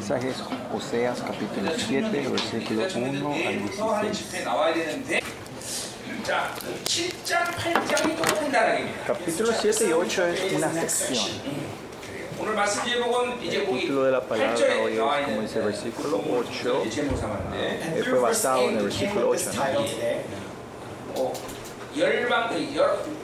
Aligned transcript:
mensaje 0.00 0.30
es 0.30 0.36
Oseas 0.74 1.20
capítulo 1.20 1.70
7, 1.76 2.28
versículo 2.30 2.86
1 2.94 3.34
al 3.34 3.58
16. 3.58 4.34
Capítulo 9.06 9.52
7 9.60 9.88
y 9.88 9.92
8 9.92 10.26
es 10.26 10.52
una 10.54 10.72
sección. 10.72 11.26
El 13.42 13.66
título 13.66 14.04
de 14.04 14.12
la 14.12 14.22
palabra 14.22 14.56
hoy 14.82 14.94
es, 14.94 15.26
como 15.26 15.42
dice 15.42 15.58
el 15.58 15.64
versículo 15.66 16.22
8, 16.30 16.82
eh, 17.54 18.02
fue 18.08 18.18
basado 18.18 18.70
en 18.70 18.78
el 18.78 18.84
versículo 18.84 19.28
8. 19.28 19.50
¿no? 21.14 21.32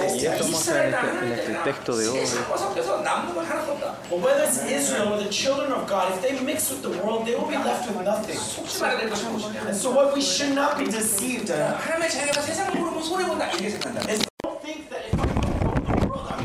ahí, 0.00 0.26
esto 0.26 0.44
muestra 0.48 0.88
el, 0.88 0.94
el 1.32 1.62
texto 1.62 1.96
de 1.96 2.08
hoy. 2.08 2.18
Whether 4.10 4.44
it's 4.44 4.64
Israel 4.64 5.12
or 5.12 5.18
the 5.22 5.30
children 5.30 5.72
of 5.72 5.86
God, 5.86 6.10
if 6.12 6.22
they 6.22 6.38
mix 6.40 6.70
with 6.70 6.82
the 6.82 6.90
world, 7.02 7.26
they 7.26 7.34
will 7.36 7.46
be 7.46 7.56
left 7.56 7.88
with 7.88 8.04
nothing. 8.04 8.36
And 9.66 9.76
so 9.76 9.90
what 9.90 10.14
we 10.14 10.20
should 10.20 10.54
not 10.54 10.78
be 10.78 10.86
deceived 10.86 11.50
uh, 11.50 11.78
in. 14.08 14.28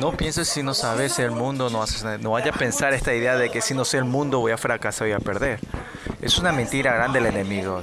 No 0.04 0.12
pienses 0.12 0.50
si 0.50 0.62
no 0.64 0.74
sabes 0.74 1.18
el 1.20 1.32
mundo, 1.32 1.70
no, 1.70 1.82
haces 1.82 2.04
no 2.20 2.32
vaya 2.32 2.52
a 2.52 2.54
pensar 2.54 2.94
esta 2.94 3.14
idea 3.14 3.38
de 3.38 3.50
que 3.50 3.62
si 3.62 3.74
no 3.74 3.86
sé 3.86 4.00
el 4.00 4.04
mundo 4.04 4.40
voy 4.42 4.52
a 4.52 4.58
fracasar, 4.58 5.08
voy 5.08 5.16
a 5.16 5.20
perder. 5.20 5.62
Es 6.22 6.38
una 6.38 6.52
mentira 6.52 6.94
grande 6.94 7.22
del 7.22 7.34
enemigo. 7.34 7.82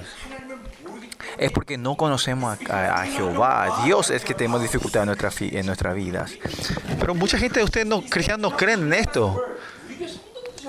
Es 1.38 1.50
porque 1.50 1.78
no 1.78 1.96
conocemos 1.96 2.58
a, 2.68 3.00
a- 3.00 3.06
Jehová, 3.06 3.62
a 3.64 3.84
Dios 3.86 4.10
es 4.10 4.22
que 4.22 4.34
tenemos 4.34 4.60
dificultad 4.60 5.04
en, 5.04 5.06
nuestra, 5.06 5.30
en 5.40 5.64
nuestras 5.64 5.94
vidas. 5.94 6.32
Pero 6.98 7.14
mucha 7.14 7.38
gente 7.38 7.60
de 7.60 7.64
ustedes 7.64 7.86
no, 7.86 8.02
cristianos 8.02 8.50
no 8.50 8.54
creen 8.54 8.80
en 8.82 8.92
esto. 8.92 9.42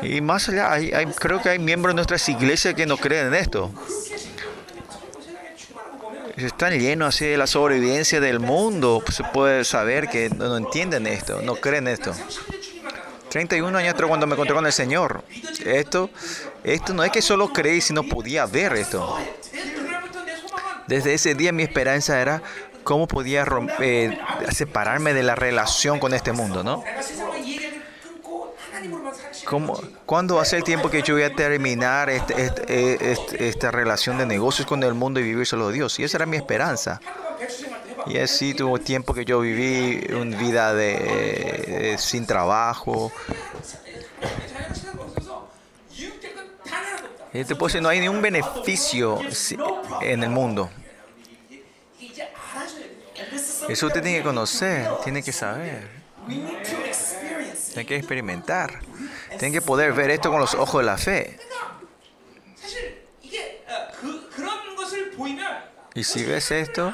Y 0.02 0.22
más 0.22 0.48
allá, 0.48 0.72
hay- 0.72 0.94
hay- 0.94 1.08
creo 1.08 1.42
que 1.42 1.50
hay 1.50 1.60
miembros 1.60 1.92
de 1.92 1.96
nuestras 1.96 2.30
iglesias 2.30 2.76
que 2.76 2.86
no 2.86 2.96
creen 2.96 3.28
en 3.28 3.34
esto 3.34 3.74
están 6.48 6.78
llenos 6.80 7.16
así 7.16 7.26
de 7.26 7.38
la 7.38 7.48
sobrevivencia 7.48 8.20
del 8.20 8.40
mundo. 8.40 9.02
Pues, 9.06 9.18
se 9.18 9.24
puede 9.24 9.64
saber 9.64 10.08
que 10.08 10.30
no, 10.30 10.58
entienden 10.58 11.08
esto, 11.08 11.42
no 11.42 11.56
creen 11.56 11.88
esto. 11.88 12.14
31 13.30 13.78
años 13.78 13.94
atrás 13.94 14.08
cuando 14.10 14.28
me 14.28 14.34
encontré 14.34 14.56
con 14.56 14.66
el 14.66 14.74
Señor. 14.74 15.24
Esto, 15.66 16.10
esto 16.64 16.94
no 16.94 17.04
es 17.04 17.12
que 17.12 17.22
solo 17.22 17.54
creí, 17.54 17.82
sino 17.82 18.04
podía 18.04 18.46
ver 18.46 18.74
esto. 18.74 19.18
Desde 20.88 21.14
ese 21.14 21.36
día 21.36 21.52
mi 21.52 21.64
esperanza 21.64 22.22
era 22.22 22.42
cómo 22.84 23.08
podía 23.08 23.46
romper, 23.46 23.78
eh, 23.82 24.20
separarme 24.52 25.14
de 25.14 25.24
la 25.24 25.36
relación 25.36 26.00
con 26.00 26.14
este 26.14 26.34
mundo, 26.34 26.64
¿no? 26.64 26.84
¿Cómo, 29.46 29.80
¿Cuándo 30.06 30.36
va 30.36 30.42
a 30.44 30.46
ser 30.46 30.60
el 30.60 30.64
tiempo 30.64 30.90
que 30.90 31.02
yo 31.02 31.16
voy 31.16 31.24
a 31.24 31.36
terminar 31.36 32.10
este, 32.10 32.46
este, 32.46 32.64
eh, 32.68 32.98
este 33.02 33.48
esta 33.48 33.72
relación 33.72 34.18
de 34.18 34.26
negocios 34.26 34.68
con 34.68 34.82
el 34.84 34.94
mundo 34.94 35.20
y 35.20 35.24
vivir 35.24 35.46
solo 35.46 35.68
a 35.68 35.72
Dios? 35.72 36.00
Y 36.00 36.04
esa 36.04 36.18
era 36.18 36.26
mi 36.26 36.38
esperanza. 36.38 37.00
Y 38.08 38.18
así 38.18 38.54
tuvo 38.54 38.80
tiempo 38.80 39.14
que 39.14 39.26
yo 39.26 39.40
viví 39.42 40.14
una 40.14 40.38
vida 40.38 40.74
de, 40.74 41.94
eh, 41.94 41.98
sin 41.98 42.26
trabajo. 42.26 43.12
Y 47.34 47.44
te 47.46 47.82
no 47.82 47.90
hay 47.90 48.00
ningún 48.00 48.22
beneficio 48.22 49.20
en 50.02 50.24
el 50.24 50.30
mundo. 50.30 50.70
Eso 53.70 53.88
usted 53.88 54.02
tiene 54.02 54.18
que 54.18 54.24
conocer, 54.24 54.90
tiene 55.04 55.24
que 55.24 55.32
saber. 55.32 55.88
Tienen 57.74 57.88
que 57.88 57.96
experimentar. 57.96 58.82
Tienen 59.30 59.54
que 59.54 59.62
poder 59.62 59.94
ver 59.94 60.12
esto 60.12 60.30
con 60.30 60.40
los 60.40 60.54
ojos 60.56 60.82
de 60.82 60.86
la 60.86 60.98
fe. 60.98 61.40
Y 65.94 66.04
si 66.04 66.24
ves 66.24 66.52
esto, 66.52 66.94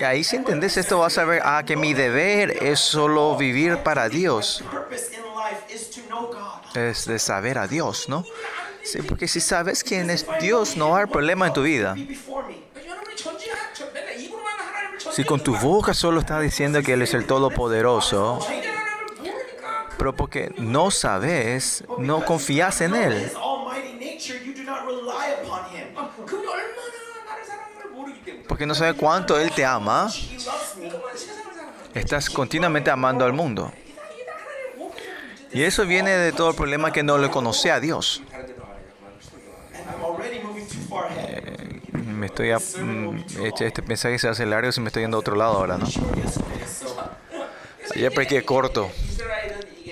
y 0.00 0.04
ahí 0.04 0.24
si 0.24 0.36
entendés 0.36 0.76
esto 0.76 0.98
vas 0.98 1.16
a 1.18 1.24
ver 1.24 1.42
ah, 1.44 1.62
que 1.64 1.76
mi 1.76 1.94
deber 1.94 2.62
es 2.62 2.80
solo 2.80 3.36
vivir 3.36 3.78
para 3.78 4.08
Dios. 4.08 4.64
Es 6.74 7.06
de 7.06 7.18
saber 7.18 7.58
a 7.58 7.68
Dios, 7.68 8.08
¿no? 8.08 8.24
Sí, 8.82 9.00
porque 9.02 9.28
si 9.28 9.40
sabes 9.40 9.84
quién 9.84 10.10
es 10.10 10.26
Dios, 10.40 10.76
no 10.76 10.90
va 10.90 10.94
a 10.94 10.98
haber 11.02 11.12
problema 11.12 11.46
en 11.46 11.52
tu 11.52 11.62
vida. 11.62 11.94
Si 15.12 15.24
con 15.24 15.40
tu 15.40 15.54
boca 15.56 15.92
solo 15.92 16.20
estás 16.20 16.40
diciendo 16.40 16.82
que 16.82 16.94
Él 16.94 17.02
es 17.02 17.12
el 17.12 17.26
Todopoderoso, 17.26 18.38
pero 19.98 20.16
porque 20.16 20.54
no 20.56 20.90
sabes, 20.90 21.84
no 21.98 22.24
confías 22.24 22.80
en 22.80 22.94
Él. 22.94 23.30
Porque 28.48 28.64
no 28.64 28.74
sabes 28.74 28.94
cuánto 28.94 29.38
Él 29.38 29.52
te 29.52 29.66
ama, 29.66 30.10
estás 31.92 32.30
continuamente 32.30 32.90
amando 32.90 33.26
al 33.26 33.34
mundo. 33.34 33.70
Y 35.52 35.62
eso 35.62 35.84
viene 35.84 36.12
de 36.12 36.32
todo 36.32 36.48
el 36.50 36.56
problema 36.56 36.90
que 36.90 37.02
no 37.02 37.18
le 37.18 37.30
conoce 37.30 37.70
a 37.70 37.80
Dios 37.80 38.22
me 42.22 42.26
estoy 42.26 42.52
a, 42.52 42.58
mm, 42.58 43.24
este, 43.42 43.66
este, 43.66 43.82
mensaje 43.82 44.16
se 44.16 44.28
hace 44.28 44.46
largo 44.46 44.70
si 44.70 44.80
me 44.80 44.90
estoy 44.90 45.02
yendo 45.02 45.16
a 45.16 45.20
otro 45.20 45.34
lado 45.34 45.54
ahora, 45.54 45.76
¿no? 45.76 45.88
Ya 47.96 48.10
perdí 48.12 48.40
corto. 48.42 48.88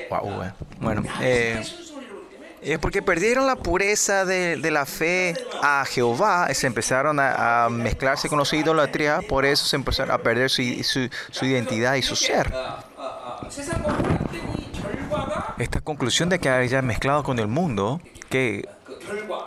Wow. 0.09 0.53
Bueno, 0.79 1.03
eh, 1.21 1.61
eh 2.63 2.75
es 2.75 2.79
porque 2.79 3.03
perdieron 3.03 3.49
la 3.49 3.57
pureza 3.57 4.25
de, 4.25 4.59
de 4.59 4.71
la 4.71 4.87
fe 4.87 5.35
a 5.61 5.85
Jehová, 5.85 6.55
se 6.55 6.69
empezaron 6.69 7.19
a, 7.19 7.65
a, 7.65 7.69
mezclarse 7.69 8.29
con 8.29 8.39
los 8.39 8.53
idolatría, 8.53 9.23
por 9.29 9.45
eso 9.45 9.65
se 9.67 9.75
empezaron 9.75 10.15
a 10.15 10.19
perder 10.19 10.51
su, 10.51 10.63
su, 10.85 11.09
su 11.33 11.45
identidad 11.47 11.97
y 11.97 12.03
su 12.03 12.15
ser. 12.15 12.53
Esta 15.59 15.81
conclusión 15.81 16.29
de 16.29 16.39
que 16.39 16.49
haya 16.49 16.81
mezclado 16.81 17.25
con 17.25 17.41
el 17.41 17.49
mundo, 17.49 18.01
que 18.29 18.69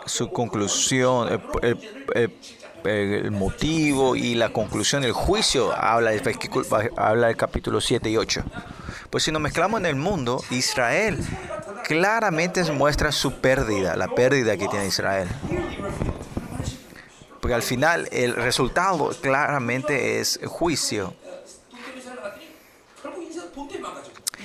su 0.06 0.30
conclusión, 0.30 1.28
el, 1.28 1.40
el, 1.62 2.06
el, 2.14 2.34
eh, 2.84 3.22
el 3.24 3.30
motivo 3.30 4.14
y 4.14 4.34
la 4.34 4.50
conclusión 4.50 5.04
el 5.04 5.12
juicio 5.12 5.72
habla 5.72 6.10
del, 6.10 6.22
habla 6.96 7.28
del 7.28 7.36
capítulo 7.36 7.80
7 7.80 8.10
y 8.10 8.18
8. 8.18 8.44
Pues 9.08 9.24
si 9.24 9.32
nos 9.32 9.40
mezclamos 9.40 9.80
en 9.80 9.86
el 9.86 9.96
mundo, 9.96 10.42
Israel 10.50 11.18
claramente 11.84 12.62
muestra 12.72 13.10
su 13.10 13.40
pérdida, 13.40 13.96
la 13.96 14.08
pérdida 14.08 14.58
que 14.58 14.68
tiene 14.68 14.86
Israel. 14.86 15.28
Porque 17.40 17.54
al 17.54 17.62
final 17.62 18.06
el 18.12 18.34
resultado 18.34 19.10
claramente 19.20 20.20
es 20.20 20.38
juicio. 20.44 21.14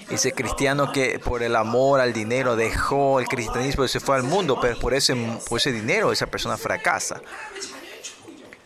Ese 0.09 0.31
cristiano 0.31 0.91
que 0.93 1.19
por 1.19 1.43
el 1.43 1.55
amor 1.55 1.99
al 1.99 2.13
dinero 2.13 2.55
dejó 2.55 3.19
el 3.19 3.27
cristianismo 3.27 3.83
y 3.83 3.89
se 3.89 3.99
fue 3.99 4.15
al 4.15 4.23
mundo, 4.23 4.59
pero 4.61 4.79
por 4.79 4.93
ese, 4.93 5.15
por 5.47 5.59
ese 5.59 5.73
dinero 5.73 6.11
esa 6.11 6.27
persona 6.27 6.57
fracasa. 6.57 7.21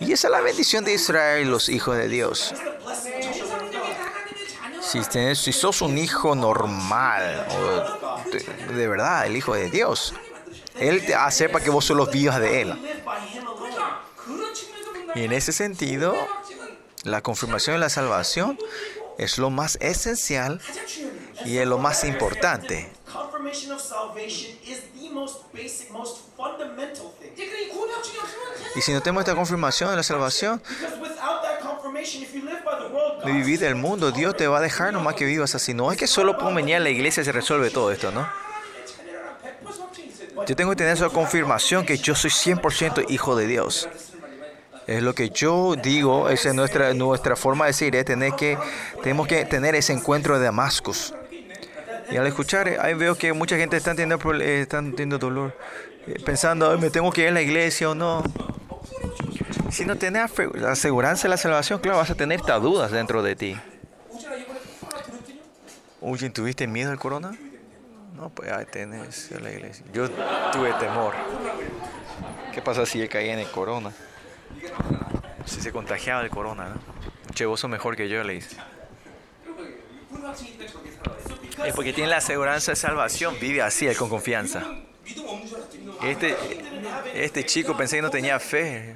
Y 0.06 0.12
esa 0.12 0.28
es 0.28 0.32
la 0.32 0.42
bendición 0.42 0.84
de 0.84 0.94
Israel, 0.94 1.50
los 1.50 1.70
hijos 1.70 1.96
de 1.96 2.10
Dios. 2.10 2.54
Si, 4.82 5.02
si 5.36 5.54
sos 5.54 5.82
un 5.82 5.98
hijo 5.98 6.36
normal, 6.36 7.48
de, 8.76 8.88
verdad, 8.88 9.26
el 9.26 9.38
hijo 9.38 9.56
de 9.56 9.70
Dios, 9.70 10.14
Él 10.76 11.06
te 11.06 11.16
hace 11.16 11.50
que 11.50 11.70
vos 11.70 11.86
solo 11.86 12.06
vivas 12.08 12.40
de 12.40 12.62
Él. 12.62 12.74
Y 15.16 15.24
en 15.24 15.32
ese 15.32 15.54
sentido, 15.54 16.16
la 17.04 17.22
confirmación 17.22 17.76
de 17.76 17.80
la 17.80 17.90
salvación 17.90 18.60
es 19.18 19.38
lo 19.38 19.50
más 19.50 19.78
esencial 19.80 20.60
y 21.46 21.58
es 21.58 21.68
lo 21.68 21.78
más 21.78 22.04
importante 22.04 22.92
of 23.48 23.82
salvation 23.82 24.52
is 24.66 24.82
the 25.00 25.10
most 25.10 25.52
basic, 25.54 25.92
most 25.92 26.22
fundamental 26.36 27.14
thing. 27.20 27.32
Y 28.76 28.82
si 28.82 28.92
no 28.92 29.02
tenemos 29.02 29.22
esta 29.22 29.36
confirmación 29.36 29.90
de 29.90 29.96
la 29.98 30.04
salvación, 30.04 30.62
de 33.26 33.32
vivir 33.32 33.64
el 33.64 33.76
mundo, 33.76 34.12
Dios 34.12 34.36
te 34.36 34.48
va 34.48 34.58
a 34.58 34.62
dejar 34.62 34.94
nomás 34.94 35.16
que 35.16 35.26
vivas 35.26 35.56
así. 35.56 35.74
No 35.74 35.92
es 35.92 35.98
que 35.98 36.08
solo 36.08 36.38
por 36.38 36.54
venir 36.54 36.76
a 36.76 36.80
la 36.80 36.90
iglesia 36.90 37.24
se 37.24 37.32
resuelve 37.32 37.70
todo 37.70 37.92
esto, 37.92 38.12
¿no? 38.12 38.28
Yo 40.48 40.56
tengo 40.56 40.72
que 40.72 40.78
tener 40.78 40.94
esa 40.94 41.10
confirmación 41.10 41.86
que 41.86 41.98
yo 41.98 42.16
soy 42.16 42.32
100% 42.32 43.06
hijo 43.10 43.36
de 43.36 43.48
Dios. 43.48 43.88
Es 44.88 45.02
lo 45.02 45.16
que 45.16 45.30
yo 45.30 45.76
digo, 45.76 46.30
esa 46.30 46.50
es 46.50 46.56
nuestra, 46.56 46.94
nuestra 46.94 47.36
forma 47.38 47.66
de 47.66 47.70
decir, 47.70 47.96
es 47.96 48.04
tener 48.04 48.34
que, 48.34 48.58
tenemos 49.02 49.28
que 49.28 49.46
tener 49.46 49.76
ese 49.76 49.94
encuentro 49.94 50.38
de 50.38 50.46
Damascus. 50.46 51.14
Y 52.14 52.18
al 52.18 52.28
escuchar, 52.28 52.68
eh, 52.68 52.78
ahí 52.80 52.94
veo 52.94 53.16
que 53.16 53.34
mucha 53.34 53.58
gente 53.58 53.76
está 53.76 53.96
teniendo, 53.96 54.34
eh, 54.36 54.62
están 54.62 54.92
teniendo 54.92 55.18
dolor, 55.18 55.58
eh, 56.06 56.22
pensando, 56.24 56.78
me 56.78 56.92
tengo 56.92 57.12
que 57.12 57.24
ir 57.24 57.30
a 57.30 57.32
la 57.32 57.42
iglesia 57.42 57.90
o 57.90 57.96
no. 57.96 58.22
Si 59.72 59.84
no 59.84 59.98
tenés 59.98 60.32
aseguranza 60.64 61.24
de 61.24 61.30
la 61.30 61.38
salvación, 61.38 61.80
claro, 61.80 61.98
vas 61.98 62.12
a 62.12 62.16
tener 62.16 62.40
estas 62.40 62.62
dudas 62.62 62.92
dentro 62.92 63.24
de 63.24 63.36
ti. 63.36 63.58
Oye, 66.02 66.30
¿tuviste 66.30 66.68
miedo 66.68 66.92
al 66.92 67.00
corona? 67.00 67.36
No, 68.16 68.30
pues 68.30 68.52
ahí 68.52 68.66
tenés 68.66 69.32
a 69.32 69.40
la 69.40 69.52
iglesia. 69.52 69.84
Yo 69.92 70.08
tuve 70.52 70.72
temor. 70.74 71.16
¿Qué 72.54 72.62
pasa 72.62 72.86
si 72.86 73.00
yo 73.00 73.10
caía 73.10 73.34
en 73.34 73.40
el 73.40 73.50
corona? 73.50 73.92
Si 75.46 75.62
se 75.62 75.72
contagiaba 75.72 76.22
el 76.22 76.30
corona, 76.30 76.70
¿no? 76.70 77.34
Che, 77.34 77.48
vos 77.48 77.60
sos 77.60 77.72
mejor 77.72 77.96
que 77.96 78.08
yo, 78.08 78.24
le 78.24 78.36
hice 78.36 78.56
es 81.66 81.74
porque 81.74 81.94
tiene 81.94 82.10
la 82.10 82.18
aseguranza 82.18 82.72
de 82.72 82.76
salvación, 82.76 83.38
vive 83.40 83.62
así, 83.62 83.88
él 83.88 83.96
con 83.96 84.10
confianza. 84.10 84.64
Este, 86.04 86.36
este 87.14 87.46
chico 87.46 87.76
pensé 87.78 87.98
que 87.98 88.02
no 88.02 88.10
tenía 88.10 88.40
fe. 88.40 88.96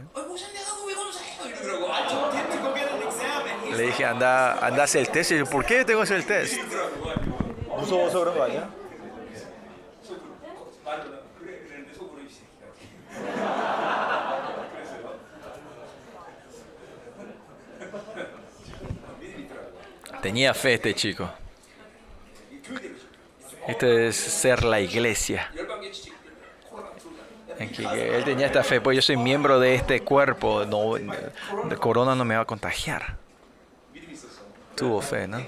Le 3.75 3.83
dije, 3.83 4.05
anda, 4.05 4.65
anda 4.65 4.83
hacer 4.83 5.01
el 5.01 5.09
test. 5.09 5.31
Y 5.31 5.37
yo, 5.37 5.45
¿por 5.45 5.65
qué 5.65 5.85
tengo 5.85 5.99
que 5.99 6.03
hacer 6.03 6.17
el 6.17 6.25
test? 6.25 6.55
Tenía 20.21 20.53
fe 20.53 20.73
este 20.73 20.93
chico. 20.95 21.29
Este 23.67 24.07
es 24.07 24.15
ser 24.15 24.63
la 24.63 24.79
iglesia. 24.79 25.51
Él 27.59 28.23
tenía 28.23 28.45
esta 28.45 28.63
fe, 28.63 28.81
pues 28.81 28.95
yo 28.95 29.01
soy 29.01 29.17
miembro 29.17 29.59
de 29.59 29.75
este 29.75 30.01
cuerpo, 30.01 30.65
no, 30.65 30.93
de 30.93 31.77
corona 31.77 32.15
no 32.15 32.23
me 32.23 32.35
va 32.35 32.41
a 32.41 32.45
contagiar. 32.45 33.17
Tuvo 34.75 35.01
fe, 35.01 35.27
¿no? 35.27 35.37
Ah. 35.37 35.43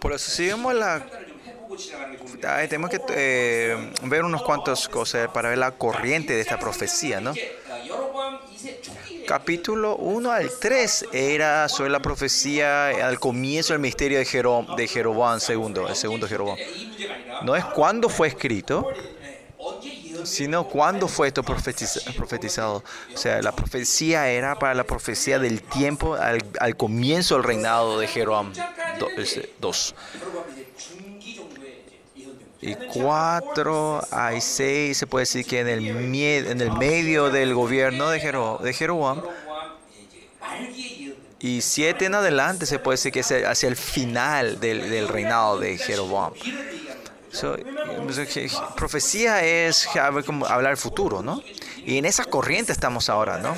Por 0.00 0.12
eso, 0.12 0.30
si 0.30 0.46
vemos 0.46 0.74
la... 0.74 1.04
Tenemos 2.68 2.90
que 2.90 3.00
eh, 3.08 3.92
ver 4.02 4.22
unos 4.22 4.42
cuantos 4.42 4.88
cosas 4.88 5.26
eh, 5.26 5.28
para 5.32 5.48
ver 5.48 5.58
la 5.58 5.72
corriente 5.72 6.34
de 6.34 6.40
esta 6.40 6.58
profecía, 6.58 7.20
¿no? 7.20 7.34
Capítulo 9.26 9.96
1 9.96 10.30
al 10.30 10.50
3 10.60 11.06
era 11.12 11.68
sobre 11.68 11.90
la 11.90 12.00
profecía 12.00 12.88
al 12.88 13.18
comienzo 13.18 13.72
del 13.72 13.80
misterio 13.80 14.18
de, 14.18 14.24
Jerob, 14.24 14.76
de 14.76 14.86
Jeroboam 14.86 15.40
II, 15.46 15.84
el 15.88 15.96
segundo 15.96 16.28
Jeroboam. 16.28 16.58
No 17.42 17.56
es 17.56 17.64
cuándo 17.64 18.08
fue 18.08 18.28
escrito, 18.28 18.86
sino 20.24 20.64
cuándo 20.68 21.08
fue 21.08 21.28
esto 21.28 21.42
profetizado. 21.42 22.82
O 23.14 23.16
sea, 23.16 23.40
la 23.42 23.52
profecía 23.52 24.28
era 24.28 24.58
para 24.58 24.74
la 24.74 24.84
profecía 24.84 25.38
del 25.38 25.62
tiempo 25.62 26.14
al, 26.14 26.44
al 26.60 26.76
comienzo 26.76 27.34
del 27.34 27.44
reinado 27.44 27.98
de 27.98 28.06
Jeroboam 28.06 28.52
II. 29.00 29.70
Y 32.66 32.76
cuatro 32.76 34.00
hay 34.10 34.40
seis, 34.40 34.96
se 34.96 35.06
puede 35.06 35.24
decir 35.24 35.44
que 35.44 35.60
en 35.60 35.68
el, 35.68 35.86
en 35.86 36.60
el 36.62 36.72
medio 36.72 37.28
del 37.28 37.52
gobierno 37.52 38.08
de, 38.08 38.20
Jero, 38.20 38.58
de 38.62 38.72
Jeroboam, 38.72 39.20
y 41.40 41.60
siete 41.60 42.06
en 42.06 42.14
adelante 42.14 42.64
se 42.64 42.78
puede 42.78 42.94
decir 42.94 43.12
que 43.12 43.20
es 43.20 43.30
hacia 43.30 43.68
el 43.68 43.76
final 43.76 44.60
del, 44.60 44.88
del 44.88 45.08
reinado 45.08 45.58
de 45.58 45.76
Jeroboam. 45.76 46.32
So, 47.34 47.56
pues, 48.04 48.60
profecía 48.76 49.44
es 49.44 49.88
como 50.24 50.46
hablar 50.46 50.76
futuro, 50.76 51.20
¿no? 51.20 51.42
Y 51.84 51.98
en 51.98 52.04
esa 52.04 52.24
corriente 52.24 52.70
estamos 52.70 53.08
ahora, 53.08 53.38
¿no? 53.38 53.54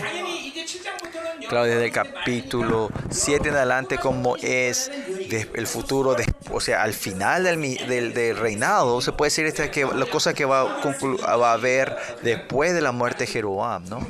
Claro, 1.47 1.67
desde 1.67 1.85
el 1.85 1.93
capítulo 1.93 2.91
7 3.11 3.51
en 3.51 3.55
adelante, 3.55 3.99
como 3.99 4.37
es 4.39 4.91
el 5.31 5.67
futuro, 5.67 6.17
o 6.51 6.61
sea, 6.61 6.83
al 6.83 6.95
final 6.95 7.45
del, 7.45 7.61
del, 7.87 8.15
del 8.15 8.37
reinado, 8.37 9.01
se 9.03 9.13
puede 9.13 9.29
decir 9.29 9.45
esta 9.45 9.71
que, 9.71 9.85
la 9.85 10.07
cosa 10.07 10.33
que 10.33 10.47
va, 10.47 10.65
va 10.65 11.51
a 11.51 11.53
haber 11.53 11.95
después 12.23 12.73
de 12.73 12.81
la 12.81 12.93
muerte 12.93 13.27
de 13.27 13.33
Jeroboam, 13.33 13.85
¿no? 13.89 14.01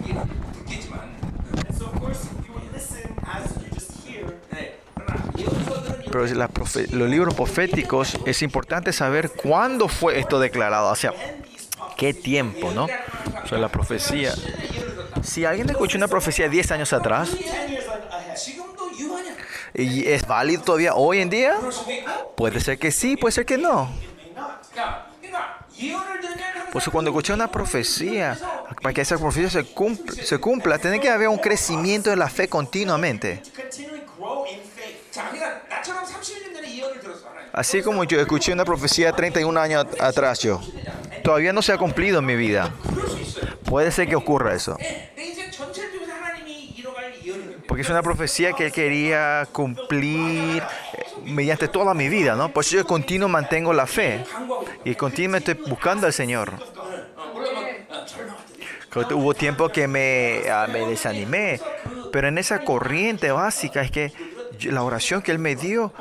pero 6.11 6.27
los 6.27 7.11
libros 7.11 7.35
proféticos 7.35 8.17
es 8.25 8.43
importante 8.43 8.93
saber 8.93 9.31
cuándo 9.31 9.89
fue 9.89 10.19
esto 10.19 10.39
declarado, 10.39 10.91
o 10.91 10.97
sea, 10.97 11.13
qué 11.97 12.15
tiempo, 12.15 12.71
¿no? 12.73 12.85
O 12.85 13.49
sea, 13.49 13.59
la 13.59 13.69
profecía. 13.69 14.35
Si 15.23 15.45
alguien 15.45 15.69
escuchó 15.71 15.99
una 15.99 16.09
profecía 16.09 16.49
10 16.49 16.71
años 16.73 16.93
atrás, 16.93 17.31
¿y 19.75 20.07
es 20.07 20.27
válido 20.27 20.63
todavía 20.63 20.95
hoy 20.95 21.21
en 21.21 21.31
día? 21.31 21.55
Puede 22.37 22.61
ser 22.61 22.79
que 22.79 22.91
sí, 22.91 23.17
puede 23.17 23.33
ser 23.33 23.47
que 23.47 23.59
no. 23.59 23.91
Por 26.73 26.83
eso 26.83 26.91
cuando 26.91 27.11
escuché 27.11 27.33
una 27.33 27.51
profecía, 27.51 28.39
para 28.83 28.93
que 28.93 29.01
esa 29.01 29.19
profecía 29.19 29.51
se 29.51 29.65
cumpla, 29.65 30.15
se 30.23 30.39
cumpla 30.39 30.79
tiene 30.79 31.01
que 31.01 31.09
haber 31.09 31.29
un 31.29 31.39
crecimiento 31.39 32.11
de 32.11 32.17
la 32.17 32.29
fe 32.29 32.49
continuamente. 32.49 33.43
Así 37.53 37.83
como 37.83 38.05
yo 38.05 38.21
escuché 38.21 38.53
una 38.53 38.65
profecía 38.65 39.13
31 39.13 39.59
años 39.59 39.87
atrás 39.99 40.41
yo, 40.41 40.61
todavía 41.25 41.53
no 41.53 41.63
se 41.63 41.73
ha 41.73 41.79
cumplido 41.79 42.19
en 42.19 42.27
mi 42.27 42.37
vida. 42.37 42.71
Puede 43.65 43.91
ser 43.91 44.09
que 44.09 44.15
ocurra 44.15 44.55
eso. 44.55 44.77
Porque 47.67 47.83
es 47.83 47.89
una 47.89 48.03
profecía 48.03 48.53
que 48.53 48.67
él 48.67 48.73
quería 48.73 49.49
cumplir 49.53 50.63
eh, 50.63 51.07
mediante 51.25 51.67
toda 51.69 51.95
mi 51.95 52.09
vida, 52.09 52.37
¿no? 52.37 52.51
Por 52.51 52.65
eso 52.65 52.77
yo 52.77 52.87
continuo 52.87 53.29
mantengo 53.29 53.73
la 53.73 53.87
fe 53.87 54.25
y 54.85 54.95
continuo 54.95 55.39
estoy 55.39 55.55
buscando 55.55 56.07
al 56.07 56.13
Señor. 56.13 56.53
Hubo 58.95 59.35
tiempo 59.35 59.69
que 59.69 59.89
me, 59.89 60.43
ah, 60.51 60.67
me 60.73 60.87
desanimé, 60.87 61.61
pero 62.13 62.29
en 62.29 62.39
esa 62.39 62.61
corriente 62.61 63.31
básica 63.31 63.83
es 63.83 63.91
que 63.91 64.13
la 64.65 64.83
oración 64.83 65.23
que 65.23 65.33
Él 65.33 65.39
me 65.39 65.57
dio, 65.57 65.93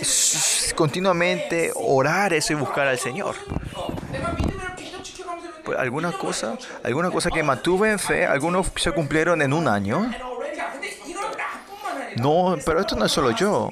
es 0.00 0.72
continuamente 0.76 1.72
orar 1.74 2.32
eso 2.32 2.52
y 2.52 2.56
buscar 2.56 2.86
al 2.86 2.98
Señor. 2.98 3.36
Pues 5.64 5.78
algunas 5.78 6.14
cosas, 6.14 6.58
algunas 6.84 7.10
cosas 7.10 7.32
que 7.32 7.42
mantuve 7.42 7.90
en 7.90 7.98
fe, 7.98 8.24
algunos 8.24 8.70
se 8.76 8.92
cumplieron 8.92 9.42
en 9.42 9.52
un 9.52 9.66
año. 9.66 10.10
No, 12.16 12.56
pero 12.64 12.80
esto 12.80 12.96
no 12.96 13.04
es 13.04 13.12
solo 13.12 13.32
yo. 13.32 13.70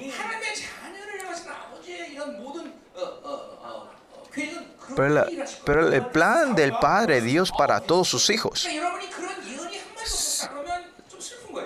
Pero, 4.96 5.26
pero 5.64 5.92
el 5.92 6.06
plan 6.06 6.54
del 6.54 6.72
Padre 6.78 7.20
Dios 7.20 7.52
para 7.56 7.80
todos 7.80 8.08
sus 8.08 8.30
hijos 8.30 8.68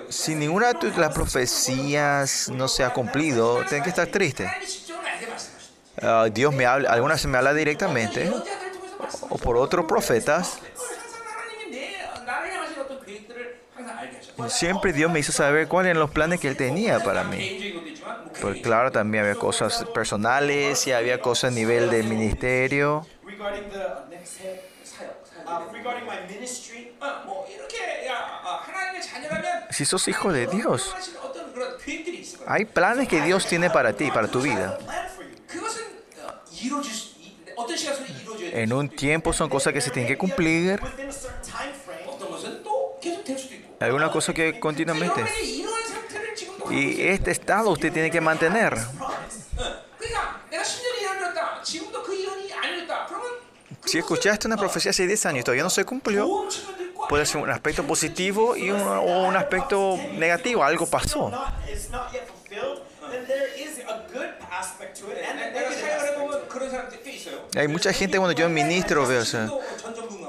si 0.09 0.35
ninguna 0.35 0.73
de 0.73 0.91
las 0.97 1.13
profecías 1.13 2.49
no 2.49 2.69
se 2.69 2.85
ha 2.85 2.91
cumplido, 2.91 3.65
tienen 3.65 3.83
que 3.83 3.91
estar 3.91 4.07
tristes. 4.09 4.51
Uh, 6.01 6.31
Dios 6.31 6.55
me 6.55 6.65
habla, 6.65 6.91
algunas 6.91 7.25
me 7.27 7.37
habla 7.37 7.53
directamente, 7.53 8.33
o, 9.29 9.37
por 9.37 9.57
otros 9.57 9.87
profetas. 9.87 10.59
Siempre 14.49 14.93
Dios 14.93 15.11
me 15.11 15.19
hizo 15.19 15.33
saber 15.33 15.67
cuáles 15.69 15.91
eran 15.91 16.01
los 16.01 16.11
planes 16.11 16.41
que 16.41 16.49
Él 16.49 16.57
tenía 16.57 17.01
para 17.01 17.25
mí. 17.25 17.93
Porque 18.41 18.61
claro, 18.61 18.93
también 18.93 19.25
había 19.25 19.35
cosas 19.35 19.85
personales 19.93 20.87
y 20.87 20.93
había 20.93 21.21
cosas 21.21 21.51
a 21.51 21.55
nivel 21.55 21.91
de 21.91 22.05
ministerio. 22.05 23.07
Si 29.71 29.85
sos 29.85 30.09
hijo 30.09 30.33
de 30.33 30.47
Dios, 30.47 30.95
hay 32.47 32.65
planes 32.65 33.09
que 33.09 33.21
Dios 33.21 33.47
tiene 33.47 33.71
para 33.71 33.93
ti, 33.93 34.11
para 34.11 34.29
tu 34.29 34.41
vida. 34.41 34.79
En 38.53 38.73
un 38.73 38.89
tiempo 38.89 39.33
son 39.33 39.49
cosas 39.49 39.73
que 39.73 39.81
se 39.81 39.91
tienen 39.91 40.09
que 40.09 40.19
cumplir. 40.19 40.81
Alguna 43.81 44.11
cosa 44.11 44.35
que 44.35 44.59
continuamente. 44.59 45.25
Y 46.71 47.03
este 47.03 47.31
estado 47.31 47.71
usted 47.71 47.93
tiene 47.93 48.11
que 48.11 48.21
mantener. 48.21 48.77
si 53.89 53.99
escuchaste 53.99 54.47
una 54.47 54.57
profecía 54.57 54.91
hace 54.91 55.07
10 55.07 55.27
años 55.27 55.41
y 55.41 55.45
todavía 55.45 55.65
no 55.65 55.71
se 55.71 55.85
cumplió, 55.85 56.47
puede 57.09 57.25
ser 57.25 57.41
un 57.41 57.51
aspecto 57.51 57.83
positivo 57.85 58.55
y 58.55 58.71
un, 58.71 58.81
o 58.81 59.27
un 59.27 59.37
aspecto 59.37 59.99
negativo, 60.15 60.63
algo 60.63 60.87
pasó. 60.87 61.33
Hay 67.57 67.69
mucha 67.69 67.93
gente 67.93 68.19
cuando 68.19 68.39
yo 68.39 68.49
ministro 68.49 69.07
veo 69.07 69.25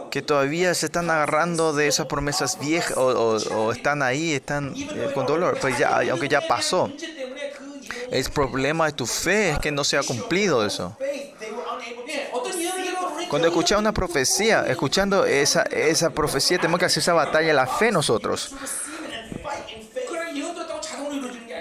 que 0.09 0.21
todavía 0.21 0.73
se 0.73 0.87
están 0.87 1.09
agarrando 1.09 1.73
de 1.73 1.87
esas 1.87 2.07
promesas 2.07 2.57
viejas 2.59 2.97
o, 2.97 3.71
están 3.71 4.01
ahí, 4.01 4.33
están 4.33 4.73
eh, 4.75 5.11
con 5.13 5.25
dolor, 5.25 5.57
pues 5.61 5.77
ya, 5.77 5.99
aunque 6.09 6.27
ya 6.27 6.41
pasó. 6.47 6.91
El 8.09 8.23
problema 8.31 8.87
de 8.87 8.93
tu 8.93 9.05
fe 9.05 9.51
es 9.51 9.59
que 9.59 9.71
no 9.71 9.83
se 9.83 9.97
ha 9.97 10.03
cumplido 10.03 10.65
eso. 10.65 10.95
Cuando 13.29 13.47
escuchamos 13.47 13.81
una 13.81 13.93
profecía, 13.93 14.65
escuchando 14.67 15.23
esa, 15.23 15.61
esa 15.63 16.09
profecía, 16.09 16.57
tenemos 16.57 16.79
que 16.79 16.85
hacer 16.85 17.01
esa 17.01 17.13
batalla, 17.13 17.53
la 17.53 17.67
fe 17.67 17.91
nosotros. 17.91 18.55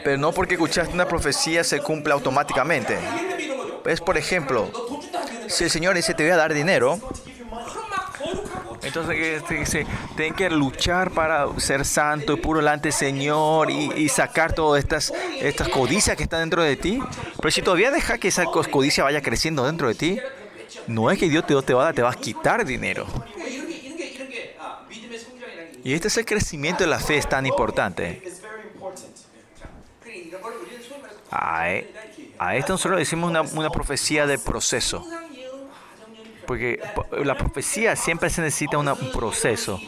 Pero 0.03 0.17
no 0.17 0.33
porque 0.33 0.55
escuchaste 0.55 0.95
una 0.95 1.07
profecía 1.07 1.63
se 1.63 1.81
cumple 1.81 2.15
automáticamente. 2.15 2.99
Es 3.85 4.01
por 4.01 4.17
ejemplo, 4.17 4.71
si 5.47 5.65
el 5.65 5.71
Señor 5.71 5.95
dice 5.95 6.15
te 6.15 6.23
voy 6.23 6.33
a 6.33 6.37
dar 6.37 6.55
dinero, 6.55 6.99
entonces 8.83 9.19
este 9.19 9.55
dice, 9.55 9.87
tienen 10.17 10.35
que 10.35 10.49
luchar 10.49 11.11
para 11.11 11.47
ser 11.61 11.85
santo 11.85 12.33
y 12.33 12.37
puro 12.37 12.61
delante 12.61 12.93
Señor 12.93 13.71
y, 13.71 13.93
y, 13.95 14.09
sacar 14.09 14.55
todas 14.55 14.83
estas, 14.83 15.13
estas 15.41 15.69
codicias 15.69 16.17
que 16.17 16.23
están 16.23 16.41
dentro 16.41 16.63
de 16.63 16.77
ti. 16.77 16.99
Pero 17.37 17.51
si 17.51 17.61
todavía 17.61 17.91
deja 17.91 18.17
que 18.17 18.29
esa 18.29 18.47
codicia 18.47 19.05
vaya 19.05 19.21
creciendo 19.21 19.67
dentro 19.67 19.89
de 19.89 19.95
ti, 19.95 20.21
no 20.89 21.11
es 21.11 21.19
que 21.19 21.29
Dios 21.29 21.47
te, 21.47 21.55
va 21.75 21.83
a 21.83 21.85
dar, 21.87 21.95
te 21.95 22.03
va 22.03 22.11
a 22.11 22.15
quitar 22.15 22.65
dinero. 22.65 23.07
Y 25.85 25.93
este 25.93 26.09
es 26.09 26.17
el 26.17 26.25
crecimiento 26.25 26.83
de 26.83 26.91
la 26.91 26.99
fe, 26.99 27.19
es 27.19 27.29
tan 27.29 27.47
importante. 27.47 28.23
A, 31.31 31.71
e, 31.71 31.91
esto 32.55 32.73
nosotros 32.73 32.99
decimos 32.99 33.31
una, 33.53 33.71
profecía 33.71 34.27
de 34.27 34.39
proceso. 34.39 35.07
Porque 36.47 36.81
la 37.23 37.37
profecía 37.37 37.95
siempre 37.95 38.31
se 38.31 38.41
necesita 38.41 38.79
un 38.79 39.13
proceso. 39.13 39.79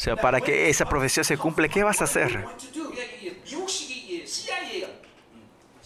O 0.00 0.02
sea, 0.02 0.16
para 0.16 0.40
que 0.40 0.68
esa 0.70 0.86
profecía 0.86 1.22
se 1.22 1.36
cumpla, 1.36 1.68
¿qué 1.68 1.82
vas 1.84 2.00
a 2.00 2.04
hacer? 2.04 2.46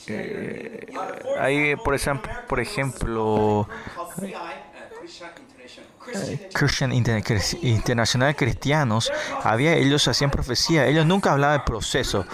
eh, 0.08 0.86
hay, 1.38 1.76
por 1.76 1.94
ejemplo, 1.94 2.30
por 2.48 2.60
ejemplo 2.60 3.68
Christian 6.52 6.92
Inter 6.92 7.22
Internacional 7.62 8.36
Cristianos, 8.36 9.10
había 9.42 9.74
ellos 9.74 10.06
hacían 10.08 10.30
profecía, 10.30 10.86
ellos 10.86 11.06
nunca 11.06 11.32
hablaban 11.32 11.58
del 11.58 11.64
proceso. 11.64 12.26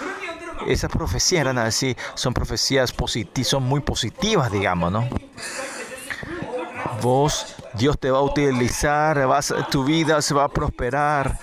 Esas 0.67 0.91
profecías 0.91 1.41
eran 1.41 1.57
así, 1.59 1.97
son 2.15 2.35
profecías 2.35 2.93
positivas, 2.93 3.49
son 3.49 3.63
muy 3.63 3.81
positivas, 3.81 4.53
digamos, 4.53 4.93
¿no? 4.93 5.09
Vos, 7.01 7.57
Dios 7.75 7.99
te 7.99 8.11
va 8.11 8.19
a 8.19 8.23
utilizar, 8.23 9.27
vas, 9.27 9.55
tu 9.71 9.85
vida 9.85 10.21
se 10.21 10.35
va 10.35 10.45
a 10.45 10.49
prosperar. 10.49 11.39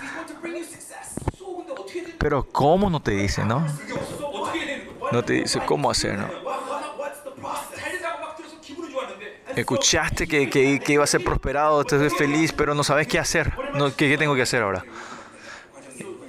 Pero 2.18 2.44
¿cómo 2.44 2.90
no 2.90 3.00
te 3.00 3.12
dice, 3.12 3.44
no? 3.44 3.66
no 5.12 5.24
te 5.24 5.34
dice 5.34 5.60
cómo 5.64 5.90
hacerlo. 5.90 6.28
Escuchaste 9.56 10.28
que, 10.28 10.48
que, 10.48 10.78
que 10.78 10.92
iba 10.92 11.04
a 11.04 11.06
ser 11.06 11.24
prosperado, 11.24 11.80
estás 11.80 12.14
feliz, 12.14 12.52
pero 12.52 12.74
no 12.74 12.84
sabes 12.84 13.08
qué 13.08 13.18
hacer. 13.18 13.52
No, 13.74 13.94
¿qué, 13.94 14.08
¿Qué 14.08 14.18
tengo 14.18 14.34
que 14.34 14.42
hacer 14.42 14.62
ahora? 14.62 14.84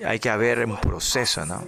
Hay 0.05 0.19
que 0.19 0.29
haber 0.29 0.65
un 0.65 0.77
proceso, 0.77 1.45
¿no? 1.45 1.63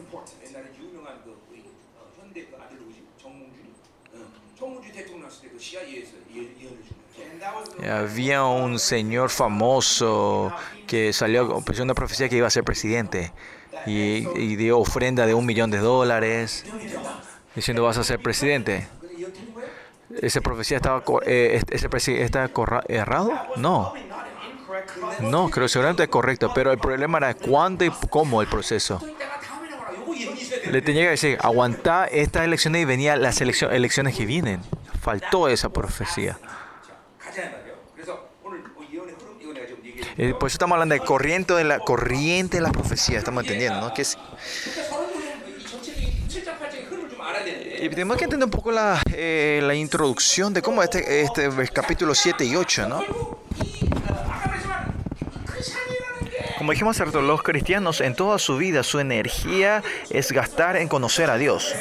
Había 7.88 8.44
un 8.44 8.80
señor 8.80 9.30
famoso 9.30 10.54
que 10.88 11.14
salió 11.14 11.50
con 11.50 11.64
una 11.82 11.94
profecía 11.94 12.30
que 12.30 12.38
iba 12.38 12.48
a 12.48 12.52
ser 12.52 12.64
presidente 12.64 13.34
y, 13.86 14.28
y 14.38 14.56
dio 14.56 14.80
ofrenda 14.80 15.26
de 15.26 15.34
un 15.34 15.46
millón 15.46 15.72
de 15.72 15.80
dólares, 15.80 16.66
diciendo 17.56 17.84
vas 17.84 17.98
a 17.98 18.04
ser 18.04 18.20
presidente. 18.20 18.88
¿Esa 20.22 20.42
profecía 20.42 20.78
estaba, 20.78 21.04
eh, 21.26 21.62
ese 21.70 22.24
está 22.24 22.50
errado? 22.88 23.32
No. 23.56 23.94
No, 25.22 25.50
creo 25.50 25.66
que 25.66 25.70
seguramente 25.70 26.04
es 26.04 26.10
correcto, 26.10 26.52
pero 26.54 26.72
el 26.72 26.80
problema 26.80 27.18
era 27.18 27.34
cuándo 27.34 27.86
y 27.86 27.92
cómo 28.10 28.42
el 28.42 28.48
proceso. 28.48 29.02
Le 30.70 30.82
tenía 30.82 31.04
que 31.04 31.10
decir, 31.12 31.38
aguantá 31.42 32.06
estas 32.06 32.44
elecciones 32.44 32.82
y 32.82 32.86
venía 32.86 33.16
las 33.16 33.42
elecciones 33.42 34.16
que 34.16 34.26
vienen. 34.26 34.62
Faltó 35.02 35.48
esa 35.48 35.70
profecía. 35.70 36.38
Eh, 40.18 40.34
por 40.34 40.48
eso 40.48 40.56
estamos 40.56 40.76
hablando 40.76 40.94
de 40.94 41.02
corriente 41.02 41.54
de 41.54 41.64
la 41.64 41.80
corriente 41.80 42.58
de 42.58 42.64
la 42.64 42.72
profecía, 42.72 43.18
estamos 43.18 43.44
entendiendo, 43.44 43.80
¿no? 43.80 43.94
Que 43.94 44.02
es, 44.02 44.18
y 47.82 47.90
tenemos 47.90 48.18
que 48.18 48.26
entender 48.26 48.46
un 48.46 48.52
poco 48.52 48.72
la, 48.72 49.02
eh, 49.12 49.60
la 49.64 49.74
introducción 49.74 50.54
de 50.54 50.62
cómo 50.62 50.84
este, 50.84 51.22
este 51.22 51.50
capítulo 51.74 52.14
7 52.14 52.46
y 52.46 52.56
8, 52.56 52.88
¿no? 52.88 53.04
Como 56.60 56.74
dijimos 56.74 57.02
hace 57.02 57.22
los 57.22 57.42
cristianos 57.42 58.02
en 58.02 58.16
toda 58.16 58.38
su 58.38 58.58
vida 58.58 58.84
su 58.84 59.00
energía 59.00 59.82
es 60.12 60.32
gastar 60.32 60.78
en 60.78 60.88
conocer 60.88 61.32
a 61.32 61.38
Dios. 61.38 61.74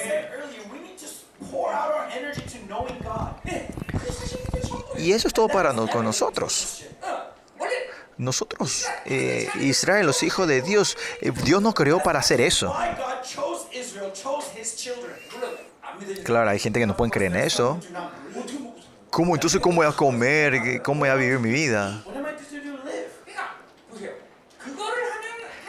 Y 4.97 5.13
eso 5.13 5.29
es 5.29 5.35
todo 5.35 5.49
para 5.49 5.75
no, 5.75 5.87
con 5.87 6.05
nosotros. 6.05 6.87
Nosotros, 8.21 8.87
eh, 9.07 9.49
Israel, 9.63 10.05
los 10.05 10.23
hijos 10.23 10.47
de 10.47 10.61
Dios, 10.61 10.99
eh, 11.23 11.33
Dios 11.43 11.63
nos 11.63 11.73
creó 11.73 12.03
para 12.03 12.19
hacer 12.19 12.43
eso. 12.43 12.77
Claro, 16.23 16.51
hay 16.51 16.59
gente 16.59 16.79
que 16.81 16.87
no 16.87 16.95
puede 16.95 17.11
creer 17.11 17.35
en 17.35 17.41
eso. 17.41 17.81
¿Cómo 19.09 19.35
entonces 19.35 19.59
cómo 19.63 19.77
voy 19.77 19.87
a 19.87 19.93
comer? 19.93 20.83
¿Cómo 20.83 21.01
voy 21.01 21.09
a 21.09 21.15
vivir 21.15 21.39
mi 21.39 21.51
vida? 21.51 22.05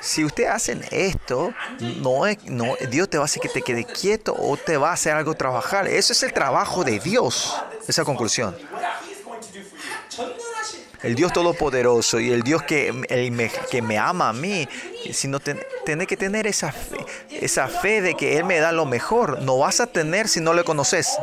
Si 0.01 0.25
ustedes 0.25 0.49
hacen 0.49 0.83
esto, 0.91 1.53
no 1.79 2.27
es, 2.27 2.43
no, 2.43 2.75
Dios 2.89 3.07
te 3.09 3.17
va 3.17 3.23
a 3.23 3.25
hacer 3.25 3.41
que 3.41 3.47
te 3.47 3.61
quede 3.61 3.85
quieto 3.85 4.35
o 4.37 4.57
te 4.57 4.75
va 4.75 4.89
a 4.89 4.93
hacer 4.93 5.13
algo 5.13 5.35
trabajar. 5.35 5.87
Eso 5.87 6.11
es 6.11 6.21
el 6.21 6.33
trabajo 6.33 6.83
de 6.83 6.99
Dios. 6.99 7.55
Esa 7.87 8.03
conclusión 8.03 8.57
el 11.03 11.15
Dios 11.15 11.33
Todopoderoso 11.33 12.19
y 12.19 12.31
el 12.31 12.43
Dios 12.43 12.63
que, 12.63 12.93
el 13.09 13.31
me, 13.31 13.51
que 13.69 13.81
me 13.81 13.97
ama 13.97 14.29
a 14.29 14.33
mí, 14.33 14.67
sino 15.11 15.39
ten, 15.39 15.59
tener 15.85 16.07
que 16.07 16.17
tener 16.17 16.47
esa 16.47 16.71
fe, 16.71 17.05
esa 17.29 17.67
fe 17.67 18.01
de 18.01 18.15
que 18.15 18.37
Él 18.37 18.45
me 18.45 18.59
da 18.59 18.71
lo 18.71 18.85
mejor. 18.85 19.41
No 19.41 19.57
vas 19.57 19.79
a 19.79 19.87
tener 19.87 20.27
si 20.27 20.41
no 20.41 20.53
le 20.53 20.63
conoces. 20.63 21.17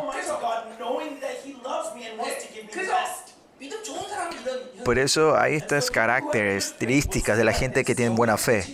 Por 4.84 4.98
eso 4.98 5.36
hay 5.36 5.54
estas 5.54 5.90
características 5.90 7.36
de 7.36 7.44
la 7.44 7.52
gente 7.52 7.84
que 7.84 7.94
tiene 7.94 8.14
buena 8.14 8.36
fe. 8.36 8.64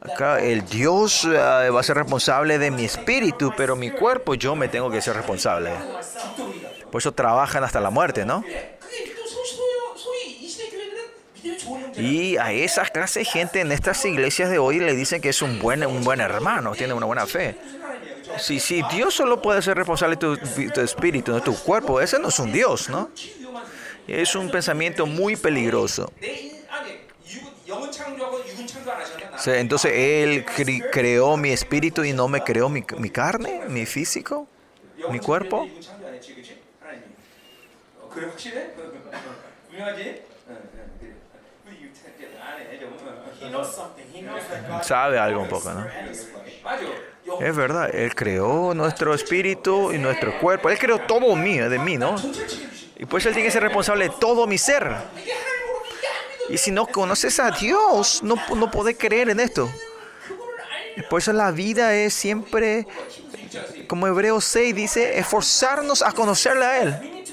Acá 0.00 0.40
el 0.40 0.64
Dios 0.64 1.24
uh, 1.24 1.30
va 1.72 1.78
a 1.78 1.82
ser 1.82 1.96
responsable 1.96 2.58
de 2.58 2.72
mi 2.72 2.84
espíritu, 2.84 3.52
pero 3.56 3.76
mi 3.76 3.90
cuerpo 3.90 4.34
yo 4.34 4.56
me 4.56 4.66
tengo 4.66 4.90
que 4.90 5.00
ser 5.00 5.14
responsable. 5.14 5.70
Por 6.90 7.00
eso 7.00 7.12
trabajan 7.12 7.62
hasta 7.62 7.80
la 7.80 7.90
muerte, 7.90 8.24
¿no? 8.24 8.42
Y 12.02 12.36
a 12.36 12.52
esa 12.52 12.84
clase 12.86 13.20
de 13.20 13.24
gente 13.24 13.60
en 13.60 13.70
estas 13.70 14.04
iglesias 14.04 14.50
de 14.50 14.58
hoy 14.58 14.80
le 14.80 14.96
dicen 14.96 15.20
que 15.20 15.28
es 15.28 15.40
un 15.40 15.60
buen, 15.60 15.86
un 15.86 16.02
buen 16.02 16.20
hermano, 16.20 16.72
tiene 16.72 16.94
una 16.94 17.06
buena 17.06 17.26
fe. 17.26 17.54
Si, 18.38 18.58
si 18.58 18.82
Dios 18.90 19.14
solo 19.14 19.40
puede 19.40 19.62
ser 19.62 19.76
responsable 19.76 20.16
de 20.16 20.20
tu, 20.20 20.36
tu 20.36 20.80
espíritu, 20.80 21.32
de 21.32 21.40
tu 21.40 21.54
cuerpo, 21.54 22.00
ese 22.00 22.18
no 22.18 22.28
es 22.28 22.38
un 22.40 22.50
Dios, 22.50 22.88
¿no? 22.88 23.10
Es 24.08 24.34
un 24.34 24.50
pensamiento 24.50 25.06
muy 25.06 25.36
peligroso. 25.36 26.12
Entonces, 29.46 29.92
Él 29.94 30.44
creó 30.90 31.36
mi 31.36 31.50
espíritu 31.50 32.02
y 32.02 32.12
no 32.12 32.26
me 32.26 32.42
creó 32.42 32.68
mi, 32.68 32.84
mi 32.98 33.10
carne, 33.10 33.62
mi 33.68 33.86
físico, 33.86 34.48
mi 35.08 35.20
cuerpo. 35.20 35.68
sabe 44.82 45.18
algo 45.18 45.42
un 45.42 45.48
poco, 45.48 45.70
¿no? 45.70 45.86
Es 47.40 47.56
verdad, 47.56 47.94
Él 47.94 48.14
creó 48.14 48.74
nuestro 48.74 49.14
espíritu 49.14 49.92
y 49.92 49.98
nuestro 49.98 50.38
cuerpo. 50.38 50.70
Él 50.70 50.78
creó 50.78 50.98
todo 51.00 51.34
mío, 51.36 51.68
de 51.70 51.78
mí, 51.78 51.96
¿no? 51.96 52.16
Y 52.96 53.06
pues 53.06 53.24
Él 53.26 53.32
tiene 53.32 53.48
que 53.48 53.52
ser 53.52 53.62
responsable 53.62 54.08
de 54.08 54.14
todo 54.18 54.46
mi 54.46 54.58
ser. 54.58 54.90
Y 56.48 56.58
si 56.58 56.70
no 56.70 56.86
conoces 56.86 57.38
a 57.40 57.50
Dios, 57.50 58.22
no, 58.22 58.36
no 58.56 58.70
podés 58.70 58.96
creer 58.98 59.30
en 59.30 59.40
esto. 59.40 59.70
Por 61.08 61.20
eso 61.20 61.32
la 61.32 61.50
vida 61.50 61.94
es 61.94 62.12
siempre, 62.12 62.86
como 63.88 64.06
Hebreo 64.06 64.40
6 64.40 64.74
dice, 64.74 65.18
esforzarnos 65.18 66.02
a 66.02 66.12
conocerle 66.12 66.64
a 66.64 66.82
Él. 66.82 67.24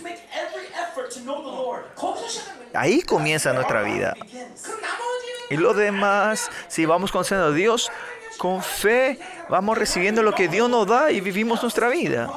Ahí 2.73 3.01
comienza 3.01 3.51
nuestra 3.53 3.81
vida. 3.81 4.15
Y 5.49 5.57
lo 5.57 5.73
demás, 5.73 6.49
si 6.67 6.85
vamos 6.85 7.11
conociendo 7.11 7.47
a 7.47 7.51
Dios, 7.51 7.91
con 8.37 8.63
fe 8.63 9.19
vamos 9.49 9.77
recibiendo 9.77 10.23
lo 10.23 10.33
que 10.33 10.47
Dios 10.47 10.69
nos 10.69 10.87
da 10.87 11.11
y 11.11 11.21
vivimos 11.21 11.61
nuestra 11.61 11.89
vida. 11.89 12.31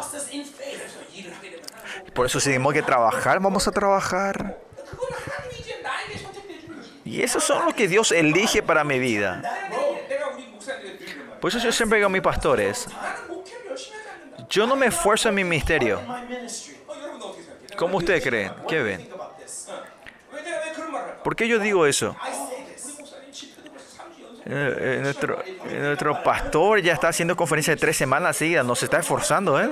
Por 2.15 2.27
eso 2.27 2.41
si 2.41 2.47
tenemos 2.47 2.73
que 2.75 2.83
trabajar, 2.83 3.41
vamos 3.41 3.67
a 3.69 3.73
trabajar. 3.73 4.59
Y 7.05 7.23
eso 7.23 7.41
son 7.41 7.67
lo 7.67 7.75
que 7.75 7.89
Dios 7.89 8.13
elige 8.13 8.63
para 8.63 8.85
mi 8.85 8.99
vida. 8.99 9.43
Por 11.41 11.49
eso 11.51 11.59
yo 11.59 11.73
siempre 11.73 11.99
digo 11.99 12.07
a 12.07 12.11
mis 12.11 12.23
pastores, 12.23 12.87
yo 14.49 14.67
no 14.67 14.77
me 14.77 14.87
esfuerzo 14.87 15.29
en 15.29 15.35
mi 15.35 15.45
ministerio. 15.45 16.01
¿Cómo 17.77 17.99
ustedes 17.99 18.23
creen? 18.23 18.53
¿Qué 18.69 18.83
ven? 18.83 19.09
¿Por 21.25 21.37
qué 21.37 21.49
yo 21.49 21.59
digo 21.59 21.87
eso? 21.87 22.17
Eh, 24.45 24.77
eh, 24.79 24.99
nuestro, 25.01 25.41
eh, 25.41 25.79
nuestro 25.81 26.23
pastor 26.23 26.81
ya 26.83 26.95
está 26.95 27.09
haciendo 27.09 27.37
conferencias 27.37 27.77
de 27.77 27.81
tres 27.81 27.97
semanas 27.97 28.37
seguidas, 28.37 28.67
nos 28.67 28.83
está 28.83 28.99
esforzando, 28.99 29.61
¿eh? 29.61 29.71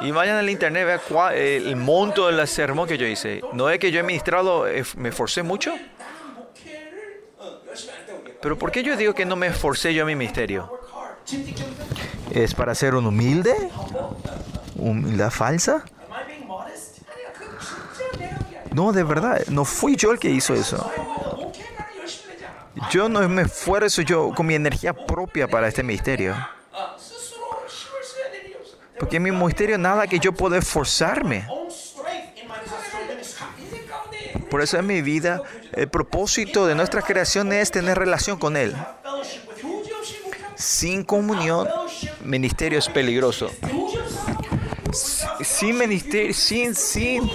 Y 0.00 0.10
vayan 0.10 0.36
al 0.36 0.48
internet, 0.48 0.86
vean 0.86 1.00
cuál, 1.08 1.34
el 1.34 1.76
monto 1.76 2.28
del 2.28 2.48
sermón 2.48 2.88
que 2.88 2.98
yo 2.98 3.06
hice. 3.06 3.42
No 3.52 3.70
es 3.70 3.78
que 3.78 3.92
yo 3.92 4.00
he 4.00 4.02
ministrado, 4.02 4.64
me 4.96 5.10
esforcé 5.10 5.42
mucho. 5.42 5.74
Pero 8.40 8.58
¿por 8.58 8.72
qué 8.72 8.82
yo 8.82 8.96
digo 8.96 9.14
que 9.14 9.24
no 9.24 9.36
me 9.36 9.46
esforcé 9.46 9.94
yo 9.94 10.02
a 10.02 10.06
mi 10.06 10.16
ministerio? 10.16 10.80
¿Es 12.32 12.54
para 12.54 12.74
ser 12.74 12.96
un 12.96 13.06
humilde? 13.06 13.54
¿Humildad 14.74 15.30
falsa? 15.30 15.84
No, 18.72 18.92
de 18.92 19.04
verdad, 19.04 19.42
no 19.48 19.64
fui 19.64 19.94
yo 19.96 20.10
el 20.10 20.18
que 20.18 20.30
hizo 20.30 20.54
eso. 20.54 20.90
Yo 22.90 23.08
no 23.08 23.26
me 23.28 23.42
esfuerzo 23.42 24.02
yo 24.02 24.32
con 24.34 24.46
mi 24.46 24.54
energía 24.54 24.92
propia 24.92 25.48
para 25.48 25.68
este 25.68 25.82
misterio. 25.82 26.34
Porque 28.98 29.16
en 29.16 29.24
mi 29.24 29.30
misterio 29.30 29.78
nada 29.78 30.06
que 30.06 30.18
yo 30.18 30.32
pueda 30.32 30.58
esforzarme. 30.58 31.46
Por 34.50 34.62
eso 34.62 34.78
en 34.78 34.86
mi 34.86 35.02
vida 35.02 35.42
el 35.72 35.88
propósito 35.88 36.66
de 36.66 36.74
nuestra 36.74 37.02
creación 37.02 37.52
es 37.52 37.70
tener 37.70 37.98
relación 37.98 38.38
con 38.38 38.56
Él. 38.56 38.74
Sin 40.54 41.04
comunión, 41.04 41.68
ministerio 42.22 42.78
es 42.78 42.88
peligroso. 42.88 43.50
Sin 45.42 45.78
ministerio, 45.78 46.34
sin, 46.34 46.74
sin 46.74 47.30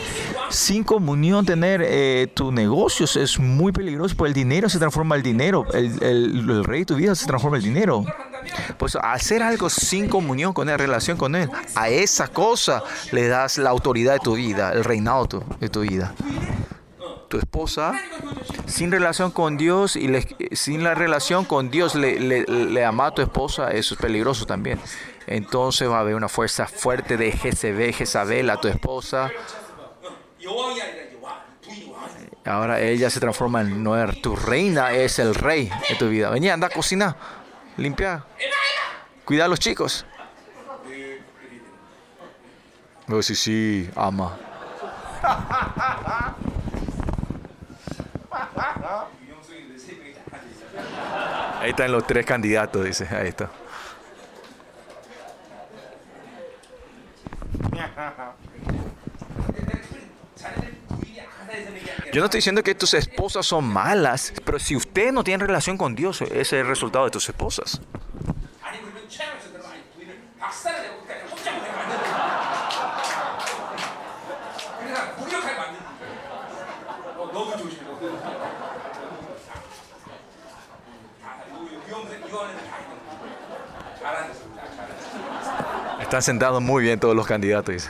sin 0.49 0.83
comunión 0.83 1.45
tener 1.45 1.81
eh, 1.83 2.27
tus 2.33 2.53
negocios 2.53 3.15
es 3.15 3.39
muy 3.39 3.71
peligroso, 3.71 4.15
porque 4.15 4.29
el 4.29 4.33
dinero 4.33 4.69
se 4.69 4.79
transforma 4.79 5.15
en 5.15 5.23
dinero, 5.23 5.65
el, 5.73 6.63
rey 6.63 6.81
de 6.81 6.85
tu 6.85 6.95
vida 6.95 7.15
se 7.15 7.25
transforma 7.25 7.57
en 7.57 7.63
dinero. 7.63 8.05
Pues 8.77 8.95
hacer 8.95 9.43
algo 9.43 9.69
sin 9.69 10.07
comunión 10.07 10.53
con 10.53 10.69
él, 10.69 10.77
relación 10.77 11.17
con 11.17 11.35
él, 11.35 11.49
a 11.75 11.89
esa 11.89 12.27
cosa 12.27 12.83
le 13.11 13.27
das 13.27 13.57
la 13.57 13.69
autoridad 13.69 14.13
de 14.13 14.19
tu 14.19 14.35
vida, 14.35 14.71
el 14.71 14.83
reinado 14.83 15.43
de 15.59 15.69
tu, 15.69 15.81
vida. 15.81 16.13
Tu 17.27 17.37
esposa, 17.37 17.93
sin 18.67 18.91
relación 18.91 19.31
con 19.31 19.57
Dios 19.57 19.95
y 19.95 20.09
sin 20.53 20.83
la 20.83 20.95
relación 20.95 21.43
con 21.43 21.69
Dios 21.69 21.95
le, 21.95 22.19
le, 22.19 22.45
le 22.45 22.85
ama 22.85 23.07
a 23.07 23.11
tu 23.11 23.21
esposa, 23.21 23.71
eso 23.71 23.95
es 23.95 23.99
peligroso 23.99 24.45
también. 24.45 24.79
Entonces 25.27 25.89
va 25.89 25.97
a 25.97 25.99
haber 25.99 26.15
una 26.15 26.29
fuerza 26.29 26.67
fuerte 26.67 27.17
de 27.17 27.33
Jezebel, 27.33 27.93
Jezabel 27.93 28.49
a 28.49 28.61
tu 28.61 28.69
esposa. 28.69 29.29
Ahora 32.45 32.79
ella 32.79 33.09
se 33.09 33.19
transforma 33.19 33.61
en 33.61 33.83
Noer. 33.83 34.21
Tu 34.21 34.35
reina 34.35 34.91
es 34.91 35.19
el 35.19 35.35
rey 35.35 35.69
de 35.89 35.95
tu 35.95 36.07
vida. 36.09 36.29
Venía, 36.29 36.53
anda 36.53 36.67
a 36.67 36.69
cocinar, 36.69 37.15
limpiar, 37.75 38.23
cuidar 39.25 39.45
a 39.45 39.49
los 39.49 39.59
chicos. 39.59 40.05
No, 43.07 43.21
sí, 43.21 43.35
sí, 43.35 43.89
ama. 43.95 44.37
Ahí 51.59 51.71
están 51.71 51.91
los 51.91 52.05
tres 52.05 52.25
candidatos, 52.25 52.85
dice. 52.85 53.07
Ahí 53.13 53.29
está. 53.29 53.49
Yo 62.13 62.21
no 62.21 62.25
estoy 62.25 62.39
diciendo 62.39 62.63
que 62.63 62.75
tus 62.75 62.93
esposas 62.93 63.45
son 63.45 63.65
malas, 63.65 64.33
pero 64.45 64.59
si 64.59 64.75
usted 64.75 65.11
no 65.11 65.23
tiene 65.23 65.45
relación 65.45 65.77
con 65.77 65.95
Dios, 65.95 66.21
ese 66.21 66.39
es 66.41 66.53
el 66.53 66.67
resultado 66.67 67.05
de 67.05 67.11
tus 67.11 67.27
esposas. 67.27 67.81
Están 86.01 86.21
sentados 86.21 86.61
muy 86.61 86.83
bien 86.83 86.99
todos 86.99 87.15
los 87.15 87.27
candidatos. 87.27 87.89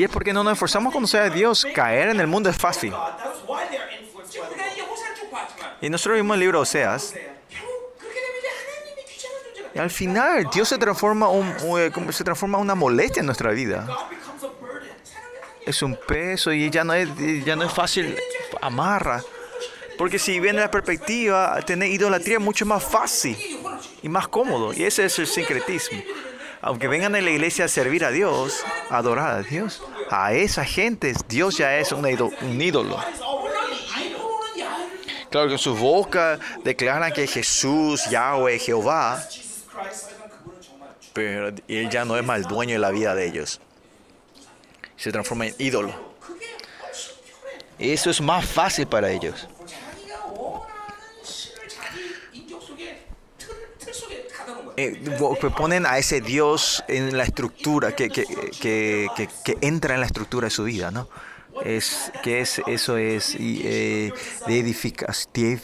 Y 0.00 0.04
es 0.04 0.08
porque 0.08 0.32
no 0.32 0.42
nos 0.42 0.54
esforzamos 0.54 0.92
a 0.92 0.94
conocer 0.94 1.20
a 1.20 1.28
Dios. 1.28 1.66
Caer 1.74 2.08
en 2.08 2.20
el 2.20 2.26
mundo 2.26 2.48
es 2.48 2.56
fácil. 2.56 2.90
Y 5.82 5.90
nosotros 5.90 6.16
vimos 6.16 6.36
el 6.36 6.40
libro 6.40 6.60
Oseas. 6.60 7.12
Y 9.74 9.78
al 9.78 9.90
final, 9.90 10.48
Dios 10.54 10.70
se 10.70 10.78
transforma, 10.78 11.28
un, 11.28 11.54
eh, 11.78 11.92
se 12.12 12.24
transforma 12.24 12.56
una 12.56 12.74
molestia 12.74 13.20
en 13.20 13.26
nuestra 13.26 13.50
vida. 13.50 13.86
Es 15.66 15.82
un 15.82 15.94
peso 16.08 16.50
y 16.50 16.70
ya 16.70 16.82
no 16.82 16.94
es, 16.94 17.06
ya 17.44 17.54
no 17.54 17.64
es 17.64 17.72
fácil 17.72 18.16
amarra. 18.62 19.22
Porque 19.98 20.18
si 20.18 20.40
ven 20.40 20.56
la 20.56 20.70
perspectiva, 20.70 21.60
tener 21.60 21.90
idolatría 21.90 22.38
es 22.38 22.42
mucho 22.42 22.64
más 22.64 22.82
fácil 22.82 23.36
y 24.02 24.08
más 24.08 24.28
cómodo. 24.28 24.72
Y 24.72 24.82
ese 24.84 25.04
es 25.04 25.18
el 25.18 25.26
sincretismo 25.26 26.00
aunque 26.62 26.88
vengan 26.88 27.14
a 27.14 27.20
la 27.20 27.30
iglesia 27.30 27.64
a 27.64 27.68
servir 27.68 28.04
a 28.04 28.10
Dios, 28.10 28.62
adorar 28.90 29.38
a 29.38 29.42
Dios, 29.42 29.82
a 30.10 30.34
esa 30.34 30.64
gente 30.64 31.14
Dios 31.28 31.56
ya 31.56 31.78
es 31.78 31.92
un, 31.92 32.06
ídolo. 32.60 32.98
Claro 35.30 35.46
que 35.46 35.54
en 35.54 35.58
su 35.58 35.76
boca 35.76 36.38
declaran 36.64 37.12
que 37.12 37.26
Jesús, 37.26 38.08
Yahweh, 38.10 38.58
Jehová, 38.58 39.22
pero 41.12 41.48
él 41.48 41.90
ya 41.90 42.04
no 42.04 42.16
es 42.16 42.24
más 42.24 42.38
el 42.38 42.44
dueño 42.44 42.74
de 42.74 42.78
la 42.78 42.90
vida 42.90 43.14
de 43.14 43.26
ellos. 43.26 43.60
Se 44.96 45.10
transforma 45.10 45.46
en 45.46 45.54
ídolo. 45.58 45.94
Eso 47.78 48.10
es 48.10 48.20
más 48.20 48.44
fácil 48.44 48.86
para 48.86 49.10
ellos. 49.10 49.48
Eh, 54.82 55.50
ponen 55.56 55.84
a 55.86 55.98
ese 55.98 56.20
Dios 56.20 56.82
en 56.88 57.16
la 57.16 57.24
estructura, 57.24 57.94
que, 57.94 58.08
que, 58.08 58.24
que, 58.60 59.28
que- 59.44 59.58
entra 59.60 59.94
en 59.94 60.00
la 60.00 60.06
estructura 60.06 60.46
de 60.46 60.50
su 60.50 60.64
vida, 60.64 60.90
¿no? 60.90 61.08
Es, 61.64 62.12
que 62.22 62.40
es, 62.40 62.62
eso 62.66 62.96
es 62.96 63.34
y, 63.34 63.60
eh, 63.64 64.12
de 64.46 64.58
edificación, 64.58 65.60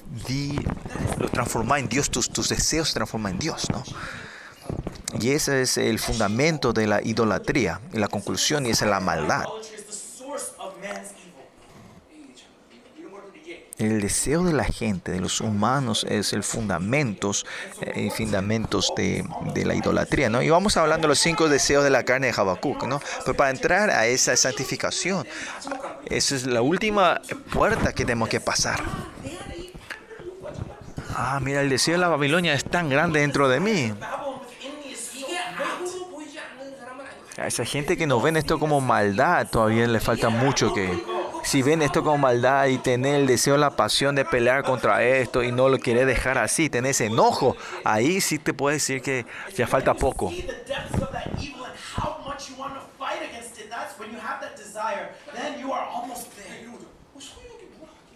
lo 1.19 1.29
transforma 1.29 1.79
en 1.79 1.89
Dios, 1.89 2.11
tus, 2.11 2.29
tus 2.29 2.49
deseos 2.49 2.89
se 2.89 2.95
transforman 2.95 3.33
en 3.35 3.39
Dios, 3.39 3.69
¿no? 3.71 3.83
Y 5.21 5.31
ese 5.31 5.63
es 5.63 5.79
el 5.79 5.99
fundamento 5.99 6.73
de 6.73 6.87
la 6.87 7.03
idolatría, 7.03 7.81
y 7.93 7.99
la 7.99 8.09
conclusión, 8.09 8.67
y 8.67 8.71
esa 8.71 8.85
es 8.85 8.91
la 8.91 9.01
maldad. 9.01 9.45
El 13.79 14.01
deseo 14.01 14.43
de 14.43 14.55
la 14.55 14.65
gente, 14.65 15.13
de 15.13 15.21
los 15.21 15.43
humanos, 15.43 16.07
es 16.09 16.33
el 16.33 16.43
fundamentos, 16.43 17.45
eh, 17.83 18.11
fundamentos 18.11 18.93
de, 18.97 19.23
de, 19.53 19.65
la 19.67 19.75
idolatría, 19.75 20.31
¿no? 20.31 20.41
Y 20.41 20.49
vamos 20.49 20.79
hablando 20.79 21.03
de 21.03 21.09
los 21.09 21.19
cinco 21.19 21.51
deseos 21.51 21.85
de 21.85 21.91
la 21.91 22.05
carne 22.05 22.29
de 22.29 22.35
Habacuc, 22.35 22.85
¿no? 22.85 23.03
Pero 23.25 23.37
para 23.37 23.51
entrar 23.51 23.91
a 23.91 24.07
esa 24.07 24.35
santificación, 24.35 25.27
esa 26.07 26.37
es 26.37 26.47
la 26.47 26.63
última 26.63 27.21
puerta 27.53 27.93
que 27.93 28.05
tenemos 28.05 28.31
que 28.31 28.41
pasar. 28.41 28.83
Ah, 31.15 31.39
mira, 31.43 31.61
el 31.61 31.69
deseo 31.69 31.95
de 31.95 31.99
la 31.99 32.09
Babilonia 32.09 32.55
es 32.55 32.65
tan 32.65 32.89
grande 32.89 33.21
dentro 33.21 33.49
de 33.49 33.61
mí. 33.61 33.93
A 37.39 37.47
esa 37.47 37.65
gente 37.67 37.99
que 37.99 38.07
nos 38.07 38.23
ven 38.23 38.39
esto 38.39 38.59
como 38.59 38.81
maldad, 38.81 39.47
todavía 39.51 39.87
le 39.87 40.01
falta 40.01 40.31
mucho 40.31 40.73
que 40.73 41.16
si 41.47 41.63
ven 41.63 41.81
esto 41.81 42.03
con 42.03 42.21
maldad 42.21 42.67
y 42.67 42.79
tenés 42.79 43.15
el 43.15 43.27
deseo, 43.29 43.57
la 43.57 43.71
pasión 43.71 44.17
de 44.17 44.25
pelear 44.25 44.65
contra 44.65 45.05
esto 45.05 45.45
y 45.45 45.53
no 45.53 45.69
lo 45.69 45.79
querés 45.79 46.05
dejar 46.05 46.39
así, 46.39 46.69
tenés 46.69 47.01
enojo, 47.01 47.57
ahí 47.85 48.21
sí 48.21 48.41
te 48.41 48.53
puedo 48.53 48.75
decir 48.75 49.01
que 49.01 49.25
ya 49.55 49.69
falta 49.69 49.95
poco. 49.95 50.33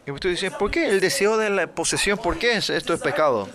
Y 0.07 0.11
usted 0.11 0.31
dice, 0.31 0.51
¿por 0.51 0.71
qué 0.73 0.89
el 0.89 0.99
deseo 1.01 1.37
de 1.37 1.51
la 1.51 1.69
posesión? 1.69 2.19
¿Por 2.19 2.37
qué 2.37 2.57
esto 2.57 2.93
es 2.93 3.01
pecado? 3.01 3.49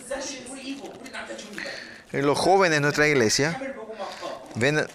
Los 2.13 2.39
jóvenes 2.39 2.77
en 2.77 2.83
nuestra 2.83 3.09
iglesia 3.09 3.59
ven 4.55 4.87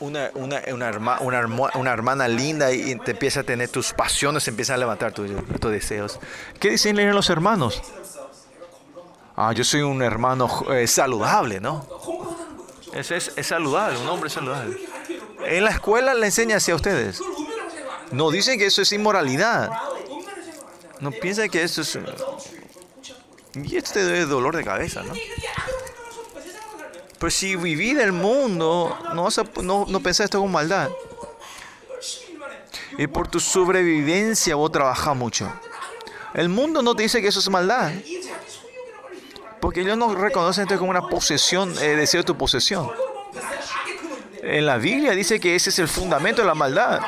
una, 0.00 0.30
una, 0.34 0.62
una, 0.72 0.88
herma, 0.88 1.18
una, 1.74 1.92
hermana 1.92 2.28
linda 2.28 2.72
y 2.72 2.96
te 2.96 3.12
empieza 3.12 3.40
a 3.40 3.42
tener 3.42 3.68
tus 3.68 3.92
pasiones, 3.92 4.46
empiezan 4.48 4.74
a 4.74 4.78
levantar 4.78 5.12
tus, 5.12 5.30
tus 5.58 5.70
deseos. 5.70 6.20
¿Qué 6.60 6.70
dicen 6.70 6.96
los 7.14 7.30
hermanos? 7.30 7.82
Ah, 9.36 9.52
yo 9.52 9.64
soy 9.64 9.82
un 9.82 10.02
hermano 10.02 10.64
eh, 10.70 10.86
saludable, 10.86 11.60
¿no? 11.60 11.86
Es, 12.92 13.10
es, 13.10 13.32
es, 13.36 13.46
saludable, 13.46 13.98
un 13.98 14.08
hombre 14.08 14.30
saludable. 14.30 14.76
En 15.44 15.64
la 15.64 15.70
escuela 15.70 16.14
le 16.14 16.26
enseña 16.26 16.56
a 16.56 16.74
ustedes. 16.74 17.20
No 18.10 18.30
dicen 18.30 18.58
que 18.58 18.66
eso 18.66 18.82
es 18.82 18.92
inmoralidad. 18.92 19.70
No 21.00 21.10
piensan 21.10 21.48
que 21.48 21.62
eso 21.62 21.82
es... 21.82 21.98
Y 23.54 23.76
este 23.76 24.22
es 24.22 24.28
dolor 24.28 24.56
de 24.56 24.64
cabeza, 24.64 25.02
¿no? 25.02 25.14
Pero 27.18 27.30
si 27.30 27.56
viví 27.56 27.94
del 27.94 28.12
mundo, 28.12 28.96
no, 29.14 29.24
vas 29.24 29.38
a, 29.38 29.44
no, 29.62 29.86
no 29.88 30.00
pensás 30.00 30.24
esto 30.24 30.40
con 30.40 30.52
maldad. 30.52 30.88
Y 32.96 33.06
por 33.06 33.28
tu 33.28 33.40
sobrevivencia 33.40 34.54
vos 34.54 34.70
trabajás 34.70 35.16
mucho. 35.16 35.52
El 36.34 36.48
mundo 36.48 36.82
no 36.82 36.94
te 36.94 37.02
dice 37.02 37.20
que 37.20 37.28
eso 37.28 37.40
es 37.40 37.48
maldad. 37.48 37.92
Porque 39.60 39.80
ellos 39.80 39.98
no 39.98 40.14
reconocen 40.14 40.64
esto 40.64 40.78
como 40.78 40.90
una 40.90 41.08
posesión, 41.08 41.74
eh, 41.80 41.96
deseo 41.96 42.20
de 42.20 42.26
tu 42.26 42.36
posesión. 42.36 42.90
En 44.42 44.66
la 44.66 44.78
Biblia 44.78 45.12
dice 45.12 45.40
que 45.40 45.56
ese 45.56 45.70
es 45.70 45.78
el 45.80 45.88
fundamento 45.88 46.42
de 46.42 46.48
la 46.48 46.54
maldad. 46.54 47.00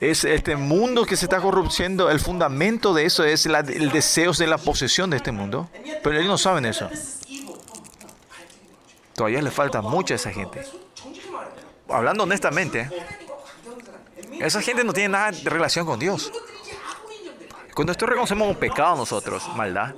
Es 0.00 0.24
este 0.24 0.56
mundo 0.56 1.04
que 1.04 1.16
se 1.16 1.26
está 1.26 1.40
corrupciendo, 1.40 2.10
el 2.10 2.20
fundamento 2.20 2.94
de 2.94 3.04
eso 3.04 3.24
es 3.24 3.44
la, 3.44 3.60
el 3.60 3.90
deseo 3.90 4.32
de 4.32 4.46
la 4.46 4.56
posesión 4.56 5.10
de 5.10 5.18
este 5.18 5.30
mundo. 5.30 5.68
Pero 6.02 6.16
ellos 6.16 6.28
no 6.28 6.38
saben 6.38 6.64
eso. 6.64 6.88
Todavía 9.20 9.42
le 9.42 9.50
falta 9.50 9.82
mucho 9.82 10.14
a 10.14 10.16
esa 10.16 10.32
gente. 10.32 10.64
Hablando 11.90 12.22
honestamente, 12.24 12.88
esa 14.40 14.62
gente 14.62 14.82
no 14.82 14.94
tiene 14.94 15.10
nada 15.10 15.30
de 15.30 15.50
relación 15.50 15.84
con 15.84 15.98
Dios. 15.98 16.32
Cuando 17.74 17.92
esto 17.92 18.06
reconocemos 18.06 18.48
un 18.48 18.54
pecado 18.54 18.96
nosotros, 18.96 19.46
maldad, 19.54 19.94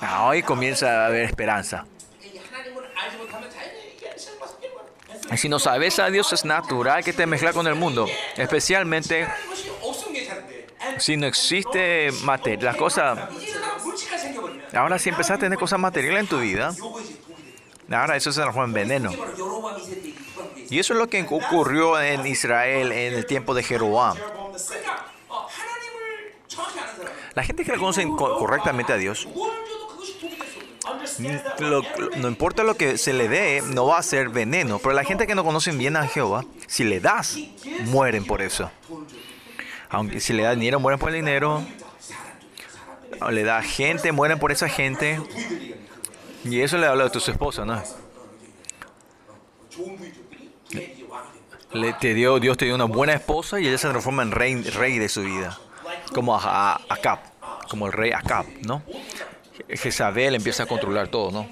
ahí 0.00 0.42
comienza 0.42 1.04
a 1.04 1.06
haber 1.06 1.22
esperanza. 1.26 1.86
Si 5.36 5.48
no 5.48 5.60
sabes 5.60 6.00
a 6.00 6.10
Dios 6.10 6.32
es 6.32 6.44
natural 6.44 7.04
que 7.04 7.12
te 7.12 7.24
mezclas 7.24 7.54
con 7.54 7.68
el 7.68 7.76
mundo, 7.76 8.08
especialmente 8.36 9.28
si 10.98 11.16
no 11.16 11.28
existe 11.28 12.10
materia, 12.24 12.76
las. 12.76 13.28
Ahora 14.74 14.98
si 14.98 15.10
empezaste 15.10 15.34
a 15.34 15.46
tener 15.46 15.56
cosas 15.56 15.78
materiales 15.78 16.22
en 16.22 16.26
tu 16.26 16.40
vida, 16.40 16.74
Ahora 17.94 18.16
eso 18.16 18.32
se 18.32 18.42
es 18.42 18.54
un 18.54 18.72
veneno. 18.72 19.10
Y 20.70 20.78
eso 20.78 20.94
es 20.94 20.98
lo 20.98 21.08
que 21.08 21.22
ocurrió 21.22 22.00
en 22.00 22.26
Israel 22.26 22.92
en 22.92 23.14
el 23.14 23.26
tiempo 23.26 23.54
de 23.54 23.62
Jeroboam. 23.62 24.16
La 27.34 27.44
gente 27.44 27.64
que 27.64 27.72
reconoce 27.72 28.06
correctamente 28.06 28.92
a 28.92 28.96
Dios, 28.96 29.26
no 31.18 32.28
importa 32.28 32.62
lo 32.62 32.74
que 32.76 32.98
se 32.98 33.12
le 33.12 33.28
dé, 33.28 33.62
no 33.62 33.86
va 33.86 33.98
a 33.98 34.02
ser 34.02 34.28
veneno. 34.28 34.78
Pero 34.78 34.94
la 34.94 35.04
gente 35.04 35.26
que 35.26 35.34
no 35.34 35.44
conoce 35.44 35.72
bien 35.72 35.96
a 35.96 36.06
Jehová, 36.06 36.44
si 36.66 36.84
le 36.84 37.00
das, 37.00 37.36
mueren 37.86 38.24
por 38.24 38.42
eso. 38.42 38.70
Aunque 39.88 40.20
si 40.20 40.32
le 40.32 40.42
das 40.42 40.54
dinero, 40.56 40.80
mueren 40.80 40.98
por 40.98 41.10
el 41.10 41.16
dinero. 41.16 41.62
O 43.20 43.30
le 43.30 43.44
da 43.44 43.62
gente, 43.62 44.10
mueren 44.10 44.38
por 44.38 44.52
esa 44.52 44.68
gente. 44.68 45.20
Y 46.44 46.60
eso 46.60 46.78
le 46.78 46.86
habla 46.86 47.04
a 47.04 47.08
tu 47.10 47.18
esposa, 47.18 47.64
¿no? 47.64 47.82
Le, 51.72 51.92
te 51.94 52.14
dio, 52.14 52.38
Dios 52.38 52.56
te 52.56 52.66
dio 52.66 52.74
una 52.74 52.84
buena 52.84 53.14
esposa 53.14 53.60
y 53.60 53.66
ella 53.66 53.78
se 53.78 53.88
transforma 53.88 54.22
en 54.22 54.32
rey, 54.32 54.62
rey 54.62 54.98
de 54.98 55.08
su 55.08 55.22
vida. 55.22 55.58
Como 56.14 56.36
a, 56.36 56.74
a, 56.74 57.22
como 57.68 57.86
el 57.86 57.92
rey 57.92 58.12
Acab, 58.12 58.46
¿no? 58.66 58.82
Jezabel 59.68 60.34
empieza 60.34 60.64
a 60.64 60.66
controlar 60.66 61.08
todo, 61.08 61.30
¿no? 61.30 61.48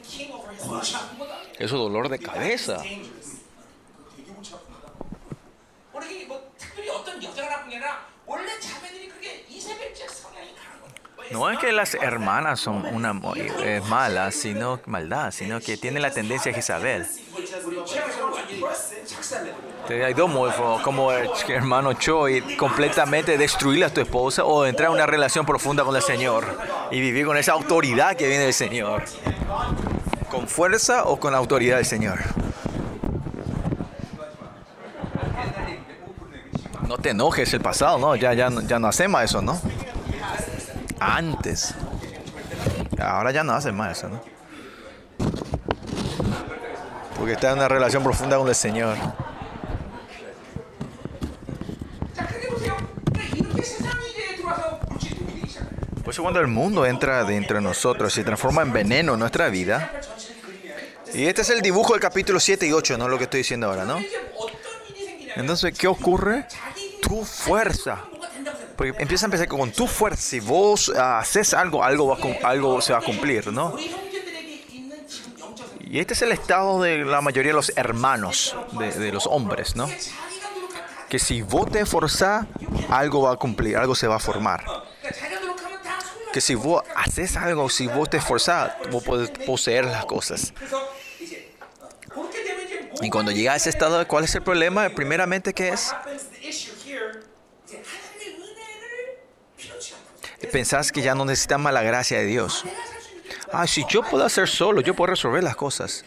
Eso 1.58 1.78
dolor 1.78 2.08
de 2.08 2.18
cabeza. 2.18 2.82
No 11.30 11.48
es 11.48 11.58
que 11.58 11.70
las 11.70 11.94
hermanas 11.94 12.58
son 12.58 12.84
una 12.86 13.14
eh, 13.36 13.80
mala, 13.88 14.32
sino 14.32 14.80
maldad, 14.86 15.30
sino 15.30 15.60
que 15.60 15.76
tienen 15.76 16.02
la 16.02 16.10
tendencia 16.10 16.50
a 16.50 16.54
Jezabel. 16.54 17.06
Entonces, 19.82 20.04
hay 20.04 20.14
dos 20.14 20.28
modos, 20.28 20.82
como 20.82 21.12
el 21.12 21.30
hermano 21.48 21.92
Choi, 21.92 22.56
completamente 22.56 23.38
destruir 23.38 23.84
a 23.84 23.90
tu 23.90 24.00
esposa 24.00 24.44
o 24.44 24.66
entrar 24.66 24.88
en 24.88 24.94
una 24.94 25.06
relación 25.06 25.46
profunda 25.46 25.84
con 25.84 25.94
el 25.94 26.02
Señor 26.02 26.44
y 26.90 27.00
vivir 27.00 27.26
con 27.26 27.36
esa 27.36 27.52
autoridad 27.52 28.16
que 28.16 28.26
viene 28.26 28.44
del 28.44 28.54
Señor. 28.54 29.04
¿Con 30.30 30.48
fuerza 30.48 31.04
o 31.04 31.18
con 31.18 31.32
la 31.32 31.38
autoridad 31.38 31.76
del 31.76 31.86
Señor? 31.86 32.18
No 36.88 36.98
te 36.98 37.10
enojes 37.10 37.54
el 37.54 37.60
pasado, 37.60 37.98
¿no? 37.98 38.16
Ya, 38.16 38.34
ya, 38.34 38.50
ya 38.66 38.80
no 38.80 38.88
hacemos 38.88 39.22
eso, 39.22 39.40
¿no? 39.42 39.60
antes. 41.00 41.74
Ahora 43.00 43.32
ya 43.32 43.42
no 43.42 43.52
hacen 43.52 43.74
más 43.74 43.98
eso, 43.98 44.08
¿no? 44.08 44.22
Porque 47.16 47.32
está 47.32 47.50
en 47.50 47.58
una 47.58 47.68
relación 47.68 48.02
profunda 48.02 48.36
con 48.36 48.48
el 48.48 48.54
Señor. 48.54 48.96
Por 56.04 56.14
eso 56.14 56.22
cuando 56.22 56.40
el 56.40 56.48
mundo 56.48 56.86
entra 56.86 57.24
dentro 57.24 57.56
de 57.56 57.62
nosotros, 57.62 58.16
y 58.18 58.24
transforma 58.24 58.62
en 58.62 58.72
veneno 58.72 59.16
nuestra 59.16 59.48
vida. 59.48 59.92
Y 61.14 61.26
este 61.26 61.42
es 61.42 61.50
el 61.50 61.60
dibujo 61.60 61.92
del 61.92 62.00
capítulo 62.00 62.40
7 62.40 62.66
y 62.66 62.72
8, 62.72 62.98
no 62.98 63.08
lo 63.08 63.16
que 63.16 63.24
estoy 63.24 63.38
diciendo 63.38 63.68
ahora, 63.68 63.84
¿no? 63.84 63.98
Entonces, 65.36 65.76
¿qué 65.76 65.86
ocurre? 65.86 66.46
Tu 67.00 67.24
fuerza 67.24 68.09
porque 68.80 68.94
empieza 68.98 69.26
a 69.26 69.28
empezar 69.28 69.46
con 69.46 69.70
tu 69.72 69.86
fuerza, 69.86 70.22
si 70.22 70.40
vos 70.40 70.90
ah, 70.96 71.18
haces 71.18 71.52
algo, 71.52 71.84
algo, 71.84 72.06
va, 72.06 72.48
algo 72.48 72.80
se 72.80 72.94
va 72.94 73.00
a 73.00 73.02
cumplir, 73.02 73.52
¿no? 73.52 73.76
Y 75.80 75.98
este 75.98 76.14
es 76.14 76.22
el 76.22 76.32
estado 76.32 76.80
de 76.80 77.04
la 77.04 77.20
mayoría 77.20 77.50
de 77.50 77.56
los 77.56 77.74
hermanos, 77.76 78.56
de, 78.78 79.12
los 79.12 79.26
hombres, 79.26 79.76
¿no? 79.76 79.86
Que 81.10 81.18
si 81.18 81.42
vos 81.42 81.70
te 81.70 81.80
esforzás, 81.80 82.46
algo 82.88 83.20
va 83.20 83.32
a 83.32 83.36
cumplir, 83.36 83.76
algo 83.76 83.94
se 83.94 84.06
va 84.06 84.16
a 84.16 84.18
formar. 84.18 84.64
Que 86.32 86.40
si 86.40 86.54
vos 86.54 86.82
haces 86.96 87.36
algo, 87.36 87.68
si 87.68 87.86
vos 87.86 88.08
te 88.08 88.16
esforzás, 88.16 88.72
vos 88.90 89.04
podés 89.04 89.28
poseer 89.44 89.84
las 89.84 90.06
cosas. 90.06 90.54
Y 93.02 93.10
cuando 93.10 93.30
llega 93.30 93.52
a 93.52 93.56
ese 93.56 93.68
estado, 93.68 94.08
¿cuál 94.08 94.24
es 94.24 94.34
el 94.34 94.42
problema? 94.42 94.88
Primeramente, 94.88 95.52
¿qué 95.52 95.68
es? 95.68 95.94
pensás 100.50 100.92
que 100.92 101.00
ya 101.00 101.14
no 101.14 101.24
necesitas 101.24 101.58
más 101.58 101.72
la 101.72 101.82
gracia 101.82 102.18
de 102.18 102.26
Dios. 102.26 102.64
Ah, 103.52 103.66
si 103.66 103.84
yo 103.88 104.02
puedo 104.02 104.24
hacer 104.24 104.48
solo, 104.48 104.80
yo 104.80 104.94
puedo 104.94 105.10
resolver 105.10 105.42
las 105.42 105.56
cosas. 105.56 106.04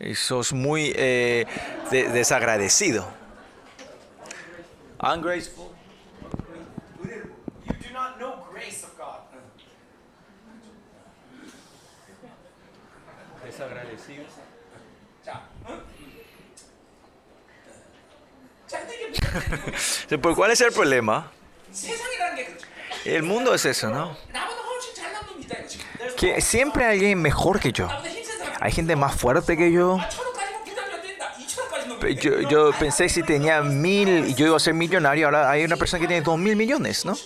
Y 0.00 0.14
sos 0.14 0.52
muy 0.52 0.92
eh, 0.96 1.46
de 1.90 2.08
desagradecido. 2.08 3.06
Ungrateful. 5.00 5.76
¿Por 20.22 20.34
cuál 20.34 20.50
es 20.50 20.60
el 20.60 20.72
problema? 20.72 21.30
El 23.06 23.22
mundo 23.22 23.54
es 23.54 23.64
eso, 23.64 23.88
¿no? 23.88 24.16
Que 26.16 26.40
siempre 26.40 26.84
hay 26.84 26.98
alguien 26.98 27.22
mejor 27.22 27.60
que 27.60 27.72
yo. 27.72 27.88
Hay 28.60 28.72
gente 28.72 28.96
más 28.96 29.14
fuerte 29.14 29.56
que 29.56 29.70
yo. 29.70 29.98
Yo, 32.20 32.40
yo 32.42 32.72
pensé 32.78 33.08
si 33.08 33.22
tenía 33.22 33.62
mil 33.62 34.28
y 34.28 34.34
yo 34.34 34.46
iba 34.46 34.56
a 34.56 34.60
ser 34.60 34.74
millonario, 34.74 35.26
ahora 35.26 35.50
hay 35.50 35.64
una 35.64 35.76
persona 35.76 36.00
que 36.00 36.06
tiene 36.06 36.22
dos 36.22 36.38
mil 36.38 36.54
millones, 36.54 37.04
¿no? 37.04 37.16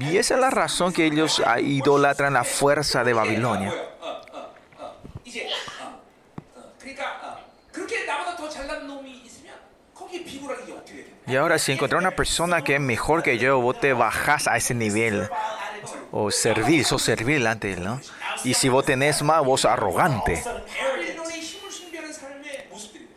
Y 0.00 0.16
esa 0.16 0.34
es 0.34 0.40
la 0.40 0.50
razón 0.50 0.92
que 0.92 1.06
ellos 1.06 1.42
ah, 1.44 1.60
idolatran 1.60 2.34
la 2.34 2.44
fuerza 2.44 3.04
de 3.04 3.14
Babilonia. 3.14 3.72
Y 11.28 11.36
ahora 11.36 11.58
si 11.58 11.72
encontrar 11.72 12.00
una 12.00 12.12
persona 12.12 12.64
que 12.64 12.76
es 12.76 12.80
mejor 12.80 13.22
que 13.22 13.36
yo, 13.36 13.60
vos 13.60 13.78
te 13.78 13.92
bajás 13.92 14.48
a 14.48 14.56
ese 14.56 14.74
nivel. 14.74 15.28
O 16.10 16.30
servir, 16.30 16.86
sos 16.86 17.02
servil 17.02 17.46
ante 17.46 17.74
él, 17.74 17.84
¿no? 17.84 18.00
Y 18.44 18.54
si 18.54 18.70
vos 18.70 18.84
tenés 18.84 19.22
más, 19.22 19.44
vos 19.44 19.66
arrogante. 19.66 20.42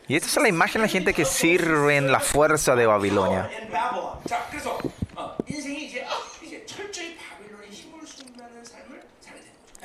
Y 0.09 0.15
esta 0.17 0.27
es 0.27 0.35
la 0.35 0.49
imagen 0.49 0.81
de 0.81 0.87
la 0.87 0.91
gente 0.91 1.13
que 1.13 1.23
sirve 1.23 1.95
en 1.95 2.11
la 2.11 2.19
fuerza 2.19 2.75
de 2.75 2.85
Babilonia. 2.85 3.49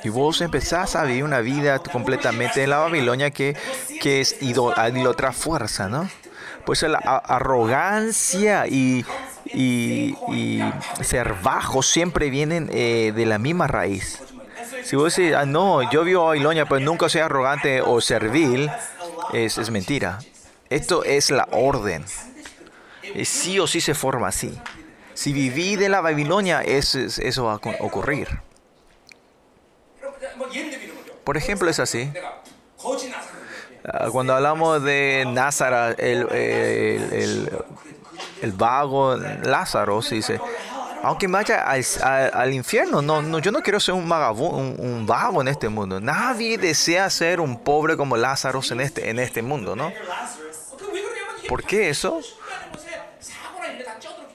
Y 0.03 0.09
vos 0.09 0.41
empezás 0.41 0.97
a 0.97 1.03
vivir 1.05 1.23
una 1.23 1.39
vida 1.39 1.79
completamente 1.79 2.61
en 2.61 2.71
la 2.71 2.79
Babilonia 2.79 3.31
que, 3.31 3.55
que 4.01 4.19
es 4.19 4.41
idol, 4.41 4.73
otra 5.07 5.31
fuerza, 5.31 5.87
¿no? 5.87 6.09
pues 6.67 6.81
la 6.81 6.97
arrogancia 6.97 8.67
y, 8.67 9.05
y, 9.45 10.17
y 10.27 10.61
ser 11.01 11.35
bajo 11.41 11.81
siempre 11.81 12.29
vienen 12.29 12.69
eh, 12.73 13.13
de 13.15 13.25
la 13.25 13.37
misma 13.37 13.67
raíz. 13.67 14.19
Si 14.83 14.97
vos 14.97 15.15
decís, 15.15 15.33
ah, 15.33 15.45
no, 15.45 15.89
yo 15.89 16.03
vivo 16.03 16.23
a 16.23 16.25
Babilonia, 16.25 16.65
pero 16.65 16.81
nunca 16.81 17.07
soy 17.07 17.21
arrogante 17.21 17.81
o 17.81 18.01
servil, 18.01 18.69
es, 19.31 19.57
es 19.57 19.71
mentira. 19.71 20.19
Esto 20.69 21.05
es 21.05 21.31
la 21.31 21.47
orden. 21.51 22.03
Sí 23.23 23.59
o 23.59 23.65
sí 23.65 23.79
se 23.79 23.93
forma 23.93 24.27
así. 24.27 24.59
Si 25.13 25.31
viví 25.31 25.77
de 25.77 25.87
la 25.87 26.01
Babilonia, 26.01 26.63
eso 26.63 27.45
va 27.45 27.53
a 27.53 27.59
ocurrir. 27.79 28.27
Por 31.23 31.37
ejemplo, 31.37 31.69
es 31.69 31.79
así. 31.79 32.11
Ah, 33.87 34.09
cuando 34.11 34.33
hablamos 34.33 34.83
de 34.83 35.23
Nazara, 35.27 35.91
el, 35.91 36.27
el, 36.29 37.49
el, 38.41 38.51
vago 38.51 39.15
Lázaro, 39.15 40.01
se 40.01 40.15
dice, 40.15 40.41
aunque 41.03 41.27
vaya 41.27 41.61
al, 41.61 41.85
al, 42.33 42.53
infierno, 42.53 43.01
no, 43.01 43.21
no, 43.21 43.39
yo 43.39 43.49
no 43.51 43.61
quiero 43.61 43.79
ser 43.79 43.95
un, 43.95 44.09
vagabundo, 44.09 44.57
un, 44.57 44.75
un, 44.77 45.05
vago 45.05 45.41
en 45.41 45.47
este 45.47 45.69
mundo. 45.69 46.01
Nadie 46.01 46.57
desea 46.57 47.09
ser 47.09 47.39
un 47.39 47.59
pobre 47.63 47.95
como 47.95 48.17
Lázaro 48.17 48.59
en 48.69 48.81
este, 48.81 49.09
en 49.09 49.19
este 49.19 49.41
mundo, 49.41 49.73
¿no? 49.75 49.93
¿Por 51.47 51.63
qué 51.63 51.89
eso? 51.89 52.19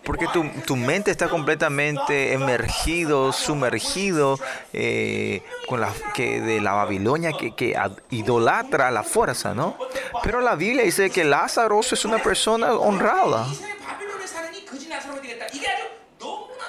porque 0.05 0.27
tu, 0.33 0.49
tu 0.67 0.77
mente 0.77 1.11
está 1.11 1.29
completamente 1.29 2.33
emergido, 2.33 3.33
sumergido 3.33 4.38
eh, 4.73 5.43
con 5.69 5.81
la, 5.81 5.93
que 6.15 6.41
de 6.41 6.61
la 6.61 6.73
Babilonia 6.73 7.33
que, 7.33 7.55
que 7.55 7.77
idolatra 8.11 8.91
la 8.91 9.03
fuerza, 9.03 9.55
¿no? 9.55 9.77
Pero 10.23 10.41
la 10.41 10.55
Biblia 10.55 10.85
dice 10.85 11.11
que 11.11 11.25
Lázaro 11.25 11.81
es 11.81 12.05
una 12.05 12.19
persona 12.19 12.75
honrada. 12.75 13.47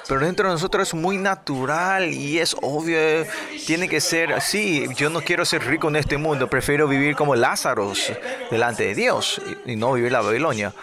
Pero 0.06 0.20
dentro 0.20 0.48
de 0.48 0.54
nosotros 0.54 0.88
es 0.88 0.94
muy 0.94 1.16
natural 1.16 2.12
y 2.12 2.38
es 2.38 2.54
obvio, 2.60 2.98
tiene 3.66 3.88
que 3.88 4.00
ser 4.00 4.34
así. 4.34 4.86
Yo 4.96 5.08
no 5.08 5.22
quiero 5.22 5.44
ser 5.46 5.64
rico 5.66 5.88
en 5.88 5.96
este 5.96 6.18
mundo, 6.18 6.48
prefiero 6.48 6.86
vivir 6.86 7.16
como 7.16 7.34
Lázaro 7.34 7.92
delante 8.50 8.84
de 8.84 8.94
Dios 8.94 9.40
y 9.64 9.76
no 9.76 9.92
vivir 9.94 10.12
la 10.12 10.20
Babilonia. 10.20 10.74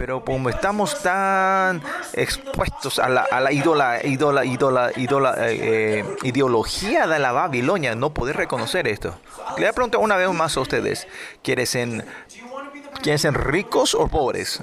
Pero 0.00 0.24
como 0.24 0.48
estamos 0.48 1.02
tan 1.02 1.82
expuestos 2.14 2.98
a 2.98 3.10
la, 3.10 3.20
a 3.20 3.38
la 3.38 3.52
idola, 3.52 4.00
idola, 4.02 4.46
idola, 4.46 4.90
idola 4.96 5.34
eh, 5.46 5.98
eh, 6.00 6.16
ideología 6.22 7.06
de 7.06 7.18
la 7.18 7.32
Babilonia, 7.32 7.94
no 7.94 8.14
poder 8.14 8.34
reconocer 8.38 8.88
esto. 8.88 9.20
Le 9.56 9.56
voy 9.56 9.64
a 9.66 9.72
preguntar 9.74 10.00
una 10.00 10.16
vez 10.16 10.32
más 10.32 10.56
a 10.56 10.60
ustedes, 10.60 11.06
¿quieren 11.42 11.66
ser, 11.66 12.06
¿quieren 13.02 13.18
ser 13.18 13.34
ricos 13.34 13.94
o 13.94 14.08
pobres? 14.08 14.62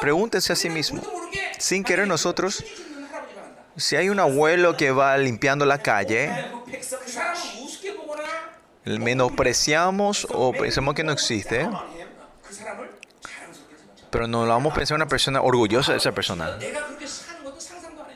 Pregúntense 0.00 0.52
a 0.52 0.56
sí 0.56 0.68
mismo. 0.68 1.00
Sin 1.60 1.84
querer 1.84 2.08
nosotros, 2.08 2.64
si 3.76 3.94
hay 3.94 4.08
un 4.08 4.18
abuelo 4.18 4.76
que 4.76 4.90
va 4.90 5.16
limpiando 5.16 5.64
la 5.64 5.78
calle, 5.78 6.32
menospreciamos 8.84 10.26
o 10.28 10.52
pensamos 10.52 10.94
que 10.94 11.04
no 11.04 11.12
existe. 11.12 11.68
Pero 14.10 14.26
no 14.26 14.44
lo 14.44 14.52
vamos 14.52 14.72
a 14.72 14.76
pensar 14.76 14.96
una 14.96 15.08
persona 15.08 15.40
orgullosa 15.40 15.92
de 15.92 15.98
esa 15.98 16.12
persona. 16.12 16.58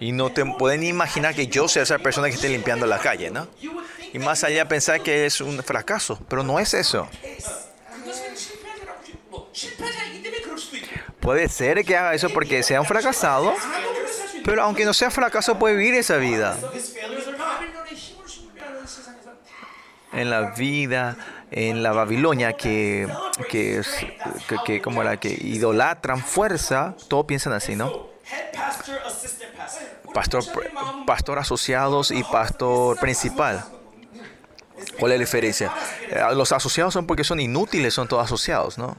Y 0.01 0.13
no 0.13 0.31
te 0.31 0.45
pueden 0.45 0.83
imaginar 0.83 1.35
que 1.35 1.47
yo 1.47 1.69
sea 1.69 1.85
esa 1.85 1.99
persona 1.99 2.29
que 2.29 2.35
esté 2.35 2.49
limpiando 2.49 2.87
la 2.87 2.99
calle, 2.99 3.31
¿no? 3.31 3.47
Y 4.13 4.19
más 4.19 4.45
allá 4.45 4.69
pensar 4.69 5.01
que 5.01 5.27
es 5.27 5.41
un 5.41 5.63
fracaso, 5.63 6.21
pero 6.29 6.43
no 6.43 6.59
es 6.59 6.75
eso. 6.75 7.09
Puede 11.21 11.49
ser 11.49 11.85
que 11.85 11.97
haga 11.97 12.15
eso 12.15 12.29
porque 12.31 12.63
sea 12.63 12.81
un 12.81 12.87
fracasado, 12.87 13.55
pero 14.45 14.63
aunque 14.63 14.85
no 14.85 14.93
sea 14.93 15.11
fracaso 15.11 15.59
puede 15.59 15.77
vivir 15.77 15.95
esa 15.95 16.17
vida. 16.17 16.57
En 20.13 20.31
la 20.31 20.51
vida 20.51 21.17
en 21.57 21.85
la 21.85 21.93
Babilonia 21.93 22.55
que, 22.55 23.09
que, 23.49 23.81
que, 24.49 24.57
que 24.65 24.83
como 24.83 25.03
era, 25.03 25.19
que 25.19 25.29
idolatran 25.29 26.21
fuerza, 26.21 26.97
todos 27.09 27.27
piensan 27.27 27.53
así, 27.53 27.77
¿no? 27.77 28.09
Pastor, 30.13 30.45
pastor 31.07 31.39
asociados 31.39 32.11
y 32.11 32.25
pastor 32.25 32.99
principal. 32.99 33.65
¿Cuál 34.99 35.13
es 35.13 35.19
la 35.19 35.21
diferencia? 35.21 35.73
Eh, 36.11 36.21
los 36.35 36.51
asociados 36.51 36.93
son 36.93 37.07
porque 37.07 37.23
son 37.23 37.39
inútiles, 37.39 37.95
son 37.95 38.09
todos 38.09 38.25
asociados, 38.25 38.77
¿no? 38.77 38.97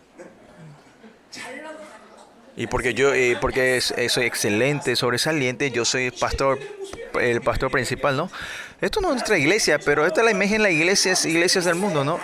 Y 2.57 2.67
porque 2.67 2.93
yo 2.93 3.13
eh, 3.13 3.37
porque 3.41 3.81
soy 3.81 4.25
excelente, 4.25 4.95
sobresaliente, 4.95 5.71
yo 5.71 5.83
soy 5.83 6.11
pastor, 6.11 6.57
el 7.19 7.41
pastor 7.41 7.69
principal, 7.69 8.15
¿no? 8.15 8.29
Esto 8.81 9.01
no 9.01 9.09
es 9.09 9.15
nuestra 9.15 9.37
iglesia, 9.37 9.79
pero 9.79 10.05
esta 10.05 10.21
es 10.21 10.25
la 10.25 10.31
imagen 10.31 10.57
de 10.57 10.63
las 10.63 10.71
iglesias, 10.71 11.25
iglesias 11.25 11.65
del 11.65 11.75
mundo, 11.75 12.03
¿no? 12.03 12.19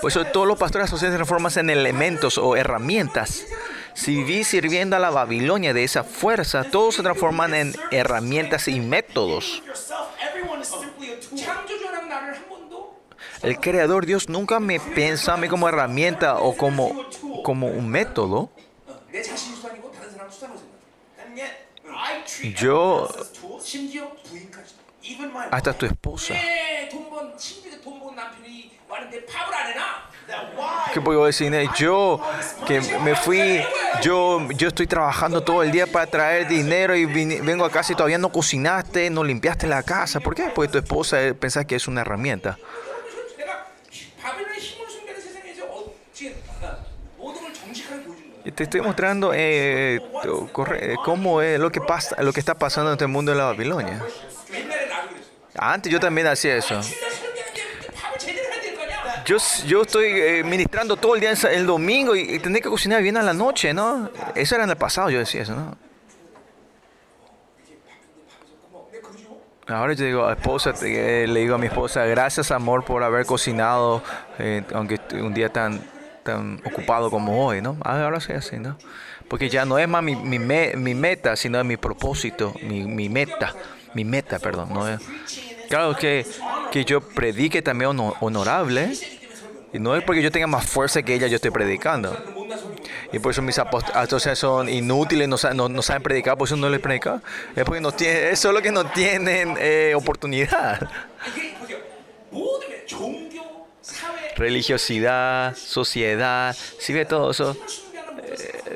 Por 0.00 0.10
eso 0.10 0.24
todos 0.26 0.46
los 0.46 0.58
pastores 0.58 0.86
asocian 0.86 1.16
reformas 1.18 1.56
en 1.56 1.70
elementos 1.70 2.38
o 2.38 2.56
herramientas. 2.56 3.44
Si 3.94 4.22
vi 4.24 4.44
sirviendo 4.44 4.96
a 4.96 4.98
la 4.98 5.10
Babilonia 5.10 5.72
de 5.72 5.84
esa 5.84 6.04
fuerza, 6.04 6.64
todos 6.64 6.96
se 6.96 7.02
transforman 7.02 7.54
en 7.54 7.74
herramientas 7.90 8.68
y 8.68 8.80
métodos. 8.80 9.62
El 13.42 13.60
creador 13.60 14.06
Dios 14.06 14.28
nunca 14.28 14.60
me 14.60 14.80
piensa 14.80 15.34
a 15.34 15.36
mí 15.36 15.48
como 15.48 15.68
herramienta 15.68 16.38
o 16.38 16.56
como, 16.56 17.06
como 17.42 17.68
un 17.68 17.88
método. 17.88 18.50
Yo 22.54 23.08
hasta 25.50 25.72
tu 25.72 25.86
esposa. 25.86 26.34
¿Qué 30.92 31.00
puedo 31.00 31.26
decir? 31.26 31.52
Yo 31.78 32.20
que 32.66 32.80
me 33.02 33.14
fui, 33.14 33.60
yo, 34.02 34.48
yo 34.52 34.68
estoy 34.68 34.86
trabajando 34.86 35.42
todo 35.42 35.62
el 35.62 35.70
día 35.70 35.86
para 35.86 36.06
traer 36.06 36.48
dinero 36.48 36.96
y 36.96 37.04
vine, 37.04 37.40
vengo 37.42 37.64
a 37.64 37.70
casa 37.70 37.92
y 37.92 37.96
todavía 37.96 38.18
no 38.18 38.32
cocinaste, 38.32 39.10
no 39.10 39.22
limpiaste 39.22 39.66
la 39.66 39.82
casa. 39.82 40.20
¿Por 40.20 40.34
qué? 40.34 40.50
Porque 40.54 40.72
tu 40.72 40.78
esposa 40.78 41.22
eh, 41.22 41.34
pensás 41.34 41.66
que 41.66 41.76
es 41.76 41.86
una 41.86 42.00
herramienta. 42.00 42.58
te 48.54 48.62
estoy 48.62 48.80
mostrando 48.80 49.32
eh, 49.34 49.96
eh 49.96 50.00
corre, 50.52 50.92
eh, 50.92 50.96
cómo 51.04 51.42
es 51.42 51.58
lo 51.58 51.70
que 51.70 51.80
pasa, 51.80 52.22
lo 52.22 52.32
que 52.32 52.40
está 52.40 52.54
pasando 52.54 52.90
en 52.90 52.94
este 52.94 53.06
mundo 53.06 53.32
de 53.32 53.38
la 53.38 53.44
Babilonia. 53.44 54.02
Antes 55.58 55.92
yo 55.92 56.00
también 56.00 56.26
hacía 56.26 56.56
eso. 56.56 56.80
Yo, 59.24 59.38
yo 59.66 59.82
estoy 59.82 60.06
eh, 60.06 60.44
ministrando 60.44 60.96
todo 60.96 61.16
el 61.16 61.20
día 61.20 61.32
el 61.32 61.66
domingo 61.66 62.14
y, 62.14 62.36
y 62.36 62.38
que 62.38 62.60
cocinar 62.62 63.02
bien 63.02 63.16
a 63.16 63.22
la 63.22 63.32
noche, 63.32 63.74
¿no? 63.74 64.08
Eso 64.36 64.54
era 64.54 64.64
en 64.64 64.70
el 64.70 64.76
pasado, 64.76 65.10
yo 65.10 65.18
decía 65.18 65.42
eso, 65.42 65.54
¿no? 65.54 65.76
Ahora 69.66 69.94
yo 69.94 70.04
digo 70.04 70.24
a 70.26 70.34
esposa, 70.34 70.72
eh, 70.82 71.26
le 71.28 71.40
digo 71.40 71.56
a 71.56 71.58
mi 71.58 71.66
esposa, 71.66 72.04
gracias 72.04 72.52
amor 72.52 72.84
por 72.84 73.02
haber 73.02 73.26
cocinado, 73.26 74.00
eh, 74.38 74.62
aunque 74.72 75.00
un 75.14 75.34
día 75.34 75.48
tan 75.48 75.82
tan 76.26 76.60
ocupado 76.64 77.10
como 77.10 77.46
hoy, 77.46 77.62
¿no? 77.62 77.76
Ah, 77.82 78.02
ahora 78.04 78.20
sí, 78.20 78.32
así, 78.32 78.58
¿no? 78.58 78.76
Porque 79.28 79.48
ya 79.48 79.64
no 79.64 79.78
es 79.78 79.88
más 79.88 80.02
mi, 80.02 80.14
mi, 80.14 80.38
me, 80.38 80.74
mi 80.76 80.94
meta, 80.94 81.36
sino 81.36 81.62
mi 81.64 81.76
propósito, 81.76 82.52
mi, 82.62 82.82
mi 82.82 83.08
meta 83.08 83.54
mi 83.96 84.04
meta, 84.04 84.38
perdón. 84.38 84.68
¿no? 84.72 84.84
Claro 85.68 85.96
que, 85.96 86.26
que 86.70 86.84
yo 86.84 87.00
predique 87.00 87.62
también 87.62 87.98
honorable. 88.20 88.92
Y 89.72 89.78
no 89.78 89.96
es 89.96 90.04
porque 90.04 90.22
yo 90.22 90.30
tenga 90.30 90.46
más 90.46 90.66
fuerza 90.66 91.02
que 91.02 91.14
ella, 91.14 91.26
yo 91.26 91.36
estoy 91.36 91.50
predicando. 91.50 92.16
Y 93.12 93.18
por 93.18 93.32
eso 93.32 93.42
mis 93.42 93.58
apóstoles 93.58 94.38
son 94.38 94.68
inútiles, 94.68 95.28
no, 95.28 95.36
no, 95.54 95.68
no, 95.68 95.82
saben 95.82 96.02
predicar, 96.02 96.36
por 96.36 96.46
eso 96.46 96.56
no 96.56 96.68
les 96.68 96.80
predica. 96.80 97.22
Es 97.54 97.64
porque 97.64 97.80
no 97.80 97.88
es 97.98 98.38
solo 98.38 98.60
que 98.62 98.70
no 98.70 98.84
tienen 98.84 99.56
eh, 99.58 99.94
oportunidad. 99.96 100.88
Religiosidad, 104.36 105.56
sociedad, 105.56 106.54
si 106.78 106.92
ve 106.92 107.06
todo 107.06 107.30
eso 107.30 107.56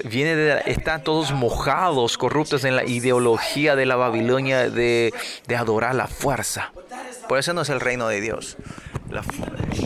viene 0.04 0.36
de, 0.36 0.62
están 0.66 1.02
todos 1.02 1.32
mojados, 1.32 2.18
corruptos 2.18 2.64
en 2.64 2.76
la 2.76 2.84
ideología 2.84 3.76
de 3.76 3.86
la 3.86 3.96
Babilonia 3.96 4.70
de, 4.70 5.12
de 5.46 5.56
adorar 5.56 5.94
la 5.94 6.06
fuerza. 6.06 6.72
Por 7.28 7.38
eso 7.38 7.52
no 7.52 7.62
es 7.62 7.68
el 7.68 7.80
reino 7.80 8.08
de 8.08 8.20
Dios, 8.20 8.56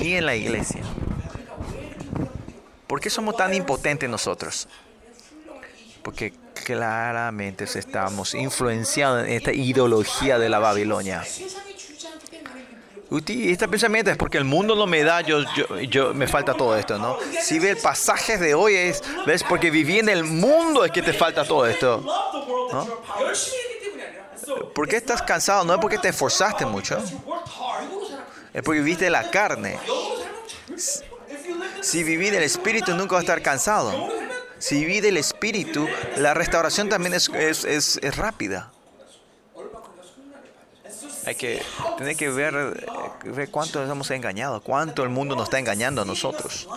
ni 0.01 0.15
en 0.15 0.27
la 0.27 0.35
iglesia. 0.37 0.83
¿Por 2.87 3.01
qué 3.01 3.11
somos 3.11 3.37
tan 3.37 3.55
impotentes 3.55 4.09
nosotros? 4.09 4.69
Porque 6.03 6.33
claramente 6.65 7.65
estamos 7.65 8.35
influenciados 8.35 9.27
en 9.27 9.33
esta 9.33 9.53
ideología 9.53 10.39
de 10.39 10.49
la 10.49 10.59
Babilonia. 10.59 11.25
Uti, 13.11 13.51
este 13.51 13.69
pensamiento 13.69 14.11
es 14.11 14.17
porque 14.17 14.39
el 14.39 14.45
mundo 14.45 14.75
no 14.75 14.87
me 14.87 15.03
da, 15.05 15.21
yo, 15.21 15.41
yo, 15.55 15.81
yo 15.81 16.15
me 16.15 16.27
falta 16.27 16.55
todo 16.55 16.77
esto, 16.77 16.99
¿no? 16.99 17.19
Si 17.43 17.59
ves 17.59 17.83
pasajes 17.83 18.41
de 18.41 18.55
hoy 18.55 18.75
es, 18.75 19.03
ves, 19.27 19.45
porque 19.45 19.71
viví 19.71 19.99
en 19.99 20.09
el 20.09 20.25
mundo 20.25 20.85
es 20.85 20.91
que 20.91 21.03
te 21.03 21.13
falta 21.13 21.45
todo 21.45 21.67
esto, 21.67 22.01
¿no? 22.73 23.05
¿Por 24.75 24.89
qué 24.89 24.97
estás 24.97 25.23
cansado? 25.23 25.65
No 25.65 25.75
es 25.75 25.81
porque 25.81 25.99
te 25.99 26.09
esforzaste 26.09 26.67
mucho, 26.67 26.99
es 28.53 28.63
porque 28.63 28.81
viviste 28.81 29.11
la 29.11 29.31
carne. 29.31 29.79
Si 31.81 32.03
viví 32.03 32.31
del 32.31 32.43
espíritu, 32.43 32.95
nunca 32.95 33.17
vas 33.17 33.21
a 33.21 33.25
estar 33.25 33.43
cansado. 33.43 34.09
Si 34.59 34.81
viví 34.81 35.01
del 35.01 35.19
espíritu, 35.19 35.87
la 36.17 36.33
restauración 36.33 36.89
también 36.89 37.15
es, 37.15 37.29
es, 37.29 37.65
es, 37.65 37.99
es 38.03 38.17
rápida. 38.17 38.74
Hay 41.27 41.35
que 41.35 41.63
tener 41.99 42.17
que 42.17 42.27
eh, 42.27 42.31
ver, 43.25 43.51
cuánto 43.51 43.81
nos 43.81 43.91
hemos 43.91 44.11
engañado, 44.11 44.61
cuánto 44.61 45.03
el 45.03 45.09
mundo 45.09 45.35
nos 45.35 45.45
está 45.45 45.59
engañando 45.59 46.03
a 46.03 46.05
nosotros. 46.05 46.69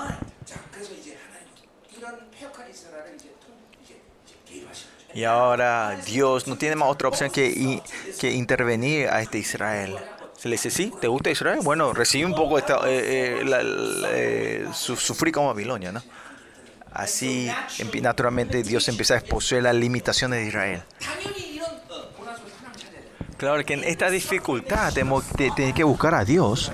Y 5.13 5.23
ahora 5.23 5.99
Dios 6.05 6.47
no 6.47 6.57
tiene 6.57 6.75
más 6.75 6.89
otra 6.89 7.07
opción 7.07 7.31
que, 7.31 7.81
que 8.19 8.31
intervenir 8.31 9.07
a 9.07 9.21
este 9.21 9.39
Israel. 9.39 9.97
Se 10.37 10.47
le 10.47 10.53
dice, 10.53 10.69
sí, 10.69 10.93
¿te 11.01 11.07
gusta 11.07 11.31
Israel? 11.31 11.59
Bueno, 11.63 11.93
recibí 11.93 12.23
un 12.23 12.35
poco, 12.35 12.59
esta, 12.59 12.81
eh, 12.87 13.41
eh, 13.41 13.45
eh 14.11 14.67
sufrí 14.71 15.31
como 15.31 15.47
Babilonia, 15.47 15.91
¿no? 15.91 16.03
Así, 16.93 17.49
naturalmente, 18.01 18.61
Dios 18.61 18.87
empieza 18.87 19.15
a 19.15 19.17
exponer 19.17 19.63
las 19.63 19.75
limitaciones 19.75 20.39
de 20.39 20.47
Israel. 20.47 20.83
Claro 23.37 23.63
que 23.63 23.75
en 23.75 23.83
esta 23.83 24.09
dificultad 24.09 24.91
tenés 24.93 25.73
que 25.73 25.83
buscar 25.83 26.15
a 26.15 26.25
Dios. 26.25 26.71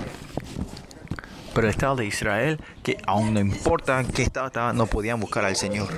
Pero 1.54 1.66
el 1.66 1.70
Estado 1.70 1.96
de 1.96 2.06
Israel, 2.06 2.58
que 2.82 2.96
aún 3.06 3.34
no 3.34 3.40
importa 3.40 4.02
qué 4.14 4.22
estado 4.22 4.46
estaba, 4.48 4.72
no 4.72 4.86
podían 4.86 5.20
buscar 5.20 5.44
al 5.44 5.54
Señor. 5.56 5.88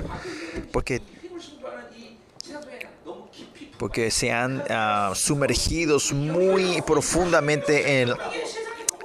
Porque, 0.71 1.01
porque 3.79 4.11
se 4.11 4.31
han 4.31 4.61
uh, 4.61 5.15
sumergidos 5.15 6.13
muy 6.13 6.81
profundamente 6.83 8.01
en, 8.01 8.13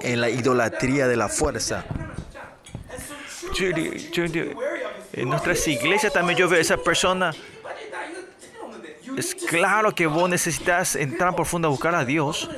en 0.01 0.21
la 0.21 0.29
idolatría 0.29 1.07
de 1.07 1.15
la 1.15 1.29
fuerza. 1.29 1.85
En 5.13 5.29
nuestras 5.29 5.67
iglesias 5.67 6.11
también 6.11 6.37
yo 6.37 6.49
veo 6.49 6.59
a 6.59 6.61
esa 6.61 6.77
persona 6.77 7.33
es 9.17 9.35
claro 9.35 9.93
que 9.93 10.07
vos 10.07 10.29
necesitas 10.29 10.95
entrar 10.95 11.35
profundo 11.35 11.67
a 11.67 11.71
buscar 11.71 11.95
a 11.95 12.05
Dios. 12.05 12.49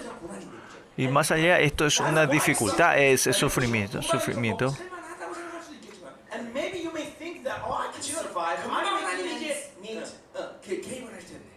Y 0.97 1.07
más 1.07 1.31
allá, 1.31 1.59
esto 1.59 1.85
es 1.85 1.99
una 1.99 2.25
dificultad, 2.25 2.97
es, 2.97 3.27
es 3.27 3.35
sufrimiento, 3.35 4.01
sufrimiento. 4.01 4.75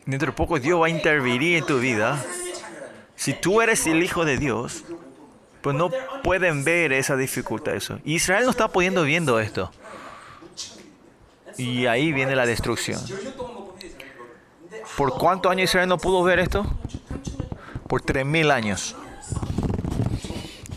Dentro 0.06 0.26
de 0.26 0.32
poco 0.32 0.58
Dios 0.58 0.80
va 0.80 0.86
a 0.86 0.90
intervenir 0.90 1.58
en 1.58 1.66
tu 1.66 1.78
vida. 1.78 2.22
Si 3.14 3.34
tú 3.34 3.60
eres 3.60 3.86
el 3.86 4.02
hijo 4.02 4.24
de 4.24 4.38
Dios, 4.38 4.84
pues 5.60 5.76
no 5.76 5.90
pueden 6.22 6.64
ver 6.64 6.92
esa 6.92 7.16
dificultad. 7.16 7.74
Eso. 7.74 7.98
Israel 8.04 8.44
no 8.44 8.50
está 8.50 8.68
pudiendo 8.68 9.02
viendo 9.02 9.38
esto. 9.38 9.70
Y 11.56 11.86
ahí 11.86 12.12
viene 12.12 12.36
la 12.36 12.46
destrucción. 12.46 13.00
¿Por 14.96 15.14
cuántos 15.14 15.52
años 15.52 15.70
Israel 15.70 15.88
no 15.88 15.98
pudo 15.98 16.22
ver 16.22 16.38
esto? 16.38 16.66
Por 17.86 18.02
3.000 18.02 18.50
años. 18.52 18.96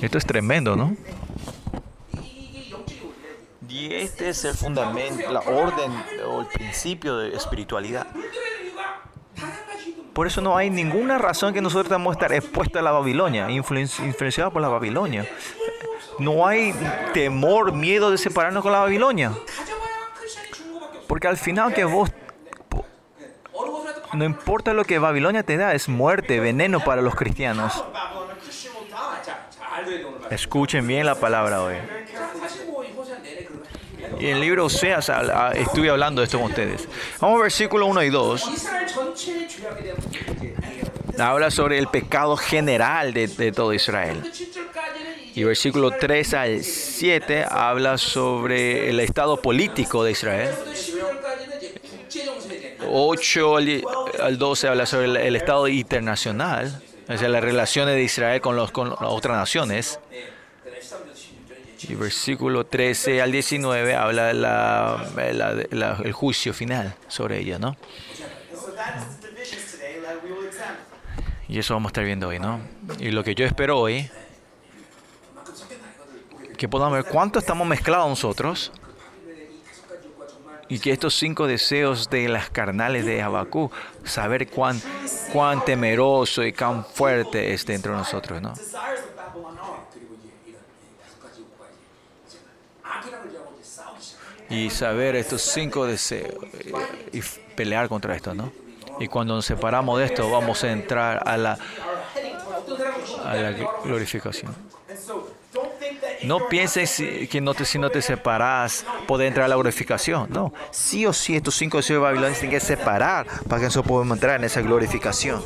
Esto 0.02 0.17
es 0.17 0.26
tremendo, 0.26 0.76
¿no? 0.76 0.95
Y 3.67 3.93
este 3.93 4.30
es 4.30 4.45
el 4.45 4.54
fundamento, 4.54 5.32
la 5.32 5.39
orden 5.41 5.91
o 6.28 6.41
el 6.41 6.47
principio 6.47 7.17
de 7.17 7.36
espiritualidad. 7.36 8.08
Por 10.13 10.28
eso 10.28 10.41
no 10.41 10.58
hay 10.58 10.69
ninguna 10.69 11.17
razón 11.17 11.54
que 11.54 11.62
nosotros 11.62 11.89
debamos 11.89 12.15
estar 12.15 12.34
expuestos 12.34 12.80
a 12.80 12.84
la 12.84 12.91
Babilonia, 12.91 13.50
influenciados 13.50 14.52
por 14.52 14.62
la 14.62 14.67
Babilonia. 14.67 15.26
No 16.19 16.45
hay 16.45 16.76
temor, 17.13 17.71
miedo 17.71 18.12
de 18.12 18.17
separarnos 18.17 18.62
con 18.62 18.71
la 18.71 18.80
Babilonia. 18.80 19.32
Porque 21.08 21.28
al 21.28 21.38
final 21.38 21.74
que 21.74 21.86
vos 21.86 22.12
no 24.13 24.25
importa 24.25 24.73
lo 24.73 24.83
que 24.83 24.99
Babilonia 24.99 25.43
te 25.43 25.57
da, 25.57 25.73
es 25.73 25.87
muerte, 25.87 26.39
veneno 26.39 26.81
para 26.81 27.01
los 27.01 27.15
cristianos. 27.15 27.83
Escuchen 30.29 30.85
bien 30.87 31.05
la 31.05 31.15
palabra 31.15 31.61
hoy. 31.61 31.75
Y 34.19 34.27
en 34.27 34.35
el 34.35 34.41
libro 34.41 34.65
Oseas 34.65 35.11
estuve 35.55 35.89
hablando 35.89 36.21
de 36.21 36.25
esto 36.25 36.37
con 36.39 36.49
ustedes. 36.49 36.87
Vamos 37.19 37.39
a 37.39 37.43
versículos 37.43 37.89
1 37.89 38.03
y 38.03 38.09
2. 38.09 38.51
Habla 41.17 41.51
sobre 41.51 41.77
el 41.77 41.87
pecado 41.87 42.37
general 42.37 43.13
de, 43.13 43.51
todo 43.51 43.73
Israel. 43.73 44.31
Y 45.33 45.43
versículo 45.43 45.91
3 45.91 46.33
al 46.33 46.63
7 46.63 47.45
habla 47.49 47.97
sobre 47.97 48.89
el 48.89 48.99
estado 48.99 49.41
político 49.41 50.03
de 50.03 50.11
Israel. 50.11 50.53
8 52.91 53.58
al 54.21 54.38
12 54.38 54.67
habla 54.67 54.86
sobre 54.86 55.27
el, 55.27 55.36
Estado 55.36 55.67
internacional, 55.67 56.82
o 57.08 57.17
sea, 57.17 57.30
las 57.30 57.43
relaciones 57.43 57.95
de 57.95 58.04
Israel 58.04 58.41
con, 58.41 58.56
los, 58.56 58.71
con 58.71 58.89
las 58.89 58.99
otras 59.01 59.38
naciones. 59.38 59.99
Y 61.88 61.95
versículo 61.95 62.65
13 62.65 63.21
al 63.21 63.32
19 63.32 63.95
habla 63.95 64.27
del 64.27 64.42
la, 64.42 65.10
la, 65.15 65.56
la, 65.71 65.98
el 66.04 66.12
juicio 66.12 66.54
final 66.54 66.96
sobre 67.08 67.39
ella, 67.39 67.58
¿no? 67.58 67.75
Y 71.48 71.60
eso 71.60 71.73
vamos 71.73 71.89
a 71.89 71.92
estar 71.92 72.06
viendo 72.06 72.27
hoy, 72.27 72.39
¿no? 72.39 72.62
Y 73.00 73.10
lo 73.10 73.23
que 73.23 73.35
yo 73.35 73.46
espero 73.46 73.79
hoy, 73.79 74.10
que 76.58 76.69
podamos 76.69 76.94
ver 76.94 77.06
cuánto 77.12 77.39
estamos 77.39 77.67
mezclados 77.67 78.08
nosotros 78.08 78.71
y 80.72 80.80
que 80.80 80.94
estos 80.94 81.15
cinco 81.15 81.48
deseos 81.48 82.10
de 82.10 82.30
las 82.30 82.50
carnales 82.50 83.06
de 83.06 83.22
Habacuc, 83.22 83.74
saber 84.06 84.48
cuán, 84.48 84.82
cuán 85.34 85.65
temeroso 85.65 86.46
y 86.46 86.54
cuán 86.54 86.86
fuerte 86.86 87.54
es 87.54 87.65
dentro 87.65 87.92
de 87.92 87.98
nosotros, 87.98 88.42
¿no? 88.42 88.54
Y 94.50 94.69
saber 94.69 95.17
estos 95.17 95.42
cinco 95.42 95.86
deseos 95.86 96.36
y, 97.12 97.17
y 97.17 97.22
pelear 97.58 97.90
contra 97.90 98.15
esto, 98.15 98.34
¿no? 98.34 98.54
Y 98.98 99.10
cuando 99.10 99.36
nos 99.36 99.46
separamos 99.46 100.00
de 100.00 100.06
esto, 100.06 100.32
vamos 100.32 100.63
a 100.63 100.72
entrar 100.72 101.22
a 101.28 101.36
la, 101.36 101.58
a 103.26 103.36
la 103.36 103.52
glorificación. 103.84 104.56
No 106.24 106.48
pienses 106.48 107.02
que 107.30 107.42
no 107.42 107.54
te, 107.54 107.65
si 107.65 107.80
no 107.80 107.90
te 107.90 108.02
separas, 108.02 108.86
puede 109.08 109.28
entrar 109.28 109.46
a 109.46 109.48
la 109.48 109.56
glorificación. 109.56 110.28
No, 110.30 110.54
sí 110.72 111.06
o 111.06 111.13
sí, 111.13 111.36
estos 111.36 111.56
cinco 111.56 111.78
deseos 111.78 111.98
de 111.98 112.04
Babilonia 112.04 112.38
tienen 112.38 112.52
que 112.52 112.60
separar 112.60 113.26
para 113.48 113.60
que 113.60 113.65
nosotros 113.65 113.88
podamos 113.88 114.17
entrar 114.17 114.36
en 114.36 114.44
esa 114.44 114.62
glorificación. 114.62 115.44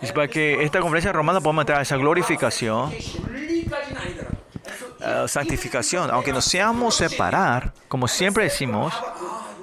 Y 0.00 0.12
para 0.12 0.28
que 0.28 0.62
esta 0.64 0.80
conferencia 0.80 1.12
romana 1.12 1.40
podamos 1.40 1.62
entrar 1.62 1.78
a 1.78 1.82
esa 1.82 1.96
glorificación, 1.96 2.92
santificación, 5.26 6.10
aunque 6.10 6.32
nos 6.32 6.44
seamos 6.44 6.96
separar, 6.96 7.72
como 7.88 8.08
siempre 8.08 8.44
decimos 8.44 8.94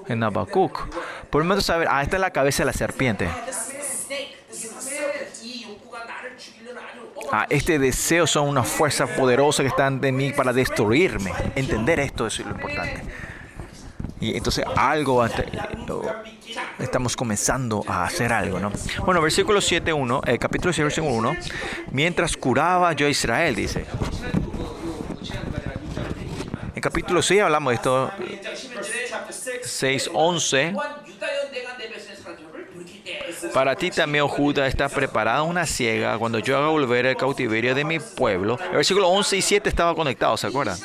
en 0.08 0.24
Habacuc, 0.24 0.88
por 1.30 1.44
lo 1.44 1.48
menos 1.48 1.66
saber, 1.66 1.88
ah, 1.92 2.02
esta 2.02 2.18
es 2.18 2.22
la 2.22 2.32
cabeza 2.32 2.64
de 2.64 2.68
la 2.68 2.74
serpiente. 2.74 3.30
Ah, 7.32 7.46
este 7.50 7.78
deseo 7.78 8.26
son 8.26 8.48
una 8.48 8.64
fuerza 8.64 9.06
poderosa 9.08 9.62
que 9.62 9.70
están 9.70 10.02
de 10.02 10.12
mí 10.12 10.32
para 10.32 10.52
destruirme. 10.52 11.32
Entender 11.56 12.00
esto 12.00 12.28
es 12.28 12.40
lo 12.40 12.52
importante. 12.52 13.04
Y 14.22 14.36
entonces 14.36 14.66
algo 14.76 15.26
estamos 16.80 17.16
comenzando 17.16 17.84
a 17.88 18.04
hacer 18.04 18.34
algo, 18.34 18.60
¿no? 18.60 18.72
Bueno, 19.06 19.22
versículo 19.22 19.60
7.1, 19.60 20.22
el 20.28 20.34
eh, 20.34 20.40
capítulo 20.40 20.74
7, 20.74 20.84
versículo 20.84 21.14
1, 21.14 21.36
mientras 21.92 22.36
curaba 22.36 22.92
yo 22.94 23.08
a 23.08 23.10
Israel, 23.10 23.56
dice. 23.56 23.86
En 26.76 26.82
capítulo 26.82 27.22
6 27.22 27.42
hablamos 27.42 27.72
de 27.72 27.76
esto, 27.76 28.12
6.11. 29.64 30.74
Para 33.54 33.76
ti 33.76 33.90
también, 33.90 34.24
oh 34.24 34.28
Judá, 34.28 34.68
está 34.68 34.90
preparada 34.90 35.44
una 35.44 35.66
ciega 35.66 36.18
cuando 36.18 36.40
yo 36.40 36.58
haga 36.58 36.68
volver 36.68 37.06
el 37.06 37.18
cautiverio 37.18 37.76
de 37.76 37.84
mi 37.84 38.00
pueblo. 38.00 38.58
El 38.70 38.78
versículo 38.78 39.08
11 39.10 39.38
y 39.38 39.42
7 39.42 39.70
estaba 39.70 39.96
conectado, 39.96 40.38
¿se 40.38 40.48
acuerdan? 40.48 40.78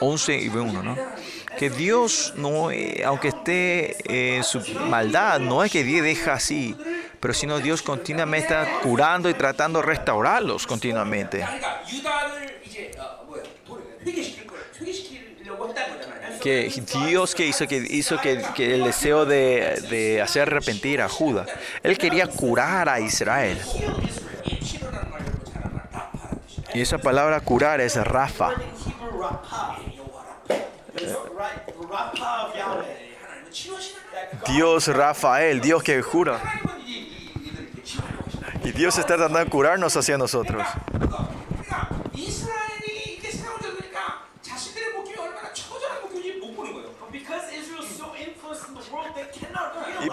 11 0.00 0.38
y 0.38 0.48
1, 0.48 0.82
¿no? 0.82 0.96
Que 1.58 1.70
Dios, 1.70 2.34
no, 2.36 2.70
eh, 2.70 3.02
aunque 3.04 3.28
esté 3.28 3.96
eh, 4.12 4.36
en 4.36 4.44
su 4.44 4.60
maldad, 4.88 5.38
no 5.38 5.62
es 5.62 5.70
que 5.70 5.84
Dios 5.84 6.04
deja 6.04 6.34
así, 6.34 6.76
pero 7.20 7.32
sino 7.32 7.60
Dios 7.60 7.80
continuamente 7.80 8.48
está 8.48 8.80
curando 8.82 9.30
y 9.30 9.34
tratando 9.34 9.80
de 9.80 9.86
restaurarlos 9.86 10.66
continuamente. 10.66 11.44
Dios 16.44 17.34
que 17.34 17.46
hizo 17.46 17.66
que 17.66 17.76
hizo 17.76 18.20
que, 18.20 18.74
el 18.74 18.84
deseo 18.84 19.24
de, 19.24 20.20
hacer 20.22 20.42
arrepentir 20.42 21.00
a 21.00 21.08
Judas. 21.08 21.48
Él 21.82 21.96
quería 21.96 22.26
curar 22.26 22.88
a 22.88 23.00
Israel. 23.00 23.58
Y 26.74 26.80
esa 26.80 26.98
palabra 26.98 27.40
curar 27.40 27.80
es 27.80 27.96
Rafa. 27.96 28.52
Dios 34.46 34.88
Rafael, 34.88 35.60
Dios 35.60 35.82
que 35.82 36.02
jura. 36.02 36.40
Y 38.64 38.72
Dios 38.72 38.98
está 38.98 39.16
tratando 39.16 39.38
de 39.38 39.46
curarnos 39.46 39.96
hacia 39.96 40.18
nosotros. 40.18 40.66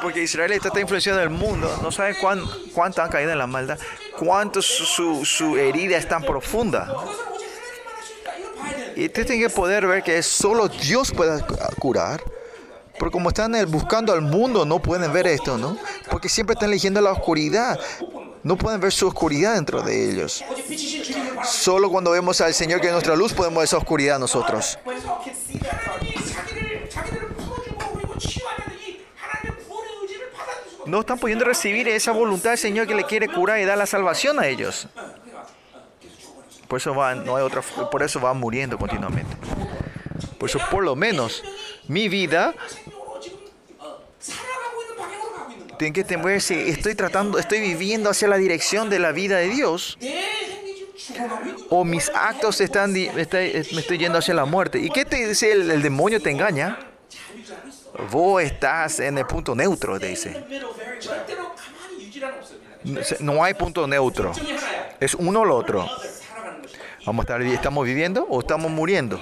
porque 0.01 0.23
Israel 0.23 0.51
está 0.51 0.69
tan 0.69 0.81
influenciado 0.81 1.29
mundo, 1.29 1.69
no 1.81 1.91
saben 1.91 2.15
cuán, 2.19 2.43
cuánto 2.73 3.01
han 3.01 3.09
caído 3.09 3.31
en 3.31 3.37
la 3.37 3.47
maldad, 3.47 3.77
cuánto 4.17 4.61
su, 4.61 4.85
su, 4.85 5.25
su 5.25 5.57
herida 5.57 5.97
es 5.97 6.07
tan 6.07 6.23
profunda. 6.23 6.93
Y 8.95 9.05
ustedes 9.05 9.27
tienen 9.27 9.47
que 9.47 9.53
poder 9.53 9.87
ver 9.87 10.03
que 10.03 10.21
solo 10.21 10.67
Dios 10.67 11.11
puede 11.11 11.43
curar. 11.79 12.21
Porque 12.99 13.13
como 13.13 13.29
están 13.29 13.55
eh, 13.55 13.65
buscando 13.65 14.13
al 14.13 14.21
mundo, 14.21 14.65
no 14.65 14.79
pueden 14.79 15.11
ver 15.11 15.25
esto, 15.25 15.57
¿no? 15.57 15.77
Porque 16.09 16.29
siempre 16.29 16.53
están 16.53 16.69
eligiendo 16.69 17.01
la 17.01 17.11
oscuridad. 17.11 17.79
No 18.43 18.57
pueden 18.57 18.79
ver 18.79 18.91
su 18.91 19.07
oscuridad 19.07 19.55
dentro 19.55 19.81
de 19.81 20.11
ellos. 20.11 20.43
Solo 21.43 21.89
cuando 21.89 22.11
vemos 22.11 22.41
al 22.41 22.53
Señor 22.53 22.81
que 22.81 22.87
es 22.87 22.93
nuestra 22.93 23.15
luz 23.15 23.33
podemos 23.33 23.57
ver 23.57 23.65
esa 23.65 23.77
oscuridad 23.77 24.19
nosotros. 24.19 24.77
no 30.91 30.99
están 30.99 31.17
pudiendo 31.17 31.45
recibir 31.45 31.87
esa 31.87 32.11
voluntad 32.11 32.49
del 32.49 32.59
Señor 32.59 32.85
que 32.85 32.93
le 32.93 33.05
quiere 33.05 33.29
curar 33.29 33.59
y 33.61 33.65
dar 33.65 33.77
la 33.77 33.85
salvación 33.85 34.39
a 34.39 34.47
ellos. 34.47 34.87
Por 36.67 36.79
eso 36.79 36.93
van, 36.93 37.25
no 37.25 37.37
hay 37.37 37.43
otra, 37.43 37.61
por 37.61 38.03
eso 38.03 38.19
van 38.19 38.37
muriendo 38.37 38.77
continuamente. 38.77 39.33
Por 40.37 40.49
eso, 40.49 40.59
por 40.69 40.83
lo 40.83 40.95
menos, 40.97 41.43
mi 41.87 42.09
vida 42.09 42.53
tiene 45.79 45.93
que 45.93 46.03
temerse. 46.03 46.69
Estoy 46.69 46.93
tratando, 46.93 47.39
estoy 47.39 47.61
viviendo 47.61 48.09
hacia 48.09 48.27
la 48.27 48.37
dirección 48.37 48.89
de 48.89 48.99
la 48.99 49.13
vida 49.13 49.37
de 49.37 49.47
Dios. 49.47 49.97
O 51.69 51.85
mis 51.85 52.09
actos 52.13 52.59
están, 52.59 52.91
me 52.91 53.21
estoy 53.21 53.97
yendo 53.97 54.17
hacia 54.17 54.33
la 54.33 54.43
muerte. 54.43 54.79
¿Y 54.79 54.89
qué 54.89 55.05
te 55.05 55.25
dice 55.25 55.53
el 55.53 55.81
demonio? 55.81 56.21
Te 56.21 56.31
engaña. 56.31 56.90
Vos 58.09 58.41
estás 58.41 58.99
en 58.99 59.17
el 59.17 59.25
punto 59.25 59.55
neutro, 59.55 59.99
dice. 59.99 60.43
No 63.19 63.43
hay 63.43 63.53
punto 63.53 63.87
neutro. 63.87 64.31
Es 64.99 65.13
uno 65.15 65.41
o 65.41 65.45
lo 65.45 65.55
otro. 65.55 65.89
Vamos 67.05 67.23
a 67.23 67.33
estar, 67.33 67.41
¿Estamos 67.41 67.85
viviendo 67.85 68.25
o 68.29 68.39
estamos 68.39 68.71
muriendo? 68.71 69.19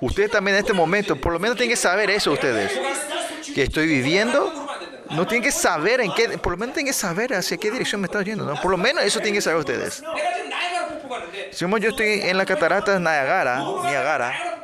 Ustedes 0.00 0.30
también 0.30 0.56
en 0.56 0.60
este 0.62 0.72
momento, 0.72 1.16
por 1.16 1.32
lo 1.32 1.38
menos 1.38 1.56
tienen 1.56 1.70
que 1.70 1.80
saber 1.80 2.10
eso 2.10 2.32
ustedes. 2.32 2.72
Que 3.54 3.62
estoy 3.62 3.86
viviendo. 3.86 4.52
No 5.10 5.26
tienen 5.26 5.44
que 5.44 5.52
saber 5.52 6.00
en 6.00 6.12
qué, 6.12 6.38
por 6.38 6.52
lo 6.52 6.58
menos 6.58 6.74
tienen 6.74 6.92
que 6.92 6.98
saber 6.98 7.34
hacia 7.34 7.56
qué 7.56 7.70
dirección 7.70 8.00
me 8.00 8.06
estás 8.06 8.24
yendo. 8.24 8.44
¿no? 8.44 8.60
Por 8.60 8.70
lo 8.70 8.76
menos 8.76 9.04
eso 9.04 9.20
tienen 9.20 9.34
que 9.34 9.42
saber 9.42 9.60
ustedes. 9.60 10.02
Si 11.52 11.64
yo 11.64 11.88
estoy 11.88 12.20
en 12.22 12.36
la 12.36 12.44
catarata 12.44 12.98
Niagara, 12.98 13.62
Niagara 13.84 14.54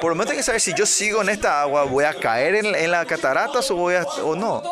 por 0.00 0.10
lo 0.10 0.14
menos 0.14 0.30
hay 0.30 0.36
que 0.38 0.42
saber 0.42 0.60
si 0.60 0.74
yo 0.74 0.86
sigo 0.86 1.20
en 1.22 1.28
esta 1.28 1.62
agua, 1.62 1.84
voy 1.84 2.04
a 2.04 2.14
caer 2.14 2.54
en, 2.56 2.74
en 2.74 2.90
las 2.90 3.06
cataratas 3.06 3.70
o, 3.70 3.76
voy 3.76 3.94
a, 3.94 4.02
o 4.02 4.34
no. 4.34 4.62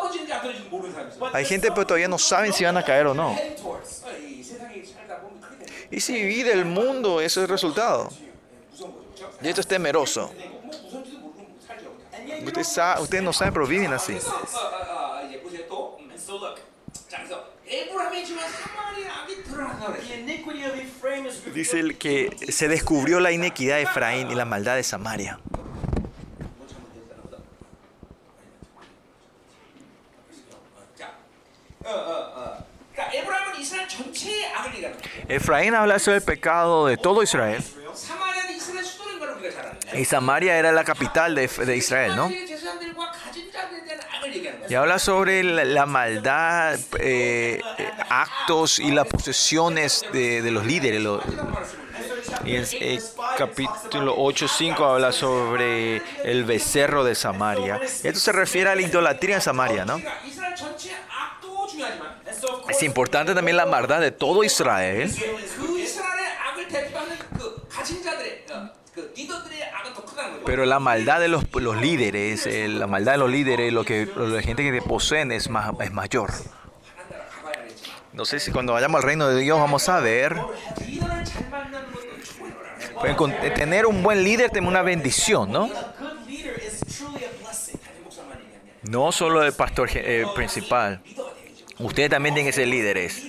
Hay 1.32 1.44
gente 1.44 1.68
que 1.68 1.84
todavía 1.84 2.08
no 2.08 2.18
saben 2.18 2.52
si 2.52 2.64
van 2.64 2.76
a 2.76 2.84
caer 2.84 3.06
o 3.06 3.14
no. 3.14 3.36
Y 5.90 6.00
si 6.00 6.22
vive 6.22 6.52
el 6.52 6.64
mundo, 6.64 7.20
eso 7.20 7.40
es 7.40 7.44
el 7.44 7.48
resultado. 7.48 8.10
Y 9.42 9.48
esto 9.48 9.60
es 9.60 9.66
temeroso. 9.66 10.30
Ustedes 12.44 12.78
usted 13.00 13.22
no 13.22 13.32
saben, 13.32 13.54
pero 13.54 13.66
viven 13.66 13.92
así. 13.92 14.16
Dice 21.52 21.80
el 21.80 21.98
que 21.98 22.30
se 22.48 22.68
descubrió 22.68 23.20
la 23.20 23.30
inequidad 23.30 23.76
de 23.76 23.82
Efraín 23.82 24.30
y 24.30 24.34
la 24.34 24.44
maldad 24.44 24.76
de 24.76 24.82
Samaria. 24.82 25.38
Efraín 35.28 35.74
habla 35.74 35.98
sobre 35.98 36.18
el 36.18 36.22
pecado 36.22 36.86
de 36.86 36.96
todo 36.96 37.22
Israel. 37.22 37.62
Y 39.94 40.04
Samaria 40.04 40.58
era 40.58 40.72
la 40.72 40.84
capital 40.84 41.34
de, 41.34 41.48
de 41.48 41.76
Israel, 41.76 42.16
¿no? 42.16 42.30
Y 44.68 44.74
habla 44.74 44.98
sobre 44.98 45.42
la, 45.42 45.86
maldad, 45.86 46.78
eh, 47.00 47.60
actos 48.08 48.78
y 48.78 48.90
las 48.90 49.06
posesiones 49.06 50.04
de, 50.12 50.50
los 50.50 50.66
líderes. 50.66 51.02
Y 52.44 52.56
en 52.56 52.66
el 52.80 53.02
capítulo 53.36 54.16
8.5 54.16 54.94
habla 54.94 55.12
sobre 55.12 56.02
el 56.22 56.44
becerro 56.44 57.04
de 57.04 57.14
Samaria. 57.14 57.80
Esto 57.82 58.20
se 58.20 58.32
refiere 58.32 58.70
a 58.70 58.74
la 58.74 58.82
idolatría 58.82 59.36
en 59.36 59.42
Samaria, 59.42 59.84
¿no? 59.84 60.00
Es 62.68 62.82
importante 62.82 63.34
también 63.34 63.56
la 63.56 63.66
maldad 63.66 64.00
de 64.00 64.10
todo 64.10 64.44
Israel. 64.44 65.10
Pero 70.44 70.64
la 70.66 70.78
maldad 70.78 71.20
de 71.20 71.28
los, 71.28 71.44
los 71.54 71.76
líderes, 71.76 72.46
eh, 72.46 72.68
la 72.68 72.86
maldad 72.86 73.12
de 73.12 73.18
los 73.18 73.30
líderes, 73.30 73.72
lo 73.72 73.84
que, 73.84 74.08
la 74.16 74.42
gente 74.42 74.70
que 74.70 74.82
poseen 74.82 75.30
es, 75.32 75.48
más, 75.48 75.72
es 75.80 75.92
mayor. 75.92 76.32
No 78.12 78.24
sé 78.24 78.40
si 78.40 78.50
cuando 78.50 78.72
vayamos 78.72 79.00
al 79.00 79.04
reino 79.04 79.28
de 79.28 79.40
Dios 79.40 79.58
vamos 79.58 79.88
a 79.88 80.00
ver. 80.00 80.36
Pues, 83.00 83.16
eh, 83.42 83.50
tener 83.54 83.86
un 83.86 84.02
buen 84.02 84.24
líder 84.24 84.50
tiene 84.50 84.66
una 84.66 84.82
bendición, 84.82 85.52
¿no? 85.52 85.70
No 88.82 89.12
solo 89.12 89.44
el 89.44 89.52
pastor 89.52 89.90
eh, 89.94 90.24
principal. 90.34 91.00
Ustedes 91.78 92.10
también 92.10 92.34
tienen 92.34 92.50
que 92.50 92.56
ser 92.56 92.66
líderes 92.66 93.22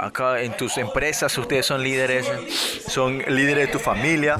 acá 0.00 0.40
en 0.40 0.56
tus 0.56 0.78
empresas, 0.78 1.36
ustedes 1.36 1.66
son 1.66 1.82
líderes, 1.82 2.26
son 2.88 3.18
líderes 3.18 3.66
de 3.66 3.72
tu 3.72 3.78
familia. 3.78 4.36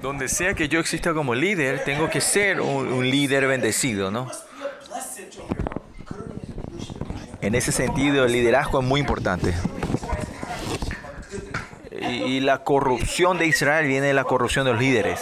Donde 0.00 0.28
sea 0.28 0.54
que 0.54 0.68
yo 0.68 0.80
exista 0.80 1.14
como 1.14 1.34
líder, 1.34 1.84
tengo 1.84 2.08
que 2.10 2.20
ser 2.20 2.60
un, 2.60 3.08
líder 3.08 3.46
bendecido, 3.46 4.10
¿no? 4.10 4.30
En 7.40 7.54
ese 7.54 7.72
sentido, 7.72 8.24
el 8.24 8.32
liderazgo 8.32 8.80
es 8.80 8.86
muy 8.86 9.00
importante. 9.00 9.54
Y, 12.00 12.06
y 12.06 12.40
la 12.40 12.64
corrupción 12.64 13.38
de 13.38 13.46
Israel 13.46 13.86
viene 13.86 14.08
de 14.08 14.14
la 14.14 14.24
corrupción 14.24 14.64
de 14.64 14.72
los 14.72 14.80
líderes. 14.80 15.20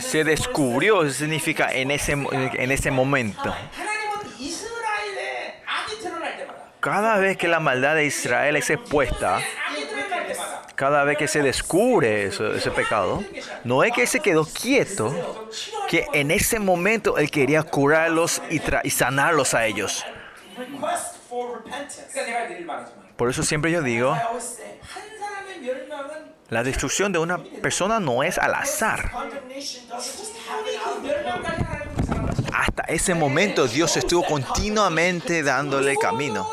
se 0.00 0.24
descubrió, 0.24 1.08
significa 1.10 1.72
en 1.72 1.90
ese, 1.90 2.12
en 2.12 2.70
ese 2.70 2.90
momento. 2.90 3.54
Cada 6.84 7.16
vez 7.16 7.38
que 7.38 7.48
la 7.48 7.60
maldad 7.60 7.94
de 7.94 8.04
Israel 8.04 8.56
es 8.56 8.68
expuesta, 8.68 9.40
cada 10.74 11.02
vez 11.04 11.16
que 11.16 11.26
se 11.28 11.40
descubre 11.40 12.26
ese, 12.26 12.70
pecado, 12.72 13.24
no 13.64 13.84
es 13.84 13.92
que 13.94 14.06
se 14.06 14.20
quedó 14.20 14.44
quieto, 14.44 15.48
que 15.88 16.06
en 16.12 16.30
ese 16.30 16.58
momento 16.58 17.16
él 17.16 17.30
quería 17.30 17.62
curarlos 17.62 18.42
y, 18.50 18.60
y 18.82 18.90
sanarlos 18.90 19.54
a 19.54 19.64
ellos. 19.64 20.04
Por 23.16 23.30
eso 23.30 23.42
siempre 23.42 23.72
yo 23.72 23.80
digo, 23.80 24.14
la 26.50 26.62
destrucción 26.64 27.12
de 27.12 27.18
una 27.18 27.42
persona 27.62 27.98
no 27.98 28.22
es 28.22 28.36
al 28.36 28.52
azar. 28.52 29.10
Hasta 32.54 32.84
ese 32.84 33.14
momento 33.14 33.66
Dios 33.66 33.96
estuvo 33.96 34.24
continuamente 34.24 35.42
dándole 35.42 35.96
camino. 35.96 36.48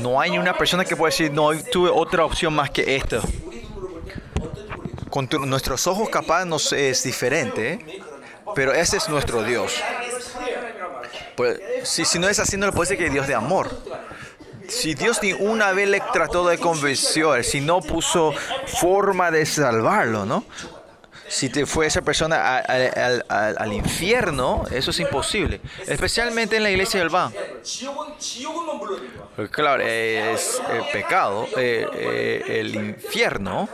No 0.00 0.20
hay 0.20 0.38
una 0.38 0.56
persona 0.56 0.86
que 0.86 0.96
pueda 0.96 1.10
decir, 1.10 1.30
no, 1.30 1.50
tuve 1.70 1.90
otra 1.90 2.24
opción 2.24 2.54
más 2.54 2.70
que 2.70 2.96
esto. 2.96 3.20
Con 5.10 5.28
nuestros 5.46 5.86
ojos 5.86 6.08
capaz 6.08 6.46
nos 6.46 6.72
es 6.72 7.02
diferente, 7.04 7.72
¿eh? 7.74 8.02
pero 8.54 8.72
ese 8.72 8.96
es 8.96 9.08
nuestro 9.10 9.42
Dios. 9.44 9.74
Pues, 11.36 11.60
si, 11.82 12.18
no 12.18 12.28
es 12.28 12.38
así, 12.38 12.56
no 12.56 12.66
le 12.66 12.72
puede 12.72 12.88
decir 12.90 13.04
que 13.04 13.12
Dios 13.12 13.26
de 13.26 13.34
amor. 13.34 13.70
Si 14.68 14.94
Dios 14.94 15.20
ni 15.22 15.34
una 15.34 15.72
vez 15.72 15.88
le 15.88 16.00
trató 16.00 16.48
de 16.48 16.56
convencer, 16.56 17.44
si 17.44 17.60
no 17.60 17.82
puso 17.82 18.32
forma 18.66 19.30
de 19.30 19.44
salvarlo, 19.44 20.24
¿no? 20.24 20.44
si 21.28 21.48
te 21.48 21.66
fue 21.66 21.86
esa 21.86 22.02
persona 22.02 22.36
a, 22.36 22.62
a, 23.28 23.48
al 23.48 23.72
infierno, 23.72 24.64
eso 24.70 24.90
es 24.90 25.00
imposible. 25.00 25.60
Especialmente 25.86 26.56
en 26.56 26.62
la 26.62 26.70
iglesia 26.70 27.00
del 27.00 27.08
Ban. 27.08 27.32
Claro, 29.50 29.82
es 29.82 30.60
eh, 30.70 30.82
pecado, 30.92 31.48
eh, 31.56 31.86
eh, 31.92 32.44
el 32.60 32.74
infierno. 32.74 33.68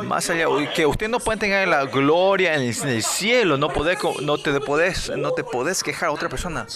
Más 0.00 0.30
allá, 0.30 0.46
que 0.74 0.86
usted 0.86 1.08
no 1.08 1.20
puede 1.20 1.38
tener 1.38 1.68
la 1.68 1.84
gloria 1.84 2.54
en 2.54 2.62
el 2.62 3.02
cielo, 3.02 3.58
no, 3.58 3.68
poder, 3.68 3.98
no, 4.22 4.38
te 4.38 4.58
podés, 4.58 5.10
no 5.10 5.32
te 5.32 5.44
podés 5.44 5.82
quejar 5.82 6.08
a 6.08 6.12
otra 6.12 6.30
persona. 6.30 6.66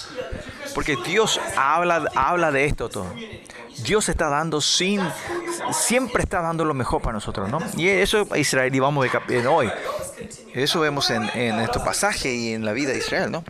Porque 0.75 0.97
Dios 1.07 1.41
habla, 1.57 2.11
habla 2.14 2.53
de 2.53 2.67
esto 2.67 2.91
todo. 2.91 3.07
Dios 3.79 4.09
está 4.09 4.29
dando 4.29 4.61
sin, 4.61 5.01
siempre 5.72 6.22
está 6.22 6.41
dando 6.41 6.64
lo 6.64 6.74
mejor 6.74 7.03
para 7.03 7.14
nosotros, 7.14 7.49
¿no? 7.49 7.59
Y 7.77 7.89
eso 7.89 8.27
Israel, 8.37 8.74
y 8.74 8.81
vamos 8.81 9.07
de 9.27 9.47
hoy. 9.47 9.70
Eso 10.55 10.81
vemos 10.81 11.11
en, 11.11 11.29
en 11.35 11.61
este 11.61 11.81
pasaje 11.81 12.33
y 12.35 12.53
en 12.53 12.64
la 12.64 12.72
vida 12.72 12.93
de 12.93 12.99
Israel, 12.99 13.31
¿no? 13.31 13.45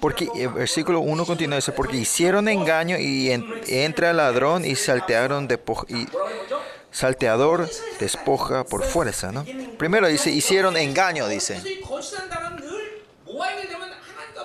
Porque 0.00 0.28
el 0.34 0.48
versículo 0.48 1.00
1 1.00 1.24
continúa, 1.24 1.56
dice, 1.56 1.70
porque 1.72 1.96
hicieron 1.96 2.48
engaño 2.48 2.98
y 2.98 3.30
entra 3.30 4.10
el 4.10 4.16
ladrón 4.16 4.64
y 4.64 4.74
saltearon 4.74 5.46
de 5.46 5.60
y 5.88 6.08
salteador 6.90 7.70
despoja 8.00 8.64
por 8.64 8.82
fuerza, 8.84 9.30
¿no? 9.32 9.44
Primero 9.78 10.08
dice, 10.08 10.30
hicieron 10.30 10.76
engaño, 10.76 11.28
dice 11.28 11.62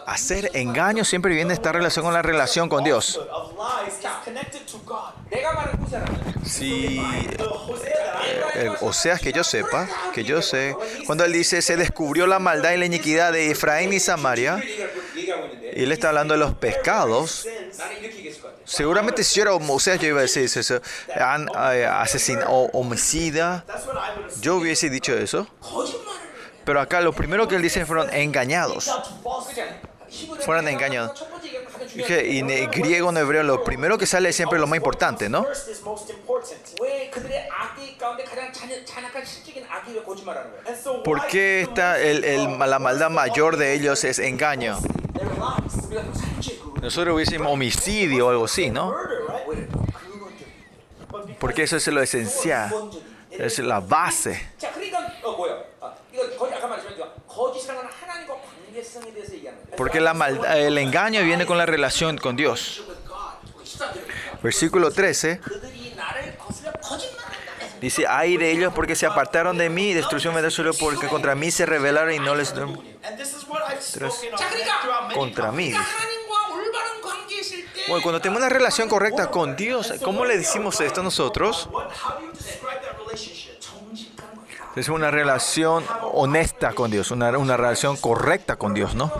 hacer 0.08 0.51
engaño 0.53 1.03
siempre 1.03 1.36
viene 1.36 1.53
esta 1.53 1.74
relación 1.74 2.05
con 2.05 2.14
la 2.14 2.22
relación 2.22 2.70
con 2.70 2.84
Dios. 2.84 3.20
Si 6.45 6.99
o 8.82 8.93
sea 8.93 9.18
que 9.18 9.34
yo 9.34 9.43
sepa, 9.43 9.88
que 10.14 10.24
yo 10.24 10.41
sé, 10.41 10.76
cuando 11.05 11.26
él 11.26 11.34
dice 11.34 11.62
se 11.62 11.76
descubrió 11.76 12.26
la 12.26 12.39
maldad 12.39 12.72
y 12.72 12.78
la 12.78 12.86
iniquidad 12.86 13.34
de 13.34 13.51
Efraín 13.51 13.91
y 13.91 13.99
Samaria, 13.99 14.64
y 15.14 15.84
él 15.84 15.91
está 15.91 16.10
hablando 16.10 16.34
de 16.34 16.39
los 16.39 16.55
pescados. 16.55 17.45
Seguramente 18.64 19.26
si 19.26 19.36
yo 19.36 19.43
era 19.43 19.58
Moisés, 19.60 19.99
yo 19.99 20.08
iba 20.08 20.20
a 20.20 20.22
decir 20.24 20.43
eso. 20.43 20.82
Han 21.20 21.49
eh, 21.74 21.86
asesinado, 21.86 22.49
homicida. 22.74 23.66
Yo 24.41 24.55
hubiese 24.55 24.89
dicho 24.89 25.14
eso. 25.14 25.47
Pero 26.66 26.82
acá 26.82 26.99
lo 26.99 27.14
primero 27.14 27.47
que 27.47 27.55
él 27.55 27.62
dice 27.62 27.86
fueron 27.86 28.14
engañados 28.14 28.91
fueran 30.41 30.68
engañados. 30.68 31.26
Y 31.95 32.39
en 32.39 32.72
griego, 32.72 33.10
en 33.10 33.18
hebreo, 33.18 33.43
lo 33.43 33.64
primero 33.64 33.97
que 33.97 34.05
sale 34.05 34.30
es 34.30 34.36
siempre 34.36 34.60
lo 34.60 34.68
más 34.68 34.78
importante, 34.78 35.30
¿no? 35.30 35.45
¿Por 41.03 41.28
qué 41.28 41.62
está 41.62 41.99
el, 41.99 42.24
el, 42.24 42.60
la 42.60 42.80
maldad 42.80 43.10
mayor 43.10 43.58
de 43.58 43.74
ellos 43.74 44.03
es 44.03 44.20
engaño? 44.20 44.78
Nosotros 46.82 47.16
hubiésemos 47.16 47.51
homicidio 47.51 48.28
o 48.28 48.30
algo 48.30 48.45
así, 48.45 48.70
¿no? 48.70 48.95
Porque 51.39 51.64
eso 51.64 51.78
es 51.78 51.88
lo 51.88 52.01
esencial, 52.01 52.72
es 53.32 53.60
la 53.60 53.80
base. 53.80 54.49
Porque 59.78 60.02
la 60.02 60.14
maldad, 60.14 60.60
el 60.60 60.78
engaño 60.78 61.24
viene 61.24 61.46
con 61.46 61.58
la 61.58 61.66
relación 61.66 62.18
con 62.18 62.36
Dios. 62.36 62.84
Versículo 64.42 64.92
13. 64.92 65.40
Dice, 67.80 68.08
ay 68.08 68.38
de 68.38 68.52
ellos 68.52 68.74
porque 68.74 68.96
se 68.96 69.06
apartaron 69.06 69.58
de 69.58 69.70
mí, 69.70 69.94
destrucción 69.94 70.34
vendrá 70.34 70.50
solo 70.50 70.74
porque 70.74 71.08
contra 71.08 71.36
mí 71.36 71.52
se 71.52 71.66
rebelaron 71.66 72.12
y 72.14 72.20
no 72.20 72.34
les... 72.34 72.54
Contra 75.14 75.52
mí. 75.52 75.74
Bueno, 77.88 78.04
cuando 78.04 78.20
tenemos 78.20 78.42
una 78.42 78.50
relación 78.50 78.90
correcta 78.90 79.30
con 79.30 79.56
Dios, 79.56 79.94
¿cómo 80.04 80.26
le 80.26 80.38
decimos 80.38 80.82
esto 80.82 81.02
a 81.02 81.04
nosotros? 81.04 81.70
Es 84.76 84.90
una 84.90 85.10
relación 85.10 85.86
honesta 86.02 86.74
con 86.74 86.92
Dios, 86.92 87.12
una, 87.12 87.36
una 87.38 87.58
relación 87.58 87.96
correcta 87.98 88.58
con 88.58 88.74
Dios, 88.74 88.94
¿no? 88.96 89.12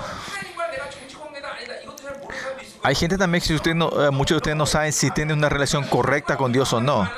Hay 2.88 2.96
gente 2.96 3.18
también 3.18 3.42
que 3.42 3.50
si 3.50 3.54
usted 3.54 3.76
no, 3.76 3.90
eh, 4.02 4.12
muchos 4.12 4.36
de 4.36 4.38
ustedes 4.38 4.56
no 4.56 4.66
saben 4.66 4.94
si 4.94 5.12
tiene 5.12 5.34
una 5.34 5.50
relación 5.50 5.84
correcta 5.84 6.38
con 6.38 6.54
Dios 6.54 6.72
o 6.72 6.80
no. 6.80 7.12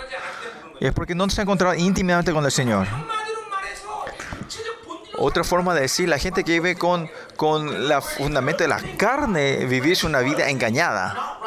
Es 0.80 0.92
porque 0.94 1.14
no 1.14 1.30
se 1.30 1.42
ha 1.42 1.44
encontrado 1.44 1.76
íntimamente 1.76 2.34
con 2.34 2.44
el 2.44 2.52
Señor. 2.52 2.88
Otra 5.20 5.44
forma 5.44 5.76
de 5.76 5.82
decir, 5.82 6.10
la 6.10 6.18
gente 6.18 6.44
que 6.44 6.54
vive 6.54 6.76
con, 6.76 7.08
con 7.36 7.88
la 7.88 8.02
fundamento 8.02 8.64
de 8.64 8.68
la 8.68 8.82
carne, 8.98 9.58
vivirse 9.66 10.08
una 10.08 10.22
vida 10.22 10.50
engañada. 10.50 11.38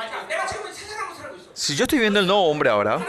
Si 1.52 1.74
yo 1.74 1.82
estoy 1.82 1.98
viendo 1.98 2.20
el 2.20 2.26
nuevo 2.28 2.48
hombre 2.48 2.70
ahora, 2.70 3.04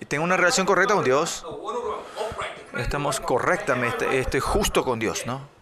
y 0.00 0.06
tengo 0.06 0.24
una 0.24 0.38
relación 0.38 0.64
correcta 0.64 0.94
con 0.94 1.04
Dios, 1.04 1.44
estamos 2.78 3.20
correctamente, 3.20 4.20
estoy 4.20 4.40
justo 4.40 4.86
con 4.86 4.98
Dios, 4.98 5.26
¿no? 5.26 5.53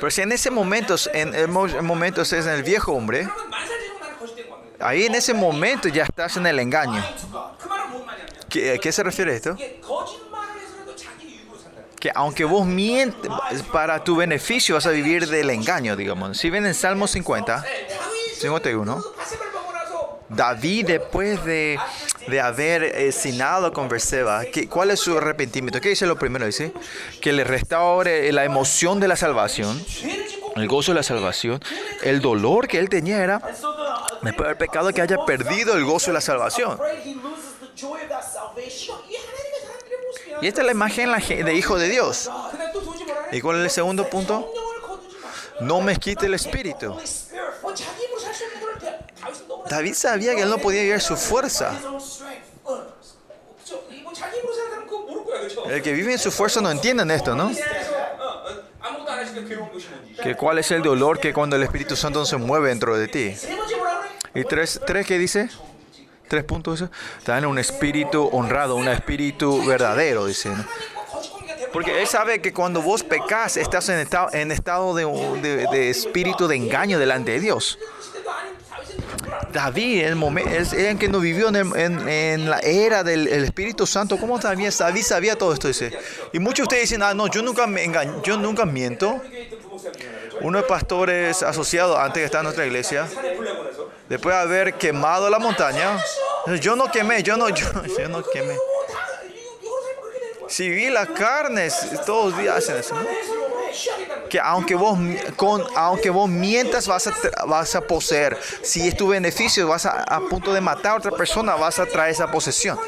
Pero 0.00 0.10
si 0.10 0.22
en 0.22 0.32
ese 0.32 0.50
momento, 0.50 0.96
en 1.12 1.34
el 1.34 1.48
momento 1.48 2.22
es 2.22 2.32
el 2.32 2.62
viejo 2.62 2.92
hombre, 2.92 3.28
ahí 4.80 5.04
en 5.04 5.14
ese 5.14 5.34
momento 5.34 5.88
ya 5.88 6.04
estás 6.04 6.38
en 6.38 6.46
el 6.46 6.58
engaño. 6.58 7.04
¿Qué, 8.48 8.80
¿Qué, 8.80 8.90
se 8.90 9.02
refiere 9.02 9.36
esto? 9.36 9.56
Que 12.00 12.10
aunque 12.14 12.44
vos 12.44 12.66
mientes 12.66 13.30
para 13.70 14.02
tu 14.02 14.16
beneficio, 14.16 14.74
vas 14.74 14.86
a 14.86 14.90
vivir 14.90 15.28
del 15.28 15.50
engaño, 15.50 15.94
digamos. 15.96 16.38
Si 16.38 16.48
ven 16.48 16.64
en 16.64 16.74
Salmo 16.74 17.06
50, 17.06 17.62
51, 18.38 19.04
David 20.30 20.86
después 20.86 21.44
de, 21.44 21.78
de 22.28 22.40
haber 22.40 22.84
eh, 22.84 23.12
sinado 23.12 23.72
con 23.72 23.88
Berseba? 23.88 24.42
¿Cuál 24.68 24.92
es 24.92 25.00
su 25.00 25.18
arrepentimiento? 25.18 25.80
¿Qué 25.80 25.90
dice 25.90 26.06
lo 26.06 26.16
primero? 26.16 26.46
Dice 26.46 26.72
que 27.20 27.32
le 27.32 27.44
restaure 27.44 28.32
la 28.32 28.44
emoción 28.44 29.00
de 29.00 29.08
la 29.08 29.16
salvación, 29.16 29.84
el 30.56 30.68
gozo 30.68 30.92
de 30.92 30.96
la 30.96 31.02
salvación, 31.02 31.60
el 32.02 32.20
dolor 32.20 32.68
que 32.68 32.78
él 32.78 32.88
tenía 32.88 33.22
era 33.22 33.40
después 34.22 34.48
del 34.48 34.56
pecado 34.56 34.92
que 34.92 35.02
haya 35.02 35.18
perdido 35.26 35.74
el 35.74 35.84
gozo 35.84 36.06
de 36.06 36.14
la 36.14 36.20
salvación. 36.20 36.78
Y 40.42 40.46
esta 40.46 40.60
es 40.60 40.66
la 40.66 40.72
imagen 40.72 41.12
de 41.44 41.54
Hijo 41.54 41.78
de 41.78 41.88
Dios. 41.88 42.30
¿Y 43.32 43.40
cuál 43.40 43.58
es 43.58 43.64
el 43.64 43.70
segundo 43.70 44.08
punto? 44.08 44.50
No 45.60 45.80
me 45.80 45.96
quite 45.96 46.26
el 46.26 46.34
espíritu. 46.34 46.96
David 49.70 49.94
sabía 49.94 50.34
que 50.34 50.42
él 50.42 50.50
no 50.50 50.58
podía 50.58 50.82
llevar 50.82 51.00
su 51.00 51.16
fuerza. 51.16 51.78
El 55.66 55.80
que 55.80 55.92
vive 55.92 56.12
en 56.12 56.18
su 56.18 56.32
fuerza 56.32 56.60
no 56.60 56.72
entienden 56.72 57.08
esto, 57.12 57.36
¿no? 57.36 57.52
Que 60.24 60.34
cuál 60.34 60.58
es 60.58 60.72
el 60.72 60.82
dolor 60.82 61.20
que 61.20 61.32
cuando 61.32 61.54
el 61.54 61.62
Espíritu 61.62 61.94
Santo 61.94 62.26
se 62.26 62.36
mueve 62.36 62.70
dentro 62.70 62.98
de 62.98 63.06
ti. 63.06 63.36
Y 64.34 64.42
tres, 64.42 64.80
tres 64.84 65.06
¿qué 65.06 65.18
dice? 65.18 65.48
Tres 66.26 66.42
puntos. 66.42 66.84
Dan 67.24 67.44
un 67.44 67.58
espíritu 67.58 68.28
honrado, 68.32 68.74
un 68.74 68.88
espíritu 68.88 69.64
verdadero, 69.64 70.26
dice. 70.26 70.48
¿no? 70.48 70.64
Porque 71.72 72.00
él 72.00 72.08
sabe 72.08 72.40
que 72.40 72.52
cuando 72.52 72.82
vos 72.82 73.04
pecas, 73.04 73.56
estás 73.56 73.88
en 73.88 74.00
estado, 74.00 74.30
en 74.32 74.50
estado 74.50 74.94
de, 74.94 75.04
de, 75.40 75.66
de 75.68 75.90
espíritu 75.90 76.48
de 76.48 76.56
engaño 76.56 76.98
delante 76.98 77.32
de 77.32 77.40
Dios. 77.40 77.78
David, 79.52 80.04
el 80.04 80.16
momento, 80.16 80.50
el, 80.50 80.98
que 80.98 81.08
no 81.08 81.20
vivió 81.20 81.48
en, 81.48 82.50
la 82.50 82.58
era 82.60 83.02
del 83.02 83.28
Espíritu 83.28 83.86
Santo, 83.86 84.18
¿cómo 84.18 84.38
también 84.38 84.72
David 84.76 85.02
sabía 85.02 85.36
todo 85.36 85.52
esto? 85.52 85.68
Dice. 85.68 85.96
Y 86.32 86.38
muchos 86.38 86.58
de 86.58 86.62
ustedes 86.62 86.82
dicen, 86.84 87.02
ah, 87.02 87.14
no, 87.14 87.26
yo 87.28 87.42
nunca 87.42 87.66
me 87.66 87.84
engaño, 87.84 88.22
yo 88.22 88.36
nunca 88.36 88.64
miento. 88.64 89.20
Uno 90.40 90.58
de 90.58 90.62
los 90.62 90.68
pastores 90.68 91.42
asociados 91.42 91.98
antes 91.98 92.20
que 92.20 92.24
está 92.24 92.38
en 92.38 92.44
nuestra 92.44 92.64
iglesia, 92.64 93.06
después 94.08 94.34
de 94.34 94.40
haber 94.40 94.74
quemado 94.74 95.28
la 95.28 95.38
montaña, 95.38 95.98
yo 96.60 96.76
no 96.76 96.90
quemé, 96.90 97.22
yo 97.22 97.36
no, 97.36 97.48
yo, 97.48 97.66
yo 97.98 98.08
no 98.08 98.22
quemé. 98.22 98.56
Si 100.48 100.68
vi 100.68 100.90
las 100.90 101.08
carnes, 101.10 101.86
todos 102.04 102.36
días 102.36 102.56
hacen 102.56 102.76
eso. 102.76 102.94
¿no? 102.94 103.06
que 104.28 104.40
aunque 104.40 104.74
vos, 104.74 104.98
con, 105.36 105.64
aunque 105.76 106.10
vos 106.10 106.28
mientas 106.28 106.86
vas 106.86 107.06
a, 107.06 107.14
vas 107.46 107.74
a 107.74 107.80
poseer. 107.82 108.38
Si 108.62 108.86
es 108.86 108.96
tu 108.96 109.08
beneficio, 109.08 109.66
vas 109.68 109.86
a, 109.86 110.02
a 110.02 110.20
punto 110.20 110.52
de 110.52 110.60
matar 110.60 110.92
a 110.92 110.96
otra 110.96 111.10
persona, 111.12 111.54
vas 111.54 111.78
a 111.78 111.86
traer 111.86 112.12
esa 112.12 112.30
posesión. 112.30 112.78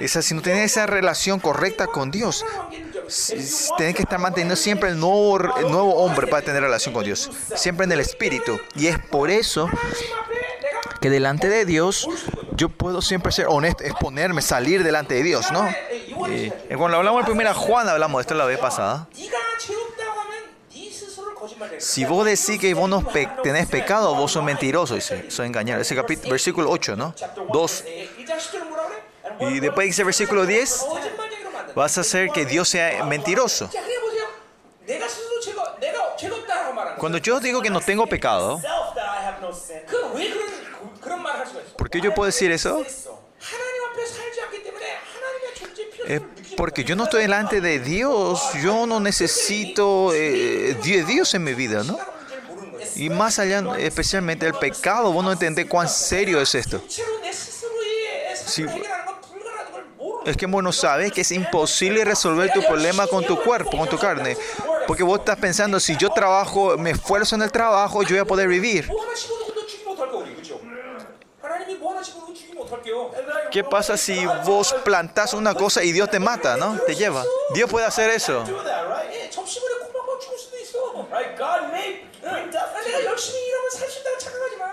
Esa, 0.00 0.22
si 0.22 0.34
no 0.34 0.42
tienes 0.42 0.72
esa 0.72 0.86
relación 0.86 1.40
correcta 1.40 1.86
con 1.88 2.10
Dios, 2.10 2.44
tienes 3.76 3.94
que 3.96 4.02
estar 4.02 4.18
manteniendo 4.18 4.54
siempre 4.54 4.90
el 4.90 5.00
nuevo, 5.00 5.38
el 5.58 5.70
nuevo 5.70 5.96
hombre 5.96 6.26
para 6.26 6.42
tener 6.42 6.62
relación 6.62 6.94
con 6.94 7.04
Dios, 7.04 7.30
siempre 7.56 7.84
en 7.84 7.92
el 7.92 8.00
espíritu. 8.00 8.60
Y 8.76 8.86
es 8.86 8.98
por 8.98 9.30
eso 9.30 9.68
que 11.00 11.10
delante 11.10 11.48
de 11.48 11.64
Dios 11.64 12.08
yo 12.52 12.68
puedo 12.68 13.02
siempre 13.02 13.32
ser 13.32 13.46
honesto, 13.48 13.84
exponerme, 13.84 14.42
salir 14.42 14.84
delante 14.84 15.14
de 15.14 15.22
Dios, 15.22 15.50
¿no? 15.52 15.68
Y 16.28 16.50
cuando 16.76 16.98
hablamos 16.98 17.22
de 17.22 17.26
primera 17.26 17.54
Juan, 17.54 17.88
hablamos 17.88 18.18
de 18.18 18.22
esto 18.22 18.34
la 18.34 18.44
vez 18.44 18.58
pasada 18.58 19.08
si 21.78 22.04
vos 22.04 22.24
decís 22.24 22.60
que 22.60 22.74
vos 22.74 22.88
no 22.88 23.06
pe 23.06 23.28
tenés 23.42 23.66
pecado, 23.68 24.14
vos 24.14 24.32
sos 24.32 24.44
mentiroso, 24.44 24.94
dice, 24.94 25.30
sos 25.30 25.46
engañado. 25.46 25.80
Ese 25.80 25.94
capítulo, 25.94 26.30
versículo 26.30 26.70
8, 26.70 26.96
¿no? 26.96 27.14
2. 27.52 27.84
Y 29.40 29.60
después 29.60 29.86
dice 29.86 30.04
versículo 30.04 30.46
10, 30.46 30.86
vas 31.74 31.98
a 31.98 32.00
hacer 32.00 32.30
que 32.30 32.44
Dios 32.44 32.68
sea 32.68 33.04
mentiroso. 33.04 33.70
Cuando 36.98 37.18
yo 37.18 37.38
digo 37.40 37.62
que 37.62 37.70
no 37.70 37.80
tengo 37.80 38.06
pecado, 38.06 38.60
¿por 41.76 41.90
qué 41.90 42.00
yo 42.00 42.14
puedo 42.14 42.26
decir 42.26 42.50
eso? 42.50 42.84
Es 46.06 46.22
porque 46.58 46.82
yo 46.82 46.96
no 46.96 47.04
estoy 47.04 47.22
delante 47.22 47.60
de 47.60 47.78
Dios, 47.78 48.42
yo 48.60 48.84
no 48.84 48.98
necesito 48.98 50.12
eh, 50.12 50.76
Dios 50.82 51.32
en 51.34 51.44
mi 51.44 51.54
vida, 51.54 51.84
¿no? 51.84 51.96
Y 52.96 53.10
más 53.10 53.38
allá, 53.38 53.62
especialmente 53.78 54.44
el 54.44 54.54
pecado, 54.54 55.12
vos 55.12 55.24
no 55.24 55.30
entendés 55.30 55.66
cuán 55.66 55.88
serio 55.88 56.40
es 56.40 56.56
esto. 56.56 56.82
Es 60.26 60.36
que 60.36 60.46
bueno, 60.46 60.72
sabes 60.72 61.12
que 61.12 61.20
es 61.20 61.30
imposible 61.30 62.04
resolver 62.04 62.52
tu 62.52 62.60
problema 62.64 63.06
con 63.06 63.24
tu 63.24 63.40
cuerpo, 63.40 63.78
con 63.78 63.88
tu 63.88 63.96
carne. 63.96 64.36
Porque 64.88 65.04
vos 65.04 65.20
estás 65.20 65.36
pensando, 65.36 65.78
si 65.78 65.96
yo 65.96 66.10
trabajo, 66.10 66.76
me 66.76 66.90
esfuerzo 66.90 67.36
en 67.36 67.42
el 67.42 67.52
trabajo, 67.52 68.02
yo 68.02 68.16
voy 68.16 68.18
a 68.18 68.24
poder 68.24 68.48
vivir. 68.48 68.90
¿Qué 73.50 73.64
pasa 73.64 73.96
si 73.96 74.26
vos 74.44 74.74
plantas 74.84 75.32
una 75.34 75.54
cosa 75.54 75.82
y 75.82 75.92
Dios 75.92 76.10
te 76.10 76.18
mata, 76.18 76.56
¿no? 76.56 76.78
Te 76.80 76.94
lleva. 76.94 77.24
Dios 77.54 77.70
puede 77.70 77.86
hacer 77.86 78.10
eso. 78.10 78.44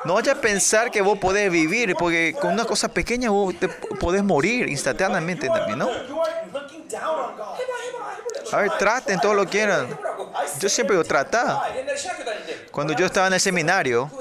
No 0.04 0.14
vayas 0.14 0.38
a 0.38 0.42
pensar 0.42 0.92
que 0.92 1.02
vos 1.02 1.18
podés 1.18 1.52
vivir, 1.52 1.96
porque 1.96 2.36
con 2.40 2.54
una 2.54 2.66
cosa 2.66 2.88
pequeña 2.88 3.32
vos 3.32 3.56
te 3.58 3.68
podés 3.68 4.24
morir 4.24 4.70
instantáneamente 4.70 5.48
también, 5.48 5.80
¿no? 5.80 5.90
A 8.52 8.58
ver, 8.58 8.72
traten 8.78 9.20
todo 9.20 9.34
lo 9.34 9.46
que 9.46 9.52
quieran. 9.52 9.88
Yo 10.60 10.70
siempre 10.70 10.96
digo, 10.96 11.08
trata. 11.08 11.64
Cuando 12.72 12.94
yo 12.94 13.08
estaba 13.08 13.28
en 13.28 13.34
el 13.34 13.40
seminario, 13.40 14.12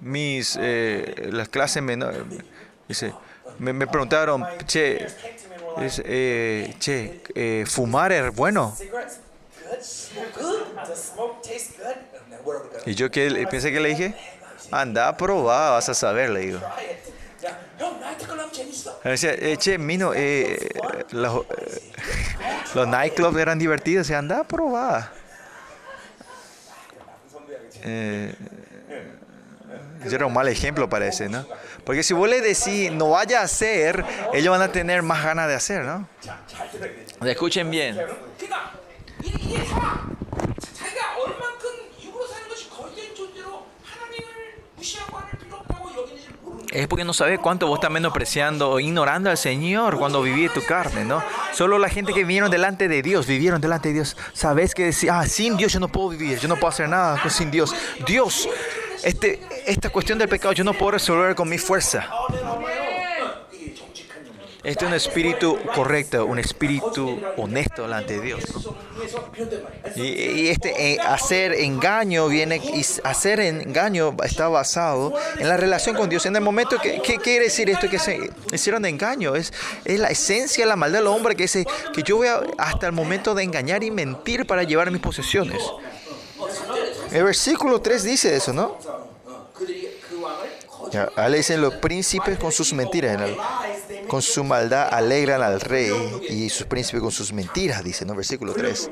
mis 0.00 0.58
eh, 0.60 1.28
las 1.30 1.48
clases 1.48 1.82
menores 1.82 2.22
Dice, 2.92 3.14
me, 3.58 3.72
me 3.72 3.86
preguntaron, 3.86 4.44
che, 4.66 5.06
es, 5.78 6.02
eh, 6.04 6.74
che 6.78 7.22
eh, 7.34 7.64
¿fumar 7.66 8.12
es 8.12 8.34
bueno? 8.34 8.76
Y 12.84 12.94
yo 12.94 13.10
que 13.10 13.46
pensé 13.50 13.72
que 13.72 13.80
le 13.80 13.88
dije, 13.88 14.14
anda 14.70 15.08
a 15.08 15.16
probar, 15.16 15.72
vas 15.72 15.88
a 15.88 15.94
saber, 15.94 16.28
le 16.28 16.40
digo. 16.40 16.60
Decía, 19.02 19.32
eh, 19.32 19.56
che, 19.56 19.78
Mino, 19.78 20.12
eh, 20.14 20.68
los, 21.12 21.46
eh, 21.46 21.92
los 22.74 22.86
nightclubs 22.86 23.38
eran 23.38 23.58
divertidos, 23.58 24.06
o 24.06 24.08
sea, 24.08 24.18
anda 24.18 24.40
a 24.40 24.44
probar. 24.44 25.10
Eh, 27.84 28.34
yo 30.04 30.16
era 30.16 30.26
un 30.26 30.34
mal 30.34 30.48
ejemplo, 30.48 30.90
parece, 30.90 31.30
¿no? 31.30 31.46
Porque 31.84 32.02
si 32.02 32.14
vos 32.14 32.28
le 32.28 32.40
decís 32.40 32.92
no 32.92 33.10
vaya 33.10 33.40
a 33.40 33.44
hacer, 33.44 34.04
ellos 34.32 34.50
van 34.50 34.62
a 34.62 34.72
tener 34.72 35.02
más 35.02 35.24
ganas 35.24 35.48
de 35.48 35.54
hacer, 35.54 35.84
¿no? 35.84 36.06
Escuchen 37.24 37.70
bien. 37.70 37.98
es 46.72 46.88
porque 46.88 47.04
no 47.04 47.12
sabes 47.12 47.38
cuánto 47.38 47.66
vos 47.66 47.76
estás 47.76 47.90
menospreciando 47.90 48.70
o 48.70 48.80
ignorando 48.80 49.28
al 49.28 49.36
Señor 49.36 49.98
cuando 49.98 50.22
viví 50.22 50.48
tu 50.48 50.64
carne, 50.64 51.04
¿no? 51.04 51.22
Solo 51.52 51.78
la 51.78 51.88
gente 51.88 52.14
que 52.14 52.20
vivieron 52.20 52.50
delante 52.50 52.88
de 52.88 53.02
Dios, 53.02 53.26
vivieron 53.26 53.60
delante 53.60 53.88
de 53.88 53.94
Dios, 53.94 54.16
sabes 54.32 54.74
que 54.74 54.86
decía, 54.86 55.20
ah, 55.20 55.26
sin 55.26 55.56
Dios 55.56 55.72
yo 55.72 55.80
no 55.80 55.88
puedo 55.88 56.08
vivir, 56.08 56.38
yo 56.38 56.48
no 56.48 56.56
puedo 56.56 56.68
hacer 56.68 56.88
nada 56.88 57.22
sin 57.28 57.50
Dios. 57.50 57.74
Dios 58.06 58.48
este, 59.02 59.40
esta 59.66 59.90
cuestión 59.90 60.18
del 60.18 60.28
pecado 60.28 60.52
yo 60.52 60.64
no 60.64 60.74
puedo 60.74 60.92
resolver 60.92 61.34
con 61.34 61.48
mi 61.48 61.58
fuerza. 61.58 62.08
Este 64.64 64.84
es 64.84 64.90
un 64.90 64.94
espíritu 64.94 65.58
correcto, 65.74 66.24
un 66.24 66.38
espíritu 66.38 67.20
honesto 67.36 67.82
delante 67.82 68.20
de 68.20 68.20
Dios. 68.20 68.44
Y, 69.96 70.02
y 70.02 70.48
este 70.50 70.92
eh, 70.92 70.98
hacer 71.00 71.52
engaño 71.54 72.28
viene, 72.28 72.58
y 72.58 72.86
hacer 73.02 73.40
engaño 73.40 74.16
está 74.22 74.46
basado 74.46 75.14
en 75.36 75.48
la 75.48 75.56
relación 75.56 75.96
con 75.96 76.08
Dios. 76.08 76.26
En 76.26 76.36
el 76.36 76.42
momento 76.42 76.78
que, 76.78 77.02
¿qué 77.02 77.16
quiere 77.16 77.46
decir 77.46 77.70
esto 77.70 77.90
que 77.90 77.98
se 77.98 78.30
hicieron 78.52 78.82
de 78.82 78.90
engaño? 78.90 79.34
Es, 79.34 79.52
es 79.84 79.98
la 79.98 80.10
esencia, 80.10 80.64
la 80.64 80.76
maldad 80.76 81.00
del 81.00 81.08
hombre 81.08 81.34
que 81.34 81.42
dice 81.42 81.66
que 81.92 82.04
yo 82.04 82.18
voy 82.18 82.28
a, 82.28 82.42
hasta 82.56 82.86
el 82.86 82.92
momento 82.92 83.34
de 83.34 83.42
engañar 83.42 83.82
y 83.82 83.90
mentir 83.90 84.46
para 84.46 84.62
llevar 84.62 84.92
mis 84.92 85.00
posesiones. 85.00 85.60
El 87.12 87.24
versículo 87.24 87.80
3 87.80 88.02
dice 88.02 88.36
eso, 88.36 88.52
¿no? 88.52 88.78
Ya, 90.90 91.08
alecen 91.16 91.60
los 91.60 91.74
príncipes 91.74 92.38
con 92.38 92.52
sus 92.52 92.72
mentiras. 92.72 93.20
El, 93.20 93.36
con 94.08 94.20
su 94.20 94.44
maldad 94.44 94.88
alegran 94.92 95.42
al 95.42 95.60
rey 95.60 95.90
y 96.28 96.48
sus 96.50 96.66
príncipes 96.66 97.00
con 97.00 97.10
sus 97.10 97.32
mentiras, 97.32 97.82
dice, 97.82 98.04
¿no? 98.04 98.14
Versículo 98.14 98.52
3. 98.52 98.90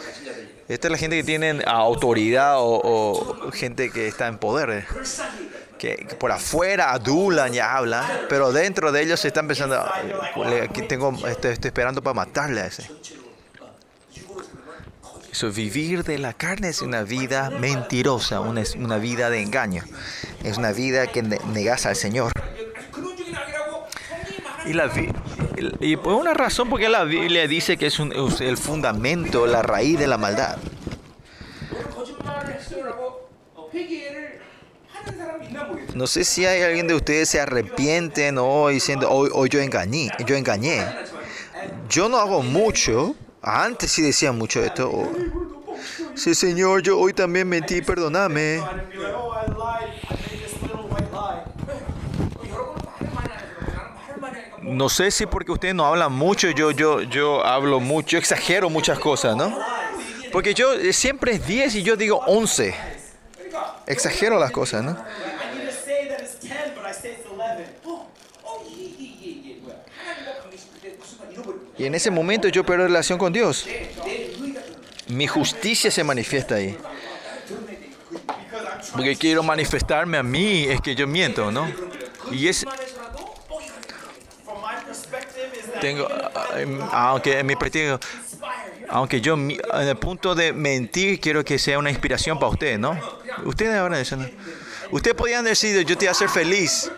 Esta 0.68 0.86
es 0.88 0.92
la 0.92 0.98
gente 0.98 1.16
que 1.16 1.24
tiene 1.24 1.62
autoridad 1.66 2.58
o, 2.58 2.80
o 2.82 3.50
gente 3.52 3.90
que 3.90 4.06
está 4.08 4.28
en 4.28 4.38
poder. 4.38 4.70
Eh. 4.70 4.86
Que, 5.78 5.96
que, 5.96 6.14
por 6.14 6.30
afuera 6.30 6.92
adulan 6.92 7.54
y 7.54 7.58
hablan, 7.58 8.04
pero 8.28 8.52
dentro 8.52 8.92
de 8.92 9.02
ellos 9.02 9.18
se 9.18 9.28
están 9.28 9.48
pensando, 9.48 9.76
ah, 9.76 10.02
tengo, 10.88 11.10
estoy, 11.26 11.52
estoy 11.52 11.68
esperando 11.68 12.02
para 12.02 12.14
matarle 12.14 12.60
a 12.60 12.66
ese. 12.66 12.86
So, 15.32 15.52
vivir 15.52 16.02
de 16.04 16.18
la 16.18 16.32
carne 16.32 16.68
es 16.68 16.82
una 16.82 17.02
vida 17.02 17.50
mentirosa, 17.50 18.40
una, 18.40 18.62
una 18.76 18.98
vida 18.98 19.30
de 19.30 19.40
engaño. 19.42 19.84
Es 20.42 20.58
una 20.58 20.72
vida 20.72 21.06
que 21.06 21.22
ne 21.22 21.38
negas 21.52 21.86
al 21.86 21.96
Señor. 21.96 22.32
Y, 24.66 24.72
la, 24.72 24.90
y 25.80 25.96
por 25.96 26.14
una 26.14 26.34
razón, 26.34 26.68
porque 26.68 26.88
la 26.88 27.04
Biblia 27.04 27.46
dice 27.46 27.76
que 27.76 27.86
es, 27.86 27.98
un, 27.98 28.12
es 28.12 28.40
el 28.40 28.56
fundamento, 28.56 29.46
la 29.46 29.62
raíz 29.62 29.98
de 29.98 30.06
la 30.06 30.18
maldad. 30.18 30.58
No 35.94 36.06
sé 36.06 36.24
si 36.24 36.46
hay 36.46 36.62
alguien 36.62 36.86
de 36.86 36.94
ustedes 36.94 37.28
se 37.28 37.40
arrepienten 37.40 38.38
o 38.38 38.68
diciendo, 38.68 39.10
hoy, 39.10 39.30
oh, 39.32 39.40
oh, 39.40 39.46
yo 39.46 39.60
engañé, 39.60 40.10
yo 40.26 40.36
engañé. 40.36 40.84
Yo 41.88 42.08
no 42.08 42.18
hago 42.18 42.42
mucho, 42.42 43.14
antes 43.42 43.92
sí 43.92 44.02
decía 44.02 44.32
mucho 44.32 44.62
esto. 44.62 45.10
Sí, 46.14 46.34
Señor, 46.34 46.82
yo 46.82 46.98
hoy 46.98 47.12
también 47.12 47.48
mentí, 47.48 47.80
perdóname. 47.80 48.62
No 54.62 54.88
sé 54.88 55.10
si 55.10 55.26
porque 55.26 55.50
ustedes 55.52 55.74
no 55.74 55.86
hablan 55.86 56.12
mucho, 56.12 56.50
yo, 56.50 56.70
yo, 56.70 57.02
yo 57.02 57.44
hablo 57.44 57.80
mucho, 57.80 58.10
yo 58.10 58.18
exagero 58.18 58.70
muchas 58.70 58.98
cosas, 58.98 59.36
¿no? 59.36 59.58
Porque 60.32 60.54
yo 60.54 60.74
eh, 60.74 60.92
siempre 60.92 61.32
es 61.32 61.46
10 61.46 61.74
y 61.76 61.82
yo 61.82 61.96
digo 61.96 62.20
11. 62.26 62.74
Exagero 63.86 64.38
las 64.38 64.52
cosas, 64.52 64.84
¿no? 64.84 64.96
Y 71.80 71.86
en 71.86 71.94
ese 71.94 72.10
momento 72.10 72.46
yo 72.48 72.62
pierdo 72.62 72.86
relación 72.86 73.18
con 73.18 73.32
Dios. 73.32 73.66
Mi 75.08 75.26
justicia 75.26 75.90
se 75.90 76.04
manifiesta 76.04 76.56
ahí. 76.56 76.76
Porque 78.92 79.16
quiero 79.16 79.42
manifestarme 79.42 80.18
a 80.18 80.22
mí, 80.22 80.64
es 80.64 80.82
que 80.82 80.94
yo 80.94 81.06
miento, 81.06 81.50
¿no? 81.50 81.72
Y 82.32 82.48
es... 82.48 82.66
Tengo, 85.80 86.06
ah, 86.10 86.30
ah, 86.92 87.08
aunque 87.12 87.38
en 87.38 87.46
mi 87.46 87.56
partido, 87.56 87.98
aunque 88.90 89.22
yo 89.22 89.32
en 89.32 89.58
el 89.72 89.96
punto 89.96 90.34
de 90.34 90.52
mentir 90.52 91.18
quiero 91.18 91.42
que 91.46 91.58
sea 91.58 91.78
una 91.78 91.88
inspiración 91.88 92.38
para 92.38 92.52
usted, 92.52 92.78
¿no? 92.78 93.00
Ustedes 93.46 93.74
ahora 93.76 93.96
dicen, 93.96 94.30
ustedes 94.90 95.16
podían 95.16 95.46
decir, 95.46 95.82
yo 95.86 95.96
te 95.96 96.04
voy 96.04 96.08
a 96.08 96.10
hacer 96.10 96.28
feliz. 96.28 96.90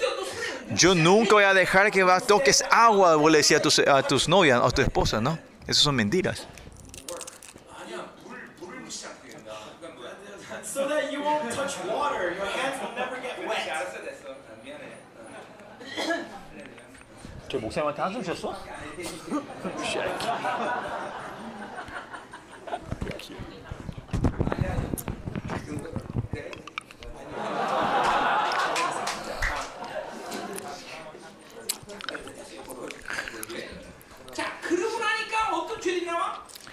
Yo 0.75 0.95
nunca 0.95 1.35
voy 1.35 1.45
a 1.45 1.55
dejar 1.55 1.91
que 1.91 2.03
vas, 2.03 2.27
toques 2.27 2.65
agua, 2.71 3.17
vos 3.17 3.31
le 3.31 3.39
decías 3.39 3.61
a 3.61 3.63
tus, 3.63 3.79
a 3.79 4.03
tus 4.03 4.29
novias 4.29 4.61
o 4.61 4.67
a 4.67 4.71
tu 4.71 4.83
esposa, 4.83 5.21
¿no? 5.21 5.39
Esas 5.67 5.83
son 5.83 5.95
mentiras. 5.95 6.47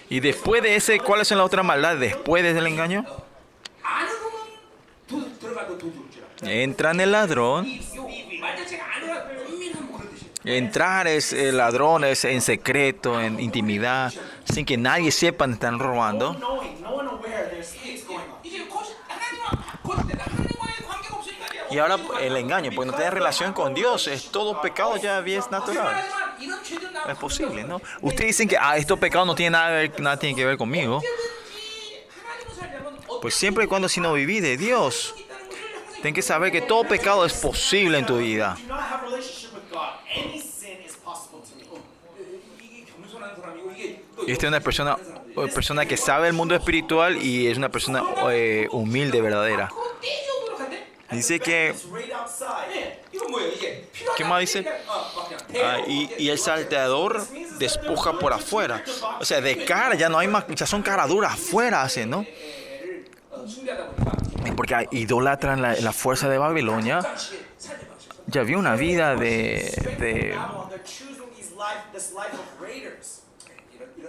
Y 0.10 0.20
después 0.20 0.64
de 0.64 0.76
ese, 0.76 1.00
¿cuáles 1.00 1.28
son 1.28 1.38
las 1.38 1.46
otras 1.46 1.64
maldades 1.64 2.00
después 2.00 2.44
del 2.44 2.66
engaño? 2.66 3.06
Entran 6.42 7.00
el 7.00 7.12
ladrón. 7.12 7.68
Entrar 10.46 11.08
es 11.08 11.34
eh, 11.34 11.52
ladrones 11.52 12.26
en 12.26 12.42
secreto, 12.42 13.22
en 13.22 13.40
intimidad, 13.40 14.12
sin 14.46 14.66
que 14.66 14.78
nadie 14.78 15.12
sepa 15.12 15.46
que 15.46 15.54
están 15.54 15.78
robando. 15.78 16.36
Y 21.70 21.78
ahora 21.78 21.98
el 22.22 22.36
engaño, 22.36 22.72
pues 22.74 22.88
no 22.88 22.94
tener 22.94 23.14
relación 23.14 23.54
con 23.54 23.76
Dios, 23.76 24.08
es 24.08 24.32
todo 24.32 24.60
pecado 24.60 24.98
ya 24.98 25.20
es 25.20 25.52
natural. 25.52 26.04
No 26.48 27.12
es 27.12 27.18
posible, 27.18 27.64
¿no? 27.64 27.82
Ustedes 28.02 28.28
dicen 28.28 28.48
que 28.48 28.58
ah, 28.58 28.78
estos 28.78 29.00
pecados 29.00 29.28
no 29.28 29.36
tienen 29.36 29.54
nada, 29.54 29.84
nada 30.00 30.18
que 30.20 30.46
ver 30.46 30.58
conmigo. 30.58 31.02
Pues 33.22 33.34
siempre 33.34 33.66
y 33.66 33.68
cuando 33.68 33.90
si 33.90 34.00
no 34.00 34.14
vivís 34.14 34.42
de 34.42 34.58
Dios, 34.58 35.16
ten 36.02 36.14
que 36.14 36.22
saber 36.22 36.52
que 36.52 36.62
todo 36.62 36.84
pecado 36.86 37.26
es 37.26 37.34
posible 37.34 37.98
en 38.00 38.06
tu 38.06 38.18
vida. 38.18 38.58
Esta 44.28 44.46
es 44.46 44.50
una 44.50 44.60
persona, 44.60 44.98
eh, 45.36 45.48
persona 45.54 45.86
que 45.86 45.98
sabe 45.98 46.28
el 46.28 46.34
mundo 46.34 46.54
espiritual 46.54 47.18
y 47.22 47.48
es 47.48 47.58
una 47.58 47.70
persona 47.70 48.04
eh, 48.30 48.68
humilde, 48.72 49.22
verdadera. 49.22 49.70
Dice 51.12 51.40
que 51.40 51.74
¿Qué 54.16 54.24
más 54.26 54.40
dice? 54.40 54.66
Ah, 55.64 55.80
y, 55.88 56.10
y, 56.18 56.30
el 56.30 56.40
salteador 56.40 57.26
despoja 57.58 58.18
por 58.18 58.34
afuera. 58.34 58.84
O 59.20 59.26
sea, 59.26 59.42
de 59.42 59.66
cara 59.66 59.96
ya 59.96 60.10
no 60.10 60.20
hay 60.20 60.28
más, 60.28 60.46
ya 60.48 60.66
son 60.66 60.82
caraduras 60.82 61.34
afuera, 61.34 61.82
así, 61.82 62.06
¿no? 62.06 62.26
Porque 64.56 64.88
idolatran 64.92 65.62
la, 65.62 65.76
la 65.76 65.94
fuerza 65.94 66.30
de 66.30 66.38
Babilonia. 66.38 67.00
Ya 68.28 68.44
vio 68.44 68.60
una 68.60 68.76
vida 68.76 69.16
de, 69.16 69.72
de 70.00 70.38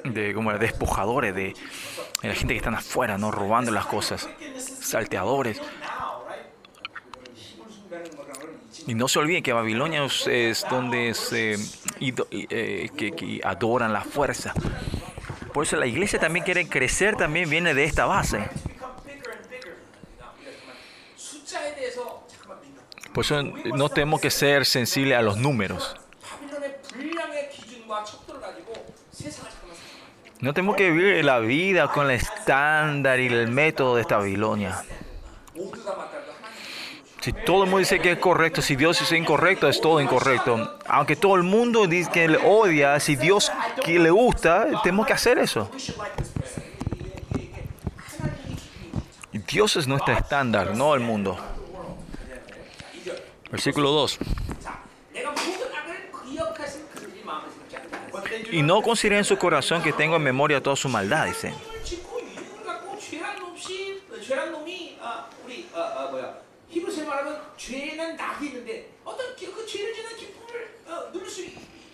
de 0.05 0.35
como 0.35 0.53
despojadores, 0.53 1.35
de, 1.35 1.55
de, 2.23 2.29
la 2.29 2.35
gente 2.35 2.55
que 2.55 2.59
están 2.59 2.75
afuera, 2.75 3.19
¿no? 3.19 3.31
Robando 3.31 3.71
las 3.71 3.87
cosas, 3.87 4.29
salteadores. 4.59 5.61
Y 8.87 8.95
no 8.95 9.09
se 9.09 9.19
olvide 9.19 9.43
que 9.43 9.53
Babilonia 9.53 10.05
es, 10.05 10.67
donde 10.71 11.15
se 11.15 11.57
eh, 12.01 12.91
que, 12.97 13.41
adoran 13.45 13.93
la 13.93 14.03
fuerza. 14.03 14.53
Por 15.53 15.65
eso 15.65 15.77
la 15.77 15.87
iglesia 15.87 16.19
también 16.19 16.45
quiere 16.45 16.69
crecer, 16.69 17.17
también 17.17 17.49
viene 17.51 17.75
de 17.75 17.85
esta 17.85 18.07
base. 18.07 18.49
Por 23.13 23.25
eso 23.25 23.43
no 23.43 23.89
tenemos 23.89 24.21
que 24.21 24.31
ser 24.31 24.65
sensibles 24.65 25.19
a 25.19 25.23
los 25.23 25.37
números. 25.37 25.97
No 30.41 30.55
tenemos 30.55 30.77
que 30.77 30.91
vivir 30.91 31.25
la 31.25 31.39
vida 31.39 31.89
con 31.89 32.07
el 32.07 32.13
estándar 32.13 33.21
y 33.21 33.27
el 33.27 33.49
método 33.49 33.97
de 33.97 34.03
esta 34.03 34.17
Babilonia. 34.17 34.83
Si 37.21 37.35
todo 37.35 37.65
el 37.65 37.71
mundo 37.71 37.79
dice 37.79 38.01
que 38.01 38.13
es 38.13 38.19
correcto, 38.19 38.63
si 38.63 38.77
Dios 38.77 39.01
es 39.03 39.13
incorrecto, 39.13 39.69
es 39.69 39.81
todo 39.81 40.01
incorrecto. 40.01 40.79
Aunque 40.87 41.17
todo 41.17 41.37
el 41.37 41.43
mundo 41.43 41.87
dice 41.87 42.11
que 42.11 42.29
le 42.29 42.39
odia, 42.39 42.99
si 42.99 43.17
Dios 43.17 43.53
que 43.85 43.99
le 43.99 44.11
gusta, 44.11 44.69
tenemos 44.83 45.07
que 45.07 45.13
hacer 45.13 45.39
eso. 45.39 45.71
Dios 49.33 49.77
es 49.77 49.87
nuestro 49.87 50.15
estándar, 50.15 50.75
no 50.75 50.95
el 50.95 51.01
mundo. 51.01 51.37
Versículo 53.51 53.91
2. 53.91 54.19
Y 58.53 58.63
no 58.63 58.81
consideren 58.81 59.25
su 59.25 59.37
corazón 59.37 59.83
que 59.83 59.93
tengo 59.93 60.17
en 60.17 60.23
memoria 60.23 60.63
toda 60.63 60.77
su 60.77 60.89
maldad, 60.89 61.27
dice. 61.27 61.53
죄는 67.70 68.16
낙이 68.16 68.48
있는데 68.48 68.90
어떤 69.04 69.36
기- 69.36 69.52
그 69.52 69.66
죄를 69.66 69.94
짓는 69.94 70.16
기쁨을 70.18 70.80
어, 70.88 71.12
누릴 71.12 71.30
수 71.30 71.46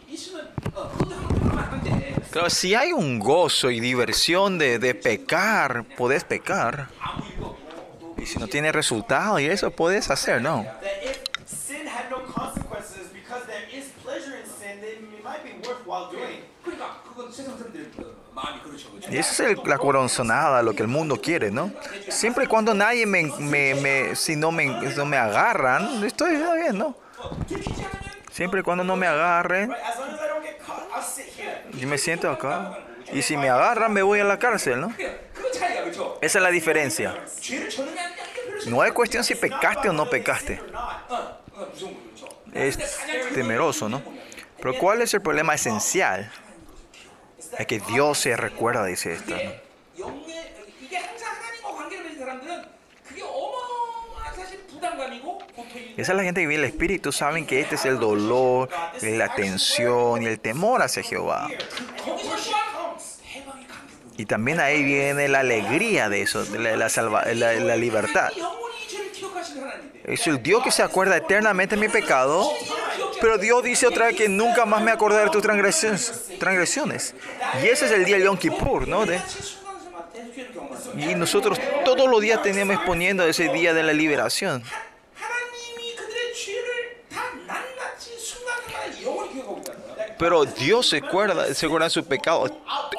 있으면 0.07 0.53
어, 0.73 0.89
그것도 0.91 1.15
한번 1.15 1.57
하면 1.57 1.73
안 1.73 1.83
돼. 1.83 2.11
Claro, 2.31 2.49
si 2.49 2.73
hay 2.75 2.93
un 2.93 3.19
gozo 3.19 3.69
y 3.71 3.79
diversión 3.81 4.57
de, 4.57 4.79
de 4.79 4.95
pecar, 4.95 5.83
podés 5.95 6.23
pecar. 6.23 6.87
아무 6.97 7.25
이유가 7.27 7.47
없고 7.47 7.99
또 7.99 8.15
Y 8.17 8.25
si 8.25 8.37
no 8.39 8.47
tiene 8.47 8.71
resultado 8.71 9.39
y 9.39 9.45
eso 9.47 9.71
puedes 9.71 10.09
hacer, 10.09 10.41
¿no? 10.41 10.65
Y 19.10 19.18
Esa 19.18 19.50
es 19.50 19.58
la 19.64 19.78
corazonada, 19.78 20.62
lo 20.62 20.74
que 20.74 20.82
el 20.82 20.88
mundo 20.88 21.20
quiere, 21.20 21.50
¿no? 21.50 21.70
Siempre 22.08 22.44
y 22.44 22.46
cuando 22.48 22.74
nadie 22.74 23.06
me, 23.06 23.24
me, 23.38 23.74
me 23.74 24.16
si 24.16 24.36
no 24.36 24.50
me, 24.50 24.66
no 24.66 25.04
me 25.04 25.16
agarran, 25.16 26.04
estoy 26.04 26.36
bien, 26.36 26.78
¿no? 26.78 26.96
Siempre 28.32 28.60
y 28.60 28.62
cuando 28.62 28.84
no 28.84 28.96
me 28.96 29.06
agarren, 29.06 29.72
yo 31.72 31.88
me 31.88 31.98
siento 31.98 32.30
acá. 32.30 32.78
Y 33.12 33.22
si 33.22 33.36
me 33.36 33.48
agarran, 33.48 33.92
me 33.92 34.02
voy 34.02 34.20
a 34.20 34.24
la 34.24 34.38
cárcel, 34.38 34.80
¿no? 34.80 34.92
Esa 36.20 36.38
es 36.38 36.42
la 36.42 36.50
diferencia. 36.50 37.14
No 38.66 38.84
es 38.84 38.92
cuestión 38.92 39.22
si 39.22 39.34
pecaste 39.34 39.88
o 39.88 39.92
no 39.92 40.10
pecaste. 40.10 40.60
Es 42.52 42.78
temeroso, 43.32 43.88
¿no? 43.88 44.02
Pero 44.60 44.74
¿cuál 44.78 45.02
es 45.02 45.14
el 45.14 45.22
problema 45.22 45.54
esencial? 45.54 46.30
es 47.58 47.66
que 47.66 47.80
Dios 47.80 48.18
se 48.18 48.36
recuerda, 48.36 48.84
dice 48.84 49.14
esto. 49.14 49.34
¿no? 49.34 49.66
Esa 55.96 56.12
es 56.12 56.16
la 56.16 56.24
gente 56.24 56.42
que 56.42 56.46
vive 56.46 56.62
el 56.62 56.68
Espíritu, 56.68 57.10
saben 57.10 57.46
que 57.46 57.60
este 57.60 57.76
es 57.76 57.84
el 57.86 57.98
dolor, 57.98 58.68
la 59.00 59.34
tensión 59.34 60.22
el 60.22 60.38
temor 60.40 60.82
hacia 60.82 61.02
Jehová. 61.02 61.48
Y 64.18 64.26
también 64.26 64.60
ahí 64.60 64.82
viene 64.82 65.28
la 65.28 65.40
alegría 65.40 66.08
de 66.08 66.22
eso, 66.22 66.44
de 66.44 66.76
la, 66.76 66.88
salva, 66.88 67.24
la, 67.34 67.52
la 67.54 67.76
libertad. 67.76 68.30
Es 70.04 70.26
el 70.26 70.42
Dios 70.42 70.62
que 70.62 70.70
se 70.70 70.82
acuerda 70.82 71.16
eternamente 71.16 71.76
de 71.76 71.80
mi 71.80 71.88
pecado 71.88 72.50
pero 73.20 73.38
Dios 73.38 73.62
dice 73.62 73.86
otra 73.86 74.06
vez 74.06 74.16
que 74.16 74.28
nunca 74.28 74.64
más 74.64 74.82
me 74.82 74.90
acordaré 74.90 75.24
de 75.24 75.30
tus 75.30 75.42
transgresiones. 75.42 77.14
Y 77.62 77.66
ese 77.66 77.86
es 77.86 77.92
el 77.92 78.04
día 78.04 78.16
de 78.16 78.24
Yom 78.24 78.36
Kippur, 78.36 78.86
¿no? 78.86 79.06
De, 79.06 79.20
y 80.96 81.14
nosotros 81.14 81.58
todos 81.84 82.08
los 82.08 82.20
días 82.20 82.42
tenemos 82.42 82.76
exponiendo 82.76 83.26
ese 83.26 83.48
día 83.48 83.74
de 83.74 83.82
la 83.82 83.92
liberación. 83.92 84.62
Pero 90.18 90.44
Dios 90.46 90.88
se 90.88 90.98
acuerda, 90.98 91.52
se 91.52 91.66
acuerda 91.66 91.86
de 91.86 91.90
su 91.90 92.04
pecado 92.04 92.46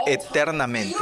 eternamente. 0.05 0.99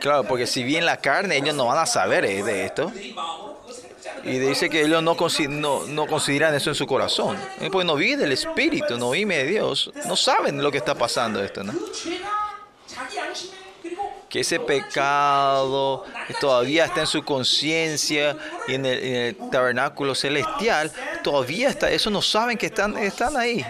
Claro, 0.00 0.24
porque 0.24 0.46
si 0.46 0.62
bien 0.62 0.84
la 0.84 0.98
carne, 0.98 1.36
ellos 1.36 1.54
no 1.54 1.66
van 1.66 1.78
a 1.78 1.86
saber 1.86 2.24
eh, 2.24 2.42
de 2.42 2.66
esto. 2.66 2.92
Y 4.24 4.38
dice 4.38 4.70
que 4.70 4.82
ellos 4.82 5.02
no, 5.02 5.16
no, 5.48 5.86
no 5.86 6.06
consideran 6.06 6.54
eso 6.54 6.70
en 6.70 6.74
su 6.74 6.86
corazón. 6.86 7.36
Porque 7.70 7.84
no 7.84 7.94
viven 7.94 8.20
del 8.20 8.32
Espíritu, 8.32 8.96
no 8.98 9.10
viven 9.10 9.38
de 9.38 9.44
Dios. 9.44 9.90
No 10.06 10.16
saben 10.16 10.62
lo 10.62 10.70
que 10.70 10.78
está 10.78 10.94
pasando 10.94 11.42
esto, 11.42 11.62
¿no? 11.62 11.74
que 14.34 14.40
ese 14.40 14.58
pecado 14.58 16.04
todavía 16.40 16.86
está 16.86 17.02
en 17.02 17.06
su 17.06 17.22
conciencia 17.22 18.36
y 18.66 18.74
en 18.74 18.84
el, 18.84 18.98
en 18.98 19.50
tabernáculo 19.50 20.12
celestial, 20.12 20.90
todavía 21.22 21.68
está, 21.68 21.88
eso 21.88 22.10
no 22.10 22.20
saben 22.20 22.58
que 22.58 22.66
están, 22.66 22.98
están 22.98 23.36
ahí, 23.36 23.64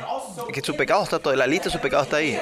que 0.54 0.62
su 0.62 0.74
pecado 0.74 1.04
está 1.04 1.18
todo, 1.18 1.36
la 1.36 1.46
lista 1.46 1.66
de 1.66 1.72
su 1.72 1.80
pecado 1.80 2.04
está 2.04 2.16
ahí. 2.16 2.40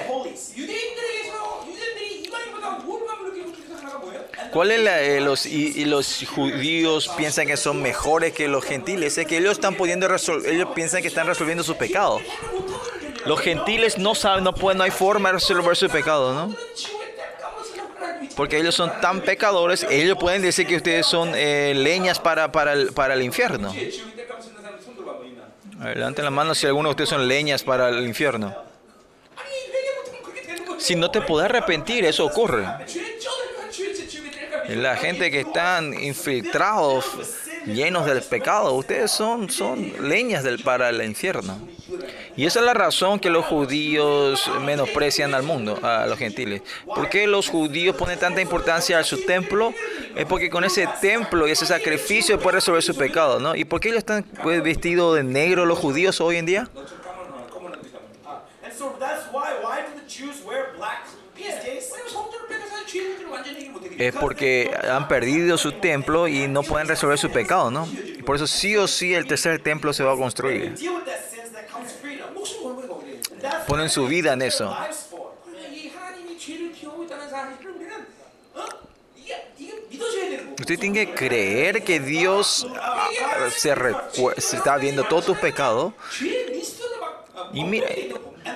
¿Cuál 4.53 4.71
es 4.71 4.81
la, 4.81 5.01
eh, 5.01 5.21
los, 5.23 5.47
y, 5.47 5.85
los 5.87 6.27
judíos 6.29 7.11
piensan 7.17 7.47
que 7.47 7.57
son 7.57 7.81
mejores 7.81 8.35
que 8.35 8.49
los 8.49 8.63
gentiles? 8.63 9.17
Es 9.17 9.27
que 9.27 9.39
ellos 9.39 9.53
están 9.53 9.77
pudiendo 9.77 10.07
resolver, 10.09 10.53
ellos 10.53 10.69
piensan 10.75 11.01
que 11.01 11.09
están 11.09 11.27
resolviendo 11.27 11.65
su 11.65 11.75
pecado. 11.77 12.21
Los 13.25 13.41
gentiles 13.41 13.97
no 13.97 14.15
saben, 14.15 14.45
no 14.45 14.55
pueden, 14.55 14.77
no 14.77 14.85
hay 14.85 14.91
forma 14.91 15.31
de 15.31 15.35
resolver 15.35 15.75
su 15.75 15.89
pecado, 15.89 16.35
¿no? 16.35 16.55
Porque 18.37 18.59
ellos 18.59 18.75
son 18.75 18.93
tan 19.01 19.23
pecadores, 19.23 19.87
ellos 19.89 20.19
pueden 20.19 20.43
decir 20.43 20.67
que 20.67 20.77
ustedes 20.77 21.07
son 21.07 21.33
eh, 21.35 21.73
leñas 21.75 22.19
para, 22.19 22.53
para, 22.53 22.75
el, 22.75 22.93
para 22.93 23.15
el 23.15 23.23
infierno. 23.23 23.75
Levanten 25.95 26.25
la 26.25 26.31
mano 26.31 26.55
si 26.55 26.67
alguno 26.67 26.91
de 26.91 26.91
ustedes 26.91 27.09
son 27.09 27.27
leñas 27.27 27.63
para 27.63 27.89
el 27.89 28.07
infierno. 28.07 28.55
Si 30.79 30.95
no 30.95 31.11
te 31.11 31.23
puedes 31.23 31.49
arrepentir, 31.49 32.05
eso 32.05 32.27
ocurre. 32.27 32.67
La 34.75 34.97
gente 34.97 35.31
que 35.31 35.41
están 35.41 35.93
infiltrados, 36.03 37.05
llenos 37.67 38.07
del 38.07 38.23
pecado, 38.23 38.73
ustedes 38.73 39.11
son, 39.11 39.51
son 39.51 39.93
leñas 40.09 40.43
del, 40.45 40.63
para 40.63 40.89
el 40.89 41.03
infierno. 41.05 41.59
Y 42.37 42.47
esa 42.47 42.61
es 42.61 42.65
la 42.65 42.73
razón 42.73 43.21
que 43.21 43.29
los 43.29 43.45
judíos 43.45 44.51
menosprecian 44.63 45.35
al 45.35 45.43
mundo, 45.43 45.79
a 45.83 46.07
los 46.07 46.19
gentiles. 46.19 46.63
¿Por 46.87 47.11
qué 47.11 47.27
los 47.27 47.49
judíos 47.49 47.95
ponen 47.97 48.19
tanta 48.19 48.41
importancia 48.41 48.99
a 48.99 49.05
su 49.05 49.27
templo? 49.27 49.75
Es 50.17 50.25
porque 50.25 50.49
con 50.49 50.65
ese 50.65 50.89
templo 51.01 51.47
y 51.47 51.51
ese 51.51 51.67
sacrificio 51.67 52.39
puede 52.41 52.57
resolver 52.57 52.83
su 52.83 52.97
pecado, 52.97 53.39
¿no? 53.39 53.55
¿Y 53.55 53.65
por 53.65 53.81
qué 53.81 53.89
ellos 53.89 53.99
están 53.99 54.23
pues, 54.43 54.63
vestidos 54.63 55.17
de 55.17 55.23
negro 55.23 55.67
los 55.67 55.79
judíos 55.79 56.21
hoy 56.21 56.37
en 56.37 56.47
día? 56.47 56.69
es 64.09 64.15
porque 64.15 64.71
han 64.89 65.09
perdido 65.09 65.59
su 65.59 65.73
templo 65.73 66.29
y 66.29 66.49
no 66.49 66.63
pueden 66.63 66.89
resolver 66.89 67.19
su 67.19 67.31
pecado, 67.31 67.71
¿no? 67.71 67.89
Por 68.25 68.37
eso 68.37 68.47
sí 68.47 68.77
o 68.77 68.87
sí 68.87 69.15
el 69.15 69.27
tercer 69.27 69.63
templo 69.63 69.93
se 69.93 70.05
va 70.05 70.13
a 70.13 70.17
construir. 70.17 70.75
Ponen 73.67 73.89
su 73.89 74.07
vida 74.07 74.33
en 74.33 74.43
eso. 74.43 74.77
Usted 80.61 80.79
tiene 80.79 81.07
que 81.07 81.15
creer 81.15 81.83
que 81.83 81.99
Dios 81.99 82.67
ah, 82.81 83.09
se, 83.51 83.75
se 84.39 84.57
está 84.57 84.77
viendo 84.77 85.05
todos 85.05 85.27
tus 85.27 85.39
pecados. 85.39 85.93
Y 87.53 87.65
mira, 87.65 87.89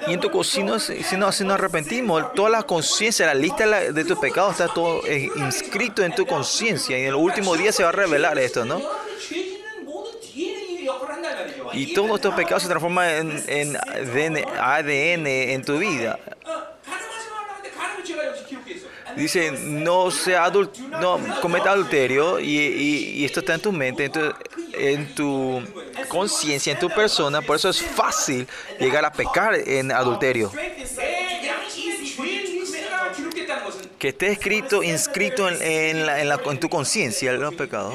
y 0.08 0.14
en 0.14 0.20
tu, 0.20 0.44
si, 0.44 0.62
si, 1.02 1.16
no, 1.16 1.32
si 1.32 1.44
nos 1.44 1.54
arrepentimos, 1.54 2.32
toda 2.34 2.50
la 2.50 2.62
conciencia, 2.62 3.26
la 3.26 3.34
lista 3.34 3.66
de 3.66 4.04
tus 4.04 4.18
pecados 4.18 4.52
está 4.52 4.72
todo 4.72 5.06
eh, 5.06 5.30
inscrito 5.36 6.02
en 6.02 6.14
tu 6.14 6.26
conciencia. 6.26 6.98
Y 6.98 7.02
en 7.02 7.08
el 7.08 7.14
último 7.14 7.56
día 7.56 7.72
se 7.72 7.82
va 7.82 7.90
a 7.90 7.92
revelar 7.92 8.38
esto, 8.38 8.64
¿no? 8.64 8.80
Y 11.72 11.92
todos 11.92 12.16
estos 12.16 12.34
pecados 12.34 12.62
se 12.62 12.68
transforman 12.68 13.44
en, 13.48 13.76
en 13.76 14.36
ADN 14.58 15.26
en 15.26 15.64
tu 15.64 15.78
vida 15.78 16.18
dice, 19.16 19.50
no, 19.50 20.10
sea 20.10 20.44
adult, 20.44 20.76
no 20.78 21.18
cometa 21.40 21.70
adulterio 21.70 22.38
y, 22.38 22.58
y, 22.58 23.24
esto 23.24 23.40
está 23.40 23.54
en 23.54 23.60
tu 23.60 23.72
mente, 23.72 24.04
en 24.04 24.12
tu, 24.12 24.32
en 24.74 25.14
tu 25.14 25.62
conciencia, 26.08 26.72
en 26.72 26.78
tu 26.78 26.88
persona. 26.90 27.42
Por 27.42 27.56
eso 27.56 27.68
es 27.68 27.82
fácil 27.82 28.46
llegar 28.78 29.04
a 29.04 29.12
pecar 29.12 29.54
en 29.54 29.90
adulterio. 29.90 30.52
Que 33.98 34.08
esté 34.08 34.28
escrito, 34.28 34.82
inscrito 34.82 35.48
en, 35.48 35.62
en, 35.62 36.06
la, 36.06 36.20
en, 36.20 36.28
la, 36.28 36.40
en 36.44 36.60
tu 36.60 36.68
conciencia 36.68 37.32
los 37.32 37.54
pecados. 37.54 37.94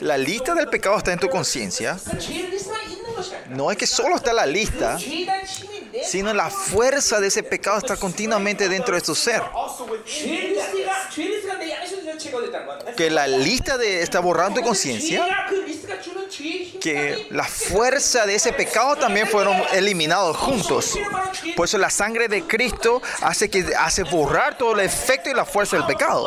La 0.00 0.18
lista 0.18 0.54
del 0.54 0.68
pecado 0.68 0.98
está 0.98 1.12
en 1.12 1.18
tu 1.18 1.28
conciencia. 1.28 1.98
No 3.48 3.70
es 3.70 3.76
que 3.76 3.86
solo 3.86 4.16
está 4.16 4.32
la 4.32 4.46
lista, 4.46 4.98
sino 6.04 6.34
la 6.34 6.50
fuerza 6.50 7.20
de 7.20 7.28
ese 7.28 7.42
pecado 7.42 7.78
está 7.78 7.96
continuamente 7.96 8.68
dentro 8.68 8.94
de 8.94 9.00
tu 9.00 9.14
ser. 9.14 9.42
Que 12.96 13.10
la 13.10 13.26
lista 13.26 13.78
de, 13.78 14.02
está 14.02 14.20
borrando 14.20 14.60
tu 14.60 14.66
conciencia 14.66 15.48
que 16.80 17.28
la 17.30 17.44
fuerza 17.44 18.26
de 18.26 18.34
ese 18.34 18.52
pecado 18.52 18.96
también 18.96 19.28
fueron 19.28 19.62
eliminados 19.72 20.36
juntos. 20.36 20.98
Por 21.54 21.66
eso 21.66 21.78
la 21.78 21.90
sangre 21.90 22.28
de 22.28 22.42
Cristo 22.46 23.02
hace 23.20 23.50
que 23.50 23.72
hace 23.78 24.02
borrar 24.04 24.56
todo 24.56 24.72
el 24.72 24.80
efecto 24.80 25.30
y 25.30 25.34
la 25.34 25.44
fuerza 25.44 25.76
del 25.76 25.86
pecado. 25.86 26.26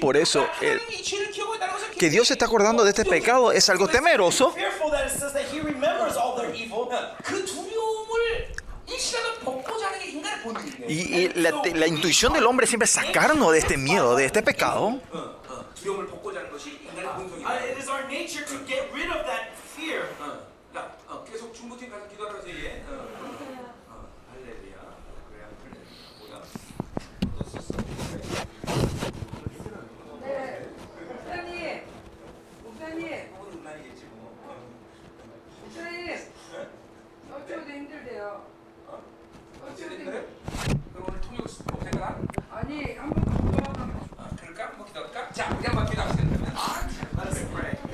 Por 0.00 0.16
eso, 0.16 0.46
eh, 0.60 0.80
que 1.98 2.08
Dios 2.08 2.28
se 2.28 2.34
está 2.34 2.46
acordando 2.46 2.82
de 2.82 2.90
este 2.90 3.04
pecado 3.04 3.52
es 3.52 3.68
algo 3.68 3.88
temeroso. 3.88 4.54
Y, 10.88 10.94
y 10.94 11.28
la, 11.34 11.62
la, 11.74 11.86
intuición 11.86 12.32
del 12.32 12.46
hombre 12.46 12.66
siempre 12.66 12.86
es 12.86 12.90
sacarnos 12.90 13.52
de 13.52 13.58
este 13.58 13.76
miedo, 13.76 14.16
de 14.16 14.24
este 14.24 14.42
pecado. 14.42 14.98
두려움을 15.80 16.06
벗고자 16.06 16.40
하는 16.40 16.50
것이 16.52 16.72
인간의 16.82 17.04
본성이에요. 17.16 17.48
Uh, 17.48 17.56
it 17.64 17.78
is 17.78 17.88
our 17.88 18.04
nature 18.06 18.44
to 18.44 18.58
get 18.66 18.92
rid 18.92 19.08
of 19.08 19.24
that 19.24 19.56
fear. 19.72 20.04
어, 20.20 20.46
야, 20.76 20.94
어, 21.08 21.24
계속 21.24 21.54
중부팀 21.54 21.90
가서 21.90 22.06
기도하라고 22.08 22.46
얘기해. 22.48 22.84
어, 22.86 22.92
어, 22.92 23.74
어, 23.88 24.08
할렐루야. 24.30 24.76
그래, 25.30 25.48
할렐루야. 25.48 25.80
뭐야? 26.20 26.42
또 27.38 27.44
썼어. 27.44 27.80
네. 30.20 30.68
목사님, 31.08 31.82
목사님, 32.62 33.32
그건 33.32 33.52
음란이겠지 33.54 34.04
뭐. 34.12 34.36
어. 34.44 35.64
목사님. 35.64 36.18
어쩌고도 37.32 37.70
힘들대요. 37.70 38.46
어? 38.86 39.02
어쩌고도 39.62 39.72
어쨌든 39.72 39.98
힘들. 40.00 40.28
그럼 40.92 41.06
오늘 41.08 41.20
통역 41.22 41.46
아니 41.46 41.64
더 41.64 41.74
어, 41.74 41.78
그럴까? 41.78 42.06
한번 43.02 43.59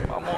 Vamos. 0.08 0.36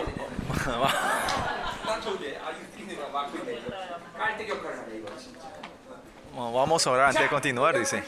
Vamos 6.55 6.87
a 6.87 6.91
orar 6.91 7.09
antes 7.09 7.23
de 7.23 7.29
continuar, 7.29 7.79
dice. 7.79 8.03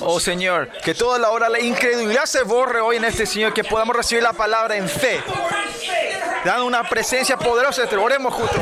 Oh 0.00 0.18
Señor, 0.18 0.68
que 0.84 0.94
toda 0.94 1.18
la 1.18 1.30
hora 1.30 1.48
la 1.48 1.60
incredulidad 1.60 2.24
se 2.24 2.42
borre 2.42 2.80
hoy 2.80 2.96
en 2.96 3.04
este 3.04 3.26
Señor, 3.26 3.52
que 3.52 3.64
podamos 3.64 3.94
recibir 3.94 4.22
la 4.22 4.32
palabra 4.32 4.76
en 4.76 4.88
fe. 4.88 5.20
Dan 6.44 6.62
una 6.62 6.82
presencia 6.82 7.36
poderosa, 7.36 7.82
oremos 7.98 8.34
justo. 8.34 8.58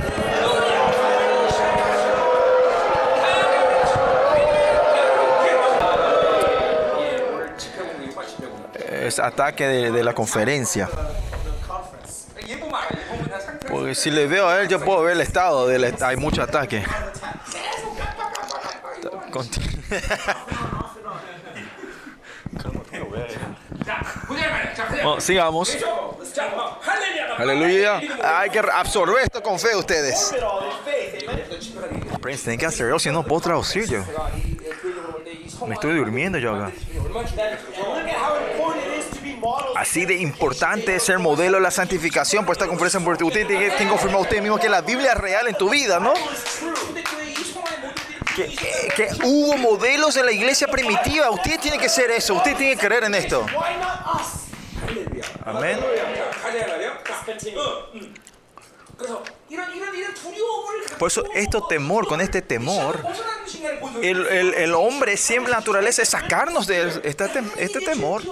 Pues, 9.10 9.18
ataque 9.18 9.66
de, 9.66 9.90
de 9.90 10.04
la 10.04 10.14
conferencia. 10.14 10.88
Porque 13.68 13.96
si 13.96 14.08
le 14.08 14.28
veo 14.28 14.48
a 14.48 14.60
él, 14.60 14.68
yo 14.68 14.78
puedo 14.78 15.02
ver 15.02 15.14
el 15.14 15.20
estado. 15.20 15.68
Hay 16.02 16.16
mucho 16.16 16.44
ataque. 16.44 16.84
Continu 19.32 19.66
oh, 25.04 25.20
sigamos. 25.20 25.76
Aleluya. 27.36 28.00
Hay 28.22 28.50
que 28.50 28.60
absorber 28.60 29.24
esto 29.24 29.42
con 29.42 29.58
fe 29.58 29.74
ustedes. 29.74 30.32
Prince, 32.22 32.44
tienen 32.44 32.60
que 32.60 32.66
hacer 32.66 33.00
si 33.00 33.10
no 33.10 33.24
puedo 33.24 33.40
traducir 33.40 33.90
yo. 33.90 34.04
Me 35.66 35.74
estoy 35.74 35.96
durmiendo 35.96 36.38
yo 36.38 36.54
acá. 36.54 36.70
Así 39.80 40.04
de 40.04 40.14
importante 40.16 40.96
es 40.96 41.08
el 41.08 41.20
modelo 41.20 41.56
de 41.56 41.62
la 41.62 41.70
santificación 41.70 42.44
pues 42.44 42.58
por 42.58 42.66
esta 42.66 42.68
conferencia. 42.68 43.00
Usted 43.00 43.46
tiene 43.46 43.74
que 43.74 43.88
confirmar 43.88 44.20
usted 44.20 44.42
mismo 44.42 44.58
que 44.58 44.68
la 44.68 44.82
Biblia 44.82 45.12
es 45.12 45.18
real 45.18 45.48
en 45.48 45.54
tu 45.54 45.70
vida, 45.70 45.98
¿no? 45.98 46.12
Que, 48.36 49.08
hubo 49.24 49.56
modelos 49.56 50.18
en 50.18 50.26
la 50.26 50.32
iglesia 50.32 50.66
primitiva. 50.68 51.30
Usted 51.30 51.58
tiene 51.60 51.78
que 51.78 51.88
ser 51.88 52.10
eso. 52.10 52.34
Usted 52.34 52.58
tiene 52.58 52.76
que 52.76 52.86
creer 52.86 53.04
en 53.04 53.14
esto. 53.14 53.46
Amén. 55.46 55.80
Por 60.98 61.08
eso, 61.08 61.24
esto 61.32 61.66
temor, 61.66 62.06
con 62.06 62.20
este 62.20 62.42
temor, 62.42 63.02
el, 64.02 64.74
hombre 64.74 65.16
siempre 65.16 65.50
la 65.50 65.60
naturaleza 65.60 66.02
es 66.02 66.10
sacarnos 66.10 66.66
de 66.66 67.00
este, 67.02 67.30
este 67.56 67.80
temor 67.80 68.22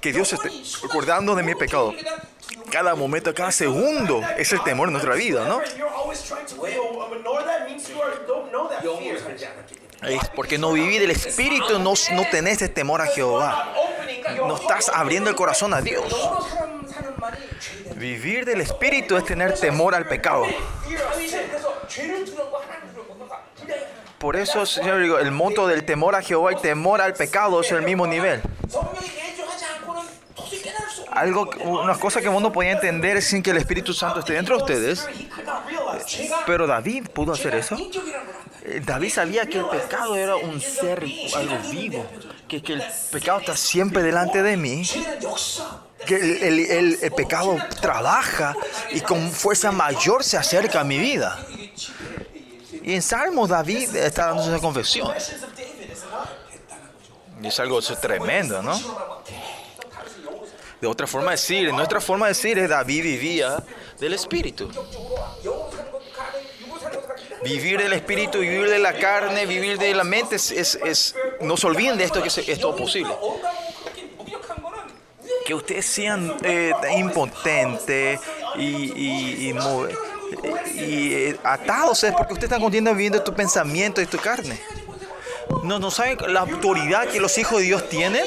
que 0.00 0.12
Dios 0.12 0.32
esté 0.32 0.50
acordando 0.84 1.34
de 1.34 1.42
mi 1.42 1.54
pecado. 1.54 1.94
Cada 2.70 2.94
momento, 2.94 3.34
cada 3.34 3.52
segundo 3.52 4.22
es 4.36 4.52
el 4.52 4.62
temor 4.62 4.88
en 4.88 4.92
nuestra 4.92 5.14
vida, 5.14 5.46
¿no? 5.46 5.60
Porque 10.34 10.58
no 10.58 10.72
viví 10.72 10.98
del 10.98 11.10
Espíritu, 11.10 11.78
no, 11.78 11.94
no 12.12 12.24
tenés 12.30 12.54
este 12.54 12.68
temor 12.68 13.00
a 13.00 13.06
Jehová. 13.06 13.74
No 14.36 14.56
estás 14.56 14.88
abriendo 14.88 15.30
el 15.30 15.36
corazón 15.36 15.74
a 15.74 15.80
Dios. 15.80 16.04
Vivir 17.96 18.44
del 18.44 18.60
Espíritu 18.62 19.16
es 19.16 19.24
tener 19.24 19.58
temor 19.58 19.94
al 19.94 20.06
pecado. 20.06 20.46
Por 24.18 24.36
eso, 24.36 24.66
Señor, 24.66 25.00
el 25.00 25.30
monto 25.30 25.66
del 25.66 25.84
temor 25.84 26.14
a 26.14 26.22
Jehová 26.22 26.52
y 26.52 26.56
temor 26.56 27.00
al 27.00 27.14
pecado 27.14 27.60
es 27.60 27.70
el 27.72 27.82
mismo 27.82 28.06
nivel 28.06 28.42
algo, 31.12 31.50
unas 31.64 31.98
cosas 31.98 32.22
que 32.22 32.28
el 32.28 32.34
mundo 32.34 32.52
podía 32.52 32.72
entender 32.72 33.20
sin 33.22 33.42
que 33.42 33.50
el 33.50 33.56
Espíritu 33.56 33.92
Santo 33.92 34.20
esté 34.20 34.34
dentro 34.34 34.56
de 34.56 34.62
ustedes. 34.62 35.08
Pero 36.46 36.66
David 36.66 37.08
pudo 37.08 37.32
hacer 37.32 37.54
eso. 37.54 37.76
Eh, 38.64 38.80
David 38.84 39.10
sabía 39.10 39.46
que 39.46 39.58
el 39.58 39.66
pecado 39.66 40.16
era 40.16 40.36
un 40.36 40.60
ser, 40.60 41.04
algo 41.34 41.58
vivo, 41.70 42.06
que, 42.46 42.62
que 42.62 42.74
el 42.74 42.82
pecado 43.10 43.40
está 43.40 43.56
siempre 43.56 44.02
delante 44.02 44.42
de 44.42 44.56
mí, 44.56 44.82
que 46.06 46.16
el, 46.16 46.42
el, 46.42 46.58
el, 46.70 46.98
el 47.02 47.12
pecado 47.12 47.56
trabaja 47.80 48.54
y 48.90 49.00
con 49.00 49.30
fuerza 49.30 49.72
mayor 49.72 50.24
se 50.24 50.36
acerca 50.36 50.80
a 50.80 50.84
mi 50.84 50.98
vida. 50.98 51.38
Y 52.82 52.94
en 52.94 53.02
Salmos 53.02 53.48
David 53.48 53.94
está 53.96 54.26
dando 54.26 54.42
esa 54.42 54.58
confesión. 54.58 55.12
Y 57.42 57.46
es 57.46 57.60
algo 57.60 57.80
tremendo, 57.80 58.62
¿no? 58.62 58.78
de 60.80 60.86
otra 60.86 61.06
forma 61.06 61.32
decir, 61.32 61.72
nuestra 61.72 62.00
forma 62.00 62.26
de 62.26 62.30
decir 62.30 62.58
es 62.58 62.68
David 62.68 63.02
vivía 63.02 63.62
del 63.98 64.14
Espíritu. 64.14 64.70
Vivir 67.44 67.78
del 67.78 67.92
Espíritu, 67.92 68.38
vivir 68.38 68.68
de 68.68 68.78
la 68.78 68.94
carne, 68.94 69.46
vivir 69.46 69.78
de 69.78 69.94
la 69.94 70.04
mente, 70.04 70.36
es, 70.36 70.50
es, 70.50 71.14
no 71.40 71.56
se 71.56 71.66
olviden 71.66 71.98
de 71.98 72.04
esto, 72.04 72.22
que 72.22 72.28
es, 72.28 72.60
todo 72.60 72.76
posible. 72.76 73.14
Que 75.44 75.54
ustedes 75.54 75.86
sean 75.86 76.36
impotentes 76.96 78.20
y, 78.56 78.62
y, 78.62 79.54
y, 80.74 81.12
eh, 81.12 81.36
atados 81.42 82.04
es 82.04 82.12
porque 82.12 82.34
ustedes 82.34 82.50
están 82.50 82.60
continuamente 82.60 82.96
viviendo 82.96 83.22
tu 83.22 83.34
pensamiento 83.34 84.00
y 84.00 84.06
tu 84.06 84.18
carne. 84.18 84.60
No, 85.64 85.78
no 85.78 85.90
saben 85.90 86.18
la 86.28 86.40
autoridad 86.40 87.08
que 87.08 87.20
los 87.20 87.36
hijos 87.38 87.58
de 87.58 87.64
Dios 87.64 87.88
tienen 87.88 88.24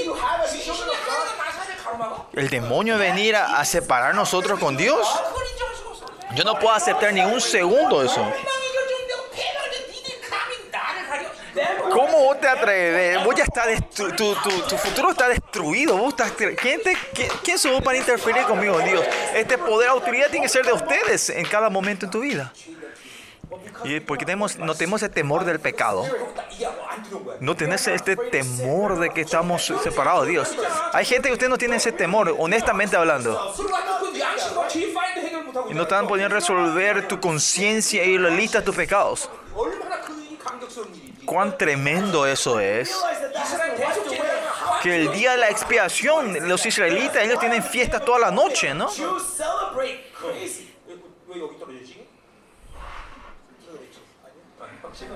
el 2.33 2.49
demonio 2.49 2.97
venir 2.97 3.35
a, 3.35 3.59
a 3.59 3.65
separar 3.65 4.15
nosotros 4.15 4.59
con 4.59 4.77
Dios. 4.77 5.07
Yo 6.35 6.43
no 6.43 6.57
puedo 6.57 6.73
aceptar 6.73 7.13
ni 7.13 7.21
un 7.21 7.39
segundo 7.39 8.01
eso. 8.03 8.33
¿Cómo 11.91 12.17
vos 12.25 12.39
te 12.39 12.47
atreves? 12.47 13.23
Vos 13.23 13.35
ya 13.35 13.43
está 13.43 13.65
tu, 13.95 14.09
tu, 14.11 14.77
futuro 14.77 15.11
está 15.11 15.27
destruido. 15.27 15.95
Vos 15.95 16.09
estás 16.09 16.31
¿Quién, 16.31 16.81
te, 16.81 16.97
quién, 17.13 17.29
quién 17.43 17.59
sos 17.59 17.81
para 17.83 17.97
interferir 17.97 18.43
conmigo, 18.43 18.79
Dios? 18.79 19.05
Este 19.35 19.57
poder, 19.59 19.89
autoridad 19.89 20.29
tiene 20.31 20.45
que 20.45 20.49
ser 20.49 20.65
de 20.65 20.73
ustedes 20.73 21.29
en 21.29 21.45
cada 21.45 21.69
momento 21.69 22.05
en 22.05 22.11
tu 22.11 22.21
vida. 22.21 22.51
Y 23.83 23.99
porque 23.99 24.25
tenemos, 24.25 24.57
no 24.57 24.75
tenemos 24.75 25.03
el 25.03 25.11
temor 25.11 25.45
del 25.45 25.59
pecado. 25.59 26.05
No 27.39 27.55
tenés 27.55 27.87
este 27.87 28.15
temor 28.15 28.99
de 28.99 29.09
que 29.09 29.21
estamos 29.21 29.71
separados 29.83 30.25
de 30.25 30.31
Dios. 30.31 30.55
Hay 30.93 31.05
gente 31.05 31.29
que 31.29 31.33
usted 31.33 31.49
no 31.49 31.57
tiene 31.57 31.77
ese 31.77 31.91
temor, 31.91 32.35
honestamente 32.37 32.95
hablando. 32.95 33.53
Y 35.69 35.73
no 35.73 35.83
están 35.83 36.07
podiendo 36.07 36.33
resolver 36.33 37.07
tu 37.07 37.19
conciencia 37.19 38.03
y 38.03 38.17
la 38.17 38.29
lista 38.29 38.59
de 38.59 38.65
tus 38.65 38.75
pecados. 38.75 39.29
Cuán 41.25 41.57
tremendo 41.57 42.25
eso 42.25 42.59
es. 42.59 42.95
Que 44.81 44.95
el 44.95 45.11
día 45.13 45.31
de 45.31 45.37
la 45.37 45.49
expiación, 45.49 46.47
los 46.47 46.65
israelitas, 46.65 47.23
ellos 47.23 47.39
tienen 47.39 47.63
fiestas 47.63 48.03
toda 48.03 48.19
la 48.19 48.31
noche, 48.31 48.73
¿no? 48.73 48.89
확실히. 54.93 55.09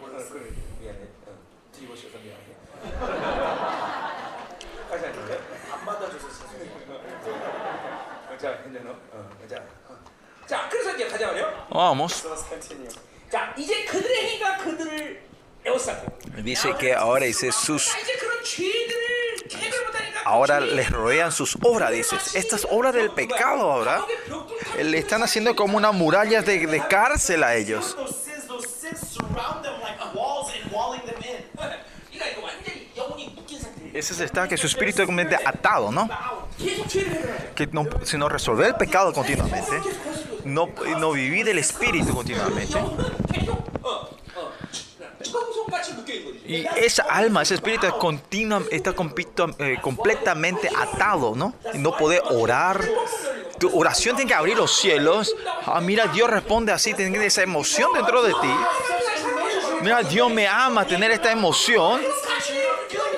몰라, 0.00 0.16
그래. 0.30 0.50
미안해. 0.80 1.00
어, 1.26 1.38
뒤집어 1.72 1.94
씌워서 1.94 2.18
미안해. 2.18 2.56
다시 4.88 5.04
할게요. 5.04 5.40
안 5.70 5.84
받아줘서 5.84 6.28
죄송해요. 6.30 6.68
자, 8.38 8.58
이제 8.66 8.78
너. 8.78 8.90
어, 8.92 9.30
자. 9.46 9.56
어. 9.88 9.98
자, 10.46 10.68
그래서 10.70 10.94
이제 10.94 11.06
가자 11.06 11.26
말이요. 11.26 11.66
Vamos. 11.70 12.26
Let's 12.26 12.48
continue. 12.48 12.88
자, 13.30 13.54
이제 13.58 13.84
그들의 13.84 14.24
행위가 14.24 14.56
그들을 14.56 15.22
에워싸고. 15.66 16.18
Dice 16.42 16.72
que 16.78 16.94
ahora 16.94 17.26
dice 17.26 17.48
sus 17.48 17.92
ahora 20.24 20.60
les 20.60 20.90
rodean 20.90 21.32
sus 21.32 21.56
obras, 21.62 21.90
dices. 21.90 22.34
Estas 22.34 22.66
obras 22.70 22.94
del 22.94 23.10
pecado 23.10 23.72
ahora 23.72 24.04
le 24.80 24.98
están 24.98 25.22
haciendo 25.22 25.56
como 25.56 25.76
una 25.76 25.92
muralla 25.92 26.42
de, 26.42 26.82
cárcel 26.88 27.42
a 27.42 27.54
ellos. 27.54 27.96
Ese 33.94 34.12
es 34.12 34.20
el 34.20 34.48
que 34.48 34.56
su 34.56 34.66
espíritu 34.66 35.02
es 35.02 35.08
atado, 35.46 35.90
¿no? 35.90 36.08
Que 37.54 37.66
no, 37.68 37.86
sino 38.04 38.28
resolver 38.28 38.68
el 38.68 38.74
pecado 38.74 39.12
continuamente, 39.12 39.80
no, 40.44 40.68
no 40.98 41.12
vivir 41.12 41.48
el 41.48 41.58
espíritu 41.58 42.14
continuamente. 42.14 42.78
Y 46.46 46.66
esa 46.76 47.02
alma, 47.02 47.42
ese 47.42 47.54
espíritu 47.54 47.86
está 48.70 48.90
eh, 49.58 49.78
completamente 49.82 50.70
atado, 50.74 51.34
¿no? 51.34 51.54
No 51.74 51.96
puede 51.96 52.20
orar. 52.20 52.82
Tu 53.58 53.76
oración 53.76 54.16
tiene 54.16 54.30
que 54.30 54.34
abrir 54.34 54.56
los 54.56 54.76
cielos. 54.76 55.34
Ah, 55.66 55.80
mira, 55.80 56.06
Dios 56.06 56.30
responde 56.30 56.72
así, 56.72 56.94
tener 56.94 57.20
esa 57.22 57.42
emoción 57.42 57.92
dentro 57.92 58.22
de 58.22 58.32
ti. 58.32 58.54
Mira, 59.82 60.02
Dios 60.02 60.30
me 60.30 60.46
ama, 60.46 60.86
tener 60.86 61.10
esta 61.10 61.32
emoción. 61.32 62.00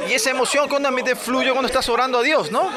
Y 0.08 0.14
esa 0.14 0.30
emoción 0.30 0.68
continuamente 0.68 1.14
fluye 1.14 1.50
cuando 1.50 1.68
estás 1.68 1.88
orando 1.88 2.18
a 2.18 2.22
Dios, 2.22 2.50
¿no? 2.50 2.68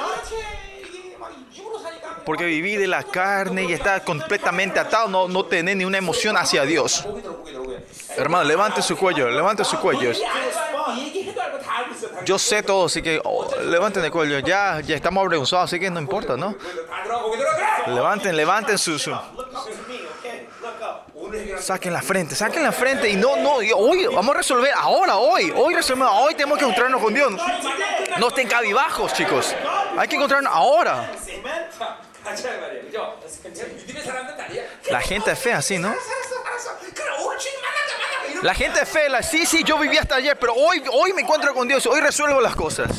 Porque 2.26 2.46
viví 2.46 2.76
de 2.76 2.88
la 2.88 3.04
carne 3.04 3.66
y 3.66 3.74
está 3.74 4.02
completamente 4.02 4.80
atado, 4.80 5.08
no, 5.08 5.28
no 5.28 5.46
tener 5.46 5.76
ni 5.76 5.84
una 5.84 5.98
emoción 5.98 6.38
hacia 6.38 6.64
Dios. 6.64 7.06
Hermano, 8.18 8.44
levante 8.44 8.82
su 8.82 8.98
cuello, 8.98 9.30
levante 9.30 9.64
su 9.64 9.80
cuello. 9.80 10.12
Yo 12.26 12.40
sé 12.40 12.64
todo, 12.64 12.86
así 12.86 13.02
que 13.02 13.20
oh, 13.24 13.50
levanten 13.64 14.04
el 14.04 14.12
cuello. 14.12 14.40
Ya, 14.40 14.80
ya 14.82 14.96
estamos 14.96 15.22
avergonzados, 15.26 15.66
así 15.66 15.80
que 15.80 15.90
no 15.90 16.00
importa, 16.00 16.38
¿no? 16.38 16.56
Levanten, 17.88 18.36
levanten 18.36 18.78
su. 18.78 18.98
Saquen 21.60 21.94
la 21.94 22.02
frente, 22.02 22.36
saquen 22.36 22.64
la 22.64 22.72
frente 22.72 23.10
y 23.10 23.16
no, 23.16 23.36
no, 23.38 23.54
hoy 23.56 24.06
vamos 24.08 24.36
a 24.36 24.38
resolver, 24.38 24.72
ahora, 24.76 25.18
hoy, 25.18 25.52
hoy 25.56 25.74
resolvemos, 25.74 26.12
hoy 26.14 26.36
tenemos 26.36 26.58
que 26.58 26.66
encontrarnos 26.66 27.02
con 27.02 27.14
Dios. 27.14 27.34
No 28.20 28.28
estén 28.28 28.48
cabibajos, 28.48 29.14
chicos. 29.14 29.56
Hay 29.98 30.08
que 30.08 30.16
encontrarnos 30.16 30.54
ahora. 30.54 31.10
La 34.90 35.02
gente 35.02 35.32
es 35.32 35.40
fea 35.40 35.58
así, 35.58 35.78
¿no? 35.78 35.94
La 38.44 38.54
gente 38.54 38.82
de 38.82 38.86
fe, 38.86 39.08
sí, 39.22 39.46
sí, 39.46 39.64
yo 39.64 39.80
viví 39.80 39.98
hasta 39.98 40.16
ayer, 40.16 40.38
pero 40.38 40.54
hoy, 40.54 40.84
hoy 40.92 41.14
me 41.14 41.22
encuentro 41.22 41.54
con 41.54 41.66
Dios, 41.66 41.86
hoy 41.86 42.02
resuelvo 42.02 42.42
las 42.42 42.56
cosas. 42.56 42.92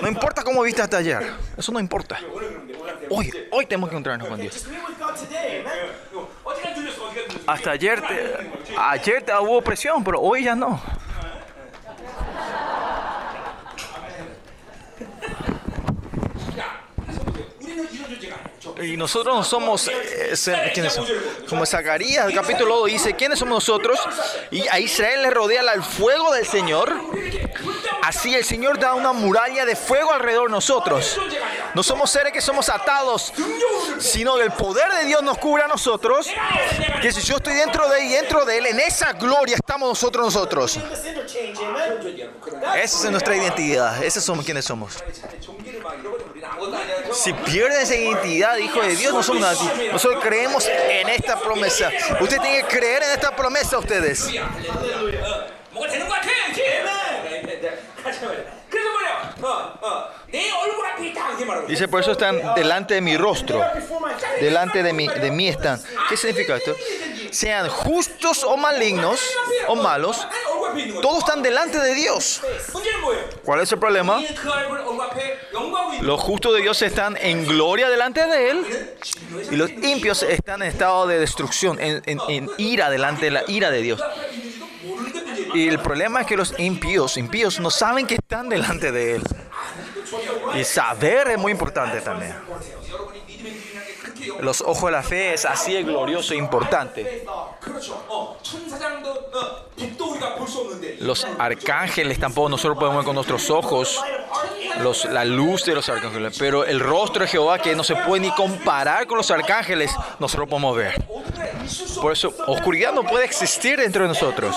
No 0.00 0.06
importa 0.06 0.44
cómo 0.44 0.62
viste 0.62 0.80
hasta 0.82 0.98
ayer, 0.98 1.32
eso 1.56 1.72
no 1.72 1.80
importa. 1.80 2.20
Hoy, 3.10 3.32
hoy 3.50 3.66
tenemos 3.66 3.88
que 3.88 3.96
encontrarnos 3.96 4.28
con 4.28 4.40
Dios. 4.40 4.66
Hasta 7.46 7.70
ayer 7.72 8.02
ayer 8.78 9.22
te 9.22 9.32
hubo 9.32 9.62
presión, 9.62 10.04
pero 10.04 10.20
hoy 10.20 10.44
ya 10.44 10.54
no 10.54 10.80
y 18.82 18.96
nosotros 18.96 19.34
no 19.34 19.44
somos, 19.44 19.88
eh, 19.88 20.70
¿quiénes 20.72 20.92
son? 20.92 21.06
Como 21.48 21.66
Zacarías, 21.66 22.26
el 22.26 22.34
capítulo 22.34 22.76
2 22.80 22.86
dice, 22.86 23.14
¿quiénes 23.14 23.38
somos 23.38 23.54
nosotros? 23.54 23.98
Y 24.50 24.66
a 24.68 24.78
Israel 24.78 25.22
le 25.22 25.30
rodea 25.30 25.62
el 25.72 25.82
fuego 25.82 26.32
del 26.32 26.46
Señor. 26.46 26.92
Así 28.02 28.34
el 28.34 28.44
Señor 28.44 28.78
da 28.78 28.94
una 28.94 29.12
muralla 29.12 29.64
de 29.64 29.76
fuego 29.76 30.12
alrededor 30.12 30.48
de 30.48 30.52
nosotros. 30.52 31.18
No 31.74 31.82
somos 31.82 32.10
seres 32.10 32.32
que 32.32 32.40
somos 32.40 32.68
atados, 32.68 33.32
sino 33.98 34.36
que 34.36 34.44
el 34.44 34.52
poder 34.52 34.90
de 34.92 35.04
Dios 35.04 35.22
nos 35.22 35.38
cubre 35.38 35.62
a 35.64 35.68
nosotros. 35.68 36.26
Que 37.02 37.12
si 37.12 37.20
yo 37.22 37.36
estoy 37.36 37.54
dentro 37.54 37.88
de 37.88 37.98
él 38.00 38.04
y 38.06 38.12
dentro 38.12 38.44
de 38.44 38.58
él, 38.58 38.66
en 38.66 38.80
esa 38.80 39.12
gloria 39.12 39.56
estamos 39.56 39.88
nosotros 39.88 40.26
nosotros. 40.26 40.78
Esa 42.76 43.04
es 43.04 43.10
nuestra 43.10 43.36
identidad. 43.36 44.02
Esos 44.02 44.24
somos 44.24 44.44
quienes 44.44 44.64
somos. 44.64 45.02
Si 47.12 47.32
pierden 47.32 47.80
esa 47.80 47.94
identidad, 47.94 48.56
hijo 48.56 48.80
de 48.82 48.96
Dios, 48.96 49.12
no 49.12 49.22
somos 49.22 49.42
nadie. 49.42 49.92
Nosotros 49.92 50.22
creemos 50.22 50.66
en 50.68 51.08
esta 51.08 51.38
promesa. 51.38 51.90
Usted 52.20 52.40
tiene 52.40 52.62
que 52.62 52.78
creer 52.78 53.02
en 53.02 53.10
esta 53.10 53.34
promesa, 53.34 53.78
ustedes. 53.78 54.30
Dice, 61.66 61.88
por 61.88 62.00
eso 62.00 62.12
están 62.12 62.54
delante 62.54 62.94
de 62.94 63.00
mi 63.00 63.16
rostro, 63.16 63.62
delante 64.40 64.82
de 64.82 64.92
mi, 64.92 65.06
de 65.08 65.30
mí 65.30 65.48
están. 65.48 65.80
¿Qué 66.08 66.16
significa 66.16 66.56
esto? 66.56 66.74
Sean 67.30 67.68
justos 67.68 68.42
o 68.42 68.56
malignos 68.56 69.20
o 69.68 69.76
malos, 69.76 70.26
todos 71.02 71.18
están 71.18 71.42
delante 71.42 71.78
de 71.78 71.94
Dios. 71.94 72.42
¿Cuál 73.44 73.60
es 73.60 73.72
el 73.72 73.78
problema? 73.78 74.20
Los 76.00 76.20
justos 76.20 76.54
de 76.54 76.62
Dios 76.62 76.80
están 76.82 77.16
en 77.16 77.46
gloria 77.46 77.88
delante 77.88 78.26
de 78.26 78.50
Él 78.50 78.66
y 79.50 79.56
los 79.56 79.70
impios 79.70 80.22
están 80.22 80.62
en 80.62 80.68
estado 80.68 81.06
de 81.06 81.18
destrucción, 81.18 81.78
en, 81.80 82.02
en 82.06 82.50
ira 82.58 82.90
delante 82.90 83.26
de 83.26 83.30
la 83.30 83.44
ira 83.48 83.70
de 83.70 83.82
Dios. 83.82 84.02
Y 85.54 85.68
el 85.68 85.78
problema 85.80 86.20
es 86.20 86.26
que 86.26 86.36
los 86.36 86.54
impíos, 86.58 87.16
impíos 87.16 87.58
no 87.60 87.70
saben 87.70 88.06
que 88.06 88.16
están 88.16 88.48
delante 88.48 88.92
de 88.92 89.16
Él. 89.16 89.22
Y 90.54 90.64
saber 90.64 91.28
es 91.28 91.38
muy 91.38 91.52
importante 91.52 92.00
también 92.00 92.34
los 94.40 94.60
ojos 94.60 94.84
de 94.84 94.90
la 94.92 95.02
fe 95.02 95.34
es 95.34 95.44
así 95.44 95.72
de 95.72 95.82
glorioso 95.82 96.34
e 96.34 96.36
importante. 96.36 97.24
Los 101.00 101.26
arcángeles 101.38 102.18
tampoco 102.18 102.48
nosotros 102.48 102.78
podemos 102.78 102.98
ver 102.98 103.04
con 103.04 103.14
nuestros 103.14 103.50
ojos 103.50 104.02
los, 104.80 105.04
la 105.06 105.24
luz 105.24 105.64
de 105.64 105.74
los 105.74 105.88
arcángeles, 105.88 106.36
pero 106.38 106.64
el 106.64 106.80
rostro 106.80 107.22
de 107.22 107.28
Jehová 107.28 107.58
que 107.58 107.74
no 107.74 107.84
se 107.84 107.96
puede 107.96 108.22
ni 108.22 108.30
comparar 108.34 109.06
con 109.06 109.18
los 109.18 109.30
arcángeles, 109.30 109.90
nosotros 110.18 110.48
podemos 110.48 110.76
ver. 110.76 110.94
Por 112.00 112.12
eso, 112.12 112.32
oscuridad 112.46 112.92
no 112.92 113.02
puede 113.02 113.24
existir 113.24 113.78
dentro 113.78 114.02
de 114.02 114.08
nosotros. 114.08 114.56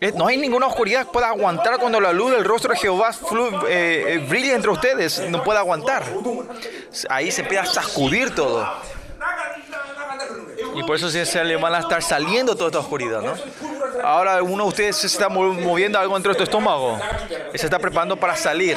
Eh, 0.00 0.12
no 0.14 0.26
hay 0.26 0.36
ninguna 0.36 0.66
oscuridad 0.66 1.06
que 1.06 1.12
pueda 1.12 1.28
aguantar 1.28 1.78
cuando 1.78 2.00
la 2.00 2.12
luz 2.12 2.32
del 2.32 2.44
rostro 2.44 2.72
de 2.72 2.78
Jehová 2.78 3.10
eh, 3.68 4.04
eh 4.08 4.18
brilla 4.18 4.54
entre 4.54 4.70
ustedes. 4.70 5.20
No 5.30 5.42
puede 5.42 5.58
aguantar. 5.58 6.04
Ahí 7.08 7.30
se 7.30 7.42
empieza 7.42 7.62
a 7.64 7.82
sacudir 7.82 8.34
todo. 8.34 8.66
Y 10.74 10.82
por 10.82 10.96
eso 10.96 11.10
se 11.10 11.44
le 11.44 11.56
van 11.56 11.74
a 11.74 11.78
estar 11.80 12.02
saliendo 12.02 12.54
toda 12.54 12.68
esta 12.68 12.80
oscuridad, 12.80 13.22
¿no? 13.22 13.34
Ahora 14.02 14.42
uno 14.42 14.64
de 14.64 14.68
ustedes 14.68 14.96
se 14.96 15.06
está 15.06 15.28
moviendo 15.28 15.98
algo 15.98 16.14
dentro 16.14 16.32
de 16.32 16.38
tu 16.38 16.44
estómago. 16.44 16.98
Se 17.54 17.66
está 17.66 17.78
preparando 17.78 18.16
para 18.16 18.36
salir. 18.36 18.76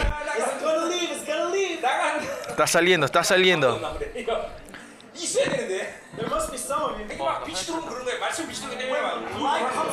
Está 2.47 2.67
saliendo, 2.67 3.05
está 3.05 3.23
saliendo. 3.23 3.97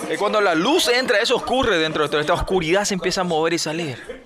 Es 0.03 0.11
eh, 0.11 0.17
cuando 0.19 0.41
la 0.41 0.55
luz 0.55 0.89
entra, 0.89 1.19
eso 1.19 1.37
ocurre 1.37 1.79
dentro 1.79 2.03
de 2.03 2.07
esto. 2.07 2.21
Esta 2.21 2.35
oscuridad 2.35 2.85
se 2.85 2.95
empieza 2.95 3.21
a 3.21 3.25
mover 3.25 3.53
y 3.53 3.59
salir. 3.59 4.26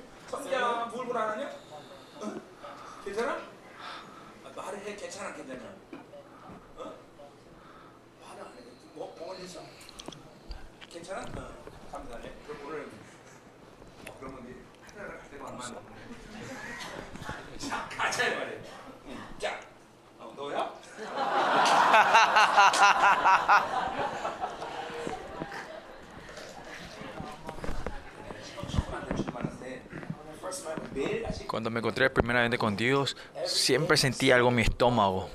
Cuando 31.46 31.70
me 31.70 31.80
encontré 31.80 32.10
primeramente 32.10 32.58
con 32.58 32.76
Dios, 32.76 33.16
siempre 33.44 33.96
sentía 33.96 34.36
algo 34.36 34.48
en 34.48 34.54
mi 34.56 34.62
estómago. 34.62 35.28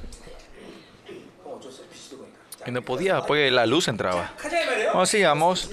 Y 2.66 2.72
no 2.72 2.82
podía, 2.82 3.22
porque 3.22 3.52
la 3.52 3.66
luz 3.66 3.88
entraba. 3.88 4.34
Bueno, 4.92 5.06
sigamos. 5.06 5.70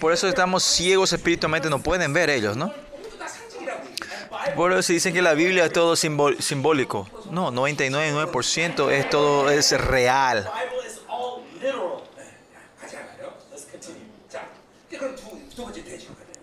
Por 0.00 0.12
eso 0.12 0.26
estamos 0.26 0.64
ciegos 0.64 1.12
espiritualmente, 1.12 1.70
no 1.70 1.80
pueden 1.80 2.12
ver 2.12 2.28
ellos, 2.30 2.56
¿no? 2.56 2.72
Por 4.56 4.72
eso 4.72 4.92
dicen 4.92 5.14
que 5.14 5.22
la 5.22 5.34
Biblia 5.34 5.66
es 5.66 5.72
todo 5.72 5.94
simbólico. 5.94 7.08
No, 7.32 7.50
99% 7.50 8.90
es 8.90 9.08
todo 9.08 9.48
es 9.50 9.72
real. 9.72 10.52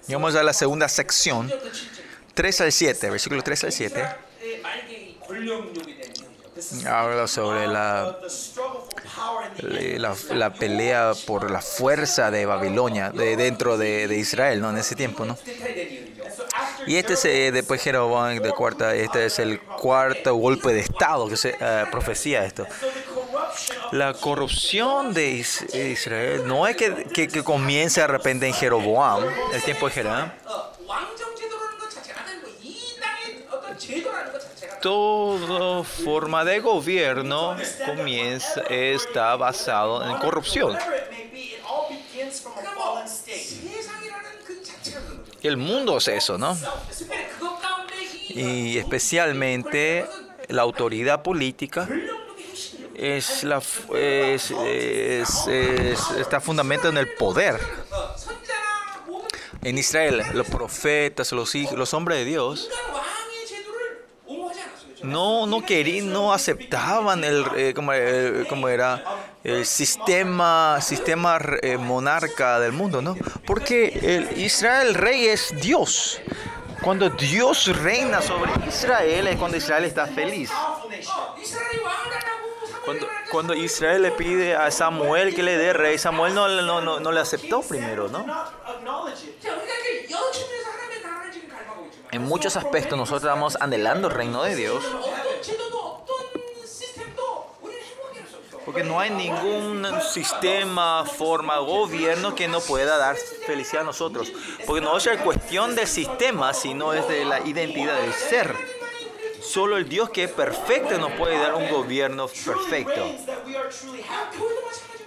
Y 0.07 0.13
vamos 0.13 0.33
a 0.33 0.41
la 0.41 0.51
segunda 0.51 0.89
sección, 0.89 1.53
3 2.33 2.61
al 2.61 2.71
7, 2.71 3.09
versículo 3.11 3.43
3 3.43 3.65
al 3.65 3.71
7 3.71 4.03
habla 6.87 7.27
sobre 7.27 7.67
la, 7.67 8.17
la, 9.61 10.15
la, 10.31 10.53
pelea 10.53 11.13
por 11.25 11.51
la 11.51 11.61
fuerza 11.61 12.31
de 12.31 12.45
Babilonia 12.45 13.11
de, 13.11 13.35
dentro 13.35 13.77
de, 13.77 14.07
de, 14.07 14.17
Israel, 14.17 14.61
¿no? 14.61 14.69
En 14.69 14.77
ese 14.77 14.95
tiempo, 14.95 15.25
¿no? 15.25 15.37
Y 16.87 16.95
este 16.95 17.13
es, 17.13 17.25
eh, 17.25 17.51
después 17.51 17.81
Jeroboam 17.81 18.39
de 18.39 18.51
cuarta, 18.51 18.95
este 18.95 19.25
es 19.25 19.39
el 19.39 19.59
cuarto 19.61 20.35
golpe 20.35 20.73
de 20.73 20.79
Estado 20.79 21.27
que 21.27 21.37
se 21.37 21.55
eh, 21.59 21.85
profecía 21.91 22.45
esto. 22.45 22.65
La 23.91 24.13
corrupción 24.13 25.13
de 25.13 25.31
Israel 25.73 26.43
no 26.45 26.67
es 26.67 26.75
que, 26.75 27.05
que, 27.05 27.27
que 27.27 27.43
comience 27.43 28.01
de 28.01 28.07
repente 28.07 28.47
en 28.47 28.53
Jeroboam, 28.53 29.25
el 29.53 29.61
tiempo 29.63 29.87
de 29.87 29.93
Jeroboam 29.93 30.31
toda 34.81 35.83
forma 35.83 36.43
de 36.45 36.59
gobierno 36.59 37.55
comienza, 37.85 38.61
está 38.61 39.35
basado 39.35 40.09
en 40.09 40.17
corrupción. 40.17 40.77
El 45.41 45.57
mundo 45.57 45.97
es 45.97 46.07
eso, 46.07 46.37
¿no? 46.37 46.57
Y 48.29 48.77
especialmente 48.77 50.05
la 50.49 50.61
autoridad 50.63 51.23
política 51.23 51.87
está 52.95 53.61
fundamentada 56.41 56.89
en 56.89 56.97
el 56.97 57.13
poder. 57.13 57.59
En 59.61 59.77
Israel, 59.77 60.23
los 60.33 60.47
profetas, 60.47 61.31
los, 61.33 61.53
hijos, 61.55 61.77
los 61.77 61.93
hombres 61.93 62.19
de 62.19 62.25
Dios 62.25 62.69
no, 65.03 65.45
no 65.45 65.65
querían, 65.65 66.11
no 66.11 66.33
aceptaban 66.33 67.23
el, 67.23 67.45
eh, 67.55 67.73
como, 67.73 67.93
eh, 67.93 68.45
como, 68.49 68.67
era 68.67 69.03
el 69.43 69.65
sistema, 69.65 70.79
sistema 70.81 71.39
eh, 71.61 71.77
monarca 71.77 72.59
del 72.59 72.71
mundo, 72.71 73.01
¿no? 73.01 73.15
Porque 73.45 73.99
el 74.01 74.39
Israel 74.39 74.89
el 74.89 74.93
rey 74.95 75.27
es 75.27 75.53
Dios. 75.61 76.21
Cuando 76.81 77.09
Dios 77.09 77.67
reina 77.81 78.21
sobre 78.21 78.51
Israel 78.67 79.27
es 79.27 79.37
cuando 79.37 79.57
Israel 79.57 79.83
está 79.83 80.07
feliz. 80.07 80.49
Cuando, 82.85 83.07
cuando 83.31 83.53
Israel 83.53 84.01
le 84.01 84.11
pide 84.11 84.55
a 84.55 84.71
Samuel 84.71 85.35
que 85.35 85.43
le 85.43 85.57
dé 85.57 85.73
rey, 85.73 85.97
Samuel 85.97 86.33
no, 86.33 86.47
no, 86.47 86.81
no, 86.81 86.99
no 86.99 87.11
le 87.11 87.19
aceptó 87.19 87.61
primero, 87.61 88.07
¿no? 88.07 88.25
En 92.11 92.23
muchos 92.23 92.55
aspectos 92.55 92.97
nosotros 92.97 93.23
estamos 93.23 93.55
anhelando 93.59 94.07
el 94.07 94.13
reino 94.13 94.41
de 94.43 94.55
Dios. 94.55 94.83
Porque 98.65 98.83
no 98.83 98.99
hay 98.99 99.09
ningún 99.11 99.85
sistema, 100.01 101.05
forma, 101.05 101.57
gobierno 101.59 102.35
que 102.35 102.47
no 102.47 102.61
pueda 102.61 102.97
dar 102.97 103.15
felicidad 103.15 103.81
a 103.81 103.85
nosotros. 103.85 104.31
Porque 104.65 104.81
no 104.81 104.97
es 104.97 105.07
cuestión 105.23 105.75
del 105.75 105.87
sistema, 105.87 106.53
sino 106.53 106.93
es 106.93 107.07
de 107.07 107.25
la 107.25 107.39
identidad 107.41 107.99
del 107.99 108.13
ser. 108.13 108.55
Solo 109.41 109.77
el 109.77 109.87
Dios 109.87 110.09
que 110.09 110.25
es 110.25 110.31
perfecto 110.31 110.97
nos 110.97 111.11
puede 111.13 111.37
dar 111.39 111.55
un 111.55 111.69
gobierno 111.69 112.27
perfecto. 112.27 113.05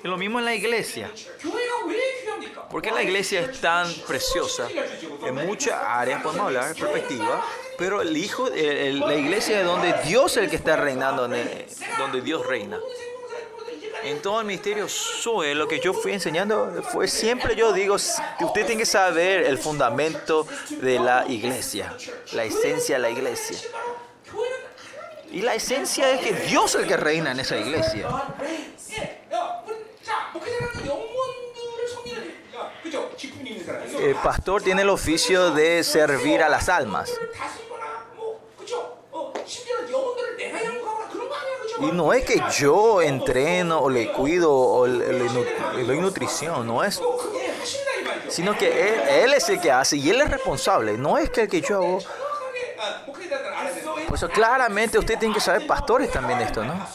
Y 0.05 0.09
lo 0.09 0.17
mismo 0.17 0.39
en 0.39 0.45
la 0.45 0.55
iglesia. 0.55 1.11
¿Por 2.71 2.83
qué 2.83 2.91
la 2.91 3.03
iglesia 3.03 3.41
es 3.41 3.61
tan 3.61 3.93
preciosa? 4.07 4.69
En 5.27 5.35
muchas 5.47 5.75
áreas 5.75 6.23
podemos 6.23 6.47
hablar, 6.47 6.75
perspectiva, 6.75 7.45
pero 7.79 8.01
el 8.01 8.17
hijo, 8.17 8.49
el, 8.49 9.01
la 9.01 9.15
iglesia 9.15 9.61
es 9.61 9.67
donde 9.67 9.93
Dios 10.05 10.37
es 10.37 10.45
el 10.45 10.51
que 10.51 10.57
está 10.57 10.77
reinando, 10.77 11.29
donde 11.29 12.21
Dios 12.23 12.47
reina. 12.47 12.79
En 14.05 14.21
todo 14.21 14.41
el 14.41 14.47
ministerio 14.47 14.89
SUE, 14.89 15.55
lo 15.55 15.69
que 15.69 15.79
yo 15.79 15.93
fui 15.93 16.13
enseñando 16.13 16.83
fue 16.83 17.07
siempre 17.07 17.55
yo 17.55 17.73
digo, 17.73 17.97
que 18.39 18.45
usted 18.45 18.67
tiene 18.67 18.79
que 18.79 18.87
saber 18.87 19.43
el 19.45 19.59
fundamento 19.59 20.47
de 20.71 20.99
la 20.99 21.25
iglesia, 21.29 21.97
la 22.33 22.45
esencia 22.45 22.97
de 22.97 23.03
la 23.03 23.11
iglesia. 23.11 23.59
Y 25.31 25.43
la 25.43 25.55
esencia 25.55 26.11
es 26.11 26.21
que 26.21 26.33
Dios 26.33 26.75
es 26.75 26.83
el 26.83 26.89
que 26.89 26.97
reina 26.97 27.31
en 27.31 27.41
esa 27.41 27.57
iglesia. 27.57 28.09
El 34.01 34.15
pastor 34.17 34.63
tiene 34.63 34.83
el 34.83 34.89
oficio 34.89 35.53
de 35.53 35.85
servir 35.85 36.43
a 36.43 36.49
las 36.49 36.69
almas. 36.69 37.13
Y 41.79 41.87
no 41.93 42.13
es 42.13 42.25
que 42.25 42.41
yo 42.59 43.03
entreno 43.03 43.81
o 43.81 43.91
le 43.91 44.13
cuido 44.13 44.55
o 44.55 44.87
le, 44.87 45.85
doy 45.85 46.01
nutrición, 46.01 46.67
no 46.67 46.85
es. 46.85 47.01
Sino 48.29 48.57
que 48.57 49.23
él, 49.23 49.33
es 49.35 49.49
el 49.49 49.61
que 49.61 49.71
hace 49.71 49.97
y 49.97 50.11
él 50.11 50.21
es 50.21 50.31
responsable, 50.31 50.97
no 50.97 51.19
es 51.19 51.31
que 51.31 51.43
el 51.43 51.49
que 51.49 51.61
yo 51.61 51.77
hago. 51.79 51.99
Por 54.09 54.31
claramente 54.31 54.99
usted 54.99 55.19
tiene 55.19 55.35
que 55.35 55.41
saber 55.41 55.67
pastores 55.67 56.11
también 56.11 56.41
esto, 56.41 56.65
¿no? 56.65 56.87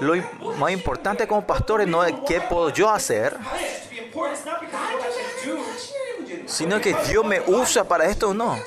Lo 0.00 0.14
más 0.56 0.72
importante 0.72 1.26
como 1.26 1.46
pastores 1.46 1.86
no 1.86 2.04
es 2.04 2.14
qué 2.26 2.40
puedo 2.40 2.70
yo 2.70 2.90
hacer, 2.90 3.36
sino 6.46 6.80
que 6.80 6.94
Dios 7.08 7.24
me 7.24 7.40
usa 7.40 7.84
para 7.84 8.06
esto 8.06 8.30
o 8.30 8.34
no. 8.34 8.58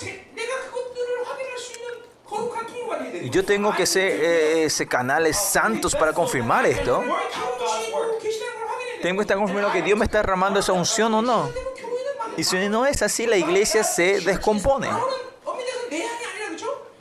Yo 3.31 3.43
tengo 3.43 3.73
que 3.73 3.85
ser 3.85 4.11
eh, 4.11 4.65
ese 4.65 4.87
canales 4.87 5.37
santos 5.37 5.95
para 5.95 6.13
confirmar 6.13 6.65
esto. 6.65 7.03
Tengo 9.01 9.17
que 9.17 9.23
estar 9.23 9.37
confirmando 9.37 9.71
que 9.71 9.81
Dios 9.81 9.97
me 9.97 10.05
está 10.05 10.19
derramando 10.19 10.59
esa 10.59 10.73
unción 10.73 11.13
o 11.13 11.21
no. 11.21 11.49
Y 12.37 12.43
si 12.43 12.69
no 12.69 12.85
es 12.85 13.01
así, 13.01 13.25
la 13.25 13.37
iglesia 13.37 13.83
se 13.83 14.21
descompone. 14.21 14.89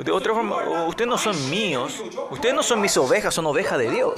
De 0.05 0.11
otra 0.11 0.35
forma, 0.35 0.87
ustedes 0.87 1.09
no 1.09 1.19
son 1.19 1.51
míos, 1.51 2.03
ustedes 2.31 2.55
no 2.55 2.63
son 2.63 2.81
mis 2.81 2.97
ovejas, 2.97 3.33
son 3.33 3.47
ovejas 3.47 3.79
de 3.79 3.91
Dios. 3.91 4.15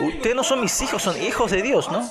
Ustedes 0.00 0.36
no 0.36 0.44
son 0.44 0.60
mis 0.60 0.80
hijos, 0.82 1.02
son 1.02 1.20
hijos 1.22 1.50
de 1.50 1.62
Dios, 1.62 1.90
¿no? 1.90 2.08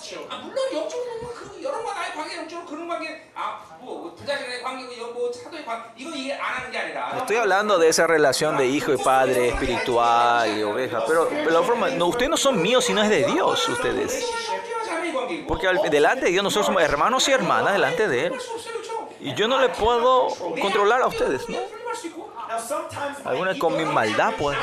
Estoy 7.18 7.36
hablando 7.38 7.78
de 7.78 7.90
esa 7.90 8.08
relación 8.08 8.58
de 8.58 8.66
hijo 8.66 8.94
y 8.94 8.98
padre 8.98 9.50
espiritual 9.50 10.58
y 10.58 10.64
oveja, 10.64 11.04
pero, 11.06 11.30
pero 11.30 11.52
la 11.52 11.62
forma, 11.62 11.90
no, 11.90 12.08
ustedes 12.08 12.30
no 12.30 12.38
son 12.38 12.62
míos, 12.62 12.86
sino 12.86 13.04
es 13.04 13.10
de 13.10 13.26
Dios, 13.26 13.68
ustedes. 13.70 14.26
Porque 15.48 15.68
delante 15.90 16.26
de 16.26 16.32
Dios 16.32 16.44
nosotros 16.44 16.68
somos 16.68 16.82
hermanos 16.82 17.28
y 17.28 17.32
hermanas 17.32 17.74
delante 17.74 18.08
de 18.08 18.28
Él. 18.28 18.34
Y 19.20 19.34
yo 19.36 19.48
no 19.48 19.60
le 19.60 19.70
puedo 19.70 20.28
controlar 20.62 21.02
a 21.02 21.08
ustedes, 21.08 21.48
¿no? 21.50 21.77
Algunos 23.24 23.58
con 23.58 23.78
mi 23.78 23.86
maldad 23.86 24.34
pueden, 24.36 24.60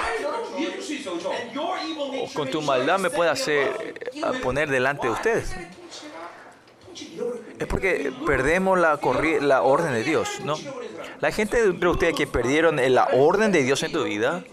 o 2.21 2.33
con 2.33 2.51
tu 2.51 2.63
maldad 2.63 2.99
me 2.99 3.11
puede 3.11 3.31
hacer 3.31 3.95
eh, 4.13 4.23
poner 4.43 4.71
delante 4.71 5.07
de 5.07 5.13
ustedes. 5.13 5.55
Es 7.59 7.67
porque 7.67 8.13
perdemos 8.27 8.79
la, 8.79 8.95
orden 9.63 9.93
de 9.93 10.05
Dios, 10.05 10.41
¿no? 10.45 10.57
La 11.21 11.33
gente 11.33 11.73
de 11.73 11.89
ustedes 11.89 12.15
que 12.15 12.27
perdieron 12.27 12.79
eh, 12.79 12.91
la 12.91 13.09
orden 13.13 13.53
de 13.53 13.63
Dios 13.63 13.83
en 13.83 13.93
tu 13.93 14.05
vida, 14.05 14.45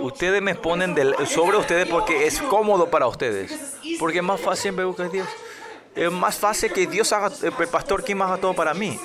ustedes 0.00 0.42
me 0.42 0.54
ponen 0.54 0.94
sobre 1.26 1.56
ustedes 1.56 1.88
porque 1.88 2.26
es 2.26 2.40
cómodo 2.42 2.90
para 2.90 3.06
ustedes. 3.06 3.76
Porque 3.98 4.18
es 4.18 4.24
más 4.24 4.40
fácil 4.40 4.72
me 4.72 4.84
buscar 4.84 5.10
Dios. 5.10 5.28
Es 5.94 6.12
más 6.12 6.36
fácil 6.36 6.72
que 6.72 6.86
Dios 6.86 7.12
haga, 7.12 7.28
eh, 7.42 7.50
el 7.58 7.68
pastor, 7.68 8.04
quien 8.04 8.20
haga 8.22 8.36
todo 8.36 8.54
para 8.54 8.74
mí. 8.74 8.98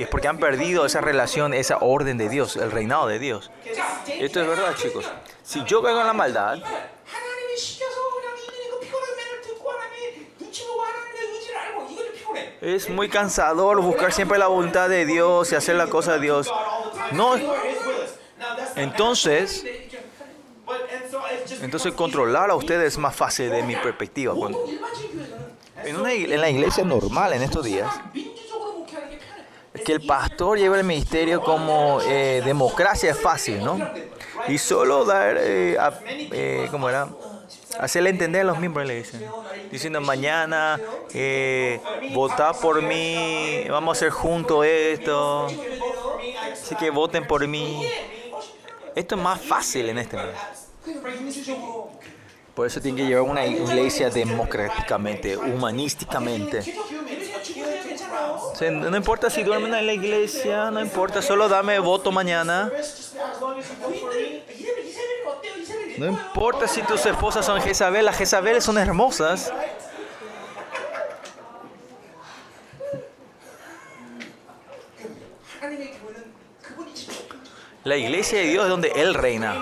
Y 0.00 0.04
es 0.04 0.08
porque 0.08 0.28
han 0.28 0.38
perdido 0.38 0.86
esa 0.86 1.02
relación, 1.02 1.52
esa 1.52 1.76
orden 1.82 2.16
de 2.16 2.30
Dios, 2.30 2.56
el 2.56 2.70
reinado 2.70 3.06
de 3.06 3.18
Dios. 3.18 3.50
Esto 4.06 4.40
es 4.40 4.48
verdad, 4.48 4.74
chicos. 4.74 5.04
Si 5.42 5.62
yo 5.64 5.82
caigo 5.82 6.00
en 6.00 6.06
la 6.06 6.14
maldad, 6.14 6.58
es 12.62 12.88
muy 12.88 13.10
cansador 13.10 13.82
buscar 13.82 14.10
siempre 14.14 14.38
la 14.38 14.46
voluntad 14.46 14.88
de 14.88 15.04
Dios 15.04 15.52
y 15.52 15.56
hacer 15.56 15.76
la 15.76 15.88
cosa 15.88 16.14
de 16.14 16.20
Dios. 16.20 16.50
No. 17.12 17.34
Entonces, 18.76 19.66
entonces 21.60 21.92
controlar 21.92 22.48
a 22.48 22.54
ustedes 22.54 22.94
es 22.94 22.98
más 22.98 23.14
fácil 23.14 23.50
de 23.50 23.62
mi 23.64 23.76
perspectiva. 23.76 24.32
En, 25.84 26.06
en 26.06 26.40
la 26.40 26.48
iglesia 26.48 26.84
normal 26.84 27.34
en 27.34 27.42
estos 27.42 27.66
días, 27.66 27.86
que 29.90 29.96
el 29.96 30.06
pastor 30.06 30.56
lleva 30.56 30.78
el 30.78 30.84
ministerio 30.84 31.42
como 31.42 32.00
eh, 32.02 32.42
democracia 32.44 33.10
es 33.10 33.18
fácil, 33.18 33.64
¿no? 33.64 33.76
Y 34.46 34.56
solo 34.56 35.04
dar, 35.04 35.36
eh, 35.36 35.76
a, 35.78 35.98
eh, 36.06 36.68
¿cómo 36.70 36.88
era? 36.88 37.08
Hacerle 37.80 38.10
entender 38.10 38.42
a 38.42 38.44
los 38.44 38.58
miembros, 38.60 38.86
le 38.86 38.98
dicen. 38.98 39.24
Diciendo, 39.72 40.00
mañana 40.00 40.80
eh, 41.12 41.80
votá 42.14 42.52
por 42.52 42.82
mí, 42.82 43.64
vamos 43.68 43.96
a 43.96 43.98
hacer 43.98 44.10
juntos 44.10 44.64
esto. 44.64 45.48
Así 46.52 46.76
que 46.76 46.90
voten 46.90 47.26
por 47.26 47.44
mí. 47.48 47.84
Esto 48.94 49.16
es 49.16 49.20
más 49.20 49.40
fácil 49.40 49.88
en 49.88 49.98
este 49.98 50.16
momento. 50.16 50.38
Por 52.54 52.66
eso 52.66 52.80
tiene 52.80 52.98
que 52.98 53.08
llevar 53.08 53.24
una 53.24 53.44
iglesia 53.44 54.08
democráticamente, 54.08 55.36
humanísticamente 55.36 56.62
no 58.68 58.96
importa 58.96 59.30
si 59.30 59.42
duermen 59.42 59.74
en 59.74 59.86
la 59.86 59.92
iglesia, 59.92 60.70
no 60.70 60.80
importa, 60.80 61.22
solo 61.22 61.48
dame 61.48 61.78
voto 61.78 62.12
mañana. 62.12 62.70
No 65.96 66.06
importa 66.06 66.68
si 66.68 66.82
tus 66.82 67.04
esposas 67.06 67.46
son 67.46 67.60
Jezabel, 67.60 68.04
las 68.04 68.16
Jezabeles 68.16 68.64
son 68.64 68.76
hermosas. 68.76 69.52
La 77.84 77.96
iglesia 77.96 78.40
de 78.40 78.44
Dios 78.44 78.64
es 78.64 78.70
donde 78.70 78.92
Él 78.94 79.14
reina. 79.14 79.54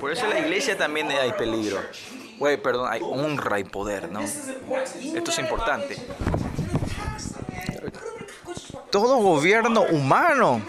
Por 0.00 0.12
eso 0.12 0.24
en 0.24 0.30
la 0.30 0.38
iglesia 0.38 0.78
también 0.78 1.10
hay 1.10 1.32
peligro. 1.32 1.78
Güey, 2.38 2.56
perdón, 2.60 2.88
hay 2.90 3.00
honra 3.02 3.58
y 3.60 3.64
poder, 3.64 4.10
¿no? 4.10 4.20
Esto 4.20 5.30
es 5.30 5.38
importante 5.38 5.96
todo 8.90 9.16
gobierno 9.16 9.82
humano 9.82 10.62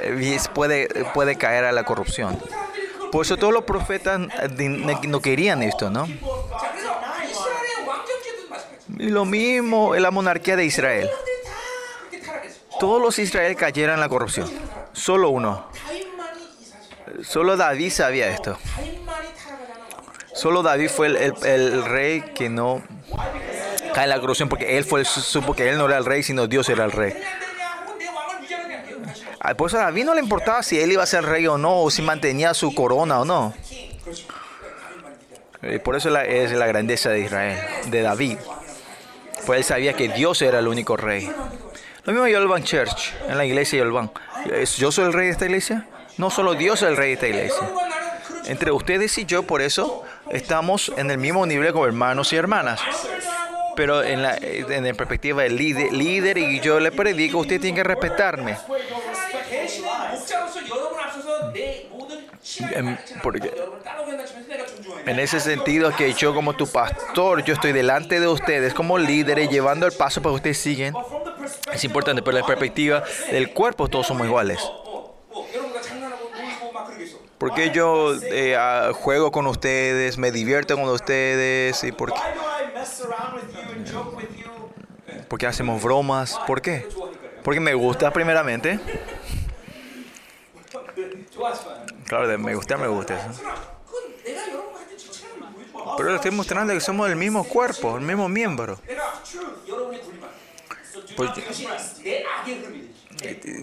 eh, 0.00 0.38
puede, 0.52 0.88
puede 1.14 1.36
caer 1.36 1.64
a 1.64 1.72
la 1.72 1.84
corrupción. 1.84 2.38
Por 3.12 3.24
eso 3.24 3.36
todos 3.36 3.52
los 3.52 3.64
profetas 3.64 4.20
eh, 4.40 4.98
no 5.06 5.20
querían 5.20 5.62
esto, 5.62 5.90
¿no? 5.90 6.08
Y 8.98 9.08
lo 9.08 9.24
mismo 9.24 9.94
en 9.94 10.02
la 10.02 10.10
monarquía 10.10 10.56
de 10.56 10.64
Israel. 10.64 11.08
Todos 12.80 13.00
los 13.00 13.18
Israel 13.18 13.54
cayeron 13.54 13.94
en 13.94 14.00
la 14.00 14.08
corrupción. 14.08 14.50
Solo 14.92 15.30
uno. 15.30 15.66
Solo 17.22 17.56
David 17.56 17.90
sabía 17.90 18.28
esto. 18.30 18.58
Solo 20.34 20.62
David 20.62 20.88
fue 20.88 21.06
el, 21.06 21.34
el 21.44 21.84
rey 21.84 22.22
que 22.34 22.48
no 22.48 22.82
cae 23.94 24.04
en 24.04 24.10
la 24.10 24.20
corrupción 24.20 24.48
porque 24.48 24.78
él 24.78 24.84
fue 24.84 25.04
supo 25.04 25.54
que 25.54 25.68
él 25.68 25.78
no 25.78 25.86
era 25.86 25.98
el 25.98 26.04
rey, 26.04 26.22
sino 26.22 26.46
Dios 26.46 26.68
era 26.68 26.84
el 26.84 26.92
rey. 26.92 27.14
Por 29.40 29.56
pues 29.56 29.74
a 29.74 29.78
David 29.78 30.04
no 30.04 30.14
le 30.14 30.20
importaba 30.20 30.62
si 30.62 30.80
él 30.80 30.92
iba 30.92 31.02
a 31.02 31.06
ser 31.06 31.24
rey 31.24 31.46
o 31.46 31.58
no, 31.58 31.82
o 31.82 31.90
si 31.90 32.00
mantenía 32.00 32.54
su 32.54 32.74
corona 32.74 33.20
o 33.20 33.24
no. 33.24 33.52
Y 35.62 35.78
por 35.78 35.96
eso 35.96 36.16
es 36.16 36.52
la 36.52 36.66
grandeza 36.66 37.10
de 37.10 37.20
Israel, 37.20 37.58
de 37.86 38.02
David. 38.02 38.38
Pues 39.46 39.58
él 39.58 39.64
sabía 39.64 39.94
que 39.94 40.08
Dios 40.08 40.40
era 40.42 40.60
el 40.60 40.68
único 40.68 40.96
rey. 40.96 41.30
Lo 42.04 42.12
mismo 42.12 42.28
Yolvan 42.28 42.62
Church, 42.62 43.12
en 43.28 43.36
la 43.36 43.44
iglesia 43.44 43.78
de 43.78 43.84
Yolvan. 43.84 44.10
¿Yo 44.78 44.92
soy 44.92 45.06
el 45.06 45.12
rey 45.12 45.26
de 45.26 45.32
esta 45.32 45.44
iglesia? 45.44 45.86
No 46.18 46.30
solo 46.30 46.54
Dios 46.54 46.82
es 46.82 46.88
el 46.88 46.96
rey 46.96 47.08
de 47.08 47.14
esta 47.14 47.28
iglesia. 47.28 47.70
Entre 48.46 48.72
ustedes 48.72 49.16
y 49.18 49.24
yo, 49.24 49.44
por 49.44 49.62
eso, 49.62 50.04
estamos 50.30 50.92
en 50.96 51.10
el 51.10 51.18
mismo 51.18 51.46
nivel 51.46 51.72
como 51.72 51.86
hermanos 51.86 52.32
y 52.32 52.36
hermanas 52.36 52.80
pero 53.76 54.02
en 54.02 54.22
la, 54.22 54.36
en 54.36 54.84
la 54.84 54.94
perspectiva 54.94 55.42
del 55.42 55.56
líder, 55.56 55.92
líder 55.92 56.38
y 56.38 56.60
yo 56.60 56.80
le 56.80 56.92
predico, 56.92 57.38
usted 57.38 57.60
tiene 57.60 57.76
que 57.76 57.84
respetarme. 57.84 58.56
Em, 62.74 62.96
porque 63.22 63.52
en 65.06 65.18
ese 65.18 65.40
sentido 65.40 65.94
que 65.96 66.12
yo 66.12 66.34
como 66.34 66.54
tu 66.54 66.66
pastor, 66.66 67.44
yo 67.44 67.54
estoy 67.54 67.72
delante 67.72 68.20
de 68.20 68.28
ustedes 68.28 68.74
como 68.74 68.98
líderes 68.98 69.48
llevando 69.50 69.86
el 69.86 69.92
paso 69.92 70.20
para 70.22 70.32
que 70.32 70.36
ustedes 70.36 70.58
siguen. 70.58 70.94
Es 71.72 71.84
importante, 71.84 72.22
pero 72.22 72.38
la 72.38 72.46
perspectiva 72.46 73.02
del 73.30 73.52
cuerpo 73.52 73.88
todos 73.88 74.06
somos 74.06 74.26
iguales 74.26 74.60
porque 77.42 77.72
yo 77.72 78.14
eh, 78.22 78.54
ah, 78.54 78.92
juego 78.94 79.32
con 79.32 79.48
ustedes, 79.48 80.16
me 80.16 80.30
divierto 80.30 80.76
con 80.76 80.88
ustedes 80.88 81.82
y 81.82 81.90
porque 81.90 82.20
porque 85.26 85.48
hacemos 85.48 85.82
bromas, 85.82 86.38
¿por 86.46 86.62
qué? 86.62 86.88
Porque 87.42 87.58
me 87.58 87.74
gusta 87.74 88.12
primeramente. 88.12 88.78
Claro, 92.06 92.38
me 92.38 92.54
gusta, 92.54 92.76
me 92.76 92.86
gusta. 92.86 93.18
Eso. 93.18 93.42
Pero 95.96 96.10
le 96.10 96.14
estoy 96.14 96.30
mostrando 96.30 96.72
que 96.72 96.80
somos 96.80 97.10
el 97.10 97.16
mismo 97.16 97.42
cuerpo, 97.42 97.96
el 97.96 98.04
mismo 98.04 98.28
miembro. 98.28 98.78
Pues, 101.16 101.30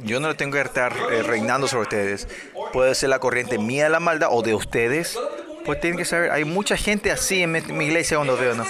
yo 0.03 0.19
no 0.19 0.35
tengo 0.35 0.53
que 0.53 0.61
estar 0.61 0.95
eh, 1.11 1.23
reinando 1.23 1.67
sobre 1.67 1.83
ustedes. 1.83 2.27
Puede 2.73 2.95
ser 2.95 3.09
la 3.09 3.19
corriente 3.19 3.57
mía 3.57 3.85
de 3.85 3.89
la 3.89 3.99
maldad 3.99 4.29
o 4.31 4.41
de 4.41 4.53
ustedes. 4.53 5.17
Pues 5.65 5.79
tienen 5.79 5.97
que 5.97 6.05
saber, 6.05 6.31
hay 6.31 6.45
mucha 6.45 6.77
gente 6.77 7.11
así 7.11 7.43
en 7.43 7.51
mi, 7.51 7.61
mi 7.61 7.85
iglesia 7.85 8.17
cuando 8.17 8.37
veo, 8.37 8.55
¿no? 8.55 8.65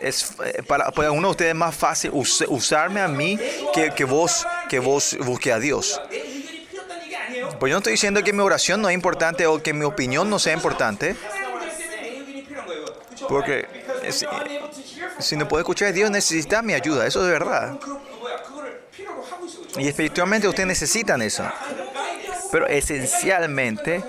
Es 0.00 0.34
eh, 0.44 0.62
para, 0.66 0.90
para, 0.90 1.12
uno 1.12 1.28
de 1.28 1.30
ustedes 1.32 1.54
más 1.54 1.74
fácil 1.74 2.10
us, 2.14 2.44
usarme 2.48 3.00
a 3.00 3.08
mí 3.08 3.38
que, 3.72 3.90
que 3.90 4.04
vos 4.04 4.46
que 4.68 4.78
vos 4.78 5.16
busque 5.20 5.52
a 5.52 5.58
Dios. 5.58 6.00
Pues 7.58 7.70
yo 7.70 7.76
no 7.76 7.78
estoy 7.78 7.92
diciendo 7.92 8.22
que 8.24 8.32
mi 8.32 8.40
oración 8.40 8.82
no 8.82 8.88
es 8.88 8.94
importante 8.94 9.46
o 9.46 9.62
que 9.62 9.72
mi 9.72 9.84
opinión 9.84 10.28
no 10.28 10.38
sea 10.38 10.52
importante. 10.52 11.14
Porque 13.28 13.66
eh, 14.02 14.12
si, 14.12 14.26
si 15.20 15.36
no 15.36 15.46
puedo 15.46 15.60
escuchar 15.60 15.88
a 15.88 15.92
Dios 15.92 16.10
necesita 16.10 16.62
mi 16.62 16.74
ayuda, 16.74 17.06
eso 17.06 17.24
es 17.24 17.30
verdad. 17.30 17.78
Y 19.76 19.88
espiritualmente 19.88 20.48
ustedes 20.48 20.66
necesitan 20.66 21.22
eso. 21.22 21.44
Pero 22.50 22.66
esencialmente, 22.66 24.04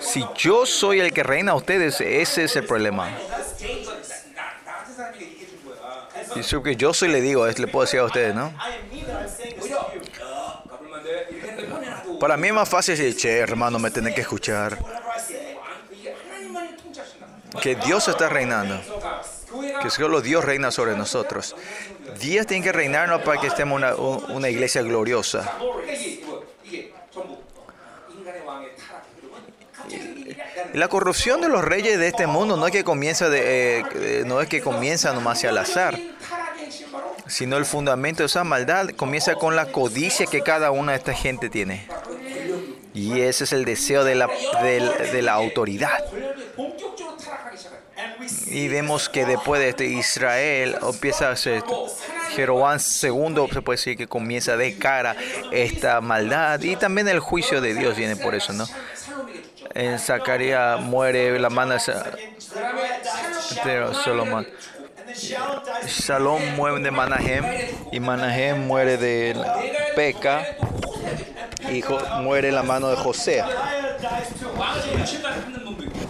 si 0.00 0.24
yo 0.36 0.66
soy 0.66 1.00
el 1.00 1.12
que 1.12 1.22
reina 1.22 1.52
a 1.52 1.54
ustedes, 1.54 2.00
ese 2.00 2.44
es 2.44 2.56
el 2.56 2.64
problema. 2.64 3.10
Y 6.34 6.42
si 6.42 6.62
que 6.62 6.76
yo 6.76 6.94
soy 6.94 7.08
le 7.08 7.20
digo, 7.20 7.46
le 7.46 7.66
puedo 7.66 7.84
decir 7.84 8.00
a 8.00 8.04
ustedes, 8.04 8.34
¿no? 8.34 8.52
Para 12.18 12.36
mí 12.36 12.48
es 12.48 12.54
más 12.54 12.68
fácil 12.68 12.96
decir, 12.96 13.16
che, 13.16 13.38
hermano, 13.38 13.78
me 13.78 13.90
tenés 13.90 14.14
que 14.14 14.22
escuchar. 14.22 14.78
Que 17.60 17.74
Dios 17.74 18.08
está 18.08 18.28
reinando 18.28 18.80
que 19.82 19.90
solo 19.90 20.20
Dios 20.20 20.44
reina 20.44 20.70
sobre 20.70 20.96
nosotros. 20.96 21.56
Dios 22.20 22.46
tiene 22.46 22.64
que 22.64 22.72
reinarnos 22.72 23.22
para 23.22 23.40
que 23.40 23.48
estemos 23.48 23.76
una, 23.76 23.94
una 23.94 24.48
iglesia 24.48 24.82
gloriosa. 24.82 25.50
La 30.74 30.88
corrupción 30.88 31.40
de 31.42 31.48
los 31.48 31.62
reyes 31.62 31.98
de 31.98 32.08
este 32.08 32.26
mundo 32.26 32.56
no 32.56 32.66
es 32.66 32.72
que 32.72 32.82
comienza, 32.82 33.26
eh, 33.30 34.22
no 34.26 34.40
es 34.40 34.48
que 34.48 34.62
comienza 34.62 35.12
nomás 35.12 35.44
al 35.44 35.58
azar, 35.58 35.98
sino 37.26 37.58
el 37.58 37.66
fundamento 37.66 38.22
de 38.22 38.26
esa 38.26 38.44
maldad 38.44 38.88
comienza 38.96 39.34
con 39.34 39.54
la 39.54 39.66
codicia 39.66 40.26
que 40.26 40.42
cada 40.42 40.70
una 40.70 40.92
de 40.92 40.98
esta 40.98 41.12
gente 41.12 41.50
tiene. 41.50 41.86
Y 42.94 43.20
ese 43.20 43.44
es 43.44 43.52
el 43.52 43.64
deseo 43.64 44.04
de 44.04 44.14
la 44.14 45.32
autoridad. 45.32 46.04
Y 48.46 48.68
vemos 48.68 49.08
que 49.08 49.24
después 49.24 49.60
de 49.60 49.70
este 49.70 49.86
Israel 49.86 50.76
empieza 50.82 51.30
a 51.30 51.36
ser 51.36 51.62
Jeroboam 52.34 52.78
II, 52.78 53.46
se 53.52 53.62
puede 53.62 53.76
decir 53.76 53.96
que 53.96 54.06
comienza 54.06 54.56
de 54.56 54.76
cara 54.78 55.16
esta 55.50 56.00
maldad. 56.00 56.60
Y 56.60 56.76
también 56.76 57.08
el 57.08 57.20
juicio 57.20 57.60
de 57.60 57.74
Dios 57.74 57.96
viene 57.96 58.16
por 58.16 58.34
eso, 58.34 58.52
¿no? 58.52 58.66
En 59.74 59.98
Zacarías 59.98 60.80
muere 60.80 61.38
la 61.38 61.50
mano 61.50 61.74
de 61.74 61.80
Salomón. 64.04 64.46
Salom 65.86 66.42
muere 66.56 66.80
de 66.80 66.90
Manahem 66.90 67.44
y 67.90 68.00
Manahem 68.00 68.66
muere 68.66 68.96
de 68.96 69.36
Peca 69.94 70.56
y 71.70 71.82
muere 72.22 72.50
la 72.52 72.62
mano 72.62 72.88
de 72.88 72.96
José. 72.96 73.42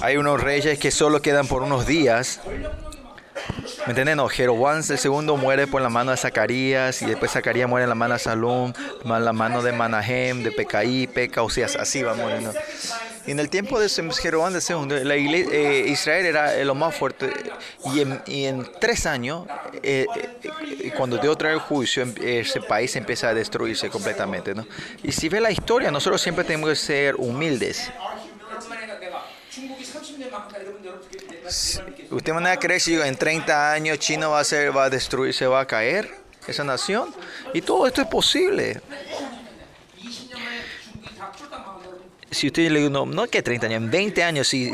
Hay 0.02 0.16
unos 0.16 0.40
reyes 0.42 0.78
que 0.78 0.90
solo 0.90 1.22
quedan 1.22 1.46
por 1.46 1.62
unos 1.62 1.86
días. 1.86 2.40
¿Me 3.86 3.90
entienden? 3.90 4.16
No, 4.16 4.28
Jeroboam 4.28 4.78
el 4.88 4.98
segundo 4.98 5.36
muere 5.36 5.66
por 5.66 5.80
la 5.82 5.88
mano 5.88 6.10
de 6.10 6.16
Zacarías 6.16 7.02
y 7.02 7.06
después 7.06 7.30
Zacarías 7.32 7.68
muere 7.68 7.84
en 7.84 7.88
la 7.88 7.94
mano 7.94 8.14
de 8.14 8.20
Salom, 8.20 8.72
en 9.04 9.24
la 9.24 9.32
mano 9.32 9.62
de 9.62 9.72
Manahem, 9.72 10.42
de 10.42 10.52
Pecaí, 10.52 11.06
Peca, 11.06 11.42
o 11.42 11.50
sea, 11.50 11.66
así 11.78 12.02
va 12.02 12.14
muriendo. 12.14 12.52
En 13.26 13.38
el 13.38 13.48
tiempo 13.48 13.78
de 13.78 13.88
Jeroboam 13.88 14.52
II, 14.54 15.04
la 15.04 15.16
igle- 15.16 15.48
eh, 15.52 15.84
Israel 15.86 16.26
era 16.26 16.56
eh, 16.56 16.64
lo 16.64 16.74
más 16.74 16.94
fuerte. 16.94 17.32
Y 17.94 18.00
en, 18.00 18.20
y 18.26 18.44
en 18.46 18.68
tres 18.80 19.06
años, 19.06 19.46
eh, 19.84 20.06
eh, 20.42 20.92
cuando 20.96 21.18
Dios 21.18 21.38
trae 21.38 21.52
el 21.54 21.60
juicio, 21.60 22.02
em- 22.02 22.14
ese 22.20 22.60
país 22.60 22.94
empieza 22.96 23.28
a 23.28 23.34
destruirse 23.34 23.88
completamente. 23.90 24.54
¿no? 24.56 24.66
Y 25.04 25.12
si 25.12 25.28
ve 25.28 25.40
la 25.40 25.52
historia, 25.52 25.92
nosotros 25.92 26.20
siempre 26.20 26.44
tenemos 26.44 26.70
que 26.70 26.76
ser 26.76 27.14
humildes. 27.16 27.90
¿Usted 32.10 32.32
me 32.32 32.40
van 32.40 32.46
a 32.46 32.56
creer 32.56 32.80
si 32.80 32.92
digo 32.92 33.04
en 33.04 33.16
30 33.16 33.72
años 33.72 33.98
China 33.98 34.28
va 34.28 34.40
a, 34.40 34.44
ser, 34.44 34.74
va 34.76 34.84
a 34.84 34.90
destruir, 34.90 35.34
se 35.34 35.46
va 35.46 35.60
a 35.60 35.66
caer 35.66 36.10
esa 36.46 36.64
nación? 36.64 37.14
Y 37.52 37.60
todo 37.60 37.86
esto 37.86 38.00
es 38.00 38.08
posible. 38.08 38.80
Si 42.30 42.46
usted 42.46 42.70
le 42.70 42.80
dice, 42.80 42.90
no, 42.90 43.04
no 43.04 43.26
que 43.26 43.42
30 43.42 43.66
años, 43.66 43.82
en 43.82 43.90
20 43.90 44.22
años, 44.22 44.48
si 44.48 44.72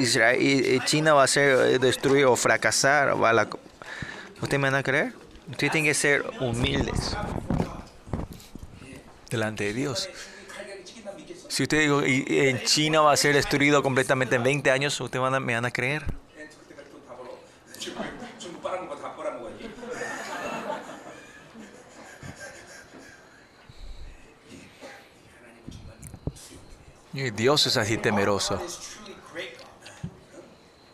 China 0.85 1.15
va 1.15 1.25
a 1.25 1.27
ser 1.27 1.75
eh, 1.75 1.79
destruida 1.79 2.29
o 2.29 2.37
fracasar, 2.37 3.21
va 3.21 3.49
¿usted 4.41 4.59
me 4.59 4.71
van 4.71 4.77
a 4.77 4.83
creer? 4.83 5.13
Usted 5.51 5.71
tiene 5.71 5.89
que 5.89 5.95
ser 5.95 6.25
humildes 6.41 7.17
delante 9.31 9.65
de 9.65 9.73
Dios. 9.73 10.09
Si 11.49 11.65
usted 11.65 11.81
digo, 11.81 12.07
y 12.07 12.25
en 12.29 12.63
China 12.63 13.01
va 13.01 13.13
a 13.13 13.17
ser 13.17 13.35
destruido 13.35 13.83
completamente 13.83 14.37
en 14.37 14.45
20 14.45 14.71
años, 14.71 15.01
¿ustedes 15.01 15.23
van 15.23 15.35
a, 15.35 15.41
me 15.41 15.55
van 15.55 15.65
a 15.65 15.73
creer? 15.73 16.05
중국 17.88 18.06
중국 18.40 18.62
빨아먹어 18.64 18.95
다 19.02 19.16
빨아먹어야지. 19.16 19.74
Y 27.14 27.30
Dios 27.32 27.66
es 27.68 27.78
así 27.78 27.98
temeroso. 27.98 28.56
God 28.58 28.66
is 28.66 28.80
truly 28.80 29.16
great 29.32 29.58
God. 29.58 29.68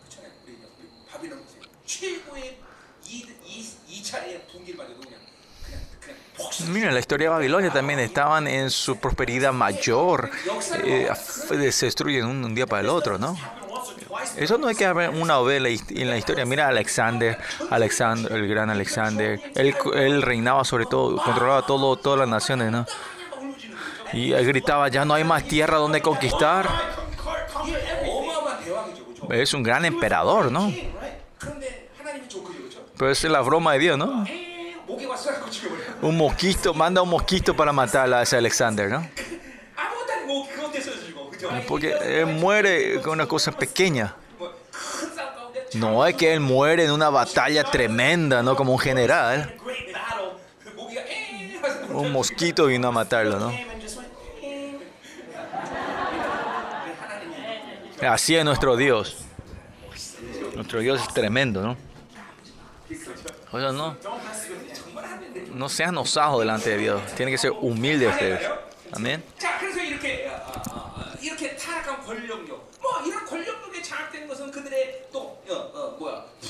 그렇잖아요. 0.10 0.31
우리 0.45 0.53
우리 0.53 0.89
바빌론 1.10 1.39
보세요. 1.43 1.61
최고의 1.85 2.60
이, 3.06 3.26
이, 3.45 3.69
이 3.88 4.03
차례의 4.03 4.45
분기를 4.51 4.77
맞아도 4.77 4.99
그냥 4.99 5.19
그냥 5.64 5.80
그냥 6.01 6.18
폭삭 6.35 6.69
Mira, 6.69 6.91
la 6.91 6.99
historia 6.99 7.30
de 7.30 7.35
Babilonia 7.35 7.72
también 7.72 7.99
estaban 7.99 8.47
en 8.47 8.69
su 8.69 8.97
prosperidad 8.97 9.53
mayor. 9.53 10.30
eh, 10.84 11.07
f- 11.10 11.72
se 11.72 11.85
destruyen 11.85 12.26
un, 12.26 12.43
un 12.43 12.53
día 12.53 12.65
para 12.68 12.81
el 12.81 12.89
otro, 12.89 13.18
¿no? 13.18 13.38
Eso 14.36 14.59
no 14.59 14.69
hay 14.69 14.74
que 14.74 14.86
haber 14.86 15.11
una 15.11 15.35
novela 15.35 15.69
en 15.69 16.11
la 16.11 16.16
historia. 16.16 16.44
Mira 16.44 16.69
Alexander, 16.69 17.39
Alexander, 17.70 18.32
el 18.32 18.48
gran 18.48 18.70
Alexander. 18.70 19.40
Él, 19.55 19.74
él 19.94 20.23
reinaba 20.23 20.65
sobre 20.65 20.86
todo, 20.86 21.16
controlaba 21.23 21.62
todo, 21.66 21.97
todas 21.97 22.20
las 22.20 22.28
naciones, 22.28 22.70
¿no? 22.70 22.86
Y 24.12 24.32
él 24.32 24.47
gritaba, 24.47 24.89
ya 24.89 25.05
no 25.05 25.15
hay 25.15 25.24
más 25.24 25.44
tierra 25.44 25.78
donde 25.78 26.01
conquistar. 26.01 26.69
Es 29.31 29.55
un 29.55 29.62
gran 29.62 29.85
emperador, 29.85 30.52
¿no? 30.52 30.73
Pero 32.97 33.11
es 33.11 33.24
la 33.24 33.40
broma 33.40 33.73
de 33.73 33.78
Dios, 33.81 33.98
¿no? 33.98 34.24
Un 36.02 36.16
mosquito, 36.16 36.74
manda 36.74 37.02
un 37.02 37.09
mosquito 37.09 37.56
para 37.56 37.73
matar 37.73 38.12
a 38.12 38.23
ese 38.23 38.36
Alexander, 38.36 38.90
¿no? 38.90 39.09
Porque 41.68 41.92
él 42.02 42.26
muere 42.26 43.00
con 43.00 43.12
una 43.12 43.26
cosa 43.26 43.52
pequeña. 43.52 44.14
No 45.74 46.06
es 46.06 46.14
que 46.14 46.32
él 46.32 46.40
muere 46.40 46.84
en 46.84 46.92
una 46.92 47.10
batalla 47.10 47.64
tremenda, 47.64 48.42
¿no? 48.42 48.54
Como 48.56 48.72
un 48.72 48.78
general. 48.78 49.54
Un 51.90 52.12
mosquito 52.12 52.66
vino 52.66 52.88
a 52.88 52.92
matarlo, 52.92 53.38
¿no? 53.38 53.52
Así 58.02 58.36
es 58.36 58.44
nuestro 58.44 58.76
Dios. 58.76 59.16
Nuestro 60.54 60.80
Dios 60.80 61.00
es 61.00 61.14
tremendo, 61.14 61.62
¿no? 61.62 61.76
O 63.50 63.60
sea, 63.60 63.72
no, 63.72 63.96
no 65.54 65.68
sean 65.68 65.96
osados 65.96 66.40
delante 66.40 66.70
de 66.70 66.76
Dios. 66.78 67.02
Tienen 67.16 67.34
que 67.34 67.38
ser 67.38 67.52
humildes 67.52 68.12
ustedes. 68.12 68.40
Amén. 68.92 69.22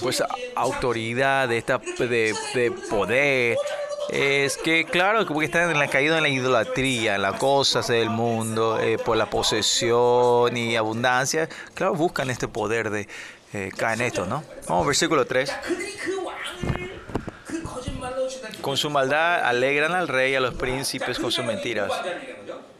pues 0.00 0.22
autoridad, 0.54 1.48
de, 1.48 1.58
esta, 1.58 1.78
de, 1.98 2.34
de 2.54 2.70
poder. 2.90 3.56
Es 4.10 4.58
que 4.58 4.84
claro, 4.84 5.26
que 5.26 5.32
porque 5.32 5.46
están 5.46 5.70
en 5.70 5.78
la 5.78 5.88
caída 5.88 6.18
en 6.18 6.22
la 6.22 6.28
idolatría, 6.28 7.14
en 7.14 7.22
las 7.22 7.38
cosas 7.38 7.88
del 7.88 8.10
mundo, 8.10 8.78
eh, 8.78 8.98
por 8.98 9.16
la 9.16 9.30
posesión 9.30 10.56
y 10.56 10.76
abundancia. 10.76 11.48
Claro, 11.74 11.94
buscan 11.94 12.30
este 12.30 12.46
poder 12.46 12.90
de 12.90 13.08
eh, 13.54 13.70
caen 13.76 14.00
esto, 14.00 14.26
¿no? 14.26 14.42
Vamos, 14.68 14.86
versículo 14.86 15.24
3. 15.24 15.52
Con 18.60 18.76
su 18.76 18.90
maldad 18.90 19.44
alegran 19.44 19.92
al 19.92 20.08
rey 20.08 20.34
a 20.34 20.40
los 20.40 20.54
príncipes 20.54 21.18
con 21.18 21.30
sus 21.30 21.44
mentiras. 21.44 21.90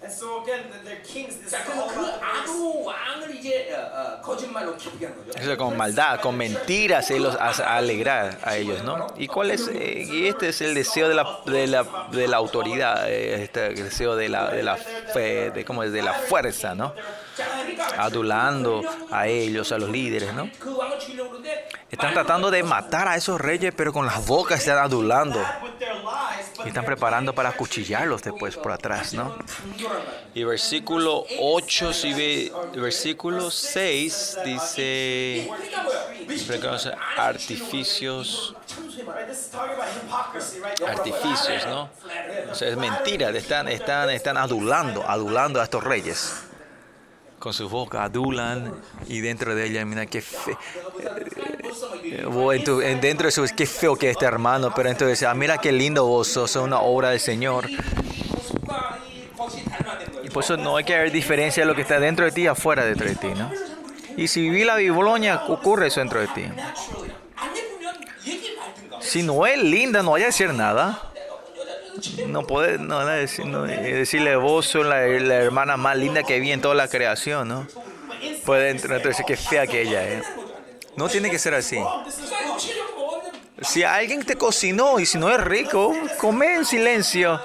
And 0.04 0.10
so 0.14 0.42
again, 0.42 0.72
the- 0.72 0.80
their 0.88 1.02
kings. 1.04 1.36
This 1.42 1.52
자, 1.52 1.60
is 1.60 1.66
그래서 1.68 1.82
all 1.84 1.94
그 1.94 2.00
about 2.00 2.24
아두 2.24 2.84
왕을 2.86 3.36
이제 3.36 3.74
어, 3.76 4.18
어, 4.18 4.22
거짓말로 4.22 4.78
기쁘게 4.78 5.08
한 5.08 5.16
거죠. 5.18 5.32
O 5.38 5.44
sea, 5.44 5.58
con 5.58 5.76
maldad, 5.76 6.22
con 6.22 6.38
mentiras, 6.38 7.12
él 7.12 7.24
los 7.24 7.36
hace 7.36 7.64
alegrar 7.64 8.38
a 8.44 8.56
ellos, 8.56 8.82
¿no? 8.82 9.08
¿Y 9.18 9.28
cuál 9.28 9.52
es? 9.52 9.68
eh, 9.68 10.06
y 10.08 10.28
este 10.28 10.50
es 10.50 10.62
el 10.62 10.74
deseo 10.74 11.10
de 11.10 11.16
la, 11.16 11.42
de 11.46 11.68
la, 11.68 11.86
de 12.12 12.28
la 12.30 12.38
autoridad, 12.38 13.10
eh, 13.10 13.44
este 13.44 13.74
deseo 13.74 14.16
de 14.16 14.30
la, 14.30 14.50
de 14.52 14.64
la 14.64 14.78
fe, 14.78 15.52
de, 15.52 15.66
¿cómo 15.66 15.84
es? 15.84 15.92
de 15.92 16.02
la 16.02 16.14
fuerza, 16.14 16.74
¿no? 16.76 16.94
자, 17.36 17.46
그러니까 17.48 18.02
Adulando 18.04 18.84
a 19.12 19.28
ellos, 19.28 19.72
a 19.72 19.78
los 19.78 19.90
líderes, 19.90 20.34
¿no? 20.34 20.50
그 20.60 20.76
왕을 20.76 20.98
죽이려고 21.00 21.32
그러는데 21.32 21.68
Están 21.92 22.14
tratando 22.14 22.52
de 22.52 22.62
matar 22.64 23.08
a 23.08 23.16
esos 23.16 23.40
reyes, 23.42 23.74
pero 23.76 23.92
con 23.92 24.06
las 24.06 24.26
bocas 24.28 24.60
están 24.60 24.78
adulando. 24.78 25.40
with 25.64 25.72
their 25.80 25.96
lies, 26.04 26.52
but 26.56 26.66
Y 26.66 26.70
están 26.70 26.84
their 26.84 26.96
preparando 26.96 27.34
para 27.34 27.50
acuchillarlos 27.50 28.22
después 28.22 28.58
por 28.58 28.72
atrás, 28.74 29.14
¿no? 29.14 29.34
Y 30.35 30.43
versículo 30.45 31.25
8, 31.41 31.93
si 31.93 32.13
ve, 32.13 32.53
versículo 32.75 33.51
6 33.51 34.39
dice 34.45 35.49
artificios, 37.17 38.55
artificios, 40.87 41.67
¿no? 41.67 41.89
O 42.51 42.55
sea, 42.55 42.69
es 42.69 42.77
mentira, 42.77 43.31
están, 43.31 43.69
están, 43.69 44.11
están 44.11 44.37
adulando, 44.37 45.09
adulando 45.09 45.61
a 45.61 45.65
estos 45.65 45.85
reyes. 45.85 46.43
Con 47.39 47.53
su 47.53 47.69
boca 47.69 48.05
adulan 48.05 48.73
y 49.07 49.21
dentro 49.21 49.55
de 49.55 49.67
ella, 49.67 49.85
mira 49.85 50.07
qué 50.07 50.23
fe, 50.23 50.57
eh, 52.03 52.27
en 52.83 53.01
dentro 53.01 53.27
de 53.27 53.33
su 53.33 53.45
es 53.45 53.53
qué 53.53 53.67
feo 53.67 53.97
que 53.97 54.11
este 54.11 54.25
hermano, 54.25 54.73
pero 54.75 54.89
entonces, 54.89 55.23
ah, 55.25 55.35
mira 55.35 55.59
qué 55.59 55.71
lindo 55.71 56.07
vos 56.07 56.29
sos, 56.29 56.57
una 56.57 56.81
obra 56.81 57.11
del 57.11 57.21
Señor. 57.21 57.69
Por 60.35 60.43
eso 60.43 60.57
no 60.57 60.77
hay 60.77 60.83
que 60.83 60.97
haber 60.97 61.13
diferencia 61.13 61.63
de 61.63 61.69
lo 61.69 61.77
que 61.77 61.83
está 61.83 62.01
dentro 62.01 62.25
de 62.25 62.33
ti 62.33 62.43
y 62.43 62.47
afuera 62.49 62.85
dentro 62.85 63.07
de 63.07 63.15
ti, 63.15 63.29
¿no? 63.29 63.53
Y 64.17 64.27
si 64.27 64.41
viví 64.43 64.65
la 64.65 64.75
Biblonia, 64.75 65.45
ocurre 65.47 65.87
eso 65.87 66.01
dentro 66.01 66.21
de 66.21 66.27
ti. 66.27 66.45
Si 69.01 69.23
no 69.23 69.47
es 69.47 69.63
linda, 69.63 70.03
no 70.03 70.11
vaya 70.11 70.25
a 70.25 70.27
decir 70.27 70.53
nada. 70.53 71.13
No 72.27 72.45
puede 72.49 72.79
no, 72.79 73.07
decir, 73.07 73.47
no, 73.47 73.63
decirle 73.63 74.35
vos 74.35 74.67
sos 74.67 74.85
la, 74.85 75.07
la, 75.07 75.37
hermana 75.37 75.77
más 75.77 75.97
linda 75.97 76.25
que 76.25 76.41
vi 76.41 76.51
en 76.51 76.61
toda 76.61 76.75
la 76.75 76.89
creación, 76.89 77.47
¿no? 77.47 77.69
Puede 78.45 78.71
entonces 78.71 79.25
que 79.25 79.37
fea 79.37 79.69
que 79.69 79.83
ella 79.83 80.05
es. 80.05 80.27
No 80.97 81.09
tiene 81.09 81.31
que 81.31 81.39
ser 81.39 81.55
así. 81.55 81.79
Si 83.63 83.85
alguien 83.85 84.25
te 84.25 84.35
cocinó 84.35 84.99
y 84.99 85.07
si 85.07 85.17
no 85.17 85.31
es 85.31 85.41
rico, 85.41 85.95
come 86.19 86.57
en 86.57 86.65
silencio. 86.65 87.41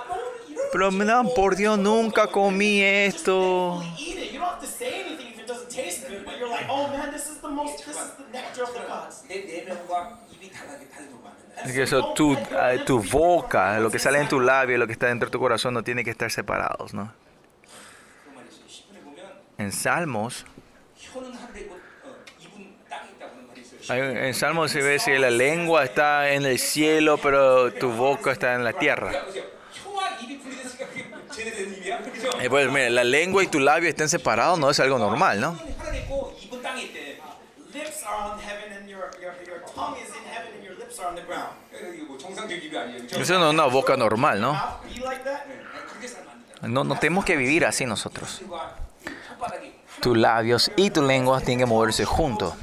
Pero 0.71 0.91
no, 0.91 1.29
por 1.33 1.55
Dios, 1.55 1.77
nunca 1.77 2.27
comí 2.27 2.81
esto. 2.81 3.83
Eso, 11.65 12.13
tu, 12.13 12.37
tu 12.85 13.03
boca, 13.03 13.79
lo 13.79 13.91
que 13.91 13.99
sale 13.99 14.19
en 14.19 14.27
tu 14.27 14.39
labio, 14.39 14.77
lo 14.77 14.87
que 14.87 14.93
está 14.93 15.07
dentro 15.07 15.27
de 15.27 15.31
tu 15.31 15.39
corazón, 15.39 15.73
no 15.73 15.83
tiene 15.83 16.03
que 16.03 16.11
estar 16.11 16.31
separados, 16.31 16.93
¿no? 16.93 17.11
En 19.57 19.73
Salmos, 19.73 20.45
en 23.89 24.33
Salmos 24.33 24.71
se 24.71 24.81
ve 24.81 24.99
si 24.99 25.17
la 25.17 25.31
lengua 25.31 25.83
está 25.83 26.31
en 26.31 26.45
el 26.45 26.59
cielo, 26.59 27.17
pero 27.17 27.73
tu 27.73 27.91
boca 27.91 28.31
está 28.31 28.53
en 28.53 28.63
la 28.63 28.73
tierra. 28.73 29.11
Eh, 32.41 32.49
pues 32.49 32.71
mira, 32.71 32.89
la 32.89 33.03
lengua 33.03 33.43
y 33.43 33.47
tu 33.47 33.59
labio 33.59 33.89
estén 33.89 34.09
separados, 34.09 34.59
no 34.59 34.69
es 34.69 34.79
algo 34.79 34.97
normal, 34.97 35.39
¿no? 35.39 35.57
Eso 43.11 43.39
no 43.39 43.47
es 43.47 43.53
una 43.53 43.65
boca 43.65 43.95
normal, 43.95 44.41
¿no? 44.41 44.79
No, 46.61 46.83
no 46.83 46.99
tenemos 46.99 47.25
que 47.25 47.37
vivir 47.37 47.65
así 47.65 47.85
nosotros. 47.85 48.41
Tus 50.01 50.17
labios 50.17 50.71
y 50.75 50.89
tu 50.91 51.01
lengua 51.01 51.39
tienen 51.41 51.59
que 51.59 51.65
moverse 51.65 52.05
juntos. 52.05 52.53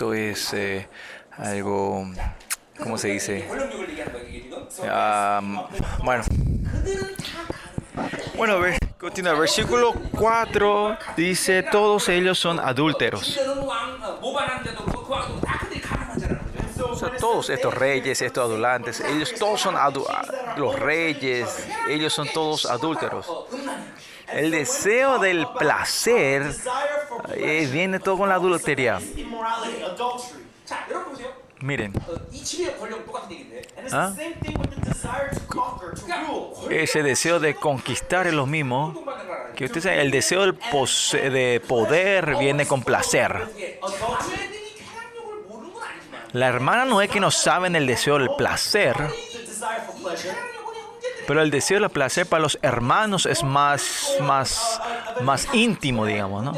esto 0.00 0.14
es 0.14 0.54
eh, 0.54 0.88
algo, 1.36 2.06
¿cómo 2.82 2.96
se 2.96 3.08
dice? 3.08 3.46
Ah, 4.88 5.42
bueno, 6.02 6.24
bueno, 8.34 8.54
a 8.54 8.58
ver, 8.60 8.78
continúa. 8.98 9.34
Versículo 9.34 9.92
4 10.18 10.96
dice, 11.18 11.64
todos 11.64 12.08
ellos 12.08 12.38
son 12.38 12.58
adúlteros. 12.60 13.38
Todos 17.20 17.50
estos 17.50 17.74
reyes, 17.74 18.22
estos 18.22 18.42
adulantes, 18.42 19.00
ellos 19.00 19.34
todos 19.38 19.60
son 19.60 19.76
adu 19.76 20.06
los 20.56 20.78
reyes, 20.78 21.68
ellos 21.90 22.10
son 22.10 22.26
todos 22.32 22.64
adúlteros. 22.64 23.26
El 24.32 24.50
deseo 24.50 25.18
del 25.18 25.46
placer 25.58 26.54
eh, 27.34 27.68
viene 27.70 27.98
todo 27.98 28.18
con 28.18 28.28
la 28.28 28.36
adulteria. 28.36 29.00
Miren. 31.60 31.92
¿Ah? 33.92 34.12
Ese 36.70 37.02
deseo 37.02 37.40
de 37.40 37.54
conquistar 37.54 38.26
es 38.26 38.32
lo 38.32 38.46
mismo. 38.46 39.04
Que 39.56 39.66
usted 39.66 39.84
el 39.86 40.10
deseo 40.10 40.40
del 40.40 40.58
de 41.12 41.62
poder 41.66 42.36
viene 42.36 42.66
con 42.66 42.82
placer. 42.82 43.46
La 46.32 46.46
hermana 46.46 46.84
no 46.84 47.02
es 47.02 47.10
que 47.10 47.20
no 47.20 47.30
saben 47.30 47.74
el 47.74 47.86
deseo 47.86 48.18
del 48.18 48.30
placer. 48.36 48.96
Pero 51.30 51.42
el 51.42 51.52
deseo 51.52 51.78
de 51.78 51.84
el 51.84 51.90
placer 51.92 52.26
para 52.26 52.42
los 52.42 52.58
hermanos 52.60 53.24
es 53.24 53.44
más, 53.44 54.16
más, 54.20 54.80
más 55.22 55.46
íntimo, 55.52 56.04
digamos, 56.04 56.42
¿no? 56.42 56.52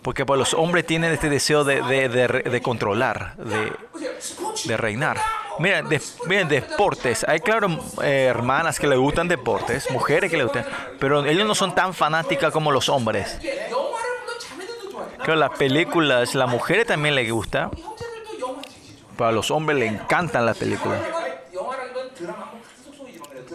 Porque 0.00 0.24
pues, 0.24 0.38
los 0.38 0.54
hombres 0.54 0.86
tienen 0.86 1.12
este 1.12 1.28
deseo 1.28 1.64
de, 1.64 1.82
de, 1.82 2.08
de, 2.08 2.62
controlar, 2.62 3.36
de, 3.36 4.76
reinar. 4.78 5.18
Miren, 5.58 5.86
miren, 6.24 6.48
deportes. 6.48 7.26
Hay, 7.28 7.40
claro, 7.40 7.78
eh, 8.02 8.24
hermanas 8.30 8.80
que 8.80 8.86
le 8.86 8.96
gustan 8.96 9.28
deportes, 9.28 9.90
mujeres 9.90 10.30
que 10.30 10.38
les 10.38 10.46
gustan, 10.46 10.64
pero 10.98 11.26
ellos 11.26 11.46
no 11.46 11.54
son 11.54 11.74
tan 11.74 11.92
fanáticas 11.92 12.54
como 12.54 12.72
los 12.72 12.88
hombres. 12.88 13.38
Claro, 15.18 15.36
las 15.36 15.58
películas, 15.58 16.34
las 16.34 16.48
mujeres 16.48 16.86
también 16.86 17.14
les 17.16 17.30
gusta. 17.30 17.70
Para 19.18 19.32
los 19.32 19.50
hombres 19.50 19.78
les 19.78 19.92
encantan 19.92 20.46
las 20.46 20.56
películas. 20.56 21.02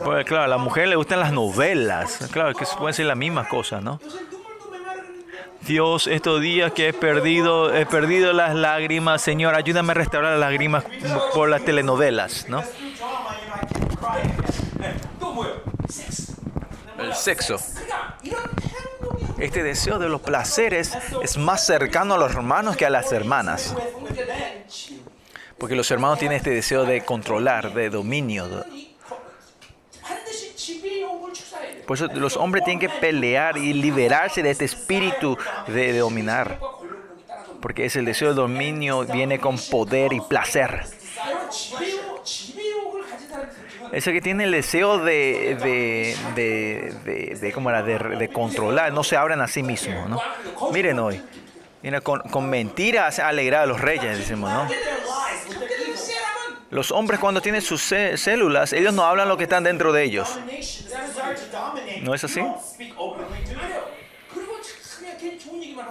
Pues 0.04 0.26
claro, 0.26 0.44
a 0.44 0.48
la 0.48 0.58
mujer 0.58 0.88
le 0.88 0.96
gustan 0.96 1.20
las 1.20 1.32
novelas. 1.32 2.30
Claro, 2.32 2.54
que 2.54 2.66
pueden 2.78 2.94
ser 2.94 3.06
las 3.06 3.18
mismas 3.18 3.48
cosas, 3.48 3.84
¿no? 3.84 4.00
Dios, 5.62 6.08
estos 6.08 6.42
días 6.42 6.72
que 6.72 6.90
he 6.90 6.94
perdido, 6.94 7.76
he 7.76 7.86
perdido 7.86 8.34
las 8.34 8.56
lágrimas, 8.56 9.22
Señor, 9.22 9.56
ayúdame 9.56 9.92
a 9.92 9.96
restaurar 9.96 10.32
las 10.32 10.40
lágrimas 10.40 10.86
por 11.34 11.50
las 11.50 11.64
telenovelas, 11.64 12.48
¿no? 12.48 12.64
El 16.98 17.14
sexo. 17.14 17.58
Este 19.38 19.64
deseo 19.64 20.00
de 20.00 20.10
los 20.10 20.22
placeres 20.22 20.98
es 21.22 21.38
más 21.38 21.66
cercano 21.66 22.16
a 22.16 22.18
los 22.18 22.32
hermanos 22.32 22.76
que 22.76 22.86
a 22.86 22.90
las 22.90 23.12
hermanas. 23.12 23.76
Porque 25.58 25.76
los 25.76 25.92
hermanos 25.92 26.20
tienen 26.20 26.38
este 26.38 26.52
deseo 26.52 26.86
de 26.86 27.04
controlar, 27.04 27.74
de 27.74 27.90
dominio, 27.90 28.48
por 31.90 31.98
eso 31.98 32.06
los 32.14 32.38
hombres 32.38 32.64
tienen 32.64 32.80
que 32.80 32.88
pelear 32.88 33.58
y 33.58 33.74
liberarse 33.74 34.44
de 34.44 34.52
este 34.52 34.64
espíritu 34.64 35.36
de, 35.66 35.98
dominar. 35.98 36.60
Porque 37.60 37.86
ese 37.86 38.04
deseo 38.04 38.28
de 38.28 38.36
dominio 38.36 39.06
viene 39.06 39.40
con 39.40 39.58
poder 39.58 40.14
y 40.14 40.22
placer. 40.22 40.84
Eso 43.92 44.12
que 44.12 44.22
tiene 44.22 44.44
el 44.44 44.52
deseo 44.52 45.00
de, 45.00 45.58
de, 45.60 46.16
de, 46.36 47.36
de, 47.42 47.52
¿cómo 47.54 47.72
era? 47.72 47.82
De, 47.82 48.30
controlar, 48.30 48.94
no 48.94 49.04
se 49.04 49.18
abran 49.18 49.42
a 49.42 49.48
sí 49.48 49.64
mismos. 49.64 50.08
¿no? 50.08 50.22
Miren 50.72 51.00
hoy, 51.00 51.20
mira, 51.82 52.02
con, 52.02 52.20
con 52.20 52.52
mentiras 52.52 53.18
alegrar 53.18 53.64
a 53.64 53.66
los 53.66 53.82
reyes, 53.82 54.16
decimos, 54.16 54.52
¿no? 54.52 54.68
Los 56.72 56.92
hombres 56.92 57.20
cuando 57.20 57.42
tienen 57.42 57.62
sus 57.62 57.82
células, 57.82 58.74
ellos 58.74 58.94
no 58.94 59.04
hablan 59.04 59.28
lo 59.28 59.38
que 59.38 59.44
están 59.44 59.64
dentro 59.64 59.92
de 59.92 60.04
ellos. 60.04 60.40
¿No 62.02 62.14
es 62.14 62.24
así? 62.24 62.42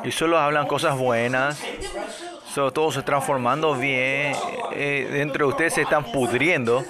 Y 0.04 0.12
solo 0.12 0.38
hablan 0.38 0.66
cosas 0.66 0.96
buenas. 0.96 1.60
Todos 2.54 2.94
se 2.94 3.02
transformando 3.02 3.74
bien. 3.74 4.34
Eh, 4.72 5.20
entre 5.20 5.44
ustedes 5.44 5.74
se 5.74 5.82
están 5.82 6.04
pudriendo. 6.04 6.84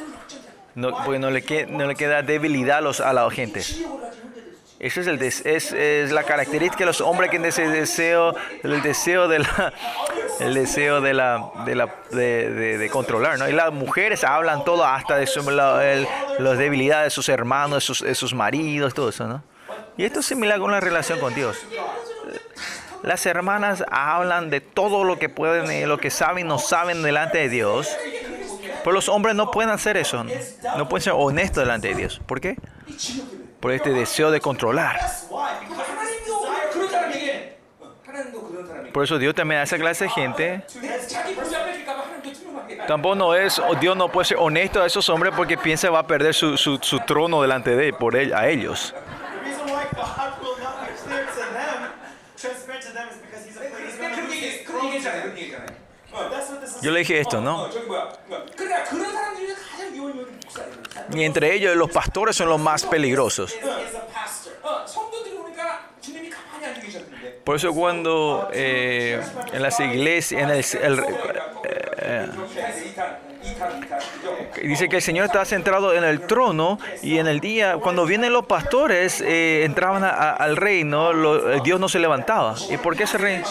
No, 0.74 0.96
porque 1.04 1.18
no 1.18 1.30
le, 1.30 1.42
queda 1.42 2.22
debilidad 2.22 2.78
a, 2.78 2.80
los, 2.80 3.00
la 3.00 3.30
gente. 3.30 3.62
Esa 4.78 5.00
es, 5.00 6.12
la 6.12 6.22
característica 6.22 6.84
de 6.84 6.86
los 6.86 7.00
hombres 7.00 7.30
que 7.30 7.36
es 7.36 7.58
el 7.58 7.72
deseo, 7.72 8.34
el 8.62 8.80
deseo 8.80 9.26
de 9.26 9.40
la, 9.40 9.72
el 10.40 10.54
deseo 10.54 11.00
de, 11.00 11.14
la, 11.14 11.50
de, 11.64 11.74
la, 11.74 11.94
de, 12.10 12.78
de, 12.78 12.90
controlar. 12.90 13.38
¿no? 13.38 13.48
Y 13.48 13.52
las 13.52 13.72
mujeres 13.72 14.24
hablan 14.24 14.64
todo, 14.64 14.84
hasta 14.84 15.16
de 15.16 15.26
su, 15.26 15.48
la, 15.50 15.82
las 16.38 16.58
debilidades 16.58 17.06
de 17.06 17.10
sus 17.10 17.28
hermanos, 17.28 17.76
de 17.76 17.80
sus, 17.80 18.00
de 18.00 18.14
sus 18.14 18.34
maridos, 18.34 18.94
todo 18.94 19.08
eso. 19.08 19.26
¿no? 19.26 19.42
Y 19.96 20.04
esto 20.04 20.20
es 20.20 20.26
similar 20.26 20.60
con 20.60 20.70
la 20.70 20.80
relación 20.80 21.18
con 21.18 21.34
Dios. 21.34 21.58
Las 23.02 23.26
hermanas 23.26 23.84
hablan 23.90 24.50
de 24.50 24.60
todo 24.60 25.04
lo 25.04 25.18
que 25.18 25.28
pueden, 25.28 25.88
lo 25.88 25.98
que 25.98 26.10
saben 26.10 26.48
no 26.48 26.58
saben 26.58 27.02
delante 27.02 27.38
de 27.38 27.48
Dios. 27.48 27.96
Pero 28.82 28.92
los 28.92 29.08
hombres 29.08 29.34
no 29.34 29.50
pueden 29.50 29.70
hacer 29.70 29.96
eso. 29.96 30.24
No 30.76 30.88
pueden 30.88 31.02
ser 31.02 31.14
honestos 31.16 31.64
delante 31.64 31.88
de 31.88 31.94
Dios. 31.94 32.20
¿Por 32.26 32.40
qué? 32.40 32.56
Por 33.60 33.72
este 33.72 33.90
deseo 33.90 34.30
de 34.30 34.40
controlar. 34.40 35.00
Por 38.92 39.04
eso 39.04 39.18
Dios 39.18 39.34
también 39.34 39.60
a 39.60 39.64
esa 39.64 39.78
clase 39.78 40.04
de 40.04 40.10
gente. 40.10 40.62
Tampoco 42.86 43.14
no 43.14 43.34
es, 43.34 43.60
Dios 43.80 43.96
no 43.96 44.10
puede 44.10 44.26
ser 44.26 44.38
honesto 44.38 44.82
a 44.82 44.86
esos 44.86 45.08
hombres 45.08 45.34
porque 45.36 45.58
piensa 45.58 45.88
que 45.88 45.92
va 45.92 46.00
a 46.00 46.06
perder 46.06 46.34
su, 46.34 46.56
su, 46.56 46.78
trono 47.00 47.42
delante 47.42 47.76
de 47.76 47.88
él, 47.88 47.94
por 47.94 48.16
él, 48.16 48.32
a 48.34 48.48
ellos. 48.48 48.94
Yo 56.80 56.90
le 56.90 57.00
dije 57.00 57.20
esto, 57.20 57.40
¿no? 57.40 57.68
Y 61.12 61.24
entre 61.24 61.54
ellos 61.54 61.76
los 61.76 61.90
pastores 61.90 62.36
son 62.36 62.48
los 62.48 62.60
más 62.60 62.84
peligrosos. 62.84 63.54
Por 67.48 67.56
eso 67.56 67.72
cuando 67.72 68.50
eh, 68.52 69.22
en 69.54 69.62
las 69.62 69.80
iglesias, 69.80 70.42
en 70.42 70.50
el, 70.50 70.98
eh, 70.98 71.06
eh, 71.96 72.26
dice 74.64 74.90
que 74.90 74.96
el 74.96 75.02
Señor 75.02 75.24
está 75.24 75.46
centrado 75.46 75.94
en 75.94 76.04
el 76.04 76.20
trono 76.26 76.78
y 77.02 77.16
en 77.16 77.26
el 77.26 77.40
día, 77.40 77.78
cuando 77.78 78.04
vienen 78.04 78.34
los 78.34 78.44
pastores, 78.44 79.22
entraban 79.22 80.04
a, 80.04 80.32
al 80.32 80.58
reino, 80.58 81.62
Dios 81.62 81.80
no 81.80 81.88
se 81.88 81.98
levantaba. 82.00 82.54
¿Y 82.68 82.76
por 82.76 82.94
qué 82.94 83.04
ese 83.04 83.16
rey? 83.16 83.42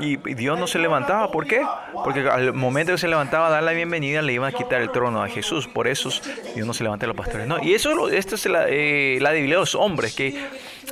Y 0.00 0.16
Dios 0.34 0.58
no 0.58 0.66
se 0.66 0.78
levantaba, 0.78 1.30
¿por 1.30 1.46
qué? 1.46 1.70
Porque 2.02 2.20
al 2.28 2.52
momento 2.52 2.92
que 2.92 2.98
se 2.98 3.08
levantaba 3.08 3.46
a 3.48 3.50
dar 3.50 3.62
la 3.62 3.72
bienvenida 3.72 4.22
le 4.22 4.32
iban 4.34 4.48
a 4.48 4.52
quitar 4.52 4.80
el 4.82 4.90
trono 4.90 5.22
a 5.22 5.28
Jesús, 5.28 5.68
por 5.68 5.88
eso 5.88 6.10
Dios 6.54 6.66
no 6.66 6.74
se 6.74 6.84
levanta 6.84 7.06
a 7.06 7.08
los 7.08 7.16
pastores. 7.16 7.46
No, 7.46 7.58
y 7.60 7.74
eso 7.74 8.08
esto 8.10 8.34
es 8.34 8.46
la, 8.46 8.66
eh, 8.68 9.18
la 9.20 9.32
debilidad 9.32 9.56
de 9.58 9.62
los 9.62 9.74
hombres, 9.74 10.12
que 10.12 10.34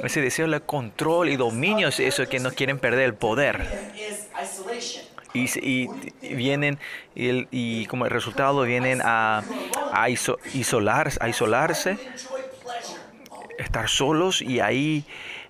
ese 0.02 0.20
deseo 0.22 0.48
de 0.48 0.60
control 0.60 1.28
y 1.28 1.36
dominio 1.36 1.88
es 1.88 2.00
eso, 2.00 2.26
que 2.28 2.40
no 2.40 2.52
quieren 2.52 2.78
perder 2.78 3.04
el 3.04 3.14
poder. 3.14 3.74
Y, 5.32 5.46
y- 5.60 5.90
vienen, 6.34 6.78
y, 7.14 7.46
y 7.50 7.86
como 7.86 8.06
resultado 8.06 8.62
vienen 8.62 9.00
a, 9.04 9.46
a 9.90 10.08
iso- 10.08 10.38
isolar, 10.52 11.10
a 11.20 11.28
isolarse, 11.28 11.98
estar 13.58 13.88
solos 13.88 14.42
y 14.42 14.60
ahí 14.60 15.06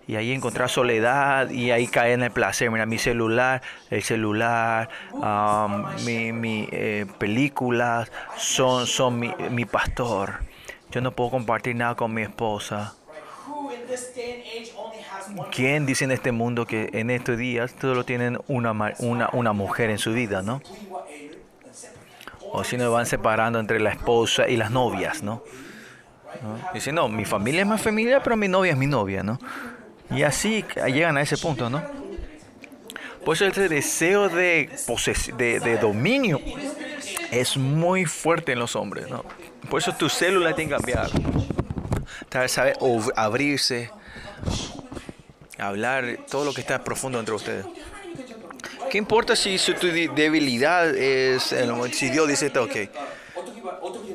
y 0.07 0.17
ahí 0.17 0.33
encontrar 0.33 0.69
soledad 0.69 1.51
y 1.51 1.71
ahí 1.71 1.87
caer 1.87 2.13
en 2.13 2.23
el 2.25 2.31
placer. 2.31 2.71
Mira, 2.71 2.87
mi 2.87 2.99
celular, 2.99 3.63
el 3.91 4.03
celular, 4.03 4.89
um, 5.13 6.05
mi, 6.05 6.33
mi 6.33 6.69
eh, 6.71 7.07
películas 7.19 8.11
son, 8.37 8.87
son 8.87 9.19
mi, 9.19 9.33
mi 9.51 9.65
pastor. 9.65 10.41
Yo 10.91 11.01
no 11.01 11.13
puedo 11.13 11.31
compartir 11.31 11.75
nada 11.77 11.95
con 11.95 12.13
mi 12.13 12.23
esposa. 12.23 12.95
¿Quién 15.51 15.87
dice 15.87 16.05
en 16.05 16.11
este 16.13 16.33
mundo 16.33 16.67
que 16.67 16.91
en 16.93 17.11
estos 17.11 17.39
días 17.39 17.75
solo 17.81 18.05
tienen 18.05 18.39
una, 18.47 18.73
una, 18.99 19.31
una 19.33 19.53
mujer 19.53 19.91
en 19.91 19.99
su 19.99 20.13
vida, 20.13 20.43
no? 20.43 20.61
O 22.53 22.63
si 22.63 22.77
no 22.77 22.91
van 22.93 23.07
separando 23.07 23.59
entre 23.59 23.81
la 23.81 23.91
esposa 23.91 24.49
y 24.49 24.57
las 24.57 24.71
novias, 24.71 25.23
¿no? 25.23 25.43
Dice, 26.73 26.93
no, 26.93 27.09
mi 27.09 27.25
familia 27.25 27.63
es 27.63 27.67
más 27.67 27.81
familia, 27.81 28.23
pero 28.23 28.37
mi 28.37 28.49
novia 28.49 28.73
es 28.73 28.79
mi 28.79 28.87
novia, 28.87 29.23
¿no? 29.23 29.39
Y 30.11 30.23
así 30.23 30.65
llegan 30.87 31.17
a 31.17 31.23
ese 31.23 31.37
punto, 31.37 31.71
¿no? 31.71 31.83
Por 33.25 33.37
eso 33.37 33.47
ese 33.47 33.69
deseo 33.69 34.29
de, 34.29 34.69
de, 35.39 35.61
de, 35.61 35.79
dominio 35.79 36.41
es 37.31 37.57
muy 37.57 38.05
fuerte 38.05 38.53
en 38.53 38.59
los 38.59 38.77
hombres, 38.77 39.09
¿no? 39.09 39.25
Por 39.71 39.81
eso 39.81 39.95
tus 39.95 40.13
células 40.13 40.55
tienen 40.55 40.69
que 40.69 40.77
cambiar. 40.77 41.11
Tal 42.29 42.49
saber 42.51 42.77
abrirse, 43.17 43.91
hablar 45.59 46.19
todo 46.31 46.45
lo 46.45 46.53
que 46.53 46.61
está 46.61 46.85
profundo 46.85 47.19
entre 47.19 47.35
ustedes. 47.35 47.65
¿Qué 48.91 48.99
importa 48.99 49.35
si, 49.35 49.59
si 49.59 49.73
tu 49.75 49.87
debilidad 49.87 50.95
es, 50.95 51.55
si 51.93 52.11
Dios 52.11 52.29
dice, 52.29 52.53
ok, 52.57 52.77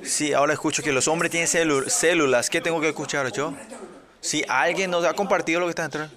si 0.04 0.34
ahora 0.34 0.54
escucho 0.54 0.84
que 0.84 0.92
los 0.92 1.08
hombres 1.08 1.32
tienen 1.32 1.48
células, 1.48 2.50
¿qué 2.50 2.62
tengo 2.62 2.80
que 2.80 2.90
escuchar 2.90 3.32
yo? 3.32 3.54
Si 4.22 4.44
alguien 4.48 4.92
nos 4.92 5.06
ha 5.06 5.14
compartido 5.14 5.60
lo 5.60 5.66
que 5.66 5.72
está 5.72 5.84
dentro, 5.88 6.10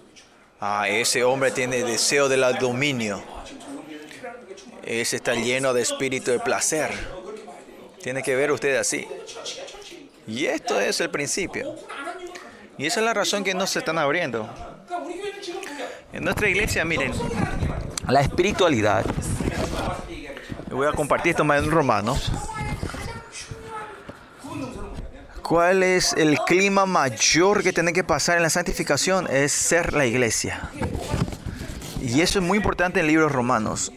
ah, 0.61 0.89
ese 0.89 1.23
hombre 1.25 1.51
tiene 1.51 1.85
deseo 1.85 2.29
del 2.29 2.45
dominio. 2.59 3.23
Ese 4.83 5.17
está 5.17 5.35
lleno 5.35 5.73
de 5.73 5.83
espíritu 5.83 6.33
de 6.33 6.41
placer. 6.41 6.91
Tiene 8.03 8.23
que 8.23 8.35
ver 8.35 8.51
usted 8.51 8.77
así. 8.77 9.07
Y 10.27 10.47
esto 10.47 10.81
es 10.81 11.01
el 11.01 11.11
principio. 11.11 11.77
Y 12.79 12.87
esa 12.87 13.01
es 13.01 13.07
la 13.07 13.15
razón 13.15 13.45
que 13.45 13.55
no 13.55 13.67
se 13.67 13.79
están 13.79 13.99
abriendo. 13.99 14.49
En 16.13 16.25
nuestra 16.25 16.49
iglesia, 16.49 16.85
miren, 16.85 17.13
la 18.09 18.21
espiritualidad. 18.21 19.05
Voy 20.71 20.87
a 20.87 20.93
compartir 20.93 21.31
esto 21.31 21.45
más 21.45 21.63
en 21.63 21.71
Romanos. 21.71 22.33
¿Cuál 25.53 25.83
es 25.83 26.15
el 26.15 26.39
clima 26.39 26.87
mayor 26.87 27.63
que 27.63 27.75
tiene 27.75 27.93
que 27.93 28.03
pasar 28.03 28.39
en 28.39 28.43
la 28.43 28.49
santificación? 28.49 29.27
Es 29.31 29.53
ser 29.53 29.93
la 29.93 30.07
iglesia. 30.07 30.71
Y 32.01 32.23
eso 32.23 32.39
es 32.39 32.43
muy 32.43 32.57
importante 32.57 33.01
en 33.01 33.07
libros 33.07 33.31
romanos. 33.31 33.93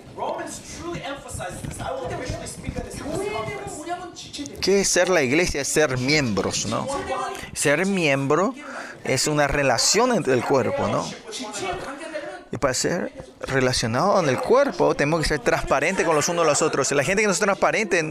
¿Qué 4.60 4.82
es 4.82 4.90
ser 4.90 5.08
la 5.08 5.24
iglesia? 5.24 5.62
Es 5.62 5.70
ser 5.70 5.98
miembros, 5.98 6.66
¿no? 6.66 6.86
Ser 7.54 7.86
miembro 7.86 8.54
es 9.06 9.28
una 9.28 9.48
relación 9.48 10.12
entre 10.12 10.34
el 10.34 10.44
cuerpo, 10.44 10.90
¿no? 10.90 11.10
Y 12.56 12.58
para 12.58 12.74
ser 12.74 13.12
relacionado 13.42 14.14
con 14.14 14.30
el 14.30 14.40
cuerpo, 14.40 14.96
tenemos 14.96 15.20
que 15.20 15.28
ser 15.28 15.40
transparentes 15.40 16.06
con 16.06 16.16
los 16.16 16.30
unos 16.30 16.46
a 16.46 16.48
los 16.48 16.62
otros. 16.62 16.90
La 16.94 17.04
gente 17.04 17.22
que 17.22 17.28
no 17.28 17.34
es 17.34 17.40
transparente 17.40 18.02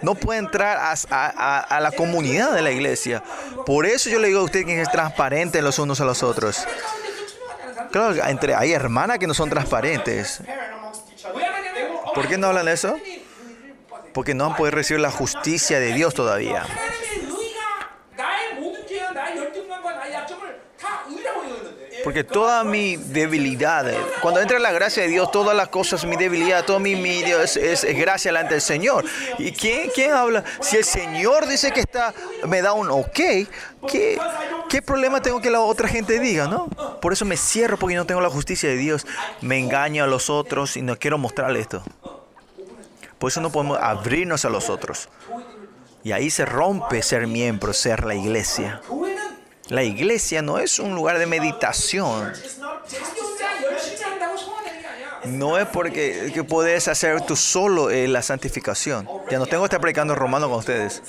no 0.00 0.16
puede 0.16 0.40
entrar 0.40 0.96
a, 1.08 1.78
la 1.80 1.92
comunidad 1.92 2.52
de 2.52 2.62
la 2.62 2.72
iglesia. 2.72 3.22
Por 3.64 3.86
eso 3.86 4.10
yo 4.10 4.18
le 4.18 4.26
digo 4.26 4.40
a 4.40 4.42
usted 4.42 4.66
que 4.66 4.80
es 4.80 4.90
transparente 4.90 5.62
los 5.62 5.78
unos 5.78 6.00
a 6.00 6.04
los 6.04 6.24
otros. 6.24 6.66
Claro, 7.92 8.12
entre, 8.26 8.56
hay 8.56 8.72
hermanas 8.72 9.20
que 9.20 9.28
no 9.28 9.34
son 9.34 9.48
transparentes. 9.48 10.40
¿Por 12.12 12.26
qué 12.26 12.38
no 12.38 12.48
hablan 12.48 12.66
de 12.66 12.72
eso? 12.72 12.96
Porque 14.12 14.34
no 14.34 14.46
han 14.46 14.56
podido 14.56 14.72
recibir 14.72 15.00
la 15.00 15.12
justicia 15.12 15.78
de 15.78 15.92
Dios 15.92 16.12
todavía. 16.12 16.64
Porque 22.12 22.24
toda 22.24 22.62
mi 22.62 22.96
debilidad, 22.96 23.90
cuando 24.20 24.42
entra 24.42 24.58
la 24.58 24.70
gracia 24.70 25.02
de 25.02 25.08
Dios, 25.08 25.30
todas 25.30 25.56
las 25.56 25.68
cosas, 25.68 26.04
mi 26.04 26.16
debilidad, 26.16 26.62
todo 26.62 26.78
mi, 26.78 26.94
mi 26.94 27.22
Dios 27.22 27.56
es, 27.56 27.84
es 27.84 27.96
gracia 27.96 28.30
delante 28.30 28.52
del 28.52 28.60
Señor. 28.60 29.06
¿Y 29.38 29.50
quién, 29.52 29.88
quién 29.94 30.12
habla? 30.12 30.44
Si 30.60 30.76
el 30.76 30.84
Señor 30.84 31.46
dice 31.46 31.70
que 31.70 31.80
está, 31.80 32.12
me 32.46 32.60
da 32.60 32.74
un 32.74 32.90
ok, 32.90 33.14
¿qué, 33.14 34.20
¿qué 34.68 34.82
problema 34.82 35.22
tengo 35.22 35.40
que 35.40 35.48
la 35.48 35.60
otra 35.60 35.88
gente 35.88 36.20
diga, 36.20 36.48
no? 36.48 36.68
Por 37.00 37.14
eso 37.14 37.24
me 37.24 37.38
cierro 37.38 37.78
porque 37.78 37.96
no 37.96 38.04
tengo 38.04 38.20
la 38.20 38.28
justicia 38.28 38.68
de 38.68 38.76
Dios. 38.76 39.06
Me 39.40 39.58
engaño 39.58 40.04
a 40.04 40.06
los 40.06 40.28
otros 40.28 40.76
y 40.76 40.82
no 40.82 40.98
quiero 40.98 41.16
mostrarle 41.16 41.60
esto. 41.60 41.82
Por 43.18 43.30
eso 43.30 43.40
no 43.40 43.50
podemos 43.50 43.78
abrirnos 43.80 44.44
a 44.44 44.50
los 44.50 44.68
otros. 44.68 45.08
Y 46.04 46.12
ahí 46.12 46.28
se 46.28 46.44
rompe 46.44 47.00
ser 47.00 47.26
miembro, 47.26 47.72
ser 47.72 48.04
la 48.04 48.14
iglesia. 48.14 48.82
La 49.72 49.82
iglesia 49.82 50.42
no 50.42 50.58
es 50.58 50.78
un 50.78 50.94
lugar 50.94 51.18
de 51.18 51.24
meditación. 51.24 52.30
No 55.24 55.58
es 55.58 55.66
porque 55.68 56.30
que 56.34 56.44
puedes 56.44 56.88
hacer 56.88 57.22
tú 57.22 57.36
solo 57.36 57.88
eh, 57.88 58.06
la 58.06 58.20
santificación. 58.20 59.08
Ya 59.30 59.38
no 59.38 59.46
tengo 59.46 59.62
que 59.62 59.68
estar 59.68 59.80
predicando 59.80 60.14
romano 60.14 60.50
con 60.50 60.58
ustedes. 60.58 61.02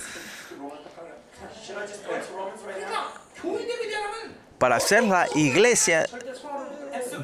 Para 4.58 4.78
hacer 4.78 5.04
la 5.04 5.28
iglesia, 5.36 6.08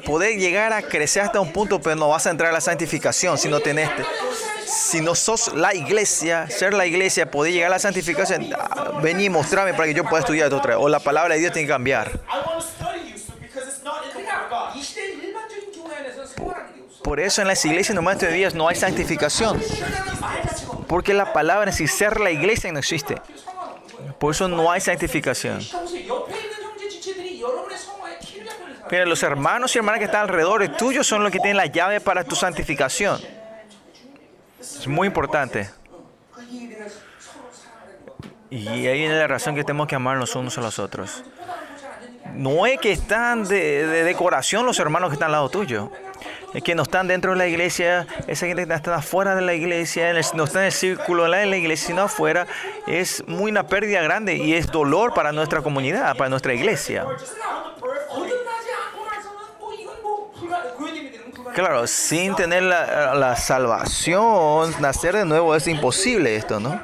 poder 0.04 0.38
llegar 0.38 0.74
a 0.74 0.82
crecer 0.82 1.22
hasta 1.22 1.40
un 1.40 1.54
punto, 1.54 1.80
pero 1.80 1.96
no 1.96 2.10
vas 2.10 2.26
a 2.26 2.30
entrar 2.32 2.50
a 2.50 2.52
la 2.52 2.60
santificación 2.60 3.38
si 3.38 3.48
no 3.48 3.60
tenés 3.60 3.88
si 4.70 5.00
no 5.00 5.14
sos 5.14 5.52
la 5.54 5.74
iglesia, 5.74 6.48
ser 6.48 6.74
la 6.74 6.86
iglesia, 6.86 7.30
poder 7.30 7.52
llegar 7.52 7.66
a 7.68 7.70
la 7.70 7.78
santificación, 7.78 8.52
ah, 8.56 9.00
ven 9.02 9.20
y 9.20 9.28
mostrame 9.28 9.74
para 9.74 9.86
que 9.86 9.94
yo 9.94 10.04
pueda 10.04 10.20
estudiar 10.20 10.52
otra 10.54 10.76
vez. 10.76 10.84
O 10.84 10.88
la 10.88 11.00
palabra 11.00 11.34
de 11.34 11.40
Dios 11.40 11.52
tiene 11.52 11.66
que 11.66 11.72
cambiar. 11.72 12.20
Por 17.02 17.18
eso 17.18 17.42
en 17.42 17.48
las 17.48 17.64
iglesias 17.64 17.94
nomás 17.94 18.18
todavía 18.18 18.48
no 18.50 18.68
hay 18.68 18.76
santificación. 18.76 19.60
Porque 20.86 21.14
la 21.14 21.32
palabra 21.32 21.70
en 21.70 21.76
sí, 21.76 21.88
ser 21.88 22.20
la 22.20 22.30
iglesia 22.30 22.70
no 22.70 22.78
existe. 22.78 23.20
Por 24.18 24.34
eso 24.34 24.48
no 24.48 24.70
hay 24.70 24.80
santificación. 24.80 25.60
Pero 28.88 29.06
los 29.06 29.22
hermanos 29.22 29.74
y 29.74 29.78
hermanas 29.78 29.98
que 29.98 30.04
están 30.04 30.22
alrededor 30.22 30.60
de 30.60 30.68
tuyo 30.68 31.02
son 31.02 31.22
los 31.22 31.32
que 31.32 31.38
tienen 31.38 31.56
la 31.56 31.66
llave 31.66 32.00
para 32.00 32.22
tu 32.24 32.36
santificación. 32.36 33.20
Es 34.78 34.86
muy 34.86 35.06
importante. 35.08 35.70
Y 38.50 38.66
ahí 38.66 38.98
viene 38.98 39.18
la 39.18 39.26
razón 39.26 39.54
que 39.54 39.62
tenemos 39.62 39.86
que 39.86 39.94
amar 39.94 40.16
los 40.16 40.34
unos 40.34 40.58
a 40.58 40.60
los 40.60 40.78
otros. 40.78 41.22
No 42.34 42.66
es 42.66 42.80
que 42.80 42.92
están 42.92 43.44
de, 43.44 43.86
de 43.86 44.04
decoración 44.04 44.66
los 44.66 44.78
hermanos 44.78 45.10
que 45.10 45.14
están 45.14 45.26
al 45.26 45.32
lado 45.32 45.48
tuyo. 45.48 45.90
Es 46.52 46.62
que 46.64 46.74
no 46.74 46.82
están 46.82 47.06
dentro 47.06 47.30
de 47.32 47.38
la 47.38 47.46
iglesia, 47.46 48.06
esa 48.26 48.46
gente 48.46 48.66
que 48.66 48.74
está 48.74 48.96
afuera 48.96 49.36
de 49.36 49.42
la 49.42 49.54
iglesia, 49.54 50.12
no 50.34 50.44
está 50.44 50.60
en 50.60 50.66
el 50.66 50.72
círculo 50.72 51.22
de 51.22 51.28
la, 51.28 51.36
de 51.38 51.46
la 51.46 51.56
iglesia, 51.56 51.88
sino 51.88 52.02
afuera. 52.02 52.46
Es 52.88 53.22
muy 53.28 53.52
una 53.52 53.68
pérdida 53.68 54.02
grande 54.02 54.36
y 54.36 54.54
es 54.54 54.66
dolor 54.66 55.14
para 55.14 55.30
nuestra 55.30 55.62
comunidad, 55.62 56.16
para 56.16 56.28
nuestra 56.28 56.52
iglesia. 56.52 57.06
Claro, 61.60 61.86
sin 61.86 62.34
tener 62.36 62.62
la, 62.62 63.36
salvación, 63.36 64.74
nacer 64.80 65.14
de 65.14 65.26
nuevo 65.26 65.54
es 65.54 65.68
imposible 65.68 66.34
esto, 66.34 66.58
¿no? 66.58 66.80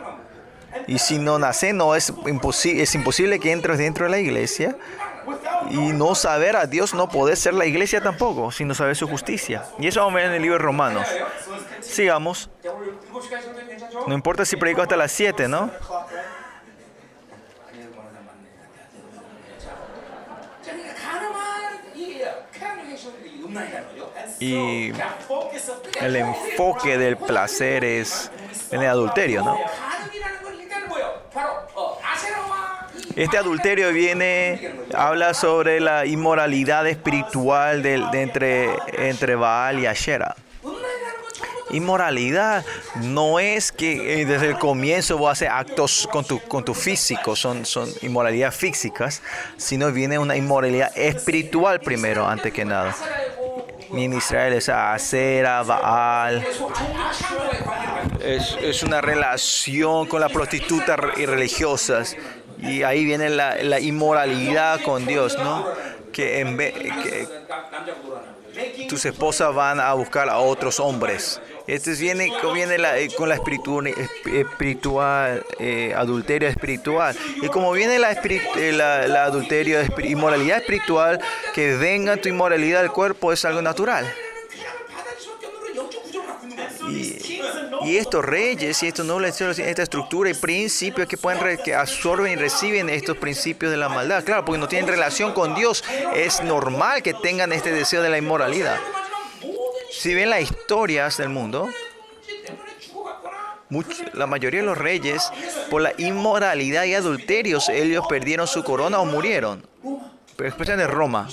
Y 0.86 0.98
si 0.98 1.19
no 1.19 1.39
nace, 1.39 1.73
no 1.73 1.94
es 1.94 2.12
imposible, 2.27 2.82
es 2.82 2.94
imposible 2.94 3.40
que 3.40 3.53
entres 3.53 3.78
dentro 3.78 4.05
de 4.05 4.11
la 4.11 4.19
iglesia. 4.19 4.77
Y 5.70 5.78
no 5.78 6.15
saber 6.15 6.57
a 6.57 6.66
Dios 6.66 6.93
no 6.93 7.09
podés 7.09 7.39
ser 7.39 7.55
la 7.55 7.65
iglesia 7.65 8.03
tampoco, 8.03 8.53
sino 8.53 8.74
saber 8.74 8.97
su 8.97 9.09
justicia. 9.09 9.65
Y 9.78 9.86
eso 9.86 10.01
vamos 10.01 10.12
a 10.12 10.16
ver 10.16 10.27
en 10.27 10.32
el 10.35 10.43
libro 10.43 10.59
de 10.59 10.65
Romanos. 10.65 11.09
Sigamos. 11.81 12.51
No 14.07 14.15
importa 14.15 14.44
si 14.44 14.57
predico 14.57 14.82
hasta 14.82 14.97
las 14.98 15.11
7, 15.11 15.48
¿no? 15.48 15.70
Y 24.39 24.93
el 26.01 26.17
enfoque 26.17 26.99
del 26.99 27.17
placer 27.17 27.85
es 27.85 28.31
en 28.71 28.83
el 28.83 28.89
adulterio, 28.89 29.43
¿no? 29.43 29.59
Este 33.17 33.39
adulterio 33.39 33.93
viene, 33.93 34.75
habla 34.95 35.33
sobre 35.33 35.81
la 35.81 36.05
inmoralidad 36.05 36.87
espiritual 36.87 37.83
de, 37.83 37.95
entre, 38.13 38.69
entre 38.99 39.37
Baal 39.37 39.79
y 39.79 39.87
Asherah. 39.87 40.37
Inmoralidad 41.71 42.65
no 42.97 43.41
es 43.41 43.73
que 43.73 44.21
eh, 44.21 44.27
desde 44.27 44.49
el 44.49 44.59
comienzo 44.59 45.19
vos 45.19 45.33
haces 45.33 45.49
actos 45.51 46.07
con 46.13 46.25
tu, 46.25 46.41
con 46.41 46.65
tu 46.65 46.75
físico, 46.75 47.35
son, 47.35 47.67
son 47.67 47.89
inmoralidades 48.03 48.55
físicas, 48.55 49.23
sino 49.57 49.91
viene 49.91 50.19
una 50.19 50.37
inmoralidad 50.37 50.97
espiritual 50.97 51.81
primero, 51.81 52.29
antes 52.29 52.53
que 52.53 52.65
nada 52.65 52.95
ni 53.93 54.05
Israel, 54.07 54.53
es 54.55 54.69
a 54.69 54.97
Baal. 55.63 56.47
Es, 58.21 58.57
es, 58.61 58.83
una 58.83 59.01
relación 59.01 60.07
con 60.07 60.21
las 60.21 60.33
prostitutas 60.33 60.99
y 61.17 61.27
religiosas. 61.27 62.17
Y 62.59 62.83
ahí 62.83 63.05
viene 63.05 63.29
la, 63.31 63.57
la 63.63 63.81
inmoralidad 63.81 64.81
con 64.83 65.07
Dios, 65.07 65.37
¿no? 65.39 65.67
Que, 66.13 66.41
en 66.41 66.57
que 66.57 67.29
tus 68.89 69.05
esposas 69.05 69.55
van 69.55 69.81
a 69.81 69.93
buscar 69.93 70.29
a 70.29 70.39
otros 70.39 70.81
hombres. 70.81 71.41
Este 71.66 71.94
viene, 71.94 72.78
la, 72.78 72.98
eh, 72.98 73.09
con 73.16 73.28
la 73.28 73.34
eh, 73.34 73.38
espiritual, 73.38 73.97
espiritual 74.26 75.44
adulterio 75.97 76.48
espiritual. 76.48 77.16
Y 77.43 77.48
como 77.48 77.72
viene 77.72 77.98
la, 77.98 78.16
la, 78.72 79.09
la 79.09 79.24
adulterio, 79.24 79.78
inmoralidad 80.05 80.59
espiritual, 80.59 81.20
que 81.55 81.74
venga 81.74 82.16
tu 82.18 82.28
inmoralidad 82.28 82.82
al 82.82 82.93
cuerpo 82.93 83.32
es 83.32 83.44
algo 83.44 83.62
natural. 83.62 84.06
Y, 87.84 87.97
estos 87.97 88.24
reyes 88.24 88.82
y 88.82 88.88
estos 88.88 89.06
nobles, 89.06 89.40
esta 89.40 89.82
estructura 89.82 90.30
y 90.30 90.34
principios 90.34 91.06
que 91.06 91.16
pueden 91.16 91.56
que 91.59 91.74
absorben 91.74 92.32
y 92.32 92.36
reciben 92.36 92.88
estos 92.90 93.16
principios 93.16 93.70
de 93.70 93.76
la 93.76 93.88
maldad, 93.88 94.24
claro, 94.24 94.44
porque 94.44 94.59
no 94.59 94.68
tienen 94.68 94.88
relación 94.88 95.32
con 95.32 95.55
Dios, 95.55 95.84
es 96.14 96.43
normal 96.43 97.02
que 97.02 97.14
tengan 97.14 97.52
este 97.52 97.72
deseo 97.72 98.02
de 98.02 98.10
la 98.10 98.18
inmoralidad. 98.18 98.78
Si 99.91 100.15
ven 100.15 100.31
las 100.31 100.43
historias 100.43 101.17
del 101.17 101.29
mundo, 101.29 101.69
mucho, 103.69 104.05
la 104.15 104.27
mayoría 104.27 104.61
de 104.61 104.67
los 104.67 104.79
reyes, 104.79 105.31
por 105.71 105.83
la 105.83 105.93
inmoralidad 105.99 106.85
y 106.85 106.95
adulterios, 106.95 107.69
ellos 107.69 108.05
perdieron 108.09 108.47
su 108.47 108.63
corona 108.63 109.01
o 109.01 109.05
murieron. 109.05 109.67
Pero 110.37 110.49
especialmente 110.49 110.89
de 110.91 110.95
Roma. 110.95 111.29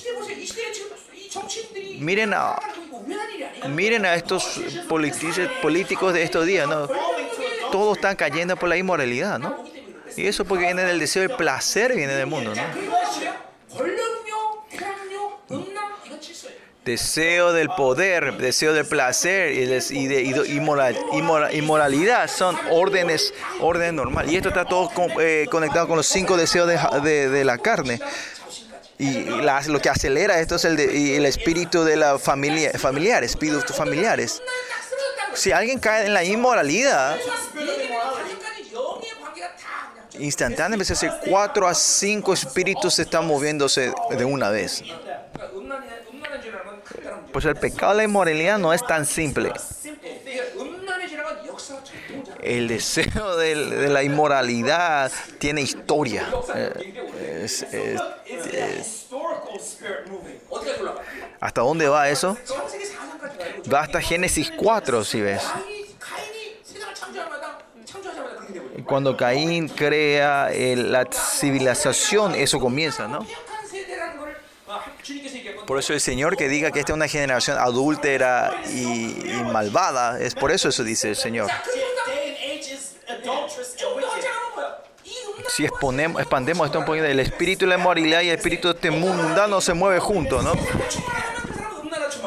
Miren 1.99 2.33
a, 2.33 2.59
miren 3.69 4.05
a 4.05 4.15
estos 4.15 4.59
políticos 5.61 6.13
de 6.13 6.23
estos 6.23 6.45
días, 6.45 6.67
¿no? 6.67 6.87
Todos 7.71 7.97
están 7.97 8.15
cayendo 8.15 8.55
por 8.55 8.69
la 8.69 8.77
inmoralidad, 8.77 9.39
¿no? 9.39 9.63
Y 10.15 10.27
eso 10.27 10.45
porque 10.45 10.65
viene 10.65 10.83
del 10.83 10.99
deseo 10.99 11.21
del 11.23 11.35
placer, 11.35 11.95
viene 11.95 12.13
del 12.13 12.27
mundo, 12.27 12.53
¿no? 12.55 12.63
Deseo 16.85 17.53
del 17.53 17.69
poder, 17.69 18.37
deseo 18.37 18.73
del 18.73 18.85
placer 18.85 19.51
y, 19.53 19.65
de, 20.07 20.23
inmoralidad 21.53 22.29
son 22.29 22.57
órdenes, 22.71 23.33
órdenes 23.61 23.93
normales. 23.93 24.33
Y 24.33 24.35
esto 24.35 24.49
está 24.49 24.65
todo 24.65 24.91
eh, 25.21 25.47
conectado 25.49 25.87
con 25.87 25.95
los 25.95 26.07
cinco 26.07 26.35
deseos 26.35 26.67
de, 26.67 27.43
la 27.45 27.57
carne. 27.57 28.01
Y 28.97 29.23
lo 29.23 29.79
que 29.79 29.89
acelera 29.89 30.39
esto 30.39 30.55
es 30.55 30.65
el, 30.65 30.75
de, 30.75 31.15
el 31.15 31.25
espíritu 31.25 31.85
de 31.85 31.95
la 31.95 32.19
familia, 32.19 32.71
familiar, 32.77 33.23
espíritus 33.23 33.75
familiares. 33.75 34.41
Si 35.33 35.53
alguien 35.53 35.79
cae 35.79 36.05
en 36.05 36.13
la 36.13 36.25
inmoralidad, 36.25 37.17
instantáneamente, 40.19 40.93
cuatro 41.29 41.67
a 41.67 41.73
cinco 41.73 42.33
espíritus 42.33 42.95
se 42.95 43.03
están 43.03 43.25
moviéndose 43.25 43.93
de 44.09 44.25
una 44.25 44.49
vez. 44.49 44.83
Pues 47.33 47.45
el 47.45 47.55
pecado 47.55 47.93
de 47.93 47.97
la 47.97 48.03
inmoralidad 48.03 48.59
no 48.59 48.73
es 48.73 48.85
tan 48.85 49.05
simple. 49.05 49.51
El 52.41 52.67
deseo 52.67 53.37
de, 53.37 53.55
la 53.89 54.03
inmoralidad 54.03 55.11
tiene 55.39 55.61
historia. 55.61 56.27
Eh, 56.55 57.97
¿Hasta 61.39 61.61
dónde 61.61 61.87
va 61.87 62.09
eso? 62.09 62.37
Va 63.73 63.81
hasta 63.81 63.99
Génesis 63.99 64.51
4, 64.55 65.03
si 65.03 65.21
ves. 65.21 65.43
Cuando 68.85 69.17
Caín 69.17 69.69
crea 69.69 70.49
eh, 70.51 70.75
la 70.75 71.05
civilización, 71.11 72.35
eso 72.35 72.59
comienza, 72.59 73.07
¿no? 73.07 73.25
Por 75.65 75.79
eso 75.79 75.93
el 75.93 76.01
Señor 76.01 76.37
que 76.37 76.49
diga 76.49 76.71
que 76.71 76.79
esta 76.79 76.91
es 76.91 76.95
una 76.95 77.07
generación 77.07 77.57
adúltera 77.57 78.53
y, 78.69 79.15
malvada, 79.51 80.19
es 80.19 80.35
por 80.35 80.51
eso 80.51 80.69
eso 80.69 80.83
dice 80.83 81.09
el 81.09 81.15
Señor. 81.15 81.49
Si 85.47 85.65
exponemos, 85.65 86.21
expandemos 86.21 86.65
esto 86.65 86.79
un 86.79 86.85
poquito, 86.85 87.05
el 87.05 87.19
espíritu 87.19 87.65
de 87.65 87.69
la 87.69 87.77
moralidad 87.77 88.21
y 88.21 88.29
el 88.29 88.35
espíritu 88.35 88.69
de 88.69 88.73
este 88.73 88.91
mundano 88.91 89.61
se 89.61 89.73
mueve 89.73 89.99
juntos, 89.99 90.43
¿no? 90.43 90.53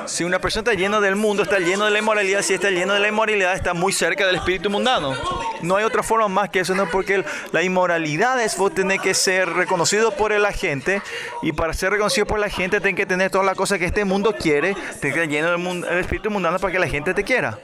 Si 0.06 0.24
una 0.24 0.38
persona 0.38 0.60
está 0.70 0.74
llena 0.74 1.00
del 1.00 1.16
mundo, 1.16 1.42
está 1.42 1.58
lleno 1.58 1.84
de 1.86 1.90
la 1.90 1.98
inmoralidad, 1.98 2.42
si 2.42 2.54
está 2.54 2.70
lleno 2.70 2.92
de 2.94 3.00
la 3.00 3.08
inmoralidad, 3.08 3.54
está 3.54 3.72
muy 3.74 3.92
cerca 3.92 4.26
del 4.26 4.36
espíritu 4.36 4.68
mundano. 4.70 5.14
No 5.62 5.76
hay 5.76 5.84
otra 5.84 6.02
forma 6.02 6.28
más 6.28 6.50
que 6.50 6.60
eso, 6.60 6.74
¿no? 6.74 6.88
Porque 6.90 7.16
el- 7.16 7.24
la 7.52 7.62
inmoralidad 7.62 8.40
es 8.42 8.56
vos 8.56 8.72
tenés 8.74 9.00
que 9.00 9.14
ser 9.14 9.48
reconocido 9.48 10.12
por 10.12 10.30
la 10.32 10.52
gente 10.52 11.02
y 11.42 11.52
para 11.52 11.72
ser 11.72 11.90
reconocido 11.92 12.26
por 12.26 12.38
la 12.38 12.48
gente 12.50 12.80
tenés 12.80 12.96
que 12.96 13.06
tener 13.06 13.30
todas 13.30 13.46
las 13.46 13.56
cosas 13.56 13.78
que 13.78 13.86
este 13.86 14.04
mundo 14.04 14.34
quiere, 14.38 14.74
tenés 14.74 15.00
que 15.00 15.08
estar 15.08 15.28
lleno 15.28 15.48
del 15.50 15.58
mundo- 15.58 15.86
del 15.86 15.98
espíritu 15.98 16.30
mundano 16.30 16.58
para 16.58 16.72
que 16.72 16.78
la 16.78 16.88
gente 16.88 17.14
te 17.14 17.24
quiera 17.24 17.58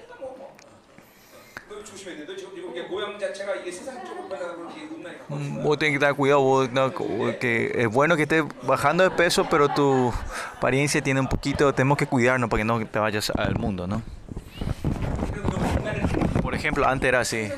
vos 5.33 5.77
mm. 5.77 5.79
tenés 5.79 5.93
que 5.93 6.05
estar 6.05 6.15
cuidado, 6.15 6.41
vos, 6.41 6.71
no, 6.71 6.93
que 7.39 7.73
es 7.75 7.89
bueno 7.89 8.17
que 8.17 8.23
estés 8.23 8.45
bajando 8.63 9.05
de 9.05 9.11
peso, 9.11 9.47
pero 9.51 9.69
tu 9.69 10.13
apariencia 10.57 11.03
tiene 11.03 11.21
un 11.21 11.29
poquito, 11.29 11.73
tenemos 11.75 11.99
que 11.99 12.07
cuidarnos 12.07 12.49
para 12.49 12.61
que 12.61 12.65
no 12.65 12.85
te 12.87 12.99
vayas 12.99 13.31
al 13.31 13.57
mundo, 13.57 13.87
¿no? 13.87 14.03
Por 16.43 16.55
ejemplo, 16.55 16.87
antes 16.87 17.09
era 17.09 17.21
así. 17.21 17.51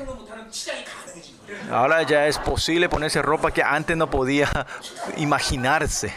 Ahora 1.71 2.03
ya 2.03 2.27
es 2.27 2.37
posible 2.37 2.89
ponerse 2.89 3.21
ropa 3.21 3.51
que 3.51 3.63
antes 3.63 3.97
no 3.97 4.09
podía 4.09 4.49
imaginarse. 5.17 6.13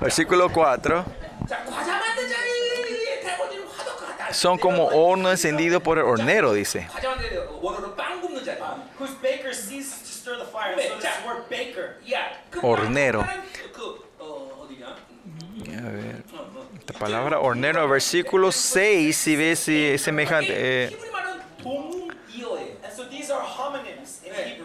Versículo 0.00 0.48
4. 0.50 1.19
son 4.40 4.56
como 4.56 4.86
horno 4.86 5.30
encendido 5.30 5.82
por 5.82 5.98
el 5.98 6.04
hornero, 6.04 6.54
dice. 6.54 6.88
Hornero. 12.62 13.20
A 13.20 13.26
ver, 15.90 16.24
esta 16.78 16.94
palabra 16.98 17.38
hornero, 17.38 17.86
versículo 17.86 18.50
6, 18.50 19.14
si 19.14 19.36
ves 19.36 19.58
si 19.58 19.88
es 19.88 20.00
semejante. 20.00 20.54
Eh, 20.56 20.98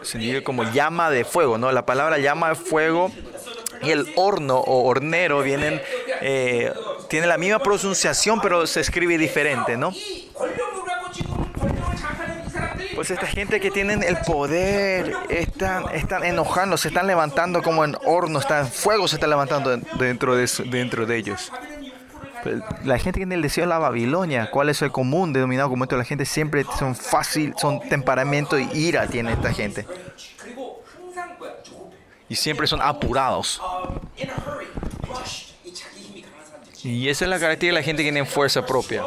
significa 0.04 0.38
eh. 0.38 0.44
como 0.44 0.64
llama 0.72 1.10
de 1.10 1.26
fuego, 1.26 1.58
¿no? 1.58 1.70
La 1.74 1.86
palabra 1.86 2.18
llama 2.18 2.50
de 2.50 2.56
fuego 2.56 3.12
y 3.82 3.92
el 3.92 4.08
horno 4.16 4.58
o 4.58 4.88
hornero 4.88 5.42
vienen 5.42 5.82
eh, 6.22 6.72
tiene 7.16 7.28
la 7.28 7.38
misma 7.38 7.60
pronunciación, 7.60 8.42
pero 8.42 8.68
se 8.68 8.82
escribe 8.82 9.18
diferente, 9.18 9.78
¿no? 9.78 9.94
Pues 12.94 13.10
esta 13.10 13.26
gente 13.26 13.62
que 13.62 13.72
tienen 13.72 14.04
el 14.04 14.18
poder 14.18 15.14
están, 15.30 15.86
están 15.96 16.26
enojando, 16.26 16.76
se 16.76 16.90
están 16.90 17.08
levantando 17.08 17.64
como 17.64 17.86
en 17.86 17.96
horno, 18.04 18.40
están, 18.40 18.68
fuego 18.68 19.08
se 19.08 19.16
está 19.16 19.28
levantando 19.28 19.78
dentro 19.98 20.36
de, 20.36 20.46
dentro 20.66 21.06
de 21.06 21.16
ellos. 21.16 21.54
Pues, 22.44 22.62
la 22.84 23.00
gente 23.00 23.22
que 23.22 23.24
en 23.24 23.32
el 23.32 23.42
deseo 23.42 23.64
de 23.64 23.70
la 23.70 23.80
Babilonia, 23.80 24.52
¿cuál 24.52 24.68
es 24.68 24.82
el 24.82 24.92
común 24.92 25.32
denominado 25.32 25.70
Como 25.70 25.86
de 25.86 25.96
la 25.96 26.04
gente? 26.04 26.26
Siempre 26.26 26.66
son 26.78 26.98
fácil, 26.98 27.54
son 27.56 27.80
temperamento 27.80 28.60
y 28.60 28.68
ira 28.74 29.08
tiene 29.08 29.32
esta 29.32 29.54
gente. 29.54 29.88
Y 32.28 32.36
siempre 32.36 32.68
son 32.68 32.82
apurados. 32.82 33.62
Y 36.86 37.10
esa 37.10 37.26
es 37.26 37.30
la 37.32 37.40
característica 37.40 37.74
de 37.74 37.82
la 37.82 37.84
gente 37.84 38.04
que 38.04 38.12
tiene 38.12 38.28
fuerza 38.28 38.64
propia. 38.64 39.04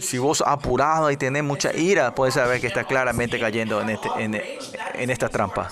Si 0.00 0.18
vos 0.18 0.42
apurado 0.44 1.12
y 1.12 1.16
tenés 1.16 1.44
mucha 1.44 1.72
ira, 1.72 2.12
puedes 2.12 2.34
saber 2.34 2.60
que 2.60 2.66
está 2.66 2.82
claramente 2.82 3.38
cayendo 3.38 3.80
en, 3.80 3.90
este, 3.90 4.08
en, 4.18 5.10
esta 5.10 5.28
trampa. 5.28 5.70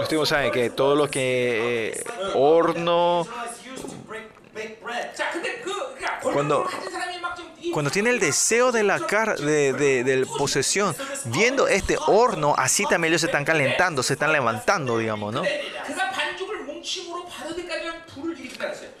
Ustedes 0.00 0.28
saben 0.28 0.52
que 0.52 0.70
todo 0.70 0.94
lo 0.94 1.10
que 1.10 1.88
eh, 1.88 2.04
horno 2.34 3.26
cuando, 6.22 6.68
cuando 7.72 7.90
tiene 7.90 8.10
el 8.10 8.20
deseo 8.20 8.72
de 8.72 8.82
la 8.82 9.00
car 9.06 9.38
de, 9.38 9.72
de, 9.72 10.04
de, 10.04 10.26
posesión, 10.26 10.94
viendo 11.26 11.66
este 11.68 11.96
horno, 12.06 12.54
así 12.56 12.84
también 12.84 13.12
ellos 13.12 13.22
se 13.22 13.26
están 13.28 13.44
calentando, 13.44 14.02
se 14.02 14.14
están 14.14 14.32
levantando, 14.32 14.98
digamos, 14.98 15.32
¿no? 15.32 15.42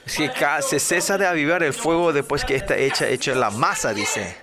Si 0.06 0.28
se 0.62 0.80
cesa 0.80 1.18
de 1.18 1.26
avivar 1.26 1.62
el 1.62 1.72
fuego 1.72 2.12
después 2.12 2.44
que 2.44 2.56
está 2.56 2.76
hecha, 2.76 3.06
hecha 3.06 3.34
la 3.34 3.50
masa, 3.50 3.94
dice. 3.94 4.36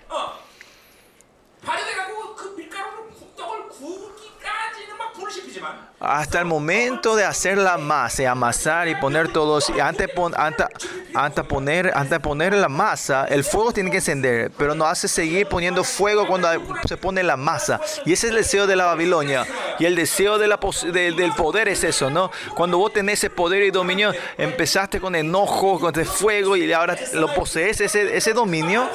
hasta 6.00 6.40
el 6.40 6.46
momento 6.46 7.16
de 7.16 7.26
hacer 7.26 7.58
la 7.58 7.78
masa 7.78 8.22
y 8.22 8.26
amasar 8.26 8.88
y 8.88 8.96
poner 8.96 9.34
todos, 9.34 9.72
y 9.76 9.80
antes, 9.80 10.08
pon, 10.10 10.34
antes, 10.38 10.68
antes, 11.16 11.44
poner, 11.46 11.92
antes 11.96 12.20
poner 12.20 12.54
la 12.54 12.70
masa, 12.70 13.26
el 13.26 13.44
fuego 13.44 13.72
tiene 13.72 13.90
que 13.90 13.98
encender, 13.98 14.52
pero 14.58 14.76
no 14.76 14.86
hace 14.86 15.08
seguir 15.08 15.48
poniendo 15.48 15.84
fuego 15.84 16.28
cuando 16.28 16.50
se 16.88 16.98
pone 16.98 17.24
la 17.24 17.36
masa. 17.36 17.82
Y 18.06 18.14
ese 18.14 18.28
es 18.28 18.32
el 18.32 18.38
deseo 18.38 18.68
de 18.68 18.76
la 18.76 18.86
Babilonia. 18.86 19.46
Y 19.80 19.86
el 19.86 19.96
deseo 19.96 20.38
del 20.38 21.34
poder 21.36 21.68
es 21.68 21.84
eso, 21.84 22.10
¿no? 22.10 22.32
Cuando 22.56 22.78
vos 22.78 22.94
tenés 22.94 23.20
ese 23.20 23.30
poder 23.32 23.64
y 23.64 23.72
dominio, 23.72 24.12
empezaste 24.38 25.00
con 25.00 25.16
enojo, 25.16 25.80
con 25.80 25.94
fuego 26.06 26.56
y 26.56 26.72
ahora 26.74 26.96
lo 27.14 27.34
posees, 27.34 27.82
ese, 27.82 28.16
ese 28.16 28.34
dominio, 28.34 28.88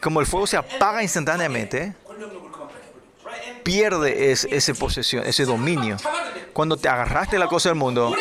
como 0.00 0.20
el 0.20 0.26
fuego 0.26 0.46
se 0.46 0.56
apaga 0.56 1.02
instantáneamente 1.02 1.94
pierde 3.62 4.30
es, 4.30 4.44
ese 4.50 4.74
posesión, 4.74 5.26
ese 5.26 5.44
dominio. 5.44 5.96
Cuando 6.52 6.76
te 6.76 6.88
agarraste 6.88 7.38
la 7.38 7.46
cosa 7.46 7.68
del 7.68 7.78
mundo, 7.78 8.14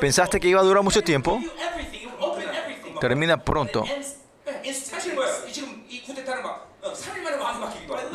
pensaste 0.00 0.40
que 0.40 0.48
iba 0.48 0.60
a 0.60 0.64
durar 0.64 0.82
mucho 0.82 1.02
tiempo, 1.02 1.40
termina 3.00 3.42
pronto. 3.42 3.84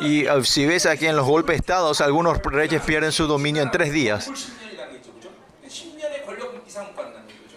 Y 0.00 0.28
uh, 0.28 0.44
si 0.44 0.66
ves 0.66 0.86
aquí 0.86 1.06
en 1.06 1.16
los 1.16 1.26
golpes 1.26 1.54
de 1.54 1.58
Estado, 1.58 1.92
algunos 2.00 2.38
reyes 2.42 2.82
pierden 2.82 3.12
su 3.12 3.26
dominio 3.26 3.62
en 3.62 3.70
tres 3.70 3.92
días. 3.92 4.30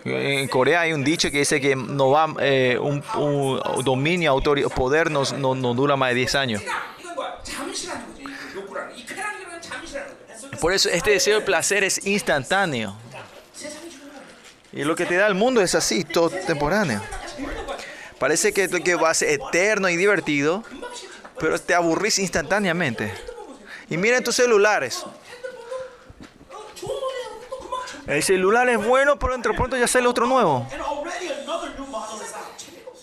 En 0.06 0.48
Corea 0.48 0.82
hay 0.82 0.94
un 0.94 1.04
dicho 1.04 1.30
que 1.30 1.40
dice 1.40 1.60
que 1.60 1.76
no 1.76 2.10
va, 2.10 2.34
eh, 2.40 2.78
un, 2.80 3.04
un, 3.16 3.84
dominio, 3.84 4.32
autorio, 4.32 4.70
poder 4.70 5.12
no, 5.12 5.24
no, 5.38 5.56
no 5.56 5.74
dura 5.74 5.96
más 5.98 6.10
de 6.10 6.16
10 6.16 6.36
años. 6.36 6.62
Por 10.62 10.74
eso 10.74 10.90
este 10.90 11.12
deseo 11.12 11.40
de 11.40 11.46
placer 11.46 11.84
es 11.84 12.06
instantáneo. 12.06 12.96
Y 14.72 14.84
lo 14.84 14.96
que 14.96 15.06
te 15.06 15.16
da 15.16 15.28
el 15.28 15.36
mundo 15.36 15.62
es 15.62 15.74
así, 15.76 16.04
todo 16.04 16.30
temporáneo. 16.30 17.02
Parece 18.20 18.54
que 18.54 18.68
que 18.68 18.96
va 18.96 19.10
a 19.10 19.14
ser 19.14 19.30
eterno 19.30 19.90
y 19.90 19.96
divertido, 19.96 20.64
pero 21.40 21.60
te 21.60 21.74
aburrís 21.74 22.20
instantáneamente. 22.20 23.14
Y 23.90 23.98
miren 23.98 24.24
tus 24.24 24.36
celulares. 24.36 25.04
El 28.06 28.24
celular 28.24 28.68
es 28.70 28.84
bueno, 28.84 29.18
pero 29.18 29.36
entre 29.36 29.54
pronto 29.54 29.78
ya 29.78 29.88
sale 29.88 30.08
otro 30.08 30.26
nuevo. 30.28 30.68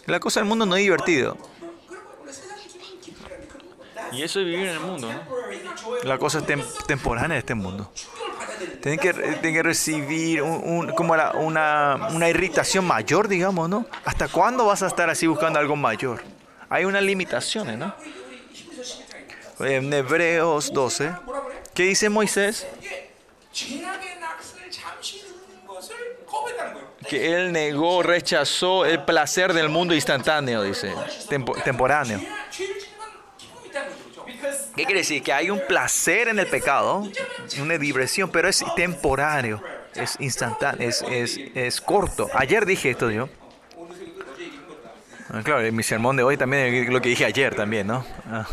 La 0.06 0.20
cosa 0.20 0.40
del 0.40 0.48
mundo 0.48 0.66
no 0.66 0.76
es 0.76 0.82
divertido. 0.82 1.36
Y 4.16 4.22
eso 4.22 4.40
es 4.40 4.46
vivir 4.46 4.66
en 4.66 4.74
el 4.74 4.80
mundo, 4.80 5.12
¿no? 5.12 5.20
La 6.04 6.16
cosa 6.16 6.38
es 6.38 6.46
tem 6.46 6.62
temporánea 6.86 7.34
de 7.34 7.40
este 7.40 7.54
mundo. 7.54 7.92
Tienen 8.80 8.98
que, 8.98 9.10
eh, 9.10 9.38
tienen 9.40 9.54
que 9.54 9.62
recibir 9.62 10.42
un, 10.42 10.90
como 10.92 11.12
una, 11.12 12.08
una 12.12 12.28
irritación 12.28 12.86
mayor, 12.86 13.28
digamos, 13.28 13.68
¿no? 13.68 13.86
¿Hasta 14.04 14.28
cuándo 14.28 14.64
vas 14.64 14.82
a 14.82 14.86
estar 14.86 15.10
así 15.10 15.26
buscando 15.26 15.58
algo 15.58 15.76
mayor? 15.76 16.22
Hay 16.70 16.86
unas 16.86 17.02
limitaciones, 17.02 17.76
¿no? 17.76 17.94
En 19.60 19.92
Hebreos 19.92 20.72
12, 20.72 21.12
¿qué 21.74 21.84
dice 21.84 22.08
Moisés? 22.08 22.66
que 27.08 27.32
él 27.32 27.52
negó, 27.52 28.02
rechazó 28.02 28.84
el 28.84 29.02
placer 29.04 29.52
del 29.52 29.68
mundo 29.68 29.94
instantáneo, 29.94 30.62
dice, 30.62 30.92
temporáneo. 31.64 32.20
¿Qué 34.76 34.84
quiere 34.84 35.00
decir? 35.00 35.22
Que 35.22 35.32
hay 35.32 35.48
un 35.48 35.60
placer 35.66 36.28
en 36.28 36.38
el 36.38 36.46
pecado, 36.46 37.08
una 37.60 37.78
diversión, 37.78 38.30
pero 38.30 38.46
es 38.48 38.62
temporáneo, 38.76 39.62
es 39.94 40.16
instantáneo, 40.20 40.86
es, 40.86 41.02
es, 41.10 41.38
es 41.54 41.80
corto. 41.80 42.28
Ayer 42.34 42.66
dije 42.66 42.90
esto 42.90 43.10
yo. 43.10 43.28
Ah, 45.30 45.40
claro, 45.42 45.72
mi 45.72 45.82
sermón 45.82 46.16
de 46.16 46.22
hoy 46.22 46.36
también 46.36 46.92
lo 46.92 47.00
que 47.00 47.08
dije 47.08 47.24
ayer 47.24 47.54
también, 47.54 47.86
¿no? 47.86 48.04
Ah. 48.30 48.46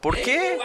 ¿Por 0.00 0.16
qué? 0.16 0.58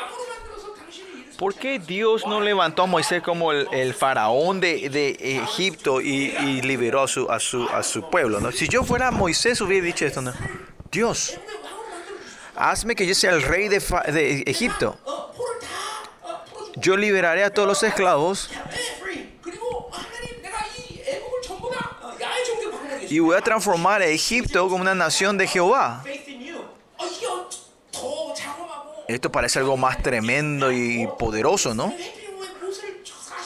¿Por 1.37 1.55
qué 1.55 1.79
Dios 1.79 2.25
no 2.25 2.39
levantó 2.39 2.83
a 2.83 2.85
Moisés 2.85 3.21
como 3.21 3.51
el, 3.51 3.93
faraón 3.93 4.59
de, 4.59 5.17
Egipto 5.19 6.01
y, 6.01 6.61
liberó 6.61 7.03
a 7.03 7.07
su, 7.39 8.09
pueblo? 8.09 8.51
Si 8.51 8.67
yo 8.67 8.83
fuera 8.83 9.11
Moisés 9.11 9.59
hubiera 9.61 9.85
dicho 9.85 10.05
esto. 10.05 10.21
Dios, 10.91 11.37
hazme 12.55 12.95
que 12.95 13.05
yo 13.05 13.13
sea 13.13 13.31
el 13.31 13.41
rey 13.41 13.67
de, 13.67 13.79
de 13.79 14.43
Egipto. 14.45 14.97
Yo 16.77 16.97
liberaré 16.97 17.43
a 17.43 17.53
todos 17.53 17.67
los 17.67 17.83
esclavos 17.83 18.49
y 23.09 23.19
voy 23.19 23.37
a 23.37 23.41
transformar 23.41 24.01
a 24.01 24.07
Egipto 24.07 24.67
como 24.67 24.81
una 24.81 24.95
nación 24.95 25.37
de 25.37 25.47
Jehová. 25.47 26.03
Esto 29.07 29.31
parece 29.31 29.59
algo 29.59 29.77
más 29.77 30.01
tremendo 30.01 30.71
y 30.71 31.07
poderoso, 31.19 31.75
¿no? 31.75 31.93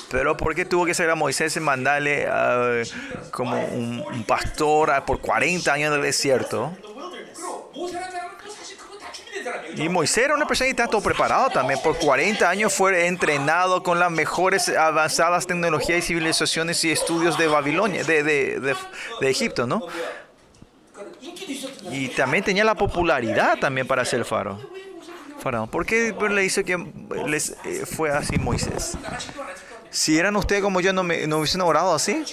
Pero 0.09 0.35
¿por 0.37 0.55
qué 0.55 0.65
tuvo 0.65 0.85
que 0.85 0.93
ser 0.93 1.09
a 1.09 1.15
Moisés 1.15 1.55
y 1.55 1.59
mandarle 1.59 2.27
ah, 2.27 2.81
como 3.31 3.63
un, 3.63 4.23
pastor 4.27 4.91
por 5.05 5.19
40 5.19 5.71
años 5.71 5.91
del 5.91 6.01
desierto? 6.01 6.75
Y 9.75 9.87
Moisés 9.87 10.25
era 10.25 10.33
una 10.33 10.47
persona 10.47 10.69
y 10.69 10.73
todo 10.73 11.01
preparado 11.01 11.49
también. 11.49 11.79
Por 11.81 11.97
40 11.97 12.49
años 12.49 12.73
fue 12.73 13.05
entrenado 13.05 13.83
con 13.83 13.99
las 13.99 14.11
mejores 14.11 14.69
avanzadas 14.69 15.45
tecnologías 15.45 15.99
y 15.99 16.01
civilizaciones 16.01 16.83
y 16.83 16.91
estudios 16.91 17.37
de 17.37 17.47
Babilonia, 17.47 18.03
de, 18.03 18.23
de, 18.23 18.59
de, 18.59 18.75
de 19.21 19.29
Egipto, 19.29 19.67
¿no? 19.67 19.85
Y 21.91 22.09
también 22.09 22.43
tenía 22.43 22.63
la 22.63 22.75
popularidad 22.75 23.59
también 23.59 23.85
para 23.85 24.03
ser 24.05 24.25
faro. 24.25 24.59
Faraón. 25.41 25.69
¿Por 25.69 25.85
qué 25.85 26.13
le 26.29 26.45
hizo 26.45 26.63
que 26.63 26.77
les 27.27 27.55
eh, 27.63 27.85
fue 27.85 28.09
así 28.11 28.37
Moisés? 28.37 28.97
Si 29.89 30.17
eran 30.17 30.35
ustedes 30.35 30.61
como 30.61 30.81
yo, 30.81 30.93
no, 30.93 31.03
me, 31.03 31.25
no 31.27 31.37
hubiesen 31.37 31.61
orado 31.61 31.93
así. 31.93 32.23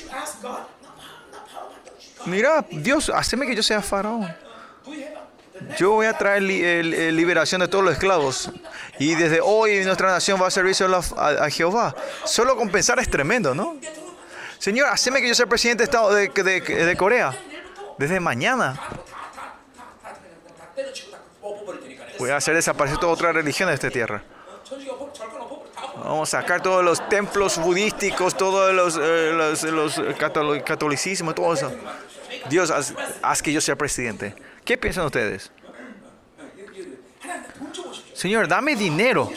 Mira, 2.26 2.64
Dios, 2.70 3.10
haceme 3.14 3.46
que 3.46 3.54
yo 3.54 3.62
sea 3.62 3.80
faraón. 3.80 4.34
Yo 5.78 5.92
voy 5.92 6.06
a 6.06 6.12
traer 6.12 6.42
li, 6.42 7.12
liberación 7.12 7.60
de 7.60 7.68
todos 7.68 7.84
los 7.84 7.94
esclavos. 7.94 8.50
Y 8.98 9.14
desde 9.14 9.40
hoy 9.40 9.84
nuestra 9.84 10.10
nación 10.10 10.40
va 10.40 10.48
a 10.48 10.50
servicio 10.50 10.86
a, 11.16 11.28
a, 11.44 11.50
Jehová. 11.50 11.94
Solo 12.24 12.56
compensar 12.56 12.98
es 12.98 13.08
tremendo, 13.08 13.54
¿no? 13.54 13.76
Señor, 14.58 14.88
haceme 14.88 15.20
que 15.20 15.28
yo 15.28 15.34
sea 15.34 15.46
presidente 15.46 15.82
de, 15.82 15.84
Estado 15.84 16.12
de 16.12 16.96
Corea. 16.96 17.32
Desde 17.98 18.20
mañana. 18.20 18.78
Voy 22.18 22.30
a 22.30 22.36
hacer 22.36 22.54
desaparecer 22.54 22.98
toda 22.98 23.12
otra 23.12 23.32
religión 23.32 23.68
de 23.68 23.74
esta 23.74 23.90
tierra. 23.90 24.22
Vamos 25.96 26.32
a 26.34 26.40
sacar 26.40 26.62
todos 26.62 26.84
los 26.84 27.08
templos 27.08 27.58
budísticos, 27.58 28.36
todos 28.36 28.74
los, 28.74 28.98
eh, 29.00 29.32
todo 31.34 31.54
eso. 31.54 31.72
Dios, 32.48 32.70
haz, 32.70 32.94
haz, 33.22 33.42
que 33.42 33.52
yo 33.52 33.60
sea 33.60 33.76
presidente. 33.76 34.34
¿Qué 34.64 34.76
piensan 34.76 35.06
ustedes? 35.06 35.50
Señor, 38.14 38.48
dame 38.48 38.76
dinero. 38.76 39.30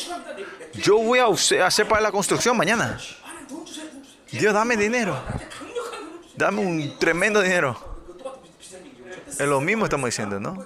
Yo 0.74 0.98
voy 1.00 1.20
a 1.20 1.66
hacer 1.66 1.88
para 1.88 2.02
la 2.02 2.12
construcción 2.12 2.56
mañana. 2.56 3.00
Dios, 4.32 4.54
dame 4.54 4.78
dinero. 4.78 5.20
Dame 6.36 6.62
un 6.62 6.98
tremendo 7.00 7.42
dinero. 7.42 7.78
Es 9.28 9.48
lo 9.48 9.60
mismo 9.62 9.86
estamos 9.86 10.08
diciendo, 10.08 10.40
¿no? 10.40 10.66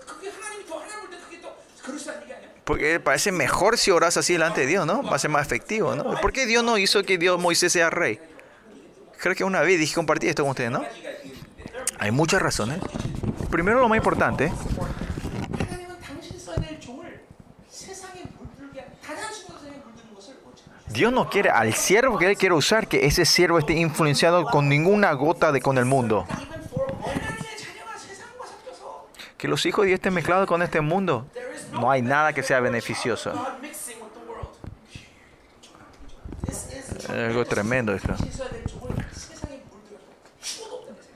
Porque 2.63 2.99
parece 2.99 3.31
mejor 3.31 3.77
si 3.77 3.91
oras 3.91 4.15
así 4.17 4.33
delante 4.33 4.61
de 4.61 4.67
Dios, 4.67 4.85
¿no? 4.85 5.03
Va 5.03 5.15
a 5.15 5.19
ser 5.19 5.29
más 5.29 5.45
efectivo, 5.45 5.95
¿no? 5.95 6.19
¿Por 6.21 6.31
qué 6.31 6.45
Dios 6.45 6.63
no 6.63 6.77
hizo 6.77 7.03
que 7.03 7.17
Dios 7.17 7.39
Moisés 7.39 7.73
sea 7.73 7.89
rey? 7.89 8.19
Creo 9.19 9.35
que 9.35 9.43
una 9.43 9.61
vez 9.61 9.79
dije 9.79 9.95
compartir 9.95 10.29
esto 10.29 10.43
con 10.43 10.51
ustedes, 10.51 10.71
¿no? 10.71 10.83
Hay 11.99 12.11
muchas 12.11 12.41
razones. 12.41 12.79
Primero 13.49 13.79
lo 13.79 13.89
más 13.89 13.97
importante. 13.97 14.51
Dios 20.93 21.11
no 21.11 21.27
quiere 21.27 21.49
al 21.49 21.73
siervo 21.73 22.19
que 22.19 22.27
Él 22.27 22.37
quiere 22.37 22.53
usar 22.53 22.87
que 22.87 23.07
ese 23.07 23.25
siervo 23.25 23.57
esté 23.57 23.73
influenciado 23.73 24.45
con 24.45 24.69
ninguna 24.69 25.11
gota 25.13 25.51
de 25.51 25.59
con 25.59 25.79
el 25.79 25.85
mundo 25.85 26.27
que 29.43 29.49
los 29.49 29.65
hijos 29.65 29.83
de 29.83 29.87
Dios 29.87 29.97
estén 29.97 30.13
mezclados 30.13 30.47
con 30.47 30.61
este 30.61 30.79
mundo. 30.79 31.27
No 31.73 31.91
hay 31.91 32.01
nada 32.01 32.31
que 32.31 32.41
sea 32.41 32.61
beneficioso. 32.61 33.33
Algo 37.09 37.43
tremendo 37.43 37.93
esto. 37.93 38.15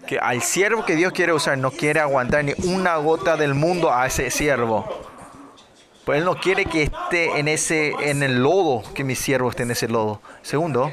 Que 0.05 0.19
al 0.19 0.41
siervo 0.41 0.83
que 0.83 0.97
Dios 0.97 1.13
quiere 1.13 1.31
usar 1.31 1.57
no 1.57 1.71
quiere 1.71 2.01
aguantar 2.01 2.43
ni 2.43 2.53
una 2.65 2.97
gota 2.97 3.37
del 3.37 3.53
mundo 3.53 3.93
a 3.93 4.05
ese 4.05 4.29
siervo. 4.29 4.85
Pues 6.03 6.19
él 6.19 6.25
no 6.25 6.35
quiere 6.35 6.65
que 6.65 6.83
esté 6.83 7.39
en 7.39 7.47
ese 7.47 7.91
en 8.09 8.23
el 8.23 8.43
lodo, 8.43 8.83
que 8.93 9.05
mi 9.05 9.15
siervo 9.15 9.51
esté 9.51 9.63
en 9.63 9.71
ese 9.71 9.87
lodo. 9.87 10.19
Segundo, 10.41 10.91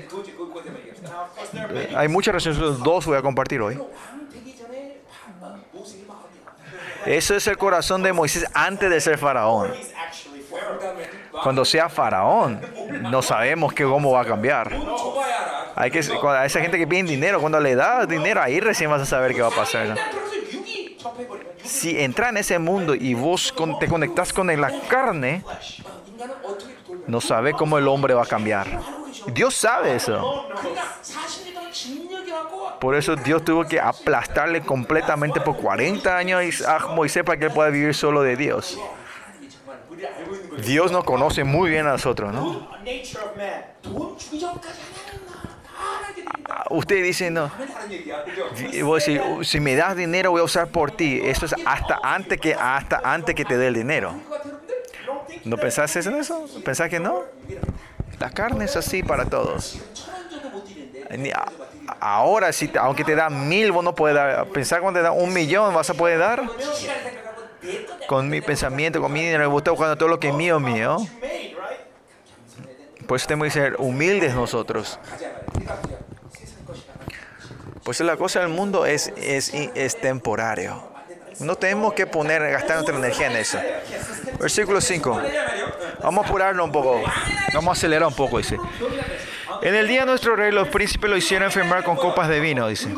eh, 1.55 1.94
hay 1.97 2.06
muchas 2.06 2.32
razones, 2.32 2.59
dos 2.59 3.06
voy 3.06 3.16
a 3.16 3.23
compartir 3.23 3.61
hoy. 3.61 3.77
Eso 7.06 7.35
es 7.35 7.47
el 7.47 7.59
corazón 7.59 8.02
de 8.02 8.12
Moisés 8.12 8.47
antes 8.55 8.90
de 8.90 9.01
ser 9.01 9.18
faraón. 9.18 9.72
Cuando 11.43 11.64
sea 11.64 11.89
faraón, 11.89 12.60
no 13.10 13.20
sabemos 13.22 13.72
que 13.72 13.85
cómo 13.85 14.12
va 14.12 14.22
a 14.22 14.24
cambiar. 14.24 14.72
Hay 15.76 15.90
que, 15.90 16.01
a 16.01 16.44
esa 16.44 16.60
gente 16.60 16.78
que 16.78 16.86
pide 16.86 17.02
dinero, 17.02 17.40
cuando 17.40 17.59
le 17.60 17.74
da 17.74 18.06
dinero, 18.06 18.40
ahí 18.40 18.60
recién 18.60 18.90
vas 18.90 19.02
a 19.02 19.06
saber 19.06 19.35
qué 19.35 19.43
va 19.43 19.48
a 19.48 19.51
pasar. 19.51 19.97
Si 21.64 21.98
entras 22.01 22.31
en 22.31 22.36
ese 22.36 22.59
mundo 22.59 22.94
y 22.94 23.14
vos 23.14 23.52
te 23.81 23.89
conectás 23.89 24.32
con 24.32 24.47
la 24.47 24.72
carne, 24.89 25.43
no 27.06 27.20
sabes 27.20 27.55
cómo 27.55 27.78
el 27.78 27.89
hombre 27.89 28.14
va 28.14 28.22
a 28.22 28.26
cambiar. 28.26 28.66
Dios 29.33 29.55
sabe 29.55 29.97
eso. 29.97 30.49
Por 32.81 32.95
eso 32.95 33.17
Dios 33.17 33.45
tuvo 33.45 33.65
que 33.65 33.81
aplastarle 33.81 34.61
completamente 34.63 35.41
por 35.41 35.57
40 35.57 36.17
años 36.17 36.63
a 36.63 36.87
Moisés 36.89 37.25
para 37.25 37.39
que 37.39 37.47
él 37.47 37.53
pueda 37.53 37.71
vivir 37.71 37.95
solo 37.95 38.23
de 38.23 38.37
Dios. 38.37 38.79
Dios 40.65 40.93
nos 40.93 41.05
conoce 41.05 41.45
muy 41.45 41.71
bien 41.71 41.87
a 41.87 41.93
nosotros, 41.93 42.33
¿no? 42.33 42.69
Usted 46.71 47.03
dice, 47.03 47.31
no, 47.31 47.51
si, 49.01 49.21
si 49.43 49.61
me 49.61 49.77
das 49.77 49.97
dinero 49.97 50.31
voy 50.31 50.41
a 50.41 50.45
usar 50.45 50.69
por 50.69 50.91
ti. 50.91 51.21
Eso 51.23 51.47
es 51.47 51.55
hasta 51.65 52.01
antes 52.03 52.41
que, 52.41 52.55
hasta 52.55 53.01
antes 53.05 53.35
que 53.35 53.45
te 53.45 53.57
dé 53.57 53.69
el 53.69 53.75
dinero. 53.75 54.15
¿No 55.45 55.57
pensás 55.57 55.95
en 55.97 56.17
eso? 56.17 56.47
¿Pensás 56.65 56.89
que 56.89 57.01
no? 57.01 57.23
La 58.19 58.31
carne 58.31 58.65
es 58.65 58.77
así 58.77 59.03
para 59.03 59.27
todos. 59.27 59.78
Ahora, 62.01 62.53
si, 62.53 62.70
aunque 62.81 63.05
te 63.05 63.15
da 63.15 63.31
mil, 63.31 63.73
vos 63.73 63.85
no 63.85 63.95
puedes 63.95 64.16
dar. 64.16 64.47
Pensar 64.49 64.81
cuando 64.81 65.01
te 65.01 65.05
da 65.05 65.12
un 65.12 65.32
millón, 65.32 65.74
vas 65.74 65.91
a 65.91 65.95
poder 65.95 66.19
dar. 66.19 66.43
Con 68.07 68.28
mi 68.28 68.41
pensamiento, 68.41 69.01
con 69.01 69.12
mi 69.12 69.20
dinero, 69.20 69.51
me 69.51 69.57
está 69.57 69.70
buscando 69.70 69.97
todo 69.97 70.09
lo 70.09 70.20
que 70.20 70.28
es 70.28 70.35
mío, 70.35 70.61
mío. 70.61 70.99
Por 73.07 73.16
eso 73.16 73.27
tenemos 73.27 73.47
que 73.47 73.53
ser 73.53 73.77
humildes 73.78 74.35
nosotros. 74.35 74.99
Por 77.82 77.95
eso 77.95 78.05
la 78.05 78.16
cosa 78.16 78.41
del 78.41 78.49
mundo 78.49 78.86
es, 78.86 79.12
es, 79.16 79.53
es 79.53 80.01
temporario. 80.01 80.94
No 81.40 81.56
tenemos 81.56 81.94
que 81.94 82.06
poner, 82.06 82.43
gastar 82.51 82.77
nuestra 82.77 82.97
energía 82.97 83.27
en 83.27 83.36
eso. 83.36 83.59
Versículo 84.39 84.81
5. 84.81 85.23
Vamos 86.02 86.24
a 86.24 86.28
apurarlo 86.28 86.65
un 86.65 86.73
poco. 86.73 87.02
Vamos 87.52 87.69
a 87.69 87.73
acelerar 87.73 88.09
un 88.09 88.15
poco, 88.15 88.39
dice. 88.39 88.59
En 89.62 89.74
el 89.74 89.89
día 89.89 90.01
de 90.01 90.06
nuestro 90.06 90.36
rey, 90.36 90.52
los 90.52 90.69
príncipes 90.69 91.11
lo 91.11 91.16
hicieron 91.16 91.47
enfermar 91.47 91.85
con 91.85 91.97
copas 91.97 92.28
de 92.28 92.40
vino, 92.40 92.69
dice 92.69 92.89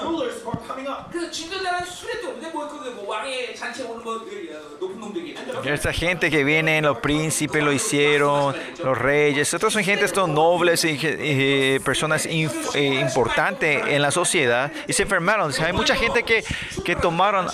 뭐 0.00 0.02
이런 0.06 0.06
거겠죠. 0.06 0.06
And 0.06 0.06
so 0.06 0.06
our 0.06 0.06
king, 0.06 0.06
these 0.06 0.06
are 0.06 0.06
all 0.06 0.16
the 0.16 0.26
various 0.26 0.42
rulers 0.42 0.42
who 0.42 0.50
are 0.50 0.60
coming 0.66 0.88
up. 0.88 1.10
그래서 1.10 1.30
진도자는 1.30 1.84
술에 1.86 2.20
또 2.20 2.28
없는데 2.28 2.50
뭐, 2.52 2.68
그, 2.68 2.90
뭐 2.90 3.08
왕의 3.08 3.56
잔치에 3.56 3.84
오는 3.86 4.04
뭐 4.04 4.14
어, 4.16 4.76
높은 4.80 5.00
놈들이 5.00 5.36
Esta 5.64 5.92
gente 5.92 6.28
que 6.30 6.44
viene, 6.44 6.82
los 6.82 6.98
príncipes 6.98 7.62
lo 7.62 7.72
hicieron, 7.72 8.54
los 8.84 8.98
reyes, 8.98 9.52
estos 9.54 9.72
son 9.72 9.82
gentes 9.82 10.10
son 10.14 10.34
nobles 10.34 10.84
y, 10.84 10.98
y 11.00 11.78
personas 11.80 12.26
inf- 12.26 12.74
eh, 12.74 13.00
importantes 13.00 13.82
en 13.86 14.02
la 14.02 14.10
sociedad 14.10 14.70
y 14.86 14.92
se 14.92 15.02
enfermaron. 15.04 15.48
O 15.48 15.52
sea, 15.52 15.66
hay 15.66 15.72
mucha 15.72 15.94
gente 15.96 16.22
que, 16.22 16.44
que 16.84 16.94
tomaron, 16.96 17.46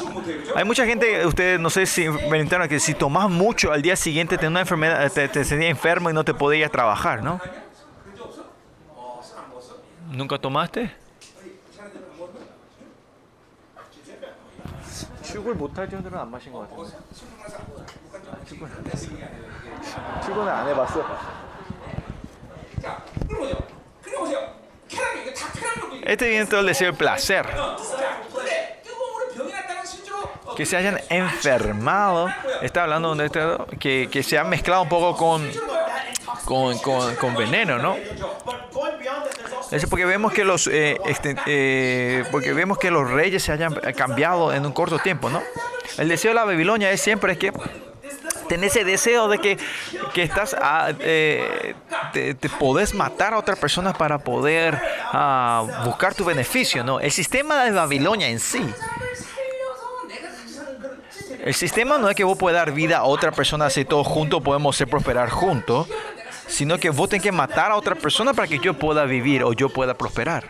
hay 0.55 0.65
mucha 0.65 0.85
gente, 0.85 1.25
ustedes 1.27 1.61
no 1.61 1.71
sé 1.71 1.87
si 1.87 2.05
experimentaron 2.07 2.69
que 2.69 2.81
si 2.81 2.95
tomas 2.95 3.31
mucho 3.31 3.71
al 3.73 3.83
día 3.83 3.95
siguiente 3.97 4.37
te 4.37 4.47
una 4.49 4.61
enfermedad, 4.61 5.11
te, 5.13 5.29
te 5.29 5.45
sentías 5.45 5.71
enfermo 5.71 6.11
y 6.11 6.13
no 6.13 6.25
te 6.25 6.35
podías 6.35 6.71
trabajar, 6.73 7.23
¿no? 7.23 7.39
그런 7.39 8.17
적 8.17 8.25
없어? 8.27 8.43
어, 8.97 9.21
술안 9.23 9.49
먹었어? 9.51 9.77
¿Nunca 10.13 10.39
tomaste? 10.39 10.91
출근 15.28 15.58
못할 15.58 15.90
정도는 15.90 16.18
안 16.18 16.32
마신 16.32 16.54
것 16.54 16.60
같은데. 16.60 16.98
아, 18.32 18.46
출근 18.46 18.70
출근을 20.24 20.50
안 20.50 20.68
해봤어. 20.70 21.06
Este 26.04 26.30
viene 26.30 26.46
todo 26.46 26.62
el 26.62 26.68
deseo 26.68 26.88
del 26.88 26.98
placer. 26.98 27.46
Que 30.58 30.66
se 30.66 30.76
hayan 30.76 31.00
enfermado, 31.10 32.28
está 32.64 32.84
hablando 32.84 33.14
de 33.16 33.28
esto, 33.28 33.68
que, 33.80 34.10
que 34.12 34.24
se 34.24 34.38
ha 34.40 34.44
mezclado 34.44 34.82
un 34.82 34.90
poco 34.90 35.16
con, 35.16 35.48
con, 36.46 36.78
con, 36.80 37.16
con 37.16 37.36
veneno, 37.36 37.78
¿no? 37.78 37.96
But 38.44 38.74
going 38.74 38.98
beyond 39.00 39.24
that, 39.26 39.36
there's 39.38 39.54
also 39.54 39.76
Es 39.76 39.86
porque 39.86 40.06
vemos 40.06 40.34
que 40.34 40.44
los 40.44 40.66
eh, 40.68 40.98
este, 41.06 41.36
eh, 41.46 42.24
porque 42.32 42.54
vemos 42.54 42.80
que 42.80 42.90
los 42.90 43.10
reyes 43.10 43.44
se 43.44 43.52
hayan 43.52 43.76
cambiado 43.96 44.52
en 44.52 44.66
un 44.66 44.74
corto 44.74 44.98
tiempo, 44.98 45.30
¿no? 45.30 45.44
El 46.00 46.10
deseo 46.10 46.32
de 46.32 46.36
la 46.36 46.44
Babilonia 46.46 46.90
es 46.92 47.02
siempre 47.02 47.34
es 47.34 47.38
que 47.38 47.54
tener 48.50 48.70
ese 48.70 48.84
deseo 48.84 49.28
de 49.28 49.38
que, 49.40 49.58
que 50.14 50.24
estás 50.24 50.56
a- 50.60 50.90
eh, 51.02 51.76
te, 52.14 52.34
te 52.34 52.50
podés 52.50 52.94
matar 52.96 53.34
a 53.34 53.38
otras 53.38 53.60
personas 53.60 53.96
para 53.96 54.18
poder 54.20 54.82
ah, 55.12 55.82
buscar 55.86 56.16
tu 56.16 56.26
beneficio, 56.26 56.84
¿no? 56.84 57.00
El 57.00 57.12
sistema 57.12 57.64
de 57.66 57.72
Babilonia 57.72 58.28
en 58.30 58.40
sí 58.40 58.66
El 61.48 61.54
sistema 61.54 61.98
no 61.98 62.10
es 62.10 62.16
que 62.18 62.26
vos 62.26 62.38
puedas 62.38 62.60
dar 62.60 62.74
vida 62.74 62.98
a 62.98 63.04
otra 63.06 63.32
persona 63.32 63.68
así 63.68 63.86
todos 63.86 64.06
juntos 64.06 64.42
podemos 64.44 64.76
ser 64.76 64.90
prosperar 64.90 65.30
juntos, 65.30 65.88
sino 66.46 66.78
que 66.78 66.90
vos 66.90 67.08
tenés 67.08 67.24
que 67.24 67.32
matar 67.32 67.72
a 67.72 67.78
otra 67.78 67.96
persona 67.96 68.34
para 68.34 68.50
que 68.50 68.60
yo 68.60 68.74
pueda 68.74 69.06
vivir 69.06 69.46
o 69.46 69.54
yo 69.54 69.70
pueda 69.70 69.94
prosperar. 69.98 70.44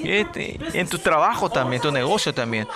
Este- 0.00 0.56
en 0.72 0.86
tu 0.88 1.00
trabajo 1.00 1.50
también, 1.50 1.82
tu 1.82 1.90
negocio 1.90 2.32
también. 2.32 2.68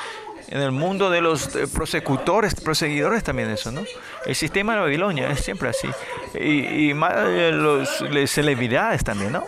En 0.48 0.62
el 0.62 0.72
mundo 0.72 1.10
de 1.10 1.20
los 1.20 1.54
eh, 1.54 1.68
prosecutores, 1.72 2.56
proseguidores 2.56 3.22
también 3.22 3.50
eso, 3.50 3.70
¿no? 3.70 3.84
El 4.26 4.34
sistema 4.34 4.74
de 4.74 4.80
Babilonia 4.80 5.30
es 5.30 5.44
siempre 5.44 5.68
así. 5.68 5.88
Y, 6.34 6.88
y 6.88 6.90
eh, 6.90 7.52
los 7.52 8.30
celebridades 8.32 9.04
también, 9.04 9.30
¿no? 9.30 9.44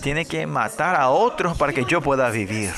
Tiene 0.00 0.24
que 0.24 0.46
matar 0.46 0.96
a 0.96 1.10
otros 1.10 1.58
para 1.58 1.74
que 1.74 1.84
yo 1.84 2.00
pueda 2.00 2.30
vivir. 2.30 2.70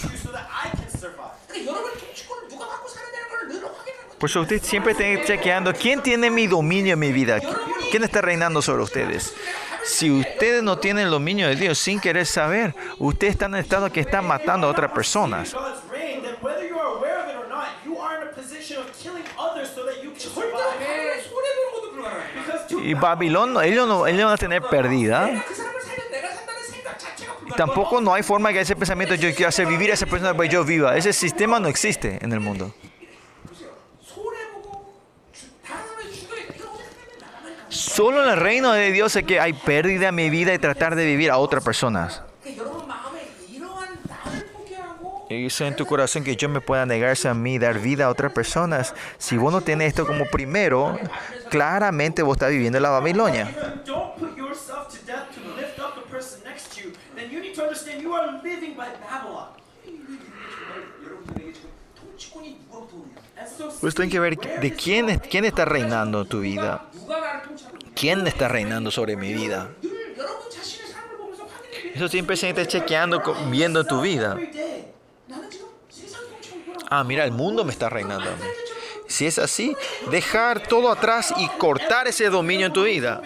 Pues 4.23 4.37
usted 4.37 4.63
siempre 4.63 4.93
está 4.93 5.27
chequeando 5.27 5.73
quién 5.73 6.01
tiene 6.01 6.31
mi 6.31 6.47
dominio 6.47 6.93
en 6.93 6.99
mi 7.01 7.11
vida, 7.11 7.41
quién 7.91 8.05
está 8.05 8.21
reinando 8.21 8.63
sobre 8.63 8.85
ustedes. 8.85 9.35
Si 9.83 10.13
ustedes 10.13 10.63
no 10.63 10.79
tienen 10.79 11.07
el 11.07 11.11
dominio 11.11 11.49
de 11.49 11.57
Dios 11.57 11.77
sin 11.77 11.99
querer 11.99 12.25
saber, 12.25 12.73
ustedes 13.01 13.33
están 13.33 13.51
en 13.51 13.57
el 13.57 13.65
estado 13.65 13.91
que 13.91 13.99
están 13.99 14.25
matando 14.25 14.69
a 14.69 14.71
otras 14.71 14.93
personas. 14.93 15.57
Y 22.81 22.95
Babilón, 22.95 23.61
ellos 23.65 23.89
no, 23.89 24.07
ellos 24.07 24.25
van 24.25 24.35
a 24.35 24.37
tener 24.37 24.63
pérdida. 24.63 25.45
Tampoco 27.57 28.01
no 28.01 28.15
hay 28.15 28.23
forma 28.23 28.53
que 28.53 28.61
ese 28.61 28.77
pensamiento, 28.77 29.17
yo 29.17 29.35
quiero 29.35 29.49
hacer 29.49 29.67
vivir 29.67 29.91
a 29.91 29.95
esa 29.95 30.07
persona 30.07 30.33
para 30.33 30.49
que 30.49 30.55
yo 30.55 30.63
viva. 30.63 30.97
Ese 30.97 31.13
sistema 31.13 31.59
no 31.59 31.67
existe 31.67 32.21
en 32.23 32.33
el 32.33 32.39
mundo. 32.39 32.73
Solo 37.93 38.25
en 38.25 38.31
el 38.31 38.41
reino 38.41 38.73
de 38.73 38.91
Dios 38.91 39.15
es 39.17 39.25
que 39.25 39.39
hay 39.39 39.53
pérdida 39.53 40.09
en 40.09 40.15
mi 40.15 40.31
vida 40.31 40.55
y 40.55 40.59
tratar 40.59 40.97
de 40.97 41.05
vivir 41.05 41.31
a 41.31 41.37
otras 41.37 41.63
personas. 41.63 42.23
Y 45.29 45.43
dice 45.43 45.67
en 45.67 45.77
tu 45.77 45.85
corazón 45.85 46.25
que 46.25 46.35
yo 46.35 46.49
me 46.49 46.63
pueda 46.63 46.87
negarse 46.87 47.29
a 47.29 47.35
mí, 47.35 47.59
dar 47.59 47.79
vida 47.79 48.07
a 48.07 48.09
otras 48.09 48.33
personas. 48.33 48.95
Si 49.19 49.37
vos 49.37 49.53
no 49.53 49.61
tenés 49.61 49.89
esto 49.89 50.07
como 50.07 50.25
primero, 50.25 50.99
claramente 51.51 52.23
vos 52.23 52.37
estás 52.37 52.49
viviendo 52.49 52.79
en 52.79 52.83
la 52.83 52.91
Babilonia. 52.91 53.55
Ustedes 63.75 63.95
tienen 63.95 64.11
que 64.11 64.21
ver 64.21 64.39
de 64.39 64.73
quién, 64.73 65.19
quién 65.19 65.45
está 65.45 65.67
reinando 65.67 66.23
en 66.23 66.29
tu 66.29 66.41
vida. 66.41 66.87
¿Quién 67.95 68.27
está 68.27 68.49
reinando 68.49 68.91
sobre 68.91 69.17
mi 69.17 69.33
vida? 69.33 69.71
Eso 71.95 72.09
siempre 72.09 72.37
se 72.37 72.49
está 72.49 72.67
chequeando, 72.67 73.23
viendo 73.51 73.85
tu 73.85 74.01
vida. 74.01 74.39
Ah, 76.89 77.05
mira, 77.05 77.25
el 77.25 77.33
mundo 77.33 77.65
me 77.65 77.73
está 77.73 77.89
reinando. 77.89 78.31
Si 79.07 79.27
es 79.27 79.39
así, 79.39 79.77
dejar 80.11 80.67
todo 80.67 80.91
atrás 80.91 81.35
y 81.37 81.49
cortar 81.49 82.09
ese 82.09 82.31
dominio 82.31 82.67
en 82.67 82.73
tu 82.73 82.85
vida. 82.85 83.21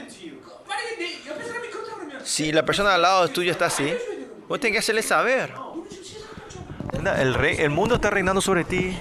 Si 2.24 2.52
la 2.52 2.64
persona 2.64 2.94
al 2.94 3.02
lado 3.02 3.28
tuyo 3.28 3.52
está 3.52 3.66
así, 3.66 3.94
vos 4.48 4.58
tenés 4.58 4.72
que 4.72 4.78
hacerle 4.80 5.02
saber. 5.02 5.54
El, 7.18 7.34
rey, 7.34 7.56
el 7.60 7.70
mundo 7.70 7.94
está 7.96 8.10
reinando 8.10 8.40
sobre 8.40 8.64
ti. 8.64 8.98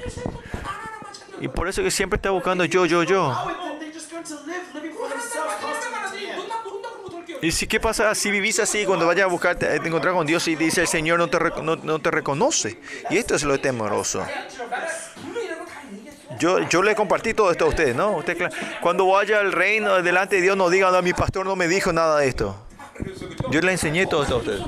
Y 1.41 1.47
por 1.47 1.67
eso 1.67 1.81
que 1.81 1.89
siempre 1.89 2.17
está 2.17 2.29
buscando 2.29 2.65
yo, 2.65 2.85
yo, 2.85 3.03
yo. 3.03 3.35
Y 7.41 7.51
si, 7.51 7.67
¿qué 7.67 7.79
pasa 7.79 8.15
si 8.15 8.31
vivís 8.31 8.59
así 8.59 8.85
cuando 8.85 9.05
vayas 9.05 9.25
a 9.25 9.27
buscar, 9.27 9.55
te, 9.55 9.79
te 9.79 9.87
encontrar 9.87 10.13
con 10.13 10.25
Dios 10.25 10.47
y 10.47 10.55
dice 10.55 10.81
el 10.81 10.87
Señor 10.87 11.19
no 11.19 11.29
te, 11.29 11.37
no, 11.61 11.75
no 11.75 11.99
te 11.99 12.09
reconoce? 12.09 12.79
Y 13.09 13.17
esto 13.17 13.35
es 13.35 13.43
lo 13.43 13.59
temoroso. 13.59 14.25
Yo, 16.39 16.59
yo 16.67 16.83
le 16.83 16.95
compartí 16.95 17.33
todo 17.33 17.51
esto 17.51 17.65
a 17.65 17.67
ustedes, 17.69 17.95
¿no? 17.95 18.17
Usted, 18.17 18.37
cuando 18.81 19.07
vaya 19.07 19.39
al 19.39 19.51
reino 19.51 20.01
delante 20.01 20.37
de 20.37 20.41
Dios, 20.41 20.57
no 20.57 20.69
digan, 20.69 20.91
no, 20.91 21.01
mi 21.01 21.13
pastor 21.13 21.45
no 21.45 21.55
me 21.55 21.67
dijo 21.67 21.93
nada 21.93 22.19
de 22.19 22.27
esto. 22.27 22.55
Yo 23.51 23.61
le 23.61 23.71
enseñé 23.71 24.07
todo 24.07 24.23
esto 24.23 24.35
a 24.35 24.37
ustedes 24.39 24.61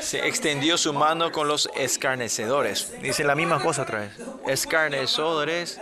se 0.00 0.26
extendió 0.26 0.76
su 0.76 0.92
mano 0.92 1.32
con 1.32 1.48
los 1.48 1.70
escarnecedores. 1.74 2.92
Dice 3.00 3.24
la 3.24 3.34
misma 3.34 3.60
cosa 3.60 3.82
otra 3.82 4.00
vez. 4.00 4.12
Escarnecedores. 4.46 5.80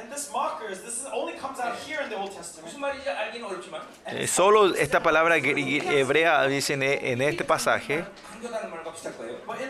Eh, 4.07 4.27
solo 4.27 4.75
esta 4.75 5.03
palabra 5.03 5.37
hebrea 5.37 6.47
dicen 6.47 6.83
e, 6.83 7.13
en 7.13 7.23
este 7.23 7.45
pasaje, 7.45 8.05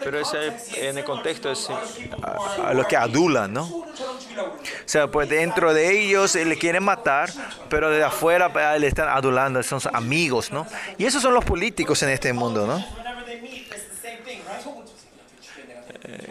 pero 0.02 0.20
es 0.20 0.32
en 0.76 0.98
el 0.98 1.04
contexto 1.04 1.50
es 1.50 1.68
eh, 1.70 2.10
los 2.74 2.86
que 2.86 2.96
adulan, 2.96 3.52
¿no? 3.52 3.64
O 3.64 3.86
sea, 4.84 5.08
pues 5.08 5.28
dentro 5.28 5.74
de 5.74 5.90
ellos 5.90 6.34
le 6.34 6.56
quieren 6.58 6.82
matar, 6.82 7.30
pero 7.68 7.90
de 7.90 8.02
afuera 8.02 8.52
pues, 8.52 8.80
le 8.80 8.86
están 8.86 9.08
adulando, 9.08 9.62
son 9.62 9.80
amigos, 9.92 10.50
¿no? 10.50 10.66
Y 10.98 11.04
esos 11.04 11.22
son 11.22 11.34
los 11.34 11.44
políticos 11.44 12.02
en 12.02 12.10
este 12.10 12.32
mundo, 12.32 12.66
¿no? 12.66 12.84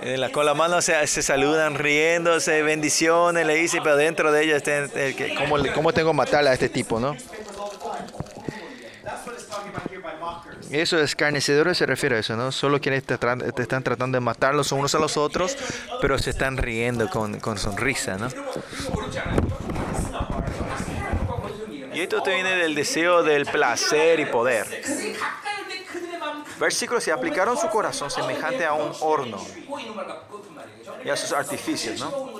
la, 0.04 0.32
con 0.32 0.46
la 0.46 0.54
mano 0.54 0.82
se, 0.82 1.06
se, 1.08 1.22
saludan 1.22 1.76
riéndose, 1.76 2.62
bendiciones, 2.64 3.46
le 3.46 3.56
dicen, 3.56 3.82
pero 3.84 3.96
dentro 3.96 4.32
de 4.32 4.44
ella 4.44 4.58
está 4.58 4.78
el 4.78 5.16
que, 5.16 5.36
¿cómo, 5.36 5.58
¿cómo, 5.74 5.94
tengo 5.94 6.12
que 6.12 6.18
matar 6.18 6.48
a 6.48 6.54
este 6.54 6.70
tipo, 6.70 7.00
no? 7.00 7.16
Eso 10.70 11.00
es 11.00 11.16
carnecedores 11.16 11.78
se 11.80 11.86
refiere 11.88 12.18
a 12.18 12.20
eso, 12.20 12.36
¿no? 12.36 12.52
Solo 12.52 12.80
quienes 12.80 13.04
te, 13.04 13.18
te, 13.18 13.62
están 13.62 13.84
tratando 13.84 14.18
de 14.18 14.20
matarlos 14.20 14.72
unos 14.72 14.94
a 14.94 15.00
los 15.00 15.18
otros, 15.18 15.58
pero 16.00 16.18
se 16.20 16.30
están 16.30 16.58
riendo 16.58 17.10
con, 17.10 17.40
con 17.40 17.58
sonrisa, 17.58 18.18
¿no? 18.18 18.30
Y 21.94 22.02
esto 22.02 22.22
te 22.22 22.36
viene 22.36 22.56
del 22.56 22.76
deseo 22.76 23.24
del 23.24 23.48
placer 23.48 24.20
y 24.20 24.26
poder. 24.26 24.68
Versículo, 26.60 27.00
si 27.00 27.10
aplicaron 27.10 27.58
su 27.58 27.70
corazón 27.70 28.12
semejante 28.12 28.66
a 28.66 28.74
un 28.74 28.92
horno 29.00 29.38
y 31.04 31.10
a 31.10 31.16
sus 31.16 31.32
artificios, 31.32 32.00
¿no? 32.00 32.40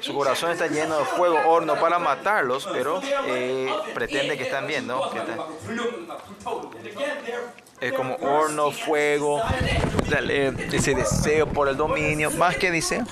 Su 0.00 0.14
corazón 0.14 0.50
está 0.50 0.66
lleno 0.66 0.98
de 0.98 1.04
fuego, 1.04 1.38
horno 1.46 1.78
para 1.78 1.98
matarlos, 1.98 2.68
pero 2.72 3.00
eh, 3.26 3.72
pretende 3.94 4.36
que 4.36 4.44
están 4.44 4.66
bien, 4.66 4.86
¿no? 4.86 5.10
Que 7.78 7.92
como 7.92 8.16
horno, 8.16 8.72
fuego, 8.72 9.40
ese 10.72 10.94
deseo 10.94 11.46
por 11.46 11.68
el 11.68 11.76
dominio, 11.76 12.30
más 12.32 12.56
que 12.56 12.70
dice. 12.70 13.04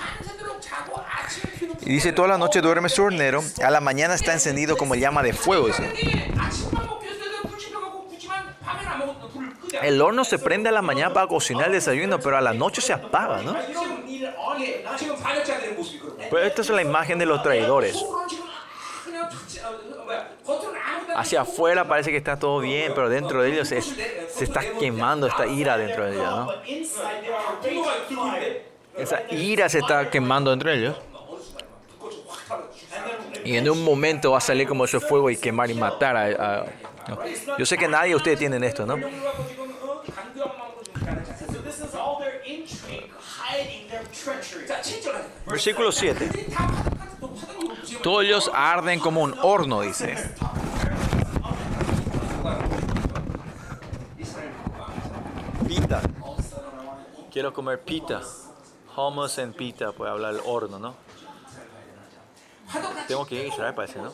Y 1.82 1.92
dice, 1.92 2.12
toda 2.12 2.28
la 2.28 2.38
noche 2.38 2.60
duerme 2.60 2.88
su 2.88 3.02
hornero, 3.04 3.42
a 3.64 3.70
la 3.70 3.80
mañana 3.80 4.14
está 4.14 4.32
encendido 4.32 4.76
como 4.76 4.94
llama 4.94 5.22
de 5.22 5.32
fuego. 5.32 5.68
Dice. 5.68 5.94
El 9.82 10.00
horno 10.00 10.24
se 10.24 10.38
prende 10.38 10.68
a 10.68 10.72
la 10.72 10.82
mañana 10.82 11.12
para 11.12 11.26
cocinar 11.26 11.66
el 11.66 11.72
desayuno, 11.72 12.18
pero 12.18 12.36
a 12.36 12.40
la 12.40 12.52
noche 12.52 12.80
se 12.80 12.92
apaga, 12.92 13.42
¿no? 13.42 13.56
Pero 16.30 16.42
esta 16.42 16.62
es 16.62 16.70
la 16.70 16.82
imagen 16.82 17.18
de 17.18 17.26
los 17.26 17.42
traidores. 17.42 18.04
Hacia 21.14 21.40
afuera 21.42 21.86
parece 21.86 22.10
que 22.10 22.16
está 22.16 22.38
todo 22.38 22.60
bien, 22.60 22.92
pero 22.94 23.08
dentro 23.08 23.42
de 23.42 23.52
ellos 23.52 23.68
se, 23.68 23.78
está 23.78 24.60
quemando 24.78 25.26
esta 25.26 25.46
ira 25.46 25.76
dentro 25.76 26.04
de 26.04 26.12
ellos, 26.12 26.30
¿no? 26.30 26.52
Esa 28.96 29.22
ira 29.30 29.68
se 29.68 29.78
está 29.78 30.10
quemando 30.10 30.50
dentro 30.50 30.70
de 30.70 30.76
ellos. 30.76 30.96
Y 33.44 33.56
en 33.56 33.68
un 33.70 33.84
momento 33.84 34.32
va 34.32 34.38
a 34.38 34.40
salir 34.40 34.66
como 34.66 34.84
ese 34.84 35.00
fuego 35.00 35.30
y 35.30 35.36
quemar 35.36 35.70
y 35.70 35.74
matar 35.74 36.16
a 36.16 36.66
yo 37.58 37.66
sé 37.66 37.78
que 37.78 37.88
nadie 37.88 38.10
de 38.10 38.16
ustedes 38.16 38.38
tienen 38.38 38.62
esto, 38.64 38.86
¿no? 38.86 38.96
Versículo 45.46 45.92
7. 45.92 46.30
Todos 48.02 48.24
ellos 48.24 48.50
arden 48.52 49.00
como 49.00 49.22
un 49.22 49.34
horno, 49.42 49.80
dice. 49.80 50.14
Pita. 55.66 56.00
Quiero 57.32 57.52
comer 57.52 57.80
pita. 57.82 58.20
Hummus 58.96 59.38
en 59.38 59.52
pita, 59.52 59.92
puede 59.92 60.10
hablar 60.10 60.34
el 60.34 60.40
horno, 60.44 60.78
¿no? 60.78 60.94
Tengo 63.06 63.24
que 63.26 63.36
ir 63.36 63.44
a 63.44 63.48
Israel, 63.48 63.74
parece, 63.74 64.00
¿no? 64.00 64.12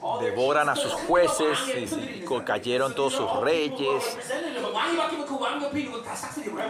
hot 0.00 0.20
Devoran 0.20 0.68
a 0.68 0.76
sus 0.76 0.92
jueces, 0.92 1.58
y 1.66 2.24
cayeron 2.44 2.94
todos 2.94 3.14
sus 3.14 3.40
reyes. 3.40 4.16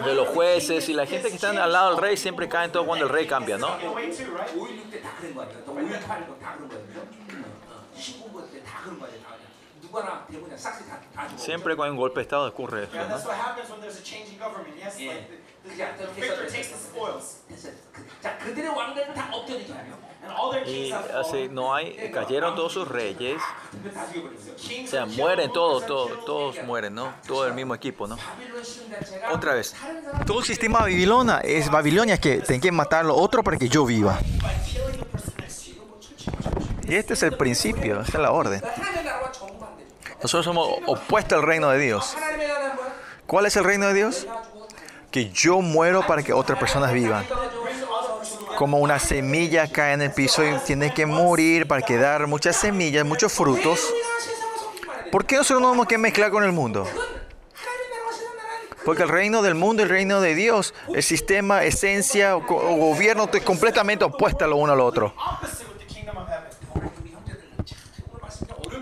De 0.05 0.15
los 0.15 0.29
jueces 0.29 0.89
y 0.89 0.95
la 0.95 1.07
gente 1.07 1.29
que 1.29 1.35
está 1.35 1.51
al 1.51 1.73
lado 1.73 1.91
del 1.91 2.01
rey 2.01 2.17
siempre 2.17 2.49
caen 2.49 2.73
todo 2.73 2.87
cuando 2.87 3.05
el 3.05 3.11
rey 3.11 3.27
cambia, 3.27 3.59
¿no? 3.59 3.69
Siempre 11.37 11.77
con 11.77 11.91
un 11.91 11.97
golpe 11.97 12.21
de 12.21 12.23
Estado 12.23 12.49
ocurre 12.49 12.85
esto. 12.85 12.97
¿no? 12.97 13.19
that's 15.58 15.74
what 15.74 15.74
happens 15.74 15.74
when 15.74 15.74
there's 15.74 15.74
a 15.74 15.74
change 15.74 15.74
in 15.74 15.74
government. 15.74 15.74
Yes, 15.74 15.78
Yeah. 15.78 15.86
like 15.86 15.98
the, 15.98 16.06
the, 16.06 16.14
Yeah, 16.14 16.14
the 16.14 16.14
that's- 16.14 16.16
victor 16.20 16.48
takes 16.52 16.70
the 16.70 16.78
spoils. 16.78 17.26
됐어. 17.50 17.70
그- 17.94 18.04
자, 18.22 18.38
그들의 18.38 18.68
왕들은 18.70 19.14
다 19.14 19.30
엎드리지 19.32 19.72
않아요? 19.74 19.96
And 20.24 20.32
all 20.40 20.52
their 20.52 20.64
Y 20.64 20.72
kings 20.72 20.94
have 20.96 21.12
así 21.20 21.52
fallen. 21.52 21.54
no 21.56 21.74
hay, 21.76 22.12
cayeron 22.14 22.56
todos 22.56 22.72
sus 22.74 22.88
reyes, 22.88 23.42
그들 23.72 23.92
다 23.94 24.08
죽여버렸어요. 24.08 24.54
o 24.54 24.56
Kings 24.56 24.90
sea, 24.92 25.02
are 25.04 25.10
killed, 25.12 25.20
mueren 25.20 25.52
todos, 25.52 25.84
rulers 25.84 25.84
are 25.84 25.90
todos, 25.90 26.12
killed. 26.16 26.26
todos 26.26 26.66
mueren, 26.66 26.96
¿no? 26.96 27.14
Todo 27.28 27.48
el 27.48 27.54
mismo 27.54 27.76
equipo, 27.76 28.08
¿no? 28.08 28.16
바빌론 28.16 28.64
시험 28.64 28.90
자체가 28.92 29.32
Otra 29.34 29.54
vez. 29.54 29.74
다른 29.74 30.02
사람 30.04 30.26
Todo 30.26 30.40
el 30.40 30.46
sistema 30.46 30.80
Babilonia 30.80 31.40
es 31.44 31.70
Babilonia 31.70 32.14
es 32.16 32.20
que 32.22 32.38
tienen 32.40 32.62
que 32.62 32.72
matarlo 32.72 33.16
otro 33.16 33.44
para 33.44 33.58
que 33.58 33.68
yo 33.68 33.84
viva. 33.86 34.18
By 34.42 34.56
killing 34.64 35.00
the 35.00 35.06
person 35.12 35.34
next 35.40 35.66
to 35.66 35.72
you. 35.72 36.92
Y 36.92 36.96
este 36.96 37.14
es 37.16 37.24
el 37.24 37.36
principio, 37.36 38.00
esta 38.02 38.18
es 38.18 38.22
la 38.24 38.32
orden. 38.32 38.62
하나님의 38.64 39.04
나라와 39.04 39.32
정반대. 39.32 39.84
Nosotros 40.22 40.46
somos 40.46 40.70
opuestos 40.88 41.38
al 41.38 41.44
reino 41.44 41.70
de 41.72 41.80
Dios. 41.80 42.16
하나님의 42.16 42.48
나라는 42.48 42.76
뭐야? 42.78 42.94
¿Cuál 43.28 43.46
es 43.48 43.58
el 43.58 43.64
reino 43.66 43.88
de 43.88 43.94
Dios? 43.94 44.26
que 45.11 45.31
yo 45.31 45.61
muero 45.61 46.07
para 46.07 46.23
que 46.23 46.33
otras 46.33 46.59
personas 46.59 46.93
vivan. 46.93 47.25
Como 48.57 48.79
una 48.79 48.99
semilla 48.99 49.71
cae 49.71 49.95
en 49.95 50.03
el 50.03 50.13
piso 50.13 50.45
y 50.45 50.59
tiene 50.67 50.93
que 50.93 51.07
morir 51.07 51.67
para 51.69 51.83
quedar 51.83 52.27
muchas 52.27 52.57
semillas, 52.57 53.07
muchos 53.07 53.33
frutos. 53.33 53.81
¿Por 55.13 55.25
qué 55.25 55.37
nosotros 55.37 55.63
no 55.63 55.69
tenemos 55.69 55.87
que 55.87 55.99
mezclar 55.99 56.31
con 56.31 56.45
el 56.45 56.53
mundo? 56.53 56.87
Porque 58.85 59.03
el 59.03 59.09
reino 59.09 59.43
del 59.43 59.55
mundo, 59.55 59.83
el 59.83 59.89
reino 59.89 60.21
de 60.21 60.35
Dios, 60.35 60.75
el 60.95 61.03
sistema, 61.03 61.65
esencia 61.65 62.37
o, 62.37 62.41
gobierno 62.41 63.29
es 63.33 63.43
completamente 63.43 64.05
opuesta 64.05 64.47
lo 64.47 64.57
uno 64.57 64.73
al 64.73 64.81
otro. 64.81 65.15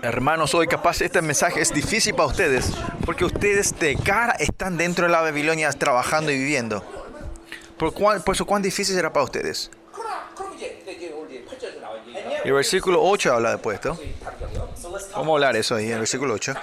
Hermanos, 0.07 0.55
hoy 0.55 0.67
capaz 0.67 1.01
este 1.01 1.21
mensaje 1.21 1.59
es 1.59 1.73
difícil 1.73 2.15
para 2.15 2.29
ustedes, 2.29 2.71
porque 3.05 3.25
ustedes 3.25 3.77
de 3.77 3.97
cara 3.97 4.37
están 4.39 4.77
dentro 4.77 5.05
de 5.05 5.11
la 5.11 5.19
Babilonia 5.19 5.69
trabajando 5.73 6.31
y 6.31 6.37
viviendo. 6.37 6.81
Por, 7.77 7.93
cuán, 7.93 8.21
por 8.21 8.33
eso, 8.33 8.45
cuán 8.45 8.61
difícil 8.61 8.95
será 8.95 9.11
para 9.11 9.25
ustedes. 9.25 9.69
Y 12.45 12.47
el 12.47 12.53
versículo 12.53 13.03
8 13.03 13.33
habla 13.33 13.51
después 13.51 13.75
esto. 13.75 13.99
Vamos 15.11 15.27
a 15.27 15.33
hablar 15.33 15.57
eso 15.57 15.75
ahí, 15.75 15.91
el 15.91 15.99
versículo 15.99 16.35
8. 16.35 16.53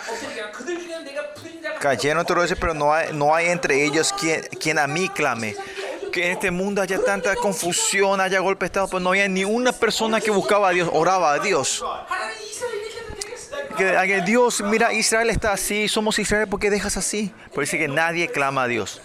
Cayeron 1.81 2.23
otros 2.23 2.39
reyes, 2.45 2.57
pero 2.59 2.73
no 2.73 2.95
hay, 2.95 3.13
no 3.13 3.35
hay 3.35 3.49
entre 3.49 3.85
ellos 3.85 4.15
quien, 4.19 4.41
quien 4.59 4.79
a 4.79 4.87
mí 4.87 5.11
clame 5.11 5.55
que 6.11 6.27
en 6.27 6.33
este 6.33 6.51
mundo 6.51 6.81
haya 6.81 6.99
tanta 7.03 7.35
confusión, 7.35 8.21
haya 8.21 8.39
golpe 8.39 8.65
de 8.65 8.67
Estado, 8.67 8.89
pues 8.89 9.03
no 9.03 9.11
había 9.11 9.29
ni 9.29 9.45
una 9.45 9.73
persona 9.73 10.21
que 10.21 10.31
buscaba 10.31 10.69
a 10.69 10.71
Dios, 10.71 10.89
oraba 10.93 11.33
a 11.33 11.41
Dios 11.41 11.85
que, 13.75 14.23
Dios, 14.25 14.63
mira, 14.63 14.93
Israel 14.93 15.31
está 15.31 15.53
así, 15.53 15.89
somos 15.89 16.19
Israel, 16.19 16.49
¿por 16.49 16.61
qué 16.61 16.71
dejas 16.71 16.97
así? 16.97 17.33
Parece 17.55 17.79
que 17.79 17.89
nadie 17.89 18.29
clama 18.29 18.65
a 18.65 18.69
Dios. 18.69 19.01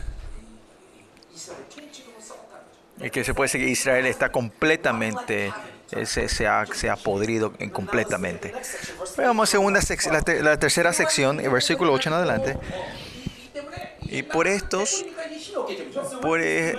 Y 3.02 3.10
que 3.10 3.24
se 3.24 3.34
puede 3.34 3.48
decir 3.48 3.62
que 3.62 3.70
Israel 3.70 4.06
está 4.06 4.32
completamente, 4.32 5.54
eh, 5.92 6.06
se, 6.06 6.28
se, 6.28 6.48
ha, 6.48 6.66
se 6.66 6.90
ha, 6.90 6.98
podrido 6.98 7.54
completamente. 7.72 8.54
Veamos 9.18 9.50
segunda 9.50 9.80
la, 10.12 10.42
la 10.42 10.60
tercera 10.60 10.92
sección, 10.92 11.40
el 11.40 11.50
versículo 11.50 11.94
8 11.94 12.10
en 12.10 12.16
adelante. 12.16 12.58
Y 14.12 14.24
por 14.24 14.48
estos, 14.48 15.06
por, 16.22 16.42
eh, 16.42 16.76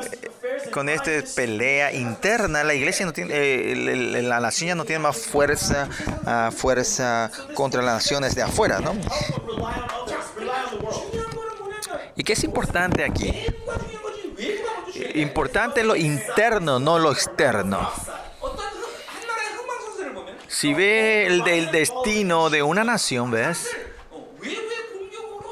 con 0.72 0.89
esta 0.89 1.10
pelea 1.35 1.93
interna, 1.93 2.64
la 2.64 2.74
iglesia 2.74 3.06
no 3.06 3.12
tiene, 3.12 3.32
eh, 3.35 4.22
la 4.22 4.40
nación 4.40 4.78
no 4.78 4.85
tiene 4.85 5.01
más 5.01 5.16
fuerza, 5.16 5.89
ah, 6.27 6.51
fuerza 6.55 7.31
contra 7.55 7.82
las 7.82 7.94
naciones 7.94 8.35
de 8.35 8.43
afuera, 8.43 8.81
¿no? 8.81 8.94
¿Y 12.16 12.22
qué 12.22 12.35
es 12.35 12.44
importante 12.44 13.05
aquí? 13.05 13.32
Importante 15.14 15.82
lo 15.85 15.97
interno, 15.97 16.78
no 16.78 16.98
lo 16.98 17.12
externo. 17.12 17.90
Si 20.48 20.74
ve 20.74 21.27
el 21.27 21.43
del 21.44 21.70
destino 21.70 22.51
de 22.51 22.62
una 22.62 22.85
nación, 22.85 23.31
¿ves? 23.31 23.68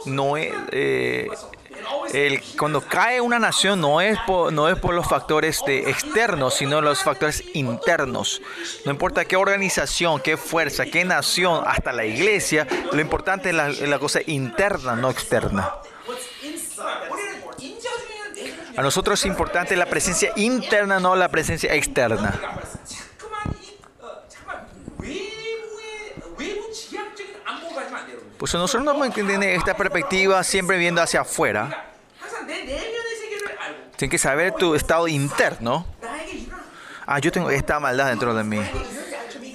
No 0.04 0.36
es... 0.36 0.52
Eh, 0.72 1.28
el, 2.12 2.42
cuando 2.58 2.80
cae 2.80 3.20
una 3.20 3.38
nación 3.38 3.80
no 3.80 4.00
es, 4.00 4.18
por, 4.26 4.52
los 4.52 5.06
factores 5.06 5.62
de 5.66 5.90
externos, 5.90 6.54
sino 6.54 6.80
los 6.80 7.02
factores 7.02 7.44
internos. 7.54 8.40
No 8.84 8.92
importa 8.92 9.24
qué 9.24 9.36
organización, 9.36 10.20
qué 10.20 10.36
fuerza, 10.36 10.86
qué 10.86 11.04
nación, 11.04 11.62
hasta 11.66 11.92
la 11.92 12.04
iglesia, 12.04 12.66
lo 12.92 13.00
importante 13.00 13.50
es 13.50 13.54
la, 13.54 13.68
la 13.68 13.98
cosa 13.98 14.20
interna, 14.26 14.96
no 14.96 15.10
externa. 15.10 15.74
A 18.76 18.82
nosotros 18.82 19.18
es 19.18 19.26
importante 19.26 19.76
la 19.76 19.86
presencia 19.86 20.32
interna, 20.36 21.00
no 21.00 21.16
la 21.16 21.28
presencia 21.28 21.74
externa. 21.74 22.38
Pues 28.38 28.54
nosotros 28.54 28.84
no 28.84 28.92
podemos 28.94 29.18
entender 29.18 29.50
esta 29.50 29.76
perspectiva 29.76 30.42
siempre 30.44 30.78
viendo 30.78 31.02
hacia 31.02 31.22
afuera. 31.22 31.86
Tienes 33.96 34.10
que 34.12 34.18
saber 34.18 34.52
tu 34.52 34.74
estado 34.74 35.08
interno. 35.08 35.84
Ah, 37.04 37.18
yo 37.18 37.32
tengo 37.32 37.50
esta 37.50 37.80
maldad 37.80 38.08
dentro 38.10 38.32
de 38.34 38.44
mí. 38.44 38.60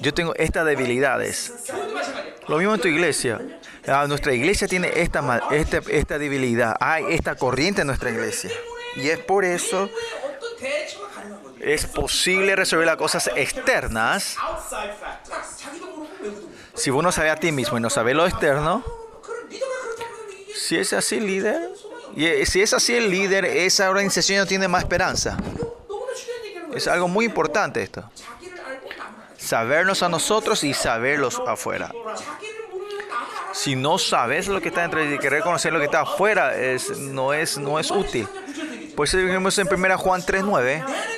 Yo 0.01 0.13
tengo 0.13 0.35
estas 0.35 0.65
debilidades. 0.65 1.53
Lo 2.47 2.57
mismo 2.57 2.75
en 2.75 2.81
tu 2.81 2.89
iglesia. 2.89 3.39
Ah, 3.87 4.05
nuestra 4.07 4.33
iglesia 4.33 4.67
tiene 4.67 4.91
esta, 4.95 5.21
mal, 5.21 5.41
este, 5.51 5.81
esta, 5.89 6.17
debilidad. 6.17 6.75
Hay 6.79 7.05
ah, 7.05 7.09
esta 7.09 7.35
corriente 7.35 7.81
en 7.81 7.87
nuestra 7.87 8.09
iglesia. 8.09 8.51
Y 8.97 9.07
es 9.09 9.19
por 9.19 9.45
eso 9.45 9.89
es 11.63 11.85
posible 11.85 12.55
resolver 12.55 12.85
las 12.85 12.97
cosas 12.97 13.31
externas 13.35 14.35
si 16.83 16.91
vos 16.91 17.01
no 17.01 17.13
sabés 17.13 17.31
a 17.31 17.37
ti 17.37 17.53
mismo 17.53 17.77
y 17.77 17.79
no 17.79 17.89
sabés 17.89 18.13
lo 18.13 18.27
externo, 18.27 18.83
si 20.53 20.75
es 20.75 20.91
así 20.91 21.21
líder, 21.21 21.69
y 22.13 22.45
si 22.45 22.61
es 22.61 22.73
así 22.73 22.93
el 22.93 23.09
líder, 23.09 23.45
esa 23.45 23.89
organización 23.89 24.39
no 24.39 24.45
tiene 24.45 24.67
más 24.67 24.83
esperanza. 24.83 25.37
Es 26.75 26.89
algo 26.89 27.07
muy 27.07 27.23
importante 27.23 27.81
esto. 27.81 28.03
Sabernos 29.37 30.03
a 30.03 30.09
nosotros 30.09 30.61
y 30.65 30.73
saberlos 30.73 31.41
afuera. 31.47 31.89
Si 33.53 33.77
no 33.77 33.97
sabes 33.97 34.49
lo 34.49 34.59
que 34.59 34.67
está 34.67 34.81
dentro 34.81 35.05
y 35.05 35.17
querer 35.19 35.41
conocer 35.41 35.71
lo 35.71 35.79
que 35.79 35.85
está 35.85 36.01
afuera, 36.01 36.51
no, 36.99 37.31
es, 37.31 37.57
no 37.57 37.79
es 37.79 37.91
útil. 37.91 38.27
Por 38.93 39.07
eso 39.07 39.15
dijimos 39.19 39.57
en 39.57 39.73
1 39.73 39.97
Juan 39.97 40.21
3 40.21 40.43
3.9. 40.43 41.12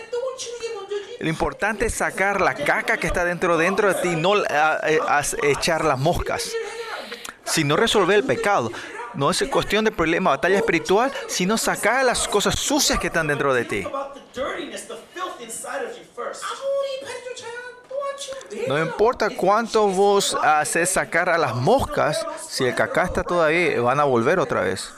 Lo 1.20 1.30
importante 1.30 1.86
es 1.86 1.94
sacar 1.94 2.42
la 2.42 2.54
caca 2.54 2.98
que 2.98 3.08
está 3.08 3.24
dentro, 3.24 3.58
dentro 3.58 3.94
de 3.94 4.02
ti, 4.02 4.16
no 4.16 4.34
a, 4.36 4.74
a, 4.74 5.20
a 5.20 5.24
echar 5.44 5.86
las 5.86 5.98
moscas. 5.98 6.52
Si 7.46 7.64
no 7.64 7.76
resolver 7.76 8.18
el 8.18 8.24
pecado, 8.24 8.72
no 9.14 9.32
es 9.32 9.44
cuestión 9.44 9.86
de 9.86 9.92
problema, 9.92 10.32
batalla 10.32 10.58
espiritual, 10.58 11.12
sino 11.28 11.58
sacar 11.58 12.04
las 12.04 12.28
cosas 12.28 12.60
sucias 12.60 13.00
que 13.00 13.08
están 13.08 13.28
dentro 13.28 13.54
de 13.54 13.66
ti. 13.66 13.88
No 18.68 18.80
importa 18.80 19.30
cuánto 19.30 19.88
vos 19.88 20.36
haces 20.42 20.90
sacar 20.90 21.30
a 21.30 21.38
las 21.38 21.56
moscas, 21.56 22.26
si 22.48 22.66
el 22.66 22.76
cacá 22.76 23.04
está 23.04 23.24
todavía, 23.24 23.80
van 23.82 24.00
a 24.00 24.04
volver 24.04 24.40
otra 24.40 24.62
vez. 24.62 24.92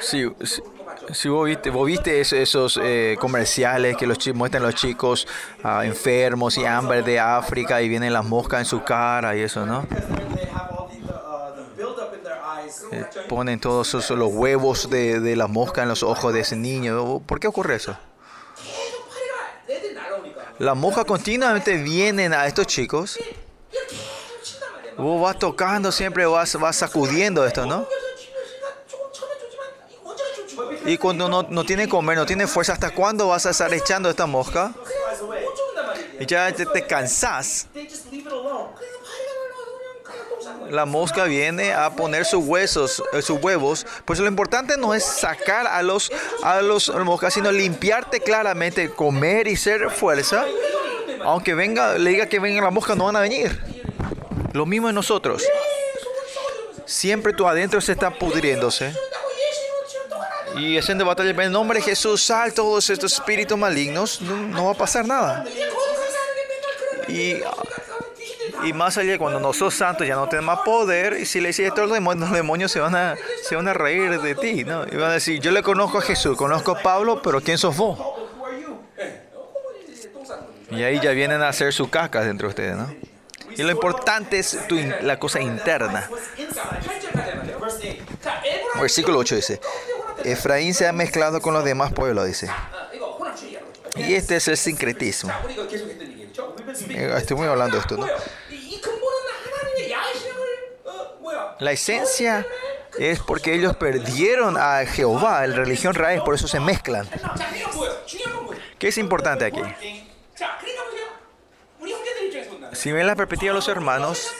Sí, 0.00 0.30
sí. 0.44 0.62
Si 1.12 1.28
vos 1.28 1.46
viste, 1.46 1.70
vos 1.70 1.86
viste 1.86 2.20
esos, 2.20 2.38
esos 2.38 2.80
eh, 2.82 3.16
comerciales 3.20 3.96
que 3.96 4.06
los 4.06 4.18
muestran 4.34 4.62
los 4.62 4.74
chicos 4.74 5.26
ah, 5.62 5.84
enfermos 5.84 6.58
y 6.58 6.64
hambre 6.64 7.02
de 7.02 7.20
África 7.20 7.80
y 7.80 7.88
vienen 7.88 8.12
las 8.12 8.24
moscas 8.24 8.60
en 8.60 8.66
su 8.66 8.82
cara 8.82 9.36
y 9.36 9.40
eso, 9.40 9.64
¿no? 9.66 9.86
Eh, 12.92 13.04
ponen 13.28 13.60
todos 13.60 13.88
esos, 13.88 14.18
los 14.18 14.32
huevos 14.32 14.90
de, 14.90 15.20
de 15.20 15.36
la 15.36 15.46
en 15.76 15.88
los 15.88 16.02
ojos 16.02 16.32
de 16.32 16.40
ese 16.40 16.56
niño. 16.56 17.20
¿Por 17.20 17.40
qué 17.40 17.46
ocurre 17.46 17.76
eso? 17.76 17.96
Las 20.58 20.76
moscas 20.76 21.04
continuamente 21.04 21.76
vienen 21.76 22.32
a 22.32 22.46
estos 22.46 22.66
chicos. 22.66 23.18
Vos 24.96 25.20
vas 25.20 25.38
tocando 25.38 25.92
siempre, 25.92 26.24
vas, 26.24 26.58
vas 26.58 26.76
sacudiendo 26.76 27.46
esto, 27.46 27.66
¿no? 27.66 27.86
Y 30.86 30.98
cuando 30.98 31.28
no, 31.28 31.42
no 31.42 31.64
tiene 31.64 31.88
comer, 31.88 32.16
no 32.16 32.26
tiene 32.26 32.46
fuerza, 32.46 32.72
¿hasta 32.72 32.90
cuándo 32.90 33.28
vas 33.28 33.44
a 33.46 33.50
estar 33.50 33.72
echando 33.74 34.08
esta 34.08 34.26
mosca? 34.26 34.72
Y 36.20 36.26
ya 36.26 36.52
te, 36.52 36.64
te 36.64 36.86
cansás. 36.86 37.66
La 40.70 40.84
mosca 40.84 41.24
viene 41.24 41.72
a 41.72 41.90
poner 41.90 42.24
sus 42.24 42.44
huesos, 42.44 43.02
eh, 43.12 43.22
sus 43.22 43.42
huevos. 43.42 43.86
Pues 44.04 44.18
lo 44.18 44.26
importante 44.26 44.76
no 44.76 44.94
es 44.94 45.04
sacar 45.04 45.66
a 45.66 45.82
los, 45.82 46.10
a 46.42 46.62
los 46.62 46.88
moscas, 47.04 47.34
sino 47.34 47.52
limpiarte 47.52 48.20
claramente, 48.20 48.90
comer 48.90 49.48
y 49.48 49.56
ser 49.56 49.90
fuerza. 49.90 50.44
Aunque 51.24 51.54
venga, 51.54 51.98
le 51.98 52.10
diga 52.10 52.26
que 52.26 52.38
venga 52.38 52.62
la 52.62 52.70
mosca, 52.70 52.94
no 52.94 53.04
van 53.04 53.16
a 53.16 53.20
venir. 53.20 53.60
Lo 54.52 54.66
mismo 54.66 54.88
en 54.88 54.94
nosotros. 54.94 55.44
Siempre 56.84 57.32
tu 57.32 57.46
adentro 57.46 57.80
se 57.80 57.92
está 57.92 58.10
pudriéndose. 58.10 58.94
Y 60.56 60.78
haciendo 60.78 61.04
batalla 61.04 61.30
en 61.30 61.40
el 61.40 61.52
nombre 61.52 61.78
de 61.80 61.84
Jesús, 61.84 62.22
sal 62.22 62.54
todos 62.54 62.88
estos 62.88 63.12
espíritus 63.12 63.58
malignos, 63.58 64.20
no, 64.20 64.66
va 64.66 64.72
a 64.72 64.74
pasar 64.74 65.06
nada. 65.06 65.44
Y, 67.08 67.34
y, 68.64 68.72
más 68.72 68.96
allá, 68.96 69.18
cuando 69.18 69.38
no 69.38 69.52
sos 69.52 69.74
santo, 69.74 70.02
ya 70.04 70.16
no 70.16 70.28
tenés 70.28 70.44
más 70.44 70.60
poder. 70.60 71.18
Y 71.20 71.26
si 71.26 71.40
le 71.40 71.48
dices 71.48 71.68
esto 71.68 71.82
los 71.82 71.92
demonios, 71.92 72.30
los 72.30 72.36
demonios 72.36 72.72
se 72.72 72.80
van 72.80 72.96
a, 72.96 73.16
se 73.42 73.54
van 73.54 73.68
a 73.68 73.74
reír 73.74 74.20
de 74.20 74.34
ti. 74.34 74.64
¿no? 74.64 74.84
Y 74.86 74.96
van 74.96 75.10
a 75.10 75.14
decir: 75.14 75.40
Yo 75.40 75.50
le 75.50 75.62
conozco 75.62 75.98
a 75.98 76.02
Jesús, 76.02 76.36
conozco 76.36 76.72
a 76.72 76.82
Pablo, 76.82 77.20
pero 77.22 77.40
¿quién 77.40 77.58
sos 77.58 77.76
vos? 77.76 77.98
Y 80.70 80.82
ahí 80.82 80.98
ya 81.00 81.12
vienen 81.12 81.42
a 81.42 81.48
hacer 81.48 81.72
su 81.72 81.90
caca 81.90 82.22
dentro 82.22 82.48
de 82.48 82.50
ustedes. 82.50 82.76
¿no? 82.76 82.92
Y 83.56 83.62
lo 83.62 83.70
importante 83.70 84.38
es 84.38 84.58
la 85.02 85.18
cosa 85.18 85.40
interna. 85.40 86.10
Versículo 88.80 89.18
8 89.18 89.36
dice. 89.36 89.60
Efraín 90.24 90.74
se 90.74 90.86
ha 90.86 90.92
mezclado 90.92 91.40
con 91.40 91.54
los 91.54 91.64
demás 91.64 91.92
pueblos, 91.92 92.26
dice. 92.26 92.50
Y 93.96 94.14
este 94.14 94.36
es 94.36 94.48
el 94.48 94.56
sincretismo. 94.56 95.32
Estoy 96.88 97.36
muy 97.36 97.46
hablando 97.46 97.76
de 97.76 97.80
esto, 97.80 97.96
¿no? 97.96 98.06
La 101.58 101.72
esencia 101.72 102.46
es 102.98 103.20
porque 103.20 103.54
ellos 103.54 103.76
perdieron 103.76 104.56
a 104.58 104.84
Jehová, 104.86 105.46
la 105.46 105.56
religión 105.56 105.94
raíz, 105.94 106.20
por 106.22 106.34
eso 106.34 106.48
se 106.48 106.60
mezclan. 106.60 107.08
¿Qué 108.78 108.88
es 108.88 108.98
importante 108.98 109.44
aquí? 109.46 109.62
Si 112.72 112.92
ven 112.92 113.06
la 113.06 113.16
perspectiva 113.16 113.52
de 113.52 113.54
los 113.54 113.68
hermanos, 113.68 114.30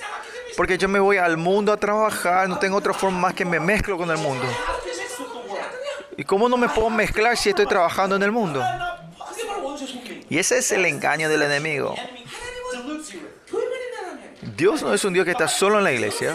porque 0.56 0.76
yo 0.76 0.88
me 0.88 0.98
voy 0.98 1.16
al 1.16 1.36
mundo 1.36 1.72
a 1.72 1.78
trabajar, 1.78 2.48
no 2.48 2.58
tengo 2.58 2.76
otra 2.76 2.92
forma 2.92 3.18
más 3.18 3.34
que 3.34 3.44
me 3.44 3.60
mezclo 3.60 3.96
con 3.96 4.10
el 4.10 4.18
mundo. 4.18 4.44
¿Y 6.16 6.24
cómo 6.24 6.48
no 6.48 6.56
me 6.56 6.68
puedo 6.68 6.90
mezclar 6.90 7.36
si 7.36 7.50
estoy 7.50 7.66
trabajando 7.66 8.16
en 8.16 8.22
el 8.22 8.32
mundo? 8.32 8.62
Y 10.28 10.38
ese 10.38 10.58
es 10.58 10.72
el 10.72 10.84
engaño 10.86 11.28
del 11.28 11.42
enemigo. 11.42 11.94
Dios 14.56 14.82
no 14.82 14.94
es 14.94 15.04
un 15.04 15.12
Dios 15.12 15.24
que 15.24 15.32
está 15.32 15.48
solo 15.48 15.78
en 15.78 15.84
la 15.84 15.92
iglesia. 15.92 16.34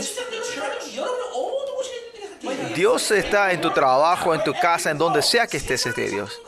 Dios 2.75 3.11
está 3.11 3.51
en 3.51 3.61
tu 3.61 3.71
trabajo, 3.71 4.33
en 4.33 4.43
tu 4.43 4.53
casa, 4.53 4.91
en 4.91 4.97
donde 4.97 5.21
sea 5.21 5.47
que 5.47 5.57
estés, 5.57 5.85
este 5.85 6.09
Dios. 6.09 6.39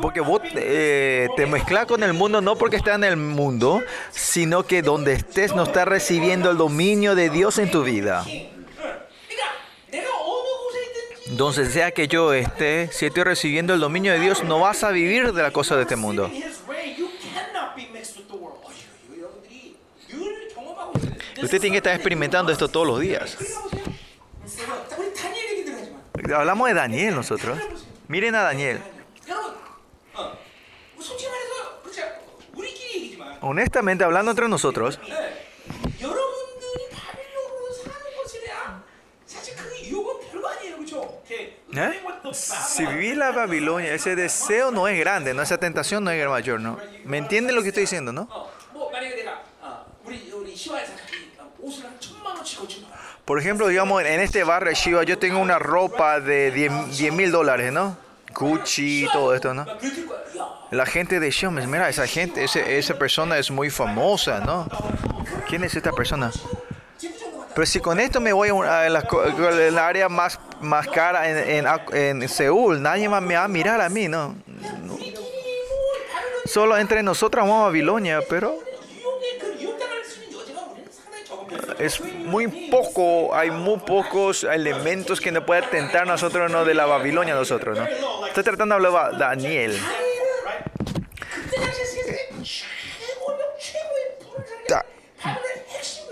Porque 0.00 0.20
vos 0.20 0.40
eh, 0.54 1.28
te 1.36 1.46
mezclas 1.46 1.86
con 1.86 2.02
el 2.02 2.12
mundo 2.12 2.40
no 2.40 2.56
porque 2.56 2.76
estás 2.76 2.96
en 2.96 3.04
el 3.04 3.16
mundo, 3.16 3.82
sino 4.10 4.64
que 4.66 4.82
donde 4.82 5.14
estés 5.14 5.54
no 5.54 5.64
estás 5.64 5.88
recibiendo 5.88 6.50
el 6.50 6.58
dominio 6.58 7.14
de 7.14 7.30
Dios 7.30 7.58
en 7.58 7.70
tu 7.70 7.82
vida. 7.82 8.24
Donde 11.36 11.66
sea 11.66 11.90
que 11.90 12.08
yo 12.08 12.32
esté, 12.32 12.88
si 12.92 13.06
estoy 13.06 13.24
recibiendo 13.24 13.74
el 13.74 13.80
dominio 13.80 14.12
de 14.12 14.18
Dios, 14.18 14.42
no 14.42 14.58
vas 14.58 14.82
a 14.82 14.90
vivir 14.90 15.34
de 15.34 15.42
la 15.42 15.50
cosa 15.50 15.76
de 15.76 15.82
este 15.82 15.94
mundo. 15.94 16.30
Usted 21.42 21.60
tiene 21.60 21.72
que 21.72 21.76
estar 21.78 21.94
experimentando 21.94 22.50
esto 22.50 22.68
todos 22.68 22.86
los 22.86 23.00
días. 23.00 23.36
Hablamos 26.34 26.68
de 26.68 26.74
Daniel 26.74 27.14
nosotros. 27.14 27.58
Miren 28.08 28.34
a 28.34 28.40
Daniel. 28.40 28.80
Honestamente 33.42 34.04
hablando 34.04 34.30
entre 34.30 34.48
nosotros, 34.48 34.98
¿Eh? 41.76 42.00
Si 42.32 42.84
vivís 42.86 43.16
la 43.16 43.32
Babilonia, 43.32 43.92
ese 43.94 44.16
deseo 44.16 44.70
no 44.70 44.88
es 44.88 44.98
grande, 44.98 45.34
no 45.34 45.42
esa 45.42 45.58
tentación 45.58 46.04
no 46.04 46.10
es 46.10 46.28
mayor, 46.28 46.60
¿no? 46.60 46.78
¿Me 47.04 47.18
entienden 47.18 47.54
lo 47.54 47.62
que 47.62 47.68
estoy 47.68 47.82
diciendo, 47.82 48.12
no? 48.12 48.28
Por 53.24 53.40
ejemplo, 53.40 53.66
digamos, 53.66 54.02
en 54.04 54.20
este 54.20 54.44
barrio 54.44 54.72
Shiva 54.72 55.02
yo 55.02 55.18
tengo 55.18 55.38
una 55.40 55.58
ropa 55.58 56.20
de 56.20 56.50
10 56.50 57.12
mil 57.12 57.32
dólares, 57.32 57.72
¿no? 57.72 57.96
Gucci, 58.32 59.08
todo 59.12 59.34
esto, 59.34 59.52
¿no? 59.52 59.66
La 60.70 60.86
gente 60.86 61.20
de 61.20 61.30
Shiva, 61.30 61.50
mira, 61.50 61.88
esa 61.88 62.06
gente, 62.06 62.44
ese, 62.44 62.78
esa 62.78 62.98
persona 62.98 63.38
es 63.38 63.50
muy 63.50 63.70
famosa, 63.70 64.40
¿no? 64.40 64.68
¿Quién 65.48 65.64
es 65.64 65.74
esta 65.74 65.92
persona? 65.92 66.30
Pero 67.56 67.64
si 67.64 67.80
con 67.80 67.98
esto 67.98 68.20
me 68.20 68.34
voy 68.34 68.50
a 68.50 68.86
la, 68.90 68.98
a 68.98 69.70
la 69.70 69.88
área 69.88 70.10
más, 70.10 70.38
más 70.60 70.86
cara 70.88 71.26
en, 71.26 71.66
en, 71.66 72.22
en, 72.22 72.28
Seúl, 72.28 72.82
nadie 72.82 73.08
más 73.08 73.22
me 73.22 73.34
va 73.34 73.44
a 73.44 73.48
mirar 73.48 73.80
a 73.80 73.88
mí, 73.88 74.08
¿no? 74.08 74.34
no. 74.84 74.98
Solo 76.44 76.76
entre 76.76 77.02
nosotros 77.02 77.46
vamos 77.46 77.62
a 77.62 77.64
Babilonia, 77.68 78.20
pero 78.28 78.58
es 81.78 81.98
muy 82.02 82.68
poco, 82.70 83.34
hay 83.34 83.50
muy 83.50 83.78
pocos 83.78 84.44
elementos 84.44 85.18
que 85.18 85.32
nos 85.32 85.44
puede 85.44 85.62
tentar 85.62 86.06
nosotros, 86.06 86.50
no 86.50 86.66
de 86.66 86.74
la 86.74 86.84
Babilonia 86.84 87.34
nosotros, 87.34 87.78
¿no? 87.78 87.86
Estoy 88.26 88.44
tratando 88.44 88.78
de 88.78 88.86
hablar 88.86 89.12
de 89.12 89.18
Daniel. 89.18 89.80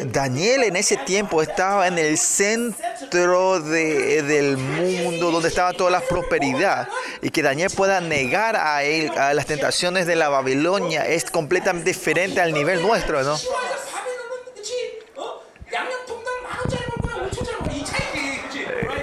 Daniel 0.04 0.64
en 0.64 0.76
ese 0.76 0.96
tiempo 0.96 1.42
estaba 1.42 1.86
en 1.86 1.98
el 1.98 2.18
centro 2.18 3.60
de, 3.60 4.22
del 4.22 4.56
mundo 4.56 5.30
donde 5.30 5.48
estaba 5.48 5.72
toda 5.72 5.90
la 5.90 6.00
prosperidad. 6.00 6.88
Y 7.22 7.30
que 7.30 7.42
Daniel 7.42 7.70
pueda 7.74 8.00
negar 8.00 8.56
a 8.56 8.82
él 8.82 9.10
a 9.16 9.34
las 9.34 9.46
tentaciones 9.46 10.06
de 10.06 10.16
la 10.16 10.28
Babilonia 10.28 11.06
es 11.06 11.30
completamente 11.30 11.90
diferente 11.90 12.40
al 12.40 12.52
nivel 12.52 12.82
nuestro, 12.82 13.22
¿no? 13.22 13.36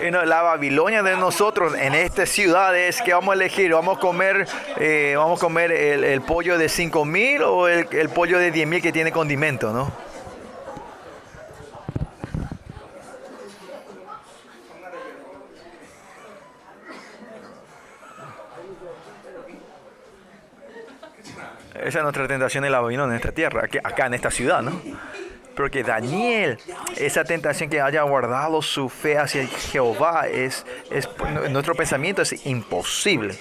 Eh, 0.02 0.11
la 0.11 0.41
Babilonia 0.41 1.03
de 1.03 1.15
nosotros 1.15 1.73
en 1.78 1.94
esta 1.94 2.26
ciudad 2.26 2.76
es 2.76 3.02
que 3.02 3.14
vamos 3.14 3.34
a 3.34 3.36
elegir, 3.36 3.72
vamos 3.72 3.98
a 3.98 3.99
comer, 3.99 4.48
eh, 4.78 5.14
vamos 5.15 5.40
a 5.40 5.41
comer 5.41 5.72
el, 5.72 6.22
pollo 6.22 6.57
de 6.57 6.68
5.000 6.68 7.44
o 7.45 7.68
el, 7.68 7.88
el 7.91 8.10
pollo 8.10 8.40
de 8.40 8.52
10.000 8.52 8.82
que 8.82 8.91
tiene 8.91 9.11
condimento, 9.11 9.72
¿no? 9.72 10.11
Esa 21.84 21.99
es 21.99 22.03
nuestra 22.03 22.28
tentación 22.28 22.66
en 22.66 22.72
la 22.72 22.80
Babilonia, 22.80 23.14
en 23.14 23.18
esta 23.18 23.32
tierra, 23.32 23.66
aquí, 23.66 23.78
acá 23.84 24.06
en 24.06 24.14
esta 24.14 24.32
ciudad, 24.32 24.62
¿no? 24.62 24.82
Porque 25.56 25.84
Daniel, 25.84 26.58
esa 26.95 27.24
tentación 27.24 27.70
que 27.70 27.82
haya 27.82 28.03
guardado 28.03 28.62
su 28.62 28.88
fe 28.88 29.18
hacia 29.18 29.45
Jehová, 29.48 30.28
es, 30.28 30.66
es 30.90 31.10
nuestro 31.49 31.76
pensamiento 31.76 32.22
es 32.22 32.45
imposible. 32.45 33.38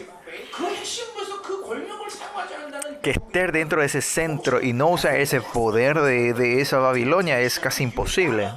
Que 3.03 3.11
esté 3.11 3.47
dentro 3.49 3.81
de 3.81 3.87
ese 3.87 4.03
centro 4.03 4.61
y 4.61 4.73
no 4.73 4.89
usar 4.89 5.17
ese 5.17 5.41
poder 5.41 6.01
de, 6.01 6.35
de 6.35 6.61
esa 6.61 6.79
Babilonia 6.79 7.41
es 7.41 7.59
casi 7.59 7.85
imposible. 7.85 8.51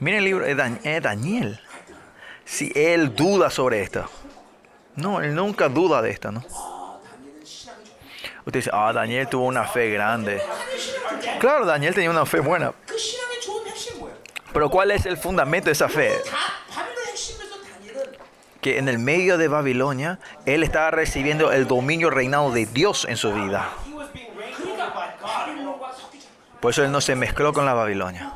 Miren 0.00 0.18
el 0.18 0.24
libro 0.24 0.44
de 0.44 0.78
eh, 0.84 1.00
Daniel. 1.00 1.60
Si 2.44 2.72
él 2.74 3.14
duda 3.14 3.50
sobre 3.50 3.82
esto. 3.82 4.08
No, 4.96 5.20
él 5.20 5.34
nunca 5.34 5.68
duda 5.68 6.02
de 6.02 6.10
esto, 6.10 6.32
¿no? 6.32 6.44
Usted 8.48 8.60
dice, 8.60 8.70
ah, 8.72 8.94
Daniel 8.94 9.28
tuvo 9.28 9.44
una 9.44 9.64
fe 9.64 9.90
grande. 9.90 10.40
Claro, 11.38 11.66
Daniel 11.66 11.92
tenía 11.92 12.08
una 12.08 12.24
fe 12.24 12.40
buena. 12.40 12.72
Pero 14.54 14.70
¿cuál 14.70 14.90
es 14.90 15.04
el 15.04 15.18
fundamento 15.18 15.66
de 15.66 15.72
esa 15.72 15.90
fe? 15.90 16.14
Que 18.62 18.78
en 18.78 18.88
el 18.88 18.98
medio 18.98 19.36
de 19.36 19.48
Babilonia, 19.48 20.18
él 20.46 20.62
estaba 20.62 20.90
recibiendo 20.90 21.52
el 21.52 21.66
dominio 21.66 22.08
reinado 22.08 22.50
de 22.50 22.64
Dios 22.64 23.04
en 23.04 23.18
su 23.18 23.34
vida. 23.34 23.68
Por 26.60 26.70
eso 26.70 26.82
él 26.82 26.90
no 26.90 27.02
se 27.02 27.16
mezcló 27.16 27.52
con 27.52 27.66
la 27.66 27.74
Babilonia. 27.74 28.32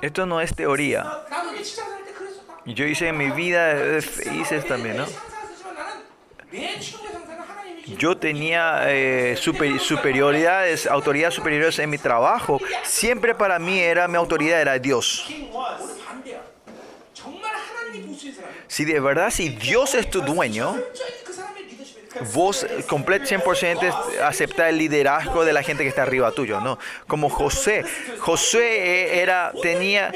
Esto 0.00 0.26
no 0.26 0.40
es 0.40 0.54
teoría. 0.54 1.10
Yo 2.66 2.84
hice 2.84 3.08
en 3.08 3.16
mi 3.16 3.32
vida, 3.32 3.98
hice 4.32 4.60
también, 4.60 4.98
¿no? 4.98 5.06
Yo 7.98 8.16
tenía 8.16 8.82
eh, 8.86 9.36
superioridades, 9.36 10.86
autoridades 10.86 11.34
superiores 11.34 11.78
en 11.78 11.90
mi 11.90 11.98
trabajo. 11.98 12.60
Siempre 12.84 13.34
para 13.34 13.58
mí 13.58 13.78
era 13.78 14.06
mi 14.08 14.16
autoridad, 14.16 14.60
era 14.60 14.78
Dios. 14.78 15.26
Si 18.68 18.84
de 18.84 19.00
verdad, 19.00 19.30
si 19.30 19.48
Dios 19.48 19.94
es 19.94 20.08
tu 20.08 20.20
dueño, 20.20 20.76
vos 22.32 22.66
complet 22.88 23.22
100% 23.22 24.20
aceptar 24.24 24.68
el 24.68 24.78
liderazgo 24.78 25.44
de 25.44 25.52
la 25.52 25.62
gente 25.62 25.82
que 25.82 25.88
está 25.88 26.02
arriba 26.02 26.32
tuyo, 26.32 26.60
¿no? 26.60 26.78
Como 27.06 27.28
José, 27.28 27.84
José 28.18 28.58
eh, 28.60 29.22
era, 29.22 29.52
tenía, 29.62 30.10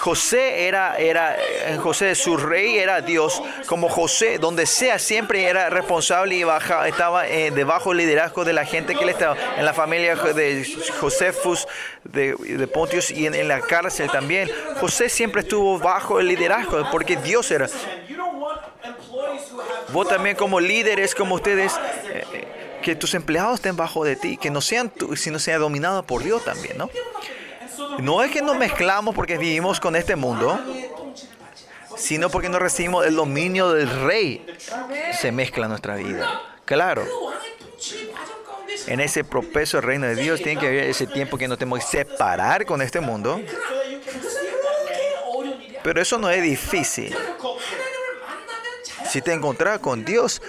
José 0.00 0.66
era, 0.66 0.96
era, 0.96 1.36
eh, 1.36 1.78
José, 1.80 2.14
su 2.14 2.36
rey 2.36 2.78
era 2.78 3.00
Dios, 3.00 3.42
como 3.66 3.88
José, 3.88 4.38
donde 4.38 4.66
sea, 4.66 4.98
siempre 4.98 5.44
era 5.44 5.68
responsable 5.68 6.36
y 6.36 6.44
baja, 6.44 6.88
estaba 6.88 7.28
eh, 7.28 7.50
debajo 7.50 7.90
del 7.90 7.98
liderazgo 7.98 8.44
de 8.44 8.52
la 8.52 8.64
gente 8.64 8.94
que 8.94 9.04
él 9.04 9.10
estaba, 9.10 9.36
en 9.56 9.64
la 9.64 9.74
familia 9.74 10.16
de 10.16 10.66
Josefus, 11.00 11.66
de, 12.12 12.34
de 12.34 12.66
Pontius 12.66 13.10
y 13.10 13.26
en, 13.26 13.34
en, 13.34 13.48
la 13.48 13.60
cárcel 13.60 14.10
también. 14.10 14.50
José 14.80 15.08
siempre 15.08 15.42
estuvo 15.42 15.78
bajo 15.78 16.20
el 16.20 16.28
liderazgo 16.28 16.88
porque 16.90 17.16
Dios 17.16 17.50
era. 17.50 17.68
Vos 19.92 20.08
también 20.08 20.36
como 20.36 20.60
líderes, 20.60 21.14
como 21.14 21.36
ustedes, 21.36 21.72
eh, 22.12 22.78
que 22.82 22.94
tus 22.96 23.14
empleados 23.14 23.56
estén 23.56 23.76
bajo 23.76 24.04
de 24.04 24.16
ti, 24.16 24.36
que 24.36 24.50
no 24.50 24.60
sean, 24.60 24.90
tu, 24.90 25.16
sino 25.16 25.38
sea 25.38 25.58
dominados 25.58 26.04
por 26.04 26.22
Dios 26.22 26.44
también, 26.44 26.76
¿no? 26.76 26.90
No 27.98 28.22
es 28.22 28.30
que 28.30 28.42
nos 28.42 28.56
mezclamos 28.56 29.14
porque 29.14 29.38
vivimos 29.38 29.80
con 29.80 29.96
este 29.96 30.16
mundo, 30.16 30.58
sino 31.96 32.30
porque 32.30 32.48
no 32.48 32.58
recibimos 32.58 33.06
el 33.06 33.16
dominio 33.16 33.72
del 33.72 33.88
rey. 34.04 34.46
Se 35.18 35.32
mezcla 35.32 35.68
nuestra 35.68 35.96
vida. 35.96 36.42
Claro 36.64 37.06
en 38.86 39.00
ese 39.00 39.24
propeso 39.24 39.80
reino 39.80 40.06
de 40.06 40.14
Dios, 40.14 40.40
tiene 40.42 40.60
que 40.60 40.66
haber 40.66 40.84
ese 40.84 41.06
tiempo 41.06 41.36
que 41.36 41.48
nos 41.48 41.58
tenemos 41.58 41.80
que 41.80 41.98
separar 41.98 42.64
con 42.64 42.82
este 42.82 43.00
mundo. 43.00 43.40
Pero 45.82 46.00
eso 46.00 46.18
no 46.18 46.30
es 46.30 46.42
difícil. 46.42 47.16
Si 49.08 49.22
te 49.22 49.32
encontrás 49.32 49.78
con 49.78 50.04
Dios, 50.04 50.42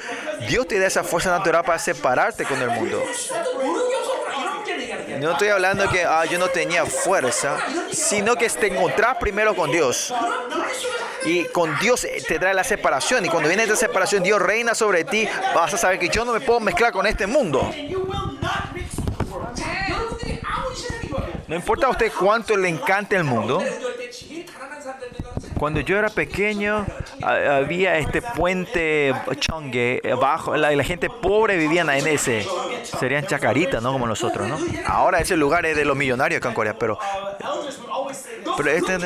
Dios 0.47 0.67
te 0.67 0.79
da 0.79 0.87
esa 0.87 1.03
fuerza 1.03 1.29
natural 1.29 1.63
para 1.63 1.79
separarte 1.79 2.43
con 2.43 2.61
el 2.61 2.69
mundo. 2.71 3.03
No 5.19 5.31
estoy 5.31 5.49
hablando 5.49 5.89
que 5.89 6.03
ah, 6.03 6.25
yo 6.25 6.37
no 6.37 6.47
tenía 6.49 6.85
fuerza, 6.85 7.57
sino 7.91 8.35
que 8.35 8.49
te 8.49 8.67
encontrás 8.67 9.17
primero 9.17 9.55
con 9.55 9.71
Dios. 9.71 10.13
Y 11.25 11.45
con 11.45 11.77
Dios 11.79 12.05
eh, 12.05 12.23
te 12.25 12.39
trae 12.39 12.53
la 12.53 12.63
separación. 12.63 13.25
Y 13.25 13.29
cuando 13.29 13.49
viene 13.49 13.63
esa 13.63 13.75
separación, 13.75 14.23
Dios 14.23 14.41
reina 14.41 14.75
sobre 14.75 15.03
ti. 15.03 15.27
Vas 15.53 15.73
a 15.73 15.77
saber 15.77 15.99
que 15.99 16.09
yo 16.09 16.23
no 16.23 16.33
me 16.33 16.39
puedo 16.39 16.59
mezclar 16.59 16.91
con 16.91 17.05
este 17.05 17.27
mundo. 17.27 17.69
No 21.47 21.55
importa 21.55 21.87
a 21.87 21.89
usted 21.91 22.11
cuánto 22.11 22.57
le 22.57 22.67
encante 22.67 23.15
el 23.15 23.23
mundo. 23.23 23.63
Cuando 25.57 25.79
yo 25.79 25.97
era 25.97 26.09
pequeño 26.09 26.85
había 27.23 27.97
este 27.97 28.21
puente 28.21 29.13
chongue 29.39 30.01
eh, 30.03 30.11
abajo, 30.11 30.55
la, 30.55 30.83
gente 30.83 31.09
pobre 31.09 31.57
vivía 31.57 31.81
en 31.81 32.07
ese. 32.07 32.45
Serían 32.83 33.25
chacaritas, 33.25 33.81
¿no? 33.81 33.91
Como 33.91 34.05
nosotros, 34.05 34.47
¿no? 34.47 34.57
Ahora 34.85 35.19
ese 35.19 35.35
lugar 35.35 35.65
es 35.65 35.75
de 35.75 35.85
los 35.85 35.97
millonarios 35.97 36.39
acá 36.39 36.49
en 36.49 36.55
Corea, 36.55 36.77
pero... 36.77 36.99
Pero 38.55 38.69
este... 38.69 38.97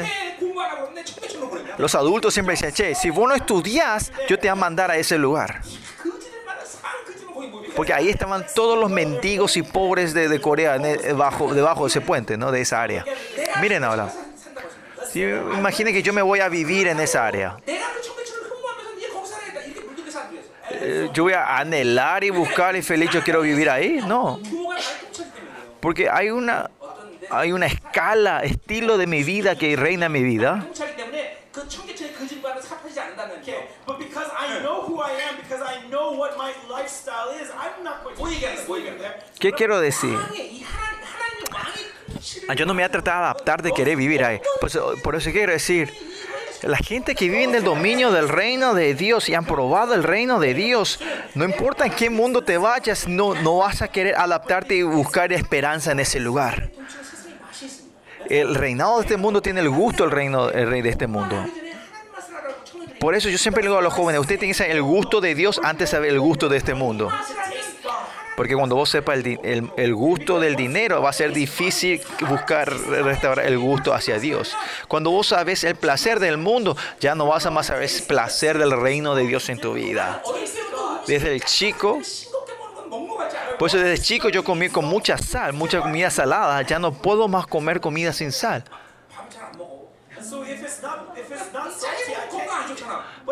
Los 1.77 1.95
adultos 1.95 2.33
siempre 2.33 2.53
decían, 2.53 2.73
che, 2.73 2.95
si 2.95 3.09
vos 3.09 3.27
no 3.27 3.33
estudias, 3.33 4.11
yo 4.27 4.37
te 4.37 4.47
voy 4.47 4.49
a 4.49 4.55
mandar 4.55 4.91
a 4.91 4.97
ese 4.97 5.17
lugar 5.17 5.61
porque 7.75 7.93
ahí 7.93 8.09
estaban 8.09 8.45
todos 8.53 8.77
los 8.77 8.89
mendigos 8.89 9.55
y 9.57 9.63
pobres 9.63 10.13
de, 10.13 10.27
de 10.27 10.41
Corea 10.41 10.77
debajo, 10.77 11.51
eh, 11.51 11.55
debajo 11.55 11.83
de 11.83 11.87
ese 11.89 12.01
puente, 12.01 12.37
¿no? 12.37 12.51
de 12.51 12.61
esa 12.61 12.81
área. 12.81 13.05
Miren 13.61 13.83
ahora. 13.83 14.11
Imaginen 15.13 15.93
que 15.93 16.03
yo 16.03 16.13
me 16.13 16.21
voy 16.21 16.39
a 16.39 16.49
vivir 16.49 16.87
en 16.87 16.99
esa 16.99 17.25
área. 17.25 17.57
Eh, 20.83 21.09
yo 21.13 21.23
voy 21.23 21.33
a 21.33 21.57
anhelar 21.57 22.23
y 22.23 22.29
buscar 22.29 22.75
y 22.75 22.81
feliz, 22.81 23.09
yo 23.11 23.23
quiero 23.23 23.41
vivir 23.41 23.69
ahí. 23.69 23.99
No. 24.07 24.39
Porque 25.79 26.09
hay 26.09 26.29
una, 26.29 26.69
hay 27.29 27.51
una 27.51 27.65
escala, 27.65 28.41
estilo 28.43 28.97
de 28.97 29.07
mi 29.07 29.23
vida 29.23 29.55
que 29.57 29.75
reina 29.75 30.05
en 30.07 30.11
mi 30.11 30.23
vida. 30.23 30.65
¿Qué 39.39 39.51
quiero 39.51 39.79
decir? 39.79 40.17
Ah, 42.47 42.53
yo 42.53 42.65
no 42.65 42.73
me 42.73 42.81
voy 42.81 42.85
a 42.85 42.91
tratar 42.91 43.15
de 43.15 43.19
adaptar 43.25 43.61
de 43.61 43.71
querer 43.71 43.97
vivir 43.97 44.23
ahí. 44.23 44.39
Pues, 44.59 44.75
eh, 44.75 44.79
por 45.03 45.15
eso 45.15 45.31
quiero 45.31 45.51
decir, 45.51 45.93
la 46.61 46.77
gente 46.77 47.15
que 47.15 47.25
vive 47.25 47.43
en 47.43 47.55
el 47.55 47.63
dominio 47.63 48.11
del 48.11 48.29
reino 48.29 48.73
de 48.73 48.93
Dios 48.93 49.27
y 49.29 49.33
han 49.33 49.45
probado 49.45 49.93
el 49.93 50.03
reino 50.03 50.39
de 50.39 50.53
Dios, 50.53 50.99
no 51.33 51.45
importa 51.45 51.85
en 51.85 51.91
qué 51.93 52.09
mundo 52.09 52.43
te 52.43 52.57
vayas, 52.57 53.07
no, 53.07 53.33
no 53.35 53.57
vas 53.57 53.81
a 53.81 53.87
querer 53.87 54.15
adaptarte 54.15 54.75
y 54.75 54.83
buscar 54.83 55.33
esperanza 55.33 55.91
en 55.91 55.99
ese 55.99 56.19
lugar. 56.19 56.71
El 58.29 58.55
reinado 58.55 58.97
de 58.97 59.01
este 59.03 59.17
mundo 59.17 59.41
tiene 59.41 59.61
el 59.61 59.69
gusto 59.69 60.03
del 60.03 60.11
reino 60.11 60.49
el 60.49 60.69
rey 60.69 60.81
de 60.81 60.89
este 60.89 61.07
mundo. 61.07 61.45
Por 63.01 63.15
eso 63.15 63.29
yo 63.29 63.39
siempre 63.39 63.63
le 63.63 63.69
digo 63.69 63.79
a 63.79 63.81
los 63.81 63.95
jóvenes, 63.95 64.21
ustedes 64.21 64.39
tienen 64.39 64.53
que 64.53 64.59
saber 64.59 64.75
el 64.75 64.83
gusto 64.83 65.21
de 65.21 65.33
Dios 65.33 65.59
antes 65.63 65.89
de 65.89 65.97
saber 65.97 66.11
el 66.11 66.19
gusto 66.19 66.49
de 66.49 66.57
este 66.57 66.75
mundo. 66.75 67.09
Porque 68.37 68.53
cuando 68.55 68.75
vos 68.75 68.91
sepas 68.91 69.17
el, 69.17 69.71
el, 69.75 69.95
gusto 69.95 70.39
del 70.39 70.55
dinero, 70.55 71.01
va 71.01 71.09
a 71.09 71.13
ser 71.13 71.33
difícil 71.33 71.99
buscar 72.29 72.71
restaurar 72.71 73.47
el 73.47 73.57
gusto 73.57 73.95
hacia 73.95 74.19
Dios. 74.19 74.55
Cuando 74.87 75.09
vos 75.09 75.27
sabes 75.27 75.63
el 75.63 75.75
placer 75.75 76.19
del 76.19 76.37
mundo, 76.37 76.77
ya 76.99 77.15
no 77.15 77.25
vas 77.25 77.47
a 77.47 77.49
más 77.49 77.65
saber 77.65 77.89
el 77.89 78.03
placer 78.03 78.59
del 78.59 78.79
reino 78.79 79.15
de 79.15 79.25
Dios 79.25 79.49
en 79.49 79.59
tu 79.59 79.73
vida. 79.73 80.21
Desde 81.07 81.33
el 81.33 81.43
chico, 81.43 81.99
por 83.57 83.67
eso 83.67 83.79
desde 83.79 84.03
chico 84.03 84.29
yo 84.29 84.43
comí 84.43 84.69
con 84.69 84.85
mucha 84.85 85.17
sal, 85.17 85.53
mucha 85.53 85.81
comida 85.81 86.11
salada. 86.11 86.61
Ya 86.61 86.77
no 86.77 86.93
puedo 86.93 87.27
más 87.27 87.47
comer 87.47 87.81
comida 87.81 88.13
sin 88.13 88.31
sal. 88.31 88.63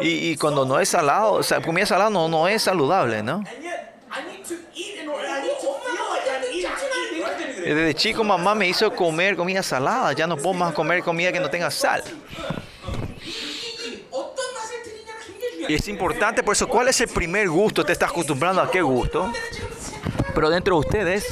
Y, 0.02 0.36
cuando 0.38 0.66
no 0.66 0.80
es 0.80 0.90
salado, 0.90 1.34
o 1.34 1.44
sea, 1.44 1.62
comida 1.62 1.86
salada 1.86 2.10
no, 2.10 2.28
no 2.28 2.48
es 2.48 2.64
saludable, 2.64 3.22
¿no? 3.22 3.44
Desde 7.64 7.94
chico 7.94 8.24
mamá 8.24 8.56
me 8.56 8.68
hizo 8.68 8.94
comer 8.96 9.36
comida 9.36 9.62
salada, 9.62 10.14
ya 10.14 10.26
no 10.26 10.38
puedo 10.38 10.54
más 10.54 10.74
comer 10.74 11.04
comida 11.04 11.32
que 11.32 11.40
no 11.40 11.50
tenga 11.50 11.70
sal. 11.70 12.04
Y 15.68 15.76
es 15.76 15.88
importante 15.88 16.42
por 16.42 16.56
eso, 16.56 16.68
¿cuál 16.68 16.88
es 16.88 17.00
el 17.02 17.10
primer 17.10 17.48
gusto? 17.48 17.86
¿Te 17.86 17.92
estás 17.92 18.10
acostumbrando 18.10 18.62
a 18.62 18.72
qué 18.72 18.82
gusto? 18.82 19.32
Pero 20.34 20.50
dentro 20.50 20.76
de 20.76 20.80
ustedes, 20.80 21.28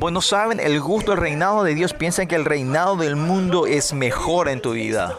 pues 0.00 0.14
no 0.14 0.22
saben 0.22 0.60
el 0.60 0.80
gusto, 0.80 1.12
el 1.12 1.18
reinado 1.18 1.62
de 1.62 1.74
Dios, 1.74 1.92
piensan 1.92 2.26
que 2.26 2.36
el 2.36 2.46
reinado 2.46 2.96
del 2.96 3.16
mundo 3.16 3.66
es 3.66 3.92
mejor 3.92 4.48
en 4.48 4.62
tu 4.62 4.72
vida. 4.72 5.18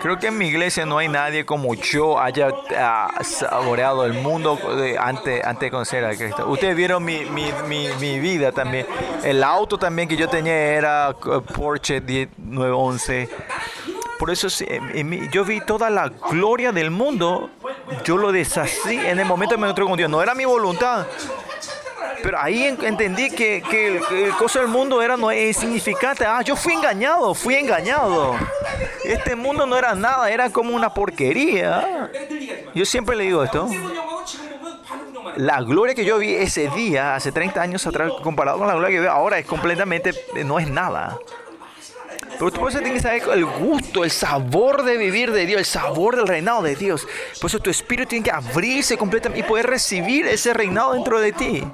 Creo 0.00 0.18
que 0.18 0.28
en 0.28 0.38
mi 0.38 0.46
iglesia 0.46 0.86
no 0.86 0.98
hay 0.98 1.08
nadie 1.08 1.44
como 1.44 1.74
yo 1.74 2.18
haya 2.18 2.48
ah, 2.76 3.10
saboreado 3.22 4.04
el 4.04 4.14
mundo 4.14 4.58
antes, 4.98 5.44
antes 5.44 5.60
de 5.60 5.70
conocer 5.70 6.04
a 6.04 6.16
Cristo. 6.16 6.48
Ustedes 6.48 6.74
vieron 6.74 7.04
mi, 7.04 7.24
mi, 7.26 7.50
mi, 7.68 7.88
mi 8.00 8.18
vida 8.18 8.50
también. 8.52 8.86
El 9.22 9.44
auto 9.44 9.76
también 9.78 10.08
que 10.08 10.16
yo 10.16 10.28
tenía 10.28 10.54
era 10.54 11.10
eh, 11.10 11.40
Porsche 11.54 12.00
10 12.00 12.30
911. 12.38 13.28
Por 14.18 14.30
eso 14.30 14.48
yo 15.32 15.44
vi 15.44 15.60
toda 15.60 15.88
la 15.88 16.08
gloria 16.08 16.72
del 16.72 16.90
mundo. 16.90 17.50
Yo 18.04 18.16
lo 18.16 18.32
deshací 18.32 18.96
en 18.96 19.18
el 19.18 19.24
momento 19.26 19.54
que 19.54 19.60
me 19.60 19.66
encontré 19.66 19.84
con 19.84 19.96
Dios. 19.96 20.10
No 20.10 20.22
era 20.22 20.34
mi 20.34 20.44
voluntad. 20.44 21.06
Pero 22.22 22.38
ahí 22.38 22.64
entendí 22.64 23.30
que, 23.30 23.62
que 23.68 23.86
el, 23.88 24.02
el 24.24 24.30
cosa 24.36 24.60
del 24.60 24.68
mundo 24.68 25.00
era 25.00 25.16
no, 25.16 25.32
insignificante. 25.32 26.24
Ah, 26.24 26.42
yo 26.42 26.56
fui 26.56 26.74
engañado, 26.74 27.34
fui 27.34 27.54
engañado. 27.54 28.36
Este 29.04 29.34
mundo 29.34 29.66
no 29.66 29.76
era 29.76 29.94
nada, 29.94 30.30
era 30.30 30.50
como 30.50 30.74
una 30.74 30.92
porquería. 30.92 32.10
Yo 32.74 32.84
siempre 32.84 33.16
le 33.16 33.24
digo 33.24 33.42
esto. 33.42 33.68
La 35.36 35.60
gloria 35.62 35.94
que 35.94 36.04
yo 36.04 36.18
vi 36.18 36.34
ese 36.34 36.68
día, 36.70 37.14
hace 37.14 37.32
30 37.32 37.60
años 37.62 37.86
atrás, 37.86 38.10
comparado 38.22 38.58
con 38.58 38.66
la 38.66 38.74
gloria 38.74 38.96
que 38.96 39.00
veo 39.00 39.12
ahora, 39.12 39.38
es 39.38 39.46
completamente, 39.46 40.12
no 40.44 40.58
es 40.58 40.68
nada. 40.68 41.18
Pero 42.20 42.50
tu 42.50 42.56
esposa 42.56 42.78
tiene 42.78 42.94
que 42.94 43.00
saber 43.00 43.22
el 43.32 43.44
gusto, 43.44 44.04
el 44.04 44.10
sabor 44.10 44.82
de 44.84 44.96
vivir 44.96 45.32
de 45.32 45.46
Dios, 45.46 45.58
el 45.58 45.64
sabor 45.66 46.16
del 46.16 46.26
reinado 46.26 46.62
de 46.62 46.76
Dios. 46.76 47.06
Por 47.40 47.50
eso 47.50 47.58
tu 47.58 47.70
espíritu 47.70 48.08
tiene 48.08 48.24
que 48.24 48.30
abrirse 48.30 48.96
completamente 48.96 49.44
y 49.44 49.48
poder 49.48 49.66
recibir 49.66 50.26
ese 50.26 50.54
reinado 50.54 50.94
dentro 50.94 51.20
de 51.20 51.32
ti. 51.32 51.64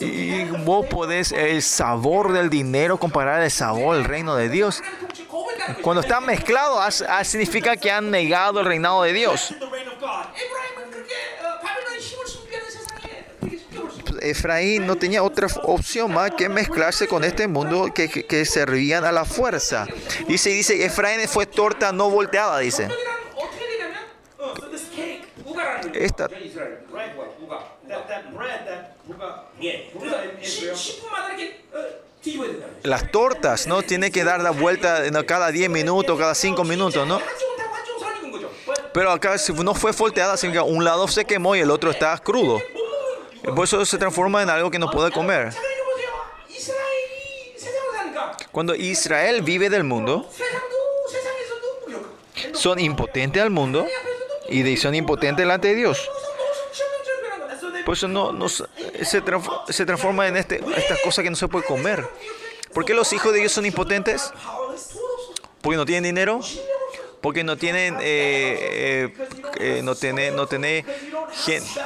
Y 0.00 0.44
vos 0.44 0.86
podés 0.86 1.32
el 1.32 1.60
sabor 1.62 2.32
del 2.32 2.50
dinero 2.50 2.98
comparar 2.98 3.42
el 3.42 3.50
sabor 3.50 3.96
del 3.96 4.04
reino 4.04 4.36
de 4.36 4.48
Dios. 4.48 4.82
Cuando 5.82 6.02
están 6.02 6.24
mezclados, 6.24 7.04
significa 7.24 7.76
que 7.76 7.90
han 7.90 8.10
negado 8.10 8.60
el 8.60 8.66
reinado 8.66 9.02
de 9.02 9.12
Dios. 9.12 9.54
Efraín 14.30 14.86
no 14.86 14.96
tenía 14.96 15.22
otra 15.22 15.48
opción 15.64 16.12
más 16.12 16.32
que 16.32 16.48
mezclarse 16.48 17.06
con 17.08 17.24
este 17.24 17.46
mundo 17.46 17.92
que, 17.94 18.08
que, 18.08 18.44
servían 18.44 19.04
a 19.04 19.12
la 19.12 19.24
fuerza. 19.24 19.86
Dice, 20.26 20.50
dice, 20.50 20.84
Efraín 20.84 21.26
fue 21.28 21.46
torta 21.46 21.92
no 21.92 22.10
volteada, 22.10 22.58
dice. 22.58 22.88
Esta, 25.94 26.28
las 32.82 33.10
tortas, 33.10 33.66
¿no? 33.66 33.82
Tiene 33.82 34.10
que 34.10 34.24
dar 34.24 34.40
la 34.40 34.50
vuelta 34.50 35.02
cada 35.26 35.50
10 35.50 35.70
minutos, 35.70 36.18
cada 36.18 36.34
5 36.34 36.64
minutos, 36.64 37.06
¿no? 37.06 37.20
Pero 38.92 39.10
acá 39.10 39.36
no 39.62 39.74
fue 39.74 39.92
volteada, 39.92 40.36
sino 40.36 40.52
que 40.52 40.60
un 40.60 40.84
lado 40.84 41.06
se 41.08 41.24
quemó 41.24 41.54
y 41.54 41.60
el 41.60 41.70
otro 41.70 41.90
está 41.90 42.16
crudo. 42.18 42.60
Por 43.42 43.64
eso 43.64 43.84
se 43.84 43.98
transforma 43.98 44.42
en 44.42 44.50
algo 44.50 44.70
que 44.70 44.78
no 44.78 44.90
puede 44.90 45.10
comer. 45.10 45.52
Cuando 48.52 48.74
Israel 48.74 49.42
vive 49.42 49.70
del 49.70 49.84
mundo, 49.84 50.28
son 52.54 52.78
impotentes 52.80 53.42
al 53.42 53.50
mundo 53.50 53.86
y 54.48 54.76
son 54.76 54.94
impotentes 54.94 55.44
delante 55.44 55.68
de 55.68 55.74
Dios. 55.74 56.10
Por 57.84 57.96
eso 57.96 58.08
no, 58.08 58.32
no 58.32 58.48
se, 58.48 58.64
se, 59.02 59.20
transforma 59.86 60.28
en 60.28 60.36
este, 60.36 60.62
estas 60.76 61.00
cosas 61.00 61.22
que 61.22 61.30
no 61.30 61.36
se 61.36 61.48
puede 61.48 61.64
comer. 61.64 62.06
¿Por 62.74 62.84
qué 62.84 62.92
los 62.92 63.12
hijos 63.12 63.32
de 63.32 63.40
Dios 63.40 63.52
son 63.52 63.64
impotentes? 63.64 64.30
Porque 65.62 65.76
no 65.76 65.86
tienen 65.86 66.04
dinero 66.04 66.40
porque 67.28 67.44
no 67.44 67.58
tienen 67.58 67.96
eh, 68.00 68.00
eh, 68.00 69.12
eh, 69.60 69.80
no 69.84 69.94
tiene 69.94 70.30
no 70.30 70.46
tiene 70.46 70.82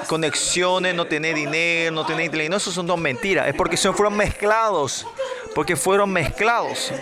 conexiones, 0.06 0.94
no 0.94 1.08
tiene 1.08 1.34
dinero, 1.34 1.90
no 1.90 2.06
tiene 2.06 2.26
inteligencia. 2.26 2.50
No, 2.50 2.56
eso 2.58 2.70
son 2.70 2.86
dos 2.86 2.96
mentiras. 2.96 3.48
Es 3.48 3.54
porque 3.56 3.76
se 3.76 3.92
fueron 3.92 4.16
mezclados, 4.16 5.04
porque 5.52 5.74
fueron 5.74 6.12
mezclados. 6.12 6.92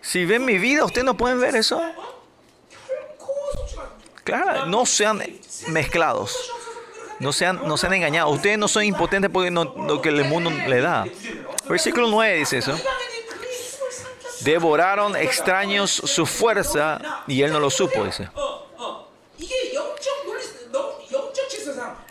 Si 0.00 0.26
ven 0.26 0.44
mi 0.44 0.58
vida, 0.58 0.84
ustedes 0.84 1.04
no 1.04 1.16
pueden 1.16 1.40
ver 1.40 1.54
eso. 1.54 1.80
Claro, 4.24 4.66
no 4.66 4.86
sean 4.86 5.22
mezclados. 5.68 6.36
No 7.20 7.32
sean, 7.32 7.60
no 7.64 7.76
sean 7.76 7.92
engañados. 7.92 8.34
Ustedes 8.34 8.58
no 8.58 8.66
son 8.66 8.82
impotentes 8.82 9.30
porque 9.30 9.52
lo 9.52 10.02
que 10.02 10.08
el 10.08 10.24
mundo 10.24 10.50
le 10.50 10.80
da. 10.80 11.06
Versículo 11.68 12.08
9 12.08 12.38
dice 12.38 12.58
eso. 12.58 12.76
Devoraron 14.40 15.16
extraños 15.16 15.90
su 15.90 16.26
fuerza 16.26 17.24
y 17.26 17.42
él 17.42 17.52
no 17.52 17.60
lo 17.60 17.70
supo, 17.70 18.04
dice. 18.04 18.28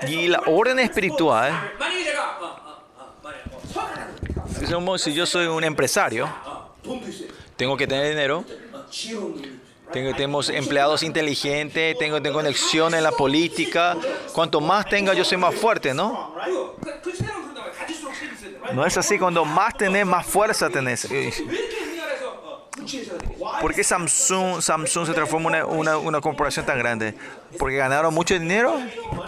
Y 0.08 0.28
la 0.28 0.42
orden 0.46 0.80
espiritual, 0.80 1.74
si 4.98 5.14
yo 5.14 5.26
soy 5.26 5.48
un 5.48 5.64
empresario, 5.64 6.30
tengo 7.56 7.76
que 7.76 7.88
tener 7.88 8.10
dinero, 8.10 8.46
tengo, 9.92 10.12
tenemos 10.12 10.50
empleados 10.50 11.04
inteligentes, 11.04 11.98
tengo, 11.98 12.22
tengo 12.22 12.36
conexión 12.36 12.94
en 12.94 13.04
la 13.04 13.12
política, 13.12 13.98
cuanto 14.34 14.62
más 14.62 14.88
tenga 14.88 15.14
yo 15.14 15.24
soy 15.24 15.38
más 15.38 15.56
fuerte, 15.56 15.94
¿no? 15.94 16.36
No 18.74 18.86
es 18.86 18.98
así, 18.98 19.18
cuando 19.18 19.46
más 19.46 19.76
tenés, 19.78 20.06
más 20.06 20.26
fuerza 20.26 20.70
tenés. 20.70 21.08
¿Por 23.62 23.74
qué 23.74 23.84
Samsung, 23.84 24.62
Samsung 24.62 25.08
se 25.08 25.14
transforma 25.14 25.58
en 25.58 25.66
una, 25.66 25.68
una, 25.68 25.98
una, 25.98 26.22
corporación 26.22 26.66
tan 26.66 26.78
grande? 26.78 27.14
¿Porque 27.58 27.76
ganaron 27.78 28.14
mucho 28.14 28.38
dinero? 28.38 28.80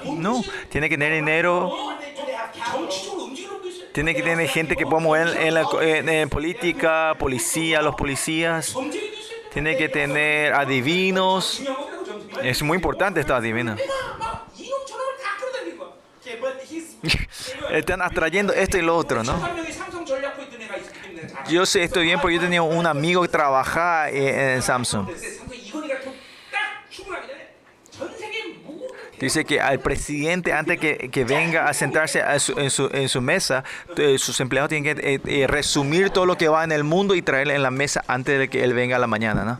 No, 0.06 0.42
tiene 0.70 0.90
que 0.90 0.98
tener 0.98 1.14
dinero. 1.14 1.74
Tiene 3.94 4.16
que 4.16 4.22
tener 4.22 4.48
gente 4.48 4.76
que 4.76 4.86
pueda 4.86 5.02
mover 5.02 5.36
en, 5.38 5.54
la, 5.54 5.66
en, 5.82 6.10
en 6.10 6.30
política, 6.30 7.16
policía, 7.18 7.82
los 7.82 7.96
policías. 7.96 8.76
Tiene 9.52 9.76
que 9.78 9.90
tener 9.90 10.54
adivinos. 10.54 11.62
Es 12.44 12.62
muy 12.62 12.76
importante 12.76 13.20
estos 13.20 13.36
adivinos. 13.36 13.80
Están 17.72 18.02
atrayendo 18.02 18.54
esto 18.54 18.78
y 18.78 18.82
lo 18.82 18.96
otro, 18.96 19.24
¿no? 19.24 19.34
Yo 21.50 21.66
sé 21.66 21.84
esto 21.84 22.02
bien 22.02 22.20
porque 22.20 22.36
yo 22.36 22.42
tenía 22.42 22.62
un 22.62 22.86
amigo 22.86 23.22
que 23.22 23.28
trabajaba 23.28 24.10
eh, 24.10 24.56
en 24.56 24.62
Samsung. 24.62 25.08
Dice 29.20 29.44
que 29.44 29.60
al 29.60 29.80
presidente, 29.80 30.54
antes 30.54 30.80
que, 30.80 31.10
que 31.10 31.26
venga 31.26 31.68
a 31.68 31.74
sentarse 31.74 32.22
en, 32.22 32.40
su, 32.70 32.90
en, 32.94 33.10
su, 33.10 33.22
mesa, 33.22 33.66
eh, 33.98 34.18
sus 34.18 34.40
empleados 34.40 34.70
tienen 34.70 34.96
que 34.96 35.22
eh, 35.26 35.46
resumir 35.46 36.10
todo 36.10 36.26
lo 36.26 36.38
que 36.38 36.48
va 36.48 36.64
en 36.64 36.72
el 36.72 36.86
mundo 36.86 37.16
y 37.16 37.22
traerlo 37.22 37.54
en 37.54 37.62
la 37.62 37.72
mesa 37.72 38.02
antes 38.08 38.40
de 38.40 38.48
que 38.48 38.64
él 38.64 38.74
venga 38.74 38.96
a 38.96 39.00
la 39.00 39.08
mañana. 39.08 39.44
¿no? 39.44 39.60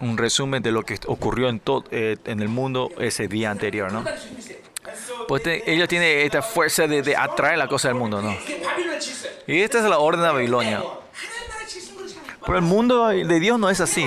Un 0.00 0.16
resumen 0.16 0.62
de 0.62 0.72
lo 0.72 0.84
que 0.84 0.98
ocurrió 1.06 1.50
en, 1.50 1.60
todo, 1.60 1.84
en 1.90 2.40
el 2.40 2.48
mundo 2.48 2.90
ese 2.98 3.28
día 3.28 3.50
anterior. 3.50 3.92
¿no? 3.92 4.02
pues 5.28 5.42
te, 5.42 5.70
ellos 5.72 5.88
tienen 5.88 6.18
esta 6.18 6.42
fuerza 6.42 6.86
de, 6.86 7.02
de 7.02 7.16
atraer 7.16 7.58
la 7.58 7.68
cosa 7.68 7.88
del 7.88 7.96
mundo, 7.96 8.20
¿no? 8.22 8.36
Y 9.46 9.60
esta 9.60 9.78
es 9.78 9.84
la 9.84 9.98
orden 9.98 10.22
de 10.22 10.28
Babilonia. 10.28 10.82
Pero 12.44 12.58
el 12.58 12.64
mundo 12.64 13.08
de 13.08 13.40
Dios 13.40 13.58
no 13.58 13.70
es 13.70 13.80
así. 13.80 14.06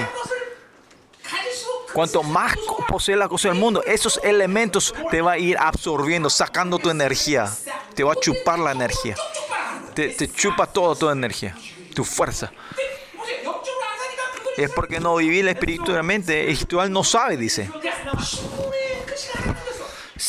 Cuanto 1.94 2.22
más 2.22 2.56
posee 2.88 3.16
la 3.16 3.28
cosa 3.28 3.50
del 3.50 3.58
mundo, 3.58 3.84
esos 3.86 4.20
elementos 4.24 4.94
te 5.10 5.22
va 5.22 5.34
a 5.34 5.38
ir 5.38 5.58
absorbiendo, 5.58 6.30
sacando 6.30 6.78
tu 6.78 6.90
energía. 6.90 7.52
Te 7.96 8.04
va 8.04 8.14
a 8.14 8.16
chupar 8.16 8.60
la 8.60 8.72
energía. 8.72 9.16
Te, 9.96 10.10
te 10.10 10.32
chupa 10.32 10.68
toda 10.68 10.96
tu 10.96 11.10
energía, 11.10 11.56
tu 11.96 12.04
fuerza. 12.04 12.52
Es 14.58 14.72
porque 14.72 15.00
no 15.00 15.16
viví 15.16 15.42
la 15.42 15.52
espiritualmente. 15.52 16.52
Espiritual 16.52 16.92
no 16.92 17.04
sabe, 17.04 17.38
dice 17.38 17.70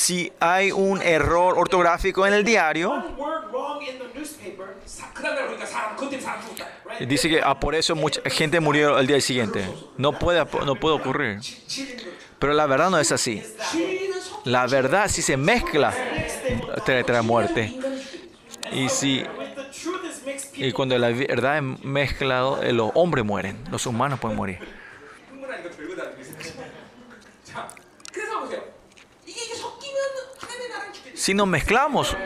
si 0.08 0.32
hay 0.40 0.72
un 0.72 1.02
error 1.02 1.58
ortográfico 1.58 2.26
en 2.26 2.32
el 2.32 2.42
diario, 2.42 3.04
dice 7.00 7.28
que 7.28 7.42
ah, 7.44 7.60
por 7.60 7.74
eso 7.74 7.94
mucha 7.94 8.22
gente 8.24 8.58
murió 8.58 8.98
el 8.98 9.06
día 9.06 9.20
siguiente. 9.20 9.68
No 9.98 10.18
puede, 10.18 10.46
no 10.64 10.76
puede 10.76 10.96
ocurrir. 10.96 11.40
Pero 12.38 12.54
la 12.54 12.64
verdad 12.64 12.88
no 12.88 12.98
es 12.98 13.12
así. 13.12 13.42
La 14.44 14.66
verdad 14.66 15.08
si 15.08 15.20
se 15.20 15.36
mezcla 15.36 15.92
trae, 16.86 17.04
trae 17.04 17.20
muerte. 17.20 17.78
Y 18.72 18.88
si 18.88 19.26
y 20.54 20.72
cuando 20.72 20.96
la 20.96 21.10
verdad 21.10 21.58
es 21.58 21.84
mezclado, 21.84 22.62
eh, 22.62 22.72
los 22.72 22.92
hombres 22.94 23.26
mueren, 23.26 23.58
los 23.70 23.84
humanos 23.84 24.18
pueden 24.20 24.38
morir. 24.38 24.58
Si 31.28 31.34
nos 31.34 31.46
mezclamos, 31.46 32.16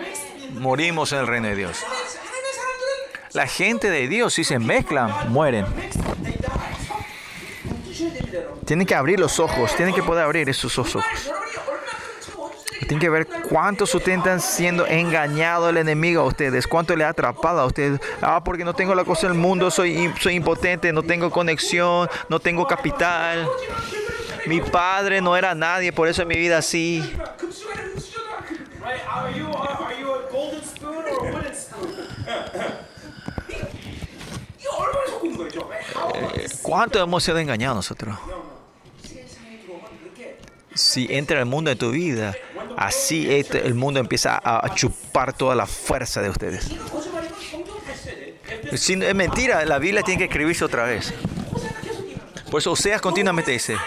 morimos 0.61 1.11
en 1.11 1.19
el 1.19 1.27
reino 1.27 1.49
de 1.49 1.57
Dios. 1.57 1.77
La 3.33 3.49
gente 3.49 3.91
de 3.91 4.07
Dios, 4.07 4.33
si 4.35 4.45
se 4.45 4.61
mezclan, 4.61 5.33
mueren. 5.33 5.67
Tienen 8.65 8.87
que 8.87 8.95
abrir 8.95 9.19
los 9.19 9.41
ojos, 9.41 9.75
tienen 9.75 9.93
que 9.93 10.05
poder 10.05 10.23
abrir 10.23 10.49
esos 10.49 10.79
ojos. 10.79 11.05
Tienen 12.79 13.01
que 13.01 13.11
ver 13.11 13.27
cuánto 13.27 13.87
sustentan 13.87 14.41
siendo 14.41 14.87
engañado 14.87 15.71
el 15.71 15.79
enemigo 15.79 16.23
a 16.23 16.27
ustedes, 16.27 16.69
cuánto 16.69 16.95
le 16.95 17.03
ha 17.03 17.09
atrapado 17.09 17.59
a 17.59 17.67
ustedes. 17.67 18.01
Ah, 18.21 18.45
porque 18.45 18.65
no 18.65 18.73
tengo 18.73 18.95
la 18.95 19.05
cosa 19.05 19.27
del 19.27 19.37
mundo, 19.37 19.73
soy, 19.73 20.15
soy 20.21 20.35
impotente, 20.35 20.93
no 20.93 21.03
tengo 21.03 21.29
conexión, 21.29 22.09
no 22.29 22.39
tengo 22.39 22.69
capital. 22.69 23.49
Mi 24.47 24.61
padre 24.61 25.21
no 25.21 25.37
era 25.37 25.57
nadie, 25.57 25.93
por 25.93 26.07
eso 26.07 26.23
en 26.23 26.29
mi 26.29 26.37
vida 26.37 26.59
así. 26.59 27.03
I, 28.93 29.01
are 29.09 29.31
you 29.39 29.47
are, 29.47 29.95
you 29.99 30.15
a 30.15 30.31
golden 30.31 30.63
spoon 30.63 31.05
or 31.05 31.29
a 31.29 31.33
wooden 31.33 31.55
spoon? 31.55 31.93
Eh, 36.15 36.49
¿Cuánto 36.63 37.03
hemos 37.03 37.25
sido 37.25 37.39
engañados 37.39 37.77
nosotros? 37.77 38.17
Si 40.75 41.07
entra 41.11 41.39
el 41.39 41.47
mundo 41.47 41.71
en 41.71 41.79
tu 41.79 41.91
vida, 41.91 42.35
así 42.77 43.27
el 43.31 43.75
mundo 43.75 44.01
empieza 44.01 44.41
a, 44.43 44.67
a 44.67 44.75
chupar 44.75 45.33
toda 45.33 45.55
la 45.55 45.67
fuerza 45.67 46.23
de 46.23 46.31
ustedes. 46.31 46.71
Eh? 48.71 48.77
Si 48.77 48.95
es 48.95 49.15
mentira, 49.15 49.65
la 49.65 49.79
Biblia 49.79 50.03
tiene 50.03 50.19
que 50.19 50.25
escribirse 50.25 50.65
otra 50.65 50.85
vez. 50.85 51.13
Por 52.53 52.59
eso 52.59 52.73
Oseas 52.73 53.01
continuamente 53.01 53.51
dice, 53.51 53.79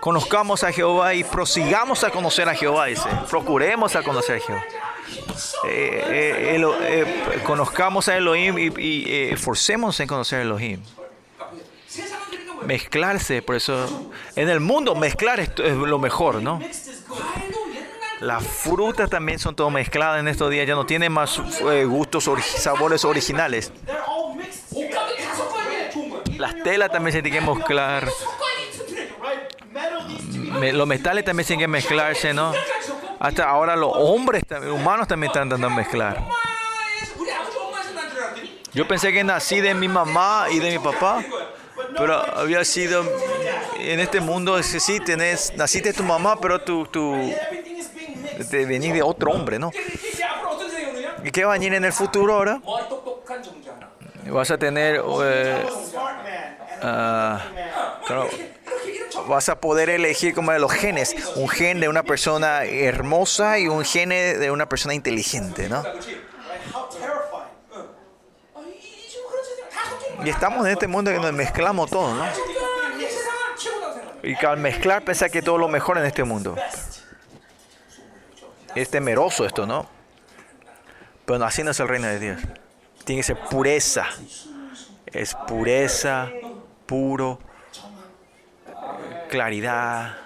conozcamos 0.00 0.64
a 0.64 0.72
Jehová 0.72 1.12
y 1.12 1.24
prosigamos 1.24 2.04
a 2.04 2.10
conocer 2.10 2.48
a 2.48 2.54
Jehová, 2.54 2.86
dice, 2.86 3.06
procuremos 3.28 3.94
a 3.96 4.02
conocer 4.02 4.36
a 4.36 4.40
Jehová. 4.40 4.64
Eh, 5.68 6.56
eh, 6.56 6.64
eh, 6.80 7.40
conozcamos 7.44 8.08
a 8.08 8.16
Elohim 8.16 8.58
y, 8.58 8.72
y 8.78 9.28
en 9.28 10.08
conocer 10.08 10.38
a 10.38 10.42
Elohim. 10.42 10.80
Mezclarse, 12.64 13.42
por 13.42 13.56
eso 13.56 14.10
en 14.36 14.48
el 14.48 14.58
mundo 14.58 14.94
mezclar 14.94 15.40
es, 15.40 15.50
lo 15.58 15.98
mejor, 15.98 16.42
¿no? 16.42 16.60
Las 18.20 18.42
frutas 18.42 19.10
también 19.10 19.38
son 19.38 19.54
todo 19.54 19.68
mezcladas 19.68 20.20
en 20.20 20.28
estos 20.28 20.50
días, 20.50 20.66
ya 20.66 20.74
no 20.74 20.86
tienen 20.86 21.12
más 21.12 21.42
gustos, 21.86 22.26
sabores 22.56 23.04
originales 23.04 23.70
las 26.44 26.62
telas 26.62 26.90
también 26.90 27.14
se 27.14 27.22
tienen 27.22 27.42
que 27.42 27.50
mezclar. 27.54 28.06
Los 30.74 30.86
metales 30.86 31.24
también 31.24 31.46
tienen 31.46 31.64
que 31.64 31.68
mezclarse, 31.68 32.34
¿no? 32.34 32.52
Hasta 33.18 33.48
ahora 33.48 33.74
los 33.76 33.90
hombres 33.94 34.42
humanos 34.70 35.08
también 35.08 35.30
están 35.30 35.48
tratando 35.48 35.70
de 35.70 35.74
mezclar. 35.74 36.22
Yo 38.74 38.86
pensé 38.86 39.10
que 39.10 39.24
nací 39.24 39.62
de 39.62 39.72
mi 39.72 39.88
mamá 39.88 40.46
y 40.50 40.58
de 40.58 40.72
mi 40.72 40.78
papá, 40.78 41.24
pero 41.96 42.14
había 42.36 42.62
sido 42.66 43.02
en 43.78 44.00
este 44.00 44.20
mundo 44.20 44.58
es 44.58 44.66
sí 44.66 45.00
tenés, 45.00 45.54
naciste 45.56 45.94
tu 45.94 46.02
mamá, 46.02 46.38
pero 46.38 46.60
tu, 46.60 46.84
tu 46.86 47.16
te 48.50 48.66
venís 48.66 48.92
de 48.92 49.02
otro 49.02 49.30
hombre, 49.30 49.58
¿no? 49.58 49.70
¿Y 51.24 51.30
qué 51.30 51.46
va 51.46 51.52
a 51.52 51.54
venir 51.54 51.72
en 51.72 51.86
el 51.86 51.92
futuro 51.94 52.34
ahora? 52.34 52.60
vas 54.30 54.50
a 54.50 54.58
tener, 54.58 55.00
uh, 55.00 55.22
vas 59.28 59.48
a 59.48 59.60
poder 59.60 59.90
elegir 59.90 60.34
como 60.34 60.52
de 60.52 60.58
los 60.58 60.72
genes, 60.72 61.14
un 61.36 61.48
gen 61.48 61.80
de 61.80 61.88
una 61.88 62.02
persona 62.02 62.64
hermosa 62.64 63.58
y 63.58 63.68
un 63.68 63.84
gen 63.84 64.10
de 64.10 64.50
una 64.50 64.68
persona 64.68 64.94
inteligente, 64.94 65.68
¿no? 65.68 65.82
Y 70.24 70.30
estamos 70.30 70.66
en 70.66 70.72
este 70.72 70.86
mundo 70.86 71.10
que 71.10 71.18
nos 71.18 71.32
mezclamos 71.32 71.90
todos, 71.90 72.16
¿no? 72.16 72.24
Y 74.22 74.36
que 74.36 74.46
al 74.46 74.56
mezclar 74.56 75.02
pensar 75.02 75.30
que 75.30 75.42
todo 75.42 75.58
lo 75.58 75.68
mejor 75.68 75.98
en 75.98 76.06
este 76.06 76.24
mundo. 76.24 76.56
Es 78.74 78.88
temeroso 78.88 79.44
esto, 79.44 79.66
¿no? 79.66 79.86
Pero 81.26 81.44
así 81.44 81.62
no 81.62 81.72
es 81.72 81.80
el 81.80 81.88
reino 81.88 82.08
de 82.08 82.18
Dios. 82.18 82.40
Tiene 83.04 83.20
que 83.20 83.24
ser 83.24 83.38
pureza. 83.38 84.06
Es 85.06 85.34
pureza, 85.46 86.30
puro, 86.86 87.38
claridad. 89.28 90.23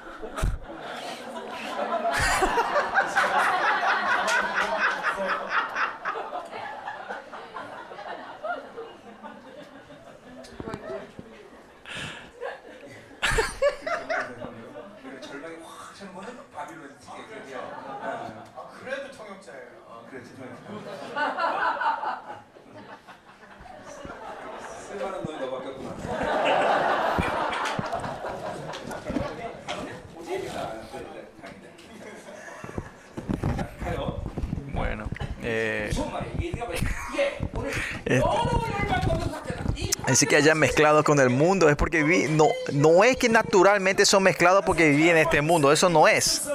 Eh. 35.48 35.90
Así 40.06 40.26
que 40.26 40.36
hayan 40.36 40.58
mezclado 40.58 41.04
con 41.04 41.20
el 41.20 41.28
mundo 41.28 41.68
es 41.68 41.76
porque 41.76 42.02
viví, 42.02 42.28
no, 42.30 42.46
no 42.72 43.04
es 43.04 43.16
que 43.16 43.28
naturalmente 43.28 44.06
son 44.06 44.22
mezclados 44.22 44.64
porque 44.64 44.88
viví 44.88 45.10
en 45.10 45.18
este 45.18 45.42
mundo, 45.42 45.70
eso 45.70 45.88
no 45.88 46.08
es. 46.08 46.48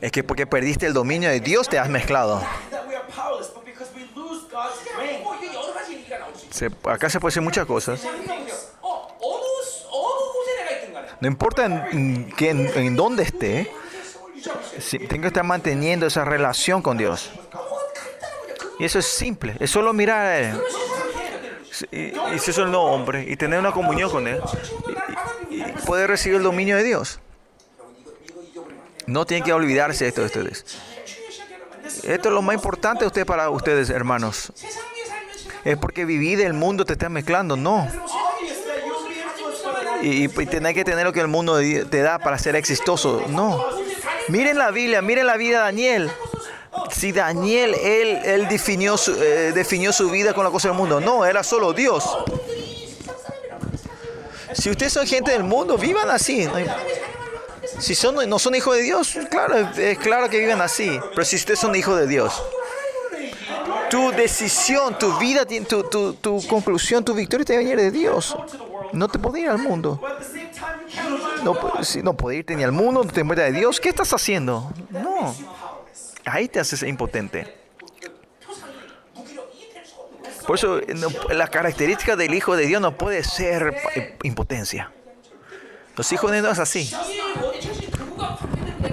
Es 0.00 0.12
que 0.12 0.24
porque 0.24 0.46
perdiste 0.46 0.86
el 0.86 0.92
dominio 0.92 1.30
de 1.30 1.40
Dios 1.40 1.68
te 1.68 1.78
has 1.78 1.88
mezclado. 1.88 2.42
Se, 6.50 6.70
acá 6.84 7.08
se 7.08 7.20
puede 7.20 7.30
decir 7.30 7.42
muchas 7.42 7.66
cosas. 7.66 8.02
No 11.20 11.28
importa 11.28 11.64
en, 11.64 12.32
en, 12.38 12.66
en 12.76 12.96
dónde 12.96 13.22
esté, 13.22 13.72
tengo 14.98 15.22
que 15.22 15.28
estar 15.28 15.44
manteniendo 15.44 16.06
esa 16.06 16.24
relación 16.24 16.82
con 16.82 16.98
Dios. 16.98 17.30
Y 18.78 18.84
eso 18.84 18.98
es 18.98 19.06
simple, 19.06 19.56
es 19.60 19.70
solo 19.70 19.92
mirar 19.92 20.26
a 20.26 20.38
Él. 20.38 20.60
Y, 21.90 22.38
si 22.38 22.50
eso 22.50 22.66
no, 22.66 22.82
hombre, 22.82 23.24
y 23.28 23.36
tener 23.36 23.58
una 23.58 23.72
comunión 23.72 24.10
con 24.10 24.28
Él, 24.28 24.40
y, 25.50 25.62
poder 25.86 26.08
recibir 26.10 26.38
el 26.38 26.42
dominio 26.42 26.76
de 26.76 26.84
Dios. 26.84 27.20
No 29.06 29.24
tienen 29.24 29.44
que 29.44 29.52
olvidarse 29.52 30.06
esto 30.06 30.20
de 30.20 30.26
ustedes. 30.26 30.64
Esto 32.04 32.28
es 32.28 32.34
lo 32.34 32.42
más 32.42 32.54
importante 32.54 33.08
para 33.24 33.50
ustedes, 33.50 33.90
hermanos. 33.90 34.52
Es 35.64 35.76
porque 35.76 36.04
vivir 36.04 36.38
del 36.38 36.52
mundo 36.52 36.84
te 36.84 36.94
está 36.94 37.08
mezclando, 37.08 37.56
no. 37.56 37.88
Y, 40.02 40.24
y, 40.24 40.28
tener 40.28 40.74
que 40.74 40.84
tener 40.84 41.04
lo 41.04 41.12
que 41.12 41.20
el 41.20 41.28
mundo 41.28 41.58
te 41.58 42.00
da 42.00 42.18
para 42.18 42.38
ser 42.38 42.56
exitoso, 42.56 43.24
no. 43.28 43.81
Miren 44.28 44.58
la 44.58 44.70
Biblia, 44.70 45.02
miren 45.02 45.26
la 45.26 45.36
vida 45.36 45.58
de 45.58 45.64
Daniel. 45.64 46.10
Si 46.90 47.12
Daniel, 47.12 47.74
él, 47.74 48.20
él 48.24 48.48
definió, 48.48 48.96
su, 48.96 49.12
eh, 49.12 49.52
definió 49.54 49.92
su 49.92 50.10
vida 50.10 50.32
con 50.32 50.44
la 50.44 50.50
cosa 50.50 50.68
del 50.68 50.76
mundo, 50.76 51.00
no, 51.00 51.24
era 51.24 51.42
solo 51.42 51.72
Dios. 51.72 52.04
Si 54.54 54.70
ustedes 54.70 54.92
son 54.92 55.06
gente 55.06 55.32
del 55.32 55.44
mundo, 55.44 55.76
vivan 55.76 56.10
así. 56.10 56.48
Si 57.78 57.94
son, 57.94 58.28
no 58.28 58.38
son 58.38 58.54
hijos 58.54 58.76
de 58.76 58.82
Dios, 58.82 59.18
claro, 59.30 59.56
es 59.76 59.98
claro 59.98 60.28
que 60.28 60.38
vivan 60.38 60.60
así. 60.60 60.98
Pero 61.10 61.24
si 61.24 61.36
ustedes 61.36 61.58
son 61.58 61.74
hijos 61.74 61.98
de 61.98 62.06
Dios, 62.06 62.42
tu 63.90 64.10
decisión, 64.12 64.98
tu 64.98 65.18
vida, 65.18 65.44
tu, 65.46 65.84
tu, 65.84 66.14
tu 66.14 66.46
conclusión, 66.46 67.04
tu 67.04 67.14
victoria 67.14 67.44
te 67.44 67.54
va 67.54 67.60
a 67.60 67.62
venir 67.62 67.76
de 67.76 67.90
Dios. 67.90 68.36
No 68.92 69.08
te 69.08 69.18
puede 69.18 69.40
ir 69.40 69.48
al 69.48 69.58
mundo. 69.58 70.00
No, 71.44 71.84
si 71.84 72.02
no 72.02 72.16
puede 72.16 72.38
irte 72.38 72.54
ni 72.54 72.62
al 72.62 72.72
mundo, 72.72 73.04
no 73.04 73.10
te 73.10 73.24
muera 73.24 73.44
de 73.44 73.52
Dios. 73.52 73.80
¿Qué 73.80 73.88
estás 73.88 74.12
haciendo? 74.12 74.72
No. 74.90 75.34
Ahí 76.24 76.48
te 76.48 76.60
haces 76.60 76.82
impotente. 76.82 77.62
Por 80.46 80.56
eso 80.56 80.80
no, 80.96 81.08
la 81.32 81.48
característica 81.48 82.16
del 82.16 82.34
Hijo 82.34 82.56
de 82.56 82.66
Dios 82.66 82.80
no 82.80 82.96
puede 82.96 83.22
ser 83.24 83.76
impotencia. 84.22 84.92
Los 85.96 86.10
hijos 86.12 86.30
de 86.30 86.40
Dios 86.40 86.52
es 86.52 86.58
así. 86.58 86.92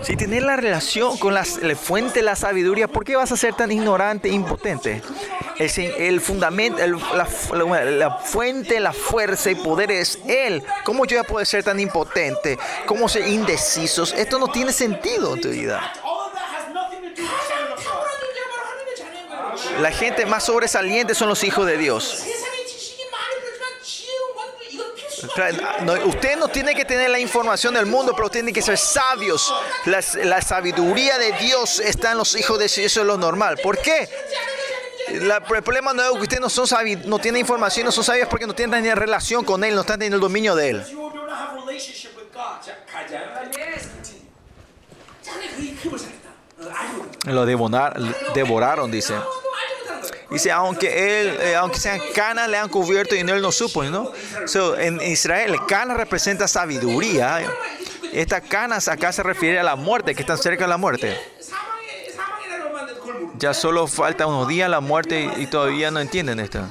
Si 0.01 0.15
tenés 0.15 0.43
la 0.43 0.55
relación 0.55 1.17
con 1.17 1.33
la, 1.33 1.45
la 1.61 1.75
fuente 1.75 2.19
de 2.19 2.23
la 2.23 2.35
sabiduría, 2.35 2.87
¿por 2.87 3.03
qué 3.03 3.15
vas 3.15 3.31
a 3.31 3.37
ser 3.37 3.53
tan 3.53 3.71
ignorante 3.71 4.29
e 4.29 4.31
impotente? 4.31 5.01
Es 5.57 5.77
el, 5.77 5.91
el 5.91 6.21
fundamento, 6.21 6.81
la, 7.15 7.25
fuente, 7.25 8.79
la 8.79 8.93
fuerza 8.93 9.51
y 9.51 9.55
poder 9.55 9.91
es 9.91 10.19
Él. 10.25 10.63
¿Cómo 10.85 11.05
yo 11.05 11.17
ya 11.17 11.23
puedo 11.23 11.43
ser 11.45 11.63
tan 11.63 11.79
impotente? 11.79 12.57
¿Cómo 12.85 13.09
ser 13.09 13.27
indecisos? 13.27 14.13
Esto 14.13 14.39
no 14.39 14.47
tiene 14.47 14.71
sentido 14.71 15.35
en 15.35 15.41
tu 15.41 15.49
vida. 15.49 15.93
La 19.81 19.91
gente 19.91 20.25
más 20.25 20.45
sobresaliente 20.45 21.13
son 21.13 21.27
los 21.27 21.43
hijos 21.43 21.65
de 21.65 21.77
Dios 21.77 22.25
usted 26.05 26.37
no 26.37 26.47
tiene 26.47 26.75
que 26.75 26.85
tener 26.85 27.09
la 27.09 27.19
información 27.19 27.73
del 27.73 27.85
mundo, 27.85 28.13
pero 28.15 28.29
tiene 28.29 28.53
que 28.53 28.61
ser 28.61 28.77
sabios. 28.77 29.53
La, 29.85 30.03
la 30.23 30.41
sabiduría 30.41 31.17
de 31.17 31.31
Dios 31.33 31.79
está 31.79 32.11
en 32.11 32.17
los 32.17 32.35
hijos 32.35 32.57
de 32.59 32.65
Dios, 32.65 32.77
eso 32.79 33.01
es 33.01 33.07
lo 33.07 33.17
normal. 33.17 33.57
¿Por 33.61 33.77
qué? 33.79 34.09
La, 35.21 35.37
el 35.37 35.63
problema 35.63 35.93
no 35.93 36.03
es 36.03 36.11
que 36.11 36.21
ustedes 36.21 36.41
no, 36.41 36.49
son 36.49 36.67
no 37.05 37.19
tienen 37.19 37.41
información, 37.41 37.85
no 37.85 37.91
son 37.91 38.03
sabios 38.03 38.27
porque 38.27 38.45
no 38.45 38.53
tienen 38.53 38.83
ni 38.83 38.93
relación 38.93 39.43
con 39.43 39.63
Él, 39.63 39.73
no 39.73 39.81
están 39.81 39.97
teniendo 39.97 40.17
el 40.17 40.21
dominio 40.21 40.55
de 40.55 40.69
Él. 40.69 40.85
Lo 47.25 47.45
devorar, 47.45 47.99
devoraron, 48.33 48.91
dice. 48.91 49.13
Dice, 50.31 50.51
aunque 50.51 51.21
él, 51.21 51.37
eh, 51.41 51.55
aunque 51.55 51.79
sean 51.79 51.99
canas, 52.13 52.47
le 52.49 52.57
han 52.57 52.69
cubierto 52.69 53.15
y 53.15 53.19
él 53.19 53.41
no 53.41 53.51
supo, 53.51 53.83
¿no? 53.83 54.11
So, 54.45 54.77
en 54.77 55.01
Israel, 55.01 55.55
cana 55.67 55.95
representa 55.95 56.47
sabiduría. 56.47 57.41
Estas 58.13 58.41
canas 58.41 58.87
acá 58.87 59.11
se 59.11 59.23
refiere 59.23 59.59
a 59.59 59.63
la 59.63 59.75
muerte, 59.75 60.13
que 60.13 60.21
están 60.21 60.37
cerca 60.37 60.65
de 60.65 60.69
la 60.69 60.77
muerte. 60.77 61.17
Ya 63.37 63.53
solo 63.53 63.87
falta 63.87 64.27
unos 64.27 64.47
días 64.47 64.69
la 64.69 64.81
muerte 64.81 65.31
y, 65.37 65.43
y 65.43 65.47
todavía 65.47 65.89
no 65.89 65.99
entienden 65.99 66.39
esto. 66.39 66.61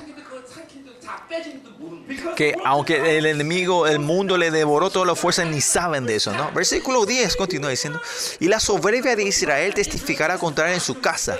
Que 2.36 2.54
aunque 2.64 3.18
el 3.18 3.26
enemigo, 3.26 3.88
el 3.88 3.98
mundo 3.98 4.36
le 4.36 4.52
devoró 4.52 4.90
todas 4.90 5.08
las 5.08 5.18
fuerzas, 5.18 5.46
ni 5.46 5.60
saben 5.60 6.06
de 6.06 6.16
eso, 6.16 6.32
¿no? 6.32 6.52
Versículo 6.52 7.06
10 7.06 7.34
continúa 7.36 7.70
diciendo, 7.70 8.00
y 8.38 8.46
la 8.46 8.60
soberbia 8.60 9.16
de 9.16 9.24
Israel 9.24 9.74
testificará 9.74 10.38
contra 10.38 10.68
él 10.68 10.74
en 10.74 10.80
su 10.80 11.00
casa 11.00 11.36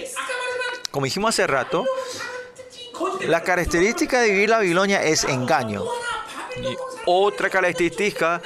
como 0.90 1.04
dijimos 1.04 1.30
hace 1.30 1.46
rato, 1.46 1.84
la 3.26 3.42
característica 3.42 4.20
de 4.20 4.30
vivir 4.30 4.50
la 4.50 4.56
Babilonia 4.58 5.02
es 5.02 5.24
engaño. 5.24 5.84
Otra 7.06 7.50
característica 7.50 8.42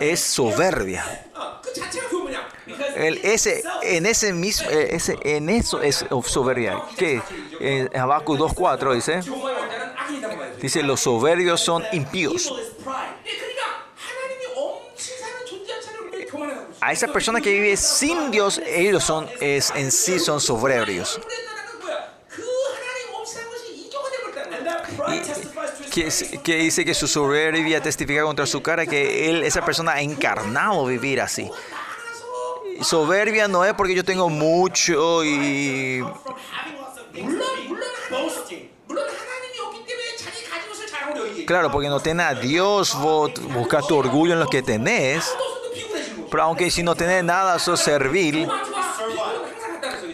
es 0.00 0.20
soberbia. 0.20 1.26
En 2.94 4.06
ese 4.06 4.32
mismo, 4.32 4.68
eh, 4.70 4.98
en 5.22 5.48
eso 5.48 5.80
es 5.80 6.04
soberbia. 6.26 6.82
En 7.60 7.96
Habacuc 7.96 8.38
2.4 8.38 8.94
dice, 8.94 9.20
dice, 10.60 10.82
los 10.82 11.00
soberbios 11.00 11.60
son 11.60 11.84
impíos. 11.92 12.52
A 16.80 16.92
esas 16.92 17.10
personas 17.10 17.42
que 17.42 17.52
viven 17.52 17.76
sin 17.76 18.30
Dios, 18.32 18.60
ellos 18.66 19.04
son, 19.04 19.28
es, 19.40 19.72
en 19.76 19.92
sí 19.92 20.18
son 20.18 20.40
soberbios. 20.40 21.20
que, 25.90 26.56
dice 26.56 26.84
que 26.84 26.94
su 26.94 27.06
soberbia 27.06 27.82
testifica 27.82 28.22
contra 28.22 28.46
su 28.46 28.62
cara, 28.62 28.86
que 28.86 29.30
él, 29.30 29.42
esa 29.44 29.64
persona 29.64 29.92
ha 29.92 30.00
encarnado 30.00 30.84
vivir 30.86 31.20
así. 31.20 31.50
Soberbia 32.80 33.48
no 33.48 33.64
es 33.64 33.74
porque 33.74 33.94
yo 33.94 34.04
tengo 34.04 34.28
mucho 34.28 35.24
y... 35.24 36.04
Claro, 41.46 41.70
porque 41.70 41.88
no 41.88 42.00
tenés 42.00 42.26
a 42.26 42.34
Dios, 42.34 42.98
vos 42.98 43.32
buscas 43.52 43.86
tu 43.86 43.96
orgullo 43.96 44.32
en 44.32 44.40
lo 44.40 44.46
que 44.46 44.62
tenés. 44.62 45.30
Pero 46.30 46.44
aunque 46.44 46.70
si 46.70 46.82
no 46.82 46.94
tenés 46.94 47.22
nada, 47.24 47.58
sos 47.58 47.80
servil. 47.80 48.48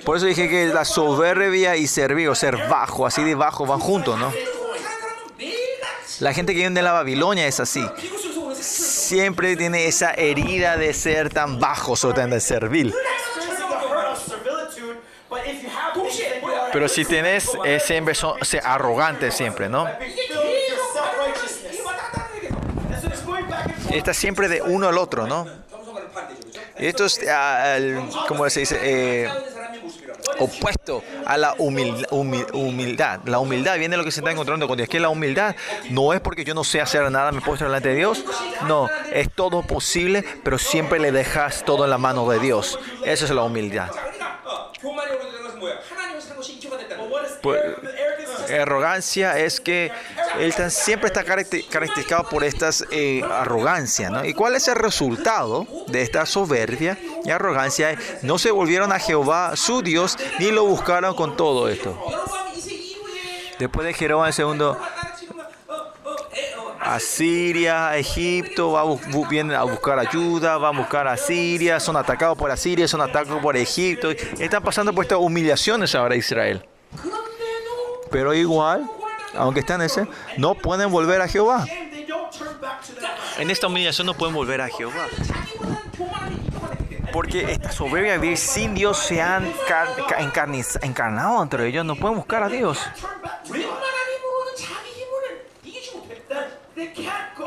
Por 0.05 0.17
eso 0.17 0.27
dije 0.27 0.49
que 0.49 0.67
la 0.67 0.85
soberbia 0.85 1.77
y 1.77 1.87
servir, 1.87 2.29
o 2.29 2.35
ser 2.35 2.57
bajo, 2.69 3.07
así 3.07 3.23
de 3.23 3.35
bajo, 3.35 3.67
van 3.67 3.79
juntos, 3.79 4.19
¿no? 4.19 4.33
La 6.21 6.35
gente 6.35 6.53
que 6.53 6.61
viene 6.61 6.75
de 6.75 6.83
la 6.83 6.93
Babilonia 6.93 7.47
es 7.47 7.61
así. 7.61 7.85
Siempre 8.61 9.57
tiene 9.57 9.87
esa 9.87 10.13
herida 10.13 10.77
de 10.77 10.93
ser 10.93 11.31
tan 11.31 11.61
bajos 11.61 12.05
o 12.05 12.13
tan 12.13 12.41
servil. 12.41 12.95
Pero 16.73 16.89
si 16.89 17.05
tienes, 17.05 17.51
ese 17.65 17.87
siempre 17.87 18.15
son 18.15 18.37
eh, 18.39 18.61
arrogantes 18.63 19.35
siempre, 19.35 19.69
¿no? 19.69 19.87
Está 23.91 24.13
siempre 24.13 24.49
de 24.49 24.61
uno 24.61 24.89
al 24.89 24.99
otro, 24.99 25.27
¿no? 25.27 25.47
Esto 26.77 27.07
es, 27.07 27.19
uh, 27.19 28.27
¿cómo 28.29 28.49
se 28.51 28.61
dice? 28.61 28.79
Eh, 28.83 29.31
opuesto 30.39 31.03
a 31.27 31.37
la 31.37 31.55
humildad. 31.59 33.21
La 33.25 33.39
humildad 33.39 33.79
viene 33.79 33.93
de 33.93 33.99
lo 33.99 34.05
que 34.05 34.11
se 34.11 34.21
está 34.21 34.31
encontrando 34.31 34.67
con 34.67 34.77
Dios. 34.77 34.87
Es 34.87 34.91
que 34.91 35.01
la 35.01 35.09
humildad 35.09 35.57
no 35.91 36.13
es 36.13 36.21
porque 36.21 36.45
yo 36.45 36.55
no 36.55 36.65
sé 36.65 36.81
hacer 36.81 37.11
nada, 37.11 37.33
me 37.33 37.41
puesto 37.41 37.65
delante 37.65 37.91
de 37.91 37.97
Dios. 37.97 38.25
No, 38.67 38.89
es 39.13 39.31
todo 39.33 39.63
posible, 39.63 40.25
pero 40.45 40.59
siempre 40.59 40.99
le 40.99 41.13
dejas 41.13 41.65
todo 41.65 41.85
en 41.85 41.91
la 41.91 41.99
mano 41.99 42.29
de 42.29 42.39
Dios. 42.39 42.79
Esa 43.05 43.25
es 43.25 43.31
la 43.31 43.43
humildad. 43.43 43.91
Pues, 47.43 47.61
arrogancia 48.51 49.39
es 49.39 49.61
que 49.61 49.91
él 50.39 50.53
siempre 50.71 51.09
está 51.09 51.25
caracterizado 51.25 52.29
por 52.29 52.45
estas 52.45 52.85
eh, 52.91 53.23
arrogancias. 53.31 54.11
¿no? 54.11 54.25
¿Y 54.25 54.35
cuál 54.35 54.55
es 54.55 54.69
el 54.69 54.77
resultado 54.77 55.67
de 55.89 56.03
esta 56.03 56.27
soberbia 56.27 56.99
y 57.25 57.31
arrogancia? 57.31 57.97
No 58.23 58.39
se 58.39 58.51
volvieron 58.51 58.93
a 58.93 58.99
Jehová 58.99 59.57
su 59.57 59.83
Dios 59.83 60.17
ni 60.39 60.51
lo 60.51 60.65
buscaron 60.65 61.15
con 61.15 61.37
todo 61.37 61.69
esto. 61.69 61.99
Después 63.59 63.87
de 63.87 63.95
Jeroboam 63.95 64.33
II, 64.37 64.77
a 66.89 67.01
Siria, 67.01 67.97
Egipto, 67.97 68.73
va 68.73 68.81
a 68.81 69.29
vienen 69.29 69.55
a 69.55 69.65
buscar 69.65 69.99
ayuda, 69.99 70.57
van 70.57 70.75
a 70.75 70.79
buscar 70.79 71.07
a 71.07 71.17
Siria, 71.17 71.81
son 71.81 71.97
atacados 71.97 72.39
por 72.39 72.51
Asiria, 72.51 72.89
son 72.89 73.03
atacados 73.03 73.43
por 73.43 73.57
Egipto. 73.57 74.11
Están 74.11 74.63
pasando 74.63 74.95
por 74.95 75.05
estas 75.05 75.19
humillaciones 75.19 75.95
ahora 75.95 76.17
Israel. 76.17 76.65
Pero 78.11 78.35
igual, 78.35 78.89
aunque 79.37 79.61
están 79.61 79.83
ese, 79.83 80.07
no 80.37 80.55
pueden 80.55 80.91
volver 80.91 81.21
a 81.21 81.29
Jehová. 81.29 81.67
En 83.39 83.51
esta 83.51 83.67
humillación 83.67 84.07
no 84.07 84.15
pueden 84.15 84.35
volver 84.35 84.61
a 84.61 84.69
Jehová. 84.69 85.07
Porque 87.13 87.53
esta 87.53 87.73
soberbia 87.73 88.13
de 88.13 88.19
vivir 88.19 88.37
sin 88.37 88.75
Dios 88.75 88.99
se 88.99 89.23
han 89.23 89.53
encarnado 90.83 91.43
entre 91.43 91.67
ellos. 91.67 91.85
No 91.85 91.97
pueden 91.97 92.17
buscar 92.17 92.43
a 92.43 92.49
Dios. 92.49 92.79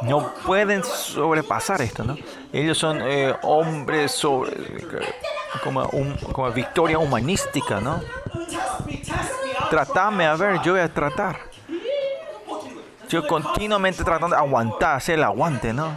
No 0.02 0.34
pueden 0.46 0.84
sobrepasar 0.84 1.82
esto, 1.82 2.04
¿no? 2.04 2.18
Ellos 2.52 2.78
son 2.78 3.02
eh, 3.02 3.36
hombres 3.44 4.12
sobre, 4.12 4.52
como, 5.64 5.84
un, 5.94 6.16
como 6.34 6.52
victoria 6.52 6.98
humanística, 6.98 7.80
¿no? 7.80 8.02
Tratame, 9.72 10.26
a 10.26 10.36
ver, 10.36 10.62
yo 10.64 10.74
voy 10.74 10.82
a 10.82 10.94
tratar. 10.94 11.40
Yo 13.08 13.26
continuamente 13.26 14.04
tratando 14.04 14.36
de 14.36 14.42
aguantar, 14.42 14.98
hacer 14.98 15.16
el 15.16 15.24
aguante, 15.24 15.72
¿no? 15.72 15.96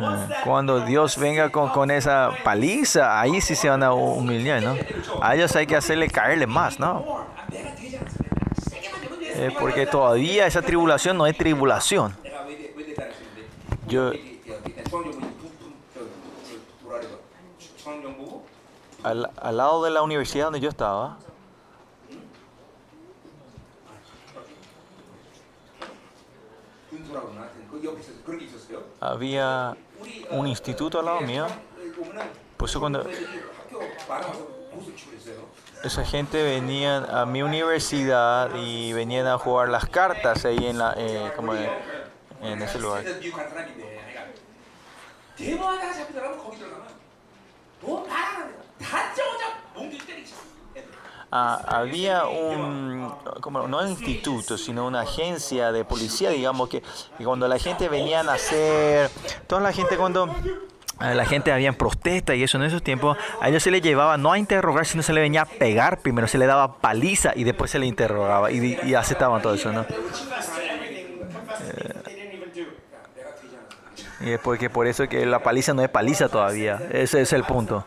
Ah, 0.00 0.28
cuando 0.44 0.78
Dios 0.80 1.18
venga 1.18 1.50
con, 1.50 1.70
con 1.70 1.90
esa 1.90 2.30
paliza, 2.44 3.20
ahí 3.20 3.40
sí 3.40 3.56
se 3.56 3.68
van 3.68 3.82
a 3.82 3.92
humillar, 3.92 4.62
¿no? 4.62 4.76
A 5.20 5.34
ellos 5.34 5.54
hay 5.56 5.66
que 5.66 5.74
hacerle 5.74 6.08
caerle 6.08 6.46
más, 6.46 6.78
¿no? 6.78 7.26
Eh, 9.20 9.50
porque 9.58 9.86
todavía 9.86 10.46
esa 10.46 10.62
tribulación 10.62 11.18
no 11.18 11.26
es 11.26 11.36
tribulación. 11.36 12.16
Yo, 13.88 14.12
al, 19.02 19.30
al 19.36 19.56
lado 19.56 19.82
de 19.82 19.90
la 19.90 20.02
universidad 20.02 20.44
donde 20.44 20.60
yo 20.60 20.68
estaba, 20.68 21.18
había 29.00 29.76
un 30.30 30.46
instituto 30.46 30.98
al 30.98 31.04
lado 31.04 31.20
mío. 31.20 31.46
Pues 32.56 32.76
cuando 32.76 33.04
esa 35.82 36.04
gente 36.04 36.42
venía 36.42 37.04
a 37.04 37.26
mi 37.26 37.42
universidad 37.42 38.54
y 38.54 38.92
venían 38.92 39.26
a 39.26 39.38
jugar 39.38 39.68
las 39.68 39.86
cartas 39.86 40.44
ahí 40.44 40.66
en 40.66 40.78
la 40.78 40.94
eh, 40.96 41.32
como 41.36 41.54
en 41.54 42.62
ese 42.62 42.78
lugar 42.78 43.04
ah, 51.34 51.60
había 51.66 52.26
un, 52.26 53.12
como, 53.40 53.66
no 53.68 53.80
un 53.80 53.88
instituto, 53.88 54.56
sino 54.56 54.86
una 54.86 55.00
agencia 55.00 55.72
de 55.72 55.84
policía, 55.84 56.30
digamos, 56.30 56.68
que 56.68 56.82
cuando 57.22 57.48
la 57.48 57.58
gente 57.58 57.88
venía 57.88 58.20
a 58.20 58.32
hacer, 58.32 59.10
toda 59.46 59.60
la 59.60 59.72
gente 59.72 59.96
cuando 59.96 60.34
eh, 61.00 61.14
la 61.14 61.24
gente 61.26 61.50
había 61.50 61.72
protesta 61.72 62.36
y 62.36 62.44
eso 62.44 62.56
en 62.56 62.64
esos 62.64 62.82
tiempos 62.82 63.18
a 63.40 63.48
ellos 63.48 63.64
se 63.64 63.72
les 63.72 63.82
llevaba 63.82 64.16
no 64.16 64.30
a 64.30 64.38
interrogar 64.38 64.86
sino 64.86 65.02
se 65.02 65.12
le 65.12 65.20
venía 65.20 65.42
a 65.42 65.44
pegar 65.44 65.98
primero 65.98 66.28
se 66.28 66.38
le 66.38 66.46
daba 66.46 66.78
paliza 66.78 67.32
y 67.34 67.42
después 67.42 67.72
se 67.72 67.80
le 67.80 67.86
interrogaba 67.86 68.52
y, 68.52 68.78
y 68.84 68.94
aceptaban 68.94 69.42
todo 69.42 69.54
eso 69.54 69.72
no 69.72 69.80
eh, 69.80 69.86
y 74.20 74.30
es 74.30 74.38
porque 74.38 74.70
por 74.70 74.86
eso 74.86 75.08
que 75.08 75.26
la 75.26 75.40
paliza 75.40 75.74
no 75.74 75.82
es 75.82 75.88
paliza 75.88 76.28
todavía 76.28 76.80
ese 76.92 77.22
es 77.22 77.32
el 77.32 77.42
punto. 77.42 77.84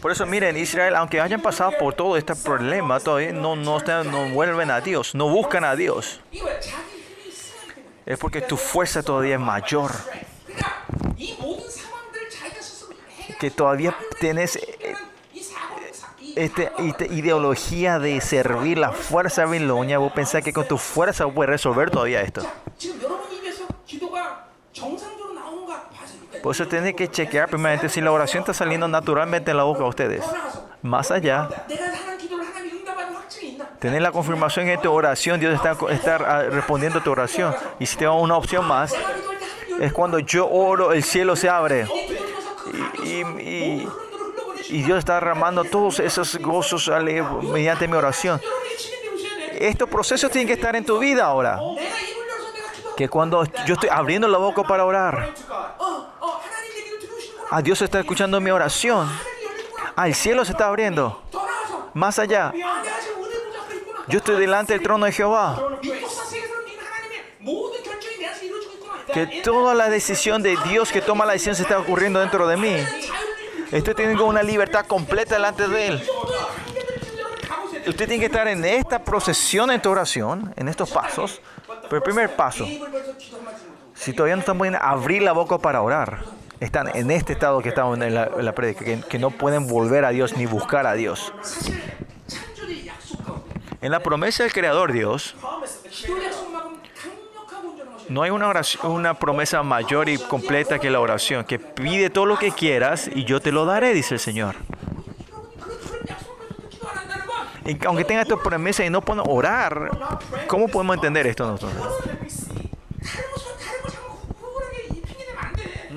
Por 0.00 0.12
eso 0.12 0.26
miren, 0.26 0.56
Israel, 0.56 0.94
aunque 0.94 1.20
hayan 1.20 1.40
pasado 1.40 1.72
por 1.78 1.94
todo 1.94 2.16
este 2.16 2.34
problema, 2.36 3.00
todavía 3.00 3.32
no, 3.32 3.56
no, 3.56 3.80
no 3.80 4.28
vuelven 4.30 4.70
a 4.70 4.80
Dios, 4.80 5.14
no 5.14 5.28
buscan 5.28 5.64
a 5.64 5.74
Dios. 5.74 6.20
Es 8.06 8.18
porque 8.18 8.40
tu 8.40 8.56
fuerza 8.56 9.02
todavía 9.02 9.34
es 9.34 9.40
mayor. 9.40 9.90
Que 13.40 13.50
todavía 13.50 13.96
tienes 14.20 14.58
esta 16.36 17.04
ideología 17.10 17.98
de 17.98 18.20
servir 18.20 18.78
la 18.78 18.92
fuerza 18.92 19.44
babilonia, 19.44 19.98
vos 19.98 20.12
pensás 20.12 20.44
que 20.44 20.52
con 20.52 20.66
tu 20.66 20.78
fuerza 20.78 21.26
puedes 21.28 21.50
resolver 21.50 21.90
todavía 21.90 22.22
esto. 22.22 22.42
Por 26.42 26.54
eso 26.54 26.66
tienen 26.66 26.94
que 26.94 27.08
chequear 27.08 27.48
primeramente 27.48 27.88
si 27.88 28.00
la 28.00 28.12
oración 28.12 28.42
está 28.42 28.54
saliendo 28.54 28.88
naturalmente 28.88 29.50
en 29.50 29.56
la 29.56 29.64
boca 29.64 29.80
de 29.80 29.88
ustedes. 29.88 30.24
Más 30.82 31.10
allá, 31.10 31.48
tener 33.78 34.02
la 34.02 34.12
confirmación 34.12 34.68
en 34.68 34.80
tu 34.80 34.92
oración, 34.92 35.40
Dios 35.40 35.54
está, 35.54 35.76
ah, 36.26 36.42
respondiendo 36.44 37.00
a 37.00 37.02
tu 37.02 37.10
oración. 37.10 37.54
Y 37.78 37.86
si 37.86 37.96
te 37.96 38.06
va 38.06 38.12
una 38.14 38.36
opción 38.36 38.66
más, 38.66 38.94
es 39.80 39.92
cuando 39.92 40.18
yo 40.18 40.48
oro, 40.48 40.92
el 40.92 41.02
cielo 41.02 41.36
se 41.36 41.48
abre. 41.48 41.86
Y, 43.04 43.88
y 44.70 44.82
Dios 44.82 44.98
está 44.98 45.14
derramando 45.14 45.64
todos 45.64 45.98
esos 46.00 46.36
gozos 46.38 46.90
mediante 47.42 47.88
mi 47.88 47.94
oración. 47.94 48.40
Estos 49.52 49.88
procesos 49.88 50.30
tienen 50.30 50.46
que 50.46 50.54
estar 50.54 50.76
en 50.76 50.84
tu 50.84 50.98
vida 50.98 51.24
ahora. 51.24 51.58
Que 52.96 53.08
cuando 53.08 53.44
yo 53.66 53.74
estoy 53.74 53.88
abriendo 53.90 54.28
la 54.28 54.38
boca 54.38 54.62
para 54.64 54.84
orar, 54.84 55.32
a 57.50 57.62
Dios 57.62 57.80
está 57.80 58.00
escuchando 58.00 58.40
mi 58.40 58.50
oración. 58.50 59.08
Ah, 59.96 60.02
Al 60.02 60.14
cielo 60.14 60.44
se 60.44 60.52
está 60.52 60.66
abriendo. 60.66 61.22
Más 61.94 62.18
allá. 62.18 62.52
Yo 64.08 64.18
estoy 64.18 64.38
delante 64.38 64.74
del 64.74 64.82
trono 64.82 65.06
de 65.06 65.12
Jehová. 65.12 65.58
Que 69.12 69.40
toda 69.42 69.74
la 69.74 69.88
decisión 69.88 70.42
de 70.42 70.56
Dios 70.68 70.92
que 70.92 71.00
toma 71.00 71.24
la 71.24 71.32
decisión 71.32 71.54
se 71.54 71.62
está 71.62 71.78
ocurriendo 71.78 72.20
dentro 72.20 72.46
de 72.46 72.56
mí. 72.58 72.76
Estoy 73.72 73.94
teniendo 73.94 74.26
una 74.26 74.42
libertad 74.42 74.86
completa 74.86 75.34
delante 75.34 75.66
de 75.68 75.88
Él. 75.88 76.08
Usted 77.86 78.06
tiene 78.06 78.20
que 78.20 78.26
estar 78.26 78.46
en 78.46 78.64
esta 78.64 79.02
procesión, 79.02 79.70
en 79.70 79.76
esta 79.76 79.88
oración, 79.88 80.52
en 80.56 80.68
estos 80.68 80.90
pasos. 80.90 81.40
Pero 81.66 81.96
el 81.96 82.02
primer 82.02 82.36
paso, 82.36 82.66
si 83.94 84.12
todavía 84.12 84.36
no 84.36 84.40
estamos 84.40 84.62
bien, 84.62 84.76
abrir 84.78 85.22
la 85.22 85.32
boca 85.32 85.56
para 85.58 85.80
orar 85.80 86.37
están 86.60 86.94
en 86.94 87.10
este 87.10 87.32
estado 87.32 87.60
que 87.60 87.68
estamos 87.68 87.98
en 88.00 88.14
la, 88.14 88.30
en 88.36 88.44
la 88.44 88.54
predica, 88.54 88.84
que, 88.84 89.18
no 89.18 89.30
pueden 89.30 89.66
volver 89.66 90.04
a 90.04 90.10
Dios 90.10 90.36
ni 90.36 90.46
buscar 90.46 90.86
a 90.86 90.94
Dios. 90.94 91.32
En 93.80 93.92
la 93.92 94.00
promesa 94.00 94.42
del 94.42 94.52
Creador 94.52 94.92
Dios, 94.92 95.36
no 98.08 98.22
hay 98.22 98.30
una, 98.30 98.48
oración, 98.48 98.90
una 98.90 99.14
promesa 99.14 99.62
mayor 99.62 100.08
y 100.08 100.18
completa 100.18 100.78
que 100.78 100.90
la 100.90 101.00
oración, 101.00 101.44
que 101.44 101.58
pide 101.58 102.10
todo 102.10 102.26
lo 102.26 102.38
que 102.38 102.50
quieras 102.50 103.08
y 103.14 103.24
yo 103.24 103.40
te 103.40 103.52
lo 103.52 103.64
daré, 103.64 103.94
dice 103.94 104.14
el 104.14 104.20
Señor. 104.20 104.56
Aunque 107.86 108.04
tenga 108.04 108.22
esta 108.22 108.36
promesa 108.36 108.84
y 108.84 108.90
no 108.90 109.02
puedan 109.02 109.24
orar, 109.28 109.90
¿cómo 110.46 110.68
podemos 110.68 110.96
entender 110.96 111.26
esto 111.26 111.46
nosotros? 111.46 111.86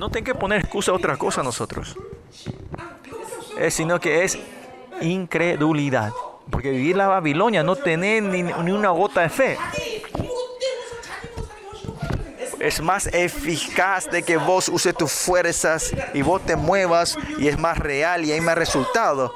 no 0.02 0.10
tengo 0.10 0.24
que 0.24 0.34
poner 0.34 0.58
excusa 0.58 0.90
a 0.90 0.94
otra 0.94 1.16
cosa 1.16 1.44
nosotros. 1.44 1.96
Sino 3.70 4.00
que 4.00 4.24
es 4.24 4.36
incredulidad. 5.00 6.10
Porque 6.50 6.72
vivir 6.72 6.96
la 6.96 7.06
Babilonia 7.06 7.62
no 7.62 7.76
tener 7.76 8.20
ni, 8.24 8.42
una 8.72 8.90
gota 8.90 9.20
de 9.20 9.28
fe. 9.28 9.58
Es 12.58 12.80
más 12.80 13.06
eficaz 13.12 14.10
de 14.10 14.24
que 14.24 14.36
vos 14.38 14.68
uses 14.68 14.92
tus 14.92 15.12
fuerzas 15.12 15.92
y 16.12 16.22
vos 16.22 16.44
te 16.44 16.56
muevas 16.56 17.16
y 17.38 17.46
es 17.46 17.56
más 17.56 17.78
real 17.78 18.24
y 18.24 18.32
hay 18.32 18.40
más 18.40 18.58
resultados. 18.58 19.30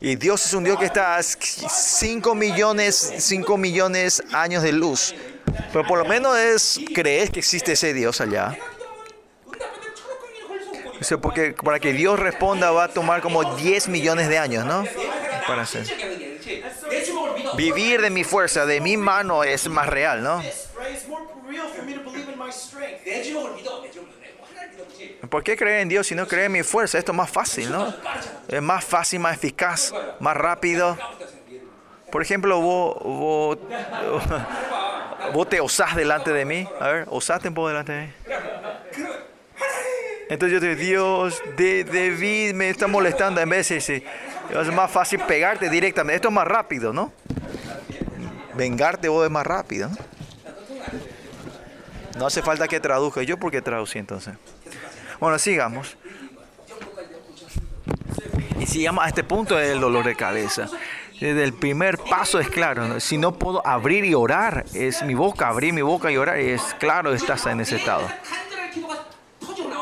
Y 0.00 0.16
Dios 0.16 0.46
es 0.46 0.54
un 0.54 0.64
Dios 0.64 0.78
que 0.78 0.86
está 0.86 1.16
a 1.16 1.22
5 1.22 2.34
millones, 2.34 3.16
5 3.18 3.58
millones 3.58 4.22
años 4.32 4.62
de 4.62 4.72
luz. 4.72 5.14
Pero 5.72 5.86
por 5.86 5.98
lo 5.98 6.04
menos 6.04 6.36
es 6.38 6.80
creer 6.94 7.30
que 7.30 7.40
existe 7.40 7.72
ese 7.72 7.92
Dios 7.92 8.20
allá. 8.20 8.56
O 11.00 11.04
sea, 11.04 11.18
porque 11.18 11.52
para 11.52 11.78
que 11.78 11.92
Dios 11.92 12.18
responda 12.18 12.70
va 12.70 12.84
a 12.84 12.88
tomar 12.88 13.20
como 13.20 13.56
10 13.56 13.88
millones 13.88 14.28
de 14.28 14.38
años, 14.38 14.64
¿no? 14.64 14.84
Para 15.46 15.62
hacer. 15.62 15.86
Vivir 17.56 18.00
de 18.00 18.10
mi 18.10 18.24
fuerza, 18.24 18.66
de 18.66 18.80
mi 18.80 18.96
mano 18.96 19.44
es 19.44 19.68
más 19.68 19.88
real, 19.88 20.22
¿no? 20.22 20.42
¿Por 25.30 25.42
qué 25.42 25.56
creer 25.56 25.80
en 25.80 25.88
Dios 25.88 26.06
si 26.06 26.14
no 26.14 26.26
creer 26.26 26.46
en 26.46 26.52
mi 26.52 26.62
fuerza? 26.62 26.98
Esto 26.98 27.12
es 27.12 27.16
más 27.16 27.30
fácil, 27.30 27.70
¿no? 27.70 27.94
Es 28.48 28.62
más 28.62 28.84
fácil, 28.84 29.20
más 29.20 29.36
eficaz, 29.36 29.92
más 30.20 30.36
rápido. 30.36 30.96
Por 32.16 32.22
ejemplo, 32.22 32.62
vos, 32.62 32.96
vos, 33.04 33.58
vos 35.34 35.48
te 35.50 35.60
osás 35.60 35.94
delante 35.94 36.32
de 36.32 36.46
mí. 36.46 36.66
A 36.80 36.88
ver, 36.88 37.06
osaste 37.10 37.48
un 37.48 37.54
poco 37.54 37.68
delante 37.68 37.92
de 37.92 38.06
mí. 38.06 38.12
Entonces 40.30 40.54
yo 40.54 40.60
te 40.60 40.76
digo, 40.76 41.28
Dios, 41.28 41.42
de, 41.58 41.84
David 41.84 42.54
me 42.54 42.70
está 42.70 42.86
molestando. 42.86 43.38
En 43.42 43.50
vez 43.50 43.68
de 43.68 43.82
sí, 43.82 44.02
es 44.48 44.72
más 44.72 44.90
fácil 44.90 45.20
pegarte 45.28 45.68
directamente. 45.68 46.16
Esto 46.16 46.28
es 46.28 46.34
más 46.34 46.48
rápido, 46.48 46.94
¿no? 46.94 47.12
Vengarte 48.54 49.08
vos 49.08 49.26
es 49.26 49.30
más 49.30 49.46
rápido. 49.46 49.90
¿no? 52.16 52.26
hace 52.26 52.40
falta 52.40 52.66
que 52.66 52.80
traduzca. 52.80 53.22
¿Yo 53.24 53.36
por 53.36 53.50
qué 53.50 53.60
traducí 53.60 53.98
entonces? 53.98 54.36
Bueno, 55.20 55.38
sigamos. 55.38 55.98
Y 58.58 58.64
sigamos 58.64 59.04
a 59.04 59.08
este 59.08 59.22
punto 59.22 59.54
del 59.54 59.80
dolor 59.80 60.06
de 60.06 60.16
cabeza. 60.16 60.66
Eh, 61.18 61.26
Desde 61.32 61.44
el 61.44 61.54
primer 61.54 61.98
paso 61.98 62.38
es 62.38 62.48
claro, 62.48 63.00
si 63.00 63.16
no 63.16 63.38
puedo 63.38 63.66
abrir 63.66 64.04
y 64.04 64.14
orar, 64.14 64.66
es 64.74 65.02
mi 65.02 65.14
boca, 65.14 65.48
abrir 65.48 65.72
mi 65.72 65.80
boca 65.80 66.10
y 66.12 66.16
orar, 66.18 66.38
es 66.38 66.62
claro, 66.78 67.14
estás 67.14 67.46
en 67.46 67.60
ese 67.60 67.76
estado. 67.76 68.06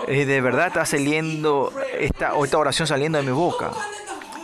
Eh, 0.07 0.27
de 0.27 0.41
verdad 0.41 0.69
está 0.69 0.87
saliendo 0.87 1.73
esta, 1.99 2.35
oración 2.35 2.87
saliendo 2.87 3.19
de 3.19 3.25
mi 3.25 3.33
boca. 3.33 3.73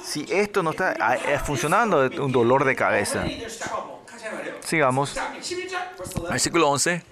Si 0.03 0.27
esto 0.29 0.63
no 0.65 0.71
está 0.71 0.97
ah, 0.99 1.17
eh, 1.17 1.39
funcionando, 1.45 2.07
es 2.07 2.19
un 2.19 2.33
dolor 2.33 2.65
de 2.65 2.75
cabeza. 2.75 3.25
Sigamos. 4.65 5.17
Versículo 6.29 6.71
11. 6.71 7.05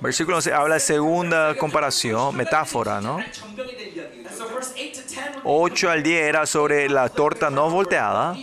Versículo 0.00 0.36
11 0.38 0.52
habla 0.54 0.74
de 0.74 0.80
segunda 0.80 1.54
comparación, 1.56 2.34
metáfora, 2.34 3.00
¿no? 3.00 3.18
8 5.44 5.90
al 5.90 6.02
10 6.02 6.22
era 6.22 6.46
sobre 6.46 6.88
la 6.88 7.08
torta 7.08 7.50
no 7.50 7.70
volteada. 7.70 8.36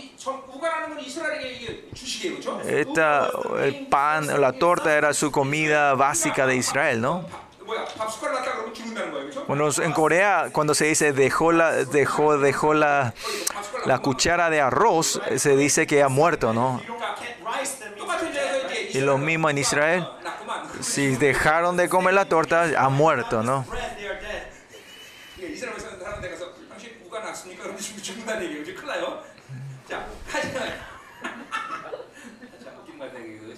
Esta, 2.66 3.30
el 3.62 3.86
pan, 3.86 4.40
la 4.40 4.52
torta 4.52 4.96
era 4.96 5.12
su 5.12 5.30
comida 5.30 5.94
básica 5.94 6.46
de 6.46 6.56
Israel, 6.56 7.00
¿no? 7.00 7.24
Bueno, 9.46 9.68
en 9.82 9.92
Corea, 9.92 10.48
cuando 10.52 10.74
se 10.74 10.86
dice 10.86 11.12
dejó 11.12 11.52
la, 11.52 11.72
dejó, 11.72 12.38
dejó 12.38 12.74
la, 12.74 13.14
la 13.84 13.98
cuchara 13.98 14.50
de 14.50 14.60
arroz, 14.60 15.20
se 15.36 15.56
dice 15.56 15.86
que 15.86 16.02
ha 16.02 16.08
muerto, 16.08 16.52
¿no? 16.52 16.80
Y 18.92 19.00
lo 19.00 19.18
mismo 19.18 19.50
en 19.50 19.58
Israel. 19.58 20.08
Si 20.80 21.16
dejaron 21.16 21.76
de 21.76 21.88
comer 21.88 22.14
la 22.14 22.24
torta, 22.24 22.68
ha 22.76 22.88
muerto, 22.88 23.42
¿no? 23.42 23.66
우가 27.47 27.47
났습니까? 27.47 27.63
그러면 27.63 27.81
죽- 27.81 28.03
죽는다는 28.03 28.43
얘기예요. 28.43 28.61
이제 28.63 28.73
큰일 28.73 28.87
나요. 28.87 29.23
자, 29.89 30.05
하지만 30.27 30.67
자, 32.63 32.69
웃긴 32.79 32.97
말이다 32.97 33.19
이거. 33.19 33.53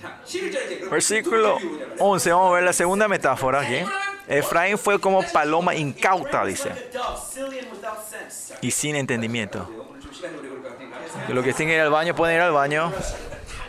자, 0.00 0.20
11절 0.24 0.66
이제 0.66 0.78
그럼 0.78 0.90
Versículo 0.90 1.58
11, 1.98 2.30
vamos 2.30 2.48
a 2.48 2.52
ver 2.54 2.62
la 2.64 2.72
segunda 2.72 3.08
metáfora 3.08 3.60
aquí. 3.60 3.84
Efraín 4.28 4.78
fue 4.78 4.98
como 5.00 5.22
paloma 5.32 5.74
incauta, 5.74 6.44
dice, 6.46 6.70
Like 6.70 6.88
a 6.88 6.98
dove, 6.98 7.18
silly 7.18 7.58
and 7.58 7.70
without 7.72 7.98
sense. 8.02 8.54
y 8.62 8.70
sin 8.70 8.94
entendimiento. 8.96 9.68
오늘 9.68 10.00
좀 10.00 10.12
시간이 10.12 10.38
오래 10.38 10.48
걸릴 10.48 10.62
것 10.62 10.68
같으니까. 10.78 11.26
Que 11.26 11.34
Los 11.34 11.44
que 11.44 11.52
tienen 11.52 11.72
que 11.72 11.74
ir 11.76 11.80
al 11.82 11.90
baño 11.90 12.14
pueden 12.14 12.36
ir 12.36 12.40
al 12.42 12.52
baño. 12.52 12.92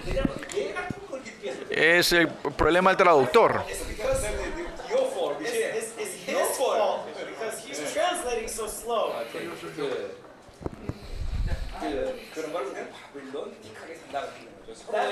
왜냐면 0.06 0.30
얘 0.56 0.74
같은 0.74 1.08
걸 1.10 1.22
이렇게 1.26 1.50
해서 1.52 1.66
Es 1.70 2.14
el 2.14 2.28
problema 2.56 2.92
del 2.92 2.98
traductor. 2.98 3.64
That 14.93 15.11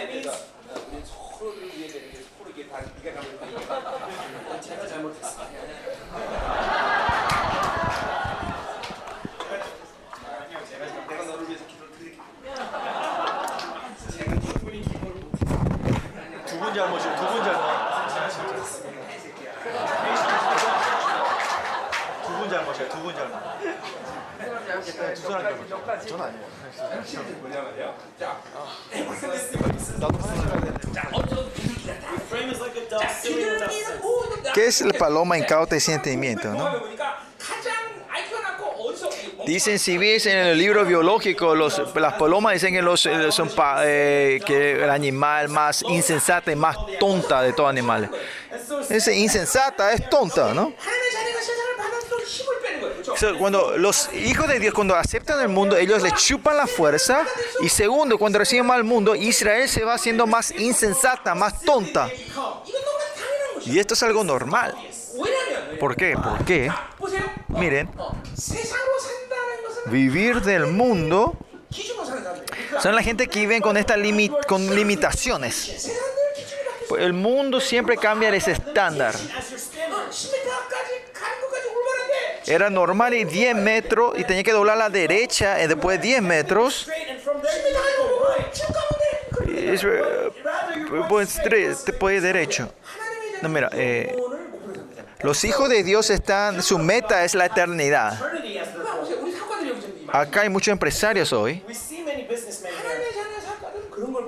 두분 22.37 22.49
잘못이에요. 22.49 22.89
두분 22.89 23.15
잘못. 23.15 23.37
두 25.15 25.23
사람 25.23 25.43
잘못이에요. 25.43 26.07
저는 26.07 26.25
아니에요. 26.25 26.54
¿Qué 34.55 34.67
es 34.67 34.81
la 34.81 34.93
paloma 34.93 35.39
incauta 35.39 35.77
y 35.77 35.81
sentimiento? 35.81 36.53
¿no? 36.53 36.71
Dicen, 39.47 39.79
si 39.79 39.99
ves 39.99 40.25
en 40.27 40.39
el 40.39 40.59
libro 40.59 40.85
biológico, 40.87 41.55
los, 41.55 41.95
las 41.95 42.15
palomas 42.15 42.55
dicen 42.55 42.73
que 42.73 42.81
los, 42.81 43.05
eh, 43.05 43.31
son 43.31 43.51
pa, 43.51 43.83
eh, 43.85 44.41
que 44.45 44.83
el 44.83 44.91
animal 44.91 45.51
más 45.51 45.83
insensata 45.83 46.51
y 46.51 46.57
más 46.57 46.77
tonta 46.99 47.43
de 47.43 47.53
todos 47.53 47.69
animales. 47.69 48.09
Ese 48.89 49.15
insensata 49.15 49.93
es 49.93 50.09
tonta, 50.09 50.55
¿no? 50.55 50.73
Cuando 53.39 53.77
los 53.77 54.13
hijos 54.13 54.49
de 54.49 54.59
Dios, 54.59 54.75
cuando 54.75 54.95
aceptan 54.97 55.41
el 55.41 55.49
mundo, 55.49 55.77
ellos 55.77 56.03
les 56.03 56.15
chupan 56.15 56.57
la 56.57 56.67
fuerza. 56.67 57.25
Y 57.61 57.69
segundo, 57.69 58.19
cuando 58.19 58.39
reciben 58.39 58.67
mal 58.67 58.85
mundo, 58.85 59.15
Israel 59.15 59.69
se 59.69 59.85
va 59.85 59.95
haciendo 59.95 60.27
más 60.27 60.51
insensata, 60.53 61.35
más 61.35 61.61
tonta. 61.63 62.09
Y 63.67 63.79
esto 63.79 63.95
es 63.95 64.03
algo 64.03 64.25
normal. 64.25 64.75
¿Por 65.81 65.97
qué? 65.97 66.17
¿Por 66.17 66.45
qué? 66.45 66.71
Miren, 67.49 67.91
vivir 69.87 70.43
del 70.43 70.67
mundo 70.67 71.37
son 72.83 72.95
la 72.95 73.03
gente 73.03 73.29
que 73.29 73.41
viven 73.41 73.63
con, 73.63 73.77
esta 73.77 73.97
limi 73.97 74.31
con 74.49 74.75
limitaciones. 74.75 75.91
Pues 76.89 77.03
el 77.03 77.13
mundo 77.13 77.61
siempre 77.61 77.97
cambia 77.97 78.29
ese 78.35 78.53
estándar. 78.53 79.15
Era 82.47 82.69
normal 82.71 83.15
y 83.15 83.25
10 83.25 83.57
metros 83.57 84.19
y 84.19 84.25
tenía 84.25 84.43
que 84.43 84.53
doblar 84.53 84.77
a 84.77 84.79
la 84.79 84.91
derecha 84.91 85.61
eh, 85.61 85.65
y 85.65 85.69
después 85.69 86.01
10 86.01 86.23
metros. 86.23 86.89
Pues 91.09 91.41
te 91.43 92.21
derecho. 92.21 92.73
No, 93.43 93.49
mira, 93.49 93.71
eh, 93.73 94.17
los 95.23 95.45
hijos 95.45 95.69
de 95.69 95.83
Dios 95.83 96.11
están, 96.11 96.63
su 96.63 96.79
meta 96.79 97.25
es 97.25 97.35
la 97.35 97.47
eternidad. 97.47 98.21
Acá 100.13 100.43
hay 100.43 100.49
muchos 100.49 100.71
empresarios 100.71 101.33
hoy. 101.33 101.63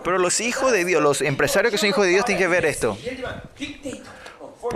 Pero 0.03 0.19
los 0.19 0.41
hijos 0.41 0.73
de 0.73 0.85
Dios, 0.85 1.03
los 1.03 1.21
empresarios 1.21 1.71
que 1.73 1.79
son 1.79 1.89
hijos 1.89 2.05
de 2.05 2.11
Dios 2.11 2.25
tienen 2.25 2.43
que 2.43 2.49
ver 2.49 2.65
esto. 2.65 2.97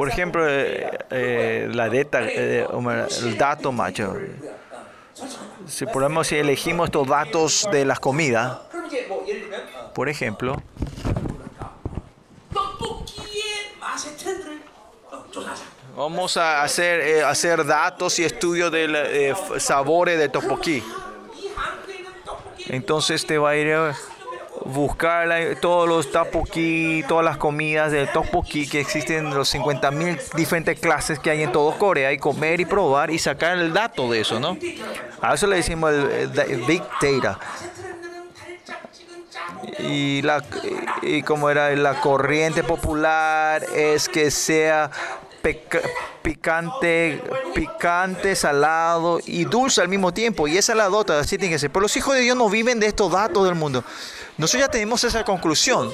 Por 0.00 0.08
ejemplo, 0.08 0.48
eh, 0.48 0.98
eh, 1.10 1.68
la 1.74 1.90
data, 1.90 2.22
eh, 2.22 2.66
el 3.20 3.36
dato 3.36 3.70
mayor. 3.70 4.30
Si, 5.66 5.84
por 5.84 6.02
ejemplo, 6.02 6.24
si 6.24 6.36
elegimos 6.36 6.86
estos 6.86 7.06
datos 7.06 7.68
de 7.70 7.84
las 7.84 8.00
comidas, 8.00 8.60
por 9.94 10.08
ejemplo, 10.08 10.56
vamos 15.94 16.38
a 16.38 16.62
hacer, 16.62 17.22
hacer 17.22 17.66
datos 17.66 18.18
y 18.20 18.24
estudios 18.24 18.72
de 18.72 19.36
sabores 19.58 20.18
de 20.18 20.30
tteokbokki. 20.30 20.82
Entonces 22.68 23.26
te 23.26 23.36
va 23.36 23.50
a 23.50 23.56
ir... 23.56 23.74
A 23.74 23.94
buscar 24.64 25.28
todos 25.60 25.88
los 25.88 26.10
tteokbokki, 26.10 27.04
todas 27.08 27.24
las 27.24 27.36
comidas 27.36 27.92
de 27.92 28.06
tteokbokki 28.06 28.68
que 28.68 28.80
existen, 28.80 29.34
los 29.34 29.54
50.000 29.54 30.34
diferentes 30.34 30.78
clases 30.78 31.18
que 31.18 31.30
hay 31.30 31.42
en 31.42 31.52
todo 31.52 31.72
Corea 31.78 32.12
y 32.12 32.18
comer 32.18 32.60
y 32.60 32.64
probar 32.64 33.10
y 33.10 33.18
sacar 33.18 33.58
el 33.58 33.72
dato 33.72 34.10
de 34.10 34.20
eso, 34.20 34.40
¿no? 34.40 34.56
A 35.20 35.34
eso 35.34 35.46
le 35.46 35.56
decimos 35.56 35.92
el, 35.92 36.64
big 36.66 36.82
data. 37.00 37.38
Y, 39.78 40.22
la, 40.22 40.42
y 41.02 41.22
como 41.22 41.50
era 41.50 41.74
la 41.76 42.00
corriente 42.00 42.62
popular 42.62 43.64
es 43.74 44.08
que 44.08 44.30
sea 44.30 44.90
picante, 46.22 47.22
picante, 47.54 48.36
salado 48.36 49.20
y 49.24 49.44
dulce 49.44 49.80
al 49.80 49.88
mismo 49.88 50.12
tiempo. 50.12 50.48
Y 50.48 50.58
esa 50.58 50.72
es 50.72 50.78
la 50.78 50.88
dota, 50.88 51.18
así 51.18 51.38
tiene 51.38 51.54
que 51.54 51.58
ser. 51.58 51.70
Pero 51.70 51.82
los 51.82 51.96
hijos 51.96 52.14
de 52.14 52.20
Dios 52.20 52.36
no 52.36 52.48
viven 52.48 52.80
de 52.80 52.86
estos 52.86 53.12
datos 53.12 53.44
del 53.44 53.54
mundo. 53.54 53.84
Nosotros 54.40 54.62
ya 54.62 54.70
tenemos 54.70 55.04
esa 55.04 55.22
conclusión. 55.22 55.90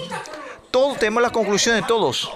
Todos 0.70 0.99
tenemos 0.99 1.20
la 1.20 1.31
conclusión 1.31 1.75
de 1.75 1.83
todos. 1.83 2.31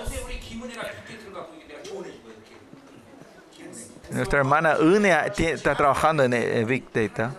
Nuestra 4.10 4.40
hermana 4.40 4.76
Unea 4.80 5.26
está 5.26 5.76
trabajando 5.76 6.24
en 6.24 6.66
Big 6.66 6.92
Data. 6.92 7.36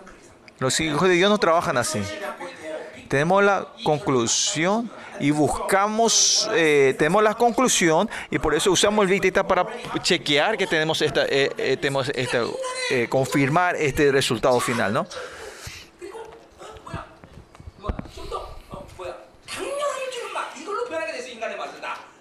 Los 0.58 0.80
hijos 0.80 1.06
de 1.06 1.16
Dios 1.16 1.28
no 1.28 1.36
trabajan 1.36 1.76
así. 1.76 2.00
Tenemos 3.08 3.44
la 3.44 3.68
conclusión 3.84 4.90
y 5.20 5.32
buscamos, 5.32 6.48
eh, 6.54 6.94
tenemos 6.98 7.22
la 7.22 7.34
conclusión 7.34 8.08
y 8.30 8.38
por 8.38 8.54
eso 8.54 8.72
usamos 8.72 9.02
el 9.02 9.10
Big 9.10 9.22
Data 9.22 9.46
para 9.46 9.66
chequear 10.00 10.56
que 10.56 10.66
tenemos 10.66 11.02
esta, 11.02 11.26
eh, 11.26 11.52
eh 11.58 11.76
tenemos 11.76 12.10
esta 12.14 12.44
eh, 12.90 13.06
confirmar 13.10 13.76
este 13.76 14.10
resultado 14.10 14.58
final, 14.60 14.94
¿no? 14.94 15.06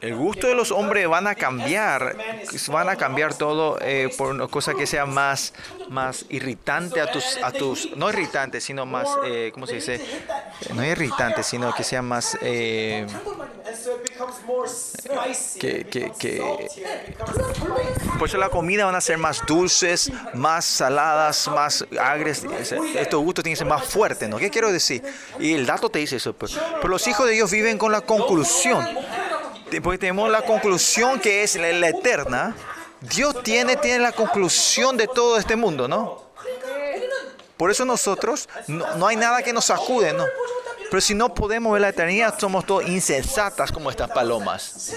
El 0.01 0.15
gusto 0.15 0.47
de 0.47 0.55
los 0.55 0.71
hombres 0.71 1.07
van 1.07 1.27
a 1.27 1.35
cambiar, 1.35 2.17
van 2.69 2.89
a 2.89 2.95
cambiar 2.95 3.35
todo 3.35 3.77
eh, 3.81 4.09
por 4.17 4.30
una 4.31 4.47
cosa 4.47 4.73
que 4.73 4.88
sea 4.88 5.05
más, 5.05 5.53
más 5.89 6.25
irritante 6.30 6.99
a 6.99 7.11
tus, 7.11 7.38
a 7.43 7.51
tus, 7.51 7.95
no 7.95 8.09
irritante, 8.09 8.59
sino 8.61 8.88
más, 8.88 9.07
eh, 9.25 9.51
¿cómo 9.53 9.67
se 9.67 9.75
dice? 9.75 9.95
Eh, 9.95 10.73
No 10.73 10.83
irritante, 10.83 11.43
sino 11.43 11.73
que 11.75 11.83
sea 11.83 12.01
más, 12.01 12.35
eh. 12.41 13.05
Que- 15.59 15.85
que- 15.85 16.11
que- 16.17 16.67
por 18.17 18.27
eso 18.27 18.38
la 18.38 18.49
comida 18.49 18.85
van 18.85 18.95
a 18.95 19.01
ser 19.01 19.17
más 19.19 19.41
dulces, 19.45 20.11
más 20.33 20.65
saladas, 20.65 21.47
más 21.47 21.85
agres. 21.99 22.43
Estos 22.95 23.21
gustos 23.21 23.43
tienen 23.43 23.53
que 23.55 23.59
ser 23.59 23.67
más 23.67 23.85
fuertes, 23.85 24.27
¿no? 24.27 24.38
¿Qué 24.38 24.49
quiero 24.49 24.71
decir? 24.71 25.03
Y 25.39 25.53
el 25.53 25.65
dato 25.65 25.89
te 25.89 25.99
dice 25.99 26.15
eso. 26.17 26.33
Pero, 26.33 26.53
pero 26.77 26.88
los 26.88 27.07
hijos 27.07 27.27
de 27.27 27.33
Dios 27.33 27.51
viven 27.51 27.77
con 27.77 27.91
la 27.91 28.01
conclusión 28.01 28.88
porque 29.80 29.98
tenemos 29.98 30.30
la 30.30 30.41
conclusión 30.41 31.19
que 31.19 31.43
es 31.43 31.56
la, 31.56 31.88
eterna. 31.88 32.56
Dios 33.00 33.41
tiene, 33.43 33.77
tiene 33.77 34.00
la 34.00 34.11
conclusión 34.11 34.98
de 34.98 35.08
todo 35.08 35.38
este 35.38 35.56
mundo, 35.56 35.88
¿no? 35.88 36.32
Por 37.58 37.72
eso 37.72 37.85
nosotros, 37.85 38.50
no, 38.67 38.95
no 38.95 39.08
hay 39.08 39.16
nada 39.16 39.43
que 39.43 39.53
nos 39.53 39.69
acude, 39.69 40.14
¿no? 40.14 40.25
Pero 40.91 41.00
si 41.00 41.16
no 41.16 41.33
podemos 41.33 41.72
ver 41.72 41.82
la 41.82 41.90
eternidad, 41.90 42.38
somos 42.38 42.66
todos 42.66 42.85
insensatas 42.85 43.72
como 43.72 43.90
estas 43.90 44.11
palomas. 44.11 44.93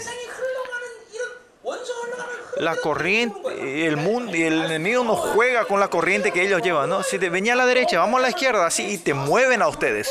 La 2.56 2.74
corriente, 2.76 3.86
el 3.86 3.96
mundo, 3.96 4.32
el 4.32 4.64
enemigo 4.64 5.04
no 5.04 5.14
juega 5.14 5.64
con 5.66 5.78
la 5.78 5.88
corriente 5.88 6.32
que 6.32 6.42
ellos 6.42 6.62
llevan, 6.62 6.90
¿no? 6.90 7.02
Si 7.02 7.18
te 7.18 7.30
venía 7.30 7.52
a 7.52 7.56
la 7.56 7.66
derecha, 7.66 7.98
vamos 7.98 8.18
a 8.18 8.22
la 8.22 8.30
izquierda, 8.30 8.66
así, 8.66 8.84
y 8.86 8.98
te 8.98 9.14
mueven 9.14 9.62
a 9.62 9.68
ustedes 9.68 10.10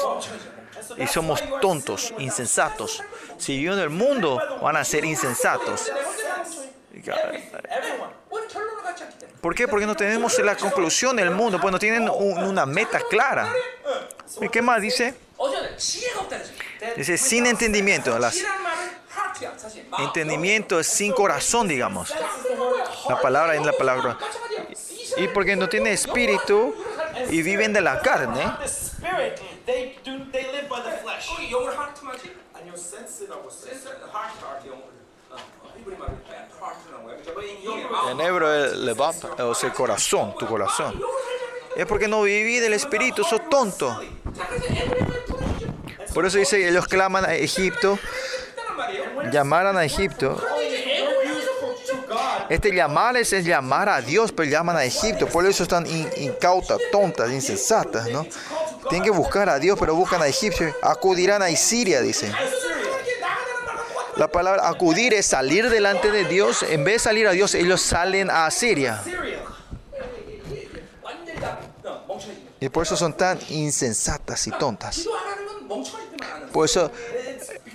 y 0.97 1.07
somos 1.07 1.41
tontos, 1.61 2.13
insensatos. 2.17 3.03
Si 3.37 3.57
viven 3.57 3.73
en 3.73 3.79
el 3.79 3.89
mundo, 3.89 4.39
van 4.61 4.77
a 4.77 4.83
ser 4.83 5.05
insensatos. 5.05 5.91
¿Por 9.41 9.55
qué? 9.55 9.67
Porque 9.67 9.85
no 9.85 9.95
tenemos 9.95 10.37
la 10.39 10.55
conclusión 10.55 11.15
del 11.15 11.31
mundo, 11.31 11.59
pues 11.59 11.71
no 11.71 11.79
tienen 11.79 12.09
una 12.09 12.65
meta 12.65 13.01
clara. 13.09 13.51
¿Y 14.39 14.49
qué 14.49 14.61
más 14.61 14.81
dice? 14.81 15.13
Dice, 16.95 17.17
sin 17.17 17.45
entendimiento. 17.45 18.17
Las, 18.17 18.41
entendimiento 19.99 20.79
es 20.79 20.87
sin 20.87 21.11
corazón, 21.11 21.67
digamos. 21.67 22.13
La 23.09 23.19
palabra 23.19 23.55
es 23.55 23.65
la 23.65 23.73
palabra. 23.73 24.17
Y 25.17 25.27
porque 25.27 25.55
no 25.55 25.69
tiene 25.69 25.91
espíritu 25.91 26.73
y 27.29 27.41
viven 27.41 27.73
de 27.73 27.81
la 27.81 28.01
carne. 28.01 28.43
they 29.66 29.96
do 30.04 30.18
they 30.32 30.44
live 30.50 30.68
by 30.68 30.82
the 30.82 30.96
flesh. 30.98 31.28
거기 31.28 31.50
영어로 31.52 31.72
하트 31.76 32.04
맞지? 32.04 32.34
아니요, 32.54 32.72
sense라고 32.76 33.48
써요. 33.50 33.70
센스 33.72 33.88
하트 33.88 34.44
하트 34.44 34.66
영어로. 34.66 34.88
어, 35.30 35.36
어, 35.36 35.72
히브리 35.76 35.96
말로 35.96 36.12
하트라는 36.60 37.04
거야. 37.04 37.16
그러니까 37.24 37.42
이 37.42 37.84
마음. 37.84 38.10
en 38.12 38.20
hebreo 38.20 38.64
es 38.64 38.72
levab, 38.78 39.14
o 39.40 39.54
sea, 39.54 39.72
corazón, 39.72 40.34
tu 40.38 40.46
corazón. 40.46 41.00
Es 41.76 41.86
porque 41.86 42.08
no 42.08 42.22
viví 42.22 42.58
del 42.60 42.72
espíritu, 42.72 43.22
sos 43.24 43.40
tonto. 43.50 43.88
자, 44.36 44.46
그래서 44.48 44.64
에브리만 44.66 45.24
보내주죠. 45.26 46.14
Por 46.14 46.26
eso 46.26 46.38
dice, 46.38 46.66
ellos 46.66 46.86
claman 46.88 47.24
a 47.26 47.34
Egipto, 47.36 47.98
있다는 48.56 48.76
말이에요. 48.76 49.30
llamaran 49.32 49.76
a 49.76 49.84
Egipto. 49.84 50.34
이제 50.60 50.98
에브리에서 51.04 51.52
보죠. 51.60 51.86
To 51.86 52.06
God, 52.08 52.46
Este 52.50 52.72
llamar 52.72 53.16
es 53.16 53.32
el 53.34 53.44
llamar 53.44 53.88
a 53.90 54.00
Dios, 54.00 54.32
pero 54.32 54.48
llaman 54.48 54.76
a 54.76 54.84
Egipto. 54.84 55.26
Por 55.28 55.46
eso 55.46 55.62
están 55.62 55.86
in- 55.86 56.10
incautas, 56.16 56.78
tontas, 56.90 57.30
insensatas, 57.30 58.08
¿no? 58.10 58.26
Tienen 58.89 59.03
que 59.03 59.11
buscar 59.11 59.49
a 59.49 59.59
Dios, 59.59 59.77
pero 59.79 59.95
buscan 59.95 60.21
a 60.21 60.27
Egipcio. 60.27 60.75
Acudirán 60.81 61.41
a 61.41 61.49
Isiria, 61.49 62.01
dice. 62.01 62.31
La 64.15 64.27
palabra 64.27 64.67
acudir 64.67 65.13
es 65.13 65.25
salir 65.25 65.69
delante 65.69 66.11
de 66.11 66.25
Dios. 66.25 66.63
En 66.63 66.83
vez 66.83 66.95
de 66.95 66.99
salir 66.99 67.27
a 67.27 67.31
Dios, 67.31 67.55
ellos 67.55 67.81
salen 67.81 68.29
a 68.29 68.45
Asiria. 68.45 69.01
Y 72.59 72.69
por 72.69 72.83
eso 72.83 72.95
son 72.95 73.13
tan 73.13 73.39
insensatas 73.49 74.47
y 74.47 74.51
tontas. 74.51 75.07
Por 76.51 76.65
eso 76.65 76.91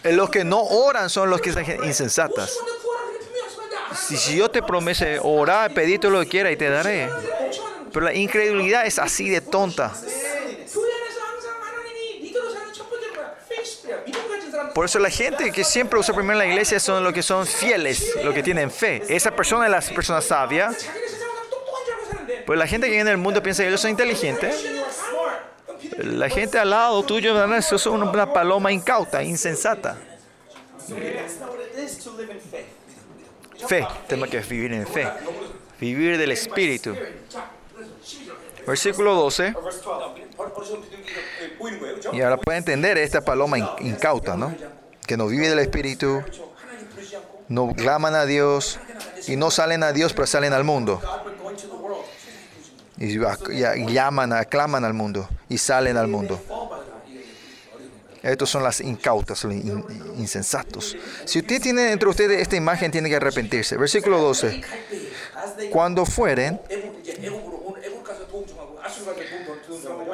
eh, 0.05 0.13
los 0.13 0.31
que 0.31 0.45
no 0.45 0.63
oran 0.63 1.11
son 1.11 1.29
los 1.29 1.41
que 1.41 1.53
son 1.53 1.65
insensatas. 1.85 2.57
Si, 4.07 4.17
si 4.17 4.37
yo 4.37 4.51
te 4.51 4.63
promete 4.63 5.19
orar, 5.21 5.75
pedí 5.75 5.99
lo 5.99 6.21
que 6.21 6.29
quieras 6.29 6.53
y 6.53 6.57
te 6.57 6.71
daré. 6.71 7.11
Pero 7.93 8.07
la 8.07 8.15
incredulidad 8.15 8.87
es 8.87 8.99
así 8.99 9.29
de 9.29 9.41
tonta. 9.41 9.93
Por 14.79 14.85
eso 14.85 15.01
la 15.01 15.11
gente 15.11 15.51
que 15.51 15.65
siempre 15.65 15.99
usa 15.99 16.15
primero 16.15 16.39
la 16.39 16.47
iglesia 16.47 16.79
son 16.79 17.03
los 17.03 17.13
que 17.13 17.21
son 17.21 17.45
fieles, 17.45 18.15
los 18.23 18.33
que 18.33 18.45
tienen 18.45 18.71
fe. 18.71 19.03
Esa 19.09 19.33
persona 19.33 19.65
es 19.65 19.73
la 19.73 19.81
persona 19.93 20.21
sabia. 20.21 20.71
Pues 22.47 22.57
la 22.57 22.65
gente 22.65 22.87
que 22.87 22.93
viene 22.93 23.11
del 23.11 23.19
mundo 23.19 23.43
piensa 23.43 23.65
que 23.65 23.71
ellos 23.71 23.81
son 23.81 23.91
inteligentes. 23.91 24.65
La 25.97 26.29
gente 26.29 26.61
al 26.61 26.71
lado 26.71 27.03
tuyo 27.03 27.35
es 27.57 27.87
una 27.87 28.33
paloma 28.33 28.71
incauta, 28.71 29.21
insensata. 29.21 29.97
Fe, 33.67 33.85
tenemos 34.07 34.31
que 34.31 34.39
vivir 34.39 34.73
en 34.75 34.87
fe, 34.87 35.09
vivir 35.81 36.17
del 36.17 36.31
espíritu. 36.31 36.95
Versículo 38.69 39.15
12. 39.15 39.55
Y 42.13 42.21
ahora 42.21 42.37
puede 42.37 42.59
entender 42.59 42.99
esta 42.99 43.23
paloma 43.23 43.57
incauta, 43.81 44.37
¿no? 44.37 44.55
Que 45.07 45.17
no 45.17 45.27
vive 45.27 45.49
del 45.49 45.59
Espíritu, 45.59 46.23
no 47.49 47.73
claman 47.75 48.15
a 48.15 48.27
Dios 48.27 48.79
y 49.27 49.37
no 49.37 49.51
salen 49.51 49.83
a 49.83 49.93
Dios, 49.93 50.13
pero 50.13 50.27
salen 50.27 50.53
al 50.53 50.65
mundo. 50.65 51.01
Y, 52.99 53.19
llaman, 53.91 54.35
aclaman 54.35 54.85
al 54.85 54.93
mundo 54.93 55.27
y 55.49 55.57
salen 55.57 55.97
al 55.97 56.09
mundo. 56.09 56.39
Estos 58.23 58.51
son 58.51 58.63
las 58.63 58.83
incautas, 58.83 59.45
los 59.45 59.55
insensatos. 60.19 60.95
Si 61.25 61.39
usted 61.39 61.63
tiene 61.63 61.93
entre 61.93 62.09
ustedes 62.09 62.43
esta 62.43 62.57
imagen, 62.57 62.91
tiene 62.91 63.09
que 63.09 63.17
arrepentirse. 63.17 63.79
Versículo 63.79 64.19
12. 64.19 64.61
Cuando 65.71 66.05
fueren, 66.05 66.61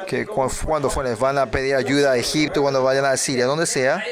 que 0.07 0.25
cuando 0.25 0.89
bueno, 0.89 1.17
van 1.17 1.37
a 1.37 1.49
pedir 1.51 1.75
ayuda 1.75 2.11
a 2.11 2.17
Egipto, 2.17 2.61
cuando 2.61 2.83
vayan 2.83 3.05
a 3.05 3.15
Siria, 3.17 3.45
donde 3.45 3.65
sea, 3.65 4.03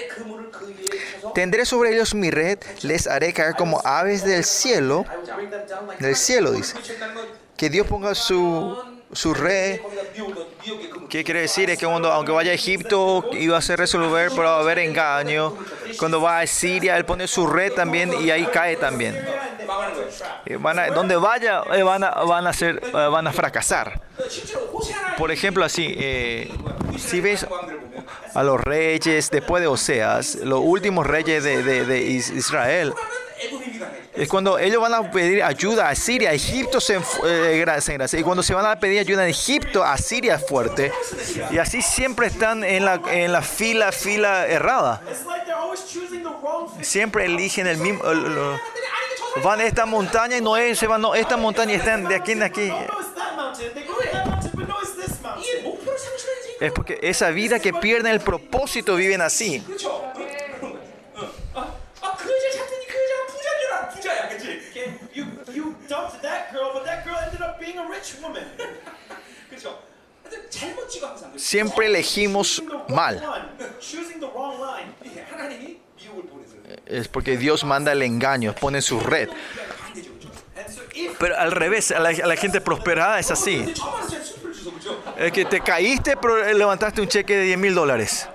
tendré 1.34 1.66
sobre 1.66 1.94
ellos 1.94 2.14
mi 2.14 2.32
red, 2.32 2.60
les 2.82 3.08
haré 3.08 3.34
caer 3.34 3.56
como 3.56 3.82
aves 3.84 4.24
del 4.24 4.44
cielo, 4.44 5.06
del 6.00 6.16
cielo 6.16 6.52
dice, 6.52 6.76
que 7.58 7.70
Dios 7.70 7.88
ponga 7.88 8.16
su 8.16 8.93
su 9.14 9.34
rey. 9.34 9.80
¿Qué 11.10 11.24
quiere 11.24 11.42
decir? 11.42 11.70
Es 11.70 11.78
que 11.78 11.86
cuando, 11.86 12.12
aunque 12.12 12.32
vaya 12.32 12.52
a 12.52 12.56
Egipto, 12.56 13.30
iba 13.34 13.58
a 13.58 13.62
ser 13.62 13.80
resolver, 13.80 14.30
pero 14.30 14.44
va 14.44 14.58
a 14.58 14.60
haber 14.60 14.80
engaño. 14.80 15.56
Cuando 15.98 16.22
va 16.22 16.40
a 16.40 16.48
Siria, 16.48 16.98
él 16.98 17.06
pone 17.06 17.28
su 17.28 17.48
red 17.48 17.74
también 17.74 18.12
y 18.22 18.32
ahí 18.32 18.46
cae 18.48 18.76
también. 18.76 19.16
Eh, 20.46 20.58
donde 20.94 21.16
vaya, 21.16 21.64
eh, 21.74 21.84
van 21.84 22.04
a, 22.04 22.10
eh, 22.10 22.90
van, 22.92 23.28
a 23.28 23.34
fracasar. 23.34 24.02
Por 25.18 25.32
ejemplo, 25.32 25.64
así, 25.64 25.96
si 26.98 27.22
ves 27.22 27.46
a 28.34 28.44
los 28.44 28.60
reyes 28.60 29.30
después 29.30 29.62
de 29.62 29.68
Oseas, 29.68 30.36
los 30.36 30.60
últimos 30.62 31.06
reyes 31.08 31.44
de, 31.44 31.64
de, 31.64 31.86
de 31.86 32.02
Israel, 32.02 32.94
es 34.16 34.30
cuando 34.30 34.60
ellos 34.60 34.82
van 34.82 34.94
a 34.94 35.12
pedir 35.12 35.44
ayuda 35.44 35.90
a 35.90 35.96
Siria, 35.96 36.30
a 36.30 36.34
Egipto 36.34 36.80
se, 36.80 37.00
eh. 37.26 37.66
Y 38.14 38.22
cuando 38.24 38.44
se 38.44 38.54
van 38.54 38.66
a 38.66 38.80
pedir 38.80 39.00
ayuda 39.00 39.24
a 39.24 39.28
Egipto, 39.28 39.84
a 39.84 39.98
Siria 39.98 40.36
es 40.36 40.46
fuerte. 40.48 40.92
Y 41.52 41.58
así 41.58 41.82
siempre 41.82 42.28
están 42.28 42.64
en 42.64 42.86
la, 42.86 43.02
en 43.12 43.32
la 43.32 43.42
fila, 43.42 43.92
fila 43.92 44.48
errada. 44.48 45.02
Siempre 46.82 47.26
eligen 47.26 47.68
el 47.68 47.78
mismo... 47.78 48.04
El, 48.10 48.26
el, 48.26 48.60
van 49.42 49.60
a 49.60 49.64
esta 49.64 49.86
montaña 49.86 50.38
y 50.38 50.42
no 50.42 50.58
es, 50.58 50.78
se 50.78 50.88
van, 50.88 51.02
no, 51.02 51.16
esta 51.16 51.38
montaña 51.38 51.74
están 51.74 52.08
de 52.08 52.16
aquí 52.16 52.34
en 52.34 52.44
aquí. 52.44 52.72
Es 56.60 56.72
porque 56.72 57.00
esa 57.02 57.30
vida 57.30 57.60
que 57.60 57.74
pierden 57.74 58.14
el 58.14 58.20
propósito 58.20 58.96
viven 58.96 59.22
así. 59.22 59.64
Siempre 71.36 71.88
elegimos 71.88 72.64
mal. 72.90 73.24
Es 76.86 77.08
porque 77.08 77.38
Dios 77.38 77.64
manda 77.64 77.92
el 77.92 78.02
engaño, 78.02 78.54
pone 78.54 78.82
su 78.82 79.00
red. 79.00 79.30
Pero 81.20 81.38
al 81.38 81.52
revés, 81.52 81.92
a 81.92 82.00
la, 82.00 82.10
a 82.10 82.28
la 82.28 82.36
gente 82.36 82.62
prosperada 82.62 83.20
es 83.20 83.32
así. 83.32 83.74
Es 85.18 85.32
que 85.32 85.46
te 85.46 85.62
caíste, 85.62 86.18
pero 86.18 86.52
levantaste 86.54 87.02
un 87.02 87.08
cheque 87.08 87.38
de 87.38 87.44
10 87.44 87.58
mil 87.58 87.76
dólares. 87.76 88.28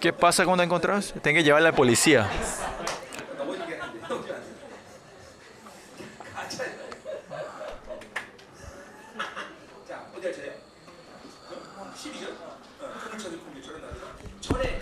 ¿Qué 0.00 0.12
pasa 0.12 0.44
cuando 0.44 0.62
encontrás? 0.62 1.14
Tienes 1.22 1.40
que 1.40 1.44
llevarle 1.44 1.68
a 1.68 1.70
la 1.72 1.76
policía. 1.76 2.28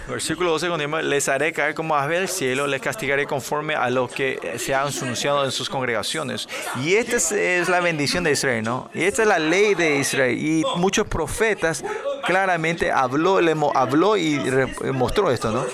Versículo 0.08 0.50
12 0.52 0.68
continúa, 0.68 1.02
les 1.02 1.28
haré 1.28 1.52
caer 1.52 1.74
como 1.74 1.96
ave 1.96 2.20
del 2.20 2.28
cielo, 2.28 2.68
les 2.68 2.80
castigaré 2.80 3.26
conforme 3.26 3.74
a 3.74 3.90
lo 3.90 4.08
que 4.08 4.56
se 4.58 4.72
han 4.72 4.88
anunciado 4.88 5.44
en 5.44 5.50
sus 5.50 5.68
congregaciones. 5.68 6.48
Y 6.82 6.94
esta 6.94 7.16
es, 7.16 7.68
la 7.68 7.80
bendición 7.80 8.22
de 8.22 8.30
Israel, 8.30 8.62
¿no? 8.62 8.88
Y 8.94 9.02
esta 9.02 9.22
es 9.22 9.28
la 9.28 9.40
ley 9.40 9.74
de 9.74 9.98
Israel. 9.98 10.38
Y 10.38 10.62
muchos 10.76 11.08
profetas 11.08 11.84
claramente 12.24 12.92
habló, 12.92 13.40
le 13.40 13.56
habló 13.74 14.16
y 14.16 14.38
mostró 14.92 15.32
esto, 15.32 15.50
¿no? 15.50 15.66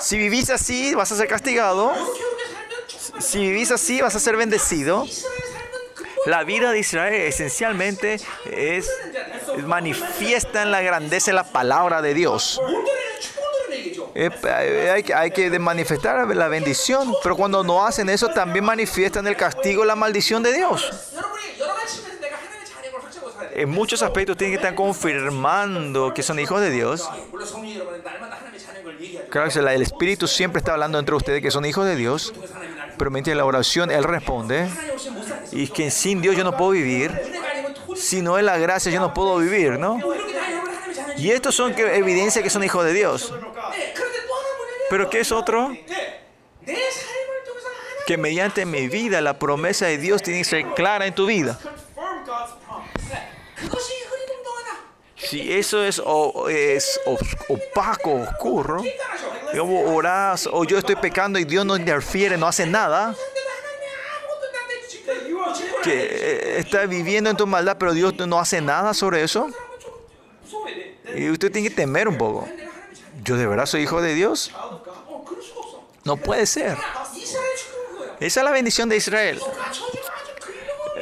Si 0.00 0.16
vivís 0.16 0.48
así, 0.48 0.94
vas 0.94 1.12
a 1.12 1.16
ser 1.16 1.28
castigado. 1.28 1.92
Si 3.18 3.38
vivís 3.38 3.70
así, 3.70 4.00
vas 4.00 4.16
a 4.16 4.20
ser 4.20 4.36
bendecido. 4.36 5.06
La 6.24 6.44
vida 6.44 6.72
de 6.72 6.78
Israel 6.78 7.14
esencialmente 7.14 8.18
es 8.50 8.90
manifiesta 9.66 10.62
en 10.62 10.70
la 10.70 10.80
grandeza 10.80 11.30
de 11.30 11.34
la 11.34 11.44
palabra 11.44 12.00
de 12.00 12.14
Dios. 12.14 12.60
Eh, 14.14 14.30
eh, 14.44 15.04
hay, 15.14 15.30
que 15.30 15.58
manifestar 15.58 16.26
la 16.34 16.48
bendición, 16.48 17.14
pero 17.22 17.36
cuando 17.36 17.62
no 17.62 17.84
hacen 17.84 18.08
eso 18.08 18.28
también 18.28 18.64
manifiestan 18.64 19.26
el 19.26 19.36
castigo, 19.36 19.84
la 19.84 19.94
maldición 19.94 20.42
de 20.42 20.52
Dios. 20.52 20.90
En 23.52 23.68
muchos 23.68 24.02
aspectos 24.02 24.36
tienen 24.36 24.52
que 24.52 24.62
estar 24.62 24.74
confirmando 24.74 26.14
que 26.14 26.22
son 26.22 26.38
hijos 26.38 26.60
de 26.60 26.70
Dios. 26.70 27.08
Claro, 29.30 29.48
que 29.50 29.58
el 29.58 29.82
Espíritu 29.82 30.26
siempre 30.26 30.58
está 30.58 30.72
hablando 30.72 30.98
entre 30.98 31.14
ustedes 31.14 31.42
que 31.42 31.50
son 31.50 31.64
hijos 31.64 31.86
de 31.86 31.96
Dios, 31.96 32.32
pero 32.98 33.10
mientras 33.10 33.36
la 33.36 33.44
oración 33.44 33.90
Él 33.90 34.04
responde, 34.04 34.68
y 35.52 35.68
que 35.68 35.90
sin 35.90 36.20
Dios 36.20 36.36
yo 36.36 36.44
no 36.44 36.56
puedo 36.56 36.72
vivir, 36.72 37.12
si 37.96 38.22
no 38.22 38.38
es 38.38 38.44
la 38.44 38.58
gracia 38.58 38.90
yo 38.90 39.00
no 39.00 39.14
puedo 39.14 39.38
vivir, 39.38 39.78
¿no? 39.78 39.98
Y 41.20 41.30
estos 41.30 41.54
son 41.54 41.74
que, 41.74 41.96
evidencia 41.96 42.42
que 42.42 42.48
son 42.48 42.64
hijos 42.64 42.82
de 42.82 42.94
Dios. 42.94 43.30
Pero 44.88 45.10
¿qué 45.10 45.20
es 45.20 45.30
otro? 45.30 45.70
Que 48.06 48.16
mediante 48.16 48.64
mi 48.64 48.88
vida 48.88 49.20
la 49.20 49.38
promesa 49.38 49.84
de 49.84 49.98
Dios 49.98 50.22
tiene 50.22 50.40
que 50.40 50.44
ser 50.46 50.66
clara 50.74 51.06
en 51.06 51.14
tu 51.14 51.26
vida. 51.26 51.58
Si 55.16 55.52
eso 55.52 55.84
es, 55.84 56.00
o, 56.02 56.48
opaco, 57.48 58.14
oscuro, 58.14 58.82
como 59.56 59.94
orás 59.94 60.48
o 60.50 60.64
yo 60.64 60.78
estoy 60.78 60.96
pecando 60.96 61.38
y 61.38 61.44
Dios 61.44 61.66
no 61.66 61.76
interfiere, 61.76 62.38
no 62.38 62.46
hace 62.48 62.66
nada, 62.66 63.14
que 65.82 65.92
eh, 65.92 66.58
está 66.58 66.86
viviendo 66.86 67.28
en 67.28 67.36
tu 67.36 67.46
maldad, 67.46 67.76
pero 67.78 67.92
Dios 67.92 68.14
no 68.26 68.40
hace 68.40 68.62
nada 68.62 68.94
sobre 68.94 69.22
eso. 69.22 69.50
Y 71.16 71.30
usted 71.30 71.50
tiene 71.52 71.68
que 71.68 71.74
temer 71.74 72.08
un 72.08 72.18
poco. 72.18 72.48
Yo 73.24 73.36
de 73.36 73.46
verdad 73.46 73.66
soy 73.66 73.82
hijo 73.82 74.00
de 74.00 74.14
Dios. 74.14 74.52
No 76.04 76.16
puede 76.16 76.46
ser. 76.46 76.76
Esa 78.20 78.40
es 78.40 78.44
la 78.44 78.50
bendición 78.50 78.88
de 78.88 78.96
Israel. 78.96 79.40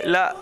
La 0.04 0.36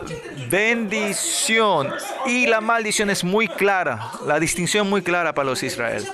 bendición 0.50 1.92
y 2.26 2.46
la 2.46 2.60
maldición 2.60 3.10
es 3.10 3.24
muy 3.24 3.48
clara. 3.48 4.12
La 4.26 4.38
distinción 4.38 4.86
es 4.86 4.90
muy 4.90 5.02
clara 5.02 5.34
para 5.34 5.50
los 5.50 5.62
Israel. 5.62 6.06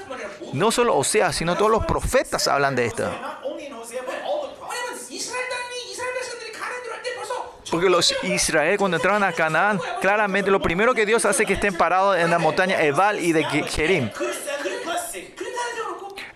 No 0.52 0.70
solo 0.70 0.96
Osea, 0.96 1.32
sino 1.32 1.56
todos 1.56 1.70
los 1.70 1.84
profetas 1.86 2.46
hablan 2.46 2.76
de 2.76 2.86
esto. 2.86 3.10
Porque 7.72 7.88
los 7.88 8.14
Israel 8.22 8.76
cuando 8.76 8.98
entraron 8.98 9.24
a 9.24 9.32
Canaán, 9.32 9.80
claramente 10.02 10.50
lo 10.50 10.60
primero 10.60 10.92
que 10.92 11.06
Dios 11.06 11.24
hace 11.24 11.44
es 11.44 11.46
que 11.46 11.54
estén 11.54 11.74
parados 11.74 12.18
en 12.18 12.28
la 12.28 12.38
montaña 12.38 12.82
Ebal 12.82 13.18
y 13.18 13.32
de 13.32 13.44
Jerim. 13.44 14.10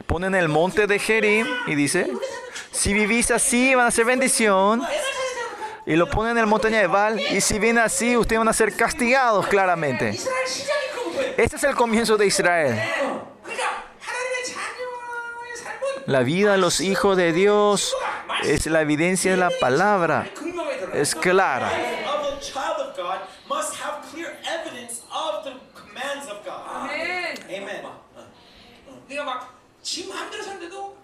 Ponen 0.07 0.35
el 0.35 0.49
monte 0.49 0.87
de 0.87 0.99
Jerim 0.99 1.47
y 1.67 1.75
dice, 1.75 2.11
si 2.73 2.95
vivís 2.95 3.31
así 3.31 3.75
van 3.75 3.87
a 3.87 3.91
ser 3.91 4.07
bendición. 4.07 4.83
Y 5.85 5.95
lo 5.95 6.09
ponen 6.09 6.31
en 6.39 6.45
la 6.45 6.47
montaña 6.47 6.81
Ebal 6.81 7.21
y 7.21 7.43
si 7.43 7.59
vienen 7.59 7.85
así 7.85 8.17
ustedes 8.17 8.39
van 8.39 8.49
a 8.49 8.55
ser 8.55 8.75
castigados 8.75 9.47
claramente. 9.47 10.19
Este 11.37 11.57
es 11.57 11.65
el 11.65 11.75
comienzo 11.75 12.17
de 12.17 12.29
Israel. 12.29 12.81
La 16.07 16.21
vida 16.21 16.53
de 16.53 16.59
los 16.59 16.81
hijos 16.81 17.15
de 17.19 17.35
Dios 17.35 17.95
es 18.43 18.65
la 18.65 18.81
evidencia 18.81 19.33
de 19.33 19.37
la 19.37 19.51
palabra 19.61 20.31
es 20.97 21.15
clara. 21.15 21.71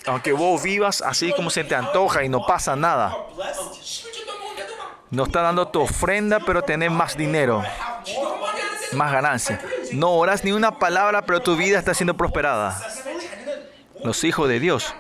Aunque 0.07 0.33
vos 0.33 0.63
vivas 0.63 1.03
así 1.03 1.33
como 1.33 1.51
se 1.51 1.65
te 1.65 1.75
antoja 1.75 2.25
y 2.25 2.29
no 2.29 2.45
pasa 2.45 2.75
nada. 2.75 3.17
No 5.11 5.25
está 5.25 5.43
dando 5.43 5.69
tu 5.69 5.83
ofrenda, 5.83 6.41
pero 6.41 6.63
tenés 6.63 6.91
más 6.91 7.17
dinero, 7.17 7.63
más 8.93 9.13
ganancia. 9.13 9.61
No 9.93 10.13
oras 10.13 10.43
ni 10.43 10.53
una 10.53 10.79
palabra, 10.79 11.23
pero 11.23 11.41
tu 11.41 11.55
vida 11.55 11.79
está 11.79 11.93
siendo 11.93 12.17
prosperada. 12.17 12.81
Los 14.03 14.25
hijos 14.25 14.49
de 14.49 14.59
Dios 14.59 14.95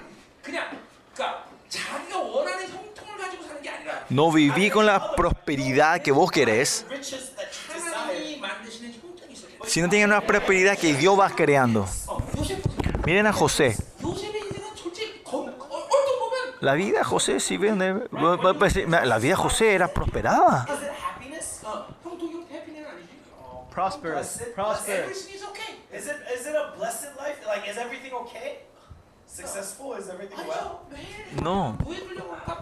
No 4.08 4.30
viví 4.30 4.70
con 4.70 4.86
la 4.86 5.14
prosperidad 5.14 6.00
que 6.02 6.12
vos 6.12 6.30
querés, 6.30 6.86
sino 9.66 9.88
tengan 9.88 10.10
una 10.10 10.20
prosperidad 10.20 10.76
que 10.78 10.94
Dios 10.94 11.18
va 11.18 11.30
creando. 11.30 11.86
Miren 13.04 13.26
a 13.26 13.32
José. 13.32 13.76
La 16.60 16.74
vida 16.74 16.98
de 16.98 17.04
José, 17.04 17.40
si 17.40 17.56
ven, 17.56 17.82
eh, 17.82 18.04
la 18.12 19.18
vida 19.18 19.30
de 19.30 19.34
José 19.34 19.74
era 19.74 19.88
prosperada. 19.88 20.64
Prosperous. 23.72 24.42
Prosperous. 24.54 25.28
Is 25.92 26.06
it, 26.06 26.16
is 26.34 26.46
it 26.46 26.54
a 26.54 26.72
blessed 26.76 27.16
life? 27.18 27.44
Like, 27.46 27.68
is 27.68 27.76
everything 27.78 28.12
okay? 28.12 28.61
No. 31.42 31.76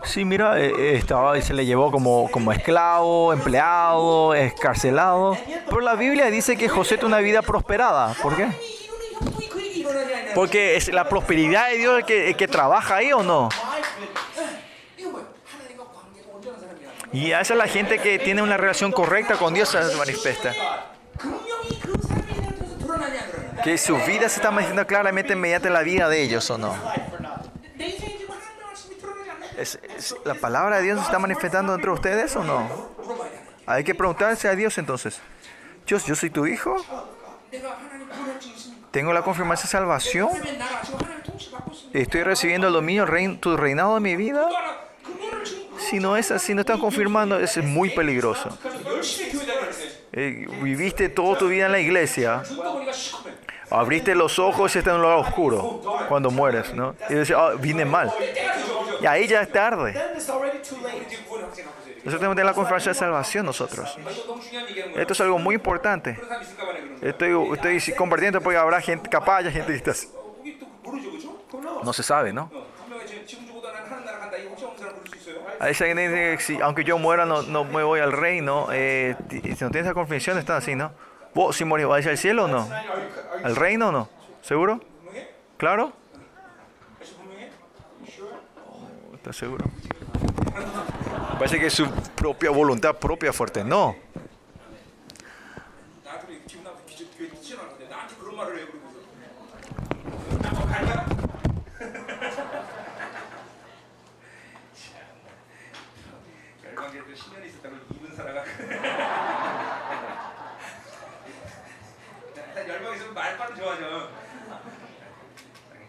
Sí, 0.04 0.24
mira, 0.24 0.60
eh, 0.60 0.72
eh, 0.76 0.94
estaba, 0.96 1.40
se 1.40 1.52
le 1.52 1.66
llevó 1.66 1.90
como, 1.90 2.30
como 2.30 2.52
esclavo, 2.52 3.32
empleado, 3.32 4.34
escarcelado. 4.34 5.36
Pero 5.66 5.80
la 5.80 5.94
Biblia 5.94 6.30
dice 6.30 6.56
que 6.56 6.68
José 6.68 6.96
tuvo 6.96 7.08
una 7.08 7.18
vida 7.18 7.42
prosperada. 7.42 8.14
¿Por 8.22 8.36
qué? 8.36 8.48
Porque 10.34 10.76
es 10.76 10.92
la 10.92 11.08
prosperidad 11.08 11.70
de 11.70 11.78
Dios 11.78 12.04
que, 12.04 12.34
que 12.34 12.46
trabaja 12.46 12.96
ahí 12.96 13.12
o 13.12 13.22
no. 13.22 13.48
Y 17.12 17.32
esa 17.32 17.56
la 17.56 17.66
gente 17.66 17.98
que 17.98 18.20
tiene 18.20 18.42
una 18.42 18.56
relación 18.56 18.92
correcta 18.92 19.34
con 19.36 19.52
Dios 19.52 19.70
se 19.70 19.96
manifiesta 19.96 20.54
que 23.62 23.78
su 23.78 23.96
vida 23.98 24.28
se 24.28 24.36
está 24.36 24.50
manifestando 24.50 24.86
claramente 24.86 25.36
mediante 25.36 25.70
la 25.70 25.82
vida 25.82 26.08
de 26.08 26.22
ellos 26.22 26.50
o 26.50 26.58
no. 26.58 26.74
La 30.24 30.34
palabra 30.34 30.78
de 30.78 30.84
Dios 30.84 30.98
se 30.98 31.04
está 31.04 31.18
manifestando 31.18 31.74
entre 31.74 31.90
ustedes 31.90 32.34
o 32.36 32.44
no? 32.44 32.90
Hay 33.66 33.84
que 33.84 33.94
preguntarse 33.94 34.48
a 34.48 34.54
Dios 34.54 34.78
entonces. 34.78 35.20
yo, 35.86 35.98
yo 35.98 36.14
soy 36.14 36.30
tu 36.30 36.46
hijo. 36.46 36.76
Tengo 38.90 39.12
la 39.12 39.22
confirmación 39.22 39.66
de 39.66 39.70
salvación. 39.70 40.28
Estoy 41.92 42.22
recibiendo 42.22 42.68
el 42.68 42.72
dominio, 42.72 43.06
tu 43.40 43.56
reinado 43.56 43.94
de 43.94 44.00
mi 44.00 44.16
vida. 44.16 44.48
Si 45.78 45.98
no 45.98 46.16
es 46.16 46.30
así, 46.30 46.54
no 46.54 46.60
están 46.60 46.78
confirmando, 46.78 47.38
es 47.38 47.56
muy 47.58 47.90
peligroso. 47.90 48.56
Eh, 50.12 50.48
viviste 50.62 51.08
toda 51.08 51.38
tu 51.38 51.48
vida 51.48 51.66
en 51.66 51.72
la 51.72 51.78
iglesia 51.78 52.42
abriste 53.70 54.14
los 54.14 54.38
ojos 54.38 54.74
y 54.74 54.78
estás 54.78 54.92
en 54.92 54.96
un 54.96 55.02
lugar 55.02 55.18
oscuro 55.18 55.80
cuando 56.08 56.30
mueres, 56.30 56.74
¿no? 56.74 56.94
Y 57.08 57.14
dices, 57.14 57.36
oh, 57.36 57.40
ah, 57.40 57.52
vine 57.58 57.84
mal. 57.84 58.12
Y 59.00 59.06
ahí 59.06 59.26
ya 59.26 59.42
es 59.42 59.52
tarde. 59.52 59.94
Nosotros 62.02 62.18
tenemos 62.18 62.34
que 62.34 62.40
tener 62.40 62.46
la 62.46 62.54
conferencia 62.54 62.92
de 62.92 62.98
salvación 62.98 63.46
nosotros. 63.46 63.96
Esto 64.96 65.12
es 65.12 65.20
algo 65.20 65.38
muy 65.38 65.54
importante. 65.54 66.18
Estoy, 67.00 67.32
estoy 67.54 67.94
compartiendo 67.94 68.40
porque 68.40 68.58
habrá 68.58 68.80
gente 68.80 69.08
capaz, 69.08 69.38
haya 69.38 69.50
gente 69.50 69.80
que 69.80 69.92
No 71.82 71.92
se 71.92 72.02
sabe, 72.02 72.32
¿no? 72.32 72.50
A 75.58 75.66
veces 75.66 75.82
alguien 75.82 76.10
dice, 76.38 76.58
aunque 76.62 76.84
yo 76.84 76.96
muera 76.96 77.26
no, 77.26 77.42
no 77.42 77.64
me 77.64 77.82
voy 77.82 78.00
al 78.00 78.12
reino, 78.12 78.68
eh, 78.72 79.14
si 79.28 79.36
no 79.38 79.70
tienes 79.70 79.84
esa 79.84 79.92
confesión 79.92 80.38
están 80.38 80.56
así, 80.56 80.74
¿no? 80.74 80.92
¿Vos 81.34 81.56
si 81.56 81.64
morís 81.64 81.86
vais 81.86 82.06
al 82.06 82.18
cielo 82.18 82.44
o 82.44 82.48
no? 82.48 82.68
¿Al 83.44 83.56
reino 83.56 83.88
o 83.88 83.92
no? 83.92 84.08
¿Seguro? 84.42 84.80
¿Claro? 85.56 85.92
Oh, 88.66 89.14
¿Estás 89.14 89.36
seguro? 89.36 89.64
Parece 91.38 91.58
que 91.58 91.66
es 91.66 91.72
su 91.72 91.88
propia 92.14 92.50
voluntad 92.50 92.96
propia 92.96 93.32
fuerte. 93.32 93.64
No. 93.64 93.96
그러면서 112.89 112.89
나뭐 112.89 112.89
갈까? 112.89 112.89
열방계도 112.89 112.89
10년 112.89 112.89
있었다고 112.89 112.89
입은 112.89 112.89
사람가 112.89 112.89
일단 112.89 112.89
열방 112.89 112.95
있으면 112.95 113.13
말빨 113.13 113.55
좋아져 113.55 114.09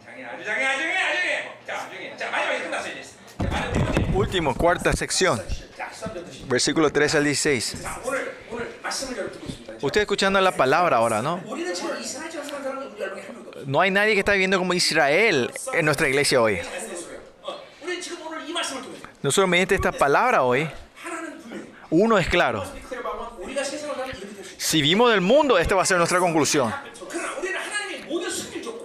장애 0.05 0.25
아주 0.25 0.45
장애 0.45 0.65
아주 0.65 0.83
장애 0.83 0.97
아주 0.97 1.17
장애 1.21 1.53
자 1.67 1.75
나중에 1.77 2.17
자 2.17 2.31
마지막에 2.31 2.63
끝났어 2.63 2.89
이제 2.89 3.03
자 3.03 3.49
마지막 3.51 3.73
네 3.73 3.85
번째 3.85 4.07
Último, 4.17 4.55
cuarta 4.55 4.91
sección. 4.97 5.37
자 5.77 5.91
13절 5.93 6.25
드시 6.25 6.47
Versículo 6.49 6.89
13 6.91 7.17
al 7.21 7.35
16. 7.35 7.83
자 7.83 8.01
오늘 8.05 8.35
오늘 8.51 8.79
말씀을 8.83 9.15
잘 9.17 9.33
듣고 9.33 9.47
있습니다 9.47 9.73
Usted 9.83 10.01
escuchando 10.03 10.41
la 10.41 10.53
palabra 10.53 10.97
ahora, 10.97 11.21
¿no? 11.21 11.41
우리는 11.47 11.75
지금 11.75 12.01
이스라엘처럼 12.01 12.47
사는 12.49 12.63
사람은 12.65 12.93
우리 12.93 13.01
열방에 13.03 13.23
한 13.23 13.35
명도 13.35 13.49
없어요 13.51 13.65
No 13.69 13.81
hay 13.83 13.91
nadie 13.91 14.15
que 14.15 14.21
está 14.21 14.33
viviendo 14.33 14.59
como 14.59 14.73
Israel 14.73 15.51
en 15.75 15.85
nuestra 15.85 16.09
iglesia 16.09 16.41
hoy. 16.41 16.61
어, 17.43 17.61
우리는 17.83 18.01
지금 18.01 18.27
오늘 18.27 18.49
이 18.49 18.53
말씀을 18.53 18.83
통해서 18.83 19.07
Nosotros 19.23 19.49
mediante 19.51 19.75
esta 19.75 19.93
palabra 19.93 20.45
hoy, 20.45 20.71
하나는 20.97 21.39
분명히 21.41 21.65
uno 21.91 22.19
es 22.19 22.29
claro. 22.29 22.63
우리가 23.39 23.63
세상을 23.65 23.95
살면 23.97 24.17
이렇게 24.17 24.27
될수 24.35 24.53
있어. 24.55 24.57
Si 24.57 24.81
vimos 24.83 25.11
del 25.13 25.21
mundo, 25.21 25.59
esta 25.59 25.75
va 25.75 25.83
a 25.83 25.87
ser 25.87 25.99
nuestra 25.99 26.19
conclusión. 26.21 26.73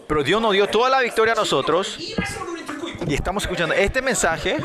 Pero 0.07 0.23
Dios 0.23 0.41
nos 0.41 0.53
dio 0.53 0.69
toda 0.69 0.89
la 0.89 1.01
victoria 1.01 1.33
a 1.33 1.37
nosotros. 1.37 1.99
Y 3.07 3.15
estamos 3.15 3.43
escuchando 3.43 3.75
este 3.75 4.03
mensaje. 4.03 4.57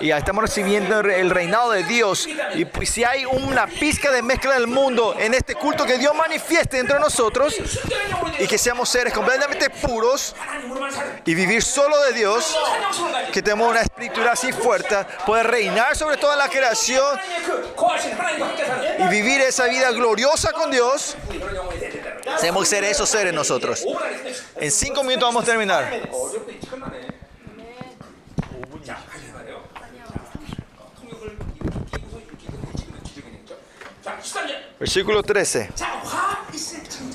Y 0.00 0.10
estamos 0.10 0.42
recibiendo 0.42 1.00
el 1.00 1.30
reinado 1.30 1.70
de 1.70 1.82
Dios. 1.84 2.28
Y 2.54 2.64
pues 2.64 2.90
si 2.90 3.04
hay 3.04 3.24
una 3.24 3.66
pizca 3.66 4.10
de 4.10 4.22
mezcla 4.22 4.54
del 4.54 4.66
mundo 4.66 5.14
en 5.18 5.34
este 5.34 5.54
culto 5.54 5.84
que 5.84 5.98
Dios 5.98 6.14
manifieste 6.14 6.78
entre 6.78 6.98
nosotros. 6.98 7.54
Y 8.38 8.46
que 8.46 8.58
seamos 8.58 8.88
seres 8.88 9.12
completamente 9.12 9.68
puros. 9.68 10.34
Y 11.24 11.34
vivir 11.34 11.62
solo 11.62 11.98
de 12.04 12.12
Dios. 12.14 12.56
Que 13.32 13.42
tenemos 13.42 13.70
una 13.70 13.82
escritura 13.82 14.32
así 14.32 14.52
fuerte. 14.52 14.96
Poder 15.26 15.46
reinar 15.46 15.94
sobre 15.94 16.16
toda 16.16 16.36
la 16.36 16.48
creación. 16.48 17.18
Y 18.98 19.08
vivir 19.08 19.42
esa 19.42 19.66
vida 19.66 19.90
gloriosa 19.90 20.52
con 20.52 20.70
Dios. 20.70 21.16
Hacemos 22.34 22.68
ser 22.68 22.84
esos 22.84 23.08
seres 23.08 23.32
nosotros. 23.32 23.84
En 24.56 24.70
cinco 24.70 25.02
minutos 25.02 25.28
vamos 25.28 25.42
a 25.42 25.46
terminar. 25.46 26.08
Versículo 34.78 35.22
13. 35.22 35.70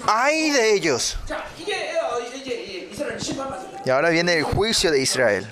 Ay 0.07 0.49
de 0.49 0.73
ellos. 0.73 1.17
Y 3.85 3.89
ahora 3.89 4.09
viene 4.09 4.33
el 4.33 4.43
juicio 4.43 4.91
de 4.91 5.01
Israel. 5.01 5.47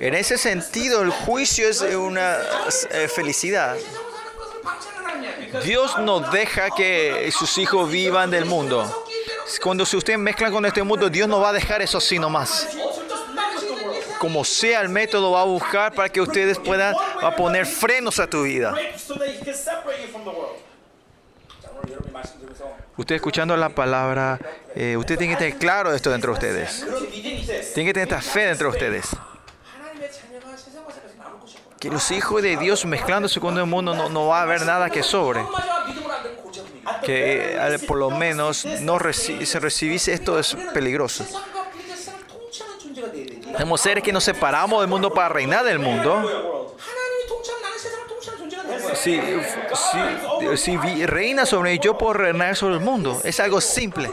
En 0.00 0.14
ese 0.14 0.38
sentido, 0.38 1.02
el 1.02 1.10
juicio 1.10 1.68
es 1.68 1.80
una 1.80 2.38
eh, 2.90 3.08
felicidad. 3.08 3.76
Dios 5.64 5.98
no 5.98 6.20
deja 6.20 6.70
que 6.70 7.30
sus 7.32 7.58
hijos 7.58 7.90
vivan 7.90 8.30
del 8.30 8.44
mundo. 8.44 9.06
Cuando 9.62 9.86
si 9.86 9.96
ustedes 9.96 10.18
mezclan 10.18 10.52
con 10.52 10.64
este 10.66 10.82
mundo, 10.82 11.08
Dios 11.08 11.28
no 11.28 11.40
va 11.40 11.50
a 11.50 11.52
dejar 11.52 11.82
eso 11.82 11.98
así 11.98 12.18
nomás. 12.18 12.68
Como 14.18 14.44
sea 14.44 14.80
el 14.80 14.88
método, 14.88 15.32
va 15.32 15.42
a 15.42 15.44
buscar 15.44 15.94
para 15.94 16.08
que 16.08 16.20
ustedes 16.20 16.58
puedan 16.58 16.94
a 17.22 17.30
poner 17.34 17.66
frenos 17.66 18.18
a 18.18 18.28
tu 18.28 18.42
vida. 18.42 18.74
Usted 22.96 23.14
escuchando 23.14 23.56
la 23.56 23.68
palabra, 23.68 24.40
eh, 24.74 24.96
usted 24.96 25.16
tiene 25.16 25.34
que 25.34 25.38
tener 25.38 25.58
claro 25.58 25.94
esto 25.94 26.10
dentro 26.10 26.32
de 26.32 26.34
ustedes. 26.34 26.84
Tiene 27.72 27.90
que 27.90 27.94
tener 27.94 28.08
esta 28.08 28.20
fe 28.20 28.46
dentro 28.46 28.70
de 28.70 28.76
ustedes 28.76 29.16
que 31.78 31.90
los 31.90 32.10
hijos 32.10 32.42
de 32.42 32.56
Dios 32.56 32.84
mezclándose 32.84 33.40
con 33.40 33.56
el 33.56 33.66
mundo 33.66 33.94
no, 33.94 34.08
no 34.08 34.26
va 34.26 34.40
a 34.40 34.42
haber 34.42 34.64
nada 34.66 34.90
que 34.90 35.02
sobre. 35.02 35.44
Que 37.02 37.56
al, 37.60 37.78
por 37.80 37.98
lo 37.98 38.10
menos 38.10 38.64
no 38.64 38.98
reci, 38.98 39.46
se 39.46 39.60
recibiese 39.60 40.12
esto 40.12 40.38
es 40.38 40.56
peligroso. 40.74 41.24
Tenemos 43.52 43.80
seres 43.80 44.02
que 44.02 44.12
nos 44.12 44.24
separamos 44.24 44.80
del 44.80 44.88
mundo 44.88 45.12
para 45.12 45.28
reinar 45.28 45.64
del 45.64 45.78
mundo. 45.78 46.74
Si, 48.94 49.20
si, 50.56 50.56
si 50.56 51.06
reina 51.06 51.46
sobre 51.46 51.72
mí, 51.72 51.78
yo 51.80 51.96
puedo 51.96 52.14
reinar 52.14 52.56
sobre 52.56 52.74
el 52.74 52.80
mundo. 52.80 53.20
Es 53.22 53.38
algo 53.38 53.60
simple. 53.60 54.10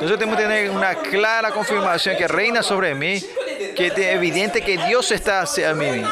Nosotros 0.00 0.18
tenemos 0.18 0.36
que 0.36 0.42
tener 0.44 0.70
una 0.70 0.94
clara 0.94 1.50
confirmación 1.50 2.16
que 2.16 2.28
reina 2.28 2.62
sobre 2.62 2.94
mí 2.94 3.20
que 3.76 3.86
es 3.88 3.98
evidente 3.98 4.62
que 4.62 4.78
Dios 4.78 5.10
está 5.10 5.42
hacia 5.42 5.74
mí. 5.74 6.02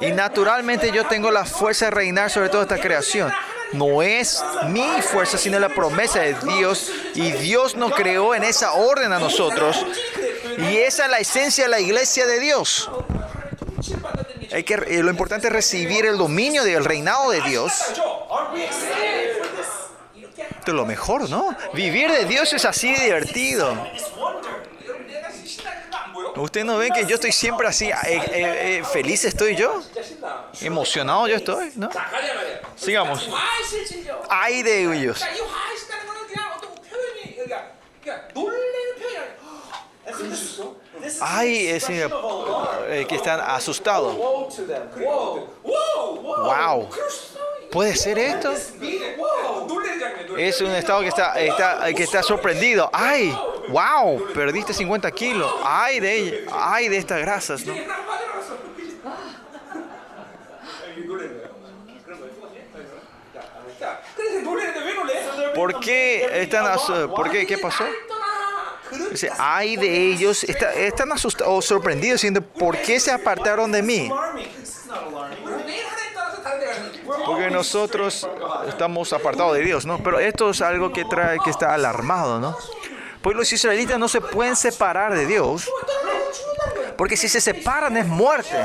Y 0.00 0.12
naturalmente 0.12 0.90
yo 0.92 1.06
tengo 1.06 1.30
la 1.30 1.44
fuerza 1.44 1.86
de 1.86 1.90
reinar 1.92 2.30
sobre 2.30 2.48
toda 2.48 2.64
esta 2.64 2.80
creación. 2.80 3.32
No 3.72 4.02
es 4.02 4.42
mi 4.68 5.02
fuerza, 5.02 5.38
sino 5.38 5.58
la 5.58 5.68
promesa 5.68 6.20
de 6.20 6.34
Dios. 6.34 6.90
Y 7.14 7.32
Dios 7.32 7.74
nos 7.74 7.92
creó 7.94 8.34
en 8.34 8.44
esa 8.44 8.72
orden 8.72 9.12
a 9.12 9.18
nosotros. 9.18 9.84
Y 10.58 10.76
esa 10.76 11.06
es 11.06 11.10
la 11.10 11.18
esencia 11.18 11.64
de 11.64 11.70
la 11.70 11.80
iglesia 11.80 12.26
de 12.26 12.40
Dios. 12.40 12.90
Hay 14.52 14.62
que, 14.62 14.74
eh, 14.74 15.02
lo 15.02 15.10
importante 15.10 15.48
es 15.48 15.52
recibir 15.52 16.06
el 16.06 16.16
dominio 16.16 16.62
del 16.62 16.84
reinado 16.84 17.30
de 17.30 17.40
Dios. 17.42 17.72
De 20.64 20.72
lo 20.72 20.86
mejor, 20.86 21.28
¿no? 21.28 21.56
Vivir 21.74 22.10
de 22.10 22.24
Dios 22.24 22.52
es 22.52 22.64
así 22.64 22.94
divertido. 22.94 23.76
Ustedes 26.36 26.66
no 26.66 26.78
ven 26.78 26.92
que 26.92 27.06
yo 27.06 27.14
estoy 27.14 27.32
siempre 27.32 27.68
así, 27.68 27.86
eh, 27.86 27.94
eh, 28.02 28.22
eh, 28.32 28.84
feliz 28.84 29.24
estoy 29.24 29.54
yo, 29.54 29.82
emocionado 30.60 31.28
yo 31.28 31.36
estoy, 31.36 31.72
¿no? 31.76 31.88
Sigamos. 32.76 33.28
Ay 34.28 34.62
de 34.62 34.94
ellos. 34.94 35.24
Ay, 41.20 41.68
ese, 41.68 42.08
eh, 42.88 43.06
que 43.08 43.16
están 43.16 43.40
asustados. 43.40 44.16
Wow. 46.14 46.88
¿Puede 47.70 47.96
ser 47.96 48.18
esto? 48.18 48.52
Es 50.38 50.60
un 50.60 50.70
estado 50.70 51.00
que 51.00 51.08
está, 51.08 51.34
que 51.94 52.02
está 52.02 52.22
sorprendido. 52.22 52.88
¡Ay! 52.92 53.36
¡Wow! 53.68 54.32
Perdiste 54.32 54.72
50 54.72 55.10
kilos. 55.10 55.52
¡Ay 55.64 56.00
de 56.00 56.14
ella! 56.14 56.36
¡Ay 56.52 56.88
de 56.88 56.98
estas 56.98 57.20
grasas! 57.20 57.64
¿no? 57.64 57.74
¿Por 65.54 65.80
qué 65.80 66.42
están.? 66.42 66.64
¿Por 67.14 67.30
qué? 67.30 67.46
¿Qué 67.46 67.58
pasó? 67.58 67.84
O 69.12 69.16
sea, 69.16 69.34
ay 69.38 69.76
de 69.76 70.12
ellos, 70.12 70.44
están 70.44 71.12
asustados 71.12 71.52
o 71.52 71.62
sorprendidos 71.62 72.20
diciendo, 72.20 72.42
¿por 72.42 72.76
qué 72.78 72.98
se 73.00 73.10
apartaron 73.10 73.70
de 73.72 73.82
mí? 73.82 74.10
Porque 77.26 77.50
nosotros 77.50 78.28
estamos 78.68 79.12
apartados 79.12 79.54
de 79.54 79.62
Dios, 79.62 79.86
¿no? 79.86 80.02
Pero 80.02 80.18
esto 80.18 80.50
es 80.50 80.60
algo 80.60 80.92
que 80.92 81.04
trae, 81.04 81.38
que 81.44 81.50
está 81.50 81.74
alarmado, 81.74 82.40
¿no? 82.40 82.56
Pues 83.22 83.36
los 83.36 83.50
israelitas 83.52 83.98
no 83.98 84.08
se 84.08 84.20
pueden 84.20 84.54
separar 84.54 85.14
de 85.14 85.26
Dios, 85.26 85.70
porque 86.96 87.16
si 87.16 87.28
se 87.28 87.40
separan 87.40 87.96
es 87.96 88.06
muerte. 88.06 88.56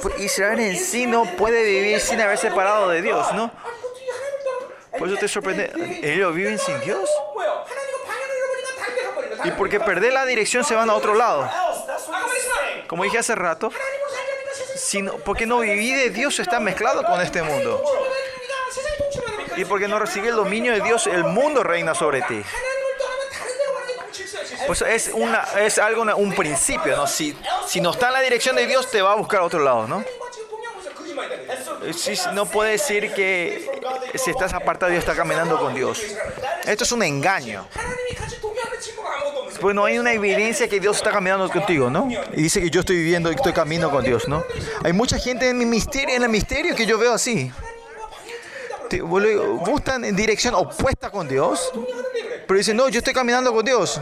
Pues 0.00 0.18
Israel 0.18 0.60
en 0.60 0.76
sí 0.76 1.06
no 1.06 1.24
puede 1.36 1.62
vivir 1.64 2.00
sin 2.00 2.20
haber 2.20 2.38
separado 2.38 2.88
de 2.88 3.02
Dios, 3.02 3.32
¿no? 3.34 3.52
Por 4.98 5.08
eso 5.08 5.16
te 5.16 5.28
sorprende, 5.28 6.00
ellos 6.02 6.34
viven 6.34 6.58
sin 6.58 6.80
Dios. 6.80 7.08
Y 9.44 9.50
porque 9.52 9.80
perder 9.80 10.12
la 10.12 10.24
dirección 10.24 10.64
se 10.64 10.74
van 10.74 10.90
a 10.90 10.94
otro 10.94 11.14
lado. 11.14 11.48
Como 12.86 13.04
dije 13.04 13.18
hace 13.18 13.34
rato, 13.34 13.70
sino 14.76 15.14
porque 15.18 15.46
no 15.46 15.60
viví 15.60 15.92
de 15.92 16.10
Dios 16.10 16.38
está 16.38 16.60
mezclado 16.60 17.04
con 17.04 17.20
este 17.20 17.42
mundo. 17.42 17.82
Y 19.56 19.64
porque 19.64 19.88
no 19.88 19.98
recibe 19.98 20.28
el 20.28 20.36
dominio 20.36 20.72
de 20.72 20.80
Dios, 20.80 21.06
el 21.06 21.24
mundo 21.24 21.62
reina 21.62 21.94
sobre 21.94 22.22
ti. 22.22 22.42
Pues 24.66 24.82
es, 24.82 25.10
una, 25.12 25.44
es 25.58 25.78
algo, 25.78 26.02
un 26.16 26.34
principio, 26.34 26.96
¿no? 26.96 27.06
Si, 27.06 27.36
si 27.66 27.80
no 27.80 27.90
está 27.90 28.08
en 28.08 28.12
la 28.14 28.20
dirección 28.20 28.56
de 28.56 28.66
Dios, 28.66 28.90
te 28.90 29.02
va 29.02 29.12
a 29.12 29.16
buscar 29.16 29.40
a 29.40 29.44
otro 29.44 29.60
lado, 29.60 29.86
¿no? 29.88 30.04
Si, 31.92 32.14
no 32.32 32.46
puede 32.46 32.72
decir 32.72 33.12
que 33.12 33.68
si 34.14 34.30
estás 34.30 34.52
apartado 34.52 34.86
de 34.86 34.92
Dios, 34.92 35.02
estás 35.02 35.16
caminando 35.16 35.58
con 35.58 35.74
Dios. 35.74 36.00
Esto 36.64 36.84
es 36.84 36.92
un 36.92 37.02
engaño 37.02 37.66
pues 39.62 39.76
no 39.76 39.84
hay 39.84 39.96
una 39.96 40.12
evidencia 40.12 40.68
que 40.68 40.80
Dios 40.80 40.96
está 40.96 41.12
caminando 41.12 41.48
contigo, 41.48 41.88
¿no? 41.88 42.08
Y 42.32 42.42
dice 42.42 42.60
que 42.60 42.68
yo 42.68 42.80
estoy 42.80 42.96
viviendo 42.96 43.30
y 43.30 43.36
estoy 43.36 43.52
camino 43.52 43.92
con 43.92 44.02
Dios, 44.02 44.26
¿no? 44.26 44.44
Hay 44.82 44.92
mucha 44.92 45.18
gente 45.18 45.48
en, 45.48 45.56
mi 45.56 45.64
misterio, 45.64 46.16
en 46.16 46.24
el 46.24 46.28
misterio 46.28 46.74
que 46.74 46.84
yo 46.84 46.98
veo 46.98 47.12
así. 47.14 47.50
Buscan 49.64 50.16
dirección 50.16 50.56
opuesta 50.56 51.10
con 51.10 51.28
Dios, 51.28 51.72
pero 52.46 52.58
dicen, 52.58 52.76
no, 52.76 52.88
yo 52.88 52.98
estoy 52.98 53.14
caminando 53.14 53.54
con 53.54 53.64
Dios. 53.64 54.00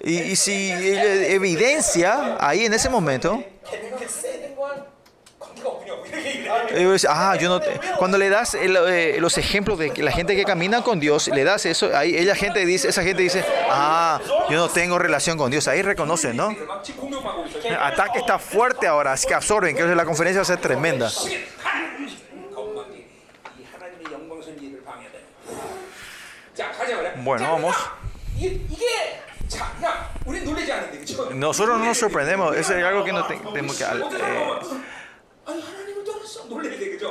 Y 0.00 0.36
si 0.36 0.70
evidencia 0.70 2.36
ahí 2.38 2.66
en 2.66 2.74
ese 2.74 2.90
momento, 2.90 3.42
ah, 7.08 7.36
yo 7.36 7.48
no. 7.48 7.60
Cuando 7.98 8.18
le 8.18 8.28
das 8.28 8.54
eh, 8.54 9.16
los 9.18 9.38
ejemplos 9.38 9.78
de 9.78 9.92
la 10.02 10.12
gente 10.12 10.36
que 10.36 10.44
camina 10.44 10.82
con 10.82 11.00
Dios, 11.00 11.28
le 11.28 11.44
das 11.44 11.66
eso, 11.66 11.90
ahí 11.96 12.16
ella 12.16 12.34
gente 12.34 12.64
dice, 12.64 12.88
esa 12.88 13.02
gente 13.02 13.22
dice, 13.22 13.44
ah, 13.70 14.20
yo 14.50 14.58
no 14.58 14.68
tengo 14.68 14.98
relación 14.98 15.38
con 15.38 15.50
Dios. 15.50 15.68
Ahí 15.68 15.82
reconocen, 15.82 16.36
¿no? 16.36 16.54
El 17.64 17.74
ataque 17.74 18.18
está 18.18 18.38
fuerte 18.38 18.86
ahora, 18.86 19.14
es 19.14 19.26
que 19.26 19.34
absorben, 19.34 19.76
que 19.76 19.82
la 19.82 20.04
conferencia 20.04 20.40
va 20.40 20.42
a 20.42 20.46
ser 20.46 20.60
tremenda. 20.60 21.10
Bueno, 27.22 27.52
vamos. 27.52 27.76
Nosotros 31.34 31.78
no 31.78 31.84
nos 31.84 31.98
sorprendemos, 31.98 32.56
eso 32.56 32.74
es 32.74 32.84
algo 32.84 33.04
que 33.04 33.12
no 33.12 33.26
tenemos 33.26 33.76
que. 33.76 33.84
Eh, 33.84 33.88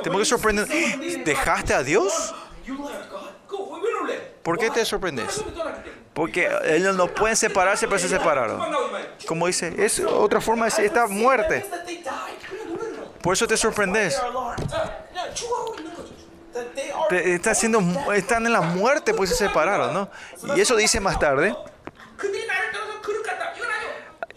que 0.02 0.24
sorprender. 0.24 0.68
¿Dejaste 1.24 1.74
a 1.74 1.82
Dios? 1.82 2.34
¿Por 4.42 4.58
qué 4.58 4.70
te 4.70 4.84
sorprendes? 4.84 5.44
Porque 6.14 6.48
ellos 6.64 6.96
no 6.96 7.06
pueden 7.06 7.36
separarse, 7.36 7.86
pero 7.86 7.98
se 7.98 8.08
separaron. 8.08 8.60
Como 9.26 9.46
dice, 9.46 9.72
es 9.78 10.00
otra 10.00 10.40
forma 10.40 10.64
de 10.64 10.70
decir, 10.70 10.84
esta 10.86 11.06
muerte. 11.06 11.64
Por 13.22 13.34
eso 13.34 13.46
te 13.46 13.56
sorprendes. 13.56 14.20
Está 17.10 17.52
están 17.52 18.46
en 18.46 18.52
la 18.52 18.60
muerte, 18.60 19.14
pues 19.14 19.30
se 19.30 19.36
separaron, 19.36 19.94
¿no? 19.94 20.10
Y 20.56 20.60
eso 20.60 20.76
dice 20.76 20.98
más 21.00 21.18
tarde. 21.18 21.54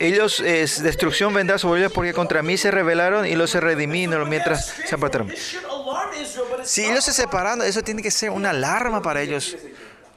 Ellos 0.01 0.39
eh, 0.39 0.65
destrucción 0.81 1.31
vendrá 1.31 1.59
sobre 1.59 1.81
ellos 1.81 1.91
porque 1.93 2.11
contra 2.11 2.41
mí 2.41 2.57
se 2.57 2.71
rebelaron 2.71 3.27
y 3.27 3.35
los 3.35 3.51
se 3.51 3.59
redimieron 3.59 4.27
mientras 4.27 4.65
se 4.65 4.95
apartaron. 4.95 5.31
Si 6.63 6.85
ellos 6.85 7.05
se 7.05 7.13
separaron, 7.13 7.61
eso 7.61 7.83
tiene 7.83 8.01
que 8.01 8.09
ser 8.09 8.31
una 8.31 8.49
alarma 8.49 9.03
para 9.03 9.21
ellos 9.21 9.55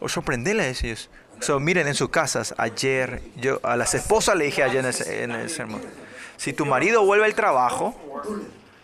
o 0.00 0.08
sorprenderles 0.08 0.82
a 0.82 0.86
ellos. 0.86 1.10
So, 1.40 1.60
miren 1.60 1.86
en 1.86 1.94
sus 1.94 2.08
casas, 2.08 2.54
ayer 2.56 3.20
yo 3.36 3.60
a 3.62 3.76
las 3.76 3.94
esposas 3.94 4.36
le 4.36 4.46
dije 4.46 4.62
ayer 4.62 4.78
en 4.78 4.86
ese, 4.86 5.22
en 5.22 5.50
sermón, 5.50 5.82
si 6.38 6.54
tu 6.54 6.64
marido 6.64 7.04
vuelve 7.04 7.26
al 7.26 7.34
trabajo, 7.34 7.94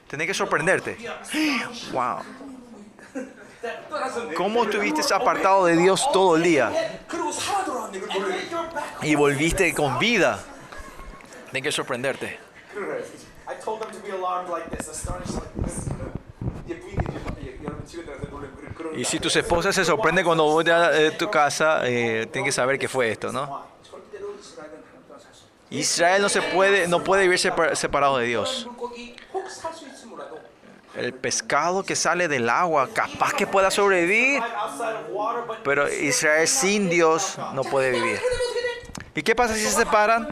tenés 0.06 0.26
que 0.26 0.34
sorprenderte. 0.34 0.98
¡Wow! 1.92 2.18
¿Cómo 4.36 4.64
estuviste 4.64 5.00
apartado 5.14 5.64
de 5.64 5.78
Dios 5.78 6.06
todo 6.12 6.36
el 6.36 6.42
día? 6.42 6.70
Y 9.00 9.14
volviste 9.14 9.72
con 9.72 9.98
vida. 9.98 10.44
Tienen 11.50 11.64
que 11.64 11.72
sorprenderte. 11.72 12.38
Y 18.96 19.04
si 19.04 19.18
tus 19.18 19.34
esposas 19.36 19.74
se 19.74 19.84
sorprenden 19.84 20.24
cuando 20.24 20.44
voy 20.44 20.68
a 20.70 21.16
tu 21.16 21.30
casa, 21.30 21.86
eh, 21.86 22.26
tienen 22.30 22.44
que 22.44 22.52
saber 22.52 22.78
qué 22.78 22.88
fue 22.88 23.10
esto, 23.10 23.32
¿no? 23.32 23.64
Israel 25.70 26.22
no 26.22 26.28
se 26.28 26.42
puede, 26.42 26.88
no 26.88 27.02
puede 27.02 27.22
vivir 27.22 27.38
separado 27.38 28.18
de 28.18 28.26
Dios. 28.26 28.68
El 30.96 31.14
pescado 31.14 31.84
que 31.84 31.94
sale 31.94 32.26
del 32.26 32.48
agua, 32.48 32.88
capaz 32.92 33.32
que 33.34 33.46
pueda 33.46 33.70
sobrevivir, 33.70 34.42
pero 35.62 35.88
Israel 35.88 36.48
sin 36.48 36.90
Dios 36.90 37.38
no 37.54 37.62
puede 37.62 37.90
vivir. 37.92 38.20
¿Y 39.14 39.22
qué 39.22 39.34
pasa 39.34 39.54
si 39.54 39.62
se 39.62 39.70
separan? 39.72 40.28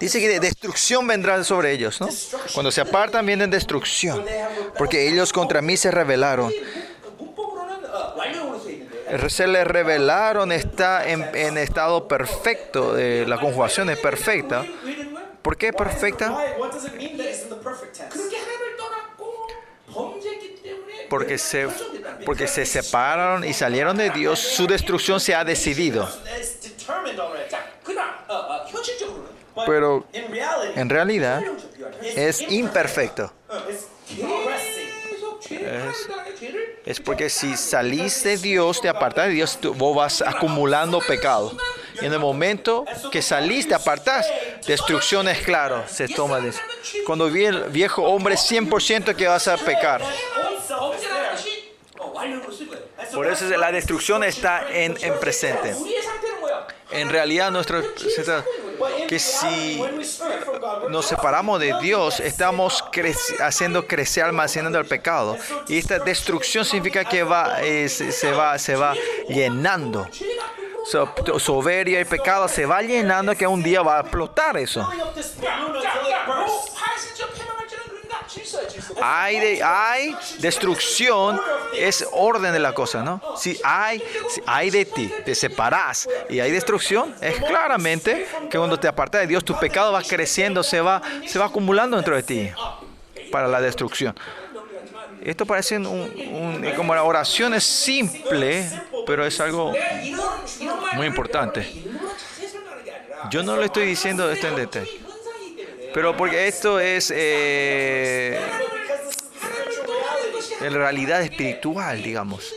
Dice 0.00 0.20
que 0.20 0.40
destrucción 0.40 1.06
vendrá 1.06 1.44
sobre 1.44 1.72
ellos, 1.72 2.00
¿no? 2.00 2.08
Cuando 2.54 2.72
se 2.72 2.80
apartan 2.80 3.24
vienen 3.24 3.50
destrucción, 3.50 4.24
porque 4.76 5.08
ellos 5.08 5.32
contra 5.32 5.62
mí 5.62 5.76
se 5.76 5.90
rebelaron. 5.90 6.52
Se 9.28 9.46
les 9.46 9.66
rebelaron, 9.66 10.50
está 10.52 11.08
en, 11.08 11.22
en 11.34 11.58
estado 11.58 12.08
perfecto, 12.08 12.98
eh, 12.98 13.24
la 13.28 13.38
conjugación 13.38 13.90
es 13.90 13.98
perfecta. 13.98 14.64
¿Por 15.42 15.56
qué 15.56 15.68
es 15.68 15.74
perfecta? 15.74 16.36
Porque 21.10 21.36
se, 21.36 21.68
porque 22.24 22.48
se 22.48 22.64
separaron 22.64 23.44
y 23.44 23.52
salieron 23.52 23.98
de 23.98 24.10
Dios, 24.10 24.38
su 24.38 24.66
destrucción 24.66 25.20
se 25.20 25.34
ha 25.34 25.44
decidido. 25.44 26.08
Pero 29.66 30.06
en 30.12 30.88
realidad 30.88 31.42
es 32.02 32.40
imperfecto. 32.40 33.32
Es, 35.50 36.08
es, 36.84 37.00
porque 37.00 37.28
si 37.28 37.56
salís 37.56 38.22
de 38.22 38.36
Dios, 38.38 38.80
te 38.80 38.88
apartas 38.88 39.26
de 39.26 39.32
Dios, 39.32 39.58
tú, 39.60 39.74
vos 39.74 39.94
vas 39.94 40.22
acumulando 40.22 41.00
pecado. 41.00 41.52
Y 42.00 42.06
en 42.06 42.12
el 42.12 42.18
momento 42.18 42.84
que 43.10 43.20
salís, 43.20 43.68
te 43.68 43.74
apartás, 43.74 44.26
destrucción 44.66 45.28
es 45.28 45.42
claro, 45.42 45.84
se 45.86 46.08
toma 46.08 46.40
de 46.40 46.50
eso. 46.50 46.60
Cuando 47.06 47.28
vi 47.30 47.44
el 47.44 47.64
viejo 47.64 48.02
hombre, 48.02 48.36
100% 48.36 49.14
que 49.14 49.26
vas 49.26 49.46
a 49.48 49.56
pecar. 49.56 50.02
Por 53.12 53.26
eso 53.26 53.44
la 53.56 53.70
destrucción 53.70 54.24
está 54.24 54.66
en, 54.72 54.96
en 55.02 55.18
presente 55.20 55.74
en 56.90 57.08
realidad 57.08 57.50
nuestro 57.50 57.82
que 59.08 59.18
si 59.18 59.82
nos 60.90 61.06
separamos 61.06 61.60
de 61.60 61.74
Dios, 61.80 62.20
estamos 62.20 62.84
cre 62.90 63.14
haciendo 63.40 63.86
crecer, 63.86 64.24
almacenando 64.24 64.78
el 64.78 64.86
pecado. 64.86 65.36
Y 65.68 65.78
esta 65.78 65.98
destrucción 65.98 66.64
significa 66.64 67.04
que 67.04 67.22
va, 67.22 67.62
eh, 67.62 67.88
se, 67.88 68.12
se, 68.12 68.32
va, 68.32 68.58
se 68.58 68.74
va 68.74 68.94
llenando. 69.28 70.08
So, 70.84 71.14
soberbia 71.38 72.00
y 72.00 72.04
pecado 72.04 72.48
se 72.48 72.66
va 72.66 72.82
llenando 72.82 73.36
que 73.36 73.46
un 73.46 73.62
día 73.62 73.82
va 73.82 73.98
a 73.98 74.00
explotar 74.00 74.56
eso. 74.56 74.88
Hay, 79.00 79.40
de, 79.40 79.62
hay 79.62 80.16
destrucción, 80.38 81.40
es 81.76 82.06
orden 82.12 82.52
de 82.52 82.58
la 82.58 82.72
cosa, 82.72 83.02
¿no? 83.02 83.20
Si 83.36 83.58
hay, 83.64 84.02
si 84.28 84.42
hay 84.46 84.70
de 84.70 84.84
ti, 84.84 85.12
te 85.24 85.34
separás 85.34 86.08
y 86.28 86.40
hay 86.40 86.50
destrucción, 86.50 87.14
es 87.20 87.36
claramente 87.42 88.26
que 88.50 88.58
cuando 88.58 88.78
te 88.78 88.88
apartas 88.88 89.22
de 89.22 89.26
Dios, 89.26 89.44
tu 89.44 89.58
pecado 89.58 89.92
va 89.92 90.02
creciendo, 90.02 90.62
se 90.62 90.80
va, 90.80 91.02
se 91.26 91.38
va 91.38 91.46
acumulando 91.46 91.96
dentro 91.96 92.16
de 92.16 92.22
ti 92.22 92.50
para 93.30 93.48
la 93.48 93.60
destrucción. 93.60 94.14
Esto 95.22 95.46
parece 95.46 95.78
un, 95.78 96.72
como 96.76 96.94
la 96.94 97.04
oración 97.04 97.54
es 97.54 97.62
simple, 97.64 98.68
pero 99.06 99.24
es 99.24 99.40
algo 99.40 99.72
muy 100.94 101.06
importante. 101.06 101.66
Yo 103.30 103.42
no 103.42 103.56
le 103.56 103.66
estoy 103.66 103.86
diciendo 103.86 104.30
esto 104.30 104.48
en 104.48 104.56
detalle. 104.56 105.00
Pero 105.94 106.16
porque 106.16 106.48
esto 106.48 106.80
es 106.80 107.12
eh, 107.14 108.40
en 110.60 110.74
realidad 110.74 111.22
espiritual, 111.22 112.02
digamos. 112.02 112.54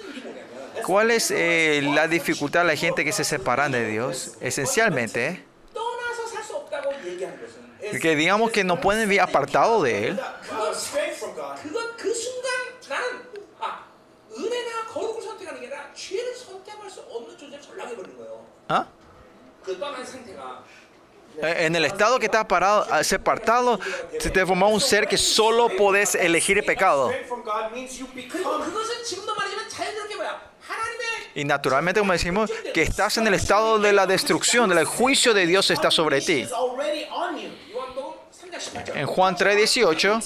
¿Cuál 0.86 1.12
es 1.12 1.32
eh, 1.32 1.82
la 1.84 2.08
dificultad 2.08 2.62
de 2.62 2.68
la 2.68 2.76
gente 2.76 3.04
que 3.04 3.12
se 3.12 3.24
separan 3.24 3.72
de 3.72 3.88
Dios? 3.88 4.38
Esencialmente, 4.40 5.28
¿eh? 5.28 5.44
que 8.00 8.16
digamos 8.16 8.52
que 8.52 8.64
no 8.64 8.80
pueden 8.80 9.10
vivir 9.10 9.22
apartado 9.22 9.82
de 9.82 10.08
Él. 10.10 10.20
¿Ah? 18.70 18.88
En 21.42 21.76
el 21.76 21.86
estado 21.86 22.20
que 22.20 22.26
estás 22.26 22.46
parado, 22.46 22.86
ah, 22.90 23.04
separado, 23.04 23.80
se 24.20 24.30
te 24.30 24.46
formó 24.46 24.70
un 24.70 24.82
ser 24.82 25.08
que 25.08 25.18
solo 25.18 25.70
podés 25.70 26.16
elegir 26.16 26.58
el 26.58 26.66
pecado. 26.66 27.12
Y 31.36 31.44
naturalmente, 31.44 32.00
como 32.00 32.14
decimos, 32.14 32.50
que 32.74 32.82
estás 32.82 33.18
en 33.18 33.28
el 33.28 33.34
estado 33.34 33.78
de 33.78 33.92
la 33.92 34.08
destrucción, 34.08 34.70
del 34.70 34.86
juicio 34.86 35.34
de 35.34 35.46
Dios 35.46 35.70
está 35.70 35.92
sobre 35.92 36.22
ti. 36.22 36.48
En 38.94 39.06
Juan 39.06 39.36
3:18 39.36 40.22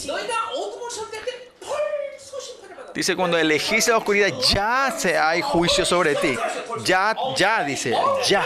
dice, 2.93 3.15
cuando 3.15 3.37
elegís 3.37 3.87
la 3.87 3.97
oscuridad, 3.97 4.29
ya 4.53 4.93
se 4.95 5.17
hay 5.17 5.41
juicio 5.41 5.85
sobre 5.85 6.15
ti. 6.15 6.37
Ya, 6.83 7.15
ya, 7.35 7.63
dice, 7.63 7.95
ya 8.27 8.43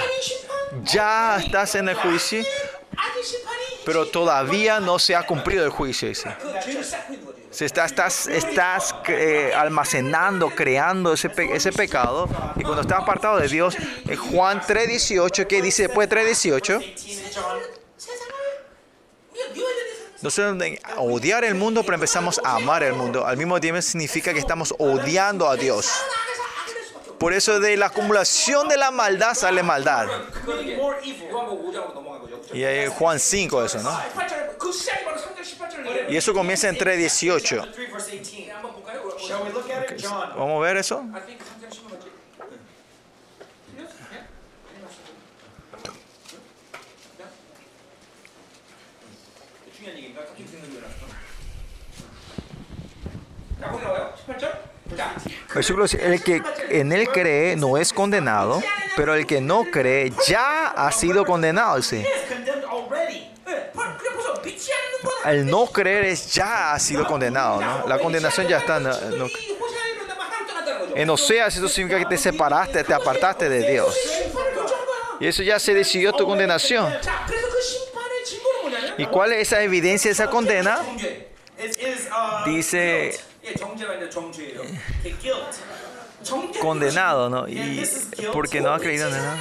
ya 0.83 1.37
estás 1.37 1.75
en 1.75 1.89
el 1.89 1.95
juicio, 1.95 2.43
pero 3.85 4.07
todavía 4.07 4.79
no 4.79 4.99
se 4.99 5.15
ha 5.15 5.25
cumplido 5.25 5.63
el 5.63 5.71
juicio. 5.71 6.11
Se 7.51 7.65
está, 7.65 7.85
estás 7.85 8.27
estás 8.27 8.95
eh, 9.07 9.51
almacenando, 9.55 10.49
creando 10.49 11.13
ese, 11.13 11.29
pe 11.29 11.55
ese 11.55 11.71
pecado. 11.71 12.27
Y 12.55 12.63
cuando 12.63 12.81
estás 12.81 13.01
apartado 13.01 13.37
de 13.37 13.47
Dios, 13.47 13.75
eh, 14.07 14.15
Juan 14.15 14.59
3.18, 14.61 15.45
¿qué 15.45 15.61
dice 15.61 15.83
después 15.83 16.09
de 16.09 16.15
3.18? 16.15 17.33
Nosotros 20.23 20.57
odiar 20.97 21.43
el 21.43 21.53
mundo, 21.53 21.83
pero 21.83 21.95
empezamos 21.95 22.39
a 22.43 22.55
amar 22.55 22.81
el 22.81 22.93
mundo. 22.93 23.27
Al 23.27 23.37
mismo 23.37 23.59
tiempo 23.59 23.81
significa 23.81 24.33
que 24.33 24.39
estamos 24.39 24.73
odiando 24.79 25.49
a 25.49 25.57
Dios. 25.57 25.91
Por 27.23 27.33
eso 27.33 27.57
de 27.61 27.77
la 27.77 27.85
acumulación 27.85 28.67
de 28.67 28.75
la 28.75 28.91
maldad 28.91 29.33
sale 29.33 29.63
maldad. 29.63 30.09
Y 32.51 32.65
hay 32.65 32.87
Juan 32.89 33.17
5 33.17 33.63
eso, 33.63 33.81
¿no? 33.81 33.97
Y 36.09 36.17
eso 36.17 36.33
comienza 36.33 36.67
en 36.67 36.77
3.18. 36.77 37.61
Okay. 39.85 40.03
Vamos 40.35 40.57
a 40.57 40.67
ver 40.67 40.75
eso. 40.75 41.01
El 55.99 56.23
que 56.23 56.41
en 56.69 56.91
él 56.91 57.07
cree 57.09 57.55
no 57.55 57.77
es 57.77 57.93
condenado, 57.93 58.61
pero 58.95 59.13
el 59.13 59.25
que 59.25 59.41
no 59.41 59.65
cree 59.71 60.11
ya 60.27 60.67
ha 60.67 60.91
sido 60.91 61.25
condenado. 61.25 61.81
Sí. 61.81 62.03
El 65.25 65.45
no 65.45 65.67
creer 65.67 66.05
es 66.05 66.33
ya 66.33 66.73
ha 66.73 66.79
sido 66.79 67.05
condenado, 67.05 67.61
¿no? 67.61 67.87
La 67.87 67.97
condenación 67.99 68.47
ya 68.47 68.57
está. 68.57 68.79
No, 68.79 68.91
no. 69.17 69.27
En 70.95 71.09
Oseas 71.09 71.55
eso 71.55 71.67
significa 71.67 71.99
que 71.99 72.15
te 72.15 72.17
separaste, 72.17 72.83
te 72.83 72.93
apartaste 72.93 73.49
de 73.49 73.71
Dios. 73.71 73.97
Y 75.19 75.27
eso 75.27 75.41
ya 75.43 75.59
se 75.59 75.73
decidió 75.73 76.13
tu 76.13 76.25
condenación. 76.25 76.93
¿Y 78.97 79.05
cuál 79.07 79.33
es 79.33 79.47
esa 79.47 79.61
evidencia, 79.63 80.11
esa 80.11 80.27
condena? 80.27 80.79
Dice 82.45 83.19
condenado, 86.61 87.29
¿no? 87.29 87.47
Y 87.47 87.83
porque 88.31 88.61
no 88.61 88.73
ha 88.73 88.79
creído 88.79 89.07
en 89.07 89.13
nada. 89.13 89.37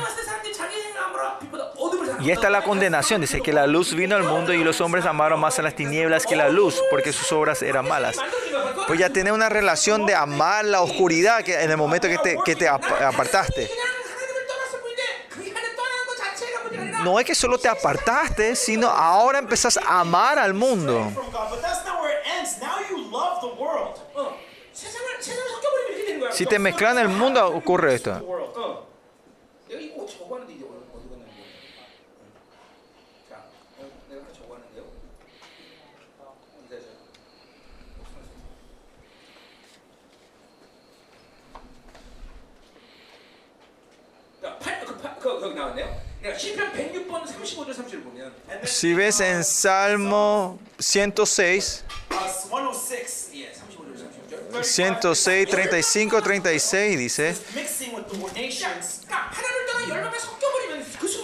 Y 2.21 2.31
esta 2.31 2.47
es 2.47 2.53
la 2.53 2.63
condenación, 2.63 3.21
dice 3.21 3.41
que 3.41 3.53
la 3.53 3.67
luz 3.67 3.95
vino 3.95 4.15
al 4.15 4.23
mundo 4.23 4.53
y 4.53 4.63
los 4.63 4.81
hombres 4.81 5.05
amaron 5.07 5.41
más 5.41 5.59
a 5.59 5.63
las 5.63 5.75
tinieblas 5.75 6.27
que 6.27 6.37
la 6.37 6.49
luz, 6.49 6.81
porque 6.91 7.13
sus 7.13 7.31
obras 7.33 7.63
eran 7.63 7.87
malas. 7.89 8.17
Pues 8.87 8.99
ya 8.99 9.11
tiene 9.11 9.33
una 9.33 9.49
relación 9.49 10.07
de 10.07 10.15
amar 10.15 10.65
la 10.65 10.83
oscuridad 10.83 11.43
que 11.43 11.61
en 11.61 11.71
el 11.71 11.77
momento 11.77 12.09
que 12.09 12.19
te, 12.19 12.39
que 12.45 12.57
te 12.57 12.69
apartaste. 12.69 13.71
No 17.03 17.19
es 17.19 17.27
que 17.27 17.35
solo 17.35 17.59
te 17.59 17.69
apartaste, 17.69 18.55
sino 18.55 18.89
ahora 18.89 19.41
empezás 19.41 19.77
a 19.77 20.01
amar 20.01 20.39
al 20.39 20.55
mundo. 20.55 21.11
Si 26.33 26.47
te 26.47 26.59
mezclan 26.59 26.99
el 26.99 27.09
mundo, 27.09 27.47
ocurre 27.47 27.95
esto. 27.95 28.21
Si 48.65 48.95
ves 48.95 49.21
en 49.21 49.45
Salmo 49.45 50.59
106, 50.79 51.85
106, 54.61 55.49
35, 55.49 56.23
36 56.23 56.99
dice, 56.99 57.37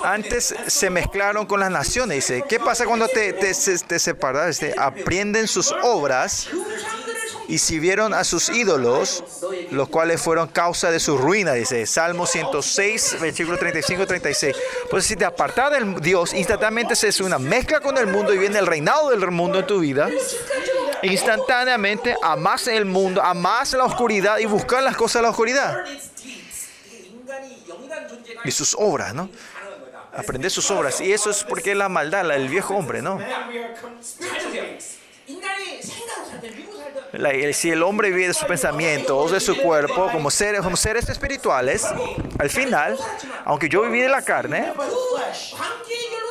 antes 0.02 0.54
se 0.66 0.90
mezclaron 0.90 1.46
con 1.46 1.60
las 1.60 1.70
naciones, 1.70 2.16
dice, 2.28 2.44
¿qué 2.48 2.58
pasa 2.58 2.86
cuando 2.86 3.08
te, 3.08 3.32
te, 3.32 3.52
te 3.52 3.98
separas? 3.98 4.58
Dice, 4.58 4.74
aprenden 4.78 5.48
sus 5.48 5.72
obras 5.82 6.48
y 7.48 7.58
si 7.58 7.78
vieron 7.78 8.12
a 8.12 8.24
sus 8.24 8.50
ídolos, 8.50 9.24
los 9.70 9.88
cuales 9.88 10.20
fueron 10.20 10.48
causa 10.48 10.90
de 10.90 11.00
su 11.00 11.16
ruina, 11.16 11.54
dice 11.54 11.86
Salmo 11.86 12.26
106, 12.26 13.16
versículo 13.20 13.58
35, 13.58 14.06
36. 14.06 14.56
Pues 14.90 15.06
si 15.06 15.16
te 15.16 15.24
apartas 15.24 15.72
del 15.72 15.98
Dios, 16.00 16.34
instantáneamente 16.34 16.94
se 16.94 17.08
es 17.08 17.20
una 17.20 17.38
mezcla 17.38 17.80
con 17.80 17.96
el 17.96 18.06
mundo 18.06 18.34
y 18.34 18.38
viene 18.38 18.58
el 18.58 18.66
reinado 18.66 19.08
del 19.10 19.30
mundo 19.30 19.60
en 19.60 19.66
tu 19.66 19.80
vida 19.80 20.10
instantáneamente 21.02 22.16
amás 22.22 22.66
el 22.68 22.84
mundo, 22.84 23.22
amás 23.22 23.72
la 23.72 23.84
oscuridad 23.84 24.38
y 24.38 24.46
buscar 24.46 24.82
las 24.82 24.96
cosas 24.96 25.20
de 25.20 25.22
la 25.22 25.30
oscuridad. 25.30 25.84
Y 28.44 28.50
sus 28.50 28.74
obras, 28.78 29.14
¿no? 29.14 29.28
Aprender 30.14 30.50
sus 30.50 30.70
obras. 30.70 31.00
Y 31.00 31.12
eso 31.12 31.30
es 31.30 31.44
porque 31.44 31.72
es 31.72 31.76
la 31.76 31.88
maldad, 31.88 32.28
el 32.30 32.48
viejo 32.48 32.74
hombre, 32.74 33.02
¿no? 33.02 33.18
La, 37.12 37.30
eh, 37.30 37.52
si 37.52 37.70
el 37.70 37.82
hombre 37.82 38.10
vive 38.10 38.28
de 38.28 38.34
sus 38.34 38.46
pensamientos, 38.46 39.32
de 39.32 39.40
su 39.40 39.56
cuerpo, 39.56 40.10
como 40.12 40.30
seres, 40.30 40.60
como 40.60 40.76
seres 40.76 41.08
espirituales, 41.08 41.86
al 42.38 42.50
final, 42.50 42.98
aunque 43.44 43.68
yo 43.68 43.82
viví 43.82 44.00
de 44.00 44.08
la 44.08 44.22
carne, 44.22 44.72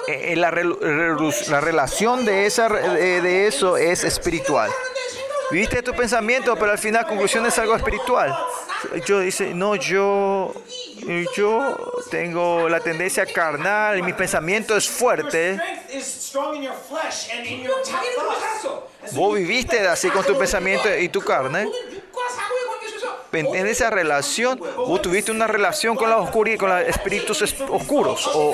eh, 0.07 0.33
eh, 0.33 0.35
la, 0.35 0.51
la, 0.51 1.61
relación 1.61 2.25
de, 2.25 2.45
esa, 2.45 2.69
de 2.69 3.47
eso 3.47 3.77
es 3.77 4.03
espiritual. 4.03 4.72
Viviste 5.49 5.77
de 5.77 5.81
tus 5.83 5.95
pensamientos, 5.95 6.57
pero 6.59 6.72
al 6.72 6.77
final 6.77 7.03
la 7.03 7.07
conclusión 7.07 7.45
es 7.45 7.57
algo 7.57 7.75
espiritual. 7.75 8.38
Yo 9.06 9.22
dice, 9.22 9.53
no, 9.53 9.75
yo, 9.75 10.53
eh, 11.07 11.25
yo 11.35 11.75
tengo 12.11 12.67
la 12.67 12.81
tendencia 12.81 13.25
carnal 13.25 13.97
y 13.97 14.01
mi 14.01 14.11
pensamiento 14.11 14.75
es 14.75 14.89
fuerte. 14.89 15.57
Vos 19.13 19.35
viviste 19.35 19.87
así 19.87 20.09
con 20.09 20.25
tu 20.25 20.37
pensamiento 20.37 20.87
y 20.97 21.09
tu 21.09 21.21
carne. 21.21 21.69
En 23.31 23.67
esa 23.67 23.89
relación, 23.89 24.59
vos 24.77 25.01
tuviste 25.01 25.31
una 25.31 25.47
relación 25.47 25.95
con 25.95 26.09
la 26.09 26.17
oscuridad, 26.17 26.57
con 26.57 26.69
los 26.69 26.81
espíritus 26.87 27.41
oscuros. 27.69 28.27
O, 28.33 28.53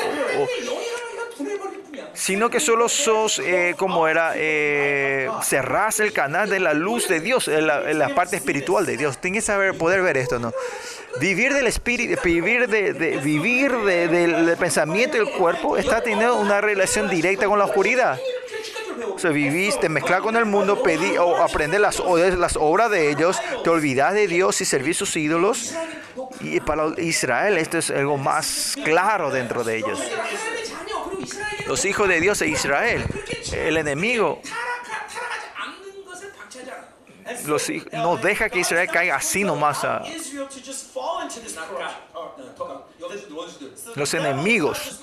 sino 2.13 2.49
que 2.49 2.59
solo 2.59 2.89
sos, 2.89 3.39
eh, 3.39 3.75
como 3.77 4.07
era, 4.07 4.33
eh, 4.35 5.29
cerrás 5.41 5.99
el 5.99 6.13
canal 6.13 6.49
de 6.49 6.59
la 6.59 6.73
luz 6.73 7.07
de 7.07 7.19
Dios, 7.19 7.47
en 7.47 7.67
la, 7.67 8.09
parte 8.15 8.35
espiritual 8.35 8.85
de 8.85 8.97
Dios. 8.97 9.17
Tienes 9.19 9.43
que 9.43 9.47
saber, 9.47 9.77
poder 9.77 10.01
ver 10.01 10.17
esto, 10.17 10.39
¿no? 10.39 10.53
Vivir 11.19 11.53
del 11.53 11.67
espíritu, 11.67 12.19
vivir, 12.23 12.67
de, 12.67 13.19
vivir 13.23 13.71
del, 13.71 14.57
pensamiento 14.57 15.17
y 15.17 15.19
el 15.21 15.29
cuerpo 15.29 15.77
está 15.77 16.01
teniendo 16.01 16.37
una 16.37 16.59
relación 16.59 17.09
directa 17.09 17.45
con 17.45 17.59
la 17.59 17.65
oscuridad. 17.65 18.19
O 19.23 19.29
vivís, 19.29 19.79
te 19.79 19.89
mezclas 19.89 20.21
con 20.21 20.35
el 20.35 20.45
mundo, 20.45 20.81
pedí, 20.81 21.17
o 21.17 21.37
aprendes 21.37 21.79
las, 21.79 21.99
obras 21.99 22.91
de 22.91 23.11
ellos, 23.11 23.39
te 23.63 23.69
olvidas 23.69 24.13
de 24.13 24.27
Dios 24.27 24.59
y 24.61 24.65
servís 24.65 24.97
sus 24.97 25.15
ídolos. 25.15 25.73
Y 26.41 26.59
para 26.59 26.87
Israel 26.97 27.57
esto 27.57 27.77
es 27.77 27.89
algo 27.91 28.17
más 28.17 28.75
claro 28.83 29.31
dentro 29.31 29.63
de 29.63 29.77
ellos. 29.77 29.99
Los 31.67 31.85
hijos 31.85 32.09
de 32.09 32.19
Dios 32.19 32.41
e 32.41 32.47
Israel, 32.47 33.03
el 33.53 33.77
enemigo, 33.77 34.41
los, 37.45 37.69
no 37.91 38.17
deja 38.17 38.49
que 38.49 38.59
Israel 38.59 38.89
caiga 38.91 39.15
así 39.15 39.43
nomás. 39.43 39.83
A, 39.83 40.03
los 43.95 44.13
enemigos. 44.13 44.99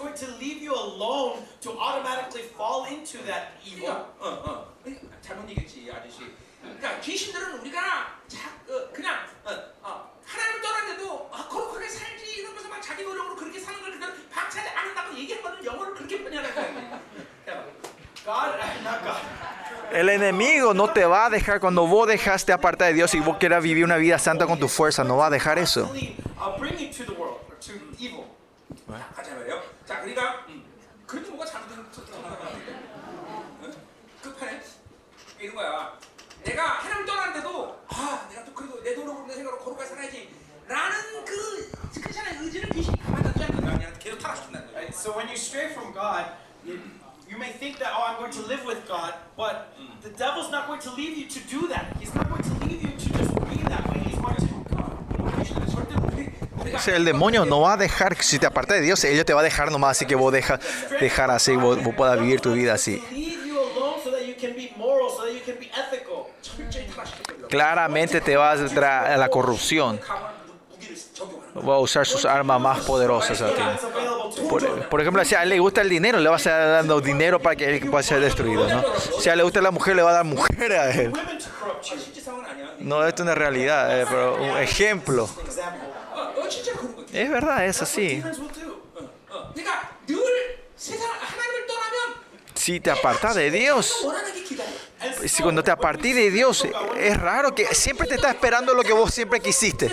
El 19.93 20.09
enemigo 20.09 20.73
no 20.73 20.93
te 20.93 21.05
va 21.05 21.27
a 21.27 21.31
dejar 21.31 21.61
cuando 21.61 21.87
vos 21.87 22.07
dejaste 22.07 22.53
aparte 22.53 22.85
de 22.85 22.93
Dios 22.93 23.15
y 23.15 23.21
vos 23.21 23.39
quieras 23.39 23.63
vivir 23.63 23.85
una 23.85 23.97
vida 23.97 24.19
santa 24.19 24.47
con 24.47 24.59
tu 24.59 24.69
fuerza, 24.69 25.03
no 25.03 25.17
va 25.17 25.27
a 25.27 25.31
dejar 25.31 25.59
eso. 25.59 25.91
So 45.01 45.17
when 45.17 45.29
you 45.29 45.37
stray 45.37 45.69
from 45.73 45.95
God, 45.95 46.27
You 47.31 47.39
may 47.39 47.53
think 47.53 47.79
that, 47.79 47.93
oh, 47.97 48.05
I'm 48.09 48.19
going 48.19 48.33
to 48.33 48.43
live 48.43 48.65
with 48.67 48.89
God, 48.89 49.15
but 49.37 49.73
the 50.03 50.11
devil's 50.11 50.51
not 50.51 50.67
going 50.67 50.81
to 50.81 50.91
leave 50.95 51.17
you 51.17 51.27
to 51.29 51.41
do 51.49 51.69
that. 51.69 51.97
He's 52.01 52.13
not 52.13 52.29
going 52.29 52.43
to 52.43 52.55
leave 52.67 52.83
you 52.83 52.91
to 52.91 53.19
just 53.19 53.35
be 53.49 53.57
that 53.69 53.89
way. 53.89 54.01
He's 54.01 54.19
going 54.19 54.35
to 54.35 54.51
O 56.75 56.79
sea, 56.79 56.97
el 56.97 57.05
demonio 57.05 57.45
no 57.45 57.61
va 57.61 57.75
a 57.75 57.77
dejar, 57.77 58.17
si 58.23 58.39
te 58.39 58.47
apartas 58.47 58.79
de 58.79 58.83
Dios, 58.83 59.05
ellos 59.05 59.25
te 59.25 59.33
va 59.33 59.41
a 59.41 59.45
dejar 59.45 59.71
nomás, 59.71 59.97
así 59.97 60.07
que 60.07 60.15
vos 60.15 60.33
deja, 60.33 60.59
dejar 60.99 61.31
así, 61.31 61.55
vos, 61.57 61.83
vos 61.83 61.95
puedas 61.95 62.19
vivir 62.19 62.41
tu 62.41 62.53
vida 62.53 62.75
así. 62.75 63.03
Claramente 67.49 68.21
te 68.21 68.37
va 68.37 68.53
a 68.53 68.57
traer 68.67 69.13
a 69.13 69.17
la 69.17 69.29
corrupción 69.29 70.01
va 71.69 71.75
a 71.75 71.79
usar 71.79 72.07
sus 72.07 72.25
armas 72.25 72.61
más 72.61 72.81
poderosas 72.81 73.41
a 73.43 73.49
ti. 73.49 73.63
Por, 74.49 74.89
por, 74.89 75.01
ejemplo, 75.01 75.25
si 75.25 75.35
a 75.35 75.43
él 75.43 75.51
le 75.51 75.59
gusta 75.59 75.81
el 75.81 75.89
dinero, 75.89 76.19
le 76.19 76.29
vas 76.29 76.47
a 76.47 76.51
estar 76.51 76.71
dando 76.71 77.01
dinero 77.01 77.41
para 77.41 77.57
que 77.57 77.77
él 77.77 77.91
pueda 77.91 78.03
ser 78.03 78.21
destruido, 78.21 78.69
¿no? 78.69 78.85
Si 79.21 79.29
a 79.29 79.33
él 79.33 79.39
le 79.39 79.45
gusta 79.45 79.61
la 79.61 79.71
mujer, 79.71 79.97
le 79.97 80.03
va 80.03 80.11
a 80.11 80.15
dar 80.15 80.25
mujer 80.25 80.73
a 80.73 80.91
él. 80.91 81.13
No, 82.79 83.07
esto 83.07 83.23
es 83.23 83.27
una 83.27 83.35
realidad, 83.35 84.01
eh, 84.01 84.07
pero 84.09 84.37
un 84.37 84.57
ejemplo. 84.59 85.29
Es 87.13 87.31
verdad, 87.31 87.67
es 87.67 87.83
así. 87.83 88.23
Si 92.55 92.81
te 92.81 92.91
apartas 92.91 93.35
de 93.35 93.51
Dios, 93.51 94.07
si 95.27 95.43
cuando 95.43 95.63
te 95.63 95.71
apartí 95.71 96.13
de 96.13 96.31
Dios, 96.31 96.67
es 96.97 97.21
raro 97.21 97.55
que 97.55 97.67
siempre 97.75 98.07
te 98.07 98.15
está 98.15 98.31
esperando 98.31 98.75
lo 98.75 98.83
que 98.83 98.93
vos 98.93 99.13
siempre 99.13 99.41
quisiste. 99.41 99.91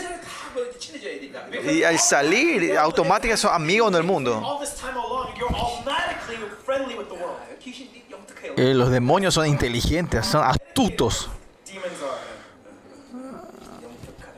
Y 1.64 1.84
al 1.84 1.98
salir, 1.98 2.76
automáticamente 2.78 3.36
son 3.40 3.55
amigos 3.55 3.92
del 3.92 4.02
mundo. 4.05 4.34
all 4.44 4.58
this 4.60 4.74
time 4.74 4.97
along, 4.97 5.34
you're 5.36 5.55
automatically 5.55 6.36
friendly 6.64 6.97
with 6.97 7.08
the 7.08 7.14
world. 7.14 7.39
귀신이 7.60 8.05
영특해요. 8.10 8.55
Eh, 8.56 8.74
los 8.74 8.90
demonios 8.90 9.34
son 9.34 9.47
inteligentes, 9.47 10.26
son 10.26 10.44
astutos. 10.44 11.31
Demons 11.64 12.02
are. 12.02 12.32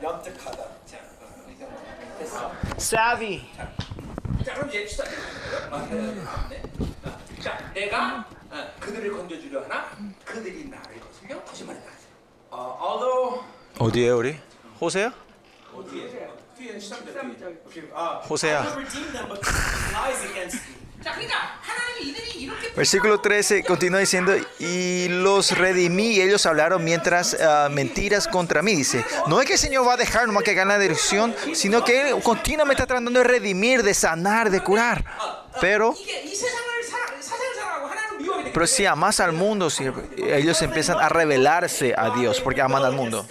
영특하다. 0.01 0.57
자, 0.85 0.97
어, 1.21 1.51
이제 1.51 1.67
됐어. 2.19 2.51
Savvy. 2.77 3.41
자, 4.45 4.53
그럼 4.53 4.69
이제 4.69 4.85
시작. 4.87 5.07
어, 5.71 5.79
네. 5.89 6.61
어, 7.05 7.17
자, 7.41 7.71
내가 7.73 8.25
어, 8.51 8.67
그들을 8.79 9.11
건져주려 9.11 9.63
하나 9.63 9.89
그들이 10.23 10.69
나를 10.69 10.99
거슬려 10.99 11.43
거짓말했다. 11.43 11.89
어, 12.51 12.77
although 12.81 13.43
어디에 13.79 14.09
우리? 14.11 14.37
호세야? 14.79 15.11
어디에? 15.73 16.29
José. 18.28 18.56
Versículo 22.76 23.20
13 23.20 23.64
continúa 23.64 24.00
diciendo, 24.00 24.32
y 24.58 25.08
los 25.08 25.56
redimí 25.56 26.12
y 26.12 26.20
ellos 26.20 26.44
hablaron 26.46 26.84
mientras 26.84 27.34
uh, 27.34 27.70
mentiras 27.70 28.28
contra 28.28 28.62
mí. 28.62 28.74
Dice, 28.74 29.04
no 29.26 29.40
es 29.40 29.46
que 29.46 29.54
el 29.54 29.58
Señor 29.58 29.86
va 29.86 29.94
a 29.94 29.96
dejar 29.96 30.26
nomás 30.26 30.44
que 30.44 30.54
gana 30.54 30.78
dirección, 30.78 31.34
sino 31.54 31.84
que 31.84 32.10
Él 32.10 32.22
continuamente 32.22 32.82
está 32.82 32.94
tratando 32.94 33.10
de 33.18 33.24
redimir, 33.24 33.82
de 33.82 33.94
sanar, 33.94 34.50
de 34.50 34.60
curar. 34.62 35.04
Pero, 35.60 35.94
pero 38.52 38.66
si 38.66 38.86
amas 38.86 39.20
al 39.20 39.32
mundo, 39.32 39.70
si 39.70 39.84
ellos 40.16 40.60
empiezan 40.62 40.98
a 41.00 41.08
rebelarse 41.08 41.94
a 41.96 42.10
Dios 42.10 42.40
porque 42.40 42.60
aman 42.60 42.84
al 42.84 42.92
mundo. 42.92 43.26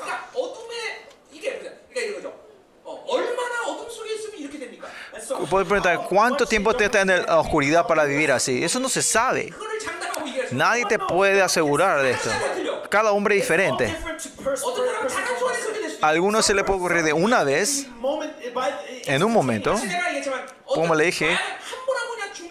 puedo 5.48 5.66
preguntar, 5.66 6.06
¿cuánto 6.08 6.46
tiempo 6.46 6.74
te 6.74 6.86
está 6.86 7.02
en 7.02 7.26
la 7.26 7.40
oscuridad 7.40 7.86
para 7.88 8.06
vivir 8.06 8.32
así? 8.32 8.64
Eso 8.64 8.80
no 8.80 8.90
se 8.90 9.02
sabe. 9.02 9.54
Nadie 10.52 10.86
te 10.86 10.98
puede 11.00 11.42
asegurar 11.42 12.02
de 12.02 12.12
esto. 12.12 12.30
Cada 12.90 13.12
hombre 13.12 13.36
es 13.36 13.42
diferente. 13.42 13.96
A 16.02 16.08
algunos 16.08 16.46
se 16.46 16.54
le 16.54 16.64
puede 16.64 16.80
ocurrir 16.80 17.04
de 17.04 17.14
una 17.14 17.44
vez, 17.44 17.88
en 19.06 19.24
un 19.24 19.32
momento, 19.32 19.76
como 20.66 20.96
le 20.96 21.06
dije, 21.06 21.38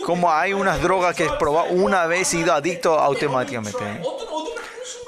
como 0.04 0.32
hay 0.32 0.52
unas 0.52 0.80
drogas 0.82 1.16
que 1.16 1.24
es 1.24 1.32
probado 1.32 1.68
una 1.70 2.06
vez 2.06 2.32
y 2.34 2.48
adicto 2.48 2.98
automáticamente. 2.98 3.78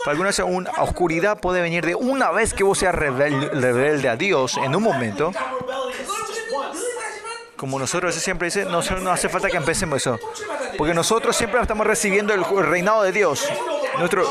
Para 0.04 0.12
algunos, 0.12 0.38
una 0.38 0.70
oscuridad 0.78 1.38
puede 1.38 1.60
venir 1.60 1.84
de 1.84 1.94
una 1.94 2.30
vez 2.30 2.54
que 2.54 2.64
vos 2.64 2.78
seas 2.78 2.94
rebelde 2.94 4.08
a 4.08 4.16
Dios 4.16 4.56
en 4.56 4.74
un 4.74 4.82
momento 4.82 5.32
como 7.60 7.78
nosotros 7.78 8.14
siempre 8.14 8.46
dice, 8.46 8.64
no, 8.64 8.80
no 8.80 9.10
hace 9.10 9.28
falta 9.28 9.50
que 9.50 9.58
empecemos 9.58 9.98
eso. 9.98 10.18
Porque 10.78 10.94
nosotros 10.94 11.36
siempre 11.36 11.60
estamos 11.60 11.86
recibiendo 11.86 12.32
el 12.32 12.42
reinado 12.64 13.02
de 13.02 13.12
Dios. 13.12 13.46
Nuestro 13.98 14.26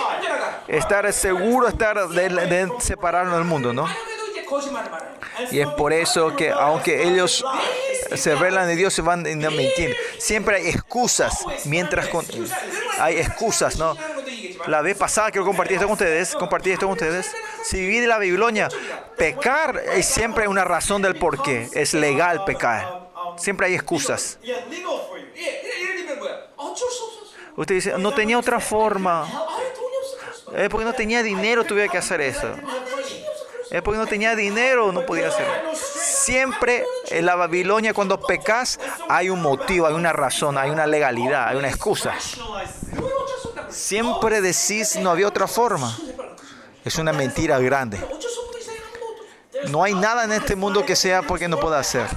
estar 0.67 1.13
seguro, 1.13 1.67
estar 1.67 2.09
de, 2.09 2.71
separarnos 2.79 3.35
del 3.35 3.43
mundo, 3.43 3.71
¿no? 3.71 3.87
Y 5.51 5.59
es 5.59 5.67
por 5.67 5.93
eso 5.93 6.35
que 6.35 6.49
aunque 6.49 7.07
ellos 7.07 7.45
se 8.15 8.33
revelan 8.33 8.65
de 8.65 8.75
Dios, 8.75 8.95
se 8.95 9.03
van 9.03 9.19
a 9.19 9.49
mentir. 9.51 9.95
Siempre 10.17 10.55
hay 10.55 10.69
excusas, 10.69 11.45
mientras 11.65 12.09
hay 12.99 13.19
excusas, 13.19 13.77
¿no? 13.77 13.95
La 14.65 14.81
vez 14.81 14.97
pasada 14.97 15.29
que 15.29 15.39
compartí 15.39 15.75
esto 15.75 15.85
con 15.85 15.93
ustedes, 15.93 16.33
compartí 16.33 16.71
esto 16.71 16.87
con 16.87 16.93
ustedes. 16.93 17.31
Si 17.63 17.79
viví 17.79 17.99
de 17.99 18.07
la 18.07 18.17
Babilonia, 18.17 18.69
pecar 19.19 19.79
es 19.93 20.07
siempre 20.07 20.47
una 20.47 20.63
razón 20.63 21.03
del 21.03 21.15
por 21.15 21.43
qué. 21.43 21.69
Es 21.73 21.93
legal 21.93 22.43
pecar. 22.43 23.08
Siempre 23.37 23.67
hay 23.67 23.75
excusas. 23.75 24.37
Usted 27.55 27.75
dice, 27.75 27.97
no 27.97 28.13
tenía 28.13 28.37
otra 28.37 28.59
forma. 28.59 29.27
Es 30.55 30.69
porque 30.69 30.85
no 30.85 30.93
tenía 30.93 31.21
dinero, 31.21 31.63
tuve 31.63 31.89
que 31.89 31.97
hacer 31.97 32.21
eso. 32.21 32.53
Es 33.69 33.81
porque 33.83 33.99
no 33.99 34.07
tenía 34.07 34.35
dinero, 34.35 34.91
no 34.91 35.05
podía 35.05 35.27
hacerlo. 35.27 35.53
Siempre 35.75 36.85
en 37.09 37.25
la 37.25 37.35
Babilonia, 37.35 37.93
cuando 37.93 38.19
pecas, 38.19 38.79
hay 39.07 39.29
un 39.29 39.41
motivo, 39.41 39.85
hay 39.85 39.93
una 39.93 40.11
razón, 40.11 40.57
hay 40.57 40.69
una 40.69 40.87
legalidad, 40.87 41.49
hay 41.49 41.57
una 41.57 41.69
excusa. 41.69 42.15
Siempre 43.69 44.41
decís, 44.41 44.95
no 44.95 45.11
había 45.11 45.27
otra 45.27 45.47
forma. 45.47 45.95
Es 46.83 46.97
una 46.97 47.13
mentira 47.13 47.59
grande. 47.59 47.99
No 49.67 49.83
hay 49.83 49.93
nada 49.93 50.23
en 50.23 50.31
este 50.31 50.55
mundo 50.55 50.85
que 50.85 50.95
sea 50.95 51.21
porque 51.21 51.47
no 51.47 51.59
pueda 51.59 51.79
hacer 51.79 52.07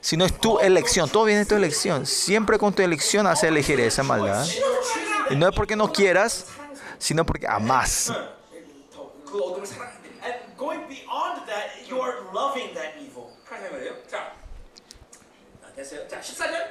sino 0.00 0.24
es 0.24 0.38
tu 0.38 0.58
elección. 0.58 1.08
Todo 1.08 1.24
viene 1.24 1.40
de 1.40 1.46
tu 1.46 1.54
elección. 1.54 2.06
Siempre 2.06 2.58
con 2.58 2.72
tu 2.72 2.82
elección 2.82 3.26
hace 3.26 3.48
elegir 3.48 3.80
esa 3.80 4.02
maldad. 4.02 4.46
Y 5.30 5.36
no 5.36 5.48
es 5.48 5.54
porque 5.54 5.76
no 5.76 5.92
quieras, 5.92 6.46
sino 6.98 7.24
porque 7.24 7.46
amas. 7.46 8.12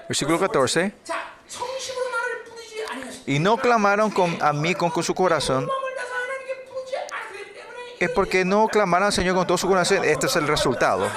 Versículo 0.08 0.40
14. 0.40 0.94
Y 3.26 3.40
no 3.40 3.58
clamaron 3.58 4.12
con, 4.12 4.38
a 4.42 4.54
mí 4.54 4.74
con, 4.76 4.90
con 4.90 5.04
su 5.04 5.14
corazón. 5.14 5.70
Es 8.00 8.10
porque 8.12 8.46
no 8.46 8.68
clamaron 8.68 9.08
al 9.08 9.14
Señor 9.14 9.36
con 9.36 9.46
todo 9.46 9.58
su 9.58 9.68
corazón. 9.68 10.04
Este 10.04 10.28
es 10.28 10.36
el 10.36 10.48
resultado. 10.48 11.10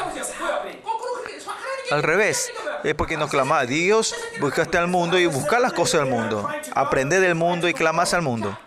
Al 1.92 2.02
revés, 2.02 2.50
es 2.84 2.94
porque 2.94 3.18
no 3.18 3.28
clama 3.28 3.58
a 3.58 3.66
Dios, 3.66 4.14
buscaste 4.40 4.78
al 4.78 4.88
mundo 4.88 5.18
y 5.18 5.26
buscar 5.26 5.60
las 5.60 5.74
cosas 5.74 6.00
del 6.00 6.10
mundo. 6.10 6.48
Aprende 6.74 7.20
del 7.20 7.34
mundo 7.34 7.68
y 7.68 7.74
clamas 7.74 8.14
al 8.14 8.22
mundo. 8.22 8.58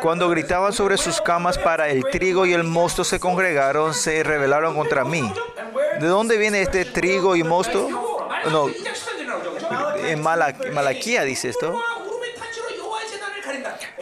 Cuando 0.00 0.30
gritaban 0.30 0.72
sobre 0.72 0.96
sus 0.96 1.20
camas 1.20 1.58
para 1.58 1.90
el 1.90 2.04
trigo 2.04 2.46
y 2.46 2.54
el 2.54 2.64
mosto 2.64 3.04
se 3.04 3.20
congregaron, 3.20 3.92
se 3.92 4.22
rebelaron 4.22 4.74
contra 4.74 5.04
mí. 5.04 5.30
¿De 6.00 6.06
dónde 6.06 6.38
viene 6.38 6.62
este 6.62 6.86
trigo 6.86 7.36
y 7.36 7.42
mosto? 7.42 7.90
No, 8.50 8.70
en 10.06 10.22
Malaquía 10.22 11.22
dice 11.24 11.50
esto 11.50 11.78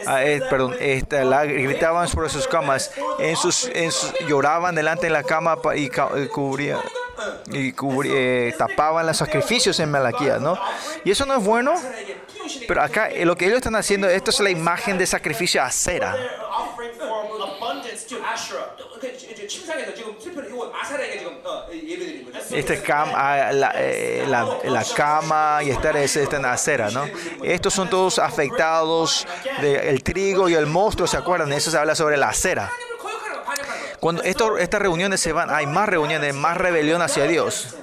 ah, 0.07 0.23
eh, 0.23 0.41
perdón, 0.49 0.75
esta, 0.79 1.23
la, 1.23 1.45
gritaban 1.45 2.07
sobre 2.07 2.29
sus 2.29 2.47
camas, 2.47 2.91
en 3.19 3.35
sus, 3.35 3.65
en 3.65 3.91
sus, 3.91 4.13
lloraban 4.27 4.75
delante 4.75 5.07
de 5.07 5.11
la 5.11 5.23
cama 5.23 5.57
y, 5.75 5.85
y 5.85 6.27
cubrían 6.27 6.79
y 7.51 7.73
eh, 8.05 8.53
tapaban 8.57 9.05
los 9.05 9.17
sacrificios 9.17 9.79
en 9.79 9.91
Malaquías, 9.91 10.41
¿no? 10.41 10.57
Y 11.03 11.11
eso 11.11 11.25
no 11.25 11.37
es 11.37 11.43
bueno, 11.43 11.73
pero 12.67 12.81
acá 12.81 13.09
lo 13.23 13.35
que 13.35 13.45
ellos 13.45 13.57
están 13.57 13.75
haciendo, 13.75 14.07
esto 14.07 14.31
es 14.31 14.39
la 14.39 14.49
imagen 14.49 14.97
de 14.97 15.05
sacrificio 15.05 15.61
a 15.61 15.65
acera 15.65 16.15
este 22.53 22.81
cam, 22.81 23.09
ah, 23.15 23.51
eh, 23.75 24.25
la, 24.27 24.57
la, 24.63 24.83
cama 24.95 25.59
y 25.63 25.69
estar 25.69 25.95
esta 25.97 26.35
en 26.35 26.41
la 26.43 26.53
acera, 26.53 26.89
¿no? 26.91 27.05
Estos 27.43 27.73
son 27.73 27.89
todos 27.89 28.19
afectados 28.19 29.27
del 29.61 29.97
de 29.97 29.99
trigo 29.99 30.49
y 30.49 30.53
el 30.53 30.65
monstruo, 30.65 31.07
¿se 31.07 31.17
acuerdan? 31.17 31.51
Eso 31.53 31.71
se 31.71 31.77
habla 31.77 31.95
sobre 31.95 32.17
la 32.17 32.29
acera. 32.29 32.71
Cuando 33.99 34.23
esto, 34.23 34.57
estas 34.57 34.81
reuniones 34.81 35.19
se 35.19 35.31
van, 35.31 35.49
hay 35.49 35.67
más 35.67 35.87
reuniones, 35.87 36.33
más 36.33 36.57
rebelión 36.57 37.01
hacia 37.01 37.25
Dios. 37.25 37.75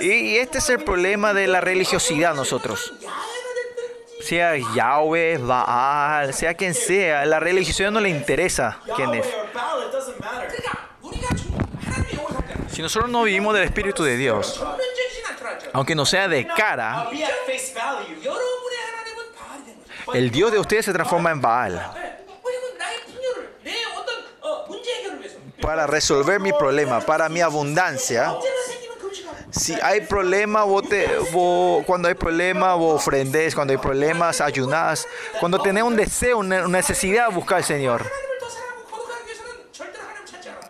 Y, 0.00 0.36
este 0.36 0.58
es 0.58 0.68
el 0.70 0.82
problema 0.82 1.34
de 1.34 1.46
la 1.46 1.60
religiosidad 1.60 2.34
nosotros 2.34 2.92
sea 4.22 4.56
Yahweh, 4.56 5.38
Baal, 5.38 6.32
sea 6.32 6.54
quien 6.54 6.74
sea, 6.74 7.26
la 7.26 7.40
religión 7.40 7.92
no 7.92 8.00
le 8.00 8.08
interesa 8.08 8.78
quién 8.94 9.14
es. 9.14 9.26
Nosotros 12.82 13.10
no 13.10 13.22
vivimos 13.22 13.54
del 13.54 13.62
Espíritu 13.62 14.02
de 14.02 14.16
Dios, 14.16 14.60
aunque 15.72 15.94
no 15.94 16.04
sea 16.04 16.26
de 16.26 16.46
cara, 16.48 17.08
el 20.12 20.32
Dios 20.32 20.50
de 20.50 20.58
ustedes 20.58 20.84
se 20.86 20.92
transforma 20.92 21.30
en 21.30 21.40
Baal 21.40 21.92
para 25.60 25.86
resolver 25.86 26.40
mi 26.40 26.52
problema, 26.52 27.00
para 27.00 27.28
mi 27.28 27.40
abundancia. 27.40 28.34
Si 29.52 29.74
hay 29.80 30.00
problema, 30.00 30.64
cuando 31.86 32.08
hay 32.08 32.14
problema, 32.14 32.74
vos 32.74 32.96
ofrendes, 32.96 33.54
cuando 33.54 33.72
hay 33.72 33.78
problemas, 33.78 34.40
ayunás. 34.40 35.06
Cuando 35.38 35.62
tenés 35.62 35.84
un 35.84 35.94
deseo, 35.94 36.38
una 36.38 36.66
necesidad, 36.66 37.30
busca 37.30 37.56
al 37.56 37.64
Señor. 37.64 38.04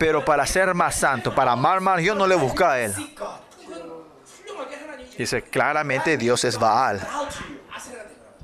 Pero 0.03 0.25
para 0.25 0.45
ser 0.49 0.75
más 0.75 0.97
santo, 0.97 1.33
para 1.33 1.53
amar 1.53 1.81
más, 1.81 2.03
yo 2.03 2.17
no 2.17 2.27
le 2.27 2.35
busco 2.35 2.65
a 2.65 2.81
él. 2.81 2.93
Dice, 5.17 5.43
claramente 5.43 6.17
Dios 6.17 6.43
es 6.43 6.59
Baal. 6.59 7.01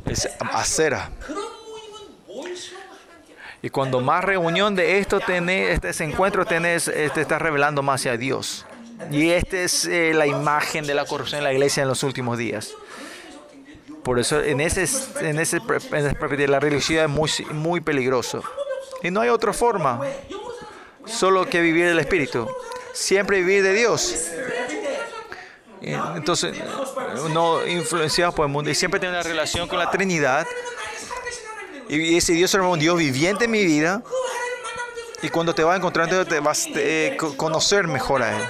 Es 0.07 0.29
acera. 0.39 1.11
Y 3.61 3.71
cuando 3.71 3.99
más 3.99 4.23
reunión 4.23 4.77
de 4.77 5.01
esto 5.01 5.19
tenés, 5.19 5.83
este 5.83 6.05
encuentro 6.05 6.45
tenés, 6.45 6.85
te 6.85 7.21
estás 7.21 7.43
revelando 7.43 7.83
más 7.83 8.03
hacia 8.03 8.17
Dios. 8.17 8.65
Y 9.11 9.31
esta 9.31 9.57
es 9.57 9.85
eh, 9.87 10.13
la 10.15 10.29
imagen 10.29 10.87
de 10.87 10.95
la 10.95 11.07
corrupción 11.07 11.39
en 11.39 11.45
la 11.45 11.53
iglesia 11.53 11.83
en 11.83 11.89
los 11.89 12.05
últimos 12.05 12.39
días. 12.39 12.73
Por 14.05 14.21
eso 14.21 14.41
en 14.41 14.61
ese, 14.61 14.83
en 15.23 15.41
ese, 15.41 15.57
en 15.57 16.07
ese 16.07 16.47
la 16.47 16.61
religiosidad 16.61 17.07
es 17.07 17.11
muy, 17.11 17.29
muy 17.51 17.81
peligroso. 17.81 18.45
Y 19.03 19.11
no 19.11 19.21
hay 19.23 19.29
otra 19.29 19.53
forma. 19.53 20.01
Solo 21.09 21.47
que 21.47 21.61
vivir 21.61 21.87
del 21.87 21.99
Espíritu. 21.99 22.49
Siempre 22.93 23.39
vivir 23.39 23.63
de 23.63 23.73
Dios. 23.73 24.31
Entonces, 25.81 26.57
no 27.31 27.67
influenciados 27.67 28.35
por 28.35 28.47
el 28.47 28.53
mundo. 28.53 28.71
Y 28.71 28.75
siempre 28.75 29.01
tener 29.01 29.15
una 29.15 29.23
relación 29.23 29.69
con 29.69 29.79
la 29.79 29.91
Trinidad. 29.91 30.47
Y 31.89 32.17
ese 32.17 32.35
Dios 32.35 32.51
será 32.51 32.65
un 32.65 32.79
Dios 32.79 32.99
viviente 32.99 33.47
en 33.47 33.51
mi 33.51 33.65
vida. 33.65 34.03
Y 35.23 35.29
cuando 35.31 35.55
te 35.55 35.65
vas 35.65 35.77
encontrando, 35.79 36.25
te 36.27 36.41
vas 36.41 36.67
eh, 36.75 37.17
a 37.19 37.37
conocer 37.37 37.87
mejor 37.87 38.23
a 38.23 38.37
Él. 38.37 38.43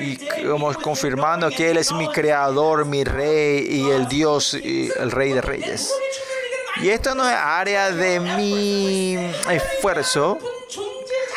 y 0.00 0.16
como 0.46 0.72
confirmando 0.74 1.50
que 1.50 1.70
Él 1.70 1.76
es 1.76 1.92
mi 1.92 2.08
creador, 2.08 2.84
mi 2.86 3.04
rey 3.04 3.66
y 3.68 3.90
el 3.90 4.08
Dios 4.08 4.54
el 4.54 5.10
rey 5.10 5.32
de 5.32 5.40
reyes. 5.40 5.92
Y 6.82 6.88
esto 6.88 7.14
no 7.14 7.28
es 7.28 7.34
área 7.36 7.90
de 7.90 8.20
mi 8.20 9.16
esfuerzo, 9.50 10.38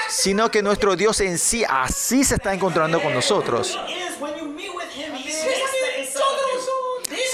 sino 0.10 0.50
que 0.50 0.62
nuestro 0.62 0.96
Dios 0.96 1.20
en 1.20 1.38
sí 1.38 1.66
así 1.68 2.24
se 2.24 2.36
está 2.36 2.54
encontrando 2.54 3.02
con 3.02 3.14
nosotros. 3.14 3.78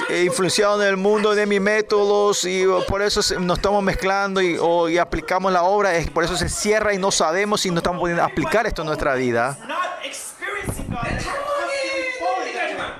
influenciado 0.09 0.81
en 0.81 0.89
el 0.89 0.97
mundo 0.97 1.35
de 1.35 1.45
mis 1.45 1.61
métodos 1.61 2.43
y 2.45 2.65
por 2.87 3.01
eso 3.01 3.21
nos 3.39 3.57
estamos 3.59 3.83
mezclando 3.83 4.41
y, 4.41 4.57
o, 4.59 4.89
y 4.89 4.97
aplicamos 4.97 5.51
la 5.51 5.63
obra, 5.63 5.95
es, 5.95 6.09
por 6.09 6.23
eso 6.23 6.35
se 6.35 6.49
cierra 6.49 6.93
y 6.93 6.97
no 6.97 7.11
sabemos 7.11 7.61
si 7.61 7.69
no 7.69 7.77
estamos 7.77 7.99
pudiendo 7.99 8.23
aplicar 8.23 8.65
esto 8.65 8.81
en 8.81 8.87
nuestra 8.87 9.13
vida. 9.15 9.57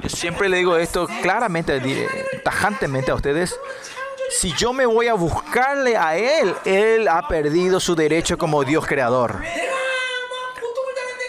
Yo 0.01 0.09
siempre 0.09 0.49
le 0.49 0.57
digo 0.57 0.77
esto 0.77 1.07
claramente, 1.21 1.81
tajantemente 2.43 3.11
a 3.11 3.15
ustedes. 3.15 3.59
Si 4.29 4.53
yo 4.53 4.73
me 4.73 4.85
voy 4.85 5.07
a 5.07 5.15
buscarle 5.15 5.97
a 5.97 6.15
Él, 6.15 6.55
Él 6.63 7.07
ha 7.07 7.27
perdido 7.27 7.79
su 7.79 7.95
derecho 7.95 8.37
como 8.37 8.63
Dios 8.63 8.85
creador. 8.85 9.41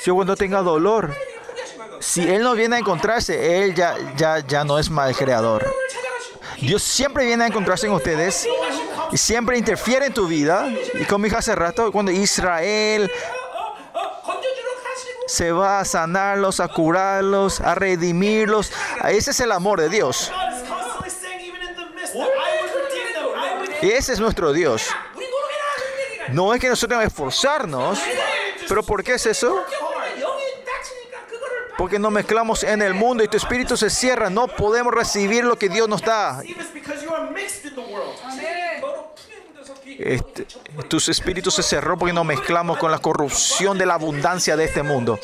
Yo 0.04 0.14
cuando 0.14 0.36
tenga 0.36 0.62
dolor, 0.62 1.14
si 1.98 2.28
Él 2.28 2.42
no 2.42 2.54
viene 2.54 2.76
a 2.76 2.78
encontrarse, 2.78 3.62
Él 3.62 3.74
ya, 3.74 3.96
ya, 4.16 4.38
ya 4.40 4.64
no 4.64 4.78
es 4.78 4.90
mal 4.90 5.16
creador. 5.16 5.66
Dios 6.60 6.82
siempre 6.82 7.24
viene 7.24 7.44
a 7.44 7.46
encontrarse 7.46 7.86
en 7.86 7.92
ustedes 7.92 8.46
y 9.12 9.16
siempre 9.16 9.56
interfiere 9.56 10.06
en 10.06 10.14
tu 10.14 10.26
vida. 10.26 10.68
Y 10.94 11.04
como 11.04 11.24
dije 11.24 11.36
hace 11.36 11.54
rato, 11.54 11.90
cuando 11.90 12.12
Israel 12.12 13.10
se 15.26 15.52
va 15.52 15.80
a 15.80 15.84
sanarlos, 15.84 16.60
a 16.60 16.68
curarlos, 16.68 17.60
a 17.60 17.74
redimirlos, 17.74 18.72
ese 19.08 19.30
es 19.30 19.40
el 19.40 19.52
amor 19.52 19.80
de 19.80 19.88
Dios. 19.88 20.30
Ese 23.82 24.12
es 24.12 24.20
nuestro 24.20 24.52
Dios. 24.52 24.88
No 26.32 26.54
es 26.54 26.60
que 26.60 26.68
nosotros 26.68 26.98
debemos 26.98 27.12
esforzarnos, 27.12 27.98
pero 28.68 28.82
¿por 28.82 29.02
qué 29.02 29.14
es 29.14 29.26
eso? 29.26 29.64
Porque 31.76 31.98
nos 31.98 32.12
mezclamos 32.12 32.62
en 32.62 32.82
el 32.82 32.94
mundo 32.94 33.24
y 33.24 33.28
tu 33.28 33.36
espíritu 33.36 33.76
se 33.76 33.88
cierra. 33.88 34.28
No 34.28 34.46
podemos 34.48 34.92
recibir 34.92 35.44
lo 35.44 35.56
que 35.58 35.68
Dios 35.68 35.88
nos 35.88 36.02
da. 36.02 36.42
Este, 39.98 40.46
tus 40.88 41.08
espíritus 41.08 41.54
se 41.54 41.62
cerró 41.62 41.98
porque 41.98 42.12
nos 42.12 42.24
mezclamos 42.24 42.78
con 42.78 42.90
la 42.90 42.98
corrupción 42.98 43.76
de 43.78 43.86
la 43.86 43.94
abundancia 43.94 44.56
de 44.56 44.64
este 44.64 44.82
mundo 44.82 45.18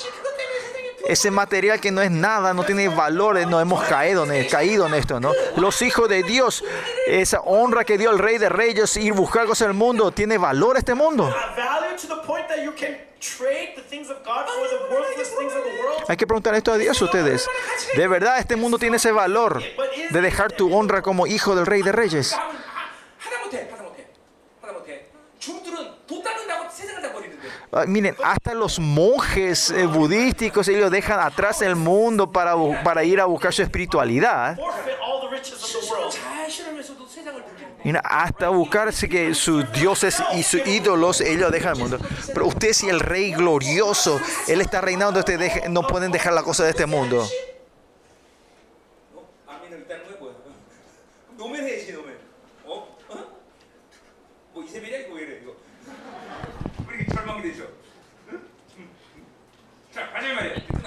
ese 1.08 1.30
material 1.30 1.80
que 1.80 1.90
no 1.90 2.02
es 2.02 2.10
nada, 2.10 2.52
no 2.54 2.64
tiene 2.64 2.88
valores, 2.88 3.46
no 3.46 3.60
hemos 3.60 3.82
caído 3.84 4.30
en, 4.30 4.48
caído 4.48 4.86
en 4.86 4.94
esto, 4.94 5.20
¿no? 5.20 5.32
Los 5.56 5.82
hijos 5.82 6.08
de 6.08 6.22
Dios, 6.22 6.64
esa 7.06 7.40
honra 7.40 7.84
que 7.84 7.98
dio 7.98 8.10
el 8.10 8.18
Rey 8.18 8.38
de 8.38 8.48
Reyes, 8.48 8.96
ir 8.96 9.12
buscar 9.12 9.46
cosas 9.46 9.68
del 9.68 9.76
mundo, 9.76 10.10
tiene 10.10 10.38
valor 10.38 10.76
este 10.76 10.94
mundo. 10.94 11.32
Hay 16.08 16.16
que 16.16 16.26
preguntar 16.26 16.54
esto 16.54 16.72
a 16.72 16.78
Dios 16.78 17.00
ustedes. 17.00 17.48
De 17.96 18.06
verdad, 18.08 18.38
este 18.38 18.56
mundo 18.56 18.78
tiene 18.78 18.96
ese 18.96 19.12
valor 19.12 19.62
de 20.10 20.20
dejar 20.20 20.52
tu 20.52 20.74
honra 20.74 21.02
como 21.02 21.26
hijo 21.26 21.54
del 21.54 21.66
Rey 21.66 21.82
de 21.82 21.92
Reyes. 21.92 22.36
Ah, 27.78 27.84
miren, 27.86 28.16
hasta 28.24 28.54
los 28.54 28.78
monjes 28.78 29.70
eh, 29.70 29.84
budísticos, 29.84 30.66
ellos 30.68 30.90
dejan 30.90 31.20
atrás 31.20 31.60
el 31.60 31.76
mundo 31.76 32.32
para, 32.32 32.54
para 32.82 33.04
ir 33.04 33.20
a 33.20 33.26
buscar 33.26 33.52
su 33.52 33.60
espiritualidad. 33.60 34.58
Mira, 37.84 38.00
hasta 38.00 38.48
buscarse 38.48 39.06
que 39.10 39.34
sus 39.34 39.70
dioses 39.72 40.22
y 40.34 40.42
sus 40.42 40.66
ídolos, 40.66 41.20
ellos 41.20 41.52
dejan 41.52 41.74
el 41.74 41.78
mundo. 41.78 41.98
Pero 42.32 42.46
usted 42.46 42.72
si 42.72 42.88
el 42.88 42.98
rey 42.98 43.34
glorioso, 43.34 44.18
él 44.48 44.62
está 44.62 44.80
reinando, 44.80 45.20
usted 45.20 45.38
deja, 45.38 45.68
no 45.68 45.86
pueden 45.86 46.10
dejar 46.10 46.32
la 46.32 46.42
cosa 46.42 46.64
de 46.64 46.70
este 46.70 46.86
mundo. 46.86 47.28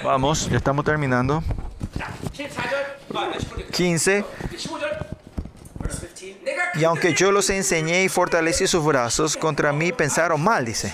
Vamos, 0.04 0.50
ya 0.50 0.58
estamos 0.58 0.86
terminando. 0.86 1.44
15. 3.72 4.26
Y 6.76 6.84
aunque 6.84 7.14
yo 7.14 7.32
los 7.32 7.50
enseñé 7.50 8.04
y 8.04 8.10
fortalecí 8.10 8.68
sus 8.68 8.84
brazos, 8.84 9.36
contra 9.38 9.74
mí 9.74 9.92
pensaron 9.92 10.42
mal, 10.42 10.66
dice. 10.66 10.94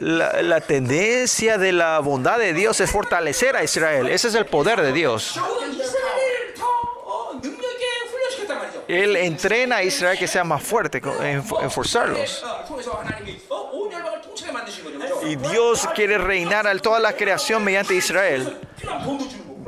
La, 0.00 0.60
tendencia 0.60 1.58
de 1.58 1.72
la 1.72 1.98
bondad 1.98 2.38
de 2.38 2.52
Dios 2.52 2.80
es 2.80 2.90
fortalecer 2.90 3.56
a 3.56 3.64
Israel. 3.64 4.08
Ese 4.08 4.28
es 4.28 4.34
el 4.34 4.46
poder 4.46 4.80
de 4.80 4.92
Dios. 4.92 5.40
Él 8.86 9.16
entrena 9.16 9.76
a 9.76 9.82
Israel 9.82 10.18
que 10.18 10.28
sea 10.28 10.44
más 10.44 10.62
fuerte, 10.62 11.02
en, 11.20 11.42
en 11.60 11.70
forzarlos. 11.70 12.44
Y 15.22 15.36
Dios 15.36 15.88
quiere 15.94 16.18
reinar 16.18 16.66
a 16.66 16.76
toda 16.78 16.98
la 16.98 17.12
creación 17.12 17.64
mediante 17.64 17.94
Israel. 17.94 18.58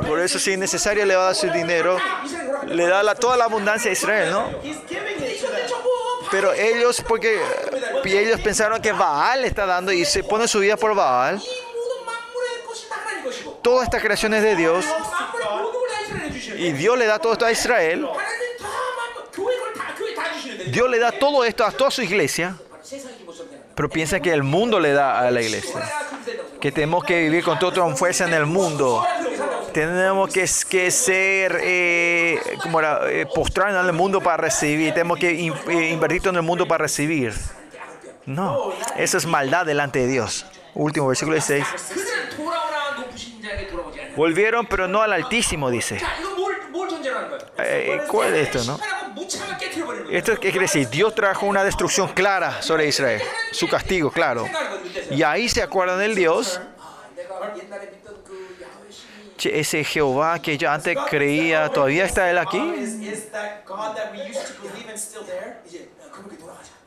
Por 0.06 0.20
eso 0.20 0.38
si 0.38 0.52
es 0.52 0.58
necesario 0.58 1.04
le 1.04 1.14
va 1.14 1.22
a 1.22 1.26
dar 1.26 1.34
su 1.34 1.50
dinero, 1.50 1.98
le 2.66 2.86
da 2.86 3.14
toda 3.14 3.36
la 3.36 3.44
abundancia 3.44 3.90
a 3.90 3.92
Israel, 3.92 4.30
¿no? 4.30 4.50
Pero 6.30 6.52
ellos, 6.52 7.02
porque 7.06 7.40
ellos 8.04 8.40
pensaron 8.40 8.80
que 8.80 8.92
Baal 8.92 9.42
le 9.42 9.48
está 9.48 9.66
dando 9.66 9.92
y 9.92 10.04
se 10.04 10.22
pone 10.22 10.46
su 10.46 10.60
vida 10.60 10.76
por 10.76 10.94
Baal. 10.94 11.42
Toda 13.62 13.84
esta 13.84 14.00
creación 14.00 14.32
es 14.34 14.42
de 14.42 14.56
Dios. 14.56 14.84
Y 16.56 16.72
Dios 16.72 16.98
le 16.98 17.06
da 17.06 17.18
todo 17.18 17.32
esto 17.32 17.46
a 17.46 17.52
Israel. 17.52 18.08
Dios 20.66 20.88
le 20.88 20.98
da 20.98 21.12
todo 21.12 21.44
esto 21.44 21.64
a 21.64 21.72
toda 21.72 21.90
su 21.90 22.02
iglesia 22.02 22.56
pero 23.80 23.88
piensa 23.88 24.20
que 24.20 24.30
el 24.30 24.42
mundo 24.42 24.78
le 24.78 24.92
da 24.92 25.20
a 25.20 25.30
la 25.30 25.40
iglesia. 25.40 25.80
Que 26.60 26.70
tenemos 26.70 27.02
que 27.02 27.18
vivir 27.18 27.42
con 27.42 27.58
toda 27.58 27.96
fuerza 27.96 28.26
en 28.26 28.34
el 28.34 28.44
mundo. 28.44 29.02
Tenemos 29.72 30.30
que, 30.30 30.46
ser, 30.90 31.58
eh, 31.62 32.38
como 32.62 32.80
era, 32.80 33.10
eh, 33.10 33.26
en 33.26 33.76
el 33.76 33.92
mundo 33.94 34.20
para 34.20 34.36
recibir. 34.36 34.92
Tenemos 34.92 35.18
que 35.18 35.30
eh, 35.30 35.90
invertir 35.92 36.20
todo 36.20 36.28
en 36.28 36.36
el 36.36 36.42
mundo 36.42 36.68
para 36.68 36.82
recibir. 36.82 37.32
No, 38.26 38.74
eso 38.98 39.16
es 39.16 39.24
maldad 39.24 39.64
delante 39.64 40.00
de 40.00 40.08
Dios. 40.08 40.44
Último 40.74 41.06
versículo 41.06 41.36
16. 41.36 41.64
Volvieron, 44.14 44.66
pero 44.66 44.88
no 44.88 45.00
al 45.00 45.14
Altísimo, 45.14 45.70
dice. 45.70 46.02
Eh, 47.56 48.02
¿Cuál 48.08 48.34
es 48.34 48.54
esto, 48.54 48.62
no? 48.64 48.78
Esto 50.10 50.32
es 50.32 50.54
decir, 50.54 50.88
Dios 50.88 51.14
trajo 51.14 51.46
una 51.46 51.64
destrucción 51.64 52.08
clara 52.12 52.62
sobre 52.62 52.86
Israel, 52.88 53.22
su 53.52 53.68
castigo, 53.68 54.10
claro. 54.10 54.46
Y 55.10 55.22
ahí 55.22 55.48
se 55.48 55.62
acuerdan 55.62 55.98
del 55.98 56.14
Dios. 56.14 56.60
Ese 59.42 59.84
Jehová 59.84 60.40
que 60.40 60.58
yo 60.58 60.70
antes 60.70 60.96
creía, 61.08 61.68
todavía 61.70 62.04
está 62.04 62.30
él 62.30 62.38
aquí. 62.38 62.60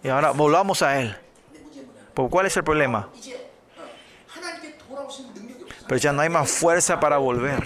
Y 0.03 0.09
ahora 0.09 0.31
volvamos 0.31 0.81
a 0.81 0.99
él. 0.99 1.17
¿Por 2.13 2.29
cuál 2.29 2.45
es 2.45 2.55
el 2.57 2.63
problema? 2.63 3.09
Pero 5.87 5.97
ya 5.97 6.11
no 6.11 6.21
hay 6.21 6.29
más 6.29 6.49
fuerza 6.49 6.99
para 6.99 7.17
volver 7.17 7.63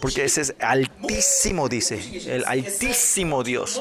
porque 0.00 0.24
ese 0.24 0.40
es 0.40 0.54
altísimo, 0.60 1.68
dice, 1.68 2.00
el 2.26 2.44
altísimo 2.46 3.42
Dios. 3.42 3.80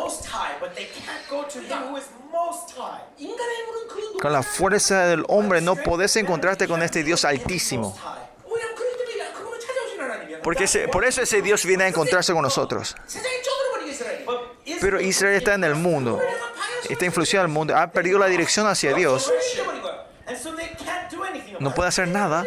Con 4.21 4.33
la 4.33 4.43
fuerza 4.43 5.05
del 5.07 5.23
hombre 5.29 5.61
no 5.61 5.75
podés 5.75 6.15
encontrarte 6.17 6.67
con 6.67 6.83
este 6.83 7.03
Dios 7.03 7.23
altísimo. 7.23 7.97
Porque 10.43 10.67
por 10.91 11.05
eso 11.05 11.21
ese 11.21 11.41
Dios 11.41 11.65
viene 11.65 11.85
a 11.85 11.87
encontrarse 11.87 12.33
con 12.33 12.41
nosotros. 12.41 12.95
Pero 14.81 14.99
Israel 14.99 15.35
está 15.35 15.53
en 15.53 15.63
el 15.63 15.75
mundo, 15.75 16.19
está 16.89 17.05
influenciado 17.05 17.45
al 17.45 17.51
mundo, 17.51 17.75
ha 17.75 17.87
perdido 17.91 18.19
la 18.19 18.27
dirección 18.27 18.67
hacia 18.67 18.93
Dios. 18.93 19.31
No 21.59 21.73
puede 21.73 21.89
hacer 21.89 22.07
nada 22.07 22.45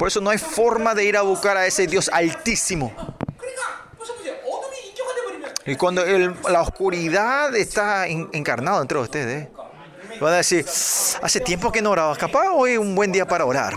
por 0.00 0.08
eso 0.08 0.22
no 0.22 0.30
hay 0.30 0.38
forma 0.38 0.94
de 0.94 1.04
ir 1.04 1.14
a 1.14 1.20
buscar 1.20 1.58
a 1.58 1.66
ese 1.66 1.86
Dios 1.86 2.08
altísimo. 2.10 2.90
Y 5.66 5.76
cuando 5.76 6.02
el, 6.02 6.34
la 6.48 6.62
oscuridad 6.62 7.54
está 7.54 8.06
en, 8.06 8.26
encarnada 8.32 8.78
dentro 8.78 9.00
de 9.00 9.04
ustedes, 9.04 9.48
van 10.18 10.32
a 10.32 10.36
decir, 10.38 10.64
hace 10.64 11.40
tiempo 11.40 11.70
que 11.70 11.82
no 11.82 11.90
orabas, 11.90 12.16
capaz 12.16 12.48
hoy 12.48 12.78
un 12.78 12.94
buen 12.94 13.12
día 13.12 13.28
para 13.28 13.44
orar. 13.44 13.74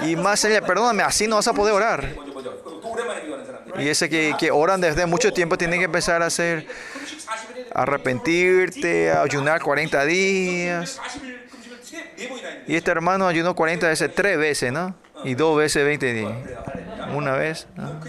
Y 0.00 0.16
más 0.16 0.42
allá, 0.46 0.62
perdóname, 0.62 1.02
así 1.02 1.26
no 1.26 1.36
vas 1.36 1.48
a 1.48 1.52
poder 1.52 1.74
orar. 1.74 2.16
Y 3.76 3.88
ese 3.88 4.08
que, 4.08 4.34
que 4.38 4.50
oran 4.50 4.80
desde 4.80 5.04
mucho 5.04 5.34
tiempo 5.34 5.58
tienen 5.58 5.80
que 5.80 5.84
empezar 5.84 6.22
a 6.22 6.26
hacer, 6.26 6.66
arrepentirte, 7.74 9.10
a 9.10 9.20
ayunar 9.20 9.60
40 9.60 10.02
días. 10.06 10.98
Y 12.66 12.74
este 12.74 12.90
hermano 12.90 13.26
ayunó 13.26 13.54
40 13.54 13.88
veces, 13.88 14.14
tres 14.14 14.38
veces, 14.38 14.72
¿no? 14.72 14.94
Y 15.24 15.34
dos 15.34 15.56
veces 15.56 15.84
20 15.84 16.12
días. 16.12 16.32
Una 17.14 17.34
vez. 17.34 17.66
¿no? 17.76 18.00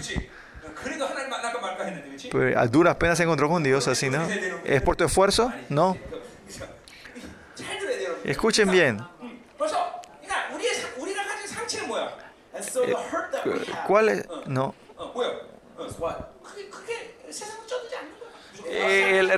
Pero 2.30 2.58
a 2.58 2.66
duras 2.66 2.96
penas 2.96 3.18
se 3.18 3.24
encontró 3.24 3.48
con 3.48 3.62
Dios 3.62 3.88
así, 3.88 4.10
¿no? 4.10 4.26
¿Es 4.64 4.82
por 4.82 4.96
tu 4.96 5.04
esfuerzo? 5.04 5.52
No. 5.68 5.96
Escuchen 8.24 8.70
bien. 8.70 9.00
Eh, 12.84 12.94
¿Cuál 13.86 14.08
es? 14.08 14.28
No. 14.46 14.74
El, 18.70 19.30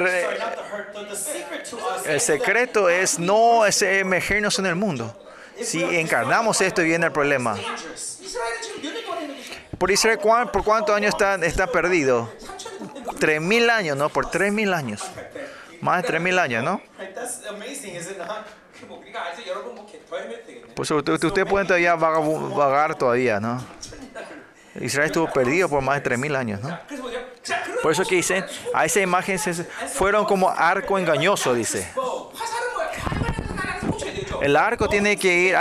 el 2.07 2.20
secreto 2.20 2.89
es 2.89 3.18
no 3.18 3.65
emergernos 3.67 4.59
en 4.59 4.67
el 4.67 4.75
mundo. 4.75 5.17
Si 5.62 5.83
encarnamos 5.83 6.60
esto, 6.60 6.83
viene 6.83 7.07
el 7.07 7.12
problema. 7.12 7.57
Por 9.78 9.91
Israel, 9.91 10.18
¿por 10.52 10.65
cuántos 10.65 10.94
años 10.94 11.15
está, 11.15 11.34
está 11.36 11.67
perdido? 11.67 12.31
3.000 13.18 13.70
años, 13.70 13.97
¿no? 13.97 14.09
Por 14.09 14.26
3.000 14.26 14.75
años. 14.75 15.02
Más 15.81 16.02
de 16.02 16.09
3.000 16.09 16.39
años, 16.39 16.65
¿no? 16.65 16.83
Pues 20.75 20.91
ustedes 20.91 21.23
usted 21.23 21.47
pueden 21.47 21.67
todavía 21.67 21.94
vagar, 21.94 22.23
vagar 22.55 22.94
todavía, 22.97 23.41
¿no? 23.41 23.62
Israel 24.81 25.07
estuvo 25.07 25.31
perdido 25.32 25.68
por 25.68 25.82
más 25.82 26.02
de 26.02 26.10
3.000 26.10 26.36
años, 26.36 26.60
¿no? 26.60 26.78
Por 27.82 27.92
eso 27.92 28.05
que 28.05 28.16
dice, 28.16 28.44
a 28.74 28.84
esa 28.84 29.00
imagen 29.00 29.39
se, 29.39 29.55
fueron 29.55 30.24
como 30.24 30.50
arco 30.50 30.99
engañoso, 30.99 31.55
dice. 31.55 31.89
El 34.41 34.57
arco 34.57 34.89
tiene 34.89 35.17
que 35.17 35.33
ir, 35.35 35.57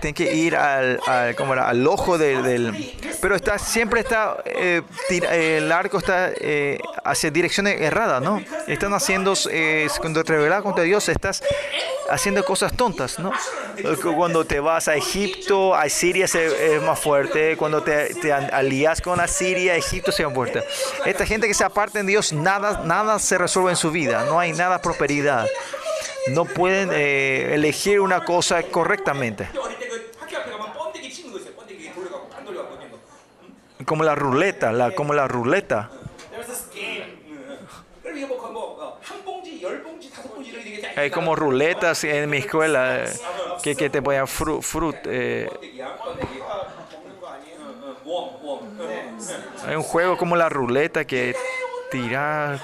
tiene 0.00 0.14
que 0.14 0.34
ir 0.34 0.56
al, 0.56 1.00
¿cómo 1.36 1.52
era? 1.54 1.68
al 1.68 1.86
ojo 1.86 2.18
del, 2.18 2.94
Pero 3.20 3.36
está, 3.36 3.58
siempre 3.58 4.00
está, 4.00 4.36
eh, 4.44 4.82
tira- 5.08 5.34
el 5.34 5.70
arco 5.70 5.98
está 5.98 6.30
eh, 6.34 6.78
hacia 7.04 7.30
direcciones 7.30 7.80
erradas, 7.80 8.20
¿no? 8.22 8.42
Están 8.66 8.92
haciendo, 8.94 9.34
eh, 9.50 9.86
cuando 10.00 10.24
te 10.24 10.32
rebelas 10.32 10.62
contra 10.62 10.82
Dios, 10.84 11.08
estás 11.08 11.42
haciendo 12.10 12.44
cosas 12.44 12.72
tontas, 12.76 13.18
¿no? 13.18 13.30
Cuando 14.16 14.44
te 14.44 14.60
vas 14.60 14.88
a 14.88 14.96
Egipto, 14.96 15.74
a 15.74 15.88
Siria 15.88 16.26
se- 16.26 16.76
es 16.76 16.82
más 16.82 16.98
fuerte. 16.98 17.56
Cuando 17.56 17.82
te, 17.82 18.14
te 18.14 18.32
alías 18.32 19.00
con 19.00 19.20
Asiria, 19.20 19.76
Egipto 19.76 20.12
se 20.12 20.28
fuerte. 20.28 20.62
Esta 21.06 21.26
gente 21.26 21.46
que 21.46 21.54
se 21.54 21.64
aparta 21.64 22.00
en 22.00 22.06
Dios, 22.06 22.32
nada, 22.32 22.82
nada 22.84 23.18
se 23.18 23.38
resuelve 23.38 23.70
en 23.70 23.76
su 23.76 23.90
vida. 23.90 24.24
No 24.24 24.38
hay 24.40 24.52
nada 24.52 24.80
prosperidad 24.80 25.46
no 26.28 26.44
pueden 26.44 26.90
eh, 26.92 27.54
elegir 27.54 28.00
una 28.00 28.24
cosa 28.24 28.62
correctamente. 28.62 29.48
Como 33.84 34.04
la 34.04 34.14
ruleta, 34.14 34.72
la, 34.72 34.92
como 34.92 35.12
la 35.12 35.26
ruleta. 35.26 35.90
Hay 40.96 41.10
como 41.10 41.34
ruletas 41.34 42.04
en 42.04 42.28
mi 42.30 42.38
escuela 42.38 43.04
eh, 43.04 43.12
que, 43.62 43.74
que 43.74 43.90
te 43.90 44.00
ponían 44.02 44.28
fruit. 44.28 44.62
Fru. 44.62 44.94
Eh. 45.04 45.48
Hay 49.66 49.74
un 49.74 49.82
juego 49.82 50.16
como 50.16 50.36
la 50.36 50.48
ruleta 50.48 51.04
que 51.04 51.34
tirar 51.90 52.60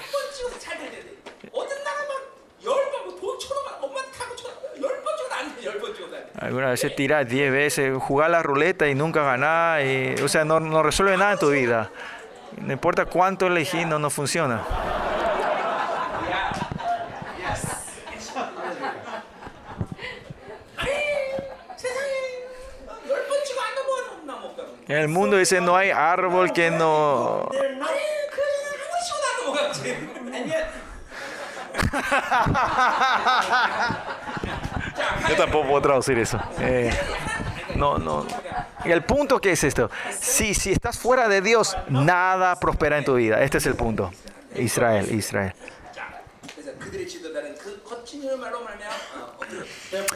Algunas 6.40 6.70
veces 6.70 6.94
tirás 6.94 7.28
10 7.28 7.50
veces, 7.50 7.92
jugás 8.00 8.30
la 8.30 8.42
ruleta 8.42 8.88
y 8.88 8.94
nunca 8.94 9.22
ganás. 9.22 9.82
Y, 9.84 10.22
o 10.22 10.28
sea, 10.28 10.44
no, 10.44 10.60
no 10.60 10.84
resuelve 10.84 11.16
nada 11.16 11.32
en 11.32 11.38
tu 11.38 11.50
vida. 11.50 11.90
No 12.60 12.72
importa 12.72 13.06
cuánto 13.06 13.48
elegís, 13.48 13.86
no, 13.86 13.98
no 13.98 14.08
funciona. 14.08 14.62
En 24.86 24.96
el 24.96 25.08
mundo 25.08 25.36
dice 25.36 25.60
no 25.60 25.76
hay 25.76 25.90
árbol 25.90 26.52
que 26.52 26.70
no. 26.70 27.48
Yo 35.28 35.36
tampoco 35.36 35.68
puedo 35.68 35.82
traducir 35.82 36.18
eso. 36.18 36.40
Eh, 36.60 36.90
no, 37.76 37.98
no. 37.98 38.26
El 38.84 39.04
punto 39.04 39.40
que 39.40 39.52
es 39.52 39.64
esto. 39.64 39.90
Si, 40.18 40.54
si 40.54 40.72
estás 40.72 40.98
fuera 40.98 41.28
de 41.28 41.40
Dios, 41.40 41.76
nada 41.88 42.58
prospera 42.58 42.98
en 42.98 43.04
tu 43.04 43.14
vida. 43.14 43.42
Este 43.42 43.58
es 43.58 43.66
el 43.66 43.74
punto. 43.74 44.10
Israel, 44.56 45.12
Israel. 45.12 45.52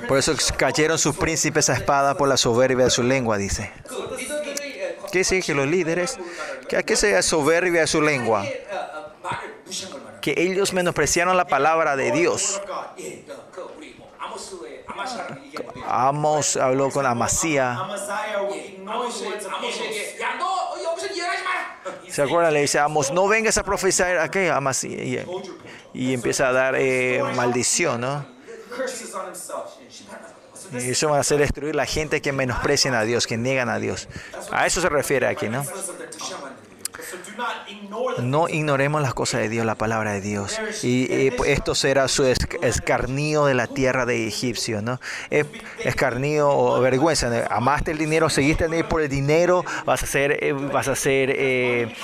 Por 0.08 0.18
eso 0.18 0.34
cayeron 0.56 0.98
sus 0.98 1.16
príncipes 1.16 1.68
a 1.70 1.74
espada 1.74 2.16
por 2.16 2.28
la 2.28 2.36
soberbia 2.36 2.84
de 2.84 2.90
su 2.90 3.02
lengua, 3.02 3.38
dice. 3.38 3.70
¿Qué 5.10 5.18
dice 5.18 5.42
que 5.42 5.54
los 5.54 5.66
líderes? 5.66 6.18
Qué 6.68 6.96
sea 6.96 7.22
soberbia 7.22 7.82
de 7.82 7.86
su 7.86 8.00
lengua? 8.00 8.44
Que 10.20 10.34
ellos 10.36 10.72
menospreciaron 10.72 11.36
la 11.36 11.46
palabra 11.46 11.96
de 11.96 12.12
Dios. 12.12 12.60
Amos 15.86 16.56
habló 16.56 16.90
con 16.90 17.06
Amasía. 17.06 17.78
¿Se 22.08 22.22
acuerdan? 22.22 22.52
Le 22.52 22.60
dice 22.60 22.78
Amos, 22.78 23.10
no 23.10 23.28
vengas 23.28 23.58
a 23.58 23.62
profetizar 23.62 24.18
a 24.18 24.30
qué? 24.30 24.50
Amasía. 24.50 25.24
Y, 25.94 26.12
empieza 26.12 26.48
a 26.48 26.52
dar 26.52 26.74
eh, 26.76 27.22
maldición, 27.36 28.00
¿no? 28.00 28.24
Y 30.72 30.90
eso 30.90 31.10
va 31.10 31.18
a 31.18 31.20
hacer 31.20 31.38
destruir 31.38 31.74
la 31.74 31.84
gente 31.84 32.22
que 32.22 32.32
menosprecian 32.32 32.94
a 32.94 33.02
Dios, 33.02 33.26
que 33.26 33.36
niegan 33.36 33.68
a 33.68 33.78
Dios. 33.78 34.08
A 34.50 34.66
eso 34.66 34.80
se 34.80 34.88
refiere 34.88 35.26
aquí, 35.26 35.48
¿no? 35.48 35.64
No 38.22 38.48
ignoremos 38.48 39.00
las 39.02 39.14
cosas 39.14 39.40
de 39.40 39.48
Dios, 39.48 39.64
la 39.66 39.74
palabra 39.74 40.12
de 40.12 40.20
Dios. 40.20 40.60
Y 40.82 41.06
eh, 41.10 41.32
esto 41.46 41.74
será 41.74 42.08
su 42.08 42.24
esc- 42.24 42.58
escarnio 42.62 43.46
de 43.46 43.54
la 43.54 43.66
tierra 43.66 44.06
de 44.06 44.26
egipcio, 44.26 44.82
¿no? 44.82 45.00
Es- 45.30 45.46
Escarnio 45.84 46.48
o 46.50 46.80
vergüenza. 46.80 47.28
¿no? 47.30 47.36
Amaste 47.50 47.90
el 47.92 47.98
dinero, 47.98 48.28
seguiste 48.30 48.64
el 48.64 48.84
por 48.84 49.02
el 49.02 49.08
dinero, 49.08 49.64
vas 49.84 50.02
a 50.02 50.06
ser, 50.06 50.42
eh, 50.44 50.52
vas 50.52 50.88
a 50.88 50.94
ser 50.96 51.30
eh, 51.30 51.94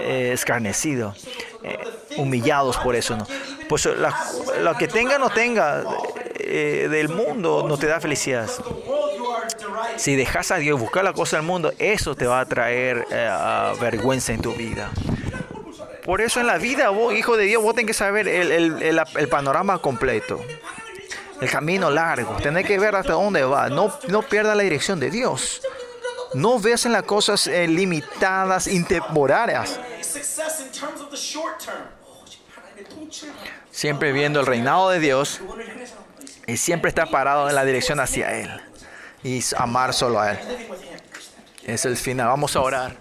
eh, 0.00 0.30
escarnecido, 0.32 1.14
eh, 1.64 1.78
humillados 2.16 2.76
por 2.78 2.94
eso, 2.96 3.16
¿no? 3.16 3.26
Pues 3.68 3.86
la- 3.86 4.76
que 4.78 4.88
tenga 4.88 5.18
no 5.18 5.30
tenga 5.30 5.84
eh, 6.38 6.88
del 6.90 7.08
mundo 7.08 7.64
no 7.68 7.76
te 7.78 7.86
da 7.86 8.00
felicidad. 8.00 8.48
Si 9.96 10.16
dejas 10.16 10.50
a 10.50 10.56
Dios 10.56 10.78
buscar 10.78 11.04
la 11.04 11.12
cosa 11.12 11.36
del 11.36 11.46
mundo, 11.46 11.72
eso 11.78 12.14
te 12.14 12.26
va 12.26 12.40
a 12.40 12.46
traer 12.46 13.06
eh, 13.10 13.72
vergüenza 13.80 14.32
en 14.32 14.40
tu 14.40 14.52
vida. 14.54 14.90
Por 16.04 16.20
eso 16.20 16.40
en 16.40 16.46
la 16.48 16.58
vida, 16.58 16.88
vos, 16.90 17.14
hijo 17.14 17.36
de 17.36 17.44
Dios, 17.44 17.62
vos 17.62 17.74
tenés 17.74 17.88
que 17.88 17.94
saber 17.94 18.26
el, 18.28 18.50
el- 18.50 18.82
el- 19.16 19.28
panorama 19.28 19.78
completo. 19.78 20.40
El 21.40 21.50
camino 21.50 21.90
largo. 21.90 22.36
Tenés 22.36 22.66
que 22.66 22.78
ver 22.78 22.94
hasta 22.94 23.12
dónde 23.14 23.42
va. 23.44 23.68
No, 23.68 23.92
no 24.08 24.22
pierdas 24.22 24.56
la 24.56 24.62
dirección 24.62 25.00
de 25.00 25.10
Dios. 25.10 25.60
No 26.34 26.58
ves 26.58 26.86
en 26.86 26.92
las 26.92 27.02
cosas 27.02 27.46
eh, 27.46 27.66
limitadas, 27.68 28.66
intemporarias. 28.66 29.78
Siempre 33.70 34.12
viendo 34.12 34.40
el 34.40 34.46
reinado 34.46 34.90
de 34.90 35.00
Dios 35.00 35.40
y 36.46 36.56
siempre 36.56 36.88
está 36.88 37.06
parado 37.06 37.48
en 37.48 37.54
la 37.54 37.64
dirección 37.64 38.00
hacia 38.00 38.38
Él 38.38 38.50
y 39.22 39.42
amar 39.56 39.94
solo 39.94 40.20
a 40.20 40.32
Él. 40.32 40.38
Es 41.64 41.84
el 41.84 41.96
final. 41.96 42.28
Vamos 42.28 42.56
a 42.56 42.60
orar. 42.60 42.96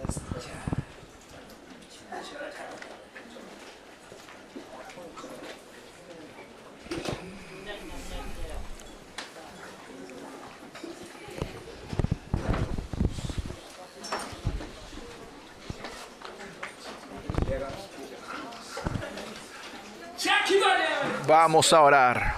Vamos 21.31 21.71
a 21.71 21.81
orar. 21.81 22.35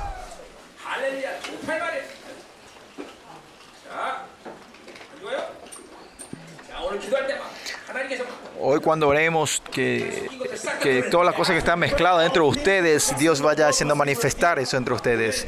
Hoy 8.59 8.79
cuando 8.81 9.07
oremos 9.07 9.63
que, 9.71 10.29
que 10.79 11.01
todas 11.09 11.25
las 11.25 11.33
cosas 11.33 11.53
que 11.53 11.57
están 11.57 11.79
mezcladas 11.79 12.21
dentro 12.21 12.43
de 12.43 12.49
ustedes, 12.49 13.17
Dios 13.17 13.41
vaya 13.41 13.67
haciendo 13.67 13.95
manifestar 13.95 14.59
eso 14.59 14.77
entre 14.77 14.93
ustedes. 14.93 15.47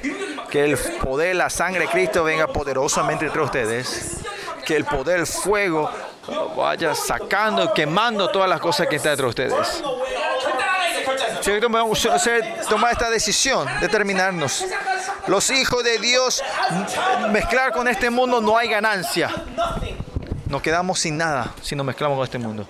Que 0.50 0.66
el 0.66 0.76
poder, 0.76 1.36
la 1.36 1.52
sangre 1.52 1.82
de 1.82 1.88
Cristo 1.90 2.24
venga 2.24 2.48
poderosamente 2.48 3.28
entre 3.28 3.44
ustedes. 3.44 4.22
Que 4.66 4.76
el 4.76 4.86
poder, 4.86 5.20
el 5.20 5.28
fuego 5.28 5.92
vaya 6.58 6.96
sacando, 6.96 7.72
quemando 7.76 8.28
todas 8.30 8.50
las 8.50 8.60
cosas 8.60 8.88
que 8.88 8.96
están 8.96 9.12
entre 9.12 9.28
ustedes. 9.28 9.84
Señor, 11.46 11.62
tomamos, 11.62 12.00
Señor, 12.00 12.42
toma 12.68 12.90
esta 12.90 13.08
decisión, 13.08 13.68
determinarnos. 13.80 14.66
Los 15.28 15.52
hijos 15.52 15.84
de 15.84 16.00
Dios, 16.00 16.42
mezclar 17.30 17.72
con 17.72 17.88
este 17.88 18.10
mundo 18.10 18.42
no 18.42 18.58
hay 18.58 18.68
ganancia. 18.68 19.30
Nos 20.48 20.64
quedamos 20.64 21.00
sin 21.00 21.18
nada 21.18 21.54
si 21.62 21.76
nos 21.76 21.86
mezclamos 21.86 22.18
con 22.18 22.24
este 22.24 22.40
mundo. 22.40 22.68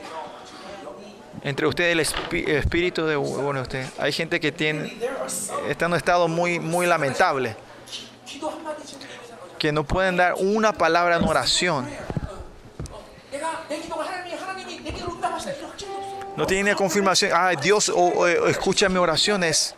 Entre 1.41 1.65
ustedes 1.65 1.93
el, 1.93 2.49
espíritu 2.49 3.05
de 3.05 3.15
bueno 3.15 3.61
usted, 3.61 3.87
hay 3.97 4.11
gente 4.11 4.41
que 4.41 4.51
tiene 4.51 4.93
está 5.69 5.85
en 5.85 5.93
un 5.93 5.97
estado 5.97 6.27
muy 6.27 6.59
muy 6.59 6.85
lamentable 6.85 7.55
que 9.57 9.71
no 9.71 9.85
pueden 9.85 10.17
dar 10.17 10.33
una 10.33 10.73
palabra 10.73 11.15
en 11.15 11.23
oración. 11.23 11.87
No 16.37 16.45
tiene 16.45 16.75
confirmación. 16.75 17.31
Ah, 17.33 17.53
Dios 17.59 17.91
oh, 17.93 18.27
escucha 18.27 18.89
mis 18.89 18.97
oraciones. 18.97 19.75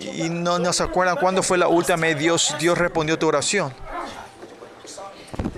Y 0.00 0.28
no, 0.28 0.58
no 0.58 0.72
se 0.72 0.82
acuerdan 0.82 1.16
cuándo 1.16 1.42
fue 1.42 1.56
la 1.56 1.68
última 1.68 1.96
vez 1.96 2.18
Dios, 2.18 2.54
Dios 2.58 2.76
respondió 2.76 3.18
tu 3.18 3.28
oración. 3.28 3.72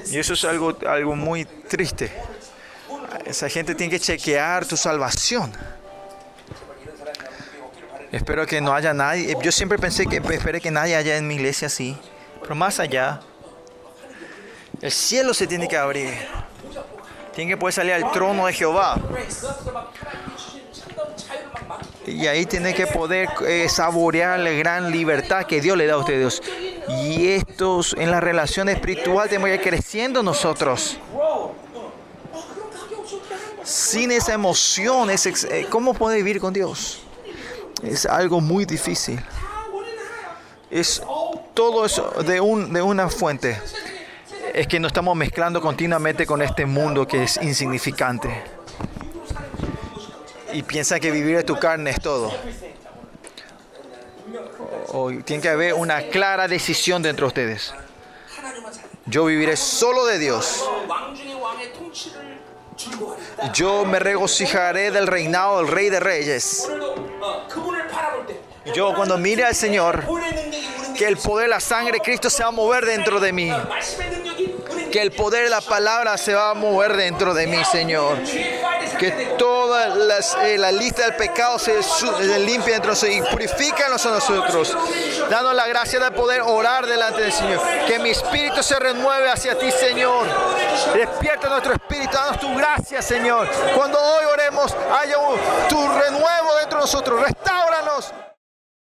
Y 0.06 0.18
eso 0.18 0.34
es 0.34 0.44
algo, 0.44 0.76
algo 0.86 1.16
muy 1.16 1.44
triste. 1.44 2.12
Esa 3.24 3.48
gente 3.48 3.74
tiene 3.74 3.90
que 3.90 4.00
chequear 4.00 4.66
tu 4.66 4.76
salvación. 4.76 5.52
Espero 8.12 8.46
que 8.46 8.60
no 8.60 8.74
haya 8.74 8.92
nadie. 8.92 9.34
Yo 9.42 9.50
siempre 9.50 9.78
pensé 9.78 10.06
que 10.06 10.16
esperé 10.16 10.60
que 10.60 10.70
nadie 10.70 10.96
haya 10.96 11.16
en 11.16 11.26
mi 11.26 11.36
iglesia 11.36 11.66
así. 11.66 11.96
Pero 12.42 12.54
más 12.54 12.78
allá, 12.78 13.20
el 14.82 14.92
cielo 14.92 15.32
se 15.32 15.46
tiene 15.46 15.66
que 15.66 15.76
abrir. 15.76 16.12
Tiene 17.34 17.50
que 17.50 17.56
poder 17.56 17.72
salir 17.72 17.92
al 17.92 18.10
trono 18.12 18.46
de 18.46 18.52
Jehová. 18.52 19.00
Y 22.06 22.26
ahí 22.26 22.46
tiene 22.46 22.74
que 22.74 22.86
poder 22.86 23.28
eh, 23.46 23.68
saborear 23.68 24.38
la 24.38 24.50
gran 24.50 24.90
libertad 24.90 25.46
que 25.46 25.60
Dios 25.60 25.76
le 25.76 25.86
da 25.86 25.94
a 25.94 25.98
ustedes. 25.98 26.42
Y 26.88 27.28
estos 27.28 27.94
en 27.96 28.10
la 28.10 28.20
relación 28.20 28.68
espiritual 28.68 29.28
tenemos 29.28 29.48
que 29.48 29.54
ir 29.54 29.60
creciendo 29.60 30.22
nosotros. 30.22 30.98
Sin 33.62 34.10
esa 34.10 34.34
emoción, 34.34 35.08
eh, 35.10 35.66
¿cómo 35.70 35.94
puede 35.94 36.16
vivir 36.16 36.40
con 36.40 36.52
Dios? 36.52 37.02
Es 37.82 38.06
algo 38.06 38.40
muy 38.40 38.64
difícil. 38.64 39.20
Es 40.70 41.02
todo 41.54 41.86
eso 41.86 42.10
de, 42.24 42.40
un, 42.40 42.72
de 42.72 42.82
una 42.82 43.08
fuente 43.08 43.60
es 44.54 44.66
que 44.66 44.78
nos 44.78 44.90
estamos 44.90 45.16
mezclando 45.16 45.60
continuamente 45.60 46.26
con 46.26 46.42
este 46.42 46.66
mundo 46.66 47.06
que 47.06 47.24
es 47.24 47.38
insignificante. 47.42 48.30
Y 50.52 50.62
piensan 50.62 51.00
que 51.00 51.10
vivir 51.10 51.36
de 51.36 51.44
tu 51.44 51.58
carne 51.58 51.90
es 51.90 52.00
todo. 52.00 52.30
O, 54.88 55.10
tiene 55.24 55.42
que 55.42 55.48
haber 55.48 55.74
una 55.74 56.02
clara 56.02 56.48
decisión 56.48 57.02
dentro 57.02 57.26
de 57.26 57.28
ustedes. 57.28 57.74
Yo 59.06 59.24
viviré 59.24 59.56
solo 59.56 60.04
de 60.04 60.18
Dios. 60.18 60.68
Yo 63.54 63.84
me 63.84 63.98
regocijaré 63.98 64.90
del 64.90 65.06
reinado 65.06 65.58
del 65.58 65.68
Rey 65.68 65.88
de 65.88 66.00
Reyes. 66.00 66.70
Yo 68.74 68.94
cuando 68.94 69.18
mire 69.18 69.44
al 69.44 69.54
Señor, 69.54 70.04
que 70.96 71.06
el 71.06 71.16
poder, 71.16 71.44
de 71.44 71.48
la 71.48 71.60
sangre 71.60 71.94
de 71.94 72.00
Cristo 72.00 72.30
se 72.30 72.42
va 72.42 72.50
a 72.50 72.52
mover 72.52 72.84
dentro 72.84 73.18
de 73.18 73.32
mí 73.32 73.50
que 74.92 75.00
el 75.00 75.10
poder 75.10 75.44
de 75.44 75.50
la 75.50 75.62
palabra 75.62 76.18
se 76.18 76.34
va 76.34 76.50
a 76.50 76.54
mover 76.54 76.96
dentro 76.96 77.32
de 77.32 77.46
mí, 77.46 77.64
Señor. 77.64 78.18
Que 78.98 79.10
toda 79.38 79.88
la 79.88 80.18
eh, 80.44 80.72
lista 80.72 81.06
del 81.06 81.16
pecado 81.16 81.58
se, 81.58 81.82
se 81.82 82.38
limpie 82.38 82.74
dentro 82.74 82.94
de 82.94 83.08
nosotros 83.08 83.10
y 83.10 83.22
purifícanos 83.22 84.04
a 84.06 84.10
nosotros. 84.10 84.76
Danos 85.30 85.54
la 85.54 85.66
gracia 85.66 85.98
de 85.98 86.10
poder 86.12 86.42
orar 86.42 86.86
delante 86.86 87.22
del 87.22 87.32
Señor. 87.32 87.60
Que 87.86 87.98
mi 87.98 88.10
espíritu 88.10 88.62
se 88.62 88.78
renueve 88.78 89.30
hacia 89.30 89.58
ti, 89.58 89.70
Señor. 89.72 90.26
Despierta 90.94 91.48
nuestro 91.48 91.72
espíritu, 91.72 92.12
danos 92.12 92.38
tu 92.38 92.54
gracia, 92.54 93.00
Señor. 93.00 93.48
Cuando 93.74 93.98
hoy 93.98 94.26
oremos, 94.26 94.76
haya 95.00 95.18
un, 95.18 95.36
tu 95.68 95.88
renuevo 95.88 96.54
dentro 96.60 96.78
de 96.78 96.82
nosotros. 96.82 97.20
Restáuranos. 97.22 98.12